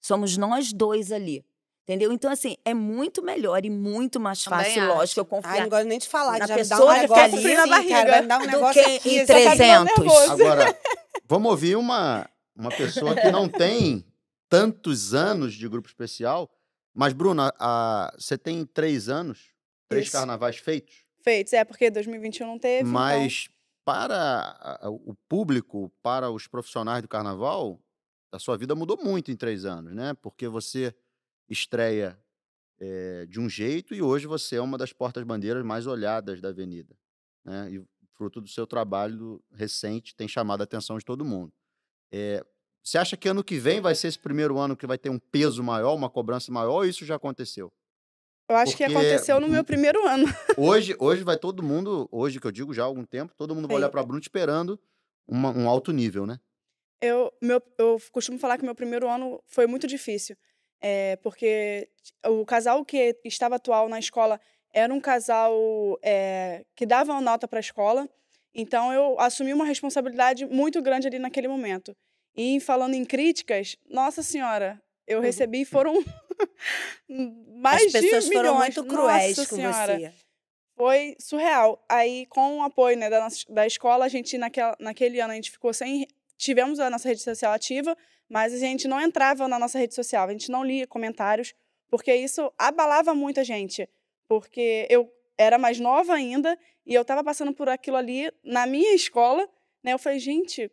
Somos 0.00 0.36
nós 0.36 0.72
dois 0.72 1.12
ali. 1.12 1.44
Entendeu? 1.84 2.12
Então, 2.12 2.30
assim, 2.30 2.56
é 2.64 2.72
muito 2.72 3.20
melhor 3.22 3.64
e 3.64 3.70
muito 3.70 4.20
mais 4.20 4.44
Também 4.44 4.64
fácil, 4.66 4.82
acho. 4.82 4.92
lógico, 4.94 5.20
eu 5.20 5.24
Ai, 5.24 5.28
confiar 5.42 5.62
não 5.62 5.68
gosto 5.68 5.86
nem 5.88 5.98
de 5.98 6.08
falar, 6.08 6.38
Na 6.38 6.40
que 6.40 6.46
já 6.46 6.54
me 6.56 6.62
dá 6.62 6.76
pessoa 6.76 6.92
um 6.92 6.94
que 6.94 7.00
negócio 7.00 7.30
com 7.30 7.36
frio 7.38 7.54
na 7.56 7.60
assim, 7.62 7.70
barriga. 7.70 7.94
cara, 7.96 8.10
vai 8.10 8.20
me 8.22 8.26
dar 8.28 8.36
um 8.38 8.40
do 8.42 8.46
negócio 8.46 8.84
que 8.84 8.90
aqui. 8.96 9.08
em 9.08 9.26
Você 9.26 9.26
tá 9.26 9.34
ficando 9.50 9.56
300. 9.56 9.84
nervoso. 9.98 10.32
Agora, 10.32 10.78
vamos 11.26 11.50
ouvir 11.50 11.76
uma, 11.76 12.30
uma 12.54 12.70
pessoa 12.70 13.16
que 13.16 13.30
não 13.32 13.48
tem 13.48 14.04
tantos 14.48 15.14
anos 15.14 15.52
de 15.54 15.68
grupo 15.68 15.88
especial. 15.88 16.48
Mas, 16.94 17.12
Bruna, 17.12 17.52
a- 17.58 18.14
você 18.16 18.38
tem 18.38 18.64
três 18.66 19.08
anos, 19.08 19.48
três 19.88 20.04
Isso. 20.06 20.12
carnavais 20.12 20.56
feitos, 20.58 20.94
Feitos, 21.24 21.52
é 21.52 21.64
porque 21.64 21.90
2021 21.90 22.46
não 22.46 22.58
teve. 22.58 22.80
então- 22.82 22.92
mas 22.92 23.48
para 23.84 24.14
a- 24.60 24.86
a- 24.86 24.90
o 24.90 25.14
público, 25.28 25.90
para 26.02 26.30
os 26.30 26.46
profissionais 26.46 27.02
do 27.02 27.08
carnaval, 27.08 27.80
a 28.32 28.38
sua 28.38 28.56
vida 28.56 28.74
mudou 28.74 28.96
muito 29.02 29.30
em 29.30 29.36
três 29.36 29.64
anos, 29.64 29.94
né? 29.94 30.14
Porque 30.14 30.46
você 30.48 30.94
estreia 31.48 32.18
eh, 32.78 33.26
de 33.28 33.40
um 33.40 33.48
jeito 33.48 33.94
e 33.94 34.00
hoje 34.02 34.26
você 34.26 34.56
é 34.56 34.60
uma 34.60 34.78
das 34.78 34.92
portas-bandeiras 34.92 35.64
mais 35.64 35.86
olhadas 35.86 36.40
da 36.40 36.48
Avenida. 36.48 36.96
Né? 37.44 37.72
E 37.72 37.84
fruto 38.14 38.40
do 38.40 38.48
seu 38.48 38.66
trabalho 38.66 39.42
recente 39.52 40.14
tem 40.14 40.28
chamado 40.28 40.60
a 40.60 40.64
atenção 40.64 40.96
de 40.98 41.04
todo 41.04 41.24
mundo. 41.24 41.52
Eh, 42.12 42.44
você 42.82 42.98
acha 42.98 43.16
que 43.16 43.28
ano 43.28 43.44
que 43.44 43.58
vem 43.58 43.80
vai 43.80 43.94
ser 43.94 44.08
esse 44.08 44.18
primeiro 44.18 44.58
ano 44.58 44.76
que 44.76 44.86
vai 44.86 44.96
ter 44.96 45.10
um 45.10 45.18
peso 45.18 45.62
maior, 45.62 45.94
uma 45.94 46.08
cobrança 46.08 46.50
maior, 46.52 46.70
ou 46.72 46.84
isso 46.84 47.04
já 47.04 47.16
aconteceu? 47.16 47.70
Eu 48.48 48.56
acho 48.56 48.76
que 48.76 48.84
porque- 48.84 48.96
aconteceu 48.96 49.38
no 49.40 49.48
meu 49.48 49.62
primeiro 49.62 50.06
ano. 50.08 50.26
Hoje, 50.56 50.96
hoje 50.98 51.22
vai 51.22 51.36
todo 51.38 51.62
mundo, 51.62 52.08
hoje 52.10 52.40
que 52.40 52.46
eu 52.46 52.50
digo 52.50 52.72
já 52.74 52.82
há 52.82 52.86
algum 52.86 53.04
tempo, 53.04 53.34
todo 53.36 53.54
mundo 53.54 53.68
vai 53.68 53.76
olhar 53.76 53.90
para 53.90 54.02
Bruno 54.02 54.20
esperando 54.20 54.78
uma- 55.26 55.50
um 55.50 55.68
alto 55.68 55.92
nível, 55.92 56.26
né? 56.26 56.40
Eu, 57.00 57.32
meu, 57.40 57.62
eu 57.78 57.98
costumo 58.12 58.38
falar 58.38 58.58
que 58.58 58.64
meu 58.64 58.74
primeiro 58.74 59.08
ano 59.08 59.42
foi 59.46 59.66
muito 59.66 59.86
difícil. 59.86 60.36
É, 60.82 61.16
porque 61.16 61.88
o 62.26 62.44
casal 62.46 62.84
que 62.84 63.16
estava 63.24 63.56
atual 63.56 63.88
na 63.88 63.98
escola 63.98 64.40
era 64.72 64.92
um 64.92 65.00
casal 65.00 65.52
é, 66.02 66.64
que 66.74 66.86
dava 66.86 67.12
uma 67.12 67.20
nota 67.20 67.46
para 67.48 67.58
a 67.58 67.60
escola. 67.60 68.08
Então 68.54 68.92
eu 68.92 69.18
assumi 69.20 69.52
uma 69.52 69.64
responsabilidade 69.64 70.46
muito 70.46 70.80
grande 70.82 71.06
ali 71.06 71.18
naquele 71.18 71.48
momento. 71.48 71.94
E 72.36 72.60
falando 72.60 72.94
em 72.94 73.04
críticas, 73.04 73.76
nossa 73.88 74.22
senhora, 74.22 74.80
eu 75.06 75.20
recebi 75.20 75.64
foram 75.64 75.94
mais 77.08 77.86
As 77.86 77.92
pessoas 77.92 78.24
de 78.24 78.32
foram 78.32 78.54
milhões. 78.54 78.76
muito 78.76 78.84
cruéis 78.84 79.36
Nossa 79.36 79.50
com 79.50 79.56
senhora. 79.56 79.98
você. 79.98 80.12
Foi 80.76 81.16
surreal. 81.20 81.84
Aí, 81.88 82.24
com 82.26 82.58
o 82.58 82.62
apoio 82.62 82.96
né, 82.96 83.10
da, 83.10 83.20
nossa- 83.20 83.44
da 83.50 83.66
escola, 83.66 84.06
a 84.06 84.08
gente, 84.08 84.38
naquela, 84.38 84.74
naquele 84.80 85.20
ano, 85.20 85.32
a 85.32 85.36
gente 85.36 85.50
ficou 85.50 85.74
sem. 85.74 86.06
Tivemos 86.40 86.80
a 86.80 86.88
nossa 86.88 87.06
rede 87.06 87.20
social 87.20 87.52
ativa, 87.52 87.94
mas 88.26 88.54
a 88.54 88.56
gente 88.56 88.88
não 88.88 88.98
entrava 88.98 89.46
na 89.46 89.58
nossa 89.58 89.78
rede 89.78 89.94
social, 89.94 90.26
a 90.26 90.32
gente 90.32 90.50
não 90.50 90.64
lia 90.64 90.86
comentários, 90.86 91.54
porque 91.90 92.14
isso 92.14 92.50
abalava 92.56 93.14
muito 93.14 93.38
a 93.40 93.44
gente. 93.44 93.86
Porque 94.26 94.86
eu 94.88 95.12
era 95.36 95.58
mais 95.58 95.78
nova 95.78 96.14
ainda 96.14 96.58
e 96.86 96.94
eu 96.94 97.02
estava 97.02 97.22
passando 97.22 97.52
por 97.52 97.68
aquilo 97.68 97.98
ali 97.98 98.32
na 98.42 98.66
minha 98.66 98.94
escola, 98.94 99.46
né? 99.82 99.92
Eu 99.92 99.98
falei, 99.98 100.18
gente. 100.18 100.70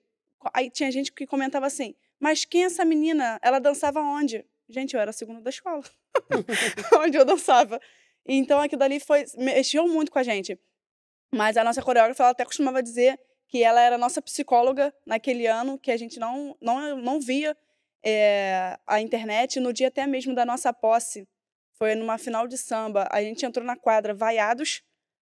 Aí 0.54 0.70
tinha 0.70 0.90
gente 0.90 1.12
que 1.12 1.28
comentava 1.28 1.66
assim: 1.66 1.94
mas 2.18 2.46
quem 2.46 2.64
é 2.64 2.68
essa 2.68 2.86
menina? 2.86 3.38
Ela 3.42 3.60
dançava 3.60 4.00
onde? 4.00 4.46
Gente, 4.70 4.94
eu 4.94 5.02
era 5.02 5.10
a 5.10 5.14
segunda 5.14 5.42
da 5.42 5.50
escola, 5.50 5.84
onde 7.04 7.18
eu 7.18 7.26
dançava. 7.26 7.78
Então 8.26 8.62
aquilo 8.62 8.80
dali 8.80 9.02
foi, 9.02 9.26
mexeu 9.38 9.86
muito 9.86 10.14
com 10.14 10.20
a 10.20 10.24
gente. 10.24 10.58
Mas 11.30 11.58
a 11.58 11.64
nossa 11.66 11.82
coreógrafa 11.82 12.24
ela 12.24 12.32
até 12.32 12.46
costumava 12.46 12.82
dizer 12.82 13.20
que 13.48 13.64
ela 13.64 13.82
era 13.82 13.98
nossa 13.98 14.22
psicóloga 14.22 14.94
naquele 15.06 15.48
ano, 15.48 15.80
que 15.80 15.92
a 15.92 15.98
gente 15.98 16.20
não, 16.20 16.56
não, 16.62 16.98
não 16.98 17.20
via 17.20 17.56
eh, 18.04 18.78
a 18.86 19.02
internet. 19.02 19.60
No 19.60 19.72
dia 19.72 19.88
até 19.88 20.06
mesmo 20.06 20.36
da 20.36 20.46
nossa 20.46 20.74
posse, 20.74 21.28
Foi 21.74 21.94
numa 21.94 22.18
final 22.18 22.48
de 22.48 22.58
samba. 22.58 23.08
A 23.12 23.22
gente 23.22 23.46
entrou 23.46 23.64
na 23.66 23.76
quadra 23.76 24.14
vaiados. 24.14 24.82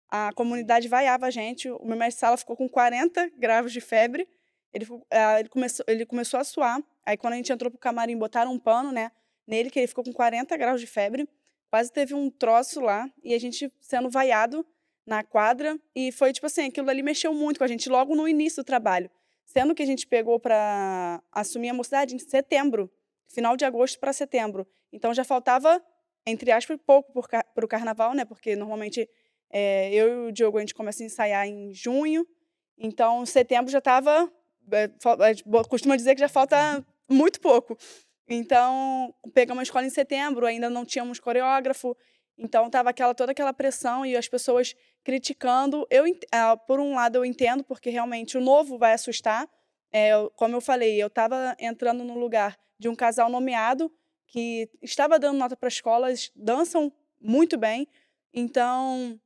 A 0.10 0.32
comunidade 0.34 0.88
vaiava 0.88 1.26
a 1.26 1.32
gente. 1.32 1.70
O 1.70 1.86
meu 1.86 1.98
mestre 1.98 2.20
sala 2.20 2.38
ficou 2.38 2.56
com 2.56 2.70
40 2.70 3.32
graus 3.38 3.74
de 3.74 3.82
febre. 3.82 4.28
Ele, 4.72 4.86
ah, 5.10 5.40
ele, 5.40 5.50
começou, 5.50 5.84
ele 5.88 6.06
começou 6.06 6.40
a 6.40 6.44
suar. 6.44 6.80
Aí, 7.06 7.18
quando 7.18 7.34
a 7.34 7.38
gente 7.38 7.52
entrou 7.52 7.72
pro 7.72 7.80
camarim, 7.80 8.16
botaram 8.18 8.54
um 8.54 8.60
pano, 8.60 8.92
né? 8.92 9.12
Nele, 9.48 9.72
que 9.72 9.80
ele 9.80 9.88
ficou 9.88 10.04
com 10.04 10.14
40 10.14 10.56
graus 10.58 10.80
de 10.80 10.86
febre. 10.86 11.28
Quase 11.72 11.92
teve 11.92 12.14
um 12.14 12.30
troço 12.30 12.82
lá. 12.82 13.10
E 13.24 13.34
a 13.34 13.40
gente 13.40 13.74
sendo 13.82 14.10
vaiado 14.10 14.66
na 15.08 15.24
quadra. 15.24 15.80
E 15.96 16.12
foi 16.12 16.32
tipo 16.34 16.46
assim: 16.46 16.66
aquilo 16.68 16.90
ali 16.90 17.02
mexeu 17.02 17.34
muito 17.34 17.58
com 17.58 17.64
a 17.64 17.68
gente 17.68 17.90
logo 17.90 18.16
no 18.16 18.28
início 18.28 18.62
do 18.62 18.66
trabalho. 18.66 19.10
Sendo 19.46 19.74
que 19.74 19.82
a 19.82 19.86
gente 19.86 20.06
pegou 20.06 20.40
para 20.40 21.24
assumir 21.32 21.70
a 21.70 21.74
mocidade 21.74 22.14
em 22.14 22.20
setembro, 22.20 22.92
final 23.28 23.56
de 23.56 23.64
agosto 23.64 23.98
para 23.98 24.12
setembro. 24.12 24.68
Então 24.92 25.14
já 25.14 25.24
faltava, 25.24 25.82
entre 26.26 26.52
aspas, 26.52 26.78
pouco 26.86 27.14
para 27.24 27.66
o 27.66 27.68
carnaval, 27.68 28.14
né? 28.14 28.26
Porque 28.26 28.56
normalmente 28.58 29.10
é, 29.50 29.90
eu 29.94 30.26
e 30.26 30.28
o 30.28 30.32
Diogo 30.34 30.58
a 30.58 30.60
gente 30.60 30.76
começa 30.76 31.02
a 31.02 31.06
ensaiar 31.06 31.48
em 31.48 31.74
junho. 31.74 32.28
Então 32.78 33.26
setembro 33.26 33.72
já 33.72 33.80
estava. 33.80 34.30
bo- 35.46 35.68
costuma 35.70 35.96
dizer 35.96 36.14
que 36.14 36.20
já 36.22 36.28
falta 36.30 36.86
muito 37.10 37.40
pouco. 37.40 37.78
Então 38.28 39.14
pegamos 39.34 39.62
a 39.62 39.64
escola 39.64 39.86
em 39.86 39.90
setembro, 39.90 40.46
ainda 40.46 40.70
não 40.70 40.84
tínhamos 40.86 41.20
coreógrafo. 41.20 41.96
Então 42.38 42.70
tava 42.70 42.90
aquela 42.90 43.16
toda 43.16 43.32
aquela 43.32 43.54
pressão 43.54 44.06
e 44.06 44.16
as 44.16 44.28
pessoas 44.28 44.76
criticando. 45.08 45.88
Eu 45.90 46.04
ah, 46.34 46.58
por 46.58 46.82
um 46.82 46.94
lado 46.94 47.16
eu 47.16 47.24
entendo 47.24 47.64
porque 47.64 47.90
realmente 47.90 48.38
o 48.38 48.42
novo 48.42 48.78
vai 48.78 48.92
assustar. 48.92 49.48
É, 49.90 50.12
como 50.36 50.54
eu 50.54 50.60
falei, 50.60 51.02
eu 51.02 51.08
estava 51.08 51.56
entrando 51.58 52.04
no 52.04 52.20
lugar 52.20 52.60
de 52.78 52.90
um 52.90 52.96
casal 52.96 53.30
nomeado 53.30 53.90
que 54.28 54.70
estava 54.82 55.18
dando 55.18 55.38
nota 55.38 55.56
para 55.56 55.70
escolas, 55.70 56.30
dançam 56.36 56.92
muito 57.22 57.58
bem. 57.58 57.88
Então 58.34 59.18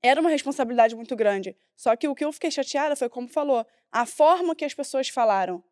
era 0.00 0.20
uma 0.20 0.30
responsabilidade 0.30 0.94
muito 0.94 1.16
grande. 1.16 1.56
Só 1.74 1.96
que 1.96 2.06
o 2.06 2.14
que 2.14 2.24
eu 2.24 2.32
fiquei 2.32 2.52
chateada 2.52 2.94
foi 2.94 3.08
como 3.08 3.26
falou, 3.26 3.66
a 3.90 4.06
forma 4.06 4.54
que 4.54 4.64
as 4.64 4.72
pessoas 4.72 5.08
falaram. 5.08 5.64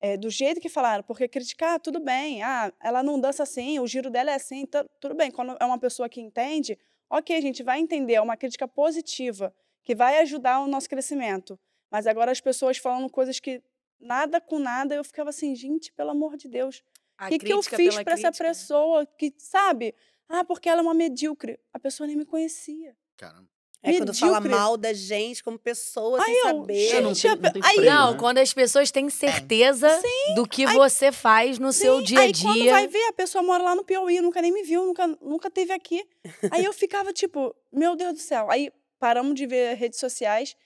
É, 0.00 0.16
do 0.16 0.30
jeito 0.30 0.60
que 0.60 0.68
falaram, 0.68 1.02
porque 1.02 1.26
criticar, 1.26 1.80
tudo 1.80 1.98
bem, 1.98 2.42
ah, 2.42 2.70
ela 2.82 3.02
não 3.02 3.18
dança 3.18 3.42
assim, 3.42 3.78
o 3.78 3.86
giro 3.86 4.10
dela 4.10 4.30
é 4.30 4.34
assim, 4.34 4.60
então, 4.60 4.84
tudo 5.00 5.14
bem. 5.14 5.30
Quando 5.30 5.56
é 5.58 5.64
uma 5.64 5.78
pessoa 5.78 6.06
que 6.06 6.20
entende, 6.20 6.78
ok, 7.10 7.36
a 7.36 7.40
gente 7.40 7.62
vai 7.62 7.78
entender, 7.78 8.14
é 8.14 8.20
uma 8.20 8.36
crítica 8.36 8.66
positiva, 8.66 9.54
que 9.82 9.94
vai 9.94 10.18
ajudar 10.20 10.60
o 10.60 10.66
nosso 10.66 10.88
crescimento. 10.88 11.58
Mas 11.90 12.06
agora 12.06 12.32
as 12.32 12.40
pessoas 12.40 12.78
falando 12.78 13.08
coisas 13.10 13.38
que 13.38 13.62
nada 14.00 14.40
com 14.40 14.58
nada, 14.58 14.94
eu 14.94 15.04
ficava 15.04 15.30
assim, 15.30 15.54
gente, 15.54 15.92
pelo 15.92 16.10
amor 16.10 16.36
de 16.36 16.48
Deus, 16.48 16.82
o 17.20 17.28
que, 17.28 17.38
que 17.38 17.52
eu 17.52 17.62
fiz 17.62 17.94
para 18.02 18.12
essa 18.12 18.28
crítica. 18.28 18.44
pessoa 18.44 19.06
que, 19.06 19.32
sabe? 19.38 19.94
Ah, 20.28 20.44
porque 20.44 20.68
ela 20.68 20.80
é 20.80 20.82
uma 20.82 20.94
medíocre. 20.94 21.58
A 21.72 21.78
pessoa 21.78 22.06
nem 22.06 22.16
me 22.16 22.26
conhecia. 22.26 22.96
Caramba. 23.16 23.48
É 23.88 23.98
quando 23.98 24.14
fala 24.14 24.40
Medíocre. 24.40 24.58
mal 24.60 24.76
da 24.76 24.92
gente 24.92 25.42
como 25.44 25.58
pessoa, 25.58 26.18
Aí 26.18 26.24
sem 26.24 26.34
eu, 26.36 26.42
saber. 26.60 26.88
É, 26.88 27.00
não 27.00 27.12
tem- 27.14 27.30
a- 27.30 27.36
não 27.36 27.50
tem 27.52 27.62
aí, 27.64 27.76
Não, 27.84 28.12
né? 28.12 28.18
quando 28.18 28.38
as 28.38 28.52
pessoas 28.52 28.90
têm 28.90 29.08
certeza 29.08 29.88
do 30.34 30.46
que 30.46 30.66
você 30.66 31.12
faz 31.12 31.58
no 31.58 31.72
seu 31.72 32.02
dia 32.02 32.18
a 32.18 32.22
Aí 32.22 32.32
quando 32.34 32.54
dia. 32.54 32.72
vai 32.72 32.86
ver, 32.88 33.04
a 33.08 33.12
pessoa 33.12 33.42
mora 33.42 33.62
lá 33.62 33.74
no 33.74 33.84
Piauí, 33.84 34.20
nunca 34.20 34.42
nem 34.42 34.52
me 34.52 34.62
viu, 34.62 34.84
nunca, 34.86 35.06
nunca 35.22 35.50
teve 35.50 35.72
aqui. 35.72 36.04
Aí 36.50 36.64
eu 36.64 36.72
ficava 36.72 37.12
tipo, 37.12 37.54
meu 37.72 37.94
Deus 37.96 38.14
do 38.14 38.18
céu. 38.20 38.50
Aí 38.50 38.70
paramos 38.98 39.34
de 39.34 39.46
ver 39.46 39.74
redes 39.76 40.00
sociais 40.00 40.56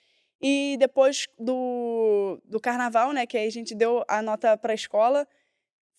e 0.41 0.77
depois 0.79 1.27
do, 1.39 2.39
do 2.45 2.59
carnaval, 2.59 3.13
né, 3.13 3.27
que 3.27 3.37
aí 3.37 3.47
a 3.47 3.51
gente 3.51 3.75
deu 3.75 4.03
a 4.09 4.23
nota 4.23 4.57
pra 4.57 4.73
escola, 4.73 5.27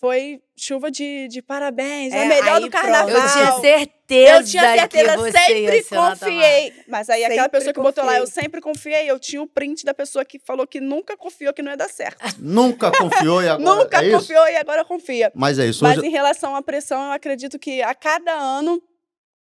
foi 0.01 0.41
chuva 0.57 0.89
de, 0.89 1.27
de 1.27 1.43
parabéns, 1.43 2.11
é, 2.11 2.17
É, 2.17 2.23
a 2.23 2.27
melhor 2.27 2.59
do 2.59 2.69
pronto. 2.69 2.71
carnaval. 2.71 3.09
Eu 3.09 3.31
tinha 3.31 3.51
certeza, 3.61 4.31
Eu 4.39 4.43
tinha 4.43 4.63
certeza, 4.75 5.11
que 5.11 5.17
você 5.17 5.31
sempre 5.31 5.83
confiei. 5.83 6.73
Mas 6.87 7.07
aí 7.09 7.23
aquela 7.23 7.43
Sempre 7.43 7.59
pessoa 7.59 7.73
que 7.73 7.79
botou 7.81 8.03
lá, 8.03 8.17
eu 8.17 8.25
sempre 8.27 8.59
confiei, 8.61 9.09
eu 9.09 9.19
tinha 9.19 9.41
o 9.41 9.47
print 9.47 9.85
da 9.85 9.93
pessoa 9.93 10.25
que 10.25 10.39
falou 10.39 10.65
que 10.65 10.81
nunca 10.81 11.15
confiou 11.15 11.53
que 11.53 11.61
não 11.61 11.69
ia 11.71 11.77
dar 11.77 11.87
certo. 11.87 12.19
Nunca 12.39 12.91
confiou 12.91 13.43
e 13.43 13.47
agora. 13.47 13.75
nunca 13.75 14.01
é 14.03 14.07
isso? 14.07 14.17
confiou 14.17 14.47
e 14.47 14.55
agora 14.57 14.83
confia. 14.83 15.31
Mas 15.35 15.59
é 15.59 15.67
isso. 15.67 15.83
Mas 15.83 15.99
Hoje... 15.99 16.07
em 16.07 16.09
relação 16.09 16.55
à 16.55 16.63
pressão, 16.63 17.05
eu 17.05 17.11
acredito 17.11 17.59
que 17.59 17.81
a 17.83 17.93
cada 17.93 18.33
ano 18.33 18.81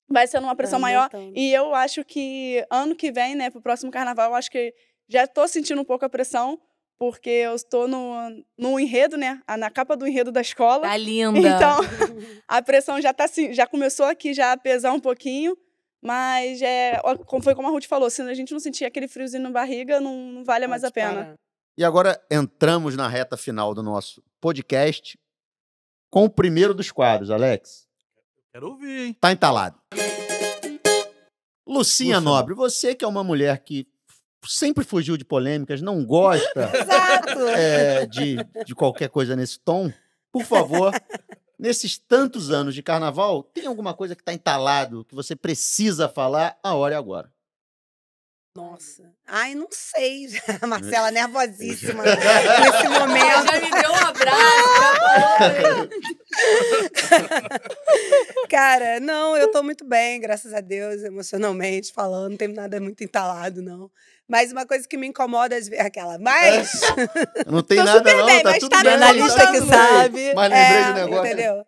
vai 0.09 0.25
sendo 0.25 0.45
uma 0.45 0.55
pressão 0.55 0.79
Tá 0.79 0.81
maior. 0.81 1.09
aumentando. 1.13 1.37
E 1.37 1.53
eu 1.53 1.75
acho 1.75 2.03
que 2.05 2.65
ano 2.71 2.95
que 2.95 3.11
vem, 3.11 3.35
né, 3.35 3.49
pro 3.49 3.61
próximo 3.61 3.91
carnaval, 3.91 4.29
eu 4.29 4.35
acho 4.35 4.49
que 4.49 4.73
já 5.09 5.27
tô 5.27 5.45
sentindo 5.49 5.81
um 5.81 5.85
pouco 5.85 6.05
a 6.05 6.09
pressão, 6.09 6.57
porque 6.97 7.29
eu 7.29 7.55
estou 7.55 7.87
no, 7.87 8.15
no 8.57 8.79
enredo, 8.79 9.17
né, 9.17 9.41
na 9.57 9.69
capa 9.69 9.95
do 9.95 10.07
enredo 10.07 10.31
da 10.31 10.41
escola. 10.41 10.87
Tá 10.87 10.95
linda. 10.97 11.39
Então, 11.39 11.79
a 12.47 12.61
pressão 12.61 13.01
já 13.01 13.13
tá 13.13 13.25
assim, 13.25 13.53
já 13.53 13.67
começou 13.67 14.05
aqui 14.05 14.33
já 14.33 14.51
a 14.53 14.57
pesar 14.57 14.93
um 14.93 14.99
pouquinho, 14.99 15.57
mas 16.01 16.61
é, 16.61 16.99
como 17.25 17.43
foi 17.43 17.55
como 17.55 17.67
a 17.67 17.71
Ruth 17.71 17.85
falou, 17.85 18.09
se 18.09 18.21
a 18.21 18.33
gente 18.33 18.51
não 18.51 18.59
sentir 18.59 18.85
aquele 18.85 19.07
friozinho 19.07 19.43
na 19.43 19.51
barriga, 19.51 19.99
não, 19.99 20.15
não 20.15 20.43
vale 20.43 20.67
mais 20.67 20.83
a 20.83 20.91
pena. 20.91 21.13
parar. 21.13 21.33
E 21.77 21.83
agora 21.83 22.21
entramos 22.31 22.95
na 22.95 23.07
reta 23.07 23.35
final 23.35 23.73
do 23.73 23.83
nosso 23.83 24.23
podcast 24.39 25.19
com 26.09 26.23
o 26.23 26.29
primeiro 26.29 26.73
dos 26.73 26.91
quadros, 26.91 27.29
Alex. 27.29 27.85
Quero 28.53 28.69
ouvir, 28.69 29.07
hein? 29.07 29.17
Tá 29.19 29.33
entalado. 29.33 29.77
Lucinha. 31.67 32.21
Nobre, 32.21 32.53
você 32.53 32.95
que 32.95 33.03
é 33.03 33.07
uma 33.07 33.23
mulher 33.23 33.59
que 33.59 33.85
sempre 34.45 34.83
fugiu 34.83 35.17
de 35.17 35.25
polêmicas, 35.25 35.81
não 35.81 36.05
gosta 36.05 36.71
é, 37.57 38.05
de, 38.05 38.37
de 38.65 38.75
qualquer 38.75 39.09
coisa 39.09 39.35
nesse 39.35 39.59
tom, 39.59 39.91
por 40.31 40.43
favor, 40.43 40.93
nesses 41.57 41.97
tantos 41.97 42.51
anos 42.51 42.75
de 42.75 42.83
carnaval, 42.83 43.43
tem 43.43 43.65
alguma 43.65 43.93
coisa 43.93 44.15
que 44.15 44.21
está 44.21 44.33
entalado, 44.33 45.05
que 45.05 45.15
você 45.15 45.35
precisa 45.35 46.07
falar? 46.07 46.57
A 46.63 46.73
hora 46.73 46.95
é 46.95 46.97
agora. 46.97 47.34
Nossa. 48.55 49.03
Ai, 49.27 49.53
não 49.53 49.67
sei. 49.69 50.27
A 50.61 50.65
Marcela 50.67 51.11
nervosíssima 51.11 52.03
nesse 52.07 52.87
momento. 52.87 53.51
Já 53.51 53.59
me 53.59 53.69
deu 53.81 53.91
um 53.91 54.07
abraço. 54.07 55.89
Cara, 58.49 59.01
não, 59.01 59.35
eu 59.35 59.51
tô 59.51 59.61
muito 59.61 59.83
bem, 59.83 60.21
graças 60.21 60.53
a 60.53 60.61
Deus, 60.61 61.03
emocionalmente 61.03 61.91
falando, 61.91 62.29
não 62.31 62.37
tem 62.37 62.47
nada 62.47 62.79
muito 62.79 63.03
entalado, 63.03 63.61
não. 63.61 63.91
Mas 64.25 64.53
uma 64.53 64.65
coisa 64.65 64.87
que 64.87 64.95
me 64.95 65.07
incomoda 65.07 65.57
às 65.57 65.67
vezes, 65.67 65.85
aquela, 65.85 66.17
mas... 66.17 66.71
Não 67.45 67.61
tem 67.61 67.77
Tô 67.77 67.83
nada 67.83 68.13
não, 68.13 68.25
bem, 68.25 68.41
tá 68.41 68.49
mas 68.51 68.59
tudo 68.59 68.69
tá 68.71 68.83
bem. 68.83 68.93
me 68.93 68.97
Jornalista 68.97 69.51
que 69.51 69.61
sabe. 69.61 70.33
Mas 70.33 70.49
lembrei 70.49 70.77
É, 70.77 70.85
do 70.85 70.93
negócio. 70.93 71.25
Entendeu? 71.25 71.65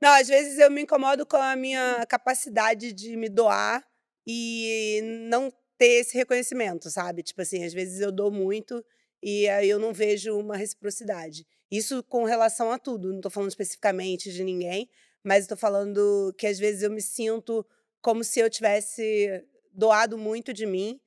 Não, 0.00 0.10
às 0.12 0.28
vezes 0.28 0.58
eu 0.58 0.70
me 0.70 0.82
incomodo 0.82 1.26
com 1.26 1.36
a 1.36 1.56
minha 1.56 2.06
capacidade 2.08 2.92
de 2.92 3.16
me 3.16 3.28
doar 3.28 3.82
e 4.26 5.00
não 5.28 5.52
ter 5.78 6.00
esse 6.00 6.16
reconhecimento, 6.16 6.90
sabe? 6.90 7.22
Tipo 7.22 7.42
assim, 7.42 7.64
às 7.64 7.72
vezes 7.72 8.00
eu 8.00 8.12
dou 8.12 8.30
muito 8.30 8.84
e 9.22 9.48
aí 9.48 9.68
eu 9.68 9.78
não 9.78 9.92
vejo 9.92 10.36
uma 10.38 10.56
reciprocidade. 10.56 11.46
Isso 11.70 12.02
com 12.04 12.24
relação 12.24 12.70
a 12.70 12.78
tudo, 12.78 13.12
não 13.12 13.20
tô 13.20 13.30
falando 13.30 13.48
especificamente 13.50 14.32
de 14.32 14.44
ninguém, 14.44 14.88
mas 15.22 15.46
tô 15.46 15.56
falando 15.56 16.34
que 16.38 16.46
às 16.46 16.58
vezes 16.58 16.82
eu 16.82 16.90
me 16.90 17.00
sinto 17.00 17.66
como 18.02 18.22
se 18.22 18.38
eu 18.38 18.50
tivesse 18.50 19.42
doado 19.72 20.18
muito 20.18 20.52
de 20.52 20.66
mim. 20.66 21.00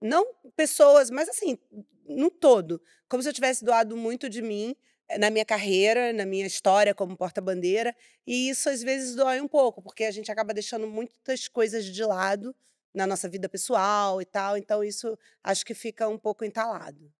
Não 0.00 0.24
pessoas, 0.56 1.10
mas 1.10 1.28
assim, 1.28 1.58
no 2.06 2.30
todo. 2.30 2.80
Como 3.08 3.22
se 3.22 3.28
eu 3.28 3.32
tivesse 3.32 3.64
doado 3.64 3.96
muito 3.96 4.28
de 4.28 4.40
mim 4.40 4.76
eh, 5.08 5.18
na 5.18 5.28
minha 5.28 5.44
carreira, 5.44 6.12
na 6.12 6.24
minha 6.24 6.46
história 6.46 6.94
como 6.94 7.16
porta-bandeira. 7.16 7.94
E 8.26 8.48
isso 8.48 8.70
às 8.70 8.82
vezes 8.82 9.16
dói 9.16 9.40
um 9.40 9.48
pouco, 9.48 9.82
porque 9.82 10.04
a 10.04 10.10
gente 10.10 10.30
acaba 10.30 10.54
deixando 10.54 10.86
muitas 10.86 11.48
coisas 11.48 11.84
de 11.84 12.04
lado 12.04 12.54
na 12.94 13.06
nossa 13.06 13.28
vida 13.28 13.48
pessoal 13.48 14.20
e 14.20 14.24
tal. 14.24 14.56
Então 14.56 14.82
isso 14.84 15.16
acho 15.44 15.64
que 15.64 15.74
fica 15.74 16.08
um 16.08 16.18
pouco 16.18 16.44
entalado. 16.44 17.12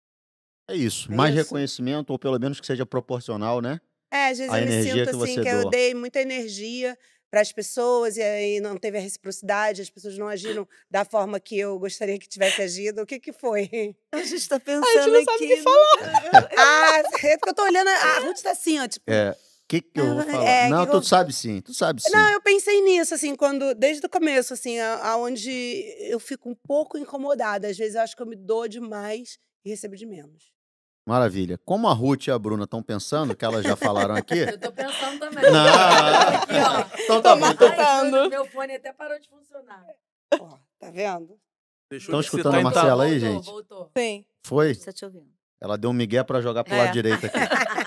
É 0.68 0.74
isso, 0.76 1.10
É 1.10 1.14
mais 1.14 1.34
isso. 1.34 1.44
reconhecimento, 1.44 2.10
ou 2.10 2.18
pelo 2.18 2.38
menos 2.38 2.60
que 2.60 2.66
seja 2.66 2.84
proporcional, 2.84 3.60
né? 3.60 3.80
É, 4.10 4.28
às 4.28 4.38
vezes 4.38 4.52
A 4.52 4.60
eu 4.60 4.66
me 4.66 4.82
sinto 4.82 4.94
que 4.94 5.10
assim 5.24 5.42
que 5.42 5.48
eu 5.48 5.62
doa. 5.62 5.70
dei 5.70 5.94
muita 5.94 6.20
energia 6.20 6.96
para 7.30 7.42
as 7.42 7.52
pessoas 7.52 8.16
e 8.16 8.22
aí 8.22 8.58
não 8.58 8.76
teve 8.78 8.96
a 8.96 9.00
reciprocidade, 9.02 9.82
as 9.82 9.90
pessoas 9.90 10.16
não 10.16 10.28
agiram 10.28 10.66
da 10.90 11.04
forma 11.04 11.38
que 11.38 11.58
eu 11.58 11.78
gostaria 11.78 12.18
que 12.18 12.26
tivesse 12.26 12.62
agido. 12.62 13.02
O 13.02 13.06
que 13.06 13.20
que 13.20 13.32
foi? 13.34 13.94
A 14.12 14.22
gente 14.22 14.48
tá 14.48 14.58
pensando 14.58 14.86
A 14.86 15.02
gente 15.02 15.10
não 15.12 15.24
sabe 15.24 15.30
o 15.30 15.34
aqui. 15.44 15.56
que 15.56 15.62
falar. 15.62 16.48
ah, 16.56 16.98
é 17.26 17.36
porque 17.36 17.50
eu 17.50 17.54
tô 17.54 17.62
olhando, 17.64 17.88
a 17.88 18.18
Ruth 18.20 18.40
tá 18.40 18.50
assim, 18.52 18.78
ó, 18.80 18.88
tipo, 18.88 19.04
É. 19.10 19.36
O 19.68 19.70
que, 19.70 19.82
que 19.82 20.00
eu 20.00 20.06
vou 20.14 20.20
Ah, 20.20 20.24
falar? 20.24 20.44
é, 20.48 20.68
não, 20.70 20.86
que 20.86 20.92
tu 20.92 21.02
sabe 21.02 21.30
sim, 21.30 21.60
tu 21.60 21.74
sabe 21.74 22.00
sim. 22.02 22.10
Não, 22.10 22.30
eu 22.30 22.40
pensei 22.40 22.80
nisso, 22.80 23.12
assim, 23.12 23.36
quando, 23.36 23.74
desde 23.74 24.06
o 24.06 24.08
começo, 24.08 24.54
assim, 24.54 24.78
a- 24.78 25.10
aonde 25.10 25.50
eu 26.08 26.18
fico 26.18 26.48
um 26.48 26.54
pouco 26.54 26.96
incomodada. 26.96 27.68
Às 27.68 27.76
vezes 27.76 27.94
eu 27.94 28.00
acho 28.00 28.16
que 28.16 28.22
eu 28.22 28.26
me 28.26 28.34
dou 28.34 28.66
demais 28.66 29.38
e 29.62 29.68
recebo 29.68 29.94
de 29.94 30.06
menos. 30.06 30.50
Maravilha. 31.06 31.58
Como 31.66 31.86
a 31.86 31.92
Ruth 31.92 32.28
e 32.28 32.30
a 32.30 32.38
Bruna 32.38 32.64
estão 32.64 32.82
pensando, 32.82 33.36
que 33.36 33.44
elas 33.44 33.62
já 33.62 33.76
falaram 33.76 34.14
aqui. 34.14 34.38
Eu 34.56 34.58
tô 34.58 34.72
pensando 34.72 35.18
também. 35.18 35.44
Não. 35.50 35.66
Aqui, 35.66 37.02
então 37.04 37.20
tá 37.22 37.36
bom. 37.36 37.46
Então, 37.50 38.28
meu 38.30 38.46
fone 38.46 38.74
até 38.74 38.90
parou 38.92 39.18
de 39.20 39.28
funcionar. 39.28 39.84
Ó, 40.40 40.56
tá 40.78 40.90
vendo? 40.90 41.38
Deixou 41.90 42.08
Estão 42.14 42.20
de 42.20 42.26
escutando 42.26 42.54
a 42.56 42.60
Marcela 42.62 42.88
tal- 42.88 43.00
aí, 43.00 43.18
voltou, 43.18 43.34
gente? 43.36 43.44
voltou. 43.46 43.90
Sim. 43.96 44.24
foi? 44.44 44.74
Tá 44.74 44.92
te 44.92 45.04
ouvindo. 45.04 45.28
Ela 45.60 45.76
deu 45.76 45.90
um 45.90 45.94
migué 45.94 46.22
pra 46.22 46.40
jogar 46.40 46.62
pro 46.62 46.74
É. 46.74 46.78
lado 46.84 46.92
direito 46.92 47.26
aqui. 47.26 47.36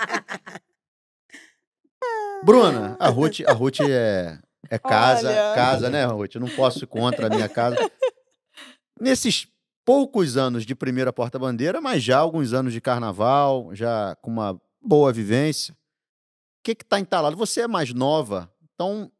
Bruna, 2.44 2.96
a 2.98 3.08
Ruth, 3.08 3.40
a 3.46 3.52
Ruth 3.52 3.80
é, 3.80 4.38
é 4.68 4.78
casa, 4.78 5.28
Olha. 5.28 5.54
casa, 5.54 5.90
né, 5.90 6.04
Ruth? 6.04 6.34
Eu 6.34 6.40
não 6.40 6.48
posso 6.48 6.84
ir 6.84 6.86
contra 6.86 7.28
a 7.28 7.30
minha 7.30 7.48
casa. 7.48 7.76
Nesses 9.00 9.46
poucos 9.84 10.36
anos 10.36 10.66
de 10.66 10.74
primeira 10.74 11.12
porta-bandeira, 11.12 11.80
mas 11.80 12.02
já 12.02 12.18
alguns 12.18 12.52
anos 12.52 12.72
de 12.72 12.80
carnaval, 12.80 13.74
já 13.74 14.16
com 14.22 14.30
uma 14.30 14.60
boa 14.80 15.12
vivência. 15.12 15.72
O 15.72 15.76
que 16.64 16.74
que 16.74 16.84
tá 16.84 16.98
entalado? 16.98 17.36
Você 17.36 17.62
é 17.62 17.68
mais 17.68 17.92
nova, 17.92 18.52
então 18.74 19.10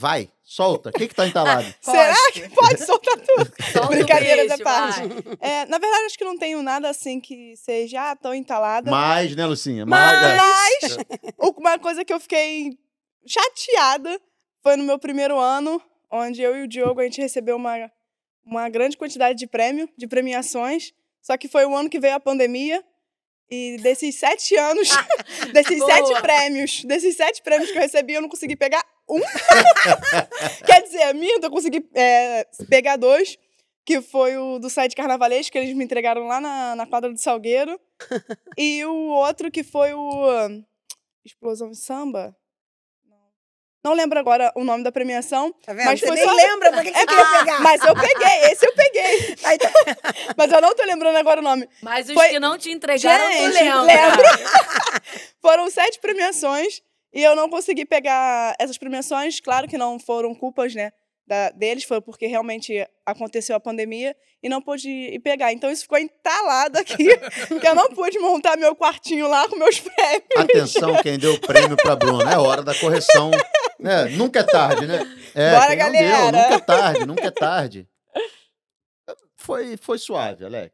vai, 0.00 0.30
solta. 0.44 0.90
O 0.90 0.92
que 0.92 1.08
que 1.08 1.14
tá 1.14 1.26
entalado? 1.26 1.66
Será 1.80 2.14
Poste. 2.14 2.32
que 2.32 2.48
pode 2.50 2.86
soltar 2.86 3.16
tudo? 3.16 3.52
Solta 3.72 4.14
à 4.14 4.18
peixe, 4.18 4.58
parte. 4.62 5.00
É, 5.40 5.66
na 5.66 5.78
verdade, 5.78 6.04
acho 6.06 6.18
que 6.18 6.24
não 6.24 6.38
tenho 6.38 6.62
nada 6.62 6.88
assim 6.88 7.20
que 7.20 7.56
seja 7.56 8.10
ah, 8.10 8.16
tão 8.16 8.32
entalada. 8.32 8.90
Mais, 8.90 9.34
né, 9.34 9.44
Lucinha? 9.44 9.84
Mais, 9.84 10.22
é. 10.22 10.36
Mas 10.36 10.96
uma 11.38 11.78
coisa 11.78 12.04
que 12.04 12.12
eu 12.12 12.20
fiquei 12.20 12.78
chateada 13.26 14.20
foi 14.62 14.76
no 14.76 14.84
meu 14.84 14.98
primeiro 14.98 15.38
ano, 15.38 15.82
onde 16.10 16.40
eu 16.40 16.56
e 16.56 16.62
o 16.62 16.68
Diogo 16.68 17.00
a 17.00 17.04
gente 17.04 17.20
recebeu 17.20 17.56
uma, 17.56 17.90
uma 18.44 18.68
grande 18.68 18.96
quantidade 18.96 19.38
de 19.38 19.46
prêmio, 19.46 19.88
de 19.96 20.06
premiações. 20.06 20.92
Só 21.20 21.36
que 21.36 21.48
foi 21.48 21.66
o 21.66 21.76
ano 21.76 21.90
que 21.90 21.98
veio 21.98 22.14
a 22.14 22.20
pandemia. 22.20 22.82
E 23.50 23.78
desses 23.78 24.14
sete 24.14 24.54
anos, 24.56 24.90
desses 25.54 25.78
Boa. 25.78 25.90
sete 25.90 26.20
prêmios, 26.20 26.84
desses 26.84 27.16
sete 27.16 27.42
prêmios 27.42 27.70
que 27.70 27.78
eu 27.78 27.82
recebi, 27.82 28.12
eu 28.12 28.20
não 28.20 28.28
consegui 28.28 28.54
pegar 28.54 28.84
um. 29.08 29.20
Quer 30.66 30.82
dizer, 30.82 31.12
minto, 31.14 31.44
eu 31.44 31.50
consegui 31.50 31.88
é, 31.94 32.46
pegar 32.68 32.96
dois, 32.96 33.36
que 33.84 34.00
foi 34.00 34.36
o 34.36 34.58
do 34.58 34.68
site 34.68 34.94
carnavalesco, 34.94 35.52
que 35.52 35.58
eles 35.58 35.74
me 35.74 35.84
entregaram 35.84 36.26
lá 36.26 36.40
na, 36.40 36.76
na 36.76 36.86
quadra 36.86 37.12
do 37.12 37.18
Salgueiro. 37.18 37.78
e 38.58 38.84
o 38.84 39.08
outro 39.10 39.50
que 39.50 39.62
foi 39.64 39.92
o 39.94 40.48
Explosão 41.24 41.70
de 41.70 41.78
Samba. 41.78 42.34
Não 43.84 43.94
lembro 43.94 44.18
agora 44.18 44.52
o 44.56 44.64
nome 44.64 44.82
da 44.82 44.90
premiação, 44.92 45.52
Tá 45.64 45.72
vendo? 45.72 45.86
Mas 45.86 46.00
você 46.00 46.06
foi 46.08 46.16
nem 46.16 46.24
só- 46.24 46.34
lembra 46.34 46.72
pra 46.72 46.82
que, 46.82 46.90
que 46.90 46.98
você 46.98 47.06
queria 47.06 47.38
pegar. 47.38 47.60
mas 47.62 47.80
eu 47.82 47.94
peguei, 47.94 48.50
esse 48.50 48.66
eu 48.66 48.74
peguei. 48.74 49.36
Tá- 49.38 50.34
Mas 50.36 50.52
eu 50.52 50.60
não 50.60 50.74
tô 50.74 50.84
lembrando 50.84 51.16
agora 51.16 51.40
o 51.40 51.44
nome. 51.44 51.66
Mas 51.80 52.08
os 52.08 52.14
Foi- 52.14 52.28
que 52.28 52.40
não 52.40 52.58
te 52.58 52.70
entregaram, 52.70 53.24
tu 53.30 53.32
Gente, 53.32 53.54
lembra. 53.54 53.82
lembro. 53.84 54.22
Foram 55.40 55.70
sete 55.70 55.98
premiações 56.00 56.82
e 57.18 57.24
eu 57.24 57.34
não 57.34 57.48
consegui 57.50 57.84
pegar 57.84 58.54
essas 58.58 58.78
premiações. 58.78 59.40
Claro 59.40 59.66
que 59.68 59.76
não 59.76 59.98
foram 59.98 60.34
culpas, 60.34 60.74
né, 60.74 60.92
da- 61.26 61.50
deles, 61.50 61.84
foi 61.84 62.00
porque 62.00 62.26
realmente 62.26 62.86
aconteceu 63.04 63.56
a 63.56 63.60
pandemia 63.60 64.14
e 64.42 64.48
não 64.48 64.62
pude 64.62 64.88
ir 64.88 65.18
pegar. 65.20 65.52
Então 65.52 65.70
isso 65.70 65.82
ficou 65.82 65.98
entalado 65.98 66.78
aqui, 66.78 67.08
que 67.60 67.66
eu 67.66 67.74
não 67.74 67.88
pude 67.90 68.18
montar 68.18 68.56
meu 68.56 68.74
quartinho 68.76 69.26
lá 69.28 69.48
com 69.48 69.56
meus 69.56 69.80
prêmios. 69.80 70.24
Atenção, 70.36 71.02
quem 71.02 71.18
deu 71.18 71.34
o 71.34 71.40
prêmio 71.40 71.76
pra 71.76 71.96
Bruna. 71.96 72.32
É 72.32 72.38
hora 72.38 72.62
da 72.62 72.74
correção. 72.74 73.30
né? 73.78 74.04
Nunca 74.10 74.40
é 74.40 74.44
tarde, 74.44 74.86
né? 74.86 75.00
É, 75.34 75.52
Bora, 75.58 75.74
galera. 75.74 76.30
Deu, 76.30 76.42
nunca 76.42 76.54
é 76.54 76.58
tarde, 76.60 77.06
nunca 77.06 77.26
é 77.26 77.30
tarde. 77.30 77.88
Foi, 79.36 79.76
foi 79.76 79.98
suave, 79.98 80.44
Alex. 80.44 80.72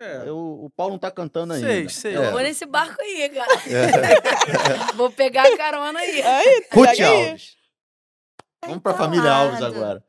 É. 0.00 0.28
Eu- 0.28 0.64
o 0.64 0.70
Paulo 0.70 0.92
não 0.94 0.98
tá 0.98 1.10
cantando 1.10 1.52
ainda. 1.54 1.66
Sei, 1.66 1.88
sei. 1.88 2.16
É. 2.16 2.30
Vou 2.30 2.40
nesse 2.40 2.66
barco 2.66 3.00
aí, 3.00 3.28
cara. 3.30 3.52
É. 3.52 3.54
Vou 4.96 5.10
pegar 5.10 5.46
a 5.46 5.56
carona 5.56 5.98
aí. 5.98 6.22
Aí, 6.22 6.66
Ruth. 6.72 7.00
Alves. 7.00 7.56
Vamos 8.66 8.82
pra 8.82 8.94
família 8.94 9.30
Alves 9.30 9.62
agora. 9.62 10.04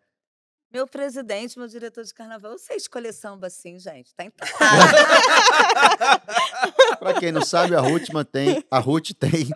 Meu 0.71 0.85
presidente, 0.87 1.57
meu 1.57 1.67
diretor 1.69 2.03
de 2.03 2.13
carnaval, 2.13 2.51
eu 2.51 2.57
sei 2.57 2.75
escolher 2.75 3.13
samba 3.13 3.47
assim, 3.47 3.79
gente. 3.79 4.13
Tá 4.13 4.25
entalado. 4.25 4.57
Pra 6.99 7.13
quem 7.13 7.31
não 7.31 7.41
sabe, 7.45 7.75
a 7.75 7.79
Ruth 7.79 8.09
tem, 8.29 8.61
a 8.69 8.79
Ruth 8.79 9.11
tem 9.17 9.47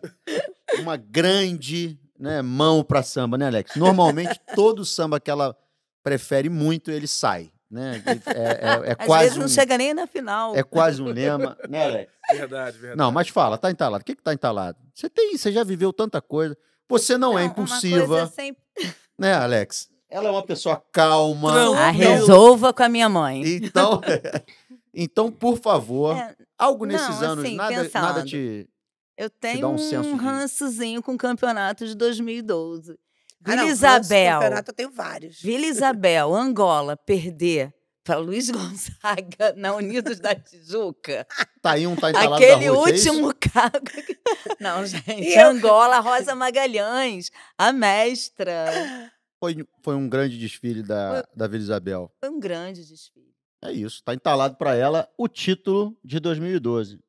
uma 0.79 0.95
grande 0.95 1.99
né, 2.17 2.41
mão 2.41 2.83
pra 2.83 3.03
samba, 3.03 3.37
né, 3.37 3.47
Alex? 3.47 3.75
Normalmente, 3.75 4.39
todo 4.55 4.85
samba 4.85 5.19
que 5.19 5.29
ela 5.29 5.57
prefere 6.03 6.47
muito, 6.49 6.89
ele 6.89 7.07
sai. 7.07 7.51
Né? 7.71 8.01
É, 8.05 8.31
é- 8.31 8.89
é 8.89 8.95
Às 8.97 9.05
quase 9.05 9.23
vezes 9.25 9.37
não 9.37 9.45
um, 9.45 9.49
chega 9.49 9.77
nem 9.77 9.93
na 9.93 10.07
final. 10.07 10.55
é 10.55 10.63
quase 10.63 11.01
um 11.01 11.05
lema, 11.05 11.55
né, 11.69 11.85
Alex? 11.85 12.11
Verdade, 12.31 12.77
verdade. 12.79 12.97
Não, 12.97 13.11
mas 13.11 13.29
fala, 13.29 13.57
tá 13.57 13.69
entalado. 13.69 14.01
O 14.01 14.05
que 14.05 14.15
que 14.15 14.23
tá 14.23 14.33
entalado? 14.33 14.77
Você 14.93 15.07
tem, 15.09 15.37
você 15.37 15.51
já 15.51 15.63
viveu 15.63 15.93
tanta 15.93 16.19
coisa. 16.21 16.57
Você 16.89 17.17
não, 17.17 17.33
é 17.37 17.43
Uma 17.43 17.45
impulsiva, 17.45 18.07
coisa 18.07 18.25
sempre... 18.27 18.61
né, 19.17 19.33
Alex? 19.33 19.87
Ela 20.09 20.29
é 20.29 20.31
uma 20.31 20.43
pessoa 20.43 20.83
calma. 20.91 21.51
Tranquila. 21.53 21.79
Ah, 21.79 21.91
Não. 21.93 21.99
resolva 21.99 22.73
com 22.73 22.81
a 22.81 22.89
minha 22.89 23.07
mãe. 23.07 23.43
Então, 23.61 24.01
então, 24.91 25.31
por 25.31 25.57
favor, 25.59 26.15
É, 26.15 26.35
algo 26.57 26.85
nesses 26.85 27.21
não, 27.21 27.31
anos, 27.33 27.45
assim, 27.45 27.55
nada, 27.55 27.75
nada 27.75 27.83
pensando. 28.15 28.25
te. 28.25 28.67
eu 29.15 29.29
dá 29.29 29.35
tenho 29.39 29.67
um 29.67 29.73
um, 29.73 29.77
senso 29.77 30.09
de- 30.09 30.15
rançozinho 30.23 31.03
com 31.03 31.13
o 31.13 31.17
campeonato 31.17 31.85
de 31.85 31.93
2012. 31.95 32.97
Ah, 33.45 33.51
Vila 33.51 33.61
não, 33.63 33.67
Isabel. 33.69 34.39
campeonato 34.39 34.71
eu 34.71 34.75
tenho 34.75 34.91
vários. 34.91 35.41
Vila 35.41 35.65
Isabel, 35.65 36.35
Angola, 36.35 36.97
perder 36.97 37.73
para 38.03 38.17
Luiz 38.17 38.49
Gonzaga 38.51 39.53
na 39.55 39.73
Unidos 39.75 40.19
da 40.19 40.35
Tijuca. 40.35 41.25
Tá 41.61 41.71
aí 41.71 41.85
um 41.87 41.95
tá 41.95 42.09
entalado 42.09 42.35
Aquele 42.35 42.65
é 42.65 42.71
último 42.71 43.33
cargo. 43.39 43.85
que- 43.85 44.19
Não, 44.59 44.85
gente. 44.85 45.09
E 45.23 45.35
eu- 45.35 45.47
Angola, 45.49 45.99
Rosa 45.99 46.35
Magalhães, 46.35 47.29
a 47.57 47.71
mestra. 47.71 49.11
Foi, 49.39 49.65
foi 49.83 49.95
um 49.95 50.09
grande 50.09 50.37
desfile 50.37 50.83
da, 50.83 51.25
da 51.35 51.47
Vila 51.47 51.63
Isabel. 51.63 52.11
Foi 52.19 52.29
um 52.29 52.39
grande 52.39 52.85
desfile. 52.85 53.29
É 53.63 53.71
isso. 53.71 54.01
Tá 54.03 54.13
entalado 54.13 54.55
pra 54.57 54.75
ela 54.75 55.07
o 55.17 55.27
título 55.27 55.97
de 56.03 56.19
2012. 56.19 56.99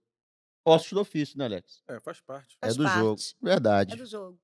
Ossos 0.65 0.93
do 0.93 1.01
ofício, 1.01 1.39
né, 1.39 1.47
Alex? 1.47 1.83
É, 1.89 1.99
faz 2.01 2.21
parte. 2.21 2.57
é 2.61 2.67
Faz 2.67 2.77
do 2.77 2.87
jogo. 2.87 3.17
parte. 3.17 3.37
Verdade. 3.43 3.95
É 3.95 3.97
do 3.97 4.07
jogo. 4.07 4.39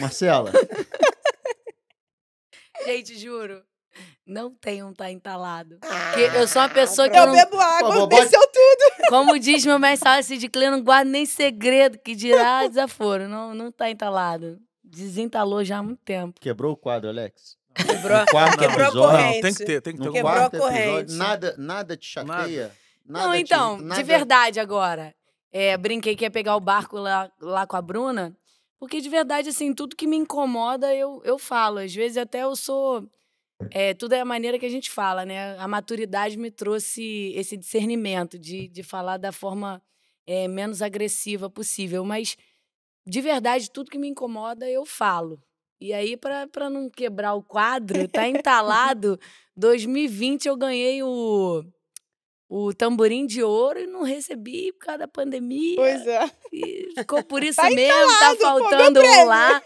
Marcela, 0.00 0.52
Gente, 2.84 3.18
juro. 3.18 3.62
Não 4.26 4.50
tem 4.54 4.82
um 4.82 4.92
tá 4.92 5.10
entalado. 5.10 5.78
Ah, 5.82 6.10
Porque 6.12 6.36
eu 6.36 6.46
sou 6.46 6.60
uma 6.60 6.68
pessoa 6.68 7.08
que 7.08 7.16
Eu 7.16 7.22
eu 7.22 7.26
não, 7.28 7.34
bebo 7.34 7.58
água, 7.58 7.94
bota- 8.06 8.16
desceu 8.22 8.40
tudo. 8.40 9.08
como 9.08 9.38
diz 9.38 9.64
meu 9.64 9.78
mestre 9.78 10.08
Alice 10.08 10.36
de 10.36 10.48
Clê, 10.48 10.66
eu 10.66 10.72
não 10.72 10.82
guardo 10.82 11.08
nem 11.08 11.24
segredo, 11.24 11.98
que 11.98 12.14
dirá 12.14 12.66
desaforo. 12.66 13.26
Não, 13.28 13.54
não 13.54 13.72
tá 13.72 13.88
entalado. 13.90 14.58
Desentalou 14.84 15.64
já 15.64 15.78
há 15.78 15.82
muito 15.82 16.02
tempo. 16.04 16.38
quebrou 16.40 16.72
o 16.72 16.76
quadro, 16.76 17.08
Alex. 17.08 17.56
Quebrou, 17.74 18.26
quarto 18.30 18.58
quebrou 18.58 18.84
a 18.84 18.88
episódio. 18.88 19.00
corrente. 19.16 19.34
Não, 19.34 19.40
tem 19.42 19.54
que 19.54 19.64
ter, 19.64 19.80
tem 19.80 19.92
que 19.94 19.98
ter 19.98 20.04
No 20.04 20.10
um 20.10 20.12
Quebrou 20.14 20.32
a 20.34 20.50
corrente. 20.50 20.82
episódio, 20.88 21.16
nada, 21.16 21.54
nada 21.56 21.96
te 21.96 22.06
chateia. 22.06 22.72
Nada 23.06 23.26
não, 23.26 23.32
te- 23.32 23.38
então, 23.40 23.78
nada- 23.78 23.94
de 24.02 24.06
verdade 24.06 24.60
agora. 24.60 25.14
É, 25.52 25.76
brinquei 25.78 26.14
que 26.14 26.24
ia 26.24 26.30
pegar 26.30 26.54
o 26.56 26.60
barco 26.60 26.98
lá, 26.98 27.30
lá 27.40 27.66
com 27.66 27.76
a 27.76 27.82
Bruna, 27.82 28.36
porque 28.78 29.00
de 29.00 29.08
verdade, 29.08 29.48
assim, 29.48 29.72
tudo 29.74 29.96
que 29.96 30.06
me 30.06 30.16
incomoda 30.16 30.94
eu, 30.94 31.20
eu 31.24 31.38
falo. 31.38 31.78
Às 31.78 31.94
vezes 31.94 32.16
até 32.16 32.42
eu 32.42 32.54
sou. 32.56 33.08
é, 33.72 33.94
tudo 33.94 34.14
é 34.14 34.20
a 34.20 34.24
maneira 34.24 34.58
que 34.58 34.66
a 34.66 34.70
gente 34.70 34.90
fala, 34.90 35.24
né? 35.24 35.58
A 35.58 35.68
maturidade 35.68 36.36
me 36.36 36.50
trouxe 36.50 37.32
esse 37.34 37.56
discernimento 37.56 38.38
de, 38.38 38.68
de 38.68 38.82
falar 38.82 39.16
da 39.18 39.32
forma 39.32 39.82
é, 40.26 40.48
menos 40.48 40.82
agressiva 40.82 41.48
possível. 41.50 42.04
Mas, 42.04 42.36
de 43.06 43.20
verdade, 43.20 43.70
tudo 43.70 43.90
que 43.90 43.98
me 43.98 44.08
incomoda 44.08 44.68
eu 44.68 44.84
falo. 44.84 45.40
E 45.80 45.92
aí, 45.92 46.16
para 46.16 46.70
não 46.70 46.88
quebrar 46.88 47.34
o 47.34 47.42
quadro, 47.42 48.08
tá 48.08 48.26
entalado. 48.28 49.18
2020 49.56 50.46
eu 50.48 50.56
ganhei 50.56 51.02
o, 51.02 51.64
o 52.48 52.72
tamborim 52.72 53.26
de 53.26 53.42
ouro 53.42 53.80
e 53.80 53.86
não 53.86 54.02
recebi 54.02 54.72
por 54.72 54.86
causa 54.86 54.98
da 55.00 55.08
pandemia. 55.08 55.76
Pois 55.76 56.06
é. 56.06 56.30
E 56.52 56.88
ficou 56.96 57.22
por 57.24 57.42
isso 57.44 57.60
Tá 57.60 57.70
mesmo, 57.70 58.18
tá 58.18 58.36
faltando 58.40 59.00
um 59.00 59.24
lá. 59.24 59.60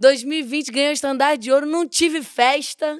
2020 0.00 0.70
ganhei 0.72 0.90
o 0.90 0.92
estandarte 0.92 1.38
de 1.42 1.52
ouro, 1.52 1.66
não 1.66 1.86
tive 1.86 2.22
festa. 2.22 2.98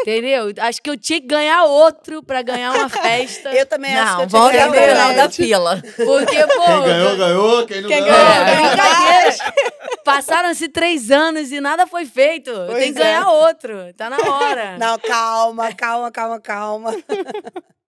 Entendeu? 0.00 0.52
Acho 0.58 0.82
que 0.82 0.90
eu 0.90 0.98
tinha 0.98 1.20
que 1.20 1.26
ganhar 1.26 1.64
outro 1.64 2.20
pra 2.22 2.42
ganhar 2.42 2.72
uma 2.74 2.88
festa. 2.90 3.54
Eu 3.54 3.64
também 3.64 3.94
acho 3.94 4.10
que 4.10 4.16
Não, 4.16 4.22
eu 4.22 4.28
tinha 4.28 4.40
volta 4.40 4.52
que 4.52 4.70
ganhar 4.70 4.88
final 4.90 5.08
da 5.08 5.14
presente. 5.14 5.36
fila. 5.36 5.82
Porque, 5.96 6.46
pô. 6.46 6.62
Quem 6.62 6.82
ganhou, 6.84 7.16
ganhou. 7.16 7.66
Quem 7.66 7.80
não 7.80 7.88
Quem 7.88 8.00
ganhou, 8.02 8.18
ganhou, 8.18 8.76
ganhou. 8.76 10.02
Passaram-se 10.04 10.68
três 10.68 11.10
anos 11.12 11.52
e 11.52 11.60
nada 11.60 11.86
foi 11.86 12.04
feito. 12.06 12.50
Eu 12.50 12.66
Pois 12.66 12.78
tenho 12.82 12.94
que 12.94 13.00
é. 13.00 13.04
ganhar 13.04 13.30
outro. 13.30 13.94
Tá 13.96 14.10
na 14.10 14.16
hora. 14.18 14.76
Não, 14.78 14.98
calma, 14.98 15.72
calma, 15.74 16.10
calma, 16.10 16.40
calma. 16.40 16.90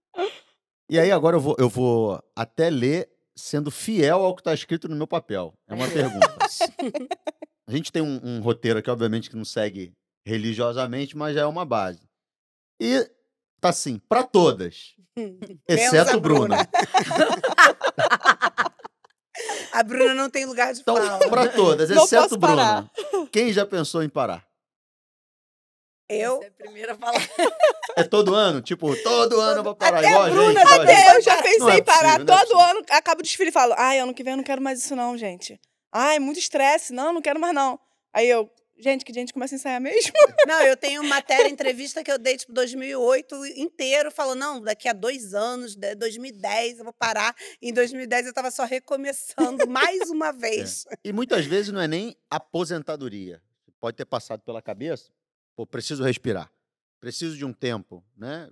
E 0.89 0.99
aí 0.99 1.11
agora 1.11 1.37
eu 1.37 1.41
vou, 1.41 1.57
eu 1.59 1.69
vou 1.69 2.23
até 2.35 2.71
ler 2.71 3.09
sendo 3.37 3.71
fiel 3.71 4.23
ao 4.23 4.35
que 4.35 4.41
está 4.41 4.55
escrito 4.55 4.89
no 4.89 4.97
meu 4.97 5.07
papel. 5.07 5.53
É 5.69 5.75
uma 5.75 5.89
pergunta. 5.89 6.37
A 7.69 7.73
gente 7.73 7.93
tem 7.93 8.03
um, 8.03 8.21
um 8.23 8.41
roteiro 8.41 8.79
aqui, 8.79 8.91
obviamente, 8.91 9.29
que 9.29 9.37
não 9.37 9.45
segue 9.45 9.93
religiosamente, 10.25 11.17
mas 11.17 11.35
já 11.35 11.43
é 11.43 11.47
uma 11.47 11.65
base. 11.65 12.01
E 12.81 13.09
tá 13.61 13.71
assim, 13.71 13.99
para 14.09 14.23
todas, 14.23 14.95
exceto 15.69 16.21
Bruna. 16.21 16.65
Bruna. 16.65 16.69
A 19.73 19.83
Bruna 19.83 20.15
não 20.15 20.31
tem 20.31 20.47
lugar 20.47 20.73
de 20.73 20.81
Então, 20.81 20.97
fala. 20.97 21.29
para 21.29 21.49
todas, 21.49 21.91
Não 21.91 22.05
exceto 22.05 22.39
Bruna. 22.39 22.57
parar. 22.57 22.91
Quem 23.31 23.53
já 23.53 23.67
pensou 23.67 24.03
em 24.03 24.09
parar? 24.09 24.47
Eu, 26.09 26.37
Você 26.39 26.45
é 26.45 26.49
a 26.49 26.51
primeira. 26.53 26.99
É 27.97 28.05
todo 28.05 28.35
ano? 28.35 28.61
Tipo, 28.61 28.95
todo 29.03 29.41
ano 29.41 29.61
eu 29.61 29.65
vou 29.65 29.75
parar 29.75 29.99
Até 29.99 30.09
igual 30.09 30.23
a 30.23 30.31
Bruna 30.31 30.61
gente. 30.61 30.73
até 30.81 30.97
gente. 31.05 31.15
Eu 31.17 31.23
já 31.23 31.43
pensei 31.43 31.71
é 31.71 31.77
em 31.79 31.85
parar. 31.85 32.21
é 32.21 32.25
Todo 32.25 32.39
possível. 32.39 32.61
ano 32.61 32.83
acaba 32.91 33.21
o 33.21 33.23
desfile 33.23 33.49
e 33.49 33.53
falo, 33.53 33.75
ai, 33.77 33.99
ano 33.99 34.15
que 34.15 34.23
vem 34.23 34.33
eu 34.35 34.37
não 34.37 34.45
quero 34.45 34.63
mais 34.63 34.79
isso 34.85 34.95
não, 34.95 35.17
gente. 35.19 35.61
Ai, 35.93 36.19
muito 36.19 36.39
estresse. 36.39 36.93
Não, 36.93 37.13
não 37.13 37.21
quero 37.23 37.41
mais 37.41 37.55
não. 37.55 37.79
Aí 38.13 38.29
eu, 38.29 38.49
gente, 38.79 39.05
que 39.05 39.11
dia 39.13 39.21
a 39.21 39.25
gente 39.25 39.33
começa 39.33 39.55
a 39.55 39.57
ensaiar 39.57 39.81
mesmo? 39.81 40.13
Não, 40.47 40.63
eu 40.63 40.77
tenho 40.77 41.03
matéria, 41.03 41.49
entrevista 41.49 42.05
que 42.05 42.11
eu 42.13 42.19
dei, 42.19 42.37
tipo, 42.37 42.53
2008 42.53 43.45
inteiro, 43.57 44.11
falando, 44.13 44.39
não, 44.39 44.61
daqui 44.61 44.89
a 44.89 44.93
dois 44.93 45.35
anos, 45.35 45.75
de- 45.75 45.95
2010, 45.97 46.79
eu 46.79 46.85
vou 46.85 46.93
parar. 46.93 47.35
Em 47.61 47.73
2010 47.73 48.27
eu 48.29 48.33
tava 48.33 48.51
só 48.53 48.65
recomeçando 48.65 49.67
mais 49.69 50.09
uma 50.09 50.31
vez. 50.33 50.87
E 51.05 51.13
muitas 51.13 51.45
vezes 51.47 51.73
não 51.73 51.81
é 51.81 51.89
nem 51.89 52.17
aposentadoria. 52.31 53.43
Pode 53.81 53.97
ter 53.97 54.05
passado 54.07 54.41
pela 54.43 54.63
cabeça, 54.63 55.11
pô, 55.57 55.67
preciso 55.67 56.05
respirar. 56.05 56.51
Preciso 57.01 57.37
de 57.37 57.45
um 57.45 57.53
tempo, 57.53 58.05
né? 58.17 58.49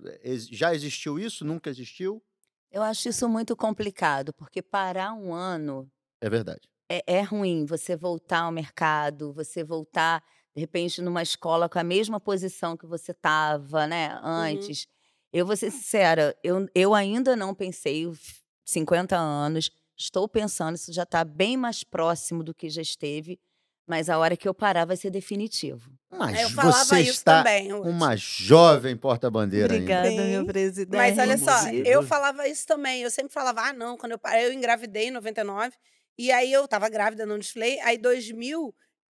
Já 0.51 0.73
existiu 0.73 1.17
isso? 1.19 1.43
Nunca 1.45 1.69
existiu? 1.69 2.23
Eu 2.71 2.81
acho 2.83 3.07
isso 3.09 3.27
muito 3.29 3.55
complicado, 3.55 4.33
porque 4.33 4.61
parar 4.61 5.13
um 5.13 5.33
ano 5.33 5.89
É 6.21 6.29
verdade. 6.29 6.67
é, 6.89 7.03
é 7.07 7.21
ruim. 7.21 7.65
Você 7.65 7.95
voltar 7.95 8.41
ao 8.41 8.51
mercado, 8.51 9.33
você 9.33 9.63
voltar, 9.63 10.23
de 10.53 10.61
repente, 10.61 11.01
numa 11.01 11.21
escola 11.23 11.67
com 11.69 11.79
a 11.79 11.83
mesma 11.83 12.19
posição 12.19 12.77
que 12.77 12.85
você 12.85 13.11
estava, 13.11 13.87
né, 13.87 14.19
antes. 14.23 14.87
Eu 15.33 15.45
vou 15.45 15.55
ser 15.57 15.71
sincera, 15.71 16.35
eu, 16.43 16.67
eu 16.73 16.93
ainda 16.93 17.35
não 17.35 17.53
pensei 17.53 18.05
os 18.05 18.41
50 18.65 19.17
anos, 19.17 19.69
estou 19.97 20.29
pensando, 20.29 20.75
isso 20.75 20.93
já 20.93 21.03
está 21.03 21.23
bem 21.25 21.57
mais 21.57 21.83
próximo 21.83 22.43
do 22.43 22.53
que 22.53 22.69
já 22.69 22.81
esteve, 22.81 23.39
mas 23.87 24.09
a 24.09 24.17
hora 24.17 24.35
que 24.35 24.47
eu 24.47 24.53
parar 24.53 24.85
vai 24.85 24.97
ser 24.97 25.09
definitivo. 25.09 25.91
Mas 26.11 26.41
eu 26.41 26.49
falava 26.49 26.85
você 26.85 27.01
isso 27.01 27.11
está 27.11 27.37
também. 27.43 27.73
Uma 27.73 28.15
jovem 28.15 28.95
porta-bandeira 28.95 29.73
ainda. 29.73 29.83
Obrigada, 29.83 30.09
Sim. 30.09 30.31
meu 30.31 30.45
presidente. 30.45 30.95
Mas 30.95 31.17
olha 31.17 31.37
só, 31.37 31.69
eu 31.69 32.01
falava 32.03 32.47
isso 32.47 32.65
também. 32.65 33.01
Eu 33.01 33.11
sempre 33.11 33.33
falava, 33.33 33.61
ah, 33.61 33.73
não, 33.73 33.97
quando 33.97 34.13
eu 34.13 34.19
parei, 34.19 34.45
eu 34.45 34.53
engravidei 34.53 35.07
em 35.07 35.11
99, 35.11 35.73
e 36.17 36.31
aí 36.31 36.51
eu 36.51 36.67
tava 36.67 36.89
grávida, 36.89 37.25
não 37.25 37.37
desfilei. 37.37 37.79
Aí 37.81 37.97
2000, 37.97 38.73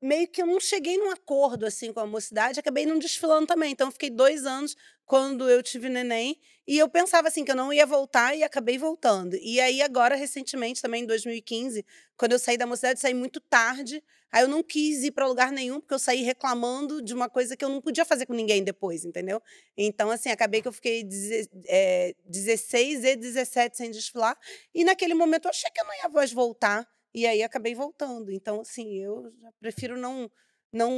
meio 0.07 0.29
que 0.29 0.41
eu 0.43 0.47
não 0.47 0.61
cheguei 0.61 0.97
num 0.99 1.11
acordo 1.11 1.67
assim 1.67 1.93
com 1.93 2.01
a 2.01 2.07
mocidade, 2.07 2.61
acabei 2.61 2.87
não 2.87 2.99
desfilando 2.99 3.47
também. 3.47 3.73
Então 3.73 3.91
fiquei 3.91 4.11
dois 4.11 4.45
anos 4.47 4.77
quando 5.05 5.49
eu 5.49 5.63
tive 5.63 5.89
neném, 5.89 6.37
e 6.67 6.79
eu 6.79 6.89
pensava 6.89 7.29
assim 7.29 7.45
que 7.45 7.51
eu 7.53 7.57
não 7.57 7.73
ia 7.73 7.87
voltar 7.87 8.35
e 8.37 8.43
acabei 8.43 8.77
voltando. 8.77 9.37
E 9.41 9.61
aí 9.61 9.81
agora, 9.81 10.17
recentemente, 10.17 10.83
também 10.83 11.05
em 11.05 11.07
2015, 11.07 11.85
quando 12.17 12.33
eu 12.33 12.39
saí 12.41 12.57
da 12.59 12.67
mocidade, 12.67 12.99
saí 13.01 13.15
muito 13.15 13.41
tarde. 13.41 14.03
Aí 14.33 14.43
eu 14.43 14.49
não 14.49 14.63
quis 14.63 15.05
ir 15.05 15.13
para 15.13 15.27
lugar 15.29 15.53
nenhum, 15.53 15.81
porque 15.81 15.95
eu 15.95 15.99
saí 15.99 16.23
reclamando 16.23 17.01
de 17.01 17.15
uma 17.15 17.29
coisa 17.31 17.57
que 17.57 17.65
eu 17.65 17.69
não 17.69 17.81
podia 17.81 18.05
fazer 18.05 18.27
com 18.27 18.35
ninguém 18.35 18.65
depois, 18.65 19.05
entendeu? 19.05 19.41
Então, 19.77 20.11
assim, 20.11 20.29
acabei 20.31 20.61
que 20.61 20.69
eu 20.69 20.73
fiquei 20.73 21.05
deze- 21.05 21.49
é, 21.69 22.15
16 22.25 23.05
e 23.05 23.15
17 23.17 23.77
sem 23.77 23.91
desfilar. 23.91 24.37
E 24.75 24.85
naquele 24.85 25.15
momento 25.15 25.45
eu 25.47 25.51
achei 25.51 25.71
que 25.71 25.81
eu 25.81 25.85
não 25.87 25.95
ia 25.95 26.09
mais 26.09 26.33
voltar. 26.33 26.87
E 27.17 27.27
aí 27.27 27.43
acabei 27.43 27.75
voltando. 27.75 28.31
Então, 28.31 28.61
assim, 28.61 28.95
eu 28.97 29.33
já 29.41 29.51
prefiro 29.59 29.97
não. 29.97 30.31
não 30.71 30.91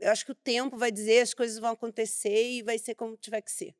eu 0.00 0.10
acho 0.10 0.24
que 0.24 0.32
o 0.32 0.34
tempo 0.34 0.78
vai 0.78 0.90
dizer, 0.90 1.20
as 1.20 1.34
coisas 1.34 1.58
vão 1.58 1.72
acontecer 1.72 2.52
e 2.52 2.62
vai 2.62 2.78
ser 2.78 2.94
como 2.94 3.18
tiver 3.18 3.42
que 3.42 3.52
ser. 3.52 3.74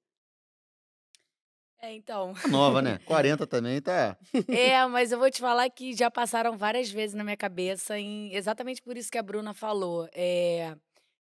É, 1.81 1.95
então. 1.95 2.35
Nova, 2.51 2.83
né? 2.83 2.99
40 3.07 3.47
também 3.47 3.81
tá. 3.81 4.19
É, 4.49 4.85
mas 4.89 5.13
eu 5.13 5.19
vou 5.19 5.31
te 5.31 5.41
falar 5.41 5.71
que 5.71 5.95
já 5.95 6.11
passaram 6.11 6.59
várias 6.59 6.91
vezes 6.91 7.15
na 7.15 7.25
minha 7.25 7.37
cabeça, 7.39 7.99
em, 7.99 8.35
exatamente 8.35 8.83
por 8.83 8.95
isso 8.95 9.11
que 9.11 9.17
a 9.17 9.23
Bruna 9.23 9.55
falou. 9.55 10.07
É, 10.13 10.77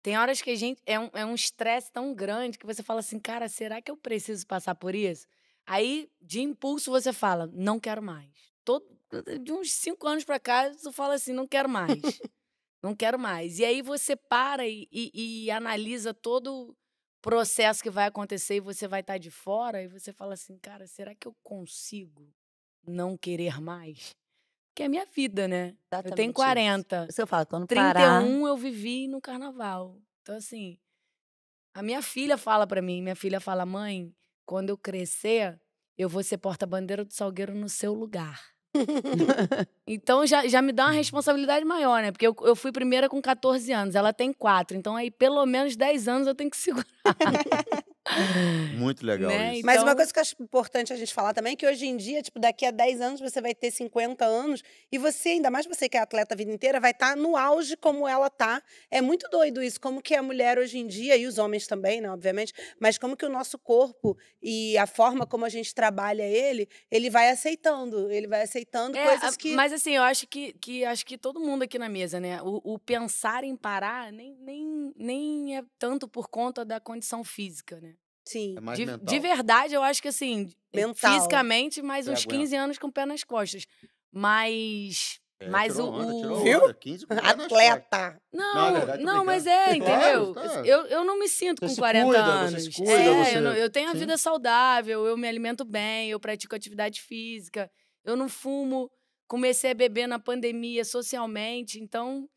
tem 0.04 0.16
horas 0.16 0.44
que 0.44 0.52
a 0.52 0.56
gente. 0.56 0.80
É 0.86 1.00
um 1.00 1.10
é 1.14 1.26
um 1.26 1.34
estresse 1.34 1.92
tão 1.92 2.14
grande 2.14 2.60
que 2.60 2.68
você 2.68 2.84
fala 2.84 3.00
assim, 3.00 3.18
cara, 3.18 3.50
será 3.50 3.82
que 3.82 3.90
eu 3.90 3.98
preciso 3.98 4.46
passar 4.46 4.76
por 4.76 4.94
isso? 4.94 5.26
Aí, 5.66 6.08
de 6.22 6.42
impulso, 6.42 6.92
você 6.92 7.12
fala, 7.12 7.50
não 7.52 7.80
quero 7.80 8.02
mais. 8.04 8.30
Todo, 8.64 8.86
de 9.42 9.52
uns 9.52 9.72
cinco 9.72 10.08
anos 10.08 10.24
pra 10.24 10.40
cá, 10.40 10.72
você 10.72 10.92
fala 10.92 11.16
assim, 11.16 11.34
não 11.34 11.48
quero 11.48 11.68
mais. 11.70 12.22
não 12.82 12.96
quero 12.96 13.18
mais. 13.20 13.60
E 13.60 13.66
aí 13.66 13.82
você 13.82 14.16
para 14.16 14.68
e, 14.68 14.88
e- 14.92 15.46
e 15.46 15.52
analisa 15.52 16.14
todo 16.14 16.70
o 16.70 16.76
processo 17.22 17.84
que 17.84 17.90
vai 17.90 18.06
acontecer 18.08 18.56
e 18.56 18.60
você 18.62 18.88
vai 18.88 19.02
estar 19.02 19.18
de 19.18 19.30
fora 19.32 19.82
e 19.82 19.88
você 19.88 20.14
fala 20.14 20.34
assim, 20.34 20.58
cara, 20.58 20.88
será 20.88 21.14
que 21.14 21.28
eu 21.28 21.36
consigo 21.44 22.34
não 22.86 23.18
querer 23.18 23.60
mais? 23.60 24.16
Que 24.76 24.84
é 24.84 24.86
a 24.86 24.90
minha 24.90 25.06
vida, 25.06 25.48
né? 25.48 25.70
eu 25.70 25.76
Exatamente 25.92 26.16
tenho 26.16 26.30
isso. 26.30 26.36
40. 26.36 27.08
Isso 27.10 27.22
eu 27.22 27.28
falo, 27.28 27.46
quando 27.46 27.68
31 27.68 27.94
parar... 27.94 28.24
eu 28.48 28.56
vivi 28.58 29.08
no 29.08 29.20
carnaval. 29.20 30.00
Então, 30.22 30.36
assim, 30.38 30.80
a 31.74 31.84
minha 31.84 32.02
filha 32.02 32.38
fala 32.38 32.66
pra 32.66 32.82
mim, 32.82 33.02
minha 33.02 33.16
filha 33.16 33.40
fala, 33.42 33.66
mãe, 33.66 34.16
quando 34.46 34.70
eu 34.70 34.78
crescer, 34.78 35.60
eu 35.98 36.08
vou 36.08 36.24
ser 36.24 36.38
porta-bandeira 36.38 37.04
do 37.04 37.12
Salgueiro 37.14 37.54
no 37.54 37.68
seu 37.68 37.94
lugar. 37.94 38.42
então 39.88 40.26
já, 40.26 40.48
já 40.48 40.62
me 40.62 40.72
dá 40.72 40.86
uma 40.86 40.92
responsabilidade 40.92 41.66
maior, 41.66 42.02
né? 42.02 42.12
Porque 42.12 42.28
eu, 42.28 42.36
eu 42.42 42.56
fui 42.56 42.72
primeira 42.72 43.10
com 43.10 43.22
14 43.22 43.72
anos, 43.72 43.96
ela 43.96 44.14
tem 44.14 44.32
4. 44.32 44.78
Então 44.78 44.96
aí 44.96 45.10
pelo 45.10 45.46
menos 45.46 45.76
10 45.76 46.08
anos 46.08 46.28
eu 46.28 46.36
tenho 46.36 46.50
que 46.50 46.58
segurar. 46.58 46.86
Muito 48.76 49.06
legal 49.06 49.30
Né? 49.30 49.56
isso. 49.56 49.66
Mas 49.66 49.78
uma 49.78 49.84
Então- 49.84 49.96
coisa 49.98 50.14
que 50.14 50.20
eu 50.20 50.22
acho 50.22 50.36
importante 50.42 50.92
a 50.94 50.96
gente 50.96 51.14
falar 51.14 51.34
também 51.34 51.54
é 51.54 51.56
que 51.56 51.66
hoje 51.68 51.86
em 51.88 51.96
dia, 51.98 52.22
tipo, 52.22 52.40
daqui 52.40 52.66
a 52.66 52.72
10 52.72 53.02
anos 53.02 53.20
você 53.20 53.42
vai 53.42 53.54
ter 53.54 53.72
50 53.72 54.26
anos 54.26 54.64
e 54.92 54.98
você, 54.98 55.30
ainda 55.30 55.50
mais 55.52 55.66
você 55.66 55.88
que 55.88 55.98
é 55.98 56.00
atleta 56.02 56.34
a 56.34 56.38
vida 56.38 56.52
inteira, 56.52 56.80
vai 56.80 56.92
estar 56.92 57.16
no 57.16 57.36
auge 57.38 57.76
como 57.78 58.08
ela 58.08 58.30
tá. 58.30 58.62
É 58.90 59.02
muito 59.02 59.28
doido 59.30 59.62
isso, 59.62 59.80
como 59.80 60.02
que 60.02 60.16
a 60.16 60.24
mulher 60.24 60.58
hoje 60.58 60.78
em 60.78 60.88
dia, 60.88 61.16
e 61.18 61.26
os 61.26 61.38
homens 61.38 61.68
também, 61.68 62.02
né, 62.02 62.10
obviamente, 62.12 62.54
mas 62.80 62.98
como 62.98 63.16
que 63.16 63.26
o 63.26 63.30
nosso 63.30 63.58
corpo 63.58 64.18
e 64.42 64.78
a 64.78 64.88
forma 64.88 65.26
como 65.26 65.46
a 65.46 65.50
gente 65.50 65.74
trabalha 65.74 66.24
ele, 66.24 66.68
ele 66.90 67.10
vai 67.10 67.30
aceitando, 67.30 68.12
ele 68.12 68.28
vai 68.28 68.42
aceitando 68.42 68.98
É, 68.98 69.06
coisas 69.06 69.38
que... 69.38 69.54
Mas 69.54 69.72
assim, 69.74 69.96
eu 69.96 70.04
acho 70.04 70.28
que, 70.28 70.54
que 70.54 70.84
acho 70.86 71.06
que 71.06 71.18
todo 71.18 71.40
mundo 71.40 71.64
aqui 71.64 71.78
na 71.78 71.90
mesa, 71.90 72.20
né? 72.20 72.42
O, 72.42 72.74
o 72.74 72.80
pensar 72.80 73.44
em 73.44 73.56
parar 73.56 74.12
nem, 74.12 74.36
nem, 74.42 74.94
nem 74.96 75.58
é 75.58 75.64
tanto 75.78 76.08
por 76.08 76.28
conta 76.30 76.64
da 76.66 76.80
condição 76.80 77.24
física, 77.24 77.80
né? 77.80 77.96
Sim. 78.32 78.56
É 78.58 78.62
mais 78.62 78.78
De, 78.78 78.86
mental. 78.86 79.06
de 79.06 79.20
verdade, 79.20 79.74
eu 79.74 79.82
acho 79.82 80.02
que 80.02 80.08
assim, 80.08 80.48
Mental. 80.74 81.14
fisicamente, 81.14 81.82
mais 81.82 82.06
Você 82.06 82.12
uns 82.12 82.20
aguenta. 82.20 82.36
15 82.38 82.56
anos 82.56 82.78
com 82.78 82.88
o 82.88 82.92
pé 82.92 83.06
nas 83.06 83.24
costas. 83.24 83.66
Mas. 84.12 85.20
É, 85.42 85.48
mas 85.50 85.72
tirou 85.74 85.90
o. 85.90 85.94
onda, 85.96 86.14
o- 86.14 86.20
tirou 86.22 86.44
Viu? 86.44 86.64
onda, 86.66 86.74
15 86.74 87.06
com 87.08 87.14
o 87.14 87.18
pé 87.18 87.22
nas 87.24 87.36
costas. 87.36 87.52
Atleta. 87.58 88.22
Não, 88.34 88.54
Não, 88.54 88.62
é 88.62 88.72
não, 88.72 88.78
verdade, 88.78 89.04
tô 89.06 89.24
mas 89.24 89.48
é, 89.48 89.76
entendeu? 89.76 90.34
Claro, 90.34 90.54
tá. 90.54 90.62
eu, 90.66 90.86
eu 90.88 91.04
não 91.06 91.18
me 91.18 91.28
sinto 91.30 91.60
Você 91.62 91.66
com 91.68 91.74
se 91.74 91.80
40 91.80 92.06
cuida, 92.06 92.24
você 92.24 92.30
anos. 92.30 92.64
se 92.66 92.72
cuida, 92.74 92.92
é, 92.92 93.24
você- 93.26 93.38
eu, 93.38 93.42
não- 93.42 93.54
eu 93.54 93.70
tenho 93.70 93.90
a 93.90 93.94
Sim. 93.94 94.00
vida 94.00 94.18
saudável, 94.18 95.06
eu 95.08 95.18
me 95.18 95.28
alimento 95.28 95.64
bem, 95.66 96.10
eu 96.12 96.20
pratico 96.20 96.56
atividade 96.56 97.02
física, 97.02 97.72
eu 98.04 98.16
não 98.18 98.28
fumo, 98.30 98.92
comecei 99.28 99.72
a 99.72 99.76
beber 99.76 100.08
na 100.08 100.20
pandemia 100.20 100.84
socialmente, 100.84 101.80
então, 101.80 102.28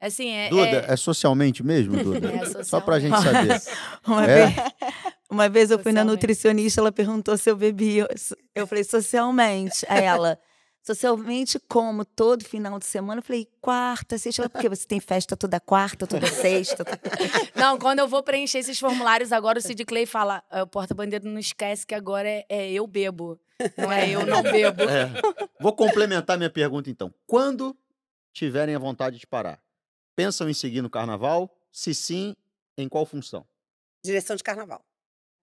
assim, 0.00 0.30
é. 0.30 0.48
Duda, 0.48 0.66
é, 0.88 0.92
é 0.92 0.96
socialmente 0.96 1.62
mesmo, 1.62 2.02
Duda? 2.02 2.26
É 2.60 2.64
Só 2.64 2.80
pra 2.80 2.98
gente 2.98 3.14
socialmente. 3.16 3.60
saber. 3.60 3.76
É? 5.10 5.15
Uma 5.30 5.48
vez 5.48 5.70
eu 5.70 5.78
fui 5.78 5.92
na 5.92 6.04
nutricionista, 6.04 6.80
ela 6.80 6.92
perguntou 6.92 7.36
se 7.36 7.50
eu 7.50 7.56
bebia. 7.56 8.08
Eu 8.54 8.66
falei, 8.66 8.84
socialmente. 8.84 9.84
Aí 9.88 10.04
ela, 10.04 10.38
socialmente 10.82 11.58
como? 11.58 12.04
Todo 12.04 12.44
final 12.44 12.78
de 12.78 12.86
semana? 12.86 13.18
Eu 13.18 13.24
falei, 13.24 13.48
quarta, 13.60 14.16
sexta. 14.18 14.42
Ela, 14.42 14.48
Porque 14.48 14.68
você 14.68 14.86
tem 14.86 15.00
festa 15.00 15.36
toda 15.36 15.58
quarta, 15.58 16.06
toda 16.06 16.26
sexta? 16.28 16.84
Não, 17.56 17.78
quando 17.78 17.98
eu 17.98 18.08
vou 18.08 18.22
preencher 18.22 18.58
esses 18.58 18.78
formulários 18.78 19.32
agora, 19.32 19.58
o 19.58 19.62
Sid 19.62 19.84
Clay 19.84 20.06
fala: 20.06 20.44
"Ah, 20.48 20.62
o 20.62 20.66
porta-bandeira 20.66 21.28
não 21.28 21.40
esquece 21.40 21.86
que 21.86 21.94
agora 21.94 22.28
é, 22.28 22.46
é 22.48 22.72
eu 22.72 22.86
bebo. 22.86 23.40
Não 23.76 23.90
é 23.90 24.10
eu 24.10 24.24
não 24.26 24.42
bebo. 24.42 24.82
É. 24.82 25.10
Vou 25.58 25.72
complementar 25.72 26.36
minha 26.36 26.50
pergunta, 26.50 26.90
então. 26.90 27.12
Quando 27.26 27.76
tiverem 28.32 28.74
a 28.74 28.78
vontade 28.78 29.18
de 29.18 29.26
parar, 29.26 29.58
pensam 30.14 30.48
em 30.48 30.54
seguir 30.54 30.82
no 30.82 30.90
carnaval? 30.90 31.50
Se 31.72 31.94
sim, 31.94 32.36
em 32.76 32.88
qual 32.88 33.04
função? 33.06 33.46
Direção 34.04 34.36
de 34.36 34.42
carnaval. 34.44 34.84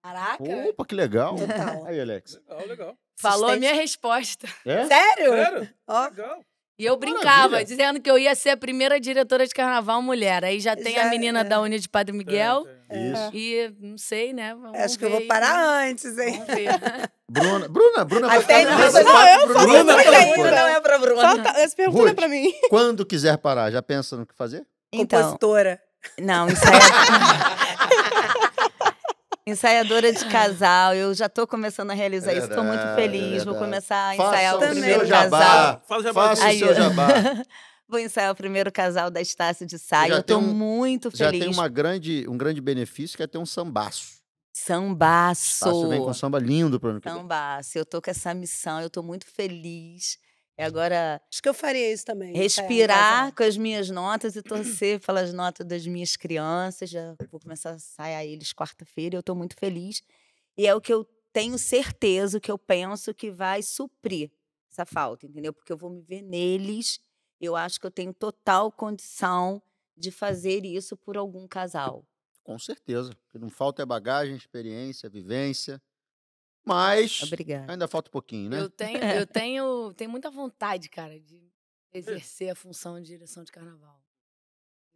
Caraca! 0.04 0.44
Opa, 0.68 0.84
que 0.84 0.94
legal. 0.94 1.34
Total. 1.34 1.86
Aí, 1.86 1.98
Alex. 1.98 2.38
Legal, 2.46 2.66
legal. 2.68 2.94
Falou 3.18 3.48
a 3.48 3.56
minha 3.56 3.72
resposta. 3.72 4.46
É? 4.66 4.84
Sério? 4.84 5.30
Sério? 5.32 5.68
Ó, 5.88 6.04
Legal. 6.04 6.40
E 6.78 6.84
eu 6.84 6.96
brincava, 6.96 7.24
Maravilha. 7.50 7.64
dizendo 7.64 8.00
que 8.02 8.10
eu 8.10 8.18
ia 8.18 8.34
ser 8.34 8.50
a 8.50 8.56
primeira 8.56 8.98
diretora 9.00 9.46
de 9.46 9.54
carnaval 9.54 10.02
mulher. 10.02 10.44
Aí 10.44 10.58
já 10.60 10.74
tem 10.76 10.94
Já, 10.96 11.06
a 11.06 11.08
menina 11.08 11.40
é. 11.40 11.44
da 11.44 11.60
Uni 11.60 11.78
de 11.78 11.88
Padre 11.88 12.14
Miguel. 12.14 12.64
Tem, 12.64 12.74
tem. 12.88 13.12
Isso. 13.12 13.30
E 13.32 13.74
não 13.80 13.96
sei, 13.96 14.32
né? 14.34 14.54
Vamos 14.54 14.78
acho 14.78 14.98
que 14.98 15.04
eu 15.04 15.10
vou 15.10 15.20
aí. 15.20 15.26
parar 15.26 15.56
antes, 15.88 16.18
hein? 16.18 16.32
Vamos 16.40 16.54
ver. 16.54 16.68
Bruna, 17.30 17.68
Bruna, 17.68 18.04
Bruna 18.04 18.26
vai 18.26 18.38
Até 18.38 18.64
não, 18.64 18.72
não, 18.76 18.84
eu 18.84 18.92
Bruna. 18.92 19.60
só 19.60 19.66
Bruna 19.66 19.84
não 19.84 19.98
ainda. 19.98 20.70
é 20.70 20.80
pra 20.80 20.98
Bruna. 20.98 21.44
Só 21.44 21.50
essa 21.60 21.76
pergunta 21.76 21.98
não 21.98 22.06
é 22.06 22.08
Ruth. 22.10 22.16
pra 22.16 22.28
mim. 22.28 22.52
Quando 22.68 23.06
quiser 23.06 23.38
parar, 23.38 23.70
já 23.70 23.80
pensa 23.80 24.16
no 24.16 24.26
que 24.26 24.34
fazer? 24.34 24.66
Então, 24.92 25.20
Compositora. 25.20 25.80
não, 26.18 26.48
ensaiadora... 26.50 27.54
ensaiadora 29.46 30.12
de 30.12 30.24
casal. 30.30 30.94
Eu 30.94 31.12
já 31.14 31.28
tô 31.28 31.46
começando 31.46 31.90
a 31.90 31.94
realizar 31.94 32.32
É 32.32 32.38
isso. 32.38 32.48
Tô 32.48 32.62
muito 32.62 32.78
verdade, 32.80 33.00
é 33.00 33.02
feliz. 33.02 33.44
Vou 33.44 33.54
começar 33.56 34.10
a 34.12 34.16
Faça 34.16 34.28
ensaiar 34.30 34.54
o 34.54 34.56
o 34.56 34.60
também. 34.60 34.74
primeiro 34.74 35.00
seu 35.00 35.08
jabá. 35.08 35.38
casal. 35.38 35.82
Fala 35.88 36.02
já 36.02 36.12
mais 36.12 36.38
Faça 36.38 36.52
o 36.54 36.58
seu 36.58 36.74
jabá. 36.74 37.08
Vou 37.86 38.00
ensaiar 38.00 38.32
o 38.32 38.34
primeiro 38.34 38.72
casal 38.72 39.10
da 39.10 39.20
Estácio 39.20 39.66
de 39.66 39.78
Saia. 39.78 40.08
já 40.08 40.14
Eu 40.16 40.22
tô 40.22 40.38
tem 40.38 40.48
um- 40.48 40.54
muito 40.54 41.10
Já 41.14 41.26
feliz. 41.26 41.44
tem 41.44 41.52
uma 41.52 41.68
grande, 41.68 42.26
um 42.28 42.36
grande 42.36 42.60
benefício 42.60 43.16
que 43.16 43.22
é 43.22 43.26
ter 43.26 43.36
um 43.38 43.44
sambaço. 43.46 44.14
Sambaço. 44.56 45.60
Tássio 45.64 45.88
vem 45.88 46.00
com 46.00 46.14
samba 46.14 46.38
lindo 46.38 46.80
ano 46.82 47.00
que 47.00 47.08
vem. 47.08 47.18
Sambaço. 47.18 47.76
Eu 47.78 47.84
tô 47.84 48.00
com 48.00 48.10
essa 48.10 48.32
missão, 48.32 48.80
eu 48.80 48.88
tô 48.88 49.02
muito 49.02 49.26
feliz. 49.26 50.16
É 50.56 50.64
agora 50.64 51.20
Acho 51.30 51.42
que 51.42 51.48
eu 51.48 51.54
faria 51.54 51.92
isso 51.92 52.04
também. 52.04 52.32
respirar 52.32 53.22
casa. 53.24 53.32
com 53.32 53.42
as 53.42 53.56
minhas 53.56 53.90
notas 53.90 54.36
e 54.36 54.42
torcer 54.42 55.00
pelas 55.00 55.32
notas 55.32 55.66
das 55.66 55.86
minhas 55.86 56.16
crianças. 56.16 56.90
Já 56.90 57.14
vou 57.30 57.40
começar 57.40 57.72
a 57.72 57.74
ensaiar 57.74 58.24
eles 58.24 58.52
quarta-feira. 58.52 59.16
Eu 59.16 59.20
estou 59.20 59.34
muito 59.34 59.56
feliz. 59.56 60.02
E 60.56 60.66
é 60.66 60.74
o 60.74 60.80
que 60.80 60.92
eu 60.92 61.04
tenho 61.32 61.58
certeza, 61.58 62.38
o 62.38 62.40
que 62.40 62.50
eu 62.50 62.58
penso 62.58 63.12
que 63.12 63.30
vai 63.30 63.62
suprir 63.62 64.30
essa 64.70 64.86
falta, 64.86 65.26
entendeu? 65.26 65.52
Porque 65.52 65.72
eu 65.72 65.76
vou 65.76 65.90
me 65.90 66.00
ver 66.00 66.22
neles. 66.22 67.00
Eu 67.40 67.56
acho 67.56 67.80
que 67.80 67.86
eu 67.86 67.90
tenho 67.90 68.14
total 68.14 68.70
condição 68.70 69.60
de 69.96 70.10
fazer 70.12 70.64
isso 70.64 70.96
por 70.96 71.16
algum 71.16 71.46
casal. 71.48 72.06
Com 72.44 72.58
certeza. 72.58 73.10
O 73.12 73.32
que 73.32 73.38
não 73.38 73.50
falta 73.50 73.82
é 73.82 73.86
bagagem, 73.86 74.36
experiência, 74.36 75.08
vivência. 75.08 75.82
Mas 76.64 77.22
Obrigada. 77.22 77.72
ainda 77.72 77.86
falta 77.86 78.08
um 78.08 78.12
pouquinho, 78.12 78.48
né? 78.50 78.60
Eu 78.60 78.70
tenho, 78.70 78.98
eu 79.22 79.26
tenho, 79.26 79.92
tenho 79.94 80.10
muita 80.10 80.30
vontade, 80.30 80.88
cara, 80.88 81.18
de 81.20 81.42
exercer 81.92 82.50
a 82.50 82.54
função 82.54 83.00
de 83.00 83.06
direção 83.08 83.44
de 83.44 83.52
carnaval. 83.52 84.00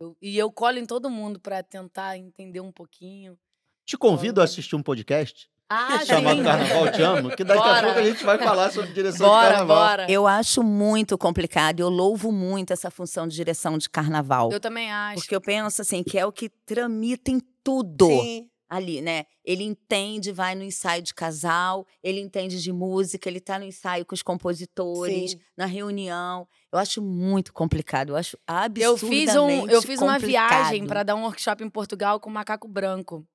Eu- 0.01 0.17
e 0.23 0.39
eu 0.39 0.51
colo 0.51 0.79
em 0.79 0.87
todo 0.87 1.11
mundo 1.11 1.39
para 1.41 1.63
tentar 1.63 2.17
entender 2.17 2.61
um 2.61 2.73
pouquinho. 2.73 3.39
Te 3.85 3.97
convido 3.97 4.41
a 4.41 4.45
assistir 4.45 4.77
um 4.77 4.83
podcast 4.83 5.51
Ah, 5.69 5.99
chamado 6.07 6.39
sim. 6.39 6.45
Carnaval 6.45 6.93
Te 6.93 7.03
Amo, 7.03 7.37
que 7.37 7.45
daqui 7.45 7.61
a 7.61 7.65
Bora. 7.65 7.83
pouco 7.87 7.99
a 7.99 8.05
gente 8.05 8.25
vai 8.25 8.39
falar 8.39 8.71
sobre 8.73 8.93
direção 8.93 9.27
de 9.27 9.31
Bora, 9.33 9.49
carnaval. 9.51 9.77
bora. 9.77 10.11
Eu 10.11 10.27
acho 10.27 10.63
muito 10.63 11.19
complicado. 11.19 11.81
Eu 11.81 11.89
louvo 11.91 12.33
muito 12.33 12.73
essa 12.73 12.91
função 12.91 13.29
de 13.29 13.35
direção 13.37 13.77
de 13.77 13.89
carnaval. 13.91 14.51
Eu 14.51 14.61
também 14.61 14.91
acho. 14.91 15.21
Porque 15.23 15.35
eu 15.37 15.41
penso 15.41 15.83
assim, 15.83 16.03
que 16.03 16.19
é 16.19 16.25
o 16.25 16.33
que 16.33 16.49
tramita 16.49 17.31
em 17.31 17.41
tudo. 17.63 18.07
Sim. 18.07 18.49
Ali, 18.69 19.01
né? 19.01 19.25
Ele 19.45 19.65
entende, 19.65 20.31
vai 20.31 20.55
no 20.55 20.63
ensaio 20.63 21.03
de 21.03 21.15
casal, 21.15 21.87
ele 22.03 22.21
entende 22.21 22.61
de 22.63 22.73
música, 22.73 23.29
ele 23.29 23.41
tá 23.41 23.59
no 23.59 23.65
ensaio 23.65 24.05
com 24.05 24.15
os 24.15 24.23
compositores, 24.23 25.33
Sim. 25.33 25.41
na 25.57 25.67
reunião. 25.67 26.47
Eu 26.71 26.79
acho 26.79 27.01
muito 27.01 27.53
complicado, 27.53 28.11
eu 28.11 28.17
acho 28.17 28.37
Eu 28.37 28.55
absurdamente 28.55 29.27
fiz, 29.27 29.37
um, 29.37 29.67
eu 29.69 29.83
fiz 29.83 30.01
uma 30.03 30.19
viagem 30.19 30.81
complicado. 30.81 30.89
para 30.89 31.03
dar 31.03 31.15
um 31.15 31.23
workshop 31.23 31.65
em 31.65 31.71
Portugal 31.71 32.21
com 32.21 32.29
o 32.29 32.33
macaco 32.33 32.69
branco. 32.69 33.27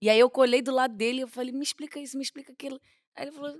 E 0.00 0.08
aí 0.08 0.18
eu 0.18 0.30
colei 0.30 0.62
do 0.62 0.72
lado 0.72 0.94
dele 0.94 1.18
e 1.18 1.22
eu 1.22 1.28
falei, 1.28 1.52
me 1.52 1.62
explica 1.62 1.98
isso, 1.98 2.16
me 2.16 2.22
explica 2.22 2.52
aquilo. 2.52 2.80
Aí 3.18 3.24
ele 3.24 3.32
falou, 3.32 3.52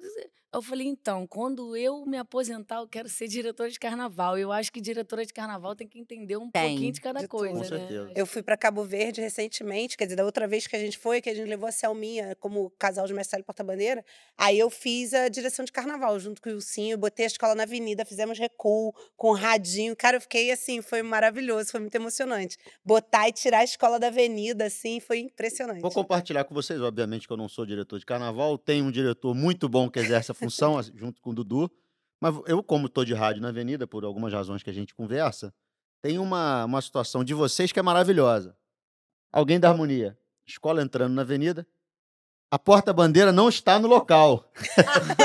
eu 0.50 0.62
falei, 0.62 0.86
então, 0.86 1.26
quando 1.26 1.76
eu 1.76 2.06
me 2.06 2.16
aposentar, 2.16 2.76
eu 2.76 2.88
quero 2.88 3.08
ser 3.08 3.26
diretora 3.26 3.68
de 3.68 3.78
carnaval. 3.78 4.38
Eu 4.38 4.52
acho 4.52 4.72
que 4.72 4.80
diretora 4.80 5.26
de 5.26 5.32
carnaval 5.32 5.74
tem 5.74 5.86
que 5.86 5.98
entender 5.98 6.36
um 6.36 6.48
Tem, 6.50 6.70
pouquinho 6.70 6.92
de 6.92 7.00
cada 7.00 7.20
de 7.20 7.28
coisa, 7.28 7.54
tudo. 7.64 7.74
né? 7.74 7.80
Com 7.80 7.88
certeza. 7.88 8.12
Eu 8.16 8.24
fui 8.24 8.42
para 8.42 8.56
Cabo 8.56 8.84
Verde 8.84 9.20
recentemente, 9.20 9.96
quer 9.96 10.04
dizer, 10.04 10.16
da 10.16 10.24
outra 10.24 10.46
vez 10.46 10.66
que 10.66 10.74
a 10.74 10.78
gente 10.78 10.96
foi, 10.96 11.20
que 11.20 11.28
a 11.28 11.34
gente 11.34 11.48
levou 11.48 11.68
a 11.68 11.72
Selminha 11.72 12.34
como 12.40 12.70
casal 12.78 13.06
de 13.06 13.12
mestre 13.12 13.40
e 13.40 13.42
porta-bandeira, 13.42 14.02
aí 14.38 14.58
eu 14.58 14.70
fiz 14.70 15.12
a 15.12 15.28
direção 15.28 15.64
de 15.64 15.72
carnaval 15.72 16.18
junto 16.20 16.40
com 16.40 16.48
o 16.48 16.52
Ilcinho, 16.52 16.96
botei 16.96 17.26
a 17.26 17.28
escola 17.28 17.54
na 17.54 17.64
avenida, 17.64 18.04
fizemos 18.04 18.38
recuo 18.38 18.94
com 19.16 19.30
o 19.30 19.34
radinho. 19.34 19.94
Cara, 19.94 20.16
eu 20.16 20.20
fiquei 20.20 20.50
assim, 20.52 20.80
foi 20.80 21.02
maravilhoso, 21.02 21.70
foi 21.72 21.80
muito 21.80 21.94
emocionante. 21.96 22.56
Botar 22.82 23.28
e 23.28 23.32
tirar 23.32 23.58
a 23.58 23.64
escola 23.64 23.98
da 23.98 24.06
avenida, 24.06 24.64
assim, 24.64 24.98
foi 24.98 25.18
impressionante. 25.18 25.82
Vou 25.82 25.90
compartilhar 25.90 26.44
com 26.44 26.54
vocês, 26.54 26.80
obviamente 26.80 27.26
que 27.26 27.32
eu 27.32 27.36
não 27.36 27.50
sou 27.50 27.66
diretor 27.66 27.98
de 27.98 28.06
carnaval, 28.06 28.56
tenho 28.56 28.86
um 28.86 28.90
diretor 28.90 29.34
muito 29.34 29.47
bom 29.68 29.88
que 29.88 29.98
exerce 29.98 30.30
essa 30.30 30.34
função, 30.34 30.82
junto 30.94 31.20
com 31.22 31.30
o 31.30 31.34
Dudu, 31.34 31.70
mas 32.20 32.34
eu, 32.46 32.62
como 32.62 32.86
estou 32.86 33.04
de 33.04 33.14
rádio 33.14 33.40
na 33.40 33.48
Avenida, 33.48 33.86
por 33.86 34.04
algumas 34.04 34.32
razões 34.32 34.62
que 34.62 34.70
a 34.70 34.72
gente 34.72 34.94
conversa, 34.94 35.54
tem 36.02 36.18
uma, 36.18 36.64
uma 36.64 36.82
situação 36.82 37.22
de 37.22 37.32
vocês 37.34 37.70
que 37.72 37.78
é 37.78 37.82
maravilhosa. 37.82 38.56
Alguém 39.32 39.58
da 39.60 39.68
harmonia, 39.68 40.18
escola 40.46 40.82
entrando 40.82 41.14
na 41.14 41.22
Avenida, 41.22 41.66
a 42.50 42.58
porta-bandeira 42.58 43.30
não 43.30 43.48
está 43.48 43.78
no 43.78 43.86
local. 43.88 44.50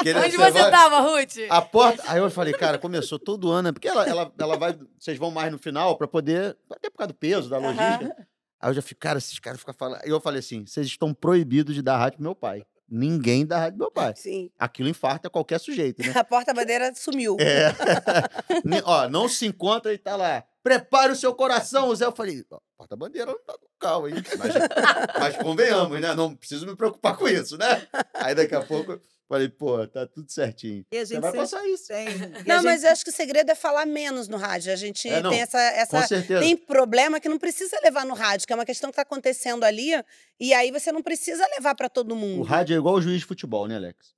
Onde 0.00 0.36
você 0.36 0.50
vai- 0.50 0.70
tava, 0.70 1.00
Ruth? 1.00 1.36
A 1.48 1.62
porta. 1.62 2.02
Aí 2.08 2.18
eu 2.18 2.28
falei, 2.30 2.52
cara, 2.52 2.78
começou 2.78 3.18
todo 3.18 3.50
ano, 3.50 3.68
né? 3.68 3.72
porque 3.72 3.86
ela, 3.86 4.04
ela, 4.08 4.32
ela 4.36 4.56
vai. 4.58 4.76
Vocês 4.98 5.16
vão 5.16 5.30
mais 5.30 5.52
no 5.52 5.58
final 5.58 5.96
para 5.96 6.08
poder. 6.08 6.56
Até 6.70 6.90
por 6.90 6.98
causa 6.98 7.12
do 7.12 7.14
peso, 7.14 7.48
da 7.48 7.58
logística. 7.58 8.26
Aí 8.60 8.70
eu 8.70 8.74
já 8.74 8.82
fico, 8.82 9.00
cara, 9.00 9.18
esses 9.18 9.38
caras 9.38 9.60
ficam 9.60 9.74
falando. 9.74 10.00
Aí 10.02 10.10
eu 10.10 10.20
falei 10.20 10.40
assim: 10.40 10.66
vocês 10.66 10.86
estão 10.88 11.14
proibidos 11.14 11.74
de 11.74 11.82
dar 11.82 11.98
rádio 11.98 12.16
pro 12.16 12.24
meu 12.24 12.34
pai. 12.34 12.64
Ninguém 12.94 13.46
dá 13.46 13.58
rádio 13.58 13.90
pai. 13.90 14.12
Sim. 14.16 14.50
Aquilo 14.58 14.86
infarta 14.86 15.30
qualquer 15.30 15.58
sujeito, 15.58 16.02
né? 16.02 16.12
A 16.14 16.22
porta-bandeira 16.22 16.92
sumiu. 16.94 17.38
É. 17.40 17.72
Ó, 18.84 19.08
não 19.08 19.28
se 19.28 19.46
encontra 19.46 19.94
e 19.94 19.98
tá 19.98 20.14
lá. 20.14 20.44
Prepare 20.62 21.10
o 21.10 21.16
seu 21.16 21.34
coração, 21.34 21.94
Zé. 21.94 22.04
Eu 22.04 22.12
falei, 22.12 22.44
porta-bandeira 22.76 23.32
não 23.32 23.38
tá 23.44 23.54
no 23.54 23.66
local, 23.72 24.08
hein? 24.08 24.14
Mas, 24.38 24.54
mas 25.18 25.36
convenhamos, 25.38 26.00
né? 26.00 26.14
Não 26.14 26.36
preciso 26.36 26.66
me 26.66 26.76
preocupar 26.76 27.16
com 27.16 27.26
isso, 27.26 27.56
né? 27.56 27.88
Aí 28.14 28.34
daqui 28.34 28.54
a 28.54 28.60
pouco 28.60 29.00
falei, 29.32 29.48
pô, 29.48 29.86
tá 29.88 30.06
tudo 30.06 30.30
certinho. 30.30 30.84
E 30.92 30.98
a 30.98 31.06
Você 31.06 31.14
gente 31.14 31.22
vai 31.22 31.30
sempre 31.32 31.40
passar 31.48 31.66
isso. 31.68 31.88
tem. 31.88 32.06
Não, 32.46 32.56
gente- 32.56 32.64
mas 32.64 32.84
eu 32.84 32.90
acho 32.90 33.02
que 33.04 33.10
o 33.10 33.12
segredo 33.14 33.50
é 33.50 33.54
falar 33.54 33.86
menos 33.86 34.28
no 34.28 34.36
rádio. 34.36 34.72
A 34.72 34.76
gente 34.76 35.08
É, 35.08 35.22
tem 35.22 35.40
essa, 35.40 35.58
Com 35.88 35.96
essa 35.96 36.06
certeza. 36.08 36.40
tem 36.40 36.56
problema 36.56 37.18
que 37.18 37.28
não 37.28 37.38
precisa 37.38 37.78
levar 37.82 38.04
no 38.04 38.14
rádio, 38.14 38.46
que 38.46 38.52
é 38.52 38.56
uma 38.56 38.66
questão 38.66 38.90
que 38.90 38.92
está 38.92 39.02
acontecendo 39.02 39.64
ali, 39.64 39.90
e 40.38 40.52
aí 40.52 40.70
você 40.70 40.92
não 40.92 41.02
precisa 41.02 41.46
levar 41.56 41.74
para 41.74 41.88
todo 41.88 42.14
mundo. 42.14 42.40
O 42.40 42.44
rádio 42.44 42.74
é 42.74 42.78
igual 42.78 42.96
o 42.96 43.00
juiz 43.02 43.20
de 43.20 43.24
futebol, 43.26 43.66
né, 43.66 43.76
Alex? 43.76 44.14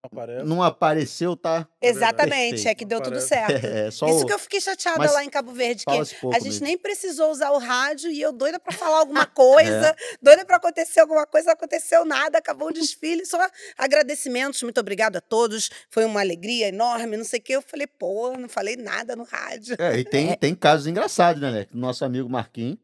Aparece. 0.00 0.44
Não 0.44 0.62
apareceu, 0.62 1.36
tá? 1.36 1.68
Exatamente, 1.82 2.50
Perfeito. 2.50 2.68
é 2.68 2.74
que 2.74 2.84
deu 2.84 3.02
tudo 3.02 3.20
certo. 3.20 3.48
É, 3.68 3.90
só 3.90 4.08
Isso 4.08 4.22
o... 4.22 4.26
que 4.26 4.32
eu 4.32 4.38
fiquei 4.38 4.60
chateada 4.60 4.98
Mas 4.98 5.12
lá 5.12 5.24
em 5.24 5.28
Cabo 5.28 5.52
Verde, 5.52 5.84
que 5.84 5.90
a 5.90 6.38
gente 6.38 6.44
mesmo. 6.44 6.66
nem 6.66 6.78
precisou 6.78 7.30
usar 7.30 7.50
o 7.50 7.58
rádio 7.58 8.10
e 8.10 8.20
eu 8.20 8.32
doida 8.32 8.58
para 8.58 8.72
falar 8.72 8.98
alguma 8.98 9.26
coisa, 9.26 9.94
doida 10.22 10.44
para 10.44 10.56
acontecer 10.56 11.00
alguma 11.00 11.26
coisa, 11.26 11.46
não 11.46 11.52
aconteceu 11.54 12.04
nada, 12.04 12.38
acabou 12.38 12.68
o 12.68 12.72
desfile, 12.72 13.26
só 13.26 13.38
agradecimentos, 13.76 14.62
muito 14.62 14.78
obrigado 14.78 15.16
a 15.16 15.20
todos, 15.20 15.70
foi 15.90 16.04
uma 16.04 16.20
alegria 16.20 16.68
enorme, 16.68 17.16
não 17.16 17.24
sei 17.24 17.40
o 17.40 17.42
quê. 17.42 17.56
Eu 17.56 17.62
falei, 17.62 17.86
pô, 17.86 18.36
não 18.36 18.48
falei 18.48 18.76
nada 18.76 19.16
no 19.16 19.24
rádio. 19.24 19.76
É, 19.78 19.98
e 19.98 20.04
tem, 20.04 20.34
tem 20.38 20.54
casos 20.54 20.86
engraçados, 20.86 21.42
né, 21.42 21.48
Alex? 21.48 21.74
Nosso 21.74 22.04
amigo 22.04 22.28
Marquinhos, 22.28 22.78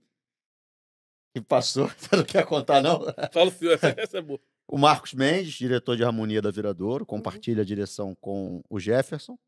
que 1.35 1.41
passou, 1.41 1.89
você 1.97 2.17
não 2.17 2.25
quer 2.25 2.45
contar, 2.45 2.83
não? 2.83 3.01
Fala 3.33 3.53
essa 3.99 4.19
é 4.19 4.21
boa. 4.21 4.41
O 4.67 4.79
Marcos 4.79 5.13
Mendes, 5.13 5.55
diretor 5.55 5.97
de 5.97 6.05
harmonia 6.05 6.41
da 6.41 6.51
Viradouro, 6.51 7.05
compartilha 7.05 7.63
a 7.63 7.65
direção 7.65 8.15
com 8.21 8.63
o 8.69 8.81
Jefferson. 8.81 9.39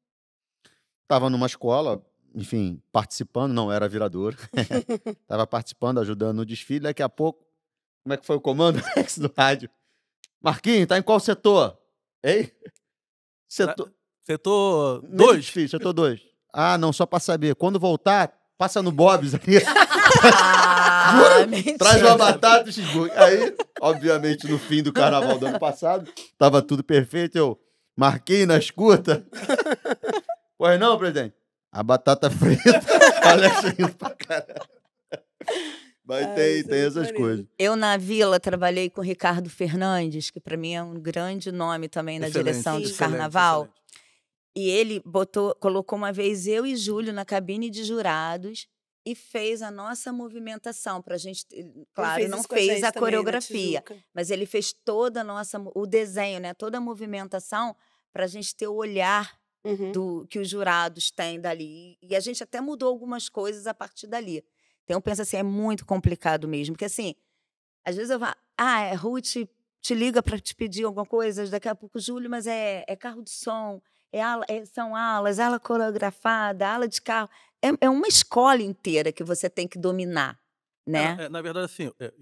Estava 1.02 1.30
numa 1.30 1.46
escola, 1.46 2.04
enfim, 2.34 2.82
participando, 2.92 3.52
não 3.52 3.72
era 3.72 3.88
Viradouro. 3.88 4.36
Estava 5.22 5.46
participando, 5.46 6.00
ajudando 6.00 6.36
no 6.38 6.46
desfile. 6.46 6.80
Daqui 6.80 7.02
a 7.02 7.08
pouco, 7.08 7.44
como 8.02 8.12
é 8.14 8.16
que 8.16 8.26
foi 8.26 8.36
o 8.36 8.40
comando 8.40 8.80
Alex, 8.94 9.18
do 9.18 9.32
rádio? 9.36 9.70
Marquinhos, 10.42 10.86
tá 10.86 10.98
em 10.98 11.02
qual 11.02 11.18
setor? 11.18 11.78
Ei? 12.22 12.52
Setor. 13.48 13.92
Setor 14.22 15.02
2. 15.08 15.36
desfile, 15.36 15.68
setor 15.68 15.92
2. 15.92 16.20
Ah, 16.52 16.76
não, 16.76 16.92
só 16.92 17.06
para 17.06 17.20
saber. 17.20 17.54
Quando 17.54 17.78
voltar, 17.78 18.32
passa 18.58 18.82
no 18.82 18.90
Bob's 18.90 19.34
ali. 19.36 19.60
Ah, 21.08 21.46
mentira. 21.46 21.78
Traz 21.78 22.02
uma 22.02 22.16
batata 22.16 22.68
e 22.68 22.72
cheeseburger. 22.72 23.18
Aí, 23.20 23.54
obviamente, 23.80 24.46
no 24.48 24.58
fim 24.58 24.82
do 24.82 24.92
carnaval 24.92 25.38
do 25.38 25.46
ano 25.46 25.58
passado, 25.58 26.10
tava 26.38 26.60
tudo 26.62 26.82
perfeito. 26.82 27.36
Eu 27.36 27.58
marquei 27.96 28.44
na 28.46 28.58
escuta. 28.58 29.26
Pois 30.58 30.78
não, 30.80 30.98
presidente? 30.98 31.34
A 31.70 31.82
batata 31.82 32.30
frita. 32.30 32.80
Alex 33.22 33.60
rindo 33.76 33.94
pra 33.94 34.10
caralho. 34.10 34.68
Mas 36.04 36.24
Ai, 36.24 36.34
tem, 36.34 36.62
tem 36.64 36.80
essas 36.86 37.10
coisas. 37.12 37.44
Eu, 37.58 37.74
na 37.74 37.96
Vila, 37.96 38.38
trabalhei 38.38 38.88
com 38.88 39.00
o 39.00 39.04
Ricardo 39.04 39.50
Fernandes, 39.50 40.30
que 40.30 40.38
para 40.40 40.56
mim 40.56 40.72
é 40.74 40.82
um 40.82 40.94
grande 40.94 41.50
nome 41.50 41.88
também 41.88 42.18
na 42.18 42.28
Excelente, 42.28 42.44
direção 42.52 42.76
de 42.78 42.86
excelente, 42.86 42.98
carnaval. 42.98 43.62
excelente. 43.62 43.76
E 44.56 44.70
ele 44.70 45.02
botou, 45.04 45.54
colocou 45.56 45.98
uma 45.98 46.12
vez 46.12 46.46
eu 46.46 46.64
e 46.64 46.76
Júlio 46.76 47.12
na 47.12 47.24
cabine 47.26 47.68
de 47.68 47.84
jurados 47.84 48.66
e 49.06 49.14
fez 49.14 49.62
a 49.62 49.70
nossa 49.70 50.12
movimentação 50.12 51.00
para 51.00 51.14
a 51.14 51.18
gente. 51.18 51.46
Claro, 51.94 52.20
Ele 52.20 52.28
não 52.28 52.42
fez 52.42 52.82
a 52.82 52.92
coreografia, 52.92 53.84
mas 54.12 54.30
ele 54.30 54.44
fez 54.46 54.72
toda 54.72 55.20
a 55.20 55.24
nossa, 55.24 55.62
o 55.76 55.86
desenho, 55.86 56.40
né? 56.40 56.52
Toda 56.52 56.78
a 56.78 56.80
movimentação 56.80 57.76
para 58.12 58.24
a 58.24 58.26
gente 58.26 58.54
ter 58.56 58.66
o 58.66 58.74
olhar 58.74 59.38
Uhum. 59.64 59.90
do 59.90 60.26
que 60.30 60.38
os 60.38 60.48
jurados 60.48 61.10
têm 61.10 61.40
dali. 61.40 61.98
E 62.00 62.14
a 62.14 62.20
gente 62.20 62.40
até 62.42 62.60
mudou 62.60 62.88
algumas 62.88 63.28
coisas 63.28 63.66
a 63.66 63.74
partir 63.74 64.06
dali. 64.06 64.44
Então, 64.84 64.96
eu 64.96 65.00
penso 65.00 65.22
assim, 65.22 65.36
é 65.38 65.42
muito 65.42 65.84
complicado 65.84 66.46
mesmo. 66.46 66.74
Porque, 66.74 66.84
assim, 66.84 67.16
às 67.84 67.96
vezes 67.96 68.10
eu 68.10 68.20
falo, 68.20 68.34
ah, 68.56 68.80
é, 68.82 68.94
Ruth 68.94 69.48
te 69.80 69.94
liga 69.94 70.22
para 70.22 70.38
te 70.38 70.54
pedir 70.54 70.84
alguma 70.84 71.04
coisa, 71.04 71.46
daqui 71.48 71.68
a 71.68 71.74
pouco, 71.74 71.98
Júlio, 71.98 72.30
mas 72.30 72.46
é, 72.46 72.84
é 72.86 72.94
carro 72.94 73.22
de 73.22 73.30
som, 73.30 73.82
é 74.12 74.22
ala- 74.22 74.44
é- 74.48 74.64
são 74.64 74.94
alas, 74.94 75.40
ala 75.40 75.58
coreografada, 75.58 76.68
ala 76.68 76.86
de 76.86 77.02
carro. 77.02 77.28
É, 77.66 77.86
é 77.86 77.90
uma 77.90 78.06
escola 78.06 78.62
inteira 78.62 79.12
que 79.12 79.24
você 79.24 79.50
tem 79.50 79.66
que 79.66 79.78
dominar, 79.78 80.40
né? 80.86 81.16
É, 81.18 81.24
é, 81.24 81.28
na 81.28 81.42
verdade, 81.42 81.66
assim, 81.66 81.90
é, 81.98 82.12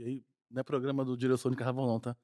não 0.51 0.61
é 0.61 0.63
programa 0.63 1.05
do 1.05 1.17
Direção 1.17 1.51
de 1.51 1.57
Carnaval, 1.57 1.87
não, 1.87 2.01
tá? 2.01 2.17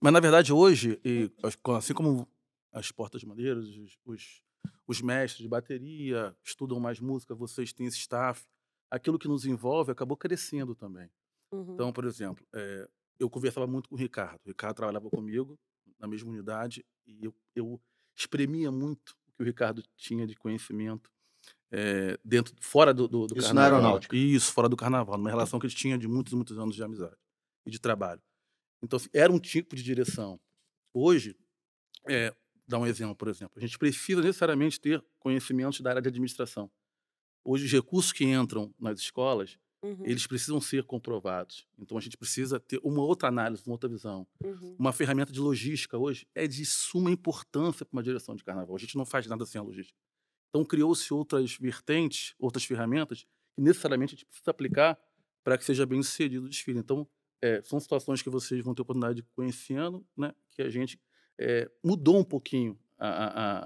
Mas, 0.00 0.12
na 0.12 0.20
verdade, 0.20 0.52
hoje, 0.52 1.00
e, 1.04 1.30
assim 1.76 1.94
como 1.94 2.28
as 2.72 2.92
portas 2.92 3.24
maneiras, 3.24 3.66
os, 3.66 3.98
os, 4.04 4.42
os 4.86 5.00
mestres 5.00 5.42
de 5.42 5.48
bateria 5.48 6.36
estudam 6.44 6.78
mais 6.78 7.00
música, 7.00 7.34
vocês 7.34 7.72
têm 7.72 7.86
esse 7.86 7.98
staff, 7.98 8.46
aquilo 8.90 9.18
que 9.18 9.26
nos 9.26 9.44
envolve 9.44 9.90
acabou 9.90 10.16
crescendo 10.16 10.74
também. 10.74 11.10
Uhum. 11.52 11.74
Então, 11.74 11.92
por 11.92 12.04
exemplo, 12.04 12.46
eh, 12.54 12.88
eu 13.18 13.28
conversava 13.28 13.66
muito 13.66 13.88
com 13.88 13.96
o 13.96 13.98
Ricardo. 13.98 14.40
O 14.44 14.48
Ricardo 14.48 14.76
trabalhava 14.76 15.10
comigo 15.10 15.58
na 15.98 16.06
mesma 16.06 16.30
unidade 16.30 16.84
e 17.06 17.24
eu, 17.24 17.34
eu 17.54 17.80
espremia 18.14 18.70
muito 18.70 19.16
o 19.26 19.32
que 19.32 19.42
o 19.42 19.44
Ricardo 19.44 19.82
tinha 19.96 20.26
de 20.26 20.36
conhecimento 20.36 21.10
é, 21.70 22.18
dentro, 22.24 22.54
fora 22.60 22.94
do, 22.94 23.06
do, 23.06 23.26
do 23.26 23.38
Isso 23.38 23.48
na 23.48 23.62
carnaval. 23.62 23.78
aeronáutica. 23.80 24.16
Isso, 24.16 24.52
fora 24.52 24.68
do 24.68 24.76
carnaval, 24.76 25.18
numa 25.18 25.30
relação 25.30 25.58
que 25.58 25.66
eles 25.66 25.74
tinham 25.74 25.98
de 25.98 26.08
muitos 26.08 26.32
e 26.32 26.36
muitos 26.36 26.58
anos 26.58 26.74
de 26.74 26.82
amizade 26.82 27.16
e 27.66 27.70
de 27.70 27.78
trabalho. 27.78 28.22
Então, 28.82 28.96
assim, 28.96 29.08
era 29.12 29.32
um 29.32 29.38
tipo 29.38 29.76
de 29.76 29.82
direção. 29.82 30.40
Hoje, 30.94 31.36
é, 32.08 32.34
dar 32.66 32.78
um 32.78 32.86
exemplo, 32.86 33.14
por 33.14 33.28
exemplo, 33.28 33.54
a 33.56 33.60
gente 33.60 33.78
precisa 33.78 34.22
necessariamente 34.22 34.80
ter 34.80 35.04
conhecimentos 35.18 35.80
da 35.80 35.90
área 35.90 36.02
de 36.02 36.08
administração. 36.08 36.70
Hoje, 37.44 37.66
os 37.66 37.72
recursos 37.72 38.12
que 38.12 38.24
entram 38.24 38.74
nas 38.78 39.00
escolas, 39.00 39.58
Uhum, 39.80 40.04
eles 40.04 40.26
precisam 40.26 40.60
ser 40.60 40.82
comprovados. 40.84 41.64
Então, 41.78 41.96
a 41.96 42.00
gente 42.00 42.16
precisa 42.16 42.58
ter 42.58 42.80
uma 42.82 43.00
outra 43.00 43.28
análise, 43.28 43.62
uma 43.64 43.74
outra 43.74 43.88
visão. 43.88 44.26
uhum. 44.42 44.74
Uma 44.76 44.92
ferramenta 44.92 45.32
de 45.32 45.38
logística 45.38 45.96
hoje 45.96 46.26
é 46.34 46.48
de 46.48 46.66
suma 46.66 47.12
importância 47.12 47.86
para 47.86 47.96
uma 47.96 48.02
direção 48.02 48.34
de 48.34 48.42
carnaval. 48.42 48.74
A 48.74 48.78
gente 48.78 48.96
não 48.96 49.06
faz 49.06 49.26
nada 49.28 49.46
sem 49.46 49.60
a 49.60 49.62
logística. 49.62 49.96
Então, 50.48 50.64
criou-se 50.64 51.12
outras 51.12 51.56
vertentes, 51.56 52.34
outras 52.38 52.64
ferramentas 52.64 53.26
que 53.54 53.60
necessariamente 53.60 54.14
a 54.14 54.16
gente 54.16 54.26
precisa 54.26 54.50
aplicar 54.50 54.98
para 55.44 55.58
que 55.58 55.64
seja 55.64 55.86
bem 55.86 56.02
sucedido 56.02 56.46
o 56.46 56.48
desfile. 56.48 56.78
Então, 56.78 57.06
é, 57.40 57.62
são 57.62 57.78
situações 57.78 58.22
que 58.22 58.30
vocês 58.30 58.62
vão 58.64 58.74
ter 58.74 58.82
oportunidade 58.82 59.16
de 59.16 59.28
conhecendo, 59.34 60.04
né, 60.16 60.34
que 60.50 60.62
a 60.62 60.68
gente 60.68 61.00
é, 61.38 61.70
mudou 61.82 62.18
um 62.18 62.24
pouquinho 62.24 62.78
a, 62.98 63.08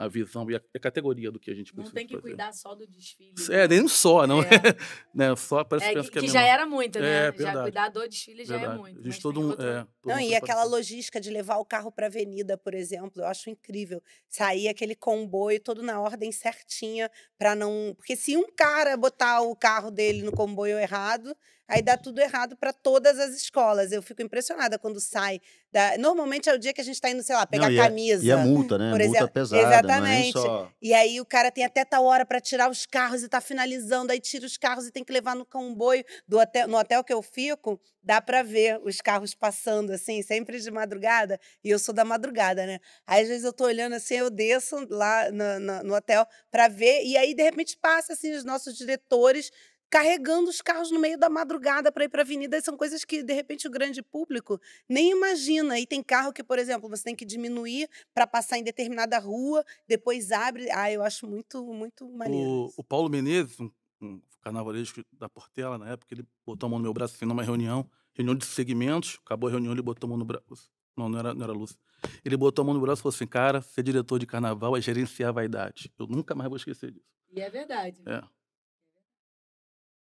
a, 0.02 0.04
a 0.04 0.08
visão 0.08 0.50
e 0.50 0.54
a, 0.56 0.60
a 0.74 0.78
categoria 0.78 1.30
do 1.30 1.40
que 1.40 1.50
a 1.50 1.54
gente 1.54 1.68
Não 1.74 1.76
precisa 1.76 1.94
tem 1.94 2.06
que 2.06 2.14
fazer. 2.14 2.22
cuidar 2.28 2.52
só 2.52 2.74
do 2.74 2.86
desfile. 2.86 3.32
É, 3.50 3.66
nem 3.66 3.88
só, 3.88 4.26
não 4.26 4.42
é? 4.42 4.46
É. 4.46 4.76
né, 5.14 5.34
só 5.36 5.64
parece 5.64 5.86
É, 5.88 5.94
que, 6.02 6.10
que 6.10 6.18
é 6.18 6.22
que 6.22 6.28
já 6.28 6.42
era 6.42 6.66
muito, 6.66 6.98
né? 7.00 7.08
É, 7.08 7.24
já 7.26 7.30
verdade. 7.32 7.62
cuidar 7.62 7.88
do 7.88 8.06
desfile 8.08 8.44
já 8.44 8.54
é 8.56 8.58
Verdade. 8.58 8.78
muito. 8.80 8.96
Existe 9.00 9.08
mas 9.08 9.18
todo 9.20 9.40
um, 9.40 9.48
outro- 9.48 9.66
é, 9.66 9.86
todo 10.02 10.12
Não, 10.12 10.20
e 10.20 10.34
aquela 10.34 10.64
logística 10.64 11.20
de 11.20 11.30
levar 11.30 11.56
o 11.56 11.64
carro 11.64 11.90
para 11.90 12.06
a 12.06 12.08
avenida, 12.08 12.58
por 12.58 12.74
exemplo, 12.74 13.22
eu 13.22 13.26
acho 13.26 13.48
incrível. 13.48 14.02
Sair 14.28 14.68
aquele 14.68 14.94
comboio 14.94 15.58
todo 15.60 15.82
na 15.82 15.98
ordem 16.00 16.30
certinha 16.30 17.10
para 17.38 17.54
não, 17.54 17.94
porque 17.96 18.14
se 18.16 18.36
um 18.36 18.46
cara 18.54 18.96
botar 18.96 19.40
o 19.40 19.56
carro 19.56 19.90
dele 19.90 20.22
no 20.22 20.32
comboio 20.32 20.78
errado, 20.78 21.34
aí 21.72 21.82
dá 21.82 21.96
tudo 21.96 22.20
errado 22.20 22.56
para 22.56 22.72
todas 22.72 23.18
as 23.18 23.34
escolas. 23.34 23.92
Eu 23.92 24.02
fico 24.02 24.20
impressionada 24.22 24.78
quando 24.78 25.00
sai 25.00 25.40
da... 25.72 25.96
Normalmente 25.98 26.48
é 26.48 26.54
o 26.54 26.58
dia 26.58 26.72
que 26.72 26.80
a 26.80 26.84
gente 26.84 26.94
está 26.96 27.08
indo, 27.10 27.22
sei 27.22 27.34
lá, 27.34 27.46
pegar 27.46 27.64
Não, 27.66 27.72
e 27.72 27.78
é- 27.78 27.82
camisa. 27.82 28.24
E 28.24 28.30
a 28.30 28.36
multa, 28.36 28.76
né? 28.76 28.90
por 28.90 28.98
multa 28.98 29.16
exemplo. 29.16 29.32
pesada, 29.32 29.62
Exatamente. 29.62 30.12
é 30.12 30.20
nem 30.20 30.32
só... 30.32 30.70
E 30.82 30.92
aí 30.92 31.20
o 31.20 31.24
cara 31.24 31.50
tem 31.50 31.64
até 31.64 31.84
tal 31.84 32.04
hora 32.04 32.26
para 32.26 32.40
tirar 32.40 32.70
os 32.70 32.84
carros 32.84 33.22
e 33.22 33.28
tá 33.28 33.40
finalizando, 33.40 34.12
aí 34.12 34.20
tira 34.20 34.44
os 34.44 34.56
carros 34.56 34.86
e 34.86 34.90
tem 34.92 35.02
que 35.04 35.12
levar 35.12 35.34
no 35.34 35.46
comboio 35.46 36.04
do 36.28 36.38
hotel, 36.38 36.68
no 36.68 36.76
hotel 36.76 37.02
que 37.02 37.12
eu 37.12 37.22
fico, 37.22 37.80
dá 38.02 38.20
para 38.20 38.42
ver 38.42 38.78
os 38.84 39.00
carros 39.00 39.34
passando 39.34 39.92
assim, 39.92 40.22
sempre 40.22 40.60
de 40.60 40.70
madrugada, 40.70 41.38
e 41.64 41.70
eu 41.70 41.78
sou 41.78 41.94
da 41.94 42.04
madrugada, 42.04 42.66
né? 42.66 42.78
Aí 43.06 43.22
às 43.22 43.28
vezes 43.28 43.44
eu 43.44 43.52
tô 43.52 43.64
olhando 43.64 43.94
assim, 43.94 44.14
eu 44.16 44.28
desço 44.28 44.76
lá 44.90 45.30
no, 45.30 45.60
no- 45.60 45.82
no 45.84 45.94
hotel 45.94 46.26
para 46.50 46.68
ver 46.68 47.02
e 47.04 47.16
aí 47.16 47.32
de 47.34 47.42
repente 47.42 47.78
passa 47.80 48.12
assim 48.12 48.32
os 48.34 48.44
nossos 48.44 48.76
diretores 48.76 49.50
carregando 49.92 50.48
os 50.48 50.62
carros 50.62 50.90
no 50.90 50.98
meio 50.98 51.18
da 51.18 51.28
madrugada 51.28 51.92
para 51.92 52.04
ir 52.04 52.08
para 52.08 52.22
a 52.22 52.24
avenida, 52.24 52.58
são 52.62 52.78
coisas 52.78 53.04
que 53.04 53.22
de 53.22 53.34
repente 53.34 53.68
o 53.68 53.70
grande 53.70 54.02
público 54.02 54.58
nem 54.88 55.10
imagina. 55.10 55.78
E 55.78 55.86
tem 55.86 56.02
carro 56.02 56.32
que, 56.32 56.42
por 56.42 56.58
exemplo, 56.58 56.88
você 56.88 57.04
tem 57.04 57.14
que 57.14 57.26
diminuir 57.26 57.90
para 58.14 58.26
passar 58.26 58.56
em 58.56 58.64
determinada 58.64 59.18
rua, 59.18 59.62
depois 59.86 60.32
abre. 60.32 60.70
Ah, 60.70 60.90
eu 60.90 61.02
acho 61.02 61.26
muito, 61.26 61.62
muito 61.66 62.08
maneiro. 62.08 62.48
O, 62.48 62.72
o 62.78 62.82
Paulo 62.82 63.10
Menezes, 63.10 63.60
um, 63.60 63.70
um 64.00 64.18
carnavalesco 64.40 65.04
da 65.12 65.28
Portela, 65.28 65.76
na 65.76 65.90
época, 65.90 66.14
ele 66.14 66.24
botou 66.46 66.68
a 66.68 66.70
mão 66.70 66.78
no 66.78 66.84
meu 66.84 66.94
braço 66.94 67.14
assim, 67.14 67.26
numa 67.26 67.42
reunião, 67.42 67.86
reunião 68.14 68.34
de 68.34 68.46
segmentos, 68.46 69.18
acabou 69.26 69.48
a 69.48 69.50
reunião, 69.50 69.74
ele 69.74 69.82
botou 69.82 70.08
a 70.08 70.08
mão 70.08 70.16
no 70.16 70.24
braço. 70.24 70.72
Não, 70.96 71.10
não 71.10 71.18
era, 71.18 71.34
não 71.34 71.44
era 71.44 71.52
Lúcio. 71.52 71.76
Ele 72.24 72.38
botou 72.38 72.62
a 72.62 72.66
mão 72.66 72.74
no 72.74 72.80
braço 72.80 73.00
e 73.00 73.02
falou 73.02 73.14
assim: 73.14 73.26
cara, 73.26 73.60
ser 73.60 73.82
diretor 73.82 74.18
de 74.18 74.26
carnaval 74.26 74.74
é 74.74 74.80
gerenciar 74.80 75.28
a 75.28 75.32
vaidade. 75.32 75.92
Eu 75.98 76.06
nunca 76.06 76.34
mais 76.34 76.48
vou 76.48 76.56
esquecer 76.56 76.90
disso. 76.90 77.06
E 77.30 77.42
é 77.42 77.50
verdade. 77.50 78.02
É. 78.06 78.22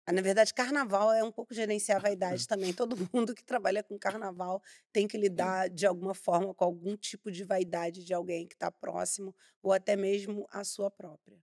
Ah, 0.06 0.12
Na 0.14 0.22
verdade, 0.22 0.54
carnaval 0.54 1.12
é 1.14 1.24
um 1.24 1.32
pouco 1.32 1.54
gerenciar 1.54 1.98
a 1.98 2.02
vaidade 2.02 2.48
também. 2.48 2.74
Todo 2.74 2.96
mundo 3.14 3.34
que 3.36 3.44
trabalha 3.44 3.84
com 3.84 3.98
carnaval 3.98 4.62
tem 4.92 5.08
que 5.08 5.18
lidar 5.18 5.70
de 5.70 5.86
alguma 5.86 6.14
forma 6.14 6.54
com 6.54 6.64
algum 6.66 6.96
tipo 6.96 7.32
de 7.32 7.44
vaidade 7.44 8.04
de 8.04 8.14
alguém 8.14 8.48
que 8.48 8.56
está 8.56 8.72
próximo 8.72 9.36
ou 9.62 9.72
até 9.74 9.96
mesmo 9.96 10.48
a 10.52 10.64
sua 10.64 10.92
própria. 10.92 11.40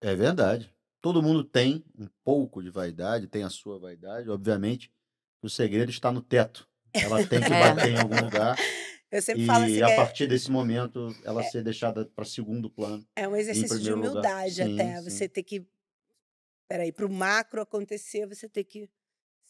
É 0.00 0.14
verdade. 0.14 0.72
Todo 1.00 1.22
mundo 1.22 1.44
tem 1.44 1.84
um 1.98 2.08
pouco 2.24 2.62
de 2.62 2.70
vaidade, 2.70 3.28
tem 3.28 3.42
a 3.44 3.50
sua 3.50 3.78
vaidade, 3.78 4.28
obviamente. 4.30 4.92
O 5.42 5.48
segredo 5.48 5.90
está 5.90 6.10
no 6.12 6.20
teto. 6.20 6.68
Ela 7.00 7.20
tem 7.20 7.44
que 7.44 7.54
É. 7.54 7.54
bater 7.54 7.92
em 7.92 7.96
algum 7.96 8.18
lugar 8.18 8.60
Eu 9.10 9.22
sempre 9.22 9.44
falo 9.44 9.64
assim, 9.64 9.78
e 9.78 9.82
a 9.82 9.90
é, 9.90 9.92
partir 9.92 10.26
desse 10.26 10.50
momento 10.50 11.18
ela 11.22 11.42
ser 11.44 11.62
deixada 11.64 12.06
para 12.06 12.24
segundo 12.24 12.70
plano. 12.70 13.06
é 13.16 13.26
um 13.28 13.36
exercício 13.36 13.80
de 13.80 13.92
lugar. 13.96 14.30
humildade 14.32 14.62
Sim, 14.62 14.62
até. 14.62 15.00
sim. 15.02 15.02
Você 15.02 15.28
ter 15.28 15.42
que. 15.42 15.66
Peraí, 16.68 16.92
para 16.92 17.06
o 17.06 17.10
macro 17.12 17.60
acontecer, 17.60 18.26
você 18.26 18.48
ter 18.48 18.64
que 18.64 18.88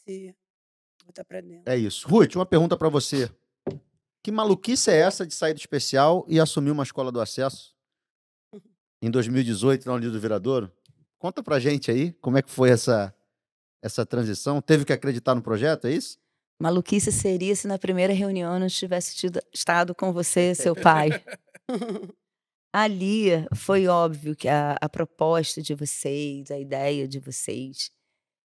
se 0.05 0.35
botar 1.05 1.25
para 1.25 1.41
dentro. 1.41 1.71
É 1.71 1.77
isso. 1.77 2.07
Ruth, 2.09 2.37
uma 2.37 2.47
pergunta 2.47 2.77
para 2.77 2.89
você. 2.89 3.31
Que 4.23 4.31
maluquice 4.31 4.91
é 4.91 4.97
essa 4.99 5.27
de 5.27 5.35
sair 5.35 5.55
do 5.55 5.59
especial 5.59 6.25
e 6.29 6.39
assumir 6.39 6.71
uma 6.71 6.83
escola 6.83 7.11
do 7.11 7.21
acesso 7.21 7.75
em 9.03 9.11
2018 9.11 9.87
na 9.87 9.95
União 9.95 10.13
do 10.13 10.21
Viradouro? 10.21 10.71
Conta 11.19 11.43
pra 11.43 11.59
gente 11.59 11.91
aí 11.91 12.13
como 12.15 12.39
é 12.39 12.43
que 12.43 12.51
foi 12.51 12.71
essa, 12.71 13.15
essa 13.83 14.05
transição. 14.07 14.61
Teve 14.61 14.85
que 14.85 14.93
acreditar 14.93 15.35
no 15.35 15.43
projeto, 15.43 15.87
é 15.87 15.93
isso? 15.93 16.21
Maluquice 16.61 17.11
seria 17.13 17.55
se 17.55 17.67
na 17.69 17.79
primeira 17.79 18.13
reunião 18.13 18.55
eu 18.55 18.61
não 18.61 18.67
tivesse 18.69 19.15
tido- 19.17 19.41
estado 19.53 19.95
com 19.95 20.13
você, 20.13 20.55
seu 20.55 20.75
pai. 20.75 21.11
Ali 22.81 23.31
foi 23.57 23.89
óbvio 23.89 24.37
que 24.37 24.47
a, 24.47 24.77
a 24.81 24.89
proposta 24.89 25.61
de 25.61 25.75
vocês, 25.75 26.49
a 26.49 26.57
ideia 26.57 27.09
de 27.09 27.19
vocês 27.19 27.91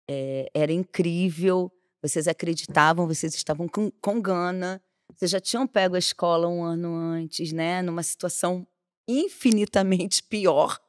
eh, 0.08 0.50
era 0.54 0.72
incrível. 0.72 1.70
Vocês 2.02 2.26
acreditavam, 2.26 3.06
vocês 3.06 3.34
estavam 3.34 3.68
com, 3.68 3.90
com 4.00 4.22
gana. 4.22 4.82
Vocês 5.14 5.30
já 5.30 5.38
tinham 5.38 5.66
pego 5.66 5.94
a 5.94 5.98
escola 5.98 6.48
um 6.48 6.64
ano 6.64 6.94
antes, 6.96 7.52
né? 7.52 7.82
Numa 7.82 8.02
situação 8.02 8.66
infinitamente 9.06 10.22
pior, 10.24 10.80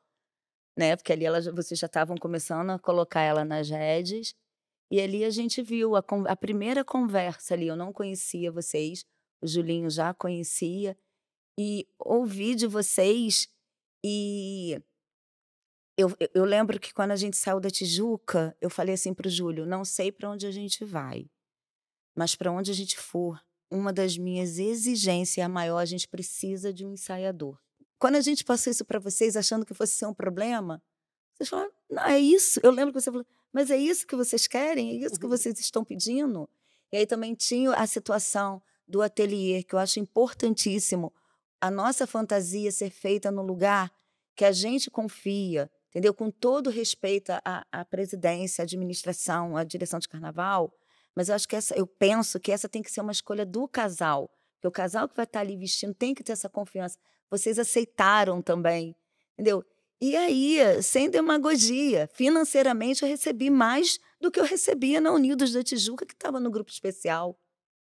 né? 0.78 0.96
Porque 0.96 1.12
ali 1.12 1.26
ela, 1.26 1.42
vocês 1.52 1.78
já 1.78 1.88
estavam 1.88 2.16
começando 2.16 2.70
a 2.70 2.80
colocar 2.80 3.20
ela 3.20 3.44
nas 3.44 3.70
redes. 3.70 4.34
E 4.90 5.02
ali 5.02 5.26
a 5.26 5.30
gente 5.30 5.62
viu 5.62 5.98
a, 5.98 6.04
a 6.30 6.38
primeira 6.38 6.86
conversa 6.86 7.54
ali. 7.54 7.68
Eu 7.68 7.76
não 7.76 7.92
conhecia 7.92 8.50
vocês, 8.50 9.04
o 9.42 9.48
Julinho 9.48 9.90
já 9.90 10.14
conhecia. 10.14 10.98
E 11.58 11.88
ouvi 12.00 12.56
de 12.56 12.68
vocês. 12.68 13.48
E 14.04 14.80
eu, 15.98 16.10
eu- 16.20 16.30
eu 16.34 16.46
lembro 16.46 16.80
que 16.80 16.94
quando 16.94 17.12
a 17.12 17.16
gente 17.16 17.38
saiu 17.38 17.60
da 17.60 17.70
Tijuca, 17.70 18.56
eu 18.60 18.70
falei 18.70 18.96
assim 18.96 19.14
para 19.14 19.28
o 19.28 19.32
Júlio: 19.32 19.66
não 19.66 19.86
sei 19.86 20.12
para 20.12 20.30
onde 20.30 20.46
a 20.46 20.52
gente 20.52 20.84
vai, 20.84 21.30
mas 22.16 22.36
para 22.36 22.52
onde 22.52 22.72
a 22.72 22.74
gente 22.74 22.98
for, 22.98 23.42
uma 23.72 23.92
das 23.94 24.18
minhas 24.18 24.58
exigências, 24.60 25.46
a 25.46 25.50
maior, 25.50 25.80
a 25.80 25.86
gente 25.86 26.08
precisa 26.08 26.74
de 26.74 26.86
um 26.86 26.92
ensaiador. 26.94 27.58
Quando 27.98 28.16
a 28.16 28.22
gente 28.22 28.44
passou 28.44 28.72
isso 28.72 28.86
para 28.86 29.00
vocês, 29.00 29.36
achando 29.38 29.66
que 29.66 29.74
fosse 29.74 29.94
ser 29.94 30.06
um 30.06 30.14
problema, 30.14 30.84
vocês 31.36 31.50
falaram: 31.50 31.72
não, 31.90 32.04
é 32.04 32.20
isso. 32.20 32.60
Eu 32.62 32.72
lembro 32.72 32.94
que 32.94 33.00
você 33.02 33.10
falou: 33.12 33.26
mas 33.54 33.72
é 33.72 33.78
isso 33.78 34.06
que 34.06 34.16
vocês 34.16 34.46
querem? 34.48 34.90
É 34.92 35.06
isso 35.06 35.20
que 35.20 35.28
vocês 35.28 35.58
estão 35.60 35.84
pedindo? 35.86 36.50
E 36.92 36.98
aí 36.98 37.06
também 37.08 37.34
tinha 37.34 37.72
a 37.74 37.88
situação 37.88 38.62
do 38.88 39.02
ateliê, 39.02 39.64
que 39.64 39.74
eu 39.74 39.80
acho 39.80 40.00
importantíssimo. 40.00 41.12
A 41.66 41.72
nossa 41.72 42.06
fantasia 42.06 42.72
ser 42.72 42.92
feita 42.92 43.32
no 43.32 43.42
lugar 43.42 43.92
que 44.36 44.46
a 44.46 44.52
gente 44.52 44.92
confia, 44.92 45.68
entendeu? 45.90 46.14
Com 46.14 46.30
todo 46.30 46.70
respeito 46.70 47.32
à, 47.44 47.66
à 47.72 47.84
presidência, 47.84 48.62
à 48.62 48.66
administração, 48.66 49.58
à 49.58 49.64
direção 49.64 49.98
de 49.98 50.08
carnaval. 50.08 50.72
Mas 51.16 51.28
eu 51.28 51.34
acho 51.34 51.48
que 51.48 51.56
essa, 51.56 51.76
eu 51.76 51.88
penso 51.88 52.40
que 52.40 52.52
essa 52.52 52.70
tem 52.70 52.84
que 52.84 52.92
ser 52.92 53.02
uma 53.02 53.12
escolha 53.12 53.44
do 53.44 53.68
casal. 53.68 54.30
Porque 54.54 54.68
o 54.68 54.72
casal 54.72 55.10
que 55.10 55.16
vai 55.16 55.26
estar 55.26 55.40
ali 55.40 55.58
vestindo 55.58 55.96
tem 55.96 56.14
que 56.14 56.24
ter 56.24 56.34
essa 56.34 56.48
confiança. 56.48 57.00
Vocês 57.32 57.58
aceitaram 57.58 58.44
também, 58.44 58.96
entendeu? 59.34 59.66
E 60.00 60.16
aí, 60.16 60.60
sem 60.84 61.10
demagogia, 61.10 62.08
financeiramente 62.14 63.02
eu 63.02 63.10
recebi 63.10 63.50
mais 63.50 63.98
do 64.22 64.30
que 64.30 64.40
eu 64.40 64.46
recebia 64.46 65.02
na 65.02 65.12
Unidos 65.12 65.52
da 65.52 65.64
Tijuca, 65.64 66.06
que 66.06 66.14
estava 66.14 66.40
no 66.40 66.52
grupo 66.52 66.70
especial. 66.70 67.36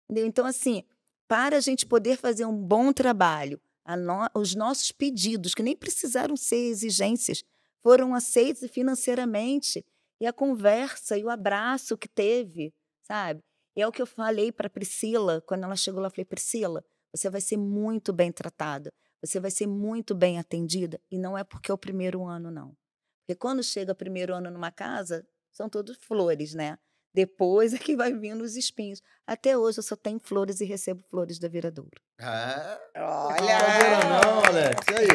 Entendeu? 0.08 0.24
Então, 0.24 0.46
assim, 0.46 0.84
para 1.28 1.56
a 1.56 1.60
gente 1.60 1.86
poder 1.86 2.16
fazer 2.16 2.44
um 2.44 2.56
bom 2.56 2.92
trabalho, 2.92 3.60
no- 3.96 4.28
os 4.40 4.54
nossos 4.54 4.90
pedidos, 4.92 5.54
que 5.54 5.62
nem 5.62 5.76
precisaram 5.76 6.36
ser 6.36 6.56
exigências, 6.56 7.42
foram 7.82 8.14
aceitos 8.14 8.68
financeiramente. 8.70 9.84
E 10.20 10.26
a 10.26 10.32
conversa 10.32 11.18
e 11.18 11.24
o 11.24 11.28
abraço 11.30 11.96
que 11.96 12.08
teve, 12.08 12.72
sabe? 13.02 13.42
E 13.76 13.82
é 13.82 13.86
o 13.86 13.92
que 13.92 14.00
eu 14.00 14.06
falei 14.06 14.50
para 14.50 14.70
Priscila, 14.70 15.42
quando 15.42 15.64
ela 15.64 15.76
chegou 15.76 16.00
lá, 16.00 16.06
eu 16.06 16.10
falei: 16.10 16.24
Priscila, 16.24 16.82
você 17.14 17.28
vai 17.28 17.40
ser 17.40 17.58
muito 17.58 18.12
bem 18.12 18.32
tratada, 18.32 18.90
você 19.22 19.38
vai 19.38 19.50
ser 19.50 19.66
muito 19.66 20.14
bem 20.14 20.38
atendida. 20.38 20.98
E 21.10 21.18
não 21.18 21.36
é 21.36 21.44
porque 21.44 21.70
é 21.70 21.74
o 21.74 21.78
primeiro 21.78 22.24
ano, 22.24 22.50
não. 22.50 22.74
Porque 23.20 23.38
quando 23.38 23.62
chega 23.62 23.92
o 23.92 23.96
primeiro 23.96 24.34
ano 24.34 24.50
numa 24.50 24.70
casa, 24.70 25.26
são 25.52 25.68
todos 25.68 25.96
flores, 25.98 26.54
né? 26.54 26.78
Depois 27.16 27.72
é 27.72 27.78
que 27.78 27.96
vai 27.96 28.12
vindo 28.12 28.44
os 28.44 28.56
espinhos. 28.56 29.00
Até 29.26 29.56
hoje 29.56 29.78
eu 29.78 29.82
só 29.82 29.96
tenho 29.96 30.20
flores 30.20 30.60
e 30.60 30.66
recebo 30.66 31.02
flores 31.08 31.38
da 31.38 31.48
Viradouro. 31.48 31.98
Ah, 32.20 32.78
Olha! 32.94 33.36
brincadeira 33.36 34.04
não, 34.04 34.44
Alex. 34.44 34.86
E 34.86 34.94
aí? 34.98 35.08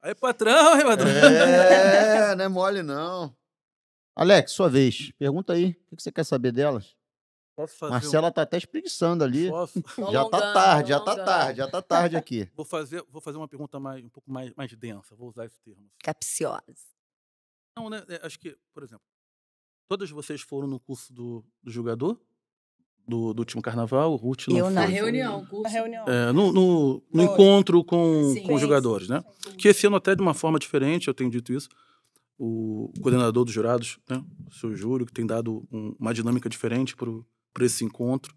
Aí, 0.00 0.14
patrão, 0.14 0.72
aí, 0.72 0.82
patrão. 0.84 1.08
É, 1.10 2.34
não 2.34 2.44
é 2.46 2.48
mole, 2.48 2.82
não. 2.82 3.36
Alex, 4.16 4.52
sua 4.52 4.70
vez. 4.70 5.12
Pergunta 5.18 5.52
aí. 5.52 5.76
O 5.92 5.96
que 5.96 6.02
você 6.02 6.10
quer 6.10 6.24
saber 6.24 6.52
delas? 6.52 6.96
Posso 7.54 7.74
fazer 7.76 7.90
um- 7.90 7.94
Marcela 7.94 8.32
tá 8.32 8.40
até 8.40 8.56
espreguiçando 8.56 9.22
ali. 9.22 9.50
Posso? 9.50 9.82
Já 10.10 10.24
tá 10.30 10.52
tarde, 10.54 10.88
já 10.88 11.00
tá 11.00 11.16
tarde, 11.22 11.58
já 11.58 11.68
tá 11.70 11.82
tarde 11.82 12.16
aqui. 12.16 12.50
Vou 12.56 12.64
fazer, 12.64 13.04
vou 13.10 13.20
fazer 13.20 13.36
uma 13.36 13.46
pergunta 13.48 13.78
mais, 13.78 14.02
um 14.02 14.08
pouco 14.08 14.32
mais, 14.32 14.54
mais 14.54 14.72
densa, 14.74 15.14
vou 15.14 15.28
usar 15.28 15.44
esse 15.44 15.60
termo. 15.60 15.86
Capciosa. 16.02 16.62
Não, 17.76 17.90
né? 17.90 18.02
é, 18.08 18.24
acho 18.26 18.38
que, 18.38 18.56
por 18.72 18.82
exemplo, 18.82 19.04
todas 19.88 20.10
vocês 20.10 20.40
foram 20.42 20.68
no 20.68 20.78
curso 20.78 21.12
do, 21.12 21.44
do 21.62 21.70
jogador? 21.70 22.20
Do, 23.06 23.32
do 23.32 23.40
último 23.40 23.62
carnaval? 23.62 24.12
O 24.12 24.16
Ruth 24.16 24.48
não 24.48 24.58
Eu 24.58 24.64
foi. 24.66 24.74
Na 24.74 24.84
reunião, 24.84 25.46
curso. 25.46 25.62
Na 25.62 25.68
reunião. 25.70 26.04
É, 26.06 26.30
no, 26.30 26.52
no- 26.52 27.02
no 27.12 27.22
encontro 27.22 27.82
com, 27.82 28.34
Sim. 28.34 28.42
com 28.42 28.54
os 28.54 28.60
jogadores, 28.60 29.08
né? 29.08 29.24
Que 29.56 29.68
esse 29.68 29.86
ano 29.86 29.96
até 29.96 30.14
de 30.14 30.20
uma 30.20 30.34
forma 30.34 30.58
diferente, 30.58 31.08
eu 31.08 31.14
tenho 31.14 31.30
dito 31.30 31.50
isso, 31.52 31.70
o 32.38 32.92
coordenador 33.00 33.44
dos 33.46 33.54
jurados, 33.54 33.98
né, 34.08 34.22
o 34.46 34.54
seu 34.54 34.76
Júlio, 34.76 35.06
que 35.06 35.12
tem 35.12 35.26
dado 35.26 35.66
um- 35.72 35.96
uma 35.98 36.12
dinâmica 36.12 36.48
diferente 36.50 36.94
para 36.94 37.64
esse 37.64 37.82
encontro, 37.82 38.34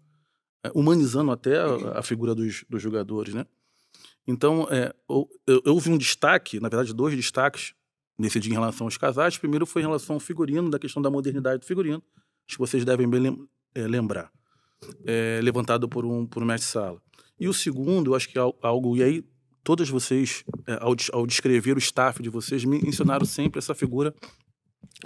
é, 0.64 0.70
humanizando 0.74 1.30
até 1.30 1.58
a, 1.60 1.98
a 1.98 2.02
figura 2.02 2.34
dos, 2.34 2.64
dos 2.68 2.80
jogadores, 2.82 3.34
né? 3.34 3.44
Então, 4.26 4.66
é, 4.70 4.94
eu, 5.08 5.28
eu, 5.46 5.62
eu 5.66 5.78
vi 5.78 5.90
um 5.90 5.98
destaque, 5.98 6.58
na 6.60 6.68
verdade, 6.70 6.94
dois 6.94 7.14
destaques 7.14 7.74
dia 8.18 8.50
em 8.50 8.54
relação 8.54 8.86
aos 8.86 8.96
casais. 8.96 9.36
Primeiro 9.36 9.66
foi 9.66 9.82
em 9.82 9.84
relação 9.84 10.16
ao 10.16 10.20
figurino, 10.20 10.70
da 10.70 10.78
questão 10.78 11.02
da 11.02 11.10
modernidade 11.10 11.60
do 11.60 11.66
figurino. 11.66 12.02
Que 12.46 12.58
vocês 12.58 12.84
devem 12.84 13.08
bem 13.08 13.48
é, 13.74 13.86
lembrar. 13.86 14.30
É, 15.04 15.40
levantado 15.42 15.88
por 15.88 16.04
um, 16.04 16.26
por 16.26 16.42
um 16.42 16.46
mestre 16.46 16.70
sala. 16.70 17.00
E 17.38 17.48
o 17.48 17.54
segundo, 17.54 18.10
eu 18.10 18.14
acho 18.14 18.28
que 18.28 18.36
é 18.36 18.40
al- 18.40 18.58
algo. 18.62 18.96
E 18.96 19.02
aí, 19.02 19.24
todas 19.62 19.88
vocês, 19.88 20.44
é, 20.66 20.74
ao, 20.80 20.94
ao 21.12 21.26
descrever 21.26 21.76
o 21.76 21.78
staff 21.78 22.22
de 22.22 22.28
vocês, 22.28 22.64
me 22.64 22.78
ensinaram 22.78 23.24
sempre 23.24 23.58
essa 23.58 23.74
figura. 23.74 24.14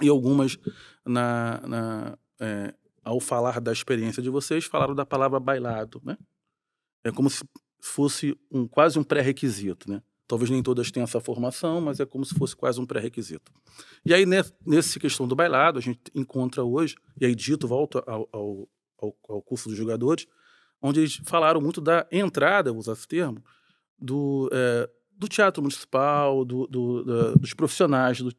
E 0.01 0.09
algumas, 0.09 0.57
na, 1.05 1.61
na, 1.67 2.17
é, 2.39 2.73
ao 3.03 3.19
falar 3.19 3.61
da 3.61 3.71
experiência 3.71 4.21
de 4.21 4.29
vocês, 4.29 4.65
falaram 4.65 4.95
da 4.95 5.05
palavra 5.05 5.39
bailado. 5.39 6.01
Né? 6.03 6.17
É 7.03 7.11
como 7.11 7.29
se 7.29 7.43
fosse 7.79 8.35
um, 8.51 8.67
quase 8.67 8.99
um 8.99 9.03
pré-requisito. 9.03 9.89
Né? 9.89 10.01
Talvez 10.27 10.49
nem 10.49 10.61
todas 10.61 10.91
tenham 10.91 11.05
essa 11.05 11.21
formação, 11.21 11.79
mas 11.79 11.99
é 11.99 12.05
como 12.05 12.25
se 12.25 12.35
fosse 12.35 12.55
quase 12.55 12.81
um 12.81 12.85
pré-requisito. 12.85 13.51
E 14.05 14.13
aí, 14.13 14.25
ne- 14.25 14.43
nessa 14.65 14.99
questão 14.99 15.27
do 15.27 15.35
bailado, 15.35 15.79
a 15.79 15.81
gente 15.81 16.01
encontra 16.13 16.63
hoje, 16.63 16.95
e 17.19 17.25
aí 17.25 17.33
dito, 17.33 17.67
volta 17.67 18.03
ao, 18.05 18.27
ao, 18.31 18.69
ao, 18.99 19.41
curso 19.41 19.69
dos 19.69 19.77
jogadores, 19.77 20.27
onde 20.81 20.99
eles 20.99 21.21
falaram 21.23 21.61
muito 21.61 21.79
da 21.79 22.05
entrada, 22.11 22.71
vou 22.71 22.79
usar 22.79 22.91
esse 22.93 23.07
termo, 23.07 23.41
do, 23.97 24.49
eh, 24.51 24.89
do 25.17 25.27
teatro 25.27 25.61
municipal, 25.63 26.43
do, 26.43 26.67
do- 26.67 27.35
dos 27.37 27.53
profissionais 27.53 28.19
do, 28.21 28.31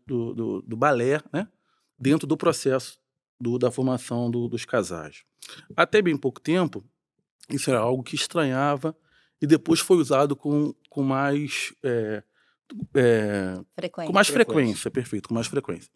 do, 0.67 0.77
balé, 0.77 1.21
né? 1.33 1.49
dentro 1.99 2.27
do 2.27 2.37
processo 2.37 2.99
da 3.59 3.71
formação 3.71 4.31
do- 4.31 4.47
dos 4.49 4.65
casais. 4.65 5.25
Até 5.77 6.03
bem 6.03 6.17
pouco 6.17 6.41
tempo, 6.41 6.85
isso 7.51 7.71
era 7.71 7.81
algo 7.81 8.03
que 8.03 8.15
estranhava 8.15 8.95
e 9.41 9.47
depois 9.47 9.81
foi 9.81 9.97
usado 9.99 10.35
com, 10.37 10.75
com 10.91 11.03
mais. 11.03 11.73
eh, 11.83 12.23
eh, 12.95 13.55
Frequente. 13.75 14.07
com 14.07 14.13
mais 14.13 14.29
Frequência. 14.29 14.55
frequência. 14.55 14.91
perfeito, 14.91 15.29
com 15.29 15.35
mais 15.35 15.47
frequência. 15.47 15.91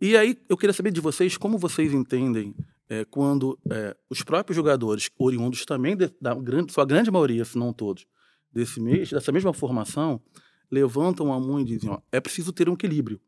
E 0.00 0.16
aí 0.16 0.36
eu 0.48 0.56
queria 0.56 0.72
saber 0.74 0.90
de 0.90 1.00
vocês 1.00 1.36
como 1.36 1.56
vocês 1.58 1.92
entendem 1.92 2.54
eh, 2.88 3.04
quando 3.04 3.58
eh, 3.70 3.96
os 4.10 4.22
próprios 4.22 4.56
jogadores, 4.56 5.08
oriundos 5.18 5.64
também 5.64 5.96
de- 5.96 6.12
da 6.20 6.34
grande, 6.34 6.72
sua 6.72 6.84
grande 6.84 7.10
maioria, 7.10 7.44
se 7.44 7.56
não 7.56 7.72
todos, 7.72 8.04
desse 8.50 8.80
mês, 8.80 9.10
dessa 9.10 9.30
mesma 9.32 9.52
formação, 9.52 10.20
levantam 10.70 11.32
a 11.32 11.38
mão 11.38 11.60
e 11.60 11.64
dizem: 11.64 11.88
ó, 11.90 12.00
é 12.10 12.20
preciso 12.20 12.52
ter 12.52 12.68
um 12.68 12.74
equilíbrio. 12.74 13.20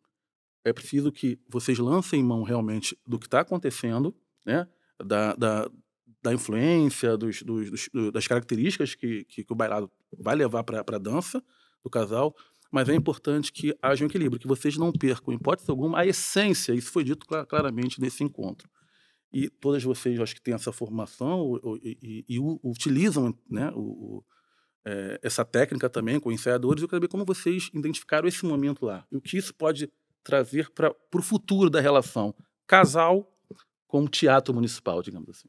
É 0.64 0.72
preciso 0.72 1.12
que 1.12 1.38
vocês 1.48 1.78
lancem 1.78 2.22
mão 2.22 2.42
realmente 2.42 2.98
do 3.06 3.18
que 3.18 3.26
está 3.26 3.40
acontecendo, 3.40 4.14
né? 4.44 4.66
da, 5.04 5.34
da, 5.34 5.70
da 6.24 6.32
influência, 6.32 7.16
dos, 7.18 7.42
dos- 7.42 7.70
dos- 7.70 7.88
do- 7.92 8.10
das 8.10 8.26
características 8.26 8.94
que, 8.94 9.24
que, 9.24 9.44
que 9.44 9.52
o 9.52 9.54
bailado 9.54 9.90
vai 10.18 10.34
levar 10.34 10.64
para 10.64 10.80
a 10.80 10.98
dança 10.98 11.44
do 11.82 11.90
casal, 11.90 12.34
mas 12.72 12.88
é 12.88 12.94
importante 12.94 13.52
que 13.52 13.76
haja 13.82 14.02
um 14.02 14.08
equilíbrio, 14.08 14.40
que 14.40 14.48
vocês 14.48 14.76
não 14.78 14.90
percam, 14.90 15.32
em 15.34 15.36
hipótese 15.36 15.70
alguma, 15.70 15.98
a 16.00 16.06
essência. 16.06 16.72
Isso 16.72 16.90
foi 16.90 17.04
dito 17.04 17.26
cla- 17.26 17.44
claramente 17.44 18.00
nesse 18.00 18.24
encontro. 18.24 18.68
E 19.32 19.50
todas 19.50 19.82
vocês, 19.84 20.18
acho 20.18 20.34
que 20.34 20.40
têm 20.42 20.54
essa 20.54 20.72
formação 20.72 21.40
o- 21.40 21.60
o- 21.72 21.76
e, 21.82 22.24
e- 22.28 22.38
utilizam 22.64 23.36
né, 23.50 23.70
o, 23.74 23.80
o- 23.80 24.24
eh, 24.86 25.18
essa 25.22 25.44
técnica 25.44 25.90
também 25.90 26.18
com 26.18 26.32
ensaiadores. 26.32 26.82
Eu 26.82 26.88
quero 26.88 26.98
saber 27.02 27.08
como 27.08 27.24
vocês 27.26 27.70
identificaram 27.74 28.26
esse 28.26 28.44
momento 28.46 28.86
lá. 28.86 29.04
E 29.12 29.16
o 29.16 29.20
que 29.20 29.36
isso 29.36 29.54
pode 29.54 29.90
trazer 30.22 30.70
para 30.70 30.94
o 31.14 31.22
futuro 31.22 31.68
da 31.68 31.80
relação 31.80 32.34
casal 32.66 33.30
com 33.86 34.06
teatro 34.06 34.54
municipal, 34.54 35.02
digamos 35.02 35.28
assim. 35.28 35.48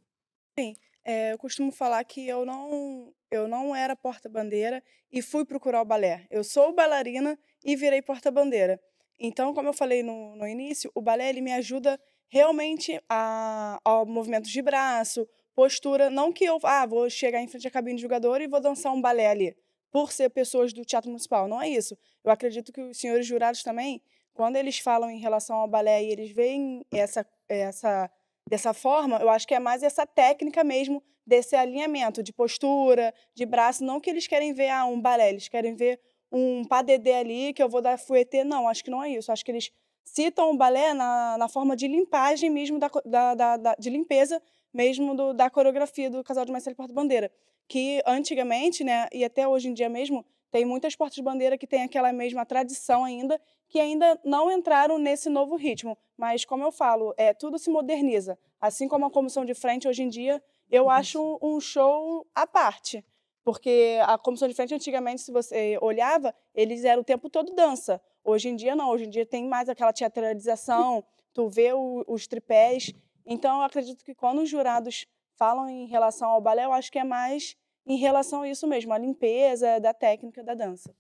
É, 1.03 1.34
eu 1.34 1.38
costumo 1.38 1.69
falar 1.69 2.01
que 2.06 2.25
eu 2.25 2.45
não, 2.45 3.14
eu 3.30 3.45
não 3.45 3.75
era 3.75 3.93
porta-bandeira 3.93 4.82
e 5.11 5.22
fui 5.22 5.43
procurar 5.43 5.82
o 5.82 5.85
balé. 5.85 6.25
Eu 6.32 6.45
sou 6.45 6.74
bailarina 6.74 7.38
e 7.64 7.75
virei 7.75 8.01
porta-bandeira. 8.01 8.80
Então, 9.19 9.53
como 9.53 9.67
eu 9.67 9.74
falei 9.74 10.01
no, 10.01 10.34
no 10.38 10.48
início, 10.48 10.90
o 10.95 11.01
balé 11.01 11.30
ele 11.30 11.42
me 11.42 11.51
ajuda 11.51 12.00
realmente 12.30 12.98
a, 13.09 13.80
ao 13.84 14.06
movimento 14.06 14.48
de 14.48 14.61
braço, 14.61 15.27
postura. 15.53 16.09
Não 16.09 16.32
que 16.32 16.45
eu 16.45 16.58
ah, 16.64 16.85
vou 16.85 17.09
chegar 17.09 17.42
em 17.42 17.48
frente 17.50 17.67
à 17.67 17.72
cabine 17.72 17.98
de 17.98 18.01
jogador 18.01 18.40
e 18.40 18.48
vou 18.48 18.61
dançar 18.61 18.93
um 18.93 19.01
balé 19.01 19.27
ali, 19.27 19.58
por 19.92 20.14
ser 20.14 20.30
pessoas 20.30 20.72
do 20.72 20.85
Teatro 20.85 21.09
Municipal. 21.09 21.50
Não 21.50 21.61
é 21.61 21.67
isso. 21.67 21.98
Eu 22.24 22.32
acredito 22.32 22.72
que 22.72 22.82
os 22.82 22.98
senhores 22.98 23.27
jurados 23.27 23.61
também, 23.61 24.01
quando 24.34 24.56
eles 24.56 24.80
falam 24.80 25.09
em 25.09 25.19
relação 25.19 25.58
ao 25.58 25.67
balé 25.67 26.01
e 26.01 26.11
eles 26.11 26.32
veem 26.32 26.85
essa, 26.93 27.25
essa 27.50 28.09
dessa 28.48 28.74
forma, 28.74 29.17
eu 29.17 29.30
acho 29.30 29.48
que 29.48 29.53
é 29.53 29.59
mais 29.59 29.83
essa 29.83 30.06
técnica 30.06 30.64
mesmo 30.64 31.03
desse 31.25 31.56
alinhamento 31.56 32.22
de 32.22 32.32
postura, 32.32 33.14
de 33.33 33.45
braço, 33.45 33.83
não 33.83 33.99
que 33.99 34.09
eles 34.09 34.27
querem 34.27 34.53
ver 34.53 34.69
ah, 34.69 34.85
um 34.85 35.01
balé, 35.01 35.30
eles 35.30 35.48
querem 35.48 35.75
ver 35.75 35.99
um 36.32 36.64
padedê 36.64 37.14
ali 37.14 37.53
que 37.53 37.64
eu 37.64 37.69
vou 37.69 37.82
dar 37.82 37.98
fuetê, 37.98 38.43
não, 38.43 38.67
acho 38.67 38.83
que 38.83 38.91
não 38.91 39.03
é 39.03 39.09
isso, 39.09 39.32
acho 39.32 39.43
que 39.43 39.51
eles 39.51 39.72
citam 40.03 40.51
o 40.51 40.57
balé 40.57 40.93
na, 40.93 41.38
na 41.38 41.48
forma 41.48 41.75
de 41.75 41.88
limpagem 41.88 42.49
mesmo, 42.49 42.77
da, 42.77 42.90
da, 43.33 43.57
da, 43.57 43.75
de 43.75 43.90
limpeza 43.90 44.41
mesmo 44.72 45.15
do, 45.15 45.33
da 45.33 45.49
coreografia 45.49 46.09
do 46.09 46.24
casal 46.24 46.45
de 46.45 46.51
Marcelo 46.51 46.74
e 46.74 46.77
Porta-Bandeira, 46.77 47.32
que 47.67 48.01
antigamente, 48.06 48.83
né, 48.83 49.07
e 49.11 49.24
até 49.24 49.48
hoje 49.48 49.69
em 49.69 49.74
dia 49.74 49.90
mesmo, 49.90 50.24
tem 50.56 50.64
muitas 50.64 50.95
portas-bandeira 50.95 51.58
que 51.58 51.67
tem 51.67 51.84
aquela 51.84 52.14
mesma 52.14 52.45
tradição 52.45 53.03
ainda, 53.03 53.42
que 53.67 53.77
ainda 53.77 54.17
não 54.24 54.50
entraram 54.50 54.98
nesse 54.98 55.30
novo 55.30 55.58
ritmo. 55.58 55.98
Mas, 56.16 56.45
como 56.45 56.64
eu 56.64 56.72
falo, 56.72 57.14
é, 57.17 57.34
tudo 57.34 57.59
se 57.59 57.69
moderniza. 57.69 58.40
Assim 58.61 58.88
como 58.88 59.06
a 59.06 59.11
comissão 59.11 59.43
de 59.43 59.53
frente, 59.53 59.85
hoje 59.85 60.03
em 60.03 60.08
dia, 60.08 60.42
eu 60.72 60.90
acho 60.90 61.38
um 61.42 61.59
show 61.59 62.25
à 62.34 62.48
parte. 62.48 63.03
Porque 63.43 64.00
a 64.03 64.17
comissão 64.17 64.48
de 64.48 64.53
frente, 64.53 64.74
antigamente, 64.74 65.24
se 65.24 65.30
você 65.30 65.77
olhava, 65.82 66.34
eles 66.53 66.85
eram 66.85 67.01
o 67.01 67.03
tempo 67.06 67.30
todo 67.30 67.53
dança. 67.53 68.01
Hoje 68.24 68.48
em 68.48 68.56
dia, 68.56 68.77
não. 68.77 68.90
Hoje 68.92 69.03
em 69.08 69.09
dia 69.09 69.25
tem 69.25 69.45
mais 69.50 69.67
aquela 69.67 69.92
teatralização, 69.92 71.03
tu 71.34 71.50
vê 71.50 71.74
o- 71.74 72.06
os 72.08 72.27
tripés. 72.27 72.93
Então, 73.25 73.58
eu 73.58 73.64
acredito 73.64 74.06
que 74.06 74.16
quando 74.16 74.42
os 74.42 74.50
jurados 74.50 75.06
falam 75.35 75.67
em 75.67 75.85
relação 75.85 76.30
ao 76.30 76.40
balé, 76.40 76.64
eu 76.64 76.72
acho 76.72 76.90
que 76.90 76.98
é 77.00 77.03
mais 77.03 77.58
em 77.85 77.97
relação 77.97 78.41
a 78.41 78.49
isso 78.49 78.67
mesmo, 78.67 78.93
a 78.93 78.97
limpeza 78.97 79.80
da 79.80 79.93
técnica 79.93 80.43
da 80.43 80.53
dança. 80.53 80.93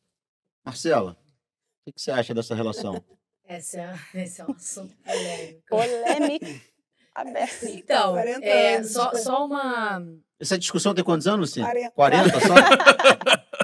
Marcela, 0.63 1.11
o 1.11 1.85
que, 1.85 1.93
que 1.93 2.01
você 2.01 2.11
acha 2.11 2.33
dessa 2.33 2.55
relação? 2.55 3.03
Esse 3.47 3.77
é, 3.77 3.93
esse 4.15 4.41
é 4.41 4.45
um 4.45 4.53
assunto 4.53 4.95
polêmico. 5.03 5.67
Polêmica 5.69 6.47
aberta. 7.13 7.69
Então, 7.69 8.13
40 8.13 8.43
é, 8.43 8.75
anos. 8.77 8.91
só, 8.91 9.13
só 9.13 9.45
uma. 9.45 10.01
Essa 10.39 10.57
discussão 10.57 10.95
tem 10.95 11.03
quantos 11.03 11.27
anos, 11.27 11.51
Lucinha? 11.51 11.91
40. 11.91 11.91
40 11.91 12.39
só? 12.39 12.55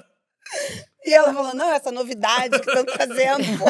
E 1.03 1.14
ela 1.14 1.33
falou, 1.33 1.53
não, 1.56 1.69
essa 1.74 1.91
novidade 1.91 2.59
que 2.59 2.69
estão 2.69 2.85
trazendo, 2.85 3.43
pô. 3.58 3.67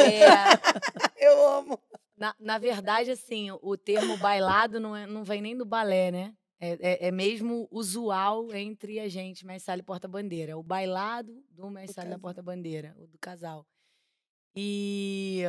é, 0.00 1.26
Eu 1.26 1.48
amo. 1.48 1.80
na, 2.16 2.34
na 2.38 2.58
verdade, 2.58 3.10
assim, 3.10 3.50
o 3.50 3.76
termo 3.76 4.16
bailado 4.18 4.78
não, 4.78 4.94
é, 4.94 5.06
não 5.06 5.24
vem 5.24 5.40
nem 5.40 5.56
do 5.56 5.64
balé, 5.64 6.10
né? 6.12 6.34
É, 6.58 6.70
é, 6.80 7.08
é 7.08 7.10
mesmo 7.10 7.68
usual 7.70 8.52
entre 8.54 8.98
a 8.98 9.08
gente, 9.08 9.44
Mestre 9.44 9.78
e 9.78 9.82
Porta-Bandeira. 9.82 10.52
É 10.52 10.56
o 10.56 10.62
bailado 10.62 11.44
do 11.50 11.68
Mestre 11.70 12.08
da. 12.08 12.18
Porta-Bandeira, 12.18 12.94
o 12.98 13.06
do 13.06 13.18
casal. 13.18 13.66
E, 14.54 15.42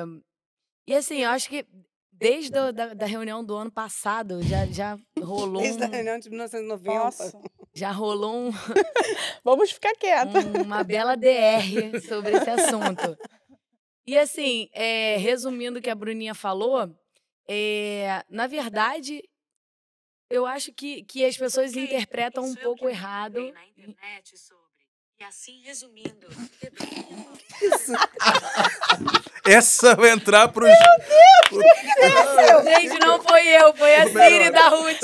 e 0.85 0.93
assim, 0.93 1.19
eu 1.19 1.29
acho 1.29 1.47
que 1.49 1.65
desde 2.11 2.57
a 2.57 2.71
da, 2.71 2.93
da 2.93 3.05
reunião 3.05 3.43
do 3.43 3.55
ano 3.55 3.71
passado 3.71 4.41
já, 4.43 4.65
já 4.65 4.99
rolou 5.21 5.61
Desde 5.61 5.83
a 5.83 5.87
um, 5.87 5.91
reunião 5.91 6.19
de 6.19 6.29
1990. 6.29 6.99
Nossa, 6.99 7.39
já 7.73 7.91
rolou 7.91 8.35
um, 8.35 8.51
vamos 9.45 9.71
ficar 9.71 9.93
quieta. 9.99 10.39
um- 10.39 10.63
uma 10.63 10.83
bela 10.83 11.15
DR 11.15 12.01
sobre 12.05 12.31
esse 12.35 12.49
assunto. 12.49 13.17
E 14.05 14.17
assim, 14.17 14.67
é, 14.73 15.15
resumindo 15.17 15.79
o 15.79 15.81
que 15.81 15.89
a 15.89 15.95
Bruninha 15.95 16.33
falou, 16.33 16.89
é, 17.47 18.23
na 18.29 18.47
verdade, 18.47 19.21
eu 20.29 20.45
acho 20.45 20.73
que, 20.73 21.03
que 21.03 21.25
as 21.25 21.37
pessoas 21.37 21.75
interpretam 21.75 22.43
um 22.43 22.55
pouco 22.55 22.87
errado. 22.89 23.39
E 25.19 25.23
assim, 25.23 25.61
resumindo, 25.63 26.27
deveria 26.61 27.03
Essa 29.45 29.95
vai 29.95 30.11
entrar 30.11 30.47
pros. 30.49 30.69
Gente, 32.63 32.99
não 32.99 33.19
foi 33.23 33.47
eu, 33.47 33.75
foi 33.75 33.95
a 33.95 34.05
Siri 34.05 34.51
da 34.51 34.69
Ruth. 34.69 35.03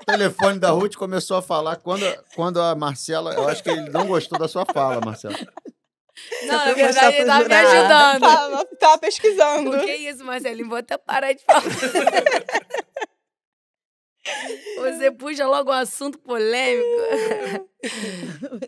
O 0.00 0.04
telefone 0.06 0.58
da 0.58 0.70
Ruth 0.70 0.94
começou 0.94 1.36
a 1.36 1.42
falar 1.42 1.76
quando, 1.76 2.06
quando 2.34 2.62
a 2.62 2.74
Marcela. 2.74 3.34
Eu 3.34 3.46
acho 3.46 3.62
que 3.62 3.68
ele 3.68 3.90
não 3.90 4.06
gostou 4.06 4.38
da 4.38 4.48
sua 4.48 4.64
fala, 4.64 5.04
Marcela. 5.04 5.36
Não, 6.44 6.54
na 6.54 6.64
foi 6.64 6.74
verdade, 6.74 7.16
ele 7.16 7.26
tava 7.26 7.40
pro 7.40 7.48
me 7.48 7.54
ajudando. 7.56 8.20
Tava, 8.20 8.64
tava 8.78 8.98
pesquisando. 8.98 9.76
O 9.76 9.84
que 9.84 9.90
é 9.90 9.96
isso, 9.96 10.24
Marcelinho? 10.24 10.68
Vou 10.68 10.78
até 10.78 10.96
parar 10.96 11.34
de 11.34 11.44
falar. 11.44 11.62
Você 14.78 15.10
puxa 15.10 15.46
logo 15.46 15.70
um 15.70 15.74
assunto 15.74 16.18
polêmico. 16.18 16.86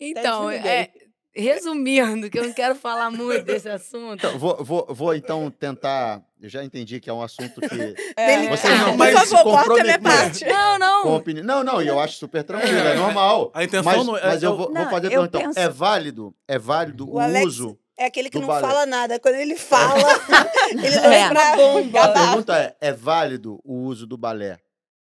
Então, 0.00 0.50
é, 0.50 0.90
resumindo, 1.34 2.30
que 2.30 2.38
eu 2.38 2.44
não 2.44 2.52
quero 2.52 2.74
falar 2.74 3.10
muito 3.10 3.44
desse 3.44 3.68
assunto. 3.68 4.14
Então, 4.16 4.38
vou, 4.38 4.62
vou, 4.64 4.86
vou 4.90 5.14
então 5.14 5.50
tentar. 5.50 6.22
Eu 6.40 6.48
já 6.48 6.62
entendi 6.64 7.00
que 7.00 7.10
é 7.10 7.12
um 7.12 7.22
assunto 7.22 7.60
que. 7.60 7.94
É. 8.16 8.48
Vocês 8.48 8.78
não 8.80 8.96
Por 8.96 8.98
podem 8.98 9.16
se 9.18 9.26
favor, 9.26 9.44
corta 9.52 9.80
a 9.80 9.82
minha 9.82 9.98
comprometer. 9.98 10.00
parte. 10.02 10.44
Não, 10.46 10.78
não. 10.78 11.02
Com 11.02 11.16
opini- 11.16 11.42
Não, 11.42 11.64
não, 11.64 11.82
e 11.82 11.88
eu 11.88 11.98
acho 11.98 12.16
super 12.16 12.44
tranquilo, 12.44 12.78
é 12.78 12.94
normal. 12.94 13.50
A 13.54 13.64
intenção 13.64 13.92
Mas, 13.96 14.06
não 14.06 14.16
é. 14.16 14.26
mas 14.26 14.42
eu 14.42 14.56
vou, 14.56 14.66
vou 14.66 14.74
Não, 14.74 14.90
fazer 14.90 15.08
a 15.08 15.12
eu. 15.12 15.24
Então, 15.24 15.40
penso- 15.42 15.58
é 15.58 15.68
válido? 15.68 16.34
É 16.46 16.58
válido 16.58 17.08
o, 17.08 17.14
O 17.14 17.18
Alex- 17.20 17.46
uso? 17.46 17.78
É 18.00 18.04
aquele 18.06 18.30
que 18.30 18.38
não 18.38 18.46
balé. 18.46 18.60
fala 18.60 18.86
nada. 18.86 19.18
Quando 19.18 19.34
ele 19.34 19.56
fala, 19.56 19.98
ele 20.70 21.00
não 21.00 21.12
É. 21.12 21.20
é 21.22 21.30
uma 21.30 21.52
A 21.52 21.56
bomba. 21.56 22.08
pergunta 22.12 22.56
é: 22.56 22.76
é 22.80 22.92
válido 22.92 23.60
o 23.64 23.74
uso 23.82 24.06
do 24.06 24.16
balé 24.16 24.58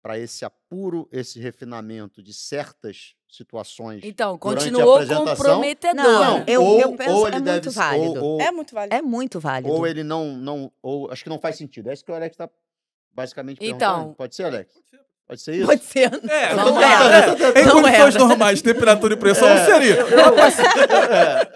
para 0.04 0.18
esse 0.18 0.44
apuro, 0.44 1.08
esse 1.10 1.40
refinamento 1.40 2.22
de 2.22 2.34
certas 2.34 3.14
situações? 3.26 4.02
Então, 4.04 4.36
Durante 4.36 4.60
a 4.68 4.70
continuou 4.70 4.94
apresentação? 4.96 5.36
comprometedor. 5.36 6.04
Não, 6.04 6.44
eu- 6.46 6.62
ou, 6.62 6.80
eu 6.80 6.92
penso 6.92 7.10
ou 7.10 7.24
é 7.26 7.30
ele 7.30 7.36
muito 7.40 7.44
deve 7.46 7.70
válido. 7.70 8.22
Ou, 8.22 8.32
ou, 8.34 8.40
É 8.42 8.50
muito 8.50 8.74
válido. 8.74 8.94
É 8.96 9.00
muito 9.02 9.40
válido. 9.40 9.72
ou 9.72 9.86
ele 9.86 10.04
não, 10.04 10.36
não. 10.36 10.70
Ou 10.82 11.10
acho 11.10 11.22
que 11.24 11.30
não 11.30 11.38
faz 11.38 11.56
sentido. 11.56 11.88
É 11.88 11.94
isso 11.94 12.04
que 12.04 12.12
o 12.12 12.14
Alex 12.14 12.34
está 12.34 12.50
basicamente 13.14 13.58
Então. 13.62 13.78
perguntando. 13.94 14.14
Pode 14.16 14.34
ser, 14.34 14.44
Alex? 14.44 14.74
Pode 15.26 15.40
ser 15.40 15.54
isso? 15.54 15.66
Pode 15.66 15.82
ser. 15.84 16.12
É, 16.30 16.54
Não 16.54 16.66
não 16.66 16.82
era. 16.82 17.60
Em 17.60 17.64
Não 17.64 17.80
condições 17.80 18.14
era. 18.14 18.24
normais, 18.26 18.60
temperatura 18.60 19.14
e 19.14 19.16
pressão, 19.16 19.48
É. 19.48 19.64
seria. 19.64 19.96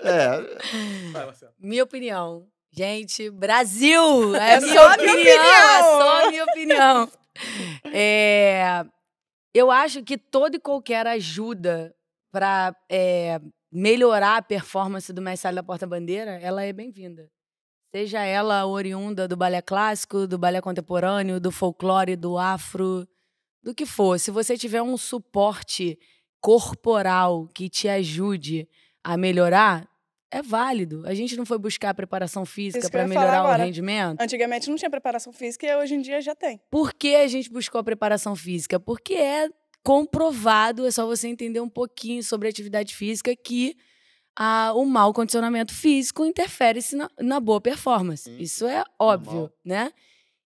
é, 0.04 0.08
é. 0.10 1.10
Vai. 1.12 1.28
Minha 1.60 1.84
opinião. 1.84 2.46
Gente, 2.70 3.28
Brasil! 3.30 4.34
É, 4.36 4.54
É 4.54 4.60
minha 4.60 4.74
só 4.74 4.88
a 4.88 4.92
opinião, 4.94 5.16
minha 5.16 5.34
opinião. 5.34 5.74
É 5.74 5.82
só 5.82 6.26
a 6.26 6.30
minha 6.30 6.44
opinião. 6.44 7.08
É, 7.92 8.84
eu 9.54 9.70
acho 9.70 10.02
que 10.02 10.18
toda 10.18 10.56
e 10.56 10.60
qualquer 10.60 11.06
ajuda 11.06 11.94
para 12.30 12.74
melhorar 13.72 14.36
a 14.36 14.42
performance 14.42 15.12
do 15.12 15.22
mestre 15.22 15.54
da 15.54 15.62
porta-bandeira, 15.62 16.32
ela 16.40 16.62
é 16.62 16.72
bem-vinda. 16.72 17.30
Seja 17.90 18.22
ela 18.22 18.66
oriunda 18.66 19.26
do 19.26 19.36
balé 19.36 19.62
clássico, 19.62 20.26
do 20.26 20.38
balé 20.38 20.60
contemporâneo, 20.60 21.40
do 21.40 21.50
folclore, 21.50 22.16
do 22.16 22.36
afro, 22.36 23.08
do 23.62 23.74
que 23.74 23.86
for. 23.86 24.18
Se 24.20 24.30
você 24.30 24.58
tiver 24.58 24.82
um 24.82 24.96
suporte 24.96 25.98
corporal 26.40 27.48
que 27.48 27.68
te 27.68 27.88
ajude 27.88 28.68
a 29.02 29.16
melhorar, 29.16 29.88
é 30.30 30.42
válido. 30.42 31.02
A 31.06 31.14
gente 31.14 31.36
não 31.36 31.46
foi 31.46 31.58
buscar 31.58 31.94
preparação 31.94 32.44
física 32.44 32.88
para 32.90 33.06
melhorar 33.06 33.44
o 33.44 33.56
rendimento. 33.56 34.20
Antigamente 34.20 34.68
não 34.68 34.76
tinha 34.76 34.90
preparação 34.90 35.32
física 35.32 35.66
e 35.66 35.76
hoje 35.76 35.94
em 35.94 36.00
dia 36.00 36.20
já 36.20 36.34
tem. 36.34 36.60
Por 36.70 36.92
que 36.92 37.14
a 37.16 37.26
gente 37.26 37.50
buscou 37.50 37.80
a 37.80 37.84
preparação 37.84 38.34
física? 38.36 38.78
Porque 38.78 39.14
é 39.14 39.48
comprovado, 39.84 40.86
é 40.86 40.90
só 40.90 41.06
você 41.06 41.28
entender 41.28 41.60
um 41.60 41.68
pouquinho 41.68 42.22
sobre 42.22 42.48
atividade 42.48 42.94
física, 42.94 43.34
que 43.34 43.74
a- 44.36 44.72
o 44.74 44.84
mau 44.84 45.12
condicionamento 45.12 45.74
físico 45.74 46.24
interfere-se 46.24 46.94
na, 46.94 47.10
na 47.20 47.40
boa 47.40 47.60
performance. 47.60 48.24
Sim, 48.24 48.38
Isso 48.38 48.66
é 48.66 48.84
óbvio, 48.98 49.32
normal. 49.32 49.52
né? 49.64 49.90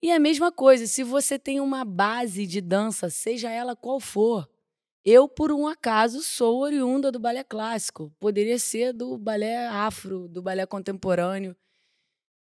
E 0.01 0.11
a 0.11 0.19
mesma 0.19 0.51
coisa, 0.51 0.85
se 0.85 1.03
você 1.03 1.39
tem 1.39 1.59
uma 1.59 1.83
base 1.85 2.45
de 2.45 2.61
dança, 2.61 3.09
seja 3.09 3.49
ela 3.49 3.75
qual 3.75 3.99
for, 3.99 4.47
eu, 5.09 5.29
por 5.29 5.53
um 5.53 5.65
acaso, 5.65 6.21
sou 6.21 6.59
oriunda 6.59 7.09
do 7.09 7.17
balé 7.17 7.41
clássico. 7.41 8.13
Poderia 8.19 8.59
ser 8.59 8.91
do 8.91 9.17
balé 9.17 9.65
afro, 9.67 10.27
do 10.27 10.41
balé 10.41 10.65
contemporâneo. 10.65 11.55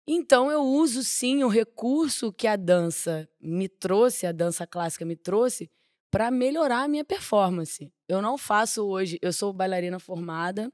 Então, 0.08 0.50
eu 0.50 0.62
uso 0.64 1.04
sim 1.04 1.44
o 1.44 1.48
recurso 1.48 2.32
que 2.32 2.48
a 2.48 2.56
dança 2.56 3.28
me 3.40 3.68
trouxe, 3.68 4.26
a 4.26 4.32
dança 4.32 4.66
clássica 4.66 5.04
me 5.04 5.14
trouxe, 5.14 5.70
para 6.10 6.32
melhorar 6.32 6.82
a 6.82 6.88
minha 6.88 7.04
performance. 7.04 7.92
Eu 8.08 8.20
não 8.20 8.36
faço 8.36 8.84
hoje, 8.84 9.20
eu 9.22 9.32
sou 9.32 9.52
bailarina 9.52 10.00
formada 10.00 10.72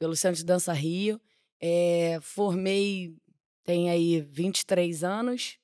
pelo 0.00 0.16
Centro 0.16 0.38
de 0.38 0.44
Dança 0.44 0.72
Rio, 0.72 1.20
eh, 1.60 2.18
formei, 2.20 3.14
tem 3.62 3.90
aí 3.90 4.22
23 4.22 5.04
anos, 5.04 5.56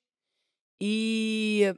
e, 0.80 1.74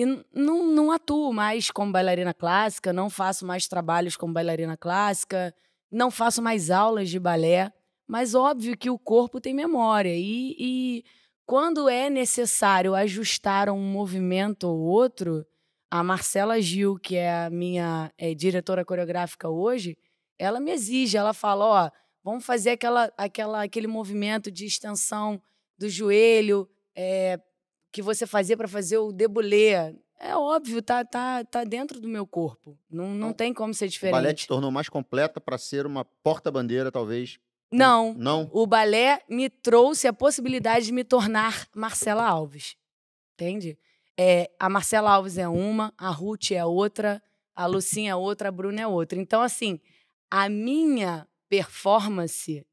e 0.00 0.06
não, 0.32 0.66
não 0.66 0.90
atuo 0.90 1.30
mais 1.30 1.70
como 1.70 1.92
bailarina 1.92 2.32
clássica, 2.32 2.90
não 2.90 3.10
faço 3.10 3.44
mais 3.44 3.68
trabalhos 3.68 4.16
como 4.16 4.32
bailarina 4.32 4.74
clássica, 4.74 5.54
não 5.92 6.10
faço 6.10 6.40
mais 6.40 6.70
aulas 6.70 7.10
de 7.10 7.18
balé, 7.18 7.70
mas 8.06 8.34
óbvio 8.34 8.78
que 8.78 8.88
o 8.88 8.98
corpo 8.98 9.40
tem 9.40 9.52
memória. 9.52 10.14
E, 10.16 10.56
e 10.58 11.04
quando 11.44 11.86
é 11.86 12.08
necessário 12.08 12.94
ajustar 12.94 13.68
um 13.68 13.78
movimento 13.78 14.68
ou 14.68 14.78
outro, 14.78 15.44
a 15.90 16.02
Marcela 16.02 16.58
Gil, 16.62 16.98
que 16.98 17.16
é 17.16 17.44
a 17.44 17.50
minha 17.50 18.10
eh, 18.16 18.34
diretora 18.34 18.86
coreográfica 18.86 19.50
hoje, 19.50 19.98
ela 20.38 20.60
me 20.60 20.70
exige, 20.70 21.18
ela 21.18 21.34
fala, 21.34 21.66
ó, 21.66 21.90
vamos 22.24 22.46
fazer 22.46 22.70
aquela, 22.70 23.12
aquela, 23.18 23.64
aquele 23.64 23.86
movimento 23.86 24.50
de 24.50 24.64
extensão 24.64 25.42
do 25.76 25.90
joelho 25.90 26.66
eh, 26.96 27.38
que 27.92 28.02
você 28.02 28.26
fazia 28.26 28.56
para 28.56 28.68
fazer 28.68 28.98
o 28.98 29.12
debulé. 29.12 29.94
É 30.18 30.36
óbvio, 30.36 30.82
tá, 30.82 31.04
tá, 31.04 31.42
tá 31.44 31.64
dentro 31.64 31.98
do 32.00 32.06
meu 32.08 32.26
corpo. 32.26 32.78
Não, 32.90 33.08
não 33.08 33.28
Então, 33.28 33.32
tem 33.32 33.54
como 33.54 33.72
ser 33.72 33.86
O 33.86 33.88
balé 34.10 34.28
te 34.28 34.36
diferente. 34.36 34.48
tornou 34.48 34.70
mais 34.70 34.88
completa 34.88 35.40
para 35.40 35.56
ser 35.56 35.86
uma 35.86 36.04
porta-bandeira, 36.04 36.92
talvez. 36.92 37.38
Não, 37.72 38.12
Não? 38.14 38.50
o 38.52 38.66
balé 38.66 39.22
me 39.28 39.48
trouxe 39.48 40.06
a 40.08 40.12
possibilidade 40.12 40.86
de 40.86 40.92
me 40.92 41.04
tornar 41.04 41.66
Marcela 41.74 42.24
Alves. 42.26 42.76
Entende? 43.34 43.78
É, 44.18 44.50
a 44.58 44.68
Marcela 44.68 45.12
Alves 45.12 45.38
é 45.38 45.48
uma, 45.48 45.94
a 45.96 46.10
Ruth 46.10 46.50
é 46.50 46.64
outra, 46.64 47.22
a 47.54 47.64
Lucinha 47.66 48.10
é 48.12 48.14
outra, 48.14 48.48
a 48.48 48.52
Bruna 48.52 48.80
é 48.82 48.86
outra. 48.86 49.18
Então, 49.18 49.40
assim, 49.40 49.80
a 50.30 50.48
minha 50.48 51.26
performance 51.48 52.66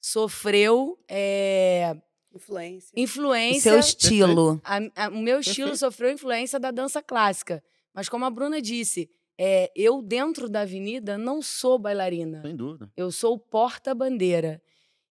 sofreu 0.00 0.98
é, 1.08 1.96
Influência. 2.34 2.90
O 2.96 3.00
influência. 3.00 3.60
seu 3.72 3.78
estilo. 3.78 4.60
A- 4.64 5.04
a- 5.06 5.08
o 5.08 5.18
meu 5.20 5.40
estilo 5.40 5.68
Perfeito. 5.70 5.78
sofreu 5.78 6.10
influência 6.12 6.58
da 6.60 6.70
dança 6.70 7.02
clássica. 7.02 7.62
Mas, 7.94 8.08
como 8.08 8.24
a 8.24 8.30
Bruna 8.30 8.60
disse, 8.62 9.10
é, 9.38 9.70
eu, 9.74 10.00
dentro 10.02 10.48
da 10.48 10.60
avenida, 10.60 11.18
não 11.18 11.42
sou 11.42 11.78
bailarina. 11.78 12.42
Sem 12.42 12.54
dúvida. 12.54 12.90
Eu 12.96 13.10
sou 13.10 13.34
o 13.34 13.38
porta-bandeira. 13.38 14.62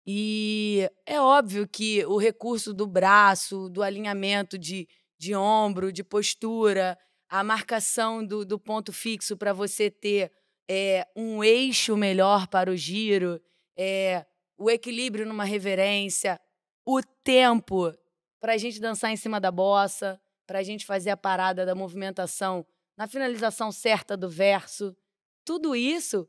E 0.06 0.88
é 1.04 1.20
óbvio 1.20 1.66
que 1.66 2.04
o 2.06 2.16
recurso 2.18 2.72
do 2.72 2.86
braço, 2.86 3.68
do 3.68 3.82
alinhamento 3.82 4.56
de, 4.58 4.86
de 5.18 5.34
ombro, 5.34 5.90
de 5.92 6.04
postura, 6.04 6.96
a 7.28 7.42
marcação 7.42 8.24
do, 8.24 8.44
do 8.44 8.58
ponto 8.58 8.92
fixo 8.92 9.36
para 9.36 9.52
você 9.52 9.90
ter 9.90 10.30
é, 10.68 11.04
um 11.16 11.42
eixo 11.42 11.96
melhor 11.96 12.46
para 12.46 12.70
o 12.70 12.76
giro, 12.76 13.40
é, 13.76 14.24
o 14.56 14.70
equilíbrio 14.70 15.26
numa 15.26 15.44
reverência, 15.44 16.40
o 16.86 17.02
tempo 17.24 17.92
para 18.40 18.52
a 18.52 18.56
gente 18.56 18.80
dançar 18.80 19.10
em 19.10 19.16
cima 19.16 19.40
da 19.40 19.50
bossa, 19.50 20.20
para 20.46 20.60
a 20.60 20.62
gente 20.62 20.86
fazer 20.86 21.10
a 21.10 21.16
parada 21.16 21.66
da 21.66 21.74
movimentação 21.74 22.64
na 22.96 23.08
finalização 23.08 23.72
certa 23.72 24.16
do 24.16 24.30
verso. 24.30 24.96
Tudo 25.44 25.74
isso 25.74 26.28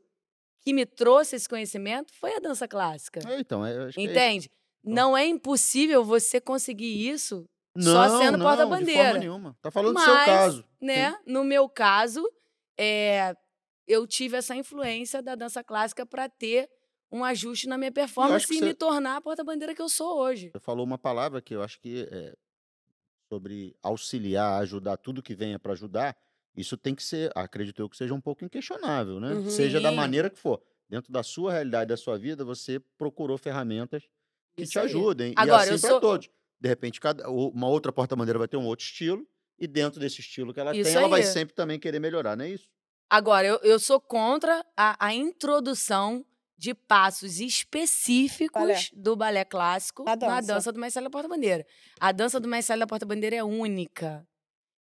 que 0.60 0.72
me 0.72 0.84
trouxe 0.84 1.36
esse 1.36 1.48
conhecimento 1.48 2.12
foi 2.12 2.34
a 2.34 2.40
dança 2.40 2.66
clássica. 2.66 3.20
É, 3.26 3.38
então, 3.40 3.64
é, 3.64 3.76
eu 3.76 3.82
acho 3.84 3.94
que 3.94 4.00
é. 4.00 4.04
Entende? 4.04 4.50
Não 4.82 5.16
é 5.16 5.24
impossível 5.26 6.04
você 6.04 6.40
conseguir 6.40 7.08
isso, 7.08 7.48
Não, 7.74 7.92
só 7.92 8.18
sendo 8.18 8.38
não, 8.38 8.46
porta-bandeira. 8.46 8.92
De 8.92 9.04
forma 9.04 9.18
nenhuma. 9.18 9.56
Tá 9.62 9.70
falando 9.70 9.94
do 9.94 10.00
seu 10.00 10.14
Mas, 10.14 10.26
caso. 10.26 10.64
né? 10.80 11.16
No 11.26 11.44
meu 11.44 11.68
caso, 11.68 12.24
é, 12.76 13.34
eu 13.86 14.06
tive 14.06 14.36
essa 14.36 14.54
influência 14.54 15.22
da 15.22 15.34
dança 15.34 15.62
clássica 15.62 16.04
para 16.04 16.28
ter 16.28 16.68
um 17.10 17.24
ajuste 17.24 17.66
na 17.68 17.78
minha 17.78 17.92
performance 17.92 18.44
e 18.52 18.58
você- 18.58 18.64
me 18.64 18.74
tornar 18.74 19.16
a 19.16 19.20
porta-bandeira 19.20 19.74
que 19.74 19.82
eu 19.82 19.88
sou 19.88 20.18
hoje. 20.18 20.50
Você 20.52 20.60
falou 20.60 20.84
uma 20.84 20.98
palavra 20.98 21.40
que 21.40 21.54
eu 21.54 21.62
acho 21.62 21.80
que 21.80 22.06
é 22.10 22.34
sobre 23.32 23.76
auxiliar, 23.82 24.60
ajudar, 24.62 24.96
tudo 24.96 25.22
que 25.22 25.34
venha 25.34 25.58
para 25.58 25.72
ajudar. 25.72 26.16
Isso 26.56 26.76
tem 26.76 26.94
que 26.94 27.02
ser, 27.02 27.30
acredito 27.34 27.80
eu, 27.80 27.88
que 27.88 27.96
seja 27.96 28.14
um 28.14 28.20
pouco 28.20 28.44
inquestionável, 28.44 29.20
né? 29.20 29.34
Uhum. 29.34 29.50
Seja 29.50 29.80
da 29.80 29.92
maneira 29.92 30.30
que 30.30 30.38
for. 30.38 30.60
Dentro 30.88 31.12
da 31.12 31.22
sua 31.22 31.52
realidade, 31.52 31.88
da 31.90 31.96
sua 31.96 32.18
vida, 32.18 32.44
você 32.44 32.80
procurou 32.96 33.36
ferramentas 33.36 34.02
que 34.56 34.62
Isso 34.64 34.72
te 34.72 34.78
aí. 34.78 34.86
ajudem. 34.86 35.34
Agora, 35.36 35.66
e 35.70 35.74
assim 35.74 35.80
para 35.80 35.90
sou- 35.90 36.00
todos. 36.00 36.30
De 36.60 36.68
repente, 36.68 36.98
cada, 37.00 37.28
uma 37.30 37.68
outra 37.68 37.92
porta-bandeira 37.92 38.38
vai 38.38 38.48
ter 38.48 38.56
um 38.56 38.66
outro 38.66 38.84
estilo, 38.84 39.28
e 39.58 39.66
dentro 39.66 40.00
desse 40.00 40.20
estilo 40.20 40.52
que 40.52 40.58
ela 40.58 40.74
Isso 40.74 40.84
tem, 40.90 40.94
ela 40.98 41.08
vai 41.08 41.20
aí. 41.20 41.26
sempre 41.26 41.54
também 41.54 41.78
querer 41.78 42.00
melhorar, 42.00 42.36
não 42.36 42.44
é 42.44 42.50
isso? 42.50 42.68
Agora, 43.10 43.46
eu, 43.46 43.56
eu 43.62 43.78
sou 43.78 44.00
contra 44.00 44.64
a, 44.76 45.06
a 45.06 45.14
introdução 45.14 46.24
de 46.58 46.74
passos 46.74 47.38
específicos 47.40 48.60
Balé. 48.60 48.80
do 48.92 49.14
balé 49.16 49.44
clássico 49.44 50.02
Na 50.02 50.16
na 50.16 50.40
dança. 50.40 50.54
dança 50.54 50.72
do 50.72 50.80
Mestre 50.80 51.04
da 51.04 51.08
Porta-Bandeira. 51.10 51.64
A 52.00 52.10
dança 52.10 52.40
do 52.40 52.48
Mestre 52.48 52.76
da 52.76 52.86
Porta-Bandeira 52.86 53.36
é 53.36 53.44
única. 53.44 54.26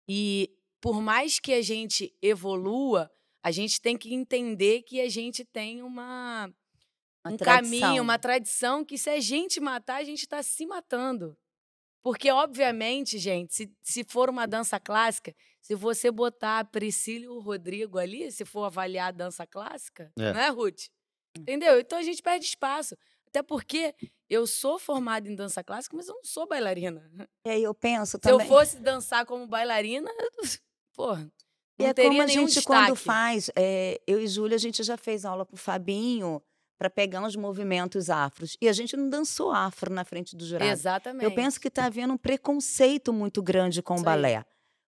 E 0.08 0.50
por 0.80 1.00
mais 1.02 1.40
que 1.40 1.52
a 1.52 1.60
gente 1.62 2.14
evolua, 2.22 3.10
a 3.42 3.50
gente 3.50 3.80
tem 3.80 3.96
que 3.96 4.14
entender 4.14 4.82
que 4.82 5.00
a 5.00 5.08
gente 5.08 5.44
tem 5.44 5.82
uma, 5.82 6.46
Uma 7.24 7.32
um 7.34 7.36
tradição. 7.36 7.80
caminho, 7.80 8.02
uma 8.02 8.18
tradição 8.18 8.84
que 8.84 8.96
se 8.96 9.10
a 9.10 9.18
gente 9.20 9.58
matar, 9.60 9.96
a 9.96 10.04
gente 10.04 10.20
está 10.20 10.42
se 10.42 10.64
matando. 10.66 11.36
Porque, 12.02 12.30
obviamente, 12.30 13.18
gente, 13.18 13.54
se, 13.54 13.72
se 13.82 14.04
for 14.04 14.28
uma 14.28 14.46
dança 14.46 14.78
clássica, 14.78 15.34
se 15.60 15.74
você 15.74 16.10
botar 16.10 16.58
a 16.60 16.64
Priscila 16.64 17.24
e 17.24 17.28
o 17.28 17.40
Rodrigo 17.40 17.98
ali, 17.98 18.30
se 18.30 18.44
for 18.44 18.64
avaliar 18.64 19.08
a 19.08 19.10
dança 19.10 19.46
clássica, 19.46 20.12
É. 20.18 20.32
não 20.32 20.40
é, 20.40 20.48
Ruth? 20.50 20.82
Entendeu? 21.38 21.78
Então 21.80 21.98
a 21.98 22.02
gente 22.02 22.22
perde 22.22 22.44
espaço. 22.46 22.96
Até 23.28 23.42
porque 23.42 23.94
eu 24.30 24.46
sou 24.46 24.78
formada 24.78 25.28
em 25.28 25.34
dança 25.34 25.62
clássica, 25.64 25.96
mas 25.96 26.06
eu 26.08 26.14
não 26.14 26.24
sou 26.24 26.46
bailarina. 26.46 27.10
E 27.46 27.50
aí 27.50 27.62
eu 27.62 27.74
penso 27.74 28.12
Se 28.12 28.16
eu 28.30 28.38
também. 28.38 28.46
fosse 28.46 28.78
dançar 28.78 29.26
como 29.26 29.46
bailarina, 29.46 30.08
porra, 30.94 31.28
E 31.78 31.82
não 31.82 31.90
é 31.90 31.94
teria 31.94 32.10
como 32.10 32.22
a 32.22 32.26
gente 32.28 32.54
destaque. 32.54 32.66
quando 32.66 32.94
faz, 32.96 33.50
é, 33.56 34.00
eu 34.06 34.20
e 34.20 34.28
Júlia, 34.28 34.54
a 34.54 34.58
gente 34.60 34.82
já 34.84 34.96
fez 34.96 35.24
aula 35.24 35.44
com 35.44 35.54
o 35.56 35.58
Fabinho 35.58 36.40
para 36.78 36.88
pegar 36.88 37.22
uns 37.22 37.34
movimentos 37.34 38.08
afros. 38.10 38.56
E 38.60 38.68
a 38.68 38.72
gente 38.72 38.96
não 38.96 39.08
dançou 39.08 39.50
afro 39.50 39.92
na 39.92 40.04
frente 40.04 40.36
do 40.36 40.44
jurado. 40.46 40.70
Exatamente. 40.70 41.24
Eu 41.24 41.34
penso 41.34 41.60
que 41.60 41.68
está 41.68 41.86
havendo 41.86 42.14
um 42.14 42.18
preconceito 42.18 43.12
muito 43.12 43.42
grande 43.42 43.82
com 43.82 43.94
o 43.94 43.96
Isso 43.96 44.08
aí. 44.08 44.14
balé. 44.22 44.44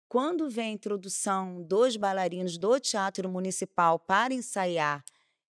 Quando 0.07 0.47
vem 0.49 0.67
a 0.69 0.73
introdução 0.73 1.63
dos 1.63 1.97
bailarinos 1.97 2.57
do 2.59 2.79
Teatro 2.79 3.27
Municipal 3.27 3.97
para 3.99 4.33
ensaiar 4.35 5.03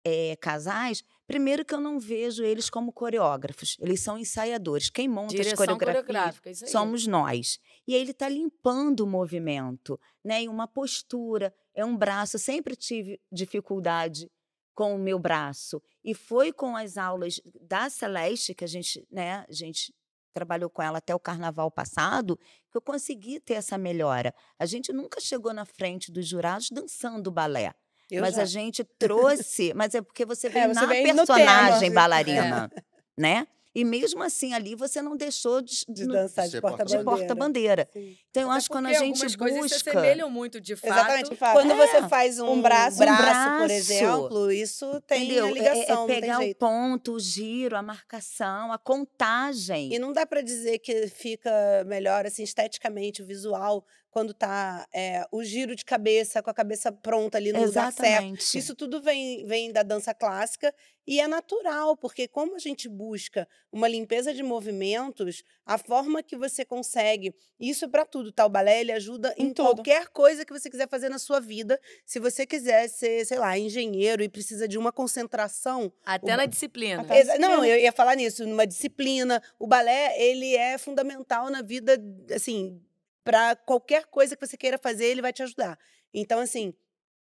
eh, 0.04 0.36
casais, 0.40 1.02
primeiro 1.26 1.64
que 1.64 1.74
eu 1.74 1.80
não 1.80 1.98
vejo 1.98 2.42
eles 2.42 2.70
como 2.70 2.92
coreógrafos, 2.92 3.76
eles 3.80 4.00
são 4.00 4.18
ensaiadores. 4.18 4.90
Quem 4.90 5.08
monta 5.08 5.34
as 5.34 5.40
Direção 5.40 5.78
coreografias 5.78 6.56
isso 6.56 6.64
aí. 6.64 6.70
somos 6.70 7.06
nós. 7.06 7.58
E 7.86 7.94
aí 7.94 8.00
ele 8.00 8.12
está 8.12 8.28
limpando 8.28 9.00
o 9.00 9.06
movimento, 9.06 9.98
né? 10.24 10.42
E 10.42 10.48
uma 10.48 10.66
postura, 10.66 11.52
é 11.74 11.84
um 11.84 11.96
braço. 11.96 12.36
Eu 12.36 12.40
sempre 12.40 12.74
tive 12.74 13.20
dificuldade 13.30 14.30
com 14.74 14.94
o 14.94 14.98
meu 14.98 15.18
braço. 15.18 15.82
E 16.04 16.14
foi 16.14 16.52
com 16.52 16.76
as 16.76 16.96
aulas 16.96 17.40
da 17.60 17.90
Celeste, 17.90 18.54
que 18.54 18.64
a 18.64 18.68
gente, 18.68 19.04
né, 19.10 19.44
a 19.48 19.52
gente 19.52 19.92
trabalhou 20.32 20.70
com 20.70 20.80
ela 20.80 20.98
até 20.98 21.12
o 21.12 21.18
carnaval 21.18 21.68
passado, 21.68 22.38
que 22.70 22.76
eu 22.76 22.80
consegui 22.80 23.40
ter 23.40 23.54
essa 23.54 23.76
melhora. 23.76 24.32
A 24.56 24.66
gente 24.66 24.92
nunca 24.92 25.20
chegou 25.20 25.52
na 25.52 25.64
frente 25.64 26.12
dos 26.12 26.28
jurados 26.28 26.70
dançando 26.70 27.28
balé. 27.30 27.74
Eu 28.10 28.22
mas 28.22 28.34
já. 28.36 28.42
a 28.42 28.44
gente 28.44 28.82
trouxe, 28.98 29.72
mas 29.74 29.94
é 29.94 30.00
porque 30.02 30.24
você 30.24 30.48
veio 30.68 30.68
você 30.68 30.80
na 30.80 30.86
veio 30.86 31.14
no 31.14 31.26
tema. 31.26 31.26
personagem 31.26 31.88
É. 31.88 31.92
bailarina, 31.92 32.70
né? 33.16 33.46
E 33.74 33.84
mesmo 33.84 34.22
assim 34.24 34.54
ali 34.54 34.74
você 34.74 35.00
não 35.00 35.14
deixou 35.16 35.60
de, 35.62 35.84
De 35.88 36.04
dançar 36.06 36.46
de 36.48 36.52
de 36.54 37.04
porta-bandeira. 37.04 37.86
Sim. 37.92 38.16
Então 38.28 38.42
eu 38.44 38.48
Até 38.50 38.56
acho 38.58 38.66
que 38.68 38.72
quando 38.74 38.86
a 38.86 38.92
gente 38.94 39.02
algumas 39.22 39.36
coisas 39.36 39.56
se 39.70 39.74
busca 39.76 39.90
assemelham 39.90 40.30
muito, 40.30 40.60
de 40.60 40.74
fato. 40.74 40.90
Exatamente. 40.92 41.36
fato. 41.36 41.52
Quando 41.52 41.70
É, 41.72 41.86
você 41.86 42.08
faz 42.08 42.40
um, 42.40 42.50
um 42.50 42.62
braço. 42.62 42.96
Um 42.96 43.06
braço. 43.06 43.58
por 43.62 43.70
exemplo, 43.70 44.50
isso 44.52 45.00
tem 45.02 45.24
entendeu? 45.26 45.44
a 45.44 45.48
É- 45.48 45.52
ligação, 45.52 45.82
é, 45.82 45.94
não 45.96 46.06
tem 46.08 46.20
pegar 46.20 46.38
o 46.38 46.42
jeito. 46.42 46.58
ponto, 46.58 47.12
o 47.12 47.20
giro, 47.20 47.76
a 47.76 47.82
marcação, 47.82 48.72
a 48.72 48.78
contagem. 48.78 49.92
E 49.94 49.98
não 49.98 50.12
dá 50.12 50.26
pra 50.26 50.40
dizer 50.40 50.78
que 50.78 51.06
fica 51.06 51.50
melhor, 51.86 52.26
assim, 52.26 52.42
esteticamente, 52.42 53.22
o 53.22 53.26
visual, 53.26 53.84
quando 54.18 54.34
tá 54.34 54.84
é, 54.92 55.24
o 55.30 55.44
giro 55.44 55.76
de 55.76 55.84
cabeça, 55.84 56.42
com 56.42 56.50
a 56.50 56.54
cabeça 56.54 56.90
pronta 56.90 57.38
ali 57.38 57.52
no 57.52 57.60
lugar 57.66 57.92
certo. 57.92 58.04
Exatamente. 58.04 58.58
Isso 58.58 58.74
tudo 58.74 59.00
vem, 59.00 59.46
vem 59.46 59.70
da 59.72 59.84
dança 59.84 60.12
clássica 60.12 60.74
e 61.06 61.20
é 61.20 61.26
natural, 61.28 61.96
porque 61.96 62.26
como 62.26 62.56
a 62.56 62.58
gente 62.58 62.88
busca 62.88 63.46
uma 63.72 63.86
limpeza 63.86 64.34
de 64.34 64.42
movimentos, 64.42 65.42
a 65.64 65.78
forma 65.78 66.22
que 66.22 66.36
você 66.36 66.64
consegue, 66.64 67.32
isso 67.60 67.84
é 67.84 67.88
para 67.88 68.04
tudo, 68.04 68.32
tá? 68.32 68.44
O 68.44 68.48
balé 68.48 68.80
ele 68.80 68.90
ajuda 68.92 69.32
em, 69.38 69.46
Em 69.46 69.54
qualquer 69.54 70.08
coisa 70.08 70.44
que 70.44 70.52
você 70.52 70.68
quiser 70.68 70.88
fazer 70.88 71.08
na 71.08 71.18
sua 71.18 71.38
vida. 71.40 71.80
Se 72.04 72.18
você 72.18 72.44
quiser 72.44 72.88
ser, 72.88 73.24
sei 73.24 73.38
lá, 73.38 73.56
engenheiro 73.58 74.22
e 74.22 74.28
precisa 74.28 74.66
de 74.66 74.76
uma 74.76 74.90
concentração, 74.92 75.92
Até 76.04 76.34
O 76.34 76.36
na 76.36 76.46
disciplina. 76.46 77.02
Até- 77.02 77.20
Exa- 77.20 77.38
Não, 77.38 77.64
eu 77.64 77.78
ia 77.78 77.92
falar 77.92 78.16
nisso, 78.16 78.44
numa 78.46 78.66
disciplina. 78.66 79.40
O 79.58 79.66
balé, 79.66 80.20
ele 80.20 80.56
é 80.56 80.76
fundamental 80.76 81.48
na 81.50 81.62
vida, 81.62 81.96
assim, 82.34 82.80
para 83.28 83.54
qualquer 83.56 84.06
coisa 84.06 84.34
que 84.34 84.46
você 84.46 84.56
queira 84.56 84.78
fazer, 84.78 85.04
ele 85.04 85.20
vai 85.20 85.34
te 85.34 85.42
ajudar. 85.42 85.78
Então, 86.14 86.40
assim, 86.40 86.72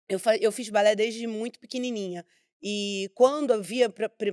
eu, 0.08 0.18
eu 0.40 0.50
fiz 0.50 0.70
balé 0.70 0.96
desde 0.96 1.28
muito 1.28 1.60
pequenininha. 1.60 2.26
E 2.64 3.12
quando 3.14 3.52
eu 3.52 3.62
via 3.62 3.90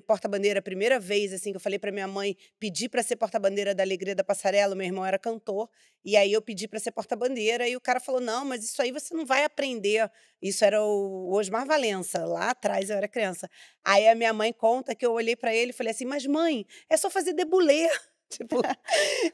porta-bandeira 0.07 0.61
a 0.61 0.62
primeira 0.62 1.01
vez, 1.01 1.33
assim, 1.33 1.51
que 1.51 1.57
eu 1.57 1.61
falei 1.61 1.77
para 1.77 1.91
minha 1.91 2.07
mãe 2.07 2.37
pedir 2.61 2.89
para 2.89 3.03
ser 3.03 3.17
porta-bandeira 3.17 3.75
da 3.75 3.83
Alegria 3.83 4.15
da 4.15 4.23
Passarela, 4.23 4.77
meu 4.77 4.87
irmão 4.87 5.05
era 5.05 5.19
cantor, 5.19 5.69
e 6.05 6.17
aí 6.17 6.33
eu 6.33 6.41
pedi 6.41 6.69
para 6.69 6.78
ser 6.78 6.93
porta-bandeira, 6.93 7.69
e 7.69 7.75
o 7.75 7.81
cara 7.81 7.99
falou: 7.99 8.20
"Não, 8.20 8.45
mas 8.45 8.62
isso 8.65 8.81
aí 8.81 8.93
você 8.93 9.12
não 9.12 9.27
vai 9.27 9.43
aprender". 9.43 10.09
Isso 10.41 10.65
era 10.65 10.81
o 10.81 11.33
Osmar 11.35 11.67
Valença, 11.67 12.25
lá 12.25 12.51
atrás 12.51 12.89
eu 12.89 12.97
era 12.97 13.09
criança. 13.09 13.51
Aí 13.85 14.07
a 14.07 14.15
minha 14.15 14.33
mãe 14.33 14.53
conta 14.53 14.95
que 14.95 15.05
eu 15.05 15.12
olhei 15.12 15.35
para 15.35 15.53
ele 15.53 15.70
e 15.73 15.75
falei 15.75 15.91
assim: 15.91 16.05
"Mas 16.05 16.25
mãe, 16.25 16.65
é 16.89 16.97
só 16.97 17.11
fazer 17.11 17.33
debulé". 17.33 17.89
Tipo, 18.39 18.60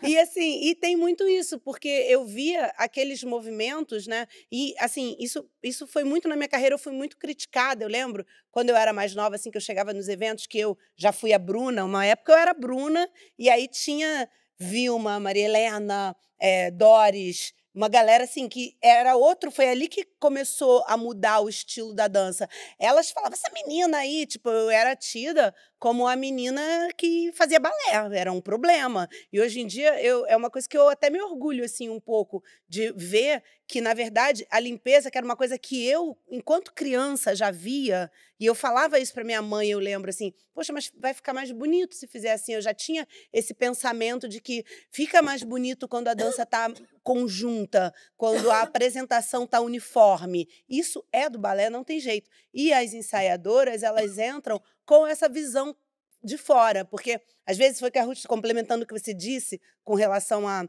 e 0.02 0.16
assim, 0.18 0.60
e 0.68 0.74
tem 0.74 0.96
muito 0.96 1.26
isso, 1.26 1.58
porque 1.58 1.88
eu 1.88 2.24
via 2.24 2.66
aqueles 2.76 3.24
movimentos, 3.24 4.06
né? 4.06 4.26
E 4.50 4.72
assim, 4.78 5.16
isso, 5.18 5.48
isso 5.62 5.86
foi 5.86 6.04
muito 6.04 6.28
na 6.28 6.36
minha 6.36 6.48
carreira, 6.48 6.74
eu 6.74 6.78
fui 6.78 6.92
muito 6.92 7.18
criticada. 7.18 7.84
Eu 7.84 7.88
lembro 7.88 8.24
quando 8.52 8.70
eu 8.70 8.76
era 8.76 8.92
mais 8.92 9.14
nova, 9.14 9.34
assim, 9.34 9.50
que 9.50 9.56
eu 9.56 9.60
chegava 9.60 9.92
nos 9.92 10.08
eventos, 10.08 10.46
que 10.46 10.58
eu 10.58 10.78
já 10.96 11.10
fui 11.12 11.32
a 11.32 11.38
Bruna, 11.38 11.84
uma 11.84 12.06
época 12.06 12.32
eu 12.32 12.38
era 12.38 12.54
Bruna, 12.54 13.08
e 13.38 13.50
aí 13.50 13.66
tinha 13.66 14.28
Vilma, 14.58 15.18
Maria 15.18 15.44
Helena, 15.46 16.16
eh, 16.40 16.70
Doris, 16.70 17.52
uma 17.74 17.88
galera 17.88 18.24
assim 18.24 18.48
que 18.48 18.76
era 18.80 19.16
outro, 19.16 19.50
foi 19.50 19.68
ali 19.68 19.88
que 19.88 20.04
começou 20.20 20.84
a 20.86 20.96
mudar 20.96 21.40
o 21.40 21.48
estilo 21.48 21.92
da 21.92 22.06
dança. 22.06 22.48
Elas 22.78 23.10
falavam, 23.10 23.34
essa 23.34 23.52
menina 23.52 23.98
aí, 23.98 24.26
tipo, 24.26 24.48
eu 24.48 24.70
era 24.70 24.94
tida 24.94 25.54
como 25.78 26.06
a 26.06 26.16
menina 26.16 26.62
que 26.96 27.30
fazia 27.32 27.60
balé, 27.60 28.18
era 28.18 28.32
um 28.32 28.40
problema. 28.40 29.08
E 29.32 29.40
hoje 29.40 29.60
em 29.60 29.66
dia 29.66 30.00
eu, 30.00 30.24
é 30.26 30.36
uma 30.36 30.48
coisa 30.48 30.68
que 30.68 30.78
eu 30.78 30.88
até 30.88 31.10
me 31.10 31.20
orgulho 31.20 31.64
assim 31.64 31.90
um 31.90 32.00
pouco 32.00 32.42
de 32.68 32.92
ver 32.92 33.42
que 33.66 33.80
na 33.80 33.94
verdade 33.94 34.46
a 34.50 34.60
limpeza, 34.60 35.10
que 35.10 35.16
era 35.16 35.24
uma 35.24 35.36
coisa 35.36 35.58
que 35.58 35.86
eu, 35.86 36.16
enquanto 36.30 36.72
criança, 36.72 37.34
já 37.34 37.50
via, 37.50 38.10
e 38.38 38.46
eu 38.46 38.54
falava 38.54 38.98
isso 38.98 39.12
para 39.12 39.24
minha 39.24 39.40
mãe, 39.40 39.70
eu 39.70 39.78
lembro 39.78 40.10
assim, 40.10 40.32
poxa, 40.52 40.72
mas 40.72 40.92
vai 40.98 41.14
ficar 41.14 41.32
mais 41.32 41.50
bonito 41.50 41.94
se 41.94 42.06
fizer 42.06 42.32
assim. 42.32 42.52
Eu 42.54 42.60
já 42.60 42.74
tinha 42.74 43.06
esse 43.32 43.54
pensamento 43.54 44.28
de 44.28 44.40
que 44.40 44.64
fica 44.90 45.22
mais 45.22 45.42
bonito 45.42 45.88
quando 45.88 46.08
a 46.08 46.14
dança 46.14 46.44
tá 46.44 46.70
conjunta, 47.02 47.94
quando 48.16 48.50
a 48.50 48.62
apresentação 48.62 49.46
tá 49.46 49.60
uniforme. 49.60 50.48
Isso 50.68 51.04
é 51.12 51.30
do 51.30 51.38
balé, 51.38 51.70
não 51.70 51.84
tem 51.84 52.00
jeito. 52.00 52.28
E 52.52 52.72
as 52.72 52.92
ensaiadoras, 52.92 53.82
elas 53.82 54.18
entram 54.18 54.60
com 54.84 55.06
essa 55.06 55.28
visão 55.28 55.74
de 56.22 56.38
fora, 56.38 56.84
porque 56.84 57.20
às 57.46 57.56
vezes 57.56 57.78
foi 57.80 57.90
que 57.90 57.98
a 57.98 58.02
Ruth, 58.04 58.24
complementando 58.26 58.84
o 58.84 58.86
que 58.86 58.98
você 58.98 59.12
disse 59.14 59.60
com 59.84 59.94
relação 59.94 60.48
a, 60.48 60.64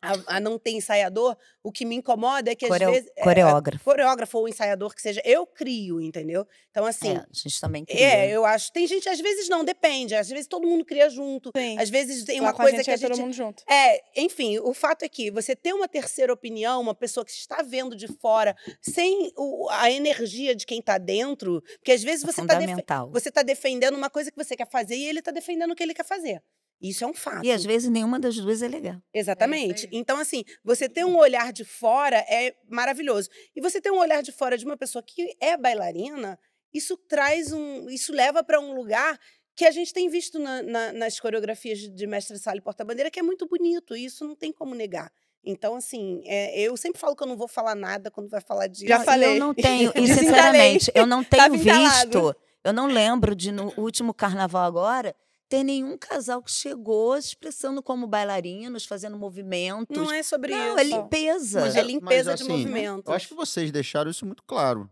a, 0.00 0.36
a 0.36 0.40
não 0.40 0.58
ter 0.58 0.70
ensaiador, 0.70 1.36
o 1.62 1.70
que 1.70 1.84
me 1.84 1.94
incomoda 1.96 2.50
é 2.50 2.54
que 2.54 2.64
às 2.64 2.70
Coreo- 2.70 2.90
vezes. 2.90 3.10
é, 3.14 3.22
coreógrafo. 3.22 3.84
coreógrafo 3.84 4.38
ou 4.38 4.48
ensaiador 4.48 4.94
que 4.94 5.02
seja, 5.02 5.20
eu 5.26 5.46
crio, 5.46 6.00
entendeu? 6.00 6.46
Então, 6.70 6.86
assim. 6.86 7.10
É, 7.14 7.18
a 7.18 7.26
gente 7.32 7.60
também 7.60 7.82
É, 7.82 7.92
queria. 7.94 8.28
eu 8.30 8.46
acho. 8.46 8.72
Tem 8.72 8.86
gente, 8.86 9.06
às 9.10 9.20
vezes 9.20 9.48
não, 9.50 9.62
depende. 9.62 10.14
Às 10.14 10.28
vezes 10.30 10.46
todo 10.46 10.66
mundo 10.66 10.84
cria 10.86 11.10
junto. 11.10 11.50
Sim. 11.54 11.78
Às 11.78 11.90
vezes 11.90 12.24
tem 12.24 12.40
Lá 12.40 12.46
uma 12.46 12.52
com 12.54 12.62
a 12.62 12.64
coisa 12.64 12.76
gente 12.78 12.84
que 12.86 12.90
a 12.90 12.94
é 12.94 12.98
todo 12.98 13.14
gente. 13.14 13.24
mundo 13.24 13.34
junto. 13.34 13.62
É, 13.70 14.02
enfim, 14.16 14.58
o 14.60 14.72
fato 14.72 15.02
é 15.02 15.08
que 15.10 15.30
você 15.30 15.54
ter 15.54 15.74
uma 15.74 15.86
terceira 15.88 16.32
opinião, 16.32 16.80
uma 16.80 16.94
pessoa 16.94 17.24
que 17.26 17.30
está 17.32 17.60
vendo 17.62 17.94
de 17.94 18.06
fora, 18.08 18.56
sem 18.80 19.32
o- 19.36 19.68
a 19.70 19.90
energia 19.90 20.54
de 20.54 20.64
quem 20.64 20.78
está 20.78 20.96
dentro, 20.96 21.60
porque 21.78 21.92
às 21.92 22.02
vezes 22.02 22.22
É 22.24 22.26
você 22.32 22.40
está 22.40 22.54
fundamental. 22.54 23.10
você 23.10 23.30
tá 23.30 23.42
defendendo 23.42 23.96
uma 23.96 24.08
coisa 24.08 24.30
que 24.30 24.36
você 24.42 24.56
quer 24.56 24.68
fazer 24.70 24.96
e 24.96 25.06
ele 25.06 25.18
está 25.18 25.30
defendendo 25.30 25.72
o 25.72 25.74
que 25.74 25.82
ele 25.82 25.92
quer 25.94 26.05
fazer. 26.06 26.42
Isso 26.80 27.04
é 27.04 27.06
um 27.06 27.14
fato. 27.14 27.44
E 27.44 27.50
às 27.50 27.64
vezes 27.64 27.88
nenhuma 27.90 28.20
das 28.20 28.36
duas 28.36 28.60
é 28.62 28.68
legal. 28.68 28.96
Exatamente. 29.12 29.86
aí. 29.86 29.90
então, 29.92 30.18
assim, 30.18 30.44
você 30.62 30.88
ter 30.88 31.04
um 31.04 31.16
olhar 31.16 31.52
de 31.52 31.64
fora 31.64 32.18
é 32.28 32.54
maravilhoso. 32.68 33.28
E 33.54 33.60
você 33.62 33.80
ter 33.80 33.90
um 33.90 33.98
olhar 33.98 34.22
de 34.22 34.30
fora 34.30 34.58
de 34.58 34.64
uma 34.66 34.76
pessoa 34.76 35.02
que 35.02 35.34
é 35.40 35.56
bailarina, 35.56 36.38
isso 36.72 36.96
traz 37.08 37.50
um. 37.52 37.88
Isso 37.88 38.12
leva 38.12 38.44
para 38.44 38.60
um 38.60 38.74
lugar 38.74 39.18
que 39.56 39.64
a 39.64 39.70
gente 39.70 39.90
tem 39.90 40.10
visto 40.10 40.38
na- 40.38 40.62
na- 40.62 40.92
nas 40.92 41.18
coreografias 41.18 41.78
de- 41.78 41.88
de 41.88 42.06
Mestre 42.06 42.38
Sala 42.38 42.58
e 42.58 42.60
Porta-Bandeira, 42.60 43.10
que 43.10 43.18
é 43.18 43.22
muito 43.22 43.46
bonito, 43.48 43.96
e 43.96 44.04
isso 44.04 44.26
não 44.26 44.36
tem 44.36 44.52
como 44.52 44.74
negar. 44.74 45.10
Então, 45.42 45.76
assim, 45.76 46.20
é, 46.26 46.60
eu 46.60 46.76
sempre 46.76 47.00
falo 47.00 47.16
que 47.16 47.22
eu 47.22 47.26
não 47.26 47.38
vou 47.38 47.48
falar 47.48 47.74
nada 47.74 48.10
quando 48.10 48.28
vai 48.28 48.42
falar 48.42 48.66
disso. 48.66 48.86
Já 48.86 48.98
Não, 48.98 49.04
falei. 49.06 49.36
Eu 49.36 49.40
não 49.40 49.54
tenho, 49.88 49.92
e 49.96 50.06
sinceramente, 50.08 50.92
eu 50.94 51.06
não 51.06 51.24
tenho 51.24 51.42
Tava 51.42 51.56
entalado. 51.56 52.10
visto, 52.10 52.36
eu 52.64 52.72
não 52.74 52.86
lembro 52.86 53.34
de 53.34 53.50
no 53.50 53.72
último 53.78 54.12
carnaval 54.12 54.64
agora 54.64 55.14
ter 55.48 55.62
nenhum 55.62 55.96
casal 55.96 56.42
que 56.42 56.50
chegou 56.50 57.16
expressando 57.16 57.82
como 57.82 58.06
bailarinos, 58.06 58.84
fazendo 58.84 59.16
movimentos. 59.16 59.96
Não 59.96 60.12
é 60.12 60.22
sobre 60.22 60.52
Não, 60.52 60.78
é 60.78 60.82
isso. 60.82 60.96
limpeza. 60.96 61.60
Mas 61.60 61.76
é 61.76 61.82
limpeza 61.82 62.34
de 62.34 62.42
assim, 62.42 62.52
movimentos. 62.52 63.08
Eu 63.08 63.14
acho 63.14 63.28
que 63.28 63.34
vocês 63.34 63.70
deixaram 63.70 64.10
isso 64.10 64.26
muito 64.26 64.42
claro. 64.42 64.90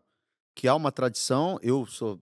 Que 0.54 0.68
há 0.68 0.74
uma 0.74 0.92
tradição, 0.92 1.58
eu 1.62 1.84
sou 1.86 2.20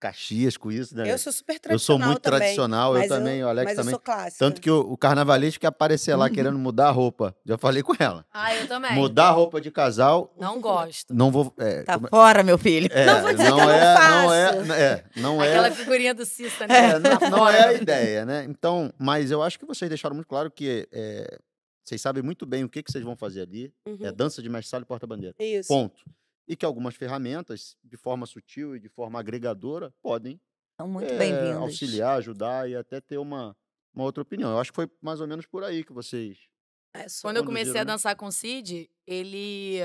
Caxias 0.00 0.56
com 0.56 0.70
isso, 0.70 0.96
né? 0.96 1.10
Eu 1.12 1.18
sou 1.18 1.32
super 1.32 1.54
Eu 1.56 1.60
tradicional 1.60 1.78
sou 1.78 1.98
muito 1.98 2.20
também, 2.20 2.38
tradicional, 2.38 2.96
eu 2.96 3.08
também, 3.08 3.42
o 3.42 3.48
Alex 3.48 3.64
mas 3.64 3.76
também. 3.76 3.92
eu 3.92 3.96
sou 3.96 4.00
clássica. 4.00 4.38
Tanto 4.38 4.60
que 4.60 4.70
o, 4.70 4.80
o 4.80 4.96
carnavalesco 4.96 5.60
quer 5.60 5.66
aparecer 5.66 6.14
lá 6.14 6.30
querendo 6.30 6.58
mudar 6.58 6.88
a 6.88 6.90
roupa. 6.90 7.34
Já 7.44 7.58
falei 7.58 7.82
com 7.82 7.92
ela. 7.98 8.24
Ah, 8.32 8.54
eu 8.54 8.68
também. 8.68 8.94
Mudar 8.94 9.28
a 9.28 9.30
roupa 9.32 9.60
de 9.60 9.70
casal, 9.70 10.32
Não 10.38 10.60
gosto. 10.60 11.12
não 11.14 11.30
vou. 11.30 11.52
É, 11.58 11.82
Tá 11.82 11.94
como- 11.94 12.08
fora, 12.08 12.42
meu 12.42 12.56
filho. 12.58 12.88
é, 12.92 13.04
Não 13.06 13.20
vou 13.22 13.30
dizer 13.32 13.44
que 13.44 13.50
eu 13.50 13.56
não 13.56 13.70
é, 13.70 13.94
não 13.94 14.00
faço. 14.00 14.32
é, 14.72 14.80
é, 14.82 15.04
não 15.16 15.42
é, 15.42 15.48
Aquela 15.50 15.70
figurinha 15.72 16.14
do 16.14 16.24
Cista, 16.24 16.66
né? 16.66 16.90
é, 16.90 16.98
não, 16.98 17.30
não 17.38 17.48
é 17.48 17.64
a 17.68 17.72
ideia, 17.72 18.24
né? 18.24 18.44
Então, 18.48 18.92
mas 18.98 19.30
eu 19.30 19.42
acho 19.42 19.58
que 19.58 19.66
vocês 19.66 19.88
deixaram 19.88 20.14
muito 20.14 20.28
claro 20.28 20.50
que 20.50 20.86
é, 20.92 21.38
vocês 21.84 22.00
sabem 22.00 22.22
muito 22.22 22.44
bem 22.46 22.62
o 22.64 22.68
que, 22.68 22.82
que 22.82 22.92
vocês 22.92 23.02
vão 23.02 23.16
fazer 23.16 23.42
ali. 23.42 23.72
Uhum. 23.86 23.98
É 24.02 24.12
dança 24.12 24.40
de 24.42 24.48
mestre 24.48 24.70
sala 24.70 24.82
e 24.82 24.86
porta-bandeira. 24.86 25.34
Isso. 25.40 25.68
Ponto. 25.68 26.00
E 26.48 26.56
que 26.56 26.64
algumas 26.64 26.96
ferramentas, 26.96 27.76
de 27.84 27.96
forma 27.98 28.24
sutil 28.24 28.74
e 28.74 28.80
de 28.80 28.88
forma 28.88 29.20
agregadora, 29.20 29.92
podem 30.00 30.40
São 30.80 30.88
muito 30.88 31.12
é, 31.12 31.52
auxiliar, 31.52 32.16
ajudar 32.16 32.68
e 32.70 32.74
até 32.74 33.00
ter 33.00 33.18
uma, 33.18 33.54
uma 33.94 34.04
outra 34.04 34.22
opinião. 34.22 34.50
Eu 34.52 34.58
acho 34.58 34.72
que 34.72 34.76
foi 34.76 34.90
mais 35.02 35.20
ou 35.20 35.28
menos 35.28 35.44
por 35.44 35.62
aí 35.62 35.84
que 35.84 35.92
vocês. 35.92 36.48
É, 36.94 37.04
Quando 37.20 37.36
eu 37.36 37.44
comecei 37.44 37.80
a 37.80 37.84
né? 37.84 37.92
dançar 37.92 38.16
com 38.16 38.26
o 38.26 38.32
Cid, 38.32 38.90
ele, 39.06 39.76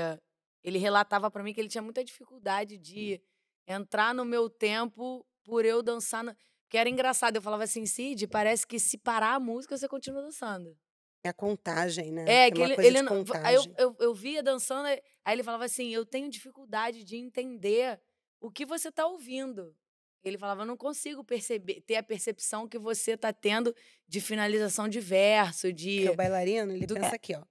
ele 0.62 0.78
relatava 0.78 1.30
pra 1.30 1.42
mim 1.42 1.52
que 1.52 1.60
ele 1.60 1.68
tinha 1.68 1.82
muita 1.82 2.02
dificuldade 2.02 2.78
de 2.78 3.20
entrar 3.68 4.14
no 4.14 4.24
meu 4.24 4.48
tempo 4.48 5.24
por 5.44 5.64
eu 5.64 5.82
dançar. 5.82 6.24
No... 6.24 6.34
Que 6.70 6.78
era 6.78 6.88
engraçado. 6.88 7.36
Eu 7.36 7.42
falava 7.42 7.64
assim, 7.64 7.84
Cid, 7.84 8.26
parece 8.26 8.66
que 8.66 8.78
se 8.78 8.96
parar 8.96 9.34
a 9.34 9.40
música, 9.40 9.76
você 9.76 9.86
continua 9.86 10.22
dançando. 10.22 10.76
É 11.24 11.30
a 11.30 11.32
contagem, 11.32 12.12
né? 12.12 12.24
É, 12.28 12.50
Tem 12.50 12.54
que 12.54 12.60
ele, 12.62 12.86
ele 12.86 12.96
de 12.98 13.02
não. 13.02 13.24
contagem. 13.24 13.46
Aí 13.46 13.54
eu, 13.54 13.64
eu, 13.78 13.96
eu 13.98 14.14
via 14.14 14.42
dançando, 14.42 14.86
aí 14.86 15.00
ele 15.26 15.42
falava 15.42 15.64
assim: 15.64 15.88
eu 15.88 16.04
tenho 16.04 16.28
dificuldade 16.28 17.02
de 17.02 17.16
entender 17.16 17.98
o 18.40 18.50
que 18.50 18.66
você 18.66 18.92
tá 18.92 19.06
ouvindo. 19.06 19.74
Ele 20.22 20.38
falava, 20.38 20.62
eu 20.62 20.66
não 20.66 20.76
consigo 20.76 21.22
perceber, 21.22 21.82
ter 21.82 21.96
a 21.96 22.02
percepção 22.02 22.66
que 22.66 22.78
você 22.78 23.14
tá 23.14 23.30
tendo 23.30 23.74
de 24.08 24.20
finalização 24.22 24.88
de 24.88 24.98
verso, 24.98 25.70
de 25.70 25.96
Porque 25.96 26.10
o 26.10 26.16
bailarino, 26.16 26.72
ele 26.72 26.86
do- 26.86 26.94
pensa 26.94 27.14
aqui, 27.14 27.34
ó. 27.34 27.42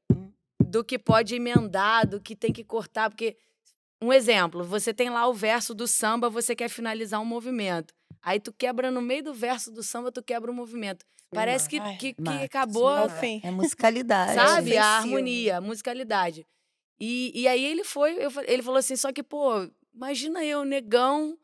do 0.59 0.83
que 0.83 0.97
pode 0.97 1.35
emendar, 1.35 2.07
do 2.07 2.19
que 2.19 2.35
tem 2.35 2.51
que 2.51 2.63
cortar, 2.63 3.11
porque 3.11 3.37
um 4.01 4.11
exemplo, 4.11 4.63
você 4.63 4.91
tem 4.91 5.09
lá 5.11 5.27
o 5.27 5.33
verso 5.35 5.75
do 5.75 5.87
samba, 5.87 6.29
você 6.31 6.55
quer 6.55 6.67
finalizar 6.67 7.21
um 7.21 7.25
movimento. 7.25 7.93
Aí 8.23 8.39
tu 8.39 8.53
quebra 8.53 8.89
no 8.89 9.01
meio 9.01 9.21
do 9.21 9.33
verso 9.33 9.69
do 9.69 9.83
samba, 9.83 10.11
tu 10.11 10.23
quebra 10.23 10.49
o 10.49 10.53
movimento. 10.53 11.05
Parece 11.29 11.67
que, 11.67 11.79
que, 11.97 12.13
que 12.13 12.29
acabou, 12.43 12.87
Ao 12.87 13.09
Sim. 13.09 13.15
fim. 13.19 13.41
É 13.43 13.51
musicalidade. 13.51 14.33
sabe? 14.35 14.77
A 14.77 14.85
harmonia, 14.97 15.57
a 15.57 15.61
musicalidade. 15.61 16.47
E, 16.99 17.31
e 17.35 17.47
aí 17.47 17.65
ele 17.65 17.83
foi, 17.83 18.13
eu 18.23 18.31
ele 18.47 18.63
falou 18.63 18.77
assim, 18.77 18.95
só 18.95 19.11
que, 19.11 19.23
pô, 19.23 19.67
imagina 19.93 20.45
eu, 20.45 20.63
negão, 20.63 21.37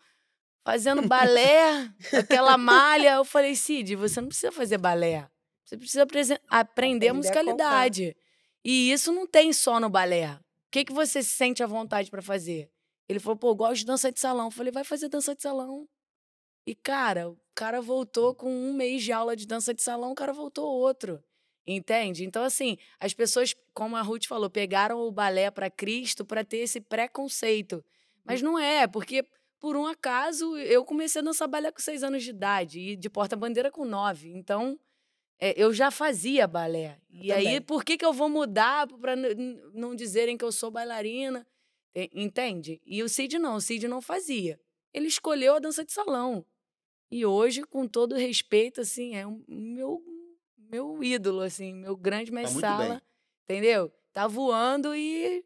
fazendo 0.63 1.07
balé, 1.07 1.91
aquela 2.13 2.57
malha. 2.57 3.15
Eu 3.15 3.25
falei, 3.25 3.55
Cid, 3.55 3.95
você 3.95 4.21
não 4.21 4.29
precisa 4.29 4.51
fazer 4.51 4.77
balé. 4.77 5.27
Você 5.65 5.77
precisa 5.77 6.03
aprender 6.03 6.39
Aprender 6.49 7.07
a 7.07 7.11
a 7.11 7.13
musicalidade. 7.13 8.15
E 8.63 8.91
isso 8.91 9.11
não 9.11 9.27
tem 9.27 9.51
só 9.51 9.79
no 9.79 9.89
balé. 9.89 10.33
O 10.33 10.39
que, 10.71 10.85
que 10.85 10.93
você 10.93 11.21
se 11.23 11.31
sente 11.31 11.61
à 11.63 11.67
vontade 11.67 12.09
pra 12.09 12.21
fazer? 12.21 12.69
Ele 13.07 13.19
falou, 13.19 13.37
pô, 13.37 13.49
eu 13.49 13.55
gosto 13.55 13.79
de 13.79 13.85
dança 13.85 14.11
de 14.11 14.19
salão. 14.19 14.45
Eu 14.45 14.51
falei, 14.51 14.71
vai 14.71 14.83
fazer 14.83 15.09
dança 15.09 15.35
de 15.35 15.41
salão. 15.41 15.87
E, 16.69 16.75
cara, 16.75 17.27
o 17.31 17.37
cara 17.55 17.81
voltou 17.81 18.35
com 18.35 18.47
um 18.47 18.73
mês 18.73 19.01
de 19.01 19.11
aula 19.11 19.35
de 19.35 19.47
dança 19.47 19.73
de 19.73 19.81
salão, 19.81 20.11
o 20.11 20.15
cara 20.15 20.31
voltou 20.31 20.67
outro. 20.67 21.19
Entende? 21.65 22.23
Então, 22.23 22.43
assim, 22.43 22.77
as 22.99 23.11
pessoas, 23.11 23.55
como 23.73 23.95
a 23.95 24.03
Ruth 24.03 24.27
falou, 24.27 24.51
pegaram 24.51 24.99
o 24.99 25.11
balé 25.11 25.49
para 25.49 25.67
Cristo 25.71 26.23
para 26.23 26.43
ter 26.43 26.57
esse 26.57 26.79
preconceito. 26.79 27.83
Mas 28.23 28.43
não 28.43 28.59
é, 28.59 28.85
porque, 28.85 29.25
por 29.59 29.75
um 29.75 29.87
acaso, 29.87 30.55
eu 30.57 30.85
comecei 30.85 31.21
a 31.21 31.23
dançar 31.23 31.47
balé 31.47 31.71
com 31.71 31.79
seis 31.79 32.03
anos 32.03 32.23
de 32.23 32.29
idade 32.29 32.79
e 32.79 32.95
de 32.95 33.09
porta-bandeira 33.09 33.71
com 33.71 33.83
nove. 33.83 34.31
Então, 34.31 34.79
é, 35.39 35.59
eu 35.59 35.73
já 35.73 35.89
fazia 35.89 36.45
balé. 36.47 36.99
E 37.09 37.31
aí, 37.31 37.45
também. 37.45 37.61
por 37.63 37.83
que, 37.83 37.97
que 37.97 38.05
eu 38.05 38.13
vou 38.13 38.29
mudar 38.29 38.85
para 38.87 39.15
não 39.73 39.95
dizerem 39.95 40.37
que 40.37 40.45
eu 40.45 40.51
sou 40.51 40.69
bailarina? 40.69 41.47
E- 41.95 42.11
Entende? 42.13 42.79
E 42.85 43.01
o 43.01 43.09
Cid 43.09 43.39
não, 43.39 43.55
o 43.55 43.61
Cid 43.61 43.87
não 43.87 44.03
fazia. 44.03 44.59
Ele 44.93 45.07
escolheu 45.07 45.55
a 45.55 45.59
dança 45.59 45.83
de 45.83 45.91
salão. 45.91 46.45
E 47.11 47.25
hoje, 47.25 47.63
com 47.63 47.87
todo 47.87 48.15
respeito, 48.15 48.81
assim, 48.81 49.15
é 49.15 49.25
o 49.25 49.41
meu, 49.47 50.01
meu 50.57 51.03
ídolo, 51.03 51.41
assim, 51.41 51.73
meu 51.73 51.95
grande 51.97 52.31
mestre 52.31 52.61
bem. 52.61 52.69
sala. 52.69 53.01
Entendeu? 53.43 53.91
Tá 54.13 54.27
voando 54.27 54.95
e 54.95 55.43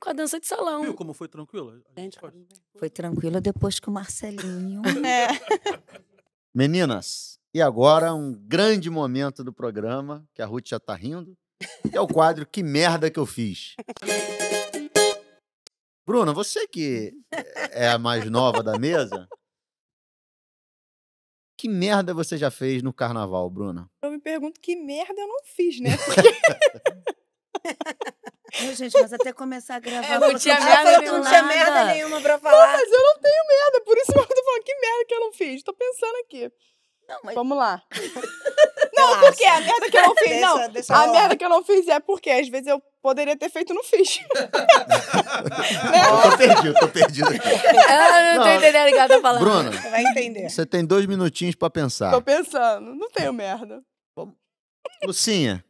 com 0.00 0.10
a 0.10 0.12
dança 0.12 0.40
de 0.40 0.46
salão. 0.46 0.82
Viu 0.82 0.94
como 0.94 1.14
foi 1.14 1.28
tranquilo? 1.28 1.80
A 1.96 2.00
Gente, 2.00 2.18
pode- 2.18 2.44
Foi 2.78 2.90
tranquilo 2.90 3.40
depois 3.40 3.78
que 3.78 3.88
o 3.88 3.92
Marcelinho. 3.92 4.82
É. 5.06 5.28
Meninas, 6.54 7.38
e 7.52 7.60
agora 7.62 8.14
um 8.14 8.32
grande 8.32 8.88
momento 8.90 9.42
do 9.42 9.52
programa, 9.52 10.24
que 10.34 10.40
a 10.42 10.46
Ruth 10.46 10.68
já 10.68 10.78
tá 10.80 10.94
rindo, 10.94 11.36
que 11.90 11.96
é 11.96 12.00
o 12.00 12.06
quadro 12.06 12.46
Que 12.46 12.62
Merda 12.62 13.10
Que 13.10 13.18
Eu 13.18 13.26
Fiz. 13.26 13.74
Bruna, 16.06 16.32
você 16.32 16.66
que 16.68 17.12
é 17.70 17.88
a 17.88 17.98
mais 17.98 18.28
nova 18.30 18.62
da 18.62 18.78
mesa, 18.78 19.26
que 21.56 21.68
merda 21.68 22.12
você 22.14 22.36
já 22.36 22.50
fez 22.50 22.82
no 22.82 22.92
carnaval, 22.92 23.48
Bruna? 23.50 23.88
Eu 24.02 24.10
me 24.10 24.18
pergunto 24.20 24.60
que 24.60 24.74
merda 24.76 25.14
eu 25.20 25.28
não 25.28 25.38
fiz, 25.44 25.80
né? 25.80 25.90
Ô, 28.68 28.72
gente, 28.74 28.92
mas 29.00 29.12
até 29.12 29.32
começar 29.32 29.76
a 29.76 29.80
gravar. 29.80 30.04
É, 30.06 30.08
falou 30.14 30.28
não 30.28 30.34
que 30.34 30.40
tinha 30.40 30.58
não 30.60 30.66
merda 30.66 30.92
não 30.92 31.00
tinha 31.22 31.42
nada. 31.42 31.46
merda 31.46 31.84
nenhuma 31.86 32.20
pra 32.20 32.38
falar. 32.38 32.72
Mas 32.72 32.90
eu 32.92 33.02
não 33.02 33.18
tenho 33.20 33.44
merda, 33.48 33.80
por 33.84 33.96
isso 33.98 34.12
eu 34.12 34.26
tô 34.26 34.44
falando 34.44 34.62
que 34.64 34.74
merda 34.80 35.04
que 35.06 35.14
eu 35.14 35.20
não 35.20 35.32
fiz. 35.32 35.62
Tô 35.62 35.74
pensando 35.74 36.16
aqui. 36.24 36.52
Não, 37.08 37.20
mas 37.24 37.34
Vamos 37.34 37.58
lá. 37.58 37.82
Não, 38.96 39.10
Não, 39.14 39.20
porque 39.20 39.44
a 39.44 39.60
merda 39.60 39.90
que 39.90 39.96
eu 39.98 40.02
não 40.02 40.14
fiz. 40.14 40.28
Deixa- 40.28 40.46
não, 40.46 40.68
deixa 40.70 40.94
a 40.94 41.06
merda 41.08 41.36
que 41.36 41.44
eu 41.44 41.48
não 41.48 41.64
fiz 41.64 41.88
é 41.88 42.00
porque 42.00 42.30
às 42.30 42.48
vezes 42.48 42.66
eu 42.68 42.82
poderia 43.04 43.36
ter 43.36 43.50
feito 43.50 43.74
não 43.74 43.84
fiz. 43.84 44.18
Eu 44.34 46.22
tô 46.30 46.36
perdido, 46.38 46.74
tô 46.80 46.88
perdido 46.88 47.28
aqui. 47.28 47.48
Ah, 47.86 48.34
não 48.36 48.42
tô 48.44 48.48
entendendo 48.48 48.86
o 48.88 48.92
que 48.92 48.96
ela 48.98 49.08
tá 49.08 49.20
falando. 49.20 49.40
Bruna, 49.42 49.72
Você 49.72 49.90
vai 49.90 50.02
entender. 50.04 50.48
você 50.48 50.64
tem 50.64 50.82
dois 50.86 51.04
minutinhos 51.04 51.54
pra 51.54 51.68
pensar. 51.68 52.10
Tô 52.12 52.22
pensando. 52.22 52.94
Não 52.94 53.10
tenho 53.10 53.30
merda. 53.34 53.82
Lucinha, 55.04 55.62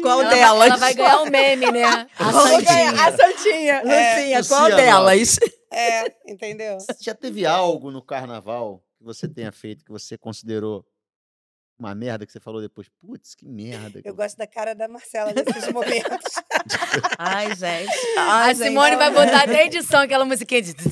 qual 0.00 0.22
ela, 0.22 0.30
delas? 0.30 0.66
ela 0.70 0.76
vai 0.78 0.94
ganhar 0.94 1.20
o 1.22 1.30
meme, 1.30 1.70
né? 1.70 1.84
A 2.18 2.30
Vou 2.30 2.46
Vou 2.48 2.62
ganhar 2.62 2.96
Santinha. 2.96 3.04
a 3.04 3.16
Santinha. 3.16 3.82
Lucinha, 3.82 4.44
qual 4.44 4.62
Luciana. 4.62 4.76
delas? 4.82 5.38
É, 5.70 6.14
entendeu? 6.26 6.78
já 7.00 7.14
teve 7.14 7.44
algo 7.44 7.90
no 7.90 8.00
carnaval 8.00 8.82
que 8.98 9.04
você 9.04 9.28
tenha 9.28 9.52
feito 9.52 9.84
que 9.84 9.90
você 9.90 10.16
considerou 10.16 10.86
uma 11.78 11.94
merda 11.94 12.24
que 12.24 12.32
você 12.32 12.40
falou 12.40 12.60
depois? 12.60 12.88
Putz, 13.00 13.34
que 13.34 13.46
merda. 13.46 14.00
que 14.00 14.08
Eu 14.08 14.14
gosto 14.14 14.36
da 14.36 14.46
cara 14.46 14.74
da 14.74 14.86
Marcela 14.88 15.32
nesses 15.32 15.72
momentos. 15.72 16.34
Ai, 17.18 17.54
gente. 17.54 17.92
A 18.16 18.54
Simone 18.54 18.96
vai 18.96 19.10
botar 19.10 19.42
até 19.42 19.62
a 19.62 19.66
edição, 19.66 20.00
aquela 20.00 20.24
musiquinha 20.24 20.62
de. 20.62 20.74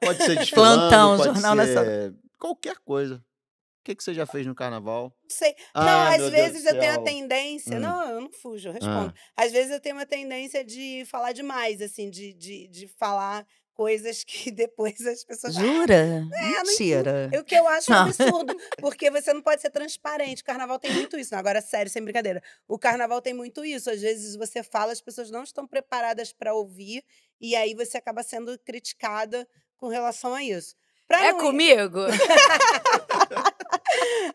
Pode 0.00 0.22
ser 0.24 0.36
desfilando, 0.36 0.48
Plantão, 0.88 1.16
pode 1.16 1.24
Jornal 1.40 1.66
ser 1.66 1.74
Nacional. 1.74 2.12
qualquer 2.38 2.76
coisa. 2.84 3.16
O 3.16 3.84
que, 3.84 3.94
que 3.94 4.04
você 4.04 4.12
já 4.12 4.26
fez 4.26 4.46
no 4.46 4.54
carnaval? 4.54 5.04
Não 5.22 5.30
sei. 5.30 5.54
Ah, 5.72 5.84
não, 5.84 6.00
às 6.26 6.30
vezes 6.30 6.66
eu 6.66 6.78
tenho 6.78 6.92
a 6.92 6.98
tendência. 7.02 7.78
Hum. 7.78 7.80
Não, 7.80 8.10
eu 8.10 8.20
não 8.20 8.30
fujo, 8.30 8.68
eu 8.68 8.72
respondo. 8.72 9.14
Às 9.34 9.50
vezes 9.50 9.72
eu 9.72 9.80
tenho 9.80 9.96
uma 9.96 10.04
tendência 10.04 10.62
de 10.62 11.04
falar 11.06 11.32
demais, 11.32 11.80
assim, 11.80 12.10
de, 12.10 12.34
de, 12.34 12.68
de 12.68 12.86
falar 12.98 13.46
coisas 13.78 14.24
que 14.24 14.50
depois 14.50 15.06
as 15.06 15.22
pessoas. 15.22 15.54
Jura? 15.56 15.94
É, 15.94 16.20
não 16.20 16.64
Mentira. 16.64 17.30
O 17.38 17.44
que 17.44 17.54
eu 17.54 17.68
acho 17.68 17.92
um 17.92 17.94
Não. 17.94 18.02
absurdo, 18.06 18.56
porque 18.80 19.08
você 19.08 19.32
não 19.32 19.40
pode 19.40 19.62
ser 19.62 19.70
transparente. 19.70 20.42
O 20.42 20.44
carnaval 20.44 20.80
tem 20.80 20.92
muito 20.92 21.16
isso. 21.16 21.32
Não, 21.32 21.38
agora, 21.38 21.60
sério, 21.62 21.88
sem 21.88 22.02
brincadeira. 22.02 22.42
O 22.66 22.76
carnaval 22.76 23.22
tem 23.22 23.32
muito 23.32 23.64
isso. 23.64 23.88
Às 23.88 24.00
vezes 24.00 24.34
você 24.34 24.64
fala, 24.64 24.90
as 24.90 25.00
pessoas 25.00 25.30
não 25.30 25.44
estão 25.44 25.64
preparadas 25.64 26.32
para 26.32 26.52
ouvir, 26.52 27.04
e 27.40 27.54
aí 27.54 27.72
você 27.72 27.96
acaba 27.96 28.24
sendo 28.24 28.58
criticada 28.58 29.46
com 29.76 29.86
relação 29.86 30.34
a 30.34 30.42
isso. 30.42 30.74
Pra 31.06 31.24
É 31.24 31.32
não 31.32 31.38
comigo? 31.38 32.00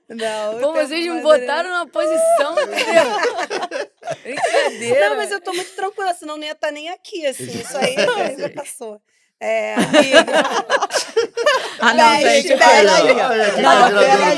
Não, 0.07 0.59
Pô, 0.59 0.73
vocês 0.73 1.05
me 1.05 1.21
botaram 1.21 1.69
numa 1.69 1.87
posição, 1.87 2.55
entendeu? 2.61 3.03
Brincadeira. 4.23 5.09
Não, 5.09 5.17
mas 5.17 5.31
eu 5.31 5.41
tô 5.41 5.53
muito 5.53 5.75
tranquila, 5.75 6.13
senão 6.13 6.37
não 6.37 6.45
ia 6.45 6.53
estar 6.53 6.71
nem 6.71 6.89
aqui, 6.89 7.25
assim. 7.25 7.59
Isso 7.59 7.77
aí 7.77 7.95
já 8.37 8.49
passou. 8.49 9.01
É, 9.45 9.75
Ah, 11.81 11.93
não, 11.93 12.15
gente, 12.21 12.55
peraí. 12.57 12.85
Não, 13.61 13.89
peraí. 13.99 14.37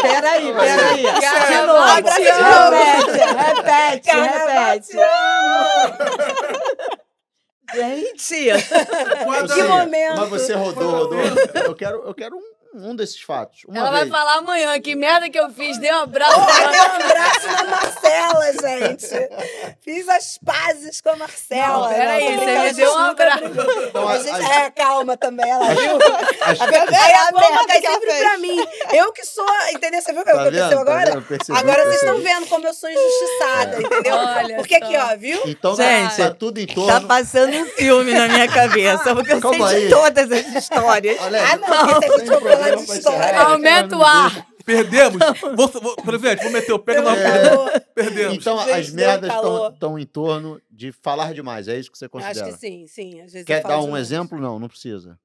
Peraí, 0.00 0.52
peraí. 0.54 1.02
De 2.16 2.32
novo. 2.32 2.76
Repete, 2.76 3.20
repete, 3.36 4.10
repete. 4.16 4.96
Gente, 7.74 8.46
Que 9.54 9.62
momento. 9.64 10.16
Mas 10.16 10.28
você 10.30 10.54
rodou, 10.54 10.90
rodou. 10.92 11.20
Eu 11.66 11.74
quero, 11.74 12.02
eu 12.06 12.14
quero 12.14 12.36
um, 12.36 12.55
um 12.76 12.94
desses 12.96 13.20
fatos. 13.20 13.62
Uma 13.66 13.78
Ela 13.78 13.90
vai 13.90 14.00
vez. 14.04 14.12
falar 14.12 14.34
amanhã 14.36 14.80
que 14.80 14.94
merda 14.94 15.28
que 15.30 15.38
eu 15.38 15.50
fiz, 15.50 15.78
dei 15.78 15.92
um 15.92 16.00
abraço. 16.02 16.36
Dei 16.36 16.80
um 16.80 17.06
abraço 17.06 17.46
na 17.46 17.64
Marcela, 17.64 18.52
gente. 18.52 19.06
Fiz 19.82 20.08
as 20.08 20.38
pazes 20.44 21.00
com 21.00 21.10
a 21.10 21.16
Marcela. 21.16 21.88
Não, 21.88 21.94
peraí, 21.94 22.36
você 22.38 22.58
me 22.58 22.72
deu 22.72 22.92
um 22.92 22.98
abraço. 22.98 23.44
Então, 23.88 24.08
A 24.08 24.12
a- 24.12 24.18
gente- 24.18 24.30
a- 24.44 24.54
é, 24.64 24.70
calma 24.70 25.16
também, 25.16 25.48
ela 25.50 25.68
viu? 25.74 25.96
As- 26.46 26.60
Aí 26.60 27.12
a 27.12 27.32
merda 27.32 27.32
bomba 27.32 27.66
cai 27.66 27.78
ela 27.84 27.94
sempre 27.94 28.10
fez. 28.10 28.20
pra 28.20 28.38
mim. 28.38 28.66
Eu 28.92 29.12
que 29.12 29.24
sou, 29.24 29.46
entendeu? 29.72 30.00
Você 30.02 30.12
viu 30.12 30.22
o 30.22 30.24
que 30.24 30.32
Tá 30.32 30.40
aconteceu 30.40 30.68
vendo? 30.68 30.84
Tá 30.84 30.92
agora? 30.92 31.20
Percebi, 31.22 31.58
Agora 31.58 31.82
vocês 31.84 31.96
estão 32.02 32.20
vendo 32.20 32.46
como 32.46 32.66
eu 32.66 32.74
sou 32.74 32.88
injustiçada, 32.90 33.80
entendeu? 33.82 34.14
Olha 34.14 34.56
Porque 34.56 34.74
aqui, 34.76 34.96
só. 34.96 35.12
ó, 35.12 35.16
viu? 35.16 35.40
Então, 35.46 35.76
Gente, 35.76 36.16
tá 36.16 36.30
tudo 36.30 36.58
em 36.58 36.66
Tá 36.66 36.74
torno. 36.74 37.08
passando 37.08 37.54
um 37.56 37.66
filme 37.66 38.12
na 38.12 38.28
minha 38.28 38.48
cabeça, 38.48 39.14
porque 39.14 39.32
eu 39.32 39.40
Calma 39.40 39.68
sei 39.68 39.76
aí. 39.78 39.84
de 39.84 39.90
todas 39.90 40.32
as 40.32 40.46
histórias. 40.54 41.18
Olha 41.20 41.42
Ah, 41.42 41.56
não, 41.56 42.00
porque 42.00 42.18
se 42.20 42.26
de 42.74 42.82
história. 42.92 43.40
Aumenta 43.40 43.96
o 43.96 44.02
ar. 44.02 44.46
Perdemos. 44.64 45.18
Vou, 45.54 45.68
vou, 45.68 45.96
presidente, 45.96 46.42
vou 46.42 46.50
meter 46.50 46.72
o 46.72 46.78
pega 46.80 47.00
na 47.02 47.16
É. 47.16 47.48
Calor. 47.50 47.80
Perdemos. 47.94 48.34
Então, 48.34 48.58
Gente, 48.58 48.70
as 48.72 48.90
merdas 48.90 49.30
estão 49.72 49.96
em 49.98 50.04
torno 50.04 50.60
de 50.68 50.90
falar 50.90 51.32
demais. 51.32 51.68
É 51.68 51.78
isso 51.78 51.90
que 51.90 51.96
você 51.96 52.06
Acho 52.06 52.10
considera? 52.10 52.46
que 52.52 52.58
sim, 52.58 52.86
sim. 52.88 53.20
Às 53.20 53.32
vezes 53.32 53.46
Quer 53.46 53.62
eu 53.62 53.68
dar 53.68 53.78
um 53.78 53.84
demais. 53.84 54.06
exemplo? 54.06 54.40
Não, 54.40 54.58
não 54.58 54.68
precisa. 54.68 55.16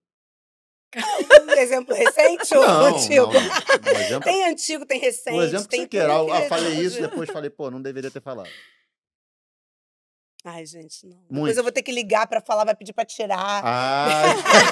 Um 1.48 1.52
exemplo 1.58 1.96
recente 1.96 2.54
ou 2.56 2.68
Não, 2.68 2.86
antigo? 2.98 3.28
não. 3.34 3.94
Um 3.94 3.98
exemplo, 4.00 4.24
Tem 4.24 4.44
antigo, 4.50 4.86
tem 4.86 5.00
recente. 5.00 5.36
um 5.38 5.42
exemplo 5.42 5.64
que 5.64 5.70
tem 5.70 5.82
você 5.82 5.88
queira. 5.88 6.14
Ah, 6.14 6.42
que- 6.42 6.50
falei 6.50 6.74
isso, 6.80 7.02
depois 7.02 7.30
falei, 7.32 7.50
pô, 7.50 7.72
não 7.72 7.82
deveria 7.82 8.12
ter 8.12 8.22
falado. 8.22 8.50
Ai, 10.44 10.66
gente, 10.66 11.06
não. 11.06 11.18
Muito. 11.18 11.30
Depois 11.30 11.58
eu 11.58 11.64
vou 11.64 11.72
ter 11.72 11.84
que 11.84 11.92
ligar 11.92 12.26
pra 12.28 12.42
falar, 12.42 12.66
vai 12.66 12.76
pedir 12.76 12.94
pra 12.94 13.06
tirar. 13.06 13.62
Ah, 13.64 14.24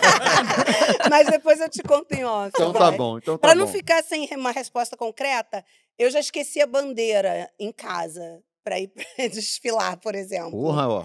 Mas 1.10 1.28
depois 1.28 1.60
eu 1.60 1.70
te 1.70 1.84
conto 1.84 2.12
em 2.14 2.24
off. 2.26 2.50
então 2.56 2.74
tá 2.74 2.90
vai. 2.90 2.98
bom. 2.98 3.18
Então 3.20 3.38
tá 3.38 3.48
Pra 3.50 3.56
não 3.56 3.68
ficar 3.68 4.04
sem 4.04 4.28
uma 4.36 4.52
resposta 4.52 4.98
concreta, 4.98 5.64
eu 5.98 6.10
já 6.10 6.20
esqueci 6.20 6.60
a 6.62 6.66
bandeira 6.68 7.50
em 7.60 7.72
casa 7.72 8.42
pra 8.70 8.80
ir 8.80 8.88
pra 8.90 9.04
desfilar, 9.28 9.98
por 9.98 10.14
exemplo. 10.14 10.52
Porra, 10.52 10.88
ó. 10.88 11.00
Ó. 11.00 11.04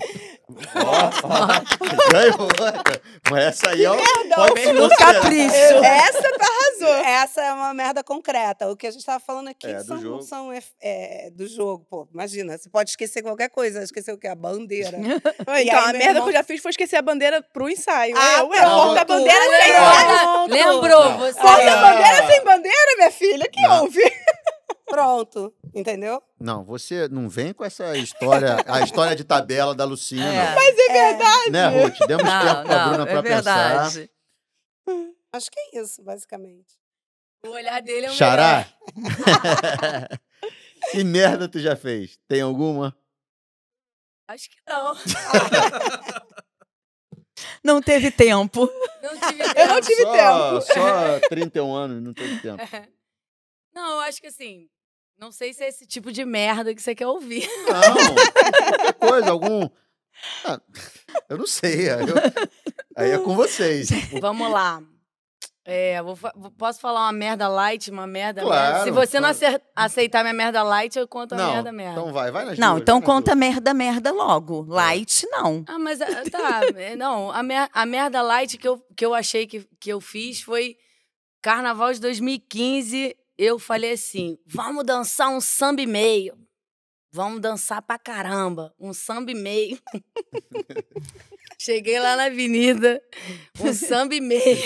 Ganhou. 2.13 2.49
Mas 3.31 3.45
essa 3.45 3.71
aí, 3.71 3.87
ó. 3.87 3.97
Se 3.97 4.73
No 4.73 4.89
capricho. 4.91 5.55
Essa 5.55 6.39
tá 6.39 6.47
arrasou. 6.47 7.05
Essa 7.07 7.41
é 7.43 7.53
uma 7.55 7.73
merda 7.73 8.05
concreta. 8.05 8.69
O 8.71 8.77
que 8.77 8.87
a 8.87 8.91
gente 8.91 9.05
tava 9.05 9.19
falando 9.21 9.49
aqui 9.49 9.67
É, 9.67 9.75
do 9.79 9.85
são, 9.85 10.01
jogo. 10.01 10.23
são 10.23 10.53
é, 10.53 10.61
é, 10.83 11.31
do 11.31 11.47
jogo. 11.49 11.87
Pô, 11.89 12.07
imagina, 12.13 12.59
você 12.59 12.69
pode 12.69 12.91
esquecer 12.91 13.23
qualquer 13.23 13.49
coisa. 13.49 13.83
Esquecer 13.83 14.13
o 14.13 14.19
quê? 14.19 14.29
A 14.29 14.35
bandeira. 14.35 14.99
Então, 15.45 15.55
aí, 15.55 15.71
a 15.71 15.93
merda 15.93 16.05
irmão- 16.09 16.23
que 16.25 16.29
eu 16.31 16.35
já 16.35 16.43
fiz 16.43 16.61
foi 16.61 16.71
esquecer 16.71 16.97
a 16.97 17.03
bandeira 17.03 17.41
pro 17.43 17.69
ensaio. 17.71 18.15
Ah, 18.17 18.41
eu, 18.41 18.49
porta 18.49 19.01
a 19.01 19.05
bandeira 19.05 19.41
sem 19.63 19.73
pronto. 19.75 20.53
Lembrou, 20.53 21.13
você. 21.19 21.41
Porta 21.41 21.73
a 21.73 21.77
bandeira 21.81 22.27
sem 22.27 22.45
bandeira, 22.45 22.97
minha 22.97 23.11
filha. 23.11 23.49
Que 23.49 23.67
houve? 23.69 24.01
Pronto. 24.95 25.53
Entendeu? 25.75 26.23
Não, 26.39 26.65
você 26.65 27.09
não 27.09 27.29
vem 27.29 27.53
com 27.53 27.65
essa 27.65 27.97
história, 27.99 28.59
a 28.67 28.81
história 28.83 29.17
de 29.17 29.25
tabela 29.25 29.75
da 29.75 29.85
Lucina. 29.85 30.25
É. 30.25 30.55
Mas 30.55 30.79
é 30.79 30.93
verdade. 30.93 31.51
Né, 31.51 31.67
Ruth? 31.67 31.99
Demos 32.07 32.25
Não, 32.25 32.41
tempo 32.41 32.63
pra 32.69 32.85
Bruna 32.85 32.99
não, 32.99 33.07
pra 33.07 33.19
é 33.19 33.23
pensar. 33.23 33.89
verdade. 33.89 34.11
Acho 35.33 35.51
que 35.51 35.59
é 35.59 35.81
isso, 35.81 36.01
basicamente. 36.05 36.79
O 37.45 37.51
olhar 37.51 37.83
dele 37.83 38.07
é 38.07 38.11
o 38.11 38.15
Xará? 38.15 38.69
que 40.93 41.03
merda 41.03 41.49
tu 41.49 41.59
já 41.59 41.75
fez? 41.75 42.17
Tem 42.29 42.41
alguma? 42.41 42.97
Acho 44.29 44.49
que 44.49 44.57
não. 44.69 44.95
Não 47.65 47.81
teve 47.83 48.11
tempo. 48.11 48.71
Não 49.03 49.29
tive 49.29 49.43
Eu 49.43 49.67
não 49.69 49.81
tempo. 49.81 49.87
tive 49.87 50.03
só, 50.03 50.13
tempo. 50.13 50.61
Só 51.21 51.29
31 51.29 51.75
anos, 51.75 52.03
não 52.03 52.15
teve 52.15 52.41
tempo. 52.41 52.63
Não, 53.75 53.95
eu 53.95 54.01
acho 54.01 54.21
que 54.21 54.29
assim, 54.29 54.69
não 55.19 55.31
sei 55.33 55.53
se 55.53 55.65
é 55.65 55.69
esse 55.69 55.87
tipo 55.87 56.11
de 56.13 56.25
merda 56.25 56.75
que 56.75 56.83
você 56.83 56.95
quer 56.95 57.07
ouvir. 57.07 57.49
Não, 57.67 58.15
qualquer 58.67 58.93
coisa, 58.95 59.31
algum... 59.31 59.69
Ah, 60.45 60.61
eu 61.29 61.39
não 61.39 61.47
sei, 61.47 61.91
aí, 61.91 62.01
eu- 62.09 62.15
aí 62.97 63.11
é 63.11 63.19
com 63.19 63.35
vocês. 63.35 63.89
Vamos 64.21 64.51
lá. 64.51 64.83
É, 65.67 66.03
vou 66.03 66.15
posso 66.59 66.79
falar 66.79 67.01
uma 67.07 67.13
merda 67.13 67.49
light, 67.49 67.91
uma 67.91 68.07
merda 68.07 68.43
Claro, 68.43 68.73
merda? 68.75 68.85
Se 68.85 68.91
você 68.91 69.19
não 69.19 69.31
claro. 69.33 69.47
acer- 69.57 69.63
aceitar 69.75 70.23
minha 70.23 70.35
merda 70.35 70.63
light, 70.63 70.95
eu 70.99 71.09
conto 71.09 71.33
a 71.33 71.39
Não, 71.39 71.53
merda 71.55 71.73
merda. 71.73 72.01
então 72.01 72.13
vai, 72.13 72.31
vai 72.31 72.45
nas 72.45 72.59
Não, 72.59 72.73
duas, 72.73 72.83
então 72.83 72.97
nas 73.01 73.07
conta 73.07 73.31
duas. 73.35 73.39
merda, 73.39 73.73
merda 73.73 74.13
logo. 74.13 74.67
Light, 74.69 75.27
não. 75.31 75.65
Ah, 75.67 75.79
mas 75.79 76.03
ah, 76.03 76.07
tá. 76.31 76.61
é, 76.77 76.95
Não, 76.97 77.31
a, 77.31 77.43
mer- 77.43 77.71
a 77.73 77.87
merda 77.87 78.21
light 78.21 78.59
que 78.59 78.69
eu, 78.69 78.79
que 78.95 79.05
eu 79.07 79.15
achei 79.15 79.47
que, 79.47 79.67
que 79.81 79.91
eu 79.91 80.03
fiz 80.03 80.43
foi 80.43 80.77
Carnaval 81.41 81.95
de 81.95 82.01
2015. 82.01 83.17
Eu 83.37 83.59
falei 83.59 83.93
assim: 83.93 84.39
vamos 84.47 84.85
dançar 84.85 85.29
um 85.29 85.41
samba 85.41 85.83
e 85.83 85.87
meio. 85.87 86.37
Vamos 87.11 87.41
dançar 87.41 87.81
pra 87.81 87.99
caramba. 87.99 88.75
Um 88.79 88.93
samba 88.93 89.31
e 89.31 89.35
meio. 89.35 89.79
Cheguei 91.59 91.99
lá 91.99 92.17
na 92.17 92.25
avenida, 92.25 93.01
um 93.61 93.73
samba 93.73 94.15
e 94.15 94.21
meio. 94.21 94.59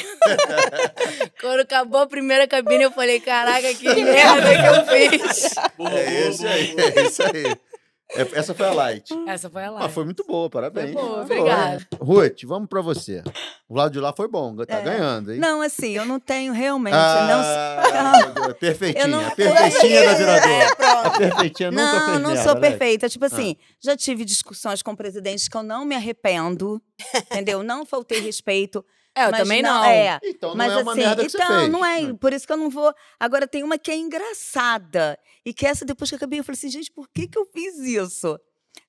Quando 1.40 1.60
acabou 1.60 2.00
a 2.00 2.06
primeira 2.06 2.48
cabine, 2.48 2.84
eu 2.84 2.90
falei: 2.90 3.20
caraca, 3.20 3.72
que 3.74 3.84
merda 3.94 4.50
que 4.56 4.66
eu 4.66 5.20
fiz. 5.20 5.54
É 5.78 6.28
esse 6.28 6.46
aí, 6.46 6.74
é 6.76 7.02
isso 7.06 7.22
aí. 7.22 7.67
É- 8.10 8.38
essa 8.38 8.54
foi 8.54 8.66
a 8.66 8.72
light. 8.72 9.12
Essa 9.26 9.50
foi 9.50 9.62
a 9.64 9.68
Ah, 9.68 9.70
live. 9.72 9.92
foi 9.94 10.04
muito 10.04 10.24
boa, 10.24 10.48
parabéns. 10.48 10.92
Foi 10.92 11.02
boa, 11.02 11.22
obrigada. 11.22 11.86
Ruth, 12.00 12.42
vamos 12.44 12.68
pra 12.68 12.80
você. 12.80 13.22
O 13.68 13.74
lado 13.76 13.92
de 13.92 14.00
lá 14.00 14.14
foi 14.16 14.26
bom, 14.28 14.56
tá 14.56 14.64
É. 14.78 14.82
ganhando, 14.82 15.32
hein? 15.32 15.38
Não, 15.38 15.60
assim, 15.60 15.90
eu 15.92 16.06
não 16.06 16.18
tenho 16.18 16.52
realmente. 16.54 16.94
Ah, 16.94 18.32
Deus, 18.34 18.54
perfeitinha, 18.58 19.04
Eu 19.04 19.08
não- 19.08 19.30
perfeitinha 19.30 20.04
da 20.04 20.14
viradora. 20.14 20.48
É, 20.48 20.64
A 20.66 20.74
pronto. 21.10 21.18
perfeitinha 21.18 21.70
nunca 21.70 21.82
Não, 21.82 22.06
fez 22.06 22.20
não 22.20 22.30
merda, 22.30 22.44
sou 22.44 22.54
né? 22.54 22.60
perfeita. 22.68 23.08
Tipo 23.08 23.24
assim, 23.26 23.56
já 23.80 23.96
tive 23.96 24.24
discussões 24.24 24.82
com 24.82 24.94
presidentes 24.96 25.46
que 25.48 25.56
eu 25.56 25.62
não 25.62 25.84
me 25.84 25.94
arrependo, 25.94 26.80
entendeu? 27.30 27.62
Não 27.62 27.84
faltei 27.84 28.20
respeito. 28.20 28.84
É, 29.18 29.26
eu 29.26 29.30
mas 29.30 29.40
também 29.40 29.62
não. 29.62 29.84
É, 29.84 30.18
Então 30.24 30.50
não 30.50 30.56
mas 30.56 30.72
é 30.72 30.76
uma 30.78 30.92
assim, 30.92 31.00
merda 31.00 31.22
que 31.26 31.36
então, 31.36 31.46
você 31.46 31.58
fez. 31.60 31.68
não 31.70 31.84
é, 31.84 31.98
Hum. 32.00 32.16
por 32.16 32.32
isso 32.32 32.46
que 32.46 32.52
eu 32.52 32.56
não 32.56 32.70
vou. 32.70 32.92
Agora 33.18 33.46
tem 33.48 33.62
uma 33.62 33.78
que 33.78 33.90
é 33.90 33.96
engraçada. 33.96 35.18
E 35.44 35.52
que 35.52 35.66
essa, 35.66 35.84
depois 35.84 36.10
que 36.10 36.14
eu 36.14 36.18
acabei, 36.18 36.38
eu 36.40 36.44
falei 36.44 36.56
assim, 36.58 36.68
gente, 36.70 36.90
por 36.90 37.08
que, 37.08 37.26
que 37.26 37.38
eu 37.38 37.46
fiz 37.52 37.78
isso? 37.78 38.38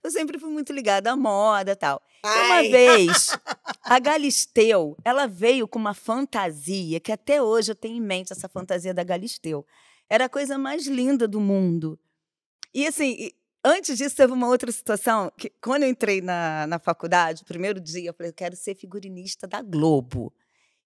Eu 0.03 0.11
sempre 0.11 0.38
fui 0.38 0.49
muito 0.49 0.72
ligada 0.72 1.11
à 1.11 1.16
moda 1.16 1.72
e 1.72 1.75
tal. 1.75 2.01
E 2.24 2.27
Uma 2.27 2.56
Ai. 2.56 2.69
vez, 2.69 3.30
a 3.83 3.99
Galisteu, 3.99 4.95
ela 5.03 5.25
veio 5.27 5.67
com 5.67 5.80
uma 5.80 5.93
fantasia, 5.93 6.99
que 6.99 7.11
até 7.11 7.41
hoje 7.41 7.72
eu 7.72 7.75
tenho 7.75 7.98
em 7.98 8.01
mente 8.01 8.32
essa 8.32 8.48
fantasia 8.48 8.93
da 8.93 9.03
Galisteu. 9.03 9.66
Era 10.09 10.25
a 10.25 10.30
coisa 10.30 10.58
mais 10.58 10.85
linda 10.88 11.27
do 11.27 11.40
mundo. 11.40 11.99
E 12.74 12.85
assim, 12.85 13.32
antes 13.64 13.98
disso, 13.98 14.16
teve 14.16 14.34
uma 14.34 14.48
outra 14.48 14.72
situação, 14.72 15.32
que 15.38 15.52
quando 15.62 15.84
eu 15.84 15.90
entrei 15.90 16.22
na, 16.22 16.68
na 16.68 16.80
faculdade, 16.80 17.44
o 17.44 17.46
primeiro 17.46 17.80
dia, 17.80 18.10
eu 18.10 18.14
falei, 18.14 18.32
eu 18.32 18.36
quero 18.36 18.56
ser 18.56 18.76
figurinista 18.76 19.48
da 19.48 19.62
Globo. 19.62 20.34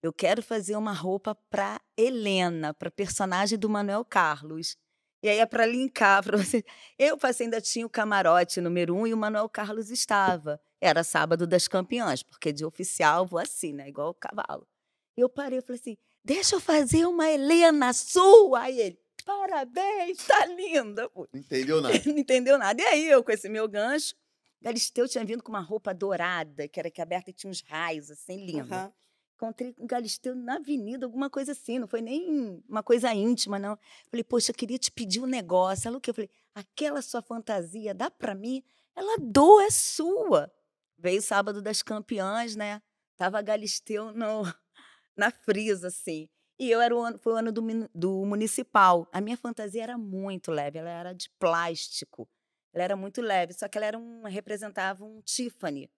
Eu 0.02 0.11
quero 0.11 0.43
fazer 0.43 0.76
uma 0.76 0.92
roupa 0.92 1.34
para 1.50 1.80
Helena, 1.98 2.74
para 2.74 2.92
personagem 2.92 3.58
do 3.58 3.69
Manuel 3.69 4.03
Carlos. 4.03 4.76
E 5.24 5.30
aí 5.30 5.40
é 5.40 5.45
para 5.45 5.66
linkar 5.66 6.22
para 6.22 6.38
você. 6.38 6.66
Eu 7.00 7.18
passei, 7.18 7.45
ainda 7.45 7.61
tinha 7.61 7.85
o 7.85 7.90
camarote 7.90 8.60
número 8.60 8.93
um 8.93 9.08
e 9.08 9.14
o 9.14 9.18
Manuel 9.18 9.48
Carlos 9.48 9.90
estava. 9.90 10.60
Era 10.82 11.02
sábado 11.02 11.48
das 11.48 11.69
campeãs, 11.69 12.22
porque 12.22 12.52
de 12.52 12.66
oficial 12.66 13.26
vou 13.26 13.40
assim, 13.40 13.72
né? 13.72 13.88
Igual 13.88 14.10
o 14.10 14.14
cavalo. 14.14 14.68
Eu 15.16 15.30
parei 15.30 15.60
e 15.60 15.61
falei 15.61 15.80
assim: 15.80 15.98
deixa 16.22 16.58
eu 16.58 16.60
fazer 16.60 17.06
uma 17.06 17.30
Helena 17.30 17.93
sua. 17.93 18.64
Aí 18.64 18.77
ele, 18.77 19.00
parabéns, 19.24 20.18
tá 20.26 20.45
linda. 20.45 21.10
Pô. 21.10 21.27
Não 21.32 21.40
entendeu 21.40 21.82
nada. 21.82 21.93
Não 22.06 22.18
entendeu 22.18 22.58
nada. 22.58 22.82
E 22.82 22.85
aí, 22.85 23.10
eu 23.10 23.24
com 23.24 23.32
esse 23.32 23.50
meu 23.50 23.68
gancho, 23.68 24.16
Galisteu 24.61 25.08
tinha 25.08 25.26
vindo 25.26 25.43
com 25.43 25.50
uma 25.52 25.61
roupa 25.61 25.93
dourada, 25.93 26.68
que 26.68 26.80
era 26.80 26.90
que 26.90 27.02
aberta 27.02 27.30
e 27.30 27.34
tinha 27.34 27.52
uns 27.52 27.61
raios, 27.61 28.10
assim, 28.10 28.45
lindo. 28.45 28.74
Aham. 28.74 28.93
Encontrei 29.35 29.74
com 29.74 29.84
o 29.84 29.88
Galisteu 29.88 30.34
na 30.35 30.56
avenida, 30.56 31.06
alguma 31.06 31.30
coisa 31.30 31.52
assim, 31.52 31.77
não 31.77 31.88
foi 31.88 32.02
nem 32.02 32.64
uma 32.69 32.82
coisa 32.82 33.14
íntima, 33.14 33.60
não. 33.60 33.77
Falei, 34.10 34.24
poxa, 34.24 34.52
eu 34.52 34.56
queria 34.56 34.77
te 34.77 34.90
pedir 34.90 35.19
um 35.19 35.26
negócio. 35.26 35.88
Ela 35.88 35.98
o 35.98 36.02
quê? 36.02 36.11
Eu 36.11 36.14
falei, 36.14 36.30
aquela 36.56 37.02
sua 37.02 37.22
fantasia 37.22 37.93
dá 37.93 38.10
pra 38.10 38.34
mim? 38.34 38.64
Ela 38.95 39.18
doa, 39.19 39.66
é 39.66 39.69
sua. 39.72 40.52
Veio 40.98 41.22
sábado 41.22 41.61
das 41.61 41.82
campeãs, 41.82 42.56
né? 42.56 42.82
Tava 43.18 43.42
Galisteu 43.42 44.14
no, 44.14 44.43
na 45.18 45.30
frisa, 45.30 45.88
assim. 45.88 46.30
E 46.59 46.69
eu 46.69 46.80
era 46.80 46.95
o 46.95 47.01
ano, 47.01 47.17
foi 47.17 47.33
o 47.33 47.35
ano 47.35 47.51
do, 47.51 47.61
do 47.93 48.25
municipal. 48.25 49.07
A 49.11 49.19
minha 49.19 49.38
fantasia 49.38 49.83
era 49.83 49.98
muito 49.98 50.51
leve, 50.51 50.77
ela 50.80 50.90
era 50.90 51.14
de 51.14 51.30
plástico. 51.40 52.30
Ela 52.73 52.83
era 52.83 52.95
muito 52.95 53.22
leve, 53.22 53.53
só 53.53 53.67
que 53.67 53.77
ela 53.77 53.88
era 53.88 53.98
um, 53.98 54.23
representava 54.23 55.03
um 55.03 55.22
Tiffany. 55.22 55.90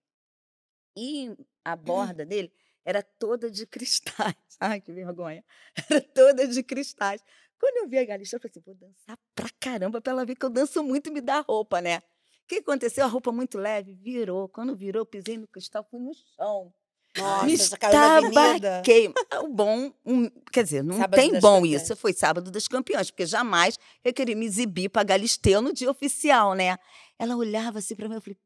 E 0.97 1.35
a 1.63 1.75
borda 1.75 2.25
dele 2.25 2.51
era 2.85 3.01
toda 3.01 3.49
de 3.49 3.65
cristais. 3.67 4.35
Ai, 4.59 4.79
que 4.79 4.91
vergonha. 4.91 5.43
Era 5.89 6.01
toda 6.01 6.47
de 6.47 6.63
cristais. 6.63 7.21
Quando 7.59 7.77
eu 7.77 7.89
vi 7.89 7.97
a 7.97 8.05
Galista, 8.05 8.35
eu 8.35 8.39
falei 8.39 8.51
assim, 8.51 8.61
vou 8.61 8.75
dançar 8.75 9.17
pra 9.33 9.49
caramba 9.59 10.01
pra 10.01 10.11
ela 10.11 10.25
ver 10.25 10.35
que 10.35 10.45
eu 10.45 10.49
danço 10.49 10.83
muito 10.83 11.07
e 11.07 11.11
me 11.11 11.21
dá 11.21 11.39
roupa, 11.39 11.81
né? 11.81 11.97
O 11.97 12.47
que 12.47 12.57
aconteceu? 12.57 13.05
A 13.05 13.07
roupa 13.07 13.31
muito 13.31 13.57
leve, 13.57 13.95
virou. 13.95 14.47
Quando 14.49 14.75
virou, 14.75 15.05
pisei 15.05 15.37
no 15.37 15.47
cristal, 15.47 15.83
fui 15.89 15.99
no 15.99 16.13
chão. 16.13 16.73
Nossa, 17.17 17.45
me 17.45 17.55
já 17.57 17.77
caiu 17.77 17.93
na 17.93 18.17
avenida. 18.17 18.35
estabaquei. 18.83 19.13
O 19.41 19.47
bom, 19.47 19.91
um, 20.05 20.29
quer 20.51 20.63
dizer, 20.63 20.83
não 20.83 20.97
Sábado 20.97 21.19
tem 21.19 21.39
bom 21.39 21.61
campeãs. 21.61 21.81
isso. 21.83 21.95
Foi 21.95 22.13
sábado 22.13 22.51
das 22.51 22.67
campeãs, 22.67 23.09
porque 23.11 23.25
jamais 23.25 23.77
eu 24.03 24.13
queria 24.13 24.35
me 24.35 24.45
exibir 24.45 24.89
pra 24.89 25.03
Galisteu 25.03 25.61
no 25.61 25.73
dia 25.73 25.89
oficial, 25.89 26.53
né? 26.53 26.77
Ela 27.17 27.35
olhava 27.35 27.79
assim 27.79 27.95
pra 27.95 28.09
mim, 28.09 28.15
eu 28.15 28.21
falei, 28.21 28.37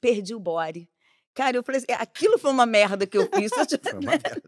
perdi 0.00 0.34
o 0.34 0.40
body. 0.40 0.88
Cara, 1.34 1.56
eu 1.56 1.64
falei 1.64 1.80
assim, 1.80 2.00
aquilo 2.00 2.38
foi 2.38 2.50
uma 2.50 2.64
merda 2.66 3.06
que 3.06 3.18
eu 3.18 3.28
fiz. 3.34 3.50
Foi 3.52 3.92
uma 3.92 4.00
merda. 4.12 4.42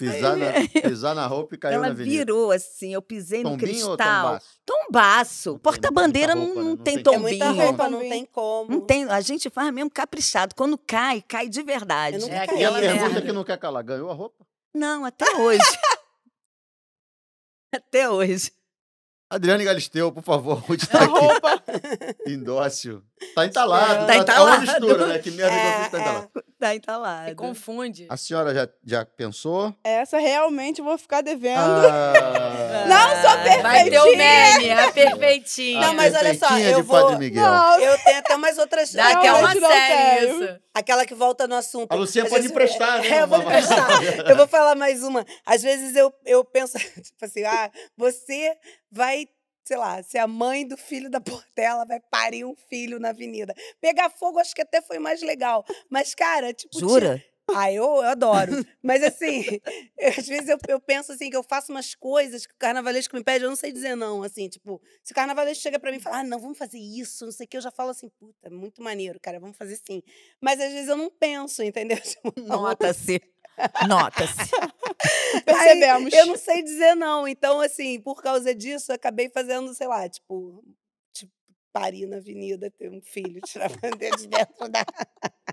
Pisar 0.00 0.36
na, 0.36 0.52
pisar 0.88 1.14
na 1.14 1.26
roupa 1.26 1.54
e 1.54 1.58
caiu 1.58 1.74
Ela 1.74 1.86
na 1.86 1.92
avenida. 1.92 2.16
virou 2.24 2.50
assim, 2.50 2.94
eu 2.94 3.02
pisei 3.02 3.42
no 3.42 3.50
Tombinho 3.50 3.88
ou 3.88 3.96
cristal. 3.96 4.40
tombaço? 4.64 5.48
Não 5.50 5.54
tem 5.56 5.62
Porta-bandeira 5.62 6.36
muita 6.36 6.54
não, 6.54 6.56
né? 6.56 6.62
não 6.62 6.70
Não 6.70 6.76
tem 6.76 6.94
tem- 6.94 7.00
É 7.00 7.04
tombinho. 7.04 7.22
muita 7.22 7.44
Tombinho. 7.46 7.66
roupa, 7.66 7.88
não 7.90 8.00
tem 8.00 8.24
como. 8.24 8.70
Não 8.70 8.80
tem, 8.80 9.04
a 9.04 9.20
gente 9.20 9.50
faz 9.50 9.72
mesmo 9.72 9.90
caprichado. 9.90 10.54
Quando 10.54 10.78
cai, 10.78 11.22
cai 11.22 11.48
de 11.48 11.62
verdade. 11.62 12.16
É 12.30 12.46
caí. 12.46 12.60
E 12.60 12.64
a 12.64 12.68
aquela 12.68 12.80
pergunta 12.80 13.04
merda. 13.04 13.22
que 13.22 13.32
não 13.32 13.44
quer 13.44 13.58
calar, 13.58 13.82
ganhou 13.84 14.10
a 14.10 14.14
roupa? 14.14 14.44
Não, 14.74 15.04
até 15.04 15.24
hoje. 15.36 15.60
até 17.74 18.08
hoje. 18.10 18.52
Adriane 19.28 19.64
Galisteu, 19.64 20.10
por 20.10 20.24
favor, 20.24 20.64
onde 20.68 20.84
está 20.84 21.00
A 21.00 21.04
aqui? 21.04 21.12
roupa. 21.12 21.62
Indócio. 22.26 23.04
Tá 23.34 23.44
entalado. 23.44 24.06
Tá 24.06 24.12
É 24.12 24.16
uma 24.16 24.22
entalado. 24.22 24.60
mistura, 24.62 25.06
né? 25.06 25.18
Que 25.18 25.30
merda 25.30 25.52
que 25.60 25.66
eu 25.66 25.72
fiz, 25.82 25.90
tá 25.90 25.98
É, 25.98 26.00
entalado. 26.00 26.30
Tá 26.58 26.74
entalado. 26.74 27.28
Se 27.30 27.34
confunde. 27.34 28.06
A 28.08 28.16
senhora 28.16 28.54
já, 28.54 28.68
já 28.84 29.04
pensou? 29.04 29.74
Essa 29.84 30.18
realmente 30.18 30.78
eu 30.80 30.84
vou 30.84 30.96
ficar 30.98 31.20
devendo. 31.22 31.58
Ah, 31.60 32.84
Não 32.88 33.22
sou 33.22 33.38
perfeitinha. 33.42 33.62
Vai 33.62 33.90
ter 33.90 33.98
o 34.00 34.16
meme, 34.16 34.70
a 34.70 34.92
perfeitinha. 34.92 35.80
Não, 35.80 35.94
mas 35.94 36.14
olha 36.14 36.34
só, 36.38 36.58
eu 36.58 36.82
de 36.82 36.88
Padre 36.88 37.10
vou- 37.10 37.18
Miguel. 37.18 37.42
Não, 37.42 37.80
Eu 37.80 37.98
tenho 38.04 38.18
até 38.18 38.34
umas 38.36 38.58
outras. 38.58 38.92
Dá 38.92 39.08
até 39.08 39.28
Não, 39.30 39.38
uma 39.40 39.54
série 39.54 40.26
isso. 40.26 40.60
Aquela 40.74 41.04
que 41.06 41.14
volta 41.14 41.46
no 41.46 41.54
assunto. 41.56 41.90
A 41.92 41.94
Lucinha 41.94 42.24
pode 42.24 42.36
vezes- 42.36 42.50
emprestar, 42.50 43.00
né? 43.00 43.08
É, 43.20 43.22
eu 43.22 43.26
vou 43.28 43.38
Uma- 43.40 43.44
emprestar. 43.44 44.02
Eu 44.28 44.36
vou 44.36 44.46
falar 44.46 44.74
mais 44.74 45.02
uma. 45.02 45.24
Às 45.44 45.62
vezes 45.62 45.94
eu, 45.96 46.12
eu 46.24 46.44
penso, 46.44 46.78
tipo 47.02 47.24
assim, 47.24 47.42
ah, 47.44 47.70
você 47.96 48.54
vai, 48.90 49.26
sei 49.64 49.76
lá, 49.76 50.02
ser 50.02 50.18
a 50.18 50.26
mãe 50.26 50.66
do 50.66 50.76
filho 50.76 51.10
da 51.10 51.20
Portela, 51.20 51.84
vai 51.86 52.00
parir 52.00 52.44
um 52.44 52.54
filho 52.54 52.98
na 52.98 53.10
avenida. 53.10 53.54
Pegar 53.80 54.10
fogo, 54.10 54.38
acho 54.38 54.54
que 54.54 54.62
até 54.62 54.80
foi 54.80 54.98
mais 54.98 55.22
legal. 55.22 55.64
Mas, 55.88 56.14
cara, 56.14 56.52
tipo. 56.52 56.78
Jura? 56.78 57.22
Ah, 57.52 57.72
eu, 57.72 57.82
eu 57.82 58.02
adoro. 58.02 58.52
Mas 58.80 59.02
assim, 59.02 59.44
eu- 59.98 60.08
às 60.16 60.26
vezes 60.28 60.48
eu, 60.48 60.56
eu 60.68 60.80
penso 60.80 61.10
assim, 61.10 61.28
que 61.28 61.36
eu 61.36 61.42
faço 61.42 61.72
umas 61.72 61.96
coisas 61.96 62.46
que 62.46 62.54
o 62.54 62.56
carnavalesco 62.56 63.16
me 63.16 63.24
pede, 63.24 63.44
eu 63.44 63.48
não 63.48 63.56
sei 63.56 63.72
dizer 63.72 63.96
não, 63.96 64.22
assim, 64.22 64.48
tipo, 64.48 64.80
se 65.02 65.12
o 65.12 65.14
carnavalesco 65.16 65.60
chega 65.62 65.78
pra 65.78 65.90
mim 65.90 65.96
e 65.98 66.00
fala, 66.00 66.18
ah, 66.20 66.24
não, 66.24 66.38
vamos 66.38 66.56
fazer 66.56 66.78
isso, 66.78 67.24
não 67.24 67.32
sei 67.32 67.46
o 67.46 67.48
que, 67.48 67.56
eu 67.56 67.60
já 67.60 67.72
falo 67.72 67.90
assim, 67.90 68.08
puta, 68.20 68.48
muito 68.50 68.80
maneiro, 68.80 69.18
cara, 69.20 69.40
vamos 69.40 69.56
fazer 69.56 69.76
sim. 69.84 70.00
Mas 70.40 70.60
às 70.60 70.72
vezes 70.72 70.88
eu 70.88 70.96
não 70.96 71.10
penso, 71.10 71.60
entendeu? 71.64 71.98
Tipo, 72.00 72.32
Nota-se. 72.40 73.20
Nota-se. 73.88 74.36
Aí, 75.34 75.42
Percebemos. 75.44 76.12
eu 76.12 76.26
não 76.26 76.36
sei 76.36 76.62
dizer 76.62 76.94
não. 76.94 77.26
Então, 77.26 77.60
assim, 77.60 78.00
por 78.00 78.22
causa 78.22 78.54
disso, 78.54 78.92
eu 78.92 78.96
acabei 78.96 79.28
fazendo, 79.30 79.72
sei 79.74 79.86
lá, 79.86 80.08
tipo, 80.08 80.62
tipo 81.14 81.32
parir 81.72 82.06
na 82.06 82.16
avenida, 82.18 82.70
ter 82.70 82.90
um 82.90 83.00
filho, 83.00 83.40
tirar 83.46 83.70
a 83.72 83.76
bandeira 83.76 84.16
de 84.16 84.26
dentro 84.26 84.68
da. 84.68 84.84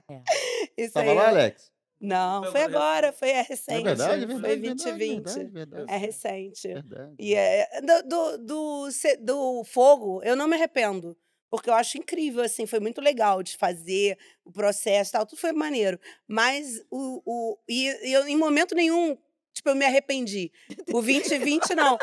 É. 0.10 0.22
Isso 0.78 0.94
Tava 0.94 1.10
aí. 1.12 1.16
lá, 1.16 1.24
eu- 1.24 1.30
Alex? 1.30 1.72
Não, 2.00 2.44
Foi 2.44 2.52
foi 2.52 2.62
agora 2.64 3.12
foi 3.12 3.30
é 3.30 3.40
É 3.40 3.42
recente. 3.42 3.84
verdade, 3.84 4.24
é 4.24 4.28
foi 4.28 4.40
verdade. 4.40 4.62
2020. 4.76 5.24
Verdade, 5.26 5.50
verdade, 5.52 5.92
É 5.92 5.98
recente. 5.98 6.68
verdade. 6.68 7.16
E 7.18 7.34
é, 7.34 7.82
do, 7.82 8.04
do, 8.04 8.38
do, 8.38 8.88
do 9.22 9.64
fogo, 9.64 10.22
eu 10.24 10.36
não 10.36 10.48
me 10.48 10.54
arrependo. 10.56 11.18
Porque 11.50 11.70
eu 11.70 11.74
acho 11.74 11.98
incrível, 11.98 12.44
assim, 12.44 12.66
foi 12.66 12.80
muito 12.80 13.00
legal 13.00 13.42
de 13.42 13.56
fazer 13.56 14.18
o 14.44 14.52
processo 14.52 15.12
e 15.12 15.14
tal, 15.14 15.26
tudo 15.26 15.40
foi 15.40 15.52
maneiro. 15.54 16.00
Mas 16.28 16.82
o. 16.92 17.22
o 17.26 17.58
e, 17.68 18.10
e 18.10 18.14
eu, 18.14 18.28
em 18.28 18.36
momento 18.36 18.76
nenhum, 18.76 19.18
tipo, 19.54 19.70
eu 19.70 19.76
me 19.76 19.86
arrependi. 19.86 20.52
O 20.94 21.02
2020, 21.02 21.76
não. 21.76 21.98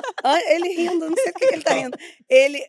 Ele 0.49 0.69
rindo, 0.69 1.11
não 1.11 1.17
sei 1.17 1.33
que 1.33 1.47
que 1.47 1.55
ele 1.55 1.63
tá 1.63 1.75
rindo. 1.75 1.99
Ele, 2.29 2.67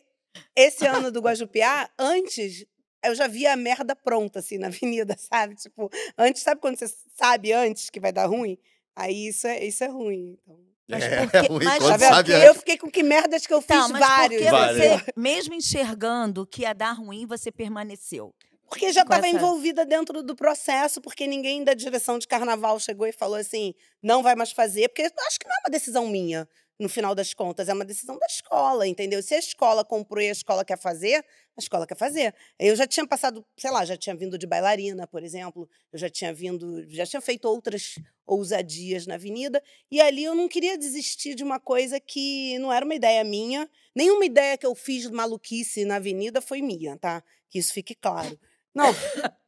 esse 0.54 0.86
ano 0.86 1.10
do 1.10 1.20
Guajupiá, 1.20 1.90
antes, 1.98 2.66
eu 3.04 3.14
já 3.14 3.26
via 3.26 3.52
a 3.52 3.56
merda 3.56 3.94
pronta, 3.94 4.40
assim, 4.40 4.58
na 4.58 4.66
avenida, 4.68 5.16
sabe? 5.18 5.54
Tipo, 5.56 5.90
antes, 6.18 6.42
sabe 6.42 6.60
quando 6.60 6.78
você 6.78 6.86
sabe 7.14 7.52
antes 7.52 7.90
que 7.90 8.00
vai 8.00 8.12
dar 8.12 8.26
ruim? 8.26 8.58
Aí 8.94 9.28
isso 9.28 9.46
é, 9.46 9.64
isso 9.64 9.84
é 9.84 9.88
ruim. 9.88 10.38
Então. 10.42 10.75
Mas 10.88 11.02
É, 11.02 11.22
por 11.26 11.30
que- 11.30 11.38
ruim 11.52 11.64
mas 11.64 11.84
Tá 11.84 11.98
sabe 11.98 12.32
eu 12.46 12.54
fiquei 12.54 12.78
com 12.78 12.90
que 12.90 13.02
merdas 13.02 13.46
que 13.46 13.52
eu 13.52 13.58
Então, 13.58 13.82
fiz 13.84 13.92
mas 13.92 14.00
vários. 14.00 14.42
porque 14.42 14.50
Vários. 14.56 14.78
você, 15.00 15.12
mesmo 15.16 15.54
enxergando 15.54 16.46
que 16.46 16.62
ia 16.62 16.72
dar 16.72 16.92
ruim, 16.92 17.26
você 17.26 17.50
permaneceu. 17.50 18.34
Porque 18.68 18.92
já 18.92 19.02
estava 19.02 19.26
essa- 19.26 19.36
envolvida 19.36 19.84
dentro 19.86 20.22
do 20.24 20.34
processo, 20.34 21.00
porque 21.00 21.26
ninguém 21.26 21.62
da 21.62 21.72
direção 21.72 22.18
de 22.18 22.26
carnaval 22.26 22.78
chegou 22.80 23.06
e 23.06 23.12
falou 23.12 23.36
assim: 23.36 23.72
não 24.02 24.22
vai 24.22 24.34
mais 24.34 24.50
fazer, 24.52 24.88
porque 24.88 25.02
acho 25.02 25.38
que 25.38 25.46
não 25.46 25.54
é 25.54 25.58
uma 25.66 25.70
decisão 25.70 26.08
minha, 26.08 26.48
no 26.78 26.88
final 26.88 27.14
das 27.14 27.32
contas, 27.32 27.68
é 27.68 27.74
uma 27.74 27.84
decisão 27.84 28.18
da 28.18 28.26
escola, 28.26 28.86
entendeu? 28.86 29.22
Se 29.22 29.34
a 29.34 29.38
escola 29.38 29.84
comprou 29.84 30.22
e 30.22 30.28
a 30.28 30.32
escola 30.32 30.64
quer 30.64 30.78
fazer, 30.78 31.24
a 31.56 31.60
escola 31.60 31.86
quer 31.86 31.96
fazer. 31.96 32.34
Eu 32.58 32.76
já 32.76 32.86
tinha 32.86 33.06
passado, 33.06 33.44
sei 33.56 33.70
lá, 33.70 33.84
já 33.84 33.96
tinha 33.96 34.14
vindo 34.14 34.36
de 34.36 34.46
bailarina, 34.46 35.06
por 35.06 35.22
exemplo, 35.22 35.68
eu 35.92 35.98
já 35.98 36.10
tinha 36.10 36.32
vindo, 36.34 36.84
já 36.90 37.06
tinha 37.06 37.20
feito 37.20 37.46
outras 37.46 37.94
ousadias 38.26 39.06
na 39.06 39.14
avenida, 39.14 39.62
e 39.90 40.00
ali 40.00 40.24
eu 40.24 40.34
não 40.34 40.48
queria 40.48 40.76
desistir 40.76 41.34
de 41.34 41.44
uma 41.44 41.60
coisa 41.60 41.98
que 41.98 42.58
não 42.58 42.72
era 42.72 42.84
uma 42.84 42.94
ideia 42.94 43.22
minha, 43.24 43.70
nenhuma 43.94 44.24
ideia 44.24 44.58
que 44.58 44.66
eu 44.66 44.74
fiz 44.74 45.08
maluquice 45.08 45.84
na 45.84 45.96
avenida 45.96 46.40
foi 46.40 46.60
minha, 46.60 46.98
tá? 46.98 47.22
Que 47.48 47.58
isso 47.58 47.72
fique 47.72 47.94
claro. 47.94 48.38
Não, 48.74 48.92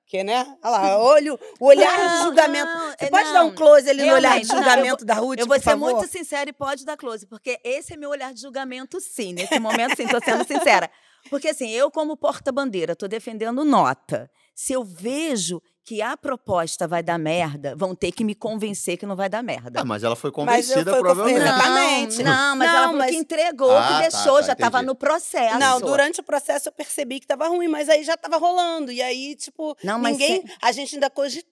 porque, 0.09 0.25
né? 0.25 0.57
Olha 0.65 0.71
lá, 0.73 0.99
olho, 0.99 1.39
o 1.61 1.67
olhar 1.67 1.95
de 1.99 2.03
Não, 2.15 2.23
julgamento. 2.25 2.65
não, 2.73 2.89
Você 2.99 3.05
é, 3.05 3.11
pode 3.11 3.31
dar 3.31 3.45
um 3.45 3.49
não. 3.49 3.55
close 3.55 3.91
ali 3.91 4.07
no 4.07 4.15
olhar 4.15 4.41
de 4.41 4.49
não, 4.49 4.55
eu 4.57 4.63
julgamento 4.65 5.05
da 5.05 5.15
Ruth, 5.15 5.39
Eu 5.39 5.47
vou 5.47 5.57
ser 5.57 5.63
favor? 5.65 5.93
muito 5.93 6.11
sincera 6.11 6.49
e 6.49 6.53
pode 6.55 6.87
dar 6.87 6.97
close, 6.97 7.27
porque 7.27 7.61
esse 7.63 7.93
é 7.93 7.97
meu 7.99 8.09
olhar 8.09 8.33
de 8.33 8.41
julgamento, 8.41 8.99
sim. 9.03 9.35
Nesse 9.35 9.59
momento, 9.61 9.95
sim, 9.97 10.09
tô 10.09 10.19
sendo 10.25 10.47
sincera. 10.47 10.91
Porque, 11.29 11.49
assim, 11.49 11.69
eu, 11.71 11.91
como 11.91 12.17
porta-bandeira, 12.17 12.97
tô 12.97 13.07
defendendo 13.07 13.63
nota. 13.67 14.31
Se 14.55 14.73
eu 14.73 14.83
vejo 14.83 15.61
que 15.89 16.03
a 16.03 16.19
proposta 16.19 16.87
vai 16.87 17.03
dar 17.03 17.17
merda, 17.19 17.75
vão 17.75 17.95
ter 17.95 18.13
que 18.13 18.23
me 18.23 18.35
convencer 18.35 18.99
que 18.99 19.07
não 19.07 19.17
vai 19.17 19.27
dar 19.27 19.43
merda. 19.43 19.81
Ah, 19.81 19.85
mas 19.87 20.03
ela 20.05 20.15
foi 20.15 20.31
convencida, 20.31 20.85
provavelmente. 20.99 21.41
Exatamente. 21.41 22.23
Não, 22.23 22.31
não, 22.51 22.57
mas 22.57 22.69
Não, 22.69 22.77
ela 22.77 22.85
falou 22.89 22.99
mas- 22.99 23.11
que 23.13 23.17
entregou, 23.17 23.75
Ah, 23.75 23.83
que 23.87 23.93
tá, 23.95 24.01
deixou, 24.01 24.35
tá, 24.37 24.43
já 24.43 24.53
estava 24.53 24.83
no 24.83 24.95
processo. 24.95 25.59
Não, 25.59 25.81
durante 25.81 26.21
o 26.21 26.23
processo 26.23 26.69
eu 26.69 26.73
percebi 26.73 27.19
que 27.19 27.25
estava 27.25 27.49
ruim, 27.49 27.69
mas 27.69 27.89
aí 27.89 28.05
já 28.05 28.13
estava 28.13 28.37
rolando. 28.37 28.93
E 28.93 29.01
aí, 29.01 29.35
tipo, 29.35 29.75
Não, 29.83 29.99
mas 29.99 30.19
ninguém. 30.19 30.45
A 30.61 30.73
gente 30.73 30.95
ainda 30.97 31.09
cogitou 31.09 31.49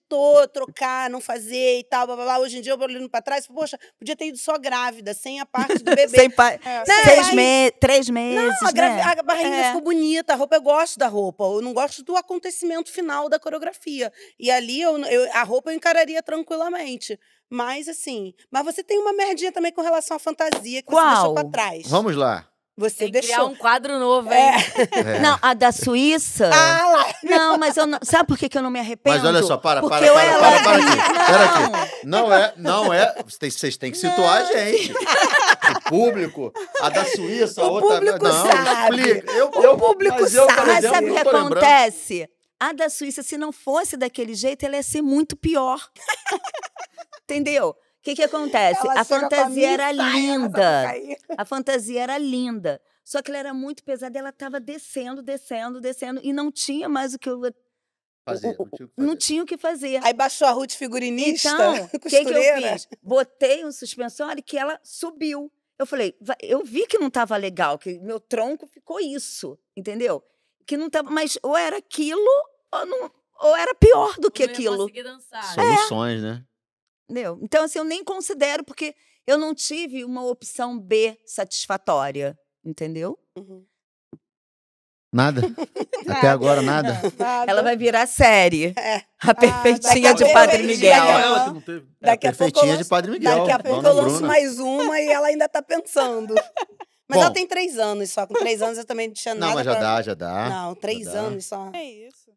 trocar, 0.53 1.11
não 1.11 1.21
fazer 1.21 1.79
e 1.81 1.85
tal, 1.85 2.07
blá, 2.07 2.17
blá, 2.17 2.25
blá. 2.25 2.39
Hoje 2.39 2.59
em 2.59 2.61
dia 2.61 2.73
eu 2.73 2.79
olhando 2.81 3.09
pra 3.09 3.21
trás, 3.23 3.47
poxa, 3.47 3.79
podia 3.99 4.15
ter 4.17 4.27
ido 4.29 4.39
só 4.39 4.57
grávida, 4.59 5.13
sem 5.15 5.41
a 5.41 5.47
parte 5.47 5.79
do 5.79 5.95
bebê. 5.95 6.09
Sem 6.09 6.31
pa... 6.31 6.53
É, 6.53 6.59
Né? 6.59 6.85
Seis 7.05 7.33
me... 7.35 7.71
Três 7.73 8.09
meses, 8.09 8.55
Não, 8.61 8.69
a, 8.69 8.73
gravi- 8.73 8.97
né? 8.97 9.03
a 9.03 9.23
barriga 9.23 9.49
É. 9.57 9.65
ficou 9.69 9.83
bonita, 9.83 10.33
a 10.33 10.37
roupa, 10.37 10.57
eu 10.57 10.63
gosto 10.63 10.99
da 10.99 11.09
roupa. 11.09 11.45
Eu 11.45 11.61
não 11.63 11.73
gosto 11.73 12.03
do 12.03 12.17
acontecimento 12.17 12.91
final 12.91 13.29
da 13.29 13.39
coreografia. 13.39 14.13
E 14.39 14.51
ali, 14.51 14.81
eu, 14.81 14.99
eu- 14.99 15.33
a 15.33 15.43
roupa 15.43 15.71
eu 15.71 15.75
encararia 15.77 16.23
tranquilamente. 16.23 17.19
Mas, 17.51 17.89
assim... 17.89 18.33
Mas 18.51 18.65
você 18.65 18.83
tem 18.83 18.99
uma 18.99 19.13
merdinha 19.13 19.53
também 19.53 19.73
com 19.73 19.81
relação 19.81 20.17
à 20.17 20.21
fantasia 20.21 20.83
que 20.83 20.91
você 20.91 21.05
deixou 21.07 21.35
pra 21.35 21.43
Qual? 21.45 21.51
trás. 21.53 21.87
Vamos 21.89 22.17
lá. 22.17 22.49
Você 22.79 22.97
Tem 22.97 23.13
que 23.13 23.21
criar 23.23 23.37
deixou. 23.39 23.53
um 23.53 23.57
quadro 23.57 23.99
novo, 23.99 24.31
hein? 24.31 24.51
É. 24.93 25.19
Não, 25.21 25.39
a 25.41 25.55
da 25.55 25.73
Suíça... 25.73 26.51
Ah, 26.53 26.87
lá! 26.91 27.15
Não, 27.23 27.57
mas 27.57 27.75
eu 27.77 27.87
não... 27.87 27.99
Sabe 28.03 28.27
por 28.29 28.37
que, 28.37 28.51
que 28.51 28.59
eu 28.59 28.63
não 28.63 28.69
me 28.71 28.79
arrependo? 28.79 29.17
Mas 29.17 29.25
olha 29.25 29.43
só, 29.43 29.57
para, 29.57 29.81
Porque 29.81 29.97
para, 29.99 30.13
para, 30.13 30.39
para, 30.39 30.63
para 30.63 30.77
aqui. 30.77 31.21
Espera 31.23 31.45
aqui. 31.87 32.07
Não 32.07 32.31
é, 32.35 32.53
não 32.59 32.93
é. 32.93 33.15
Vocês 33.25 33.77
têm- 33.79 33.91
que 33.91 33.97
situar 33.97 34.43
a 34.43 34.45
gente. 34.45 34.93
O 34.93 35.81
público, 35.89 36.53
a 36.83 36.91
da 36.91 37.05
Suíça, 37.07 37.63
a 37.63 37.65
O 37.67 37.73
outra. 37.73 37.95
público 37.97 38.23
não, 38.23 38.47
sabe. 38.47 39.01
explica. 39.01 39.33
Eu, 39.33 39.51
O 39.57 39.63
eu, 39.65 39.77
público 39.79 40.17
mas 40.21 40.35
eu, 40.35 40.45
sabe. 40.47 40.61
Mas 40.67 40.79
exemplo, 40.85 40.95
sabe 40.95 41.07
o 41.07 41.09
não 41.09 41.17
que 41.17 41.25
tô 41.25 41.31
lembrando. 41.37 41.65
acontece? 41.65 42.29
A 42.61 42.73
da 42.75 42.91
Suíça, 42.91 43.23
se 43.23 43.39
não 43.39 43.53
fosse 43.53 43.97
daquele 43.97 44.35
jeito, 44.35 44.65
ela 44.67 44.77
ia 44.77 44.83
ser 44.83 45.01
muito 45.01 45.35
pior. 45.35 45.81
Entendeu? 47.25 47.75
O 48.07 48.09
que, 48.09 48.15
que 48.15 48.23
acontece? 48.23 48.87
Ela 48.87 49.01
a 49.01 49.05
fantasia 49.05 49.69
era 49.69 49.91
linda. 49.91 50.95
A 51.37 51.45
fantasia 51.45 52.03
era 52.03 52.17
linda. 52.19 52.81
Só 53.05 53.21
que 53.21 53.31
ela 53.33 53.39
era 53.39 53.53
muito 53.55 53.83
pesada, 53.83 54.17
ela 54.17 54.29
estava 54.29 54.61
descendo, 54.61 55.23
descendo, 55.23 55.81
descendo, 55.81 56.21
e 56.23 56.33
não 56.33 56.53
tinha 56.53 56.89
mais 56.89 57.15
o 57.15 57.19
que 57.19 57.29
eu. 57.29 57.41
Fazer, 58.25 58.57
não 58.57 58.67
tinha 58.67 58.87
o 58.87 58.89
que 58.89 58.93
Não 58.97 59.07
fazer. 59.07 59.19
tinha 59.19 59.43
o 59.43 59.47
que 59.47 59.57
fazer. 59.57 60.01
Aí 60.05 60.13
baixou 60.13 60.47
a 60.47 60.53
Ruth 60.53 60.73
figurinista, 60.73 61.49
Então, 61.49 61.85
o 61.95 62.01
que, 62.01 62.25
que 62.25 62.33
eu 62.33 62.57
fiz? 62.63 62.89
Botei 63.03 63.65
um 63.65 63.73
suspensório 63.73 64.43
que 64.43 64.57
ela 64.57 64.79
subiu. 64.85 65.51
Eu 65.77 65.85
falei, 65.87 66.17
eu 66.41 66.65
vi 66.65 66.87
que 66.87 66.99
não 66.99 67.09
estava 67.09 67.37
legal, 67.37 67.77
que 67.77 67.99
meu 67.99 68.21
tronco 68.21 68.67
ficou 68.69 69.01
isso, 69.01 69.59
entendeu? 69.77 70.23
Que 70.65 70.77
não 70.77 70.89
tava, 70.89 71.11
mas 71.11 71.39
ou 71.43 71.57
era 71.57 71.77
aquilo 71.79 72.21
ou, 72.73 72.87
não, 72.87 73.11
ou 73.41 73.57
era 73.57 73.75
pior 73.75 74.15
do 74.19 74.31
que 74.31 74.45
Não 74.45 74.49
ia 74.49 74.55
aquilo, 74.55 74.77
conseguir 74.79 75.03
dançar. 75.03 75.55
Soluções, 75.55 76.23
né? 76.23 76.45
Entendeu? 77.09 77.39
Então 77.43 77.65
assim, 77.65 77.79
eu 77.79 77.85
nem 77.85 78.05
considero 78.05 78.65
porque 78.65 78.95
eu 79.27 79.37
não 79.39 79.55
tive 79.55 80.05
uma 80.05 80.25
opção 80.25 80.79
B 80.79 81.19
satisfatória, 81.25 82.39
entendeu? 82.65 83.19
Uhum. 83.37 83.65
Nada. 85.13 85.41
Até 86.09 86.29
agora, 86.29 86.61
nada. 86.61 87.01
Nada. 87.19 87.51
Ela 87.51 87.63
vai 87.63 87.77
virar 87.77 88.07
série. 88.07 88.75
É. 88.77 89.03
A 89.23 89.35
perfeitinha 89.35 90.13
daqui 90.13 90.25
de 90.25 90.31
a 90.31 90.33
Padre 90.35 90.63
Miguel. 90.63 90.91
daqui 90.95 91.11
a- 91.11 91.21
ela 91.21 91.47
não 91.53 91.61
teve. 91.61 91.87
É 92.03 92.07
a 92.07 92.13
Daqui 92.13 92.27
a 92.27 92.31
pouco 92.33 92.45
eu 92.45 92.47
perfeitinha 92.53 92.73
lanço- 92.73 92.83
de 92.85 92.89
Padre 92.89 93.11
Miguel. 93.13 93.39
Daqui 93.39 93.51
a 93.53 93.59
pouco 93.59 93.83
Dona 93.83 94.01
eu 94.01 94.05
lanço 94.05 94.25
mais 94.25 94.59
uma 94.59 95.01
e 95.01 95.09
ela 95.09 95.29
ainda 95.29 95.49
tá 95.49 95.63
pensando. 95.63 96.35
Mas 97.09 97.19
Bom. 97.19 97.25
ela 97.25 97.31
tem 97.33 97.47
três 97.47 97.79
anos 97.79 98.11
só. 98.11 98.27
Com 98.27 98.35
três 98.35 98.61
anos 98.61 98.77
eu 98.79 98.85
também 98.85 99.07
não 99.07 99.15
tinha 99.15 99.35
nada 99.35 99.47
Não, 99.47 99.55
mas 99.55 99.65
já 99.65 99.73
pra- 99.73 99.81
dá, 99.81 100.03
já 100.03 100.15
dá. 100.15 100.49
Não, 100.51 100.75
três 100.75 101.05
dá. 101.07 101.13
anos 101.21 101.47
só. 101.47 101.71
É 101.73 101.85
isso. 101.85 102.31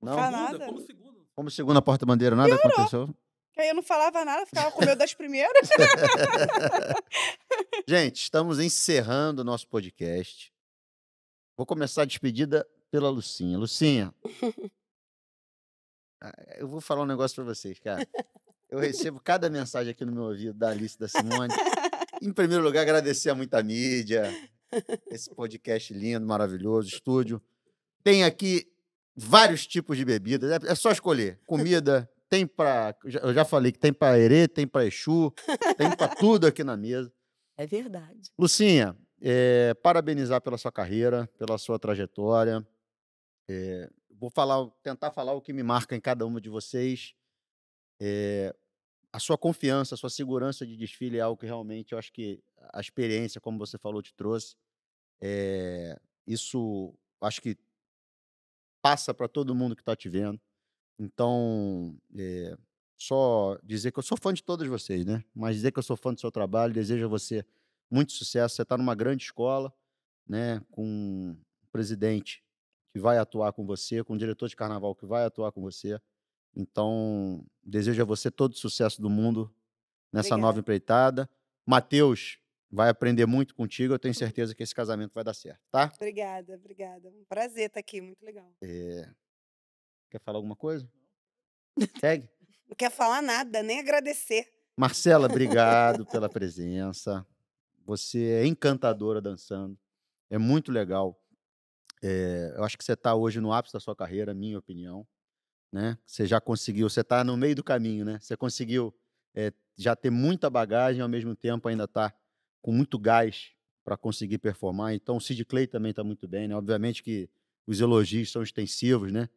Não? 0.00 0.14
Segunda, 0.14 0.30
nada. 0.30 0.58
como 0.66 0.80
segunda. 0.80 1.20
Como 1.34 1.50
segunda 1.50 1.82
porta-bandeira, 1.82 2.36
nada 2.36 2.54
aconteceu? 2.54 3.08
Aí 3.60 3.68
eu 3.68 3.74
não 3.74 3.82
falava 3.82 4.24
nada, 4.24 4.46
ficava 4.46 4.72
com 4.72 4.80
o 4.80 4.86
meu 4.86 4.96
das 4.96 5.12
primeiras. 5.12 5.68
Gente, 7.86 8.22
estamos 8.22 8.58
encerrando 8.58 9.42
o 9.42 9.44
nosso 9.44 9.68
podcast. 9.68 10.50
Vou 11.58 11.66
começar 11.66 12.02
a 12.02 12.06
despedida 12.06 12.66
pela 12.90 13.10
Lucinha. 13.10 13.58
Lucinha, 13.58 14.14
ah, 16.22 16.32
eu 16.56 16.66
vou 16.66 16.80
falar 16.80 17.02
um 17.02 17.06
negócio 17.06 17.34
para 17.34 17.44
vocês, 17.44 17.78
cara. 17.78 18.08
Eu 18.70 18.78
recebo 18.78 19.20
cada 19.20 19.50
mensagem 19.50 19.90
aqui 19.90 20.06
no 20.06 20.12
meu 20.12 20.22
ouvido 20.22 20.54
da 20.54 20.70
Alice 20.70 20.98
da 20.98 21.06
Simone. 21.06 21.52
Em 22.22 22.32
primeiro 22.32 22.64
lugar, 22.64 22.80
agradecer 22.80 23.28
a 23.28 23.34
muita 23.34 23.62
mídia, 23.62 24.24
esse 25.10 25.28
podcast 25.28 25.92
lindo, 25.92 26.26
maravilhoso, 26.26 26.88
estúdio. 26.88 27.42
Tem 28.02 28.24
aqui 28.24 28.72
vários 29.14 29.66
tipos 29.66 29.98
de 29.98 30.04
bebidas, 30.06 30.50
é, 30.50 30.72
é 30.72 30.74
só 30.74 30.90
escolher. 30.90 31.38
Comida, 31.46 32.10
tem 32.30 32.46
para, 32.46 32.96
eu 33.22 33.34
já 33.34 33.44
falei 33.44 33.72
que 33.72 33.78
tem 33.78 33.92
para 33.92 34.16
herê, 34.16 34.46
tem 34.46 34.66
para 34.66 34.86
exu, 34.86 35.32
tem 35.76 35.94
para 35.96 36.14
tudo 36.14 36.46
aqui 36.46 36.62
na 36.62 36.76
mesa. 36.76 37.12
É 37.56 37.66
verdade. 37.66 38.30
Lucinha, 38.38 38.96
eh, 39.20 39.74
parabenizar 39.82 40.40
pela 40.40 40.56
sua 40.56 40.70
carreira, 40.70 41.28
pela 41.36 41.58
sua 41.58 41.76
trajetória. 41.76 42.64
Eh, 43.48 43.90
vou 44.08 44.30
falar, 44.30 44.64
tentar 44.80 45.10
falar 45.10 45.32
o 45.32 45.42
que 45.42 45.52
me 45.52 45.64
marca 45.64 45.96
em 45.96 46.00
cada 46.00 46.24
uma 46.24 46.40
de 46.40 46.48
vocês. 46.48 47.14
Eh, 48.00 48.54
a 49.12 49.18
sua 49.18 49.36
confiança, 49.36 49.96
a 49.96 49.98
sua 49.98 50.08
segurança 50.08 50.64
de 50.64 50.76
desfile 50.76 51.18
é 51.18 51.20
algo 51.20 51.40
que 51.40 51.46
realmente 51.46 51.92
eu 51.92 51.98
acho 51.98 52.12
que 52.12 52.40
a 52.72 52.80
experiência, 52.80 53.40
como 53.40 53.58
você 53.58 53.76
falou, 53.76 54.00
te 54.00 54.14
trouxe. 54.14 54.54
Eh, 55.20 55.98
isso 56.28 56.94
acho 57.20 57.42
que 57.42 57.58
passa 58.80 59.12
para 59.12 59.26
todo 59.26 59.52
mundo 59.52 59.74
que 59.74 59.82
está 59.82 59.96
te 59.96 60.08
vendo. 60.08 60.40
Então, 61.00 61.96
eh, 62.14 62.54
só 62.94 63.58
dizer 63.64 63.90
que 63.90 63.98
eu 63.98 64.02
sou 64.02 64.18
fã 64.20 64.34
de 64.34 64.44
todas 64.44 64.68
vocês, 64.68 65.06
né? 65.06 65.24
Mas 65.34 65.56
dizer 65.56 65.72
que 65.72 65.78
eu 65.78 65.82
sou 65.82 65.96
fã 65.96 66.12
do 66.12 66.20
seu 66.20 66.30
trabalho, 66.30 66.74
desejo 66.74 67.06
a 67.06 67.08
você 67.08 67.42
muito 67.90 68.12
sucesso. 68.12 68.54
Você 68.54 68.60
está 68.62 68.76
numa 68.76 68.94
grande 68.94 69.24
escola, 69.24 69.72
né? 70.28 70.60
Com 70.70 70.84
um 70.84 71.36
presidente 71.72 72.44
que 72.92 73.00
vai 73.00 73.16
atuar 73.16 73.54
com 73.54 73.64
você, 73.64 74.04
com 74.04 74.12
um 74.12 74.16
diretor 74.18 74.46
de 74.46 74.54
carnaval 74.54 74.94
que 74.94 75.06
vai 75.06 75.24
atuar 75.24 75.50
com 75.52 75.62
você. 75.62 75.98
Então, 76.54 77.46
desejo 77.62 78.02
a 78.02 78.04
você 78.04 78.30
todo 78.30 78.52
o 78.52 78.56
sucesso 78.58 79.00
do 79.00 79.08
mundo 79.08 79.50
nessa 80.12 80.36
nova 80.36 80.58
Obrigada. 80.58 80.60
empreitada. 80.60 81.30
Matheus 81.64 82.38
vai 82.70 82.90
aprender 82.90 83.24
muito 83.24 83.54
contigo. 83.54 83.94
Eu 83.94 83.98
tenho 83.98 84.14
certeza 84.14 84.54
que 84.54 84.62
esse 84.62 84.74
casamento 84.74 85.14
vai 85.14 85.24
dar 85.24 85.32
certo, 85.34 85.62
tá? 85.70 85.90
Obrigada, 85.96 86.54
obrigada. 86.54 87.08
Um 87.08 87.24
prazer 87.26 87.68
estar 87.68 87.80
aqui, 87.80 88.02
muito 88.02 88.22
legal. 88.22 88.52
Eh, 88.60 89.08
quer 90.10 90.20
falar 90.20 90.38
alguma 90.38 90.56
coisa? 90.56 90.90
Segue. 92.00 92.28
Não 92.68 92.76
quer 92.76 92.90
falar 92.90 93.22
nada, 93.22 93.62
nem 93.62 93.80
agradecer. 93.80 94.46
Marcela, 94.76 95.26
obrigado 95.30 96.04
pela 96.06 96.28
presença. 96.28 97.26
Você 97.84 98.22
é 98.24 98.46
encantadora 98.46 99.20
dançando. 99.20 99.78
É 100.28 100.38
muito 100.38 100.70
legal. 100.70 101.20
Eh, 102.02 102.52
eu 102.56 102.64
acho 102.64 102.78
que 102.78 102.84
você 102.84 102.92
está 102.92 103.14
hoje 103.14 103.40
no 103.40 103.52
ápice 103.52 103.72
da 103.72 103.80
sua 103.80 103.96
carreira, 103.96 104.34
minha 104.34 104.58
opinião. 104.58 105.06
Né? 105.72 105.96
Você 106.04 106.26
já 106.26 106.40
conseguiu, 106.40 106.88
você 106.88 107.00
está 107.00 107.22
no 107.22 107.36
meio 107.36 107.54
do 107.54 107.62
caminho, 107.62 108.04
né? 108.04 108.18
Você 108.20 108.36
conseguiu 108.36 108.94
eh, 109.34 109.52
já 109.76 109.94
ter 109.94 110.10
muita 110.10 110.50
bagagem, 110.50 111.00
ao 111.00 111.08
mesmo 111.08 111.34
tempo 111.36 111.68
ainda 111.68 111.84
está 111.84 112.12
com 112.60 112.72
muito 112.72 112.98
gás 112.98 113.52
para 113.84 113.96
conseguir 113.96 114.38
performar. 114.38 114.94
Então 114.94 115.16
o 115.16 115.20
Sid 115.20 115.44
Clay 115.44 115.66
também 115.66 115.90
está 115.90 116.02
muito 116.02 116.26
bem, 116.26 116.48
né? 116.48 116.56
Obviamente 116.56 117.02
que 117.02 117.28
os 117.66 117.80
elogios 117.80 118.30
são 118.30 118.42
extensivos, 118.42 119.12
né? 119.12 119.28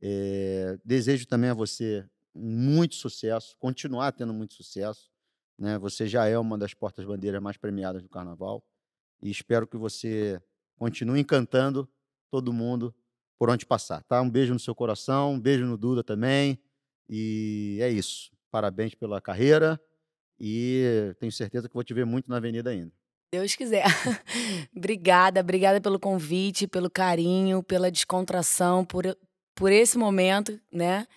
Eh, 0.00 0.78
desejo 0.84 1.26
também 1.26 1.50
a 1.50 1.54
você 1.54 2.04
muito 2.34 2.94
sucesso, 2.94 3.56
continuar 3.58 4.12
tendo 4.12 4.32
muito 4.32 4.54
sucesso. 4.54 5.10
Né? 5.58 5.78
Você 5.78 6.06
já 6.06 6.26
é 6.26 6.38
uma 6.38 6.58
das 6.58 6.74
portas-bandeiras 6.74 7.42
mais 7.42 7.56
premiadas 7.56 8.02
do 8.02 8.08
Carnaval. 8.08 8.64
E 9.22 9.30
espero 9.30 9.66
que 9.66 9.76
você 9.76 10.40
continue 10.76 11.20
encantando 11.20 11.88
todo 12.30 12.52
mundo 12.52 12.94
por 13.38 13.48
onde 13.48 13.64
passar. 13.64 14.02
Tá? 14.04 14.20
Um 14.20 14.30
beijo 14.30 14.52
no 14.52 14.60
seu 14.60 14.74
coração, 14.74 15.32
um 15.32 15.40
beijo 15.40 15.64
no 15.64 15.76
Duda 15.78 16.04
também. 16.04 16.60
E 17.08 17.78
é 17.80 17.88
isso. 17.88 18.30
Parabéns 18.50 18.94
pela 18.94 19.20
carreira. 19.20 19.80
E 20.38 21.14
tenho 21.18 21.32
certeza 21.32 21.68
que 21.68 21.74
vou 21.74 21.84
te 21.84 21.94
ver 21.94 22.04
muito 22.04 22.28
na 22.28 22.36
Avenida 22.36 22.70
ainda. 22.70 22.92
Deus 23.32 23.56
quiser. 23.56 23.84
obrigada, 24.76 25.40
obrigada 25.40 25.80
pelo 25.80 25.98
convite, 25.98 26.68
pelo 26.68 26.90
carinho, 26.90 27.62
pela 27.62 27.90
descontração, 27.90 28.84
por, 28.84 29.04
por 29.56 29.72
esse 29.72 29.98
momento, 29.98 30.60
né? 30.70 31.08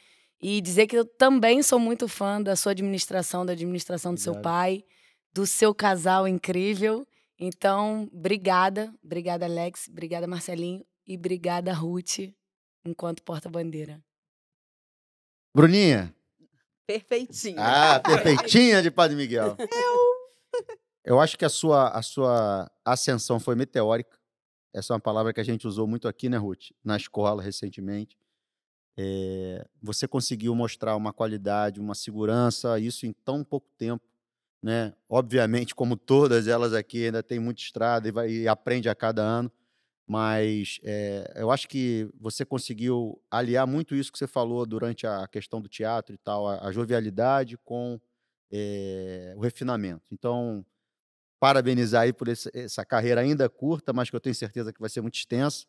E 0.42 0.61
dizer 0.61 0.88
que 0.88 0.98
eu 0.98 1.06
também 1.06 1.61
sou 1.61 1.77
muito 1.77 2.08
fã 2.08 2.42
da 2.42 2.56
sua 2.56 2.72
administração, 2.72 3.45
da 3.45 3.51
administração 3.51 4.14
do 4.14 4.19
seu 4.19 4.32
Obrigado. 4.32 4.51
pai, 4.51 4.85
do 5.34 5.45
seu 5.45 5.76
casal 5.76 6.27
incrível. 6.27 7.06
Então, 7.38 8.09
obrigada. 8.14 8.92
Obrigada, 9.03 9.45
Alex. 9.45 9.88
Obrigada, 9.90 10.26
Marcelinho. 10.26 10.84
E 11.06 11.18
obrigada, 11.18 11.74
Ruth, 11.74 12.19
enquanto 12.85 13.22
porta-bandeira. 13.24 14.01
Bruninha. 15.53 16.16
Perfeitinho. 16.88 17.58
Ah, 17.59 18.00
perfeitinha 18.03 18.82
de 18.82 18.90
Padre 18.90 19.18
Miguel. 19.18 19.58
Eu 21.03 21.19
acho 21.19 21.38
que 21.38 21.43
a 21.43 21.50
sua, 21.50 21.90
a 21.90 22.01
sua 22.01 22.72
ascensão 22.85 23.40
foi 23.40 23.56
meteórica. 23.56 24.18
Essa 24.74 24.93
é 24.93 24.95
uma 24.95 25.00
palavra 25.01 25.34
que 25.34 25.40
a 25.40 25.43
gente 25.43 25.68
usou 25.68 25.88
muito 25.88 26.08
aqui, 26.08 26.30
né, 26.30 26.38
Ruth? 26.38 26.72
Na 26.84 26.95
escola, 26.95 27.42
recentemente. 27.42 28.16
Eh, 29.02 29.66
você 29.82 30.08
conseguiu 30.08 30.53
mostrar 30.56 30.95
uma 30.98 31.14
qualidade, 31.14 31.80
uma 31.80 31.95
segurança, 31.95 32.78
isso 32.80 33.06
em 33.06 33.14
tão 33.14 33.44
pouco 33.45 33.68
tempo. 33.78 34.03
Né? 34.64 34.94
Obviamente, 35.10 35.76
como 35.76 35.98
todas 35.98 36.48
elas 36.48 36.74
aqui, 36.74 37.06
ainda 37.06 37.24
tem 37.24 37.40
muita 37.40 37.61
estrada 37.61 38.08
e, 38.10 38.11
vai, 38.11 38.30
e 38.32 38.48
aprende 38.48 38.90
a 38.90 38.95
cada 38.95 39.24
ano. 39.24 39.52
Mas 40.08 40.80
eh, 40.84 41.34
eu 41.38 41.52
acho 41.52 41.68
que 41.69 42.10
você 42.19 42.45
conseguiu 42.45 43.22
aliar 43.32 43.68
muito 43.68 43.95
isso 43.95 44.11
que 44.11 44.18
você 44.19 44.28
falou 44.28 44.66
durante 44.66 45.08
a 45.08 45.28
questão 45.28 45.61
do 45.61 45.69
teatro 45.69 46.16
e 46.16 46.18
tal, 46.19 46.48
a, 46.48 46.68
a 46.68 46.72
jovialidade 46.72 47.58
com 47.60 48.00
eh, 48.52 49.34
o 49.38 49.42
refinamento. 49.42 50.03
Então, 50.11 50.66
parabenizar 51.40 52.03
aí 52.03 52.14
por 52.14 52.28
esse- 52.28 52.52
essa 52.53 52.86
carreira 52.86 53.22
ainda 53.22 53.50
curta, 53.50 53.94
mas 53.94 54.10
que 54.10 54.16
eu 54.16 54.19
tenho 54.19 54.36
certeza 54.36 54.74
que 54.74 54.80
vai 54.82 54.90
ser 54.90 55.02
muito 55.02 55.16
extensa. 55.16 55.66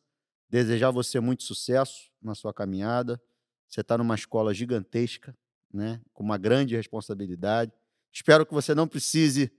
Desejar 0.51 0.91
você 0.91 1.21
muito 1.21 1.45
sucesso 1.45 2.11
na 2.21 2.35
sua 2.35 2.53
caminhada. 2.53 3.21
Você 3.69 3.83
está 3.83 3.97
numa 3.97 4.17
escola 4.17 4.53
gigantesca, 4.53 5.37
né? 5.73 6.01
com 6.13 6.25
uma 6.25 6.37
grande 6.37 6.75
responsabilidade. 6.75 7.73
Espero 8.13 8.45
que 8.45 8.53
você 8.53 8.75
não 8.75 8.89
precise 8.89 9.53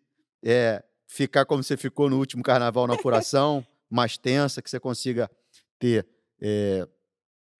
eh, 0.44 0.84
ficar 1.08 1.46
como 1.46 1.64
você 1.64 1.78
ficou 1.78 2.10
no 2.10 2.18
último 2.18 2.44
carnaval 2.44 2.86
na 2.88 2.96
apuração, 2.96 3.66
mais 3.90 4.18
tensa, 4.18 4.62
que 4.62 4.70
você 4.70 4.80
consiga 4.80 5.32
ter 5.80 6.06
eh, 6.42 6.86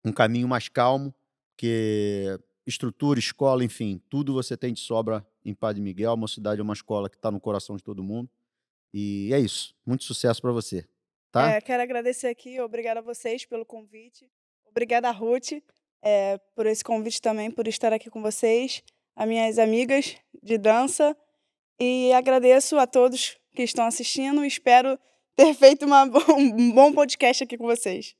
um 0.04 0.12
caminho 0.12 0.48
mais 0.48 0.68
calmo, 0.68 1.16
que 1.56 2.38
estrutura, 2.66 3.20
escola, 3.20 3.64
enfim, 3.64 4.02
tudo 4.10 4.34
você 4.34 4.58
tem 4.58 4.74
de 4.74 4.82
sobra 4.82 5.26
em 5.46 5.54
Padre 5.54 5.82
Miguel. 5.82 6.14
Uma 6.14 6.28
cidade, 6.28 6.62
uma 6.62 6.74
escola 6.74 7.10
que 7.10 7.16
está 7.16 7.32
no 7.32 7.40
coração 7.40 7.78
de 7.78 7.84
todo 7.84 8.04
mundo. 8.04 8.30
E 8.94 9.30
é 9.32 9.40
isso. 9.40 9.74
Muito 9.86 10.04
sucesso 10.04 10.42
para 10.42 10.52
você. 10.52 10.86
Tá? 11.32 11.52
É, 11.52 11.62
quero 11.62 11.82
agradecer 11.82 12.28
aqui, 12.28 12.60
obrigada 12.60 13.00
a 13.00 13.04
vocês 13.04 13.46
pelo 13.46 13.66
convite. 13.66 14.30
Obrigada 14.70 15.08
a 15.08 15.12
Ruth 15.12 15.52
é, 16.02 16.38
por 16.56 16.66
esse 16.66 16.84
convite 16.84 17.22
também, 17.22 17.50
por 17.50 17.68
estar 17.68 17.94
aqui 17.94 18.10
com 18.10 18.22
vocês, 18.22 18.84
as 19.16 19.28
minhas 19.28 19.58
amigas 19.58 20.18
de 20.44 20.58
dança. 20.58 21.16
E 21.80 22.12
agradeço 22.14 22.78
a 22.78 22.86
todos 22.86 23.38
que 23.56 23.64
estão 23.64 23.86
assistindo. 23.86 24.44
Espero 24.46 25.00
ter 25.36 25.54
feito 25.56 25.86
uma 25.86 26.04
um 26.04 26.72
bom 26.74 26.94
podcast 26.94 27.44
aqui 27.44 27.58
com 27.58 27.66
vocês. 27.66 28.16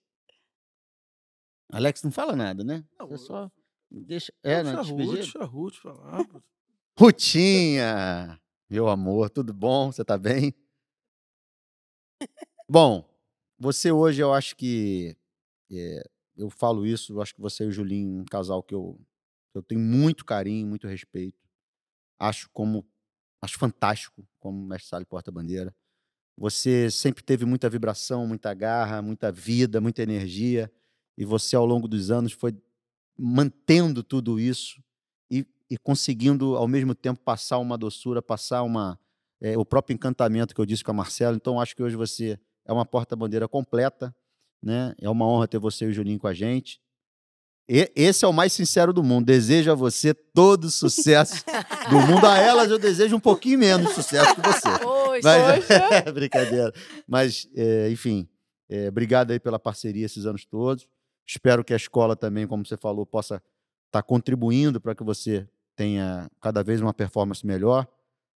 Alex 1.72 2.04
não 2.04 2.12
fala 2.12 2.36
nada, 2.36 2.64
né? 2.64 2.84
Não, 3.00 3.10
eu- 3.10 3.18
só 3.18 3.50
deixa. 3.90 4.34
É, 4.44 4.64
Deixa 4.64 4.74
na 4.74 4.80
a 4.80 4.84
Ruth, 4.84 5.14
deixa 5.14 5.40
a 5.40 5.46
Ruth 5.46 5.76
falar. 5.76 6.26
Rutinha! 6.98 8.40
Meu 8.70 8.88
amor, 8.88 9.30
tudo 9.30 9.54
bom? 9.54 9.92
Você 9.92 10.04
tá 10.04 10.18
bem? 10.18 10.54
Bom, 12.74 13.04
você 13.60 13.92
hoje 13.92 14.22
eu 14.24 14.34
acho 14.34 14.56
que. 14.56 15.18
eh, 15.70 16.04
eu 16.38 16.50
falo 16.50 16.86
isso, 16.86 17.12
eu 17.12 17.22
acho 17.22 17.36
que 17.36 17.42
você 17.42 17.66
e 17.66 17.68
o 17.68 17.72
Julinho, 17.72 18.22
um 18.22 18.24
casal 18.24 18.64
que 18.64 18.74
eu, 18.74 18.98
eu 19.54 19.62
tenho 19.62 19.82
muito 19.82 20.24
carinho, 20.24 20.66
muito 20.68 20.88
respeito. 20.88 21.38
Acho 22.20 22.50
como. 22.54 22.88
Acho 23.42 23.60
fantástico 23.60 24.26
como 24.40 24.66
mestre 24.66 24.88
Sala 24.90 25.04
e 25.04 25.06
porta-bandeira. 25.06 25.76
Você 26.38 26.90
sempre 26.90 27.24
teve 27.24 27.46
muita 27.46 27.70
vibração, 27.70 28.26
muita 28.26 28.54
garra, 28.54 29.02
muita 29.02 29.34
vida, 29.34 29.82
muita 29.82 30.04
energia. 30.04 30.72
E 31.18 31.26
você, 31.26 31.58
ao 31.58 31.66
longo 31.66 31.90
dos 31.90 32.10
anos, 32.10 32.32
foi 32.32 32.56
mantendo 33.18 34.04
tudo 34.04 34.40
isso 34.40 34.82
e, 35.30 35.46
e 35.70 35.78
conseguindo, 35.78 36.56
ao 36.56 36.70
mesmo 36.70 36.96
tempo, 36.96 37.20
passar 37.22 37.60
uma 37.60 37.78
doçura, 37.78 38.22
passar 38.22 38.64
uma, 38.64 38.98
eh, 39.42 39.58
o 39.58 39.66
próprio 39.66 39.94
encantamento 39.94 40.56
que 40.56 40.62
eu 40.62 40.66
disse 40.66 40.86
com 40.86 40.92
a 40.92 40.94
Marcela. 40.94 41.36
Então, 41.36 41.60
acho 41.60 41.76
que 41.76 41.84
hoje 41.84 41.98
você 41.98 42.40
é 42.72 42.74
uma 42.74 42.86
porta-bandeira 42.86 43.48
completa. 43.48 44.14
Né? 44.64 44.94
É 45.02 45.10
uma 45.10 45.28
honra 45.28 45.48
ter 45.48 45.58
você 45.60 45.86
e 45.86 45.88
o 45.90 45.94
Julinho 45.94 46.20
com 46.20 46.28
a 46.28 46.34
gente. 46.34 46.80
e- 47.68 47.92
esse 47.96 48.24
é 48.26 48.28
o 48.28 48.34
mais 48.34 48.54
sincero 48.54 48.92
do 48.94 49.04
mundo. 49.04 49.26
Desejo 49.26 49.72
a 49.72 49.76
você 49.76 50.14
todo 50.14 50.66
o 50.66 50.70
sucesso 50.72 51.44
do 51.90 52.00
mundo. 52.00 52.26
A 52.26 52.38
elas 52.38 52.70
eu 52.70 52.78
desejo 52.78 53.16
um 53.16 53.20
pouquinho 53.20 53.60
menos 53.60 53.94
sucesso 53.94 54.36
que 54.36 54.42
você. 54.42 54.70
Poxa, 54.80 55.22
Mas, 55.24 55.66
brincadeira. 56.14 56.72
Mas, 57.08 57.48
é, 57.56 57.90
enfim, 57.90 58.28
é, 58.70 58.88
obrigado 58.90 59.32
aí 59.32 59.40
pela 59.40 59.58
parceria 59.60 60.06
esses 60.06 60.26
anos 60.26 60.46
todos. 60.46 60.88
Espero 61.26 61.64
que 61.64 61.74
a 61.74 61.78
escola 61.78 62.16
também, 62.16 62.46
como 62.46 62.66
você 62.66 62.78
falou, 62.78 63.06
possa 63.06 63.42
estar 63.88 64.04
contribuindo 64.04 64.80
para 64.82 64.94
que 64.94 65.04
você 65.04 65.48
tenha 65.76 66.30
cada 66.42 66.64
vez 66.64 66.82
uma 66.82 66.94
performance 66.94 67.46
melhor. 67.46 67.88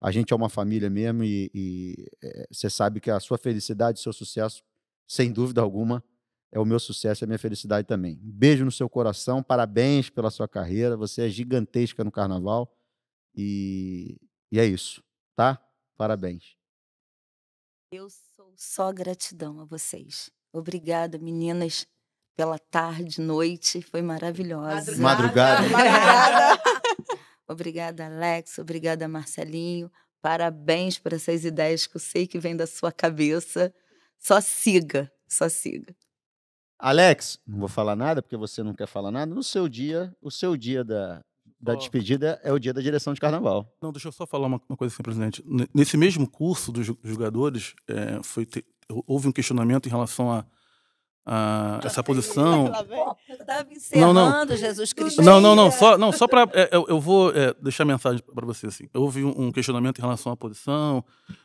A 0.03 0.11
gente 0.11 0.33
é 0.33 0.35
uma 0.35 0.49
família 0.49 0.89
mesmo 0.89 1.23
e, 1.23 1.49
e, 1.55 2.11
é, 2.21 2.47
você 2.51 2.69
sabe 2.69 2.99
que 2.99 3.09
a 3.09 3.21
sua 3.21 3.37
felicidade, 3.37 4.01
seu 4.01 4.11
sucesso, 4.11 4.61
sem 5.07 5.31
dúvida 5.31 5.61
alguma, 5.61 6.03
é 6.51 6.59
o 6.59 6.65
meu 6.65 6.77
sucesso 6.77 7.23
e 7.23 7.25
a 7.25 7.27
minha 7.27 7.39
felicidade 7.39 7.87
também. 7.87 8.19
Um 8.21 8.31
beijo 8.31 8.65
no 8.65 8.71
seu 8.71 8.89
coração, 8.89 9.41
parabéns 9.41 10.09
pela 10.09 10.29
sua 10.29 10.45
carreira. 10.45 10.97
Você 10.97 11.21
é 11.21 11.29
gigantesca 11.29 12.03
no 12.03 12.11
carnaval 12.11 12.75
e, 13.33 14.19
e 14.51 14.59
é 14.59 14.65
isso, 14.65 15.01
tá? 15.37 15.57
Parabéns. 15.95 16.57
Eu 17.89 18.09
sou 18.09 18.51
só 18.57 18.91
gratidão 18.91 19.61
a 19.61 19.65
vocês. 19.65 20.29
Obrigada, 20.51 21.17
meninas, 21.17 21.87
pela 22.35 22.59
tarde, 22.59 23.21
noite. 23.21 23.81
Foi 23.81 24.01
maravilhosa. 24.01 24.97
Madrugada. 24.97 25.61
Madrugada. 25.69 26.61
Obrigada, 27.47 28.05
Alex. 28.05 28.57
Obrigada, 28.59 29.07
Marcelinho. 29.07 29.91
Parabéns 30.21 30.97
por 30.97 31.13
essas 31.13 31.43
ideias 31.43 31.85
que 31.85 31.97
eu 31.97 32.01
sei 32.01 32.25
que 32.25 32.39
vêm 32.39 32.55
da 32.55 32.65
sua 32.65 32.91
cabeça. 32.91 33.73
Só 34.17 34.39
siga, 34.39 35.11
só 35.27 35.49
siga. 35.49 35.93
Alex, 36.79 37.39
não 37.45 37.59
vou 37.59 37.67
falar 37.67 37.95
nada 37.95 38.21
porque 38.21 38.37
você 38.37 38.61
não 38.63 38.73
quer 38.73 38.87
falar 38.87 39.11
nada. 39.11 39.33
No 39.33 39.43
seu 39.43 39.67
dia, 39.69 40.13
o 40.21 40.29
seu 40.31 40.55
dia 40.57 40.83
da, 40.83 41.21
da 41.59 41.75
despedida 41.75 42.39
é 42.43 42.51
o 42.51 42.59
dia 42.59 42.73
da 42.73 42.81
direção 42.81 43.13
de 43.13 43.21
carnaval. 43.21 43.73
Não, 43.81 43.91
deixa 43.91 44.07
eu 44.07 44.11
só 44.11 44.25
falar 44.25 44.47
uma, 44.47 44.61
uma 44.67 44.77
coisa 44.77 44.93
assim, 44.93 45.03
presidente. 45.03 45.43
Nesse 45.73 45.95
mesmo 45.97 46.29
curso 46.29 46.71
dos 46.71 46.85
jogadores, 46.85 47.73
é, 47.87 48.21
foi 48.23 48.45
te- 48.45 48.65
houve 49.07 49.27
um 49.27 49.31
questionamento 49.31 49.85
em 49.87 49.89
relação 49.89 50.31
a, 50.31 50.45
a 51.25 51.79
essa 51.83 52.03
posição. 52.03 52.65
Estava 52.65 53.65
Não, 53.95 54.13
não. 54.13 54.25
encerrando, 54.27 54.57
Jesus 54.57 54.93
Cristo. 54.93 55.21
Não, 55.21 55.39
não, 55.39 55.55
não. 55.55 55.71
Só, 55.71 55.97
não, 55.97 56.11
só 56.11 56.27
para. 56.27 56.49
eu, 56.71 56.85
eu 56.89 56.99
vou 56.99 57.31
é, 57.31 57.53
deixar 57.61 57.83
a 57.83 57.85
mensagem 57.85 58.21
para 58.33 58.45
você. 58.45 58.67
Assim. 58.67 58.89
Houve 58.93 59.23
um, 59.23 59.47
um 59.47 59.51
questionamento 59.51 59.99
em 59.99 60.01
relação 60.01 60.31
à 60.31 60.37
posição 60.37 61.03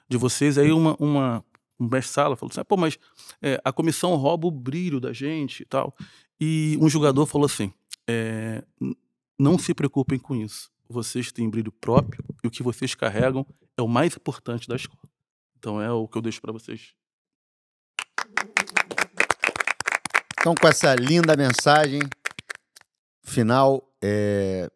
de 0.09 0.17
vocês. 0.17 0.59
Aí 0.59 0.73
uma, 0.73 0.97
uma, 0.99 1.45
um 1.79 1.87
mestre-sala 1.89 2.35
falou 2.37 2.51
assim: 2.51 2.61
"Ah, 2.61 2.65
pô, 2.65 2.77
mas 2.77 2.99
é, 3.41 3.61
a 3.65 3.73
comissão 3.73 4.15
rouba 4.17 4.47
o 4.49 4.51
brilho 4.51 4.99
da 5.01 5.13
gente 5.13 5.63
e 5.63 5.67
tal. 5.67 5.95
E 6.41 6.77
um 6.81 6.89
jogador 6.89 7.25
falou 7.27 7.47
assim: 7.47 7.73
é, 8.09 8.65
"N- 8.81 8.97
não 9.39 9.59
se 9.59 9.73
preocupem 9.75 10.19
com 10.19 10.35
isso. 10.35 10.71
Vocês 10.89 11.31
têm 11.31 11.49
brilho 11.49 11.71
próprio 11.71 12.25
e 12.43 12.49
o 12.49 12.51
que 12.51 12.63
vocês 12.63 12.95
carregam 12.95 13.47
é 13.77 13.83
o 13.83 13.87
mais 13.89 14.17
importante 14.17 14.67
da 14.67 14.75
escola. 14.75 15.03
Então 15.59 15.81
é 15.81 15.93
o 15.93 16.09
que 16.09 16.17
eu 16.19 16.23
deixo 16.23 16.41
para 16.41 16.51
vocês. 16.53 16.95
Então, 20.41 20.55
com 20.55 20.69
essa 20.69 20.95
linda 20.95 21.37
mensagem 21.37 22.01
final, 23.25 23.93
é, 24.03 24.71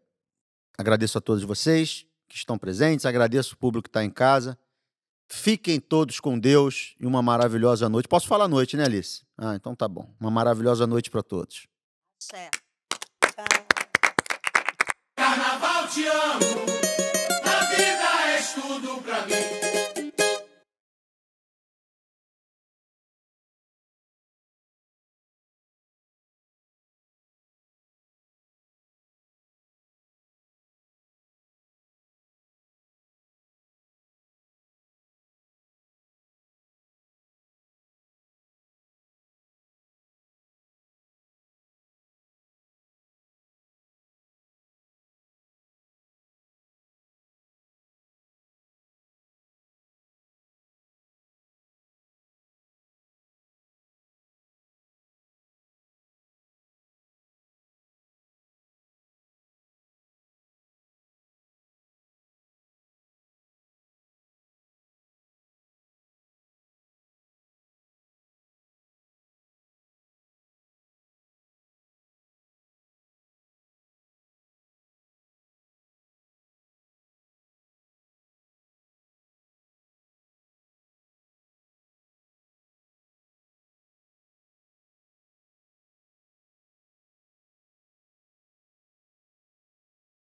agradeço 0.76 1.16
a 1.18 1.20
todos 1.20 1.44
vocês 1.44 2.04
que 2.28 2.36
estão 2.36 2.58
presentes, 2.58 3.06
agradeço 3.06 3.54
o 3.54 3.56
público 3.56 3.84
que 3.84 3.88
está 3.88 4.04
em 4.04 4.10
casa. 4.10 4.58
Fiquem 5.28 5.80
todos 5.80 6.20
com 6.20 6.38
Deus 6.38 6.94
e 7.00 7.06
uma 7.06 7.22
maravilhosa 7.22 7.88
noite. 7.88 8.08
Posso 8.08 8.26
falar 8.26 8.48
noite, 8.48 8.76
né, 8.76 8.84
Alice? 8.84 9.24
Ah, 9.38 9.54
então 9.54 9.74
tá 9.74 9.88
bom. 9.88 10.10
Uma 10.20 10.30
maravilhosa 10.30 10.86
noite 10.86 11.10
para 11.10 11.22
todos. 11.22 11.66
Tchau. 12.18 12.50
Carnaval 15.16 15.88
te 15.88 16.06
amo, 16.06 16.71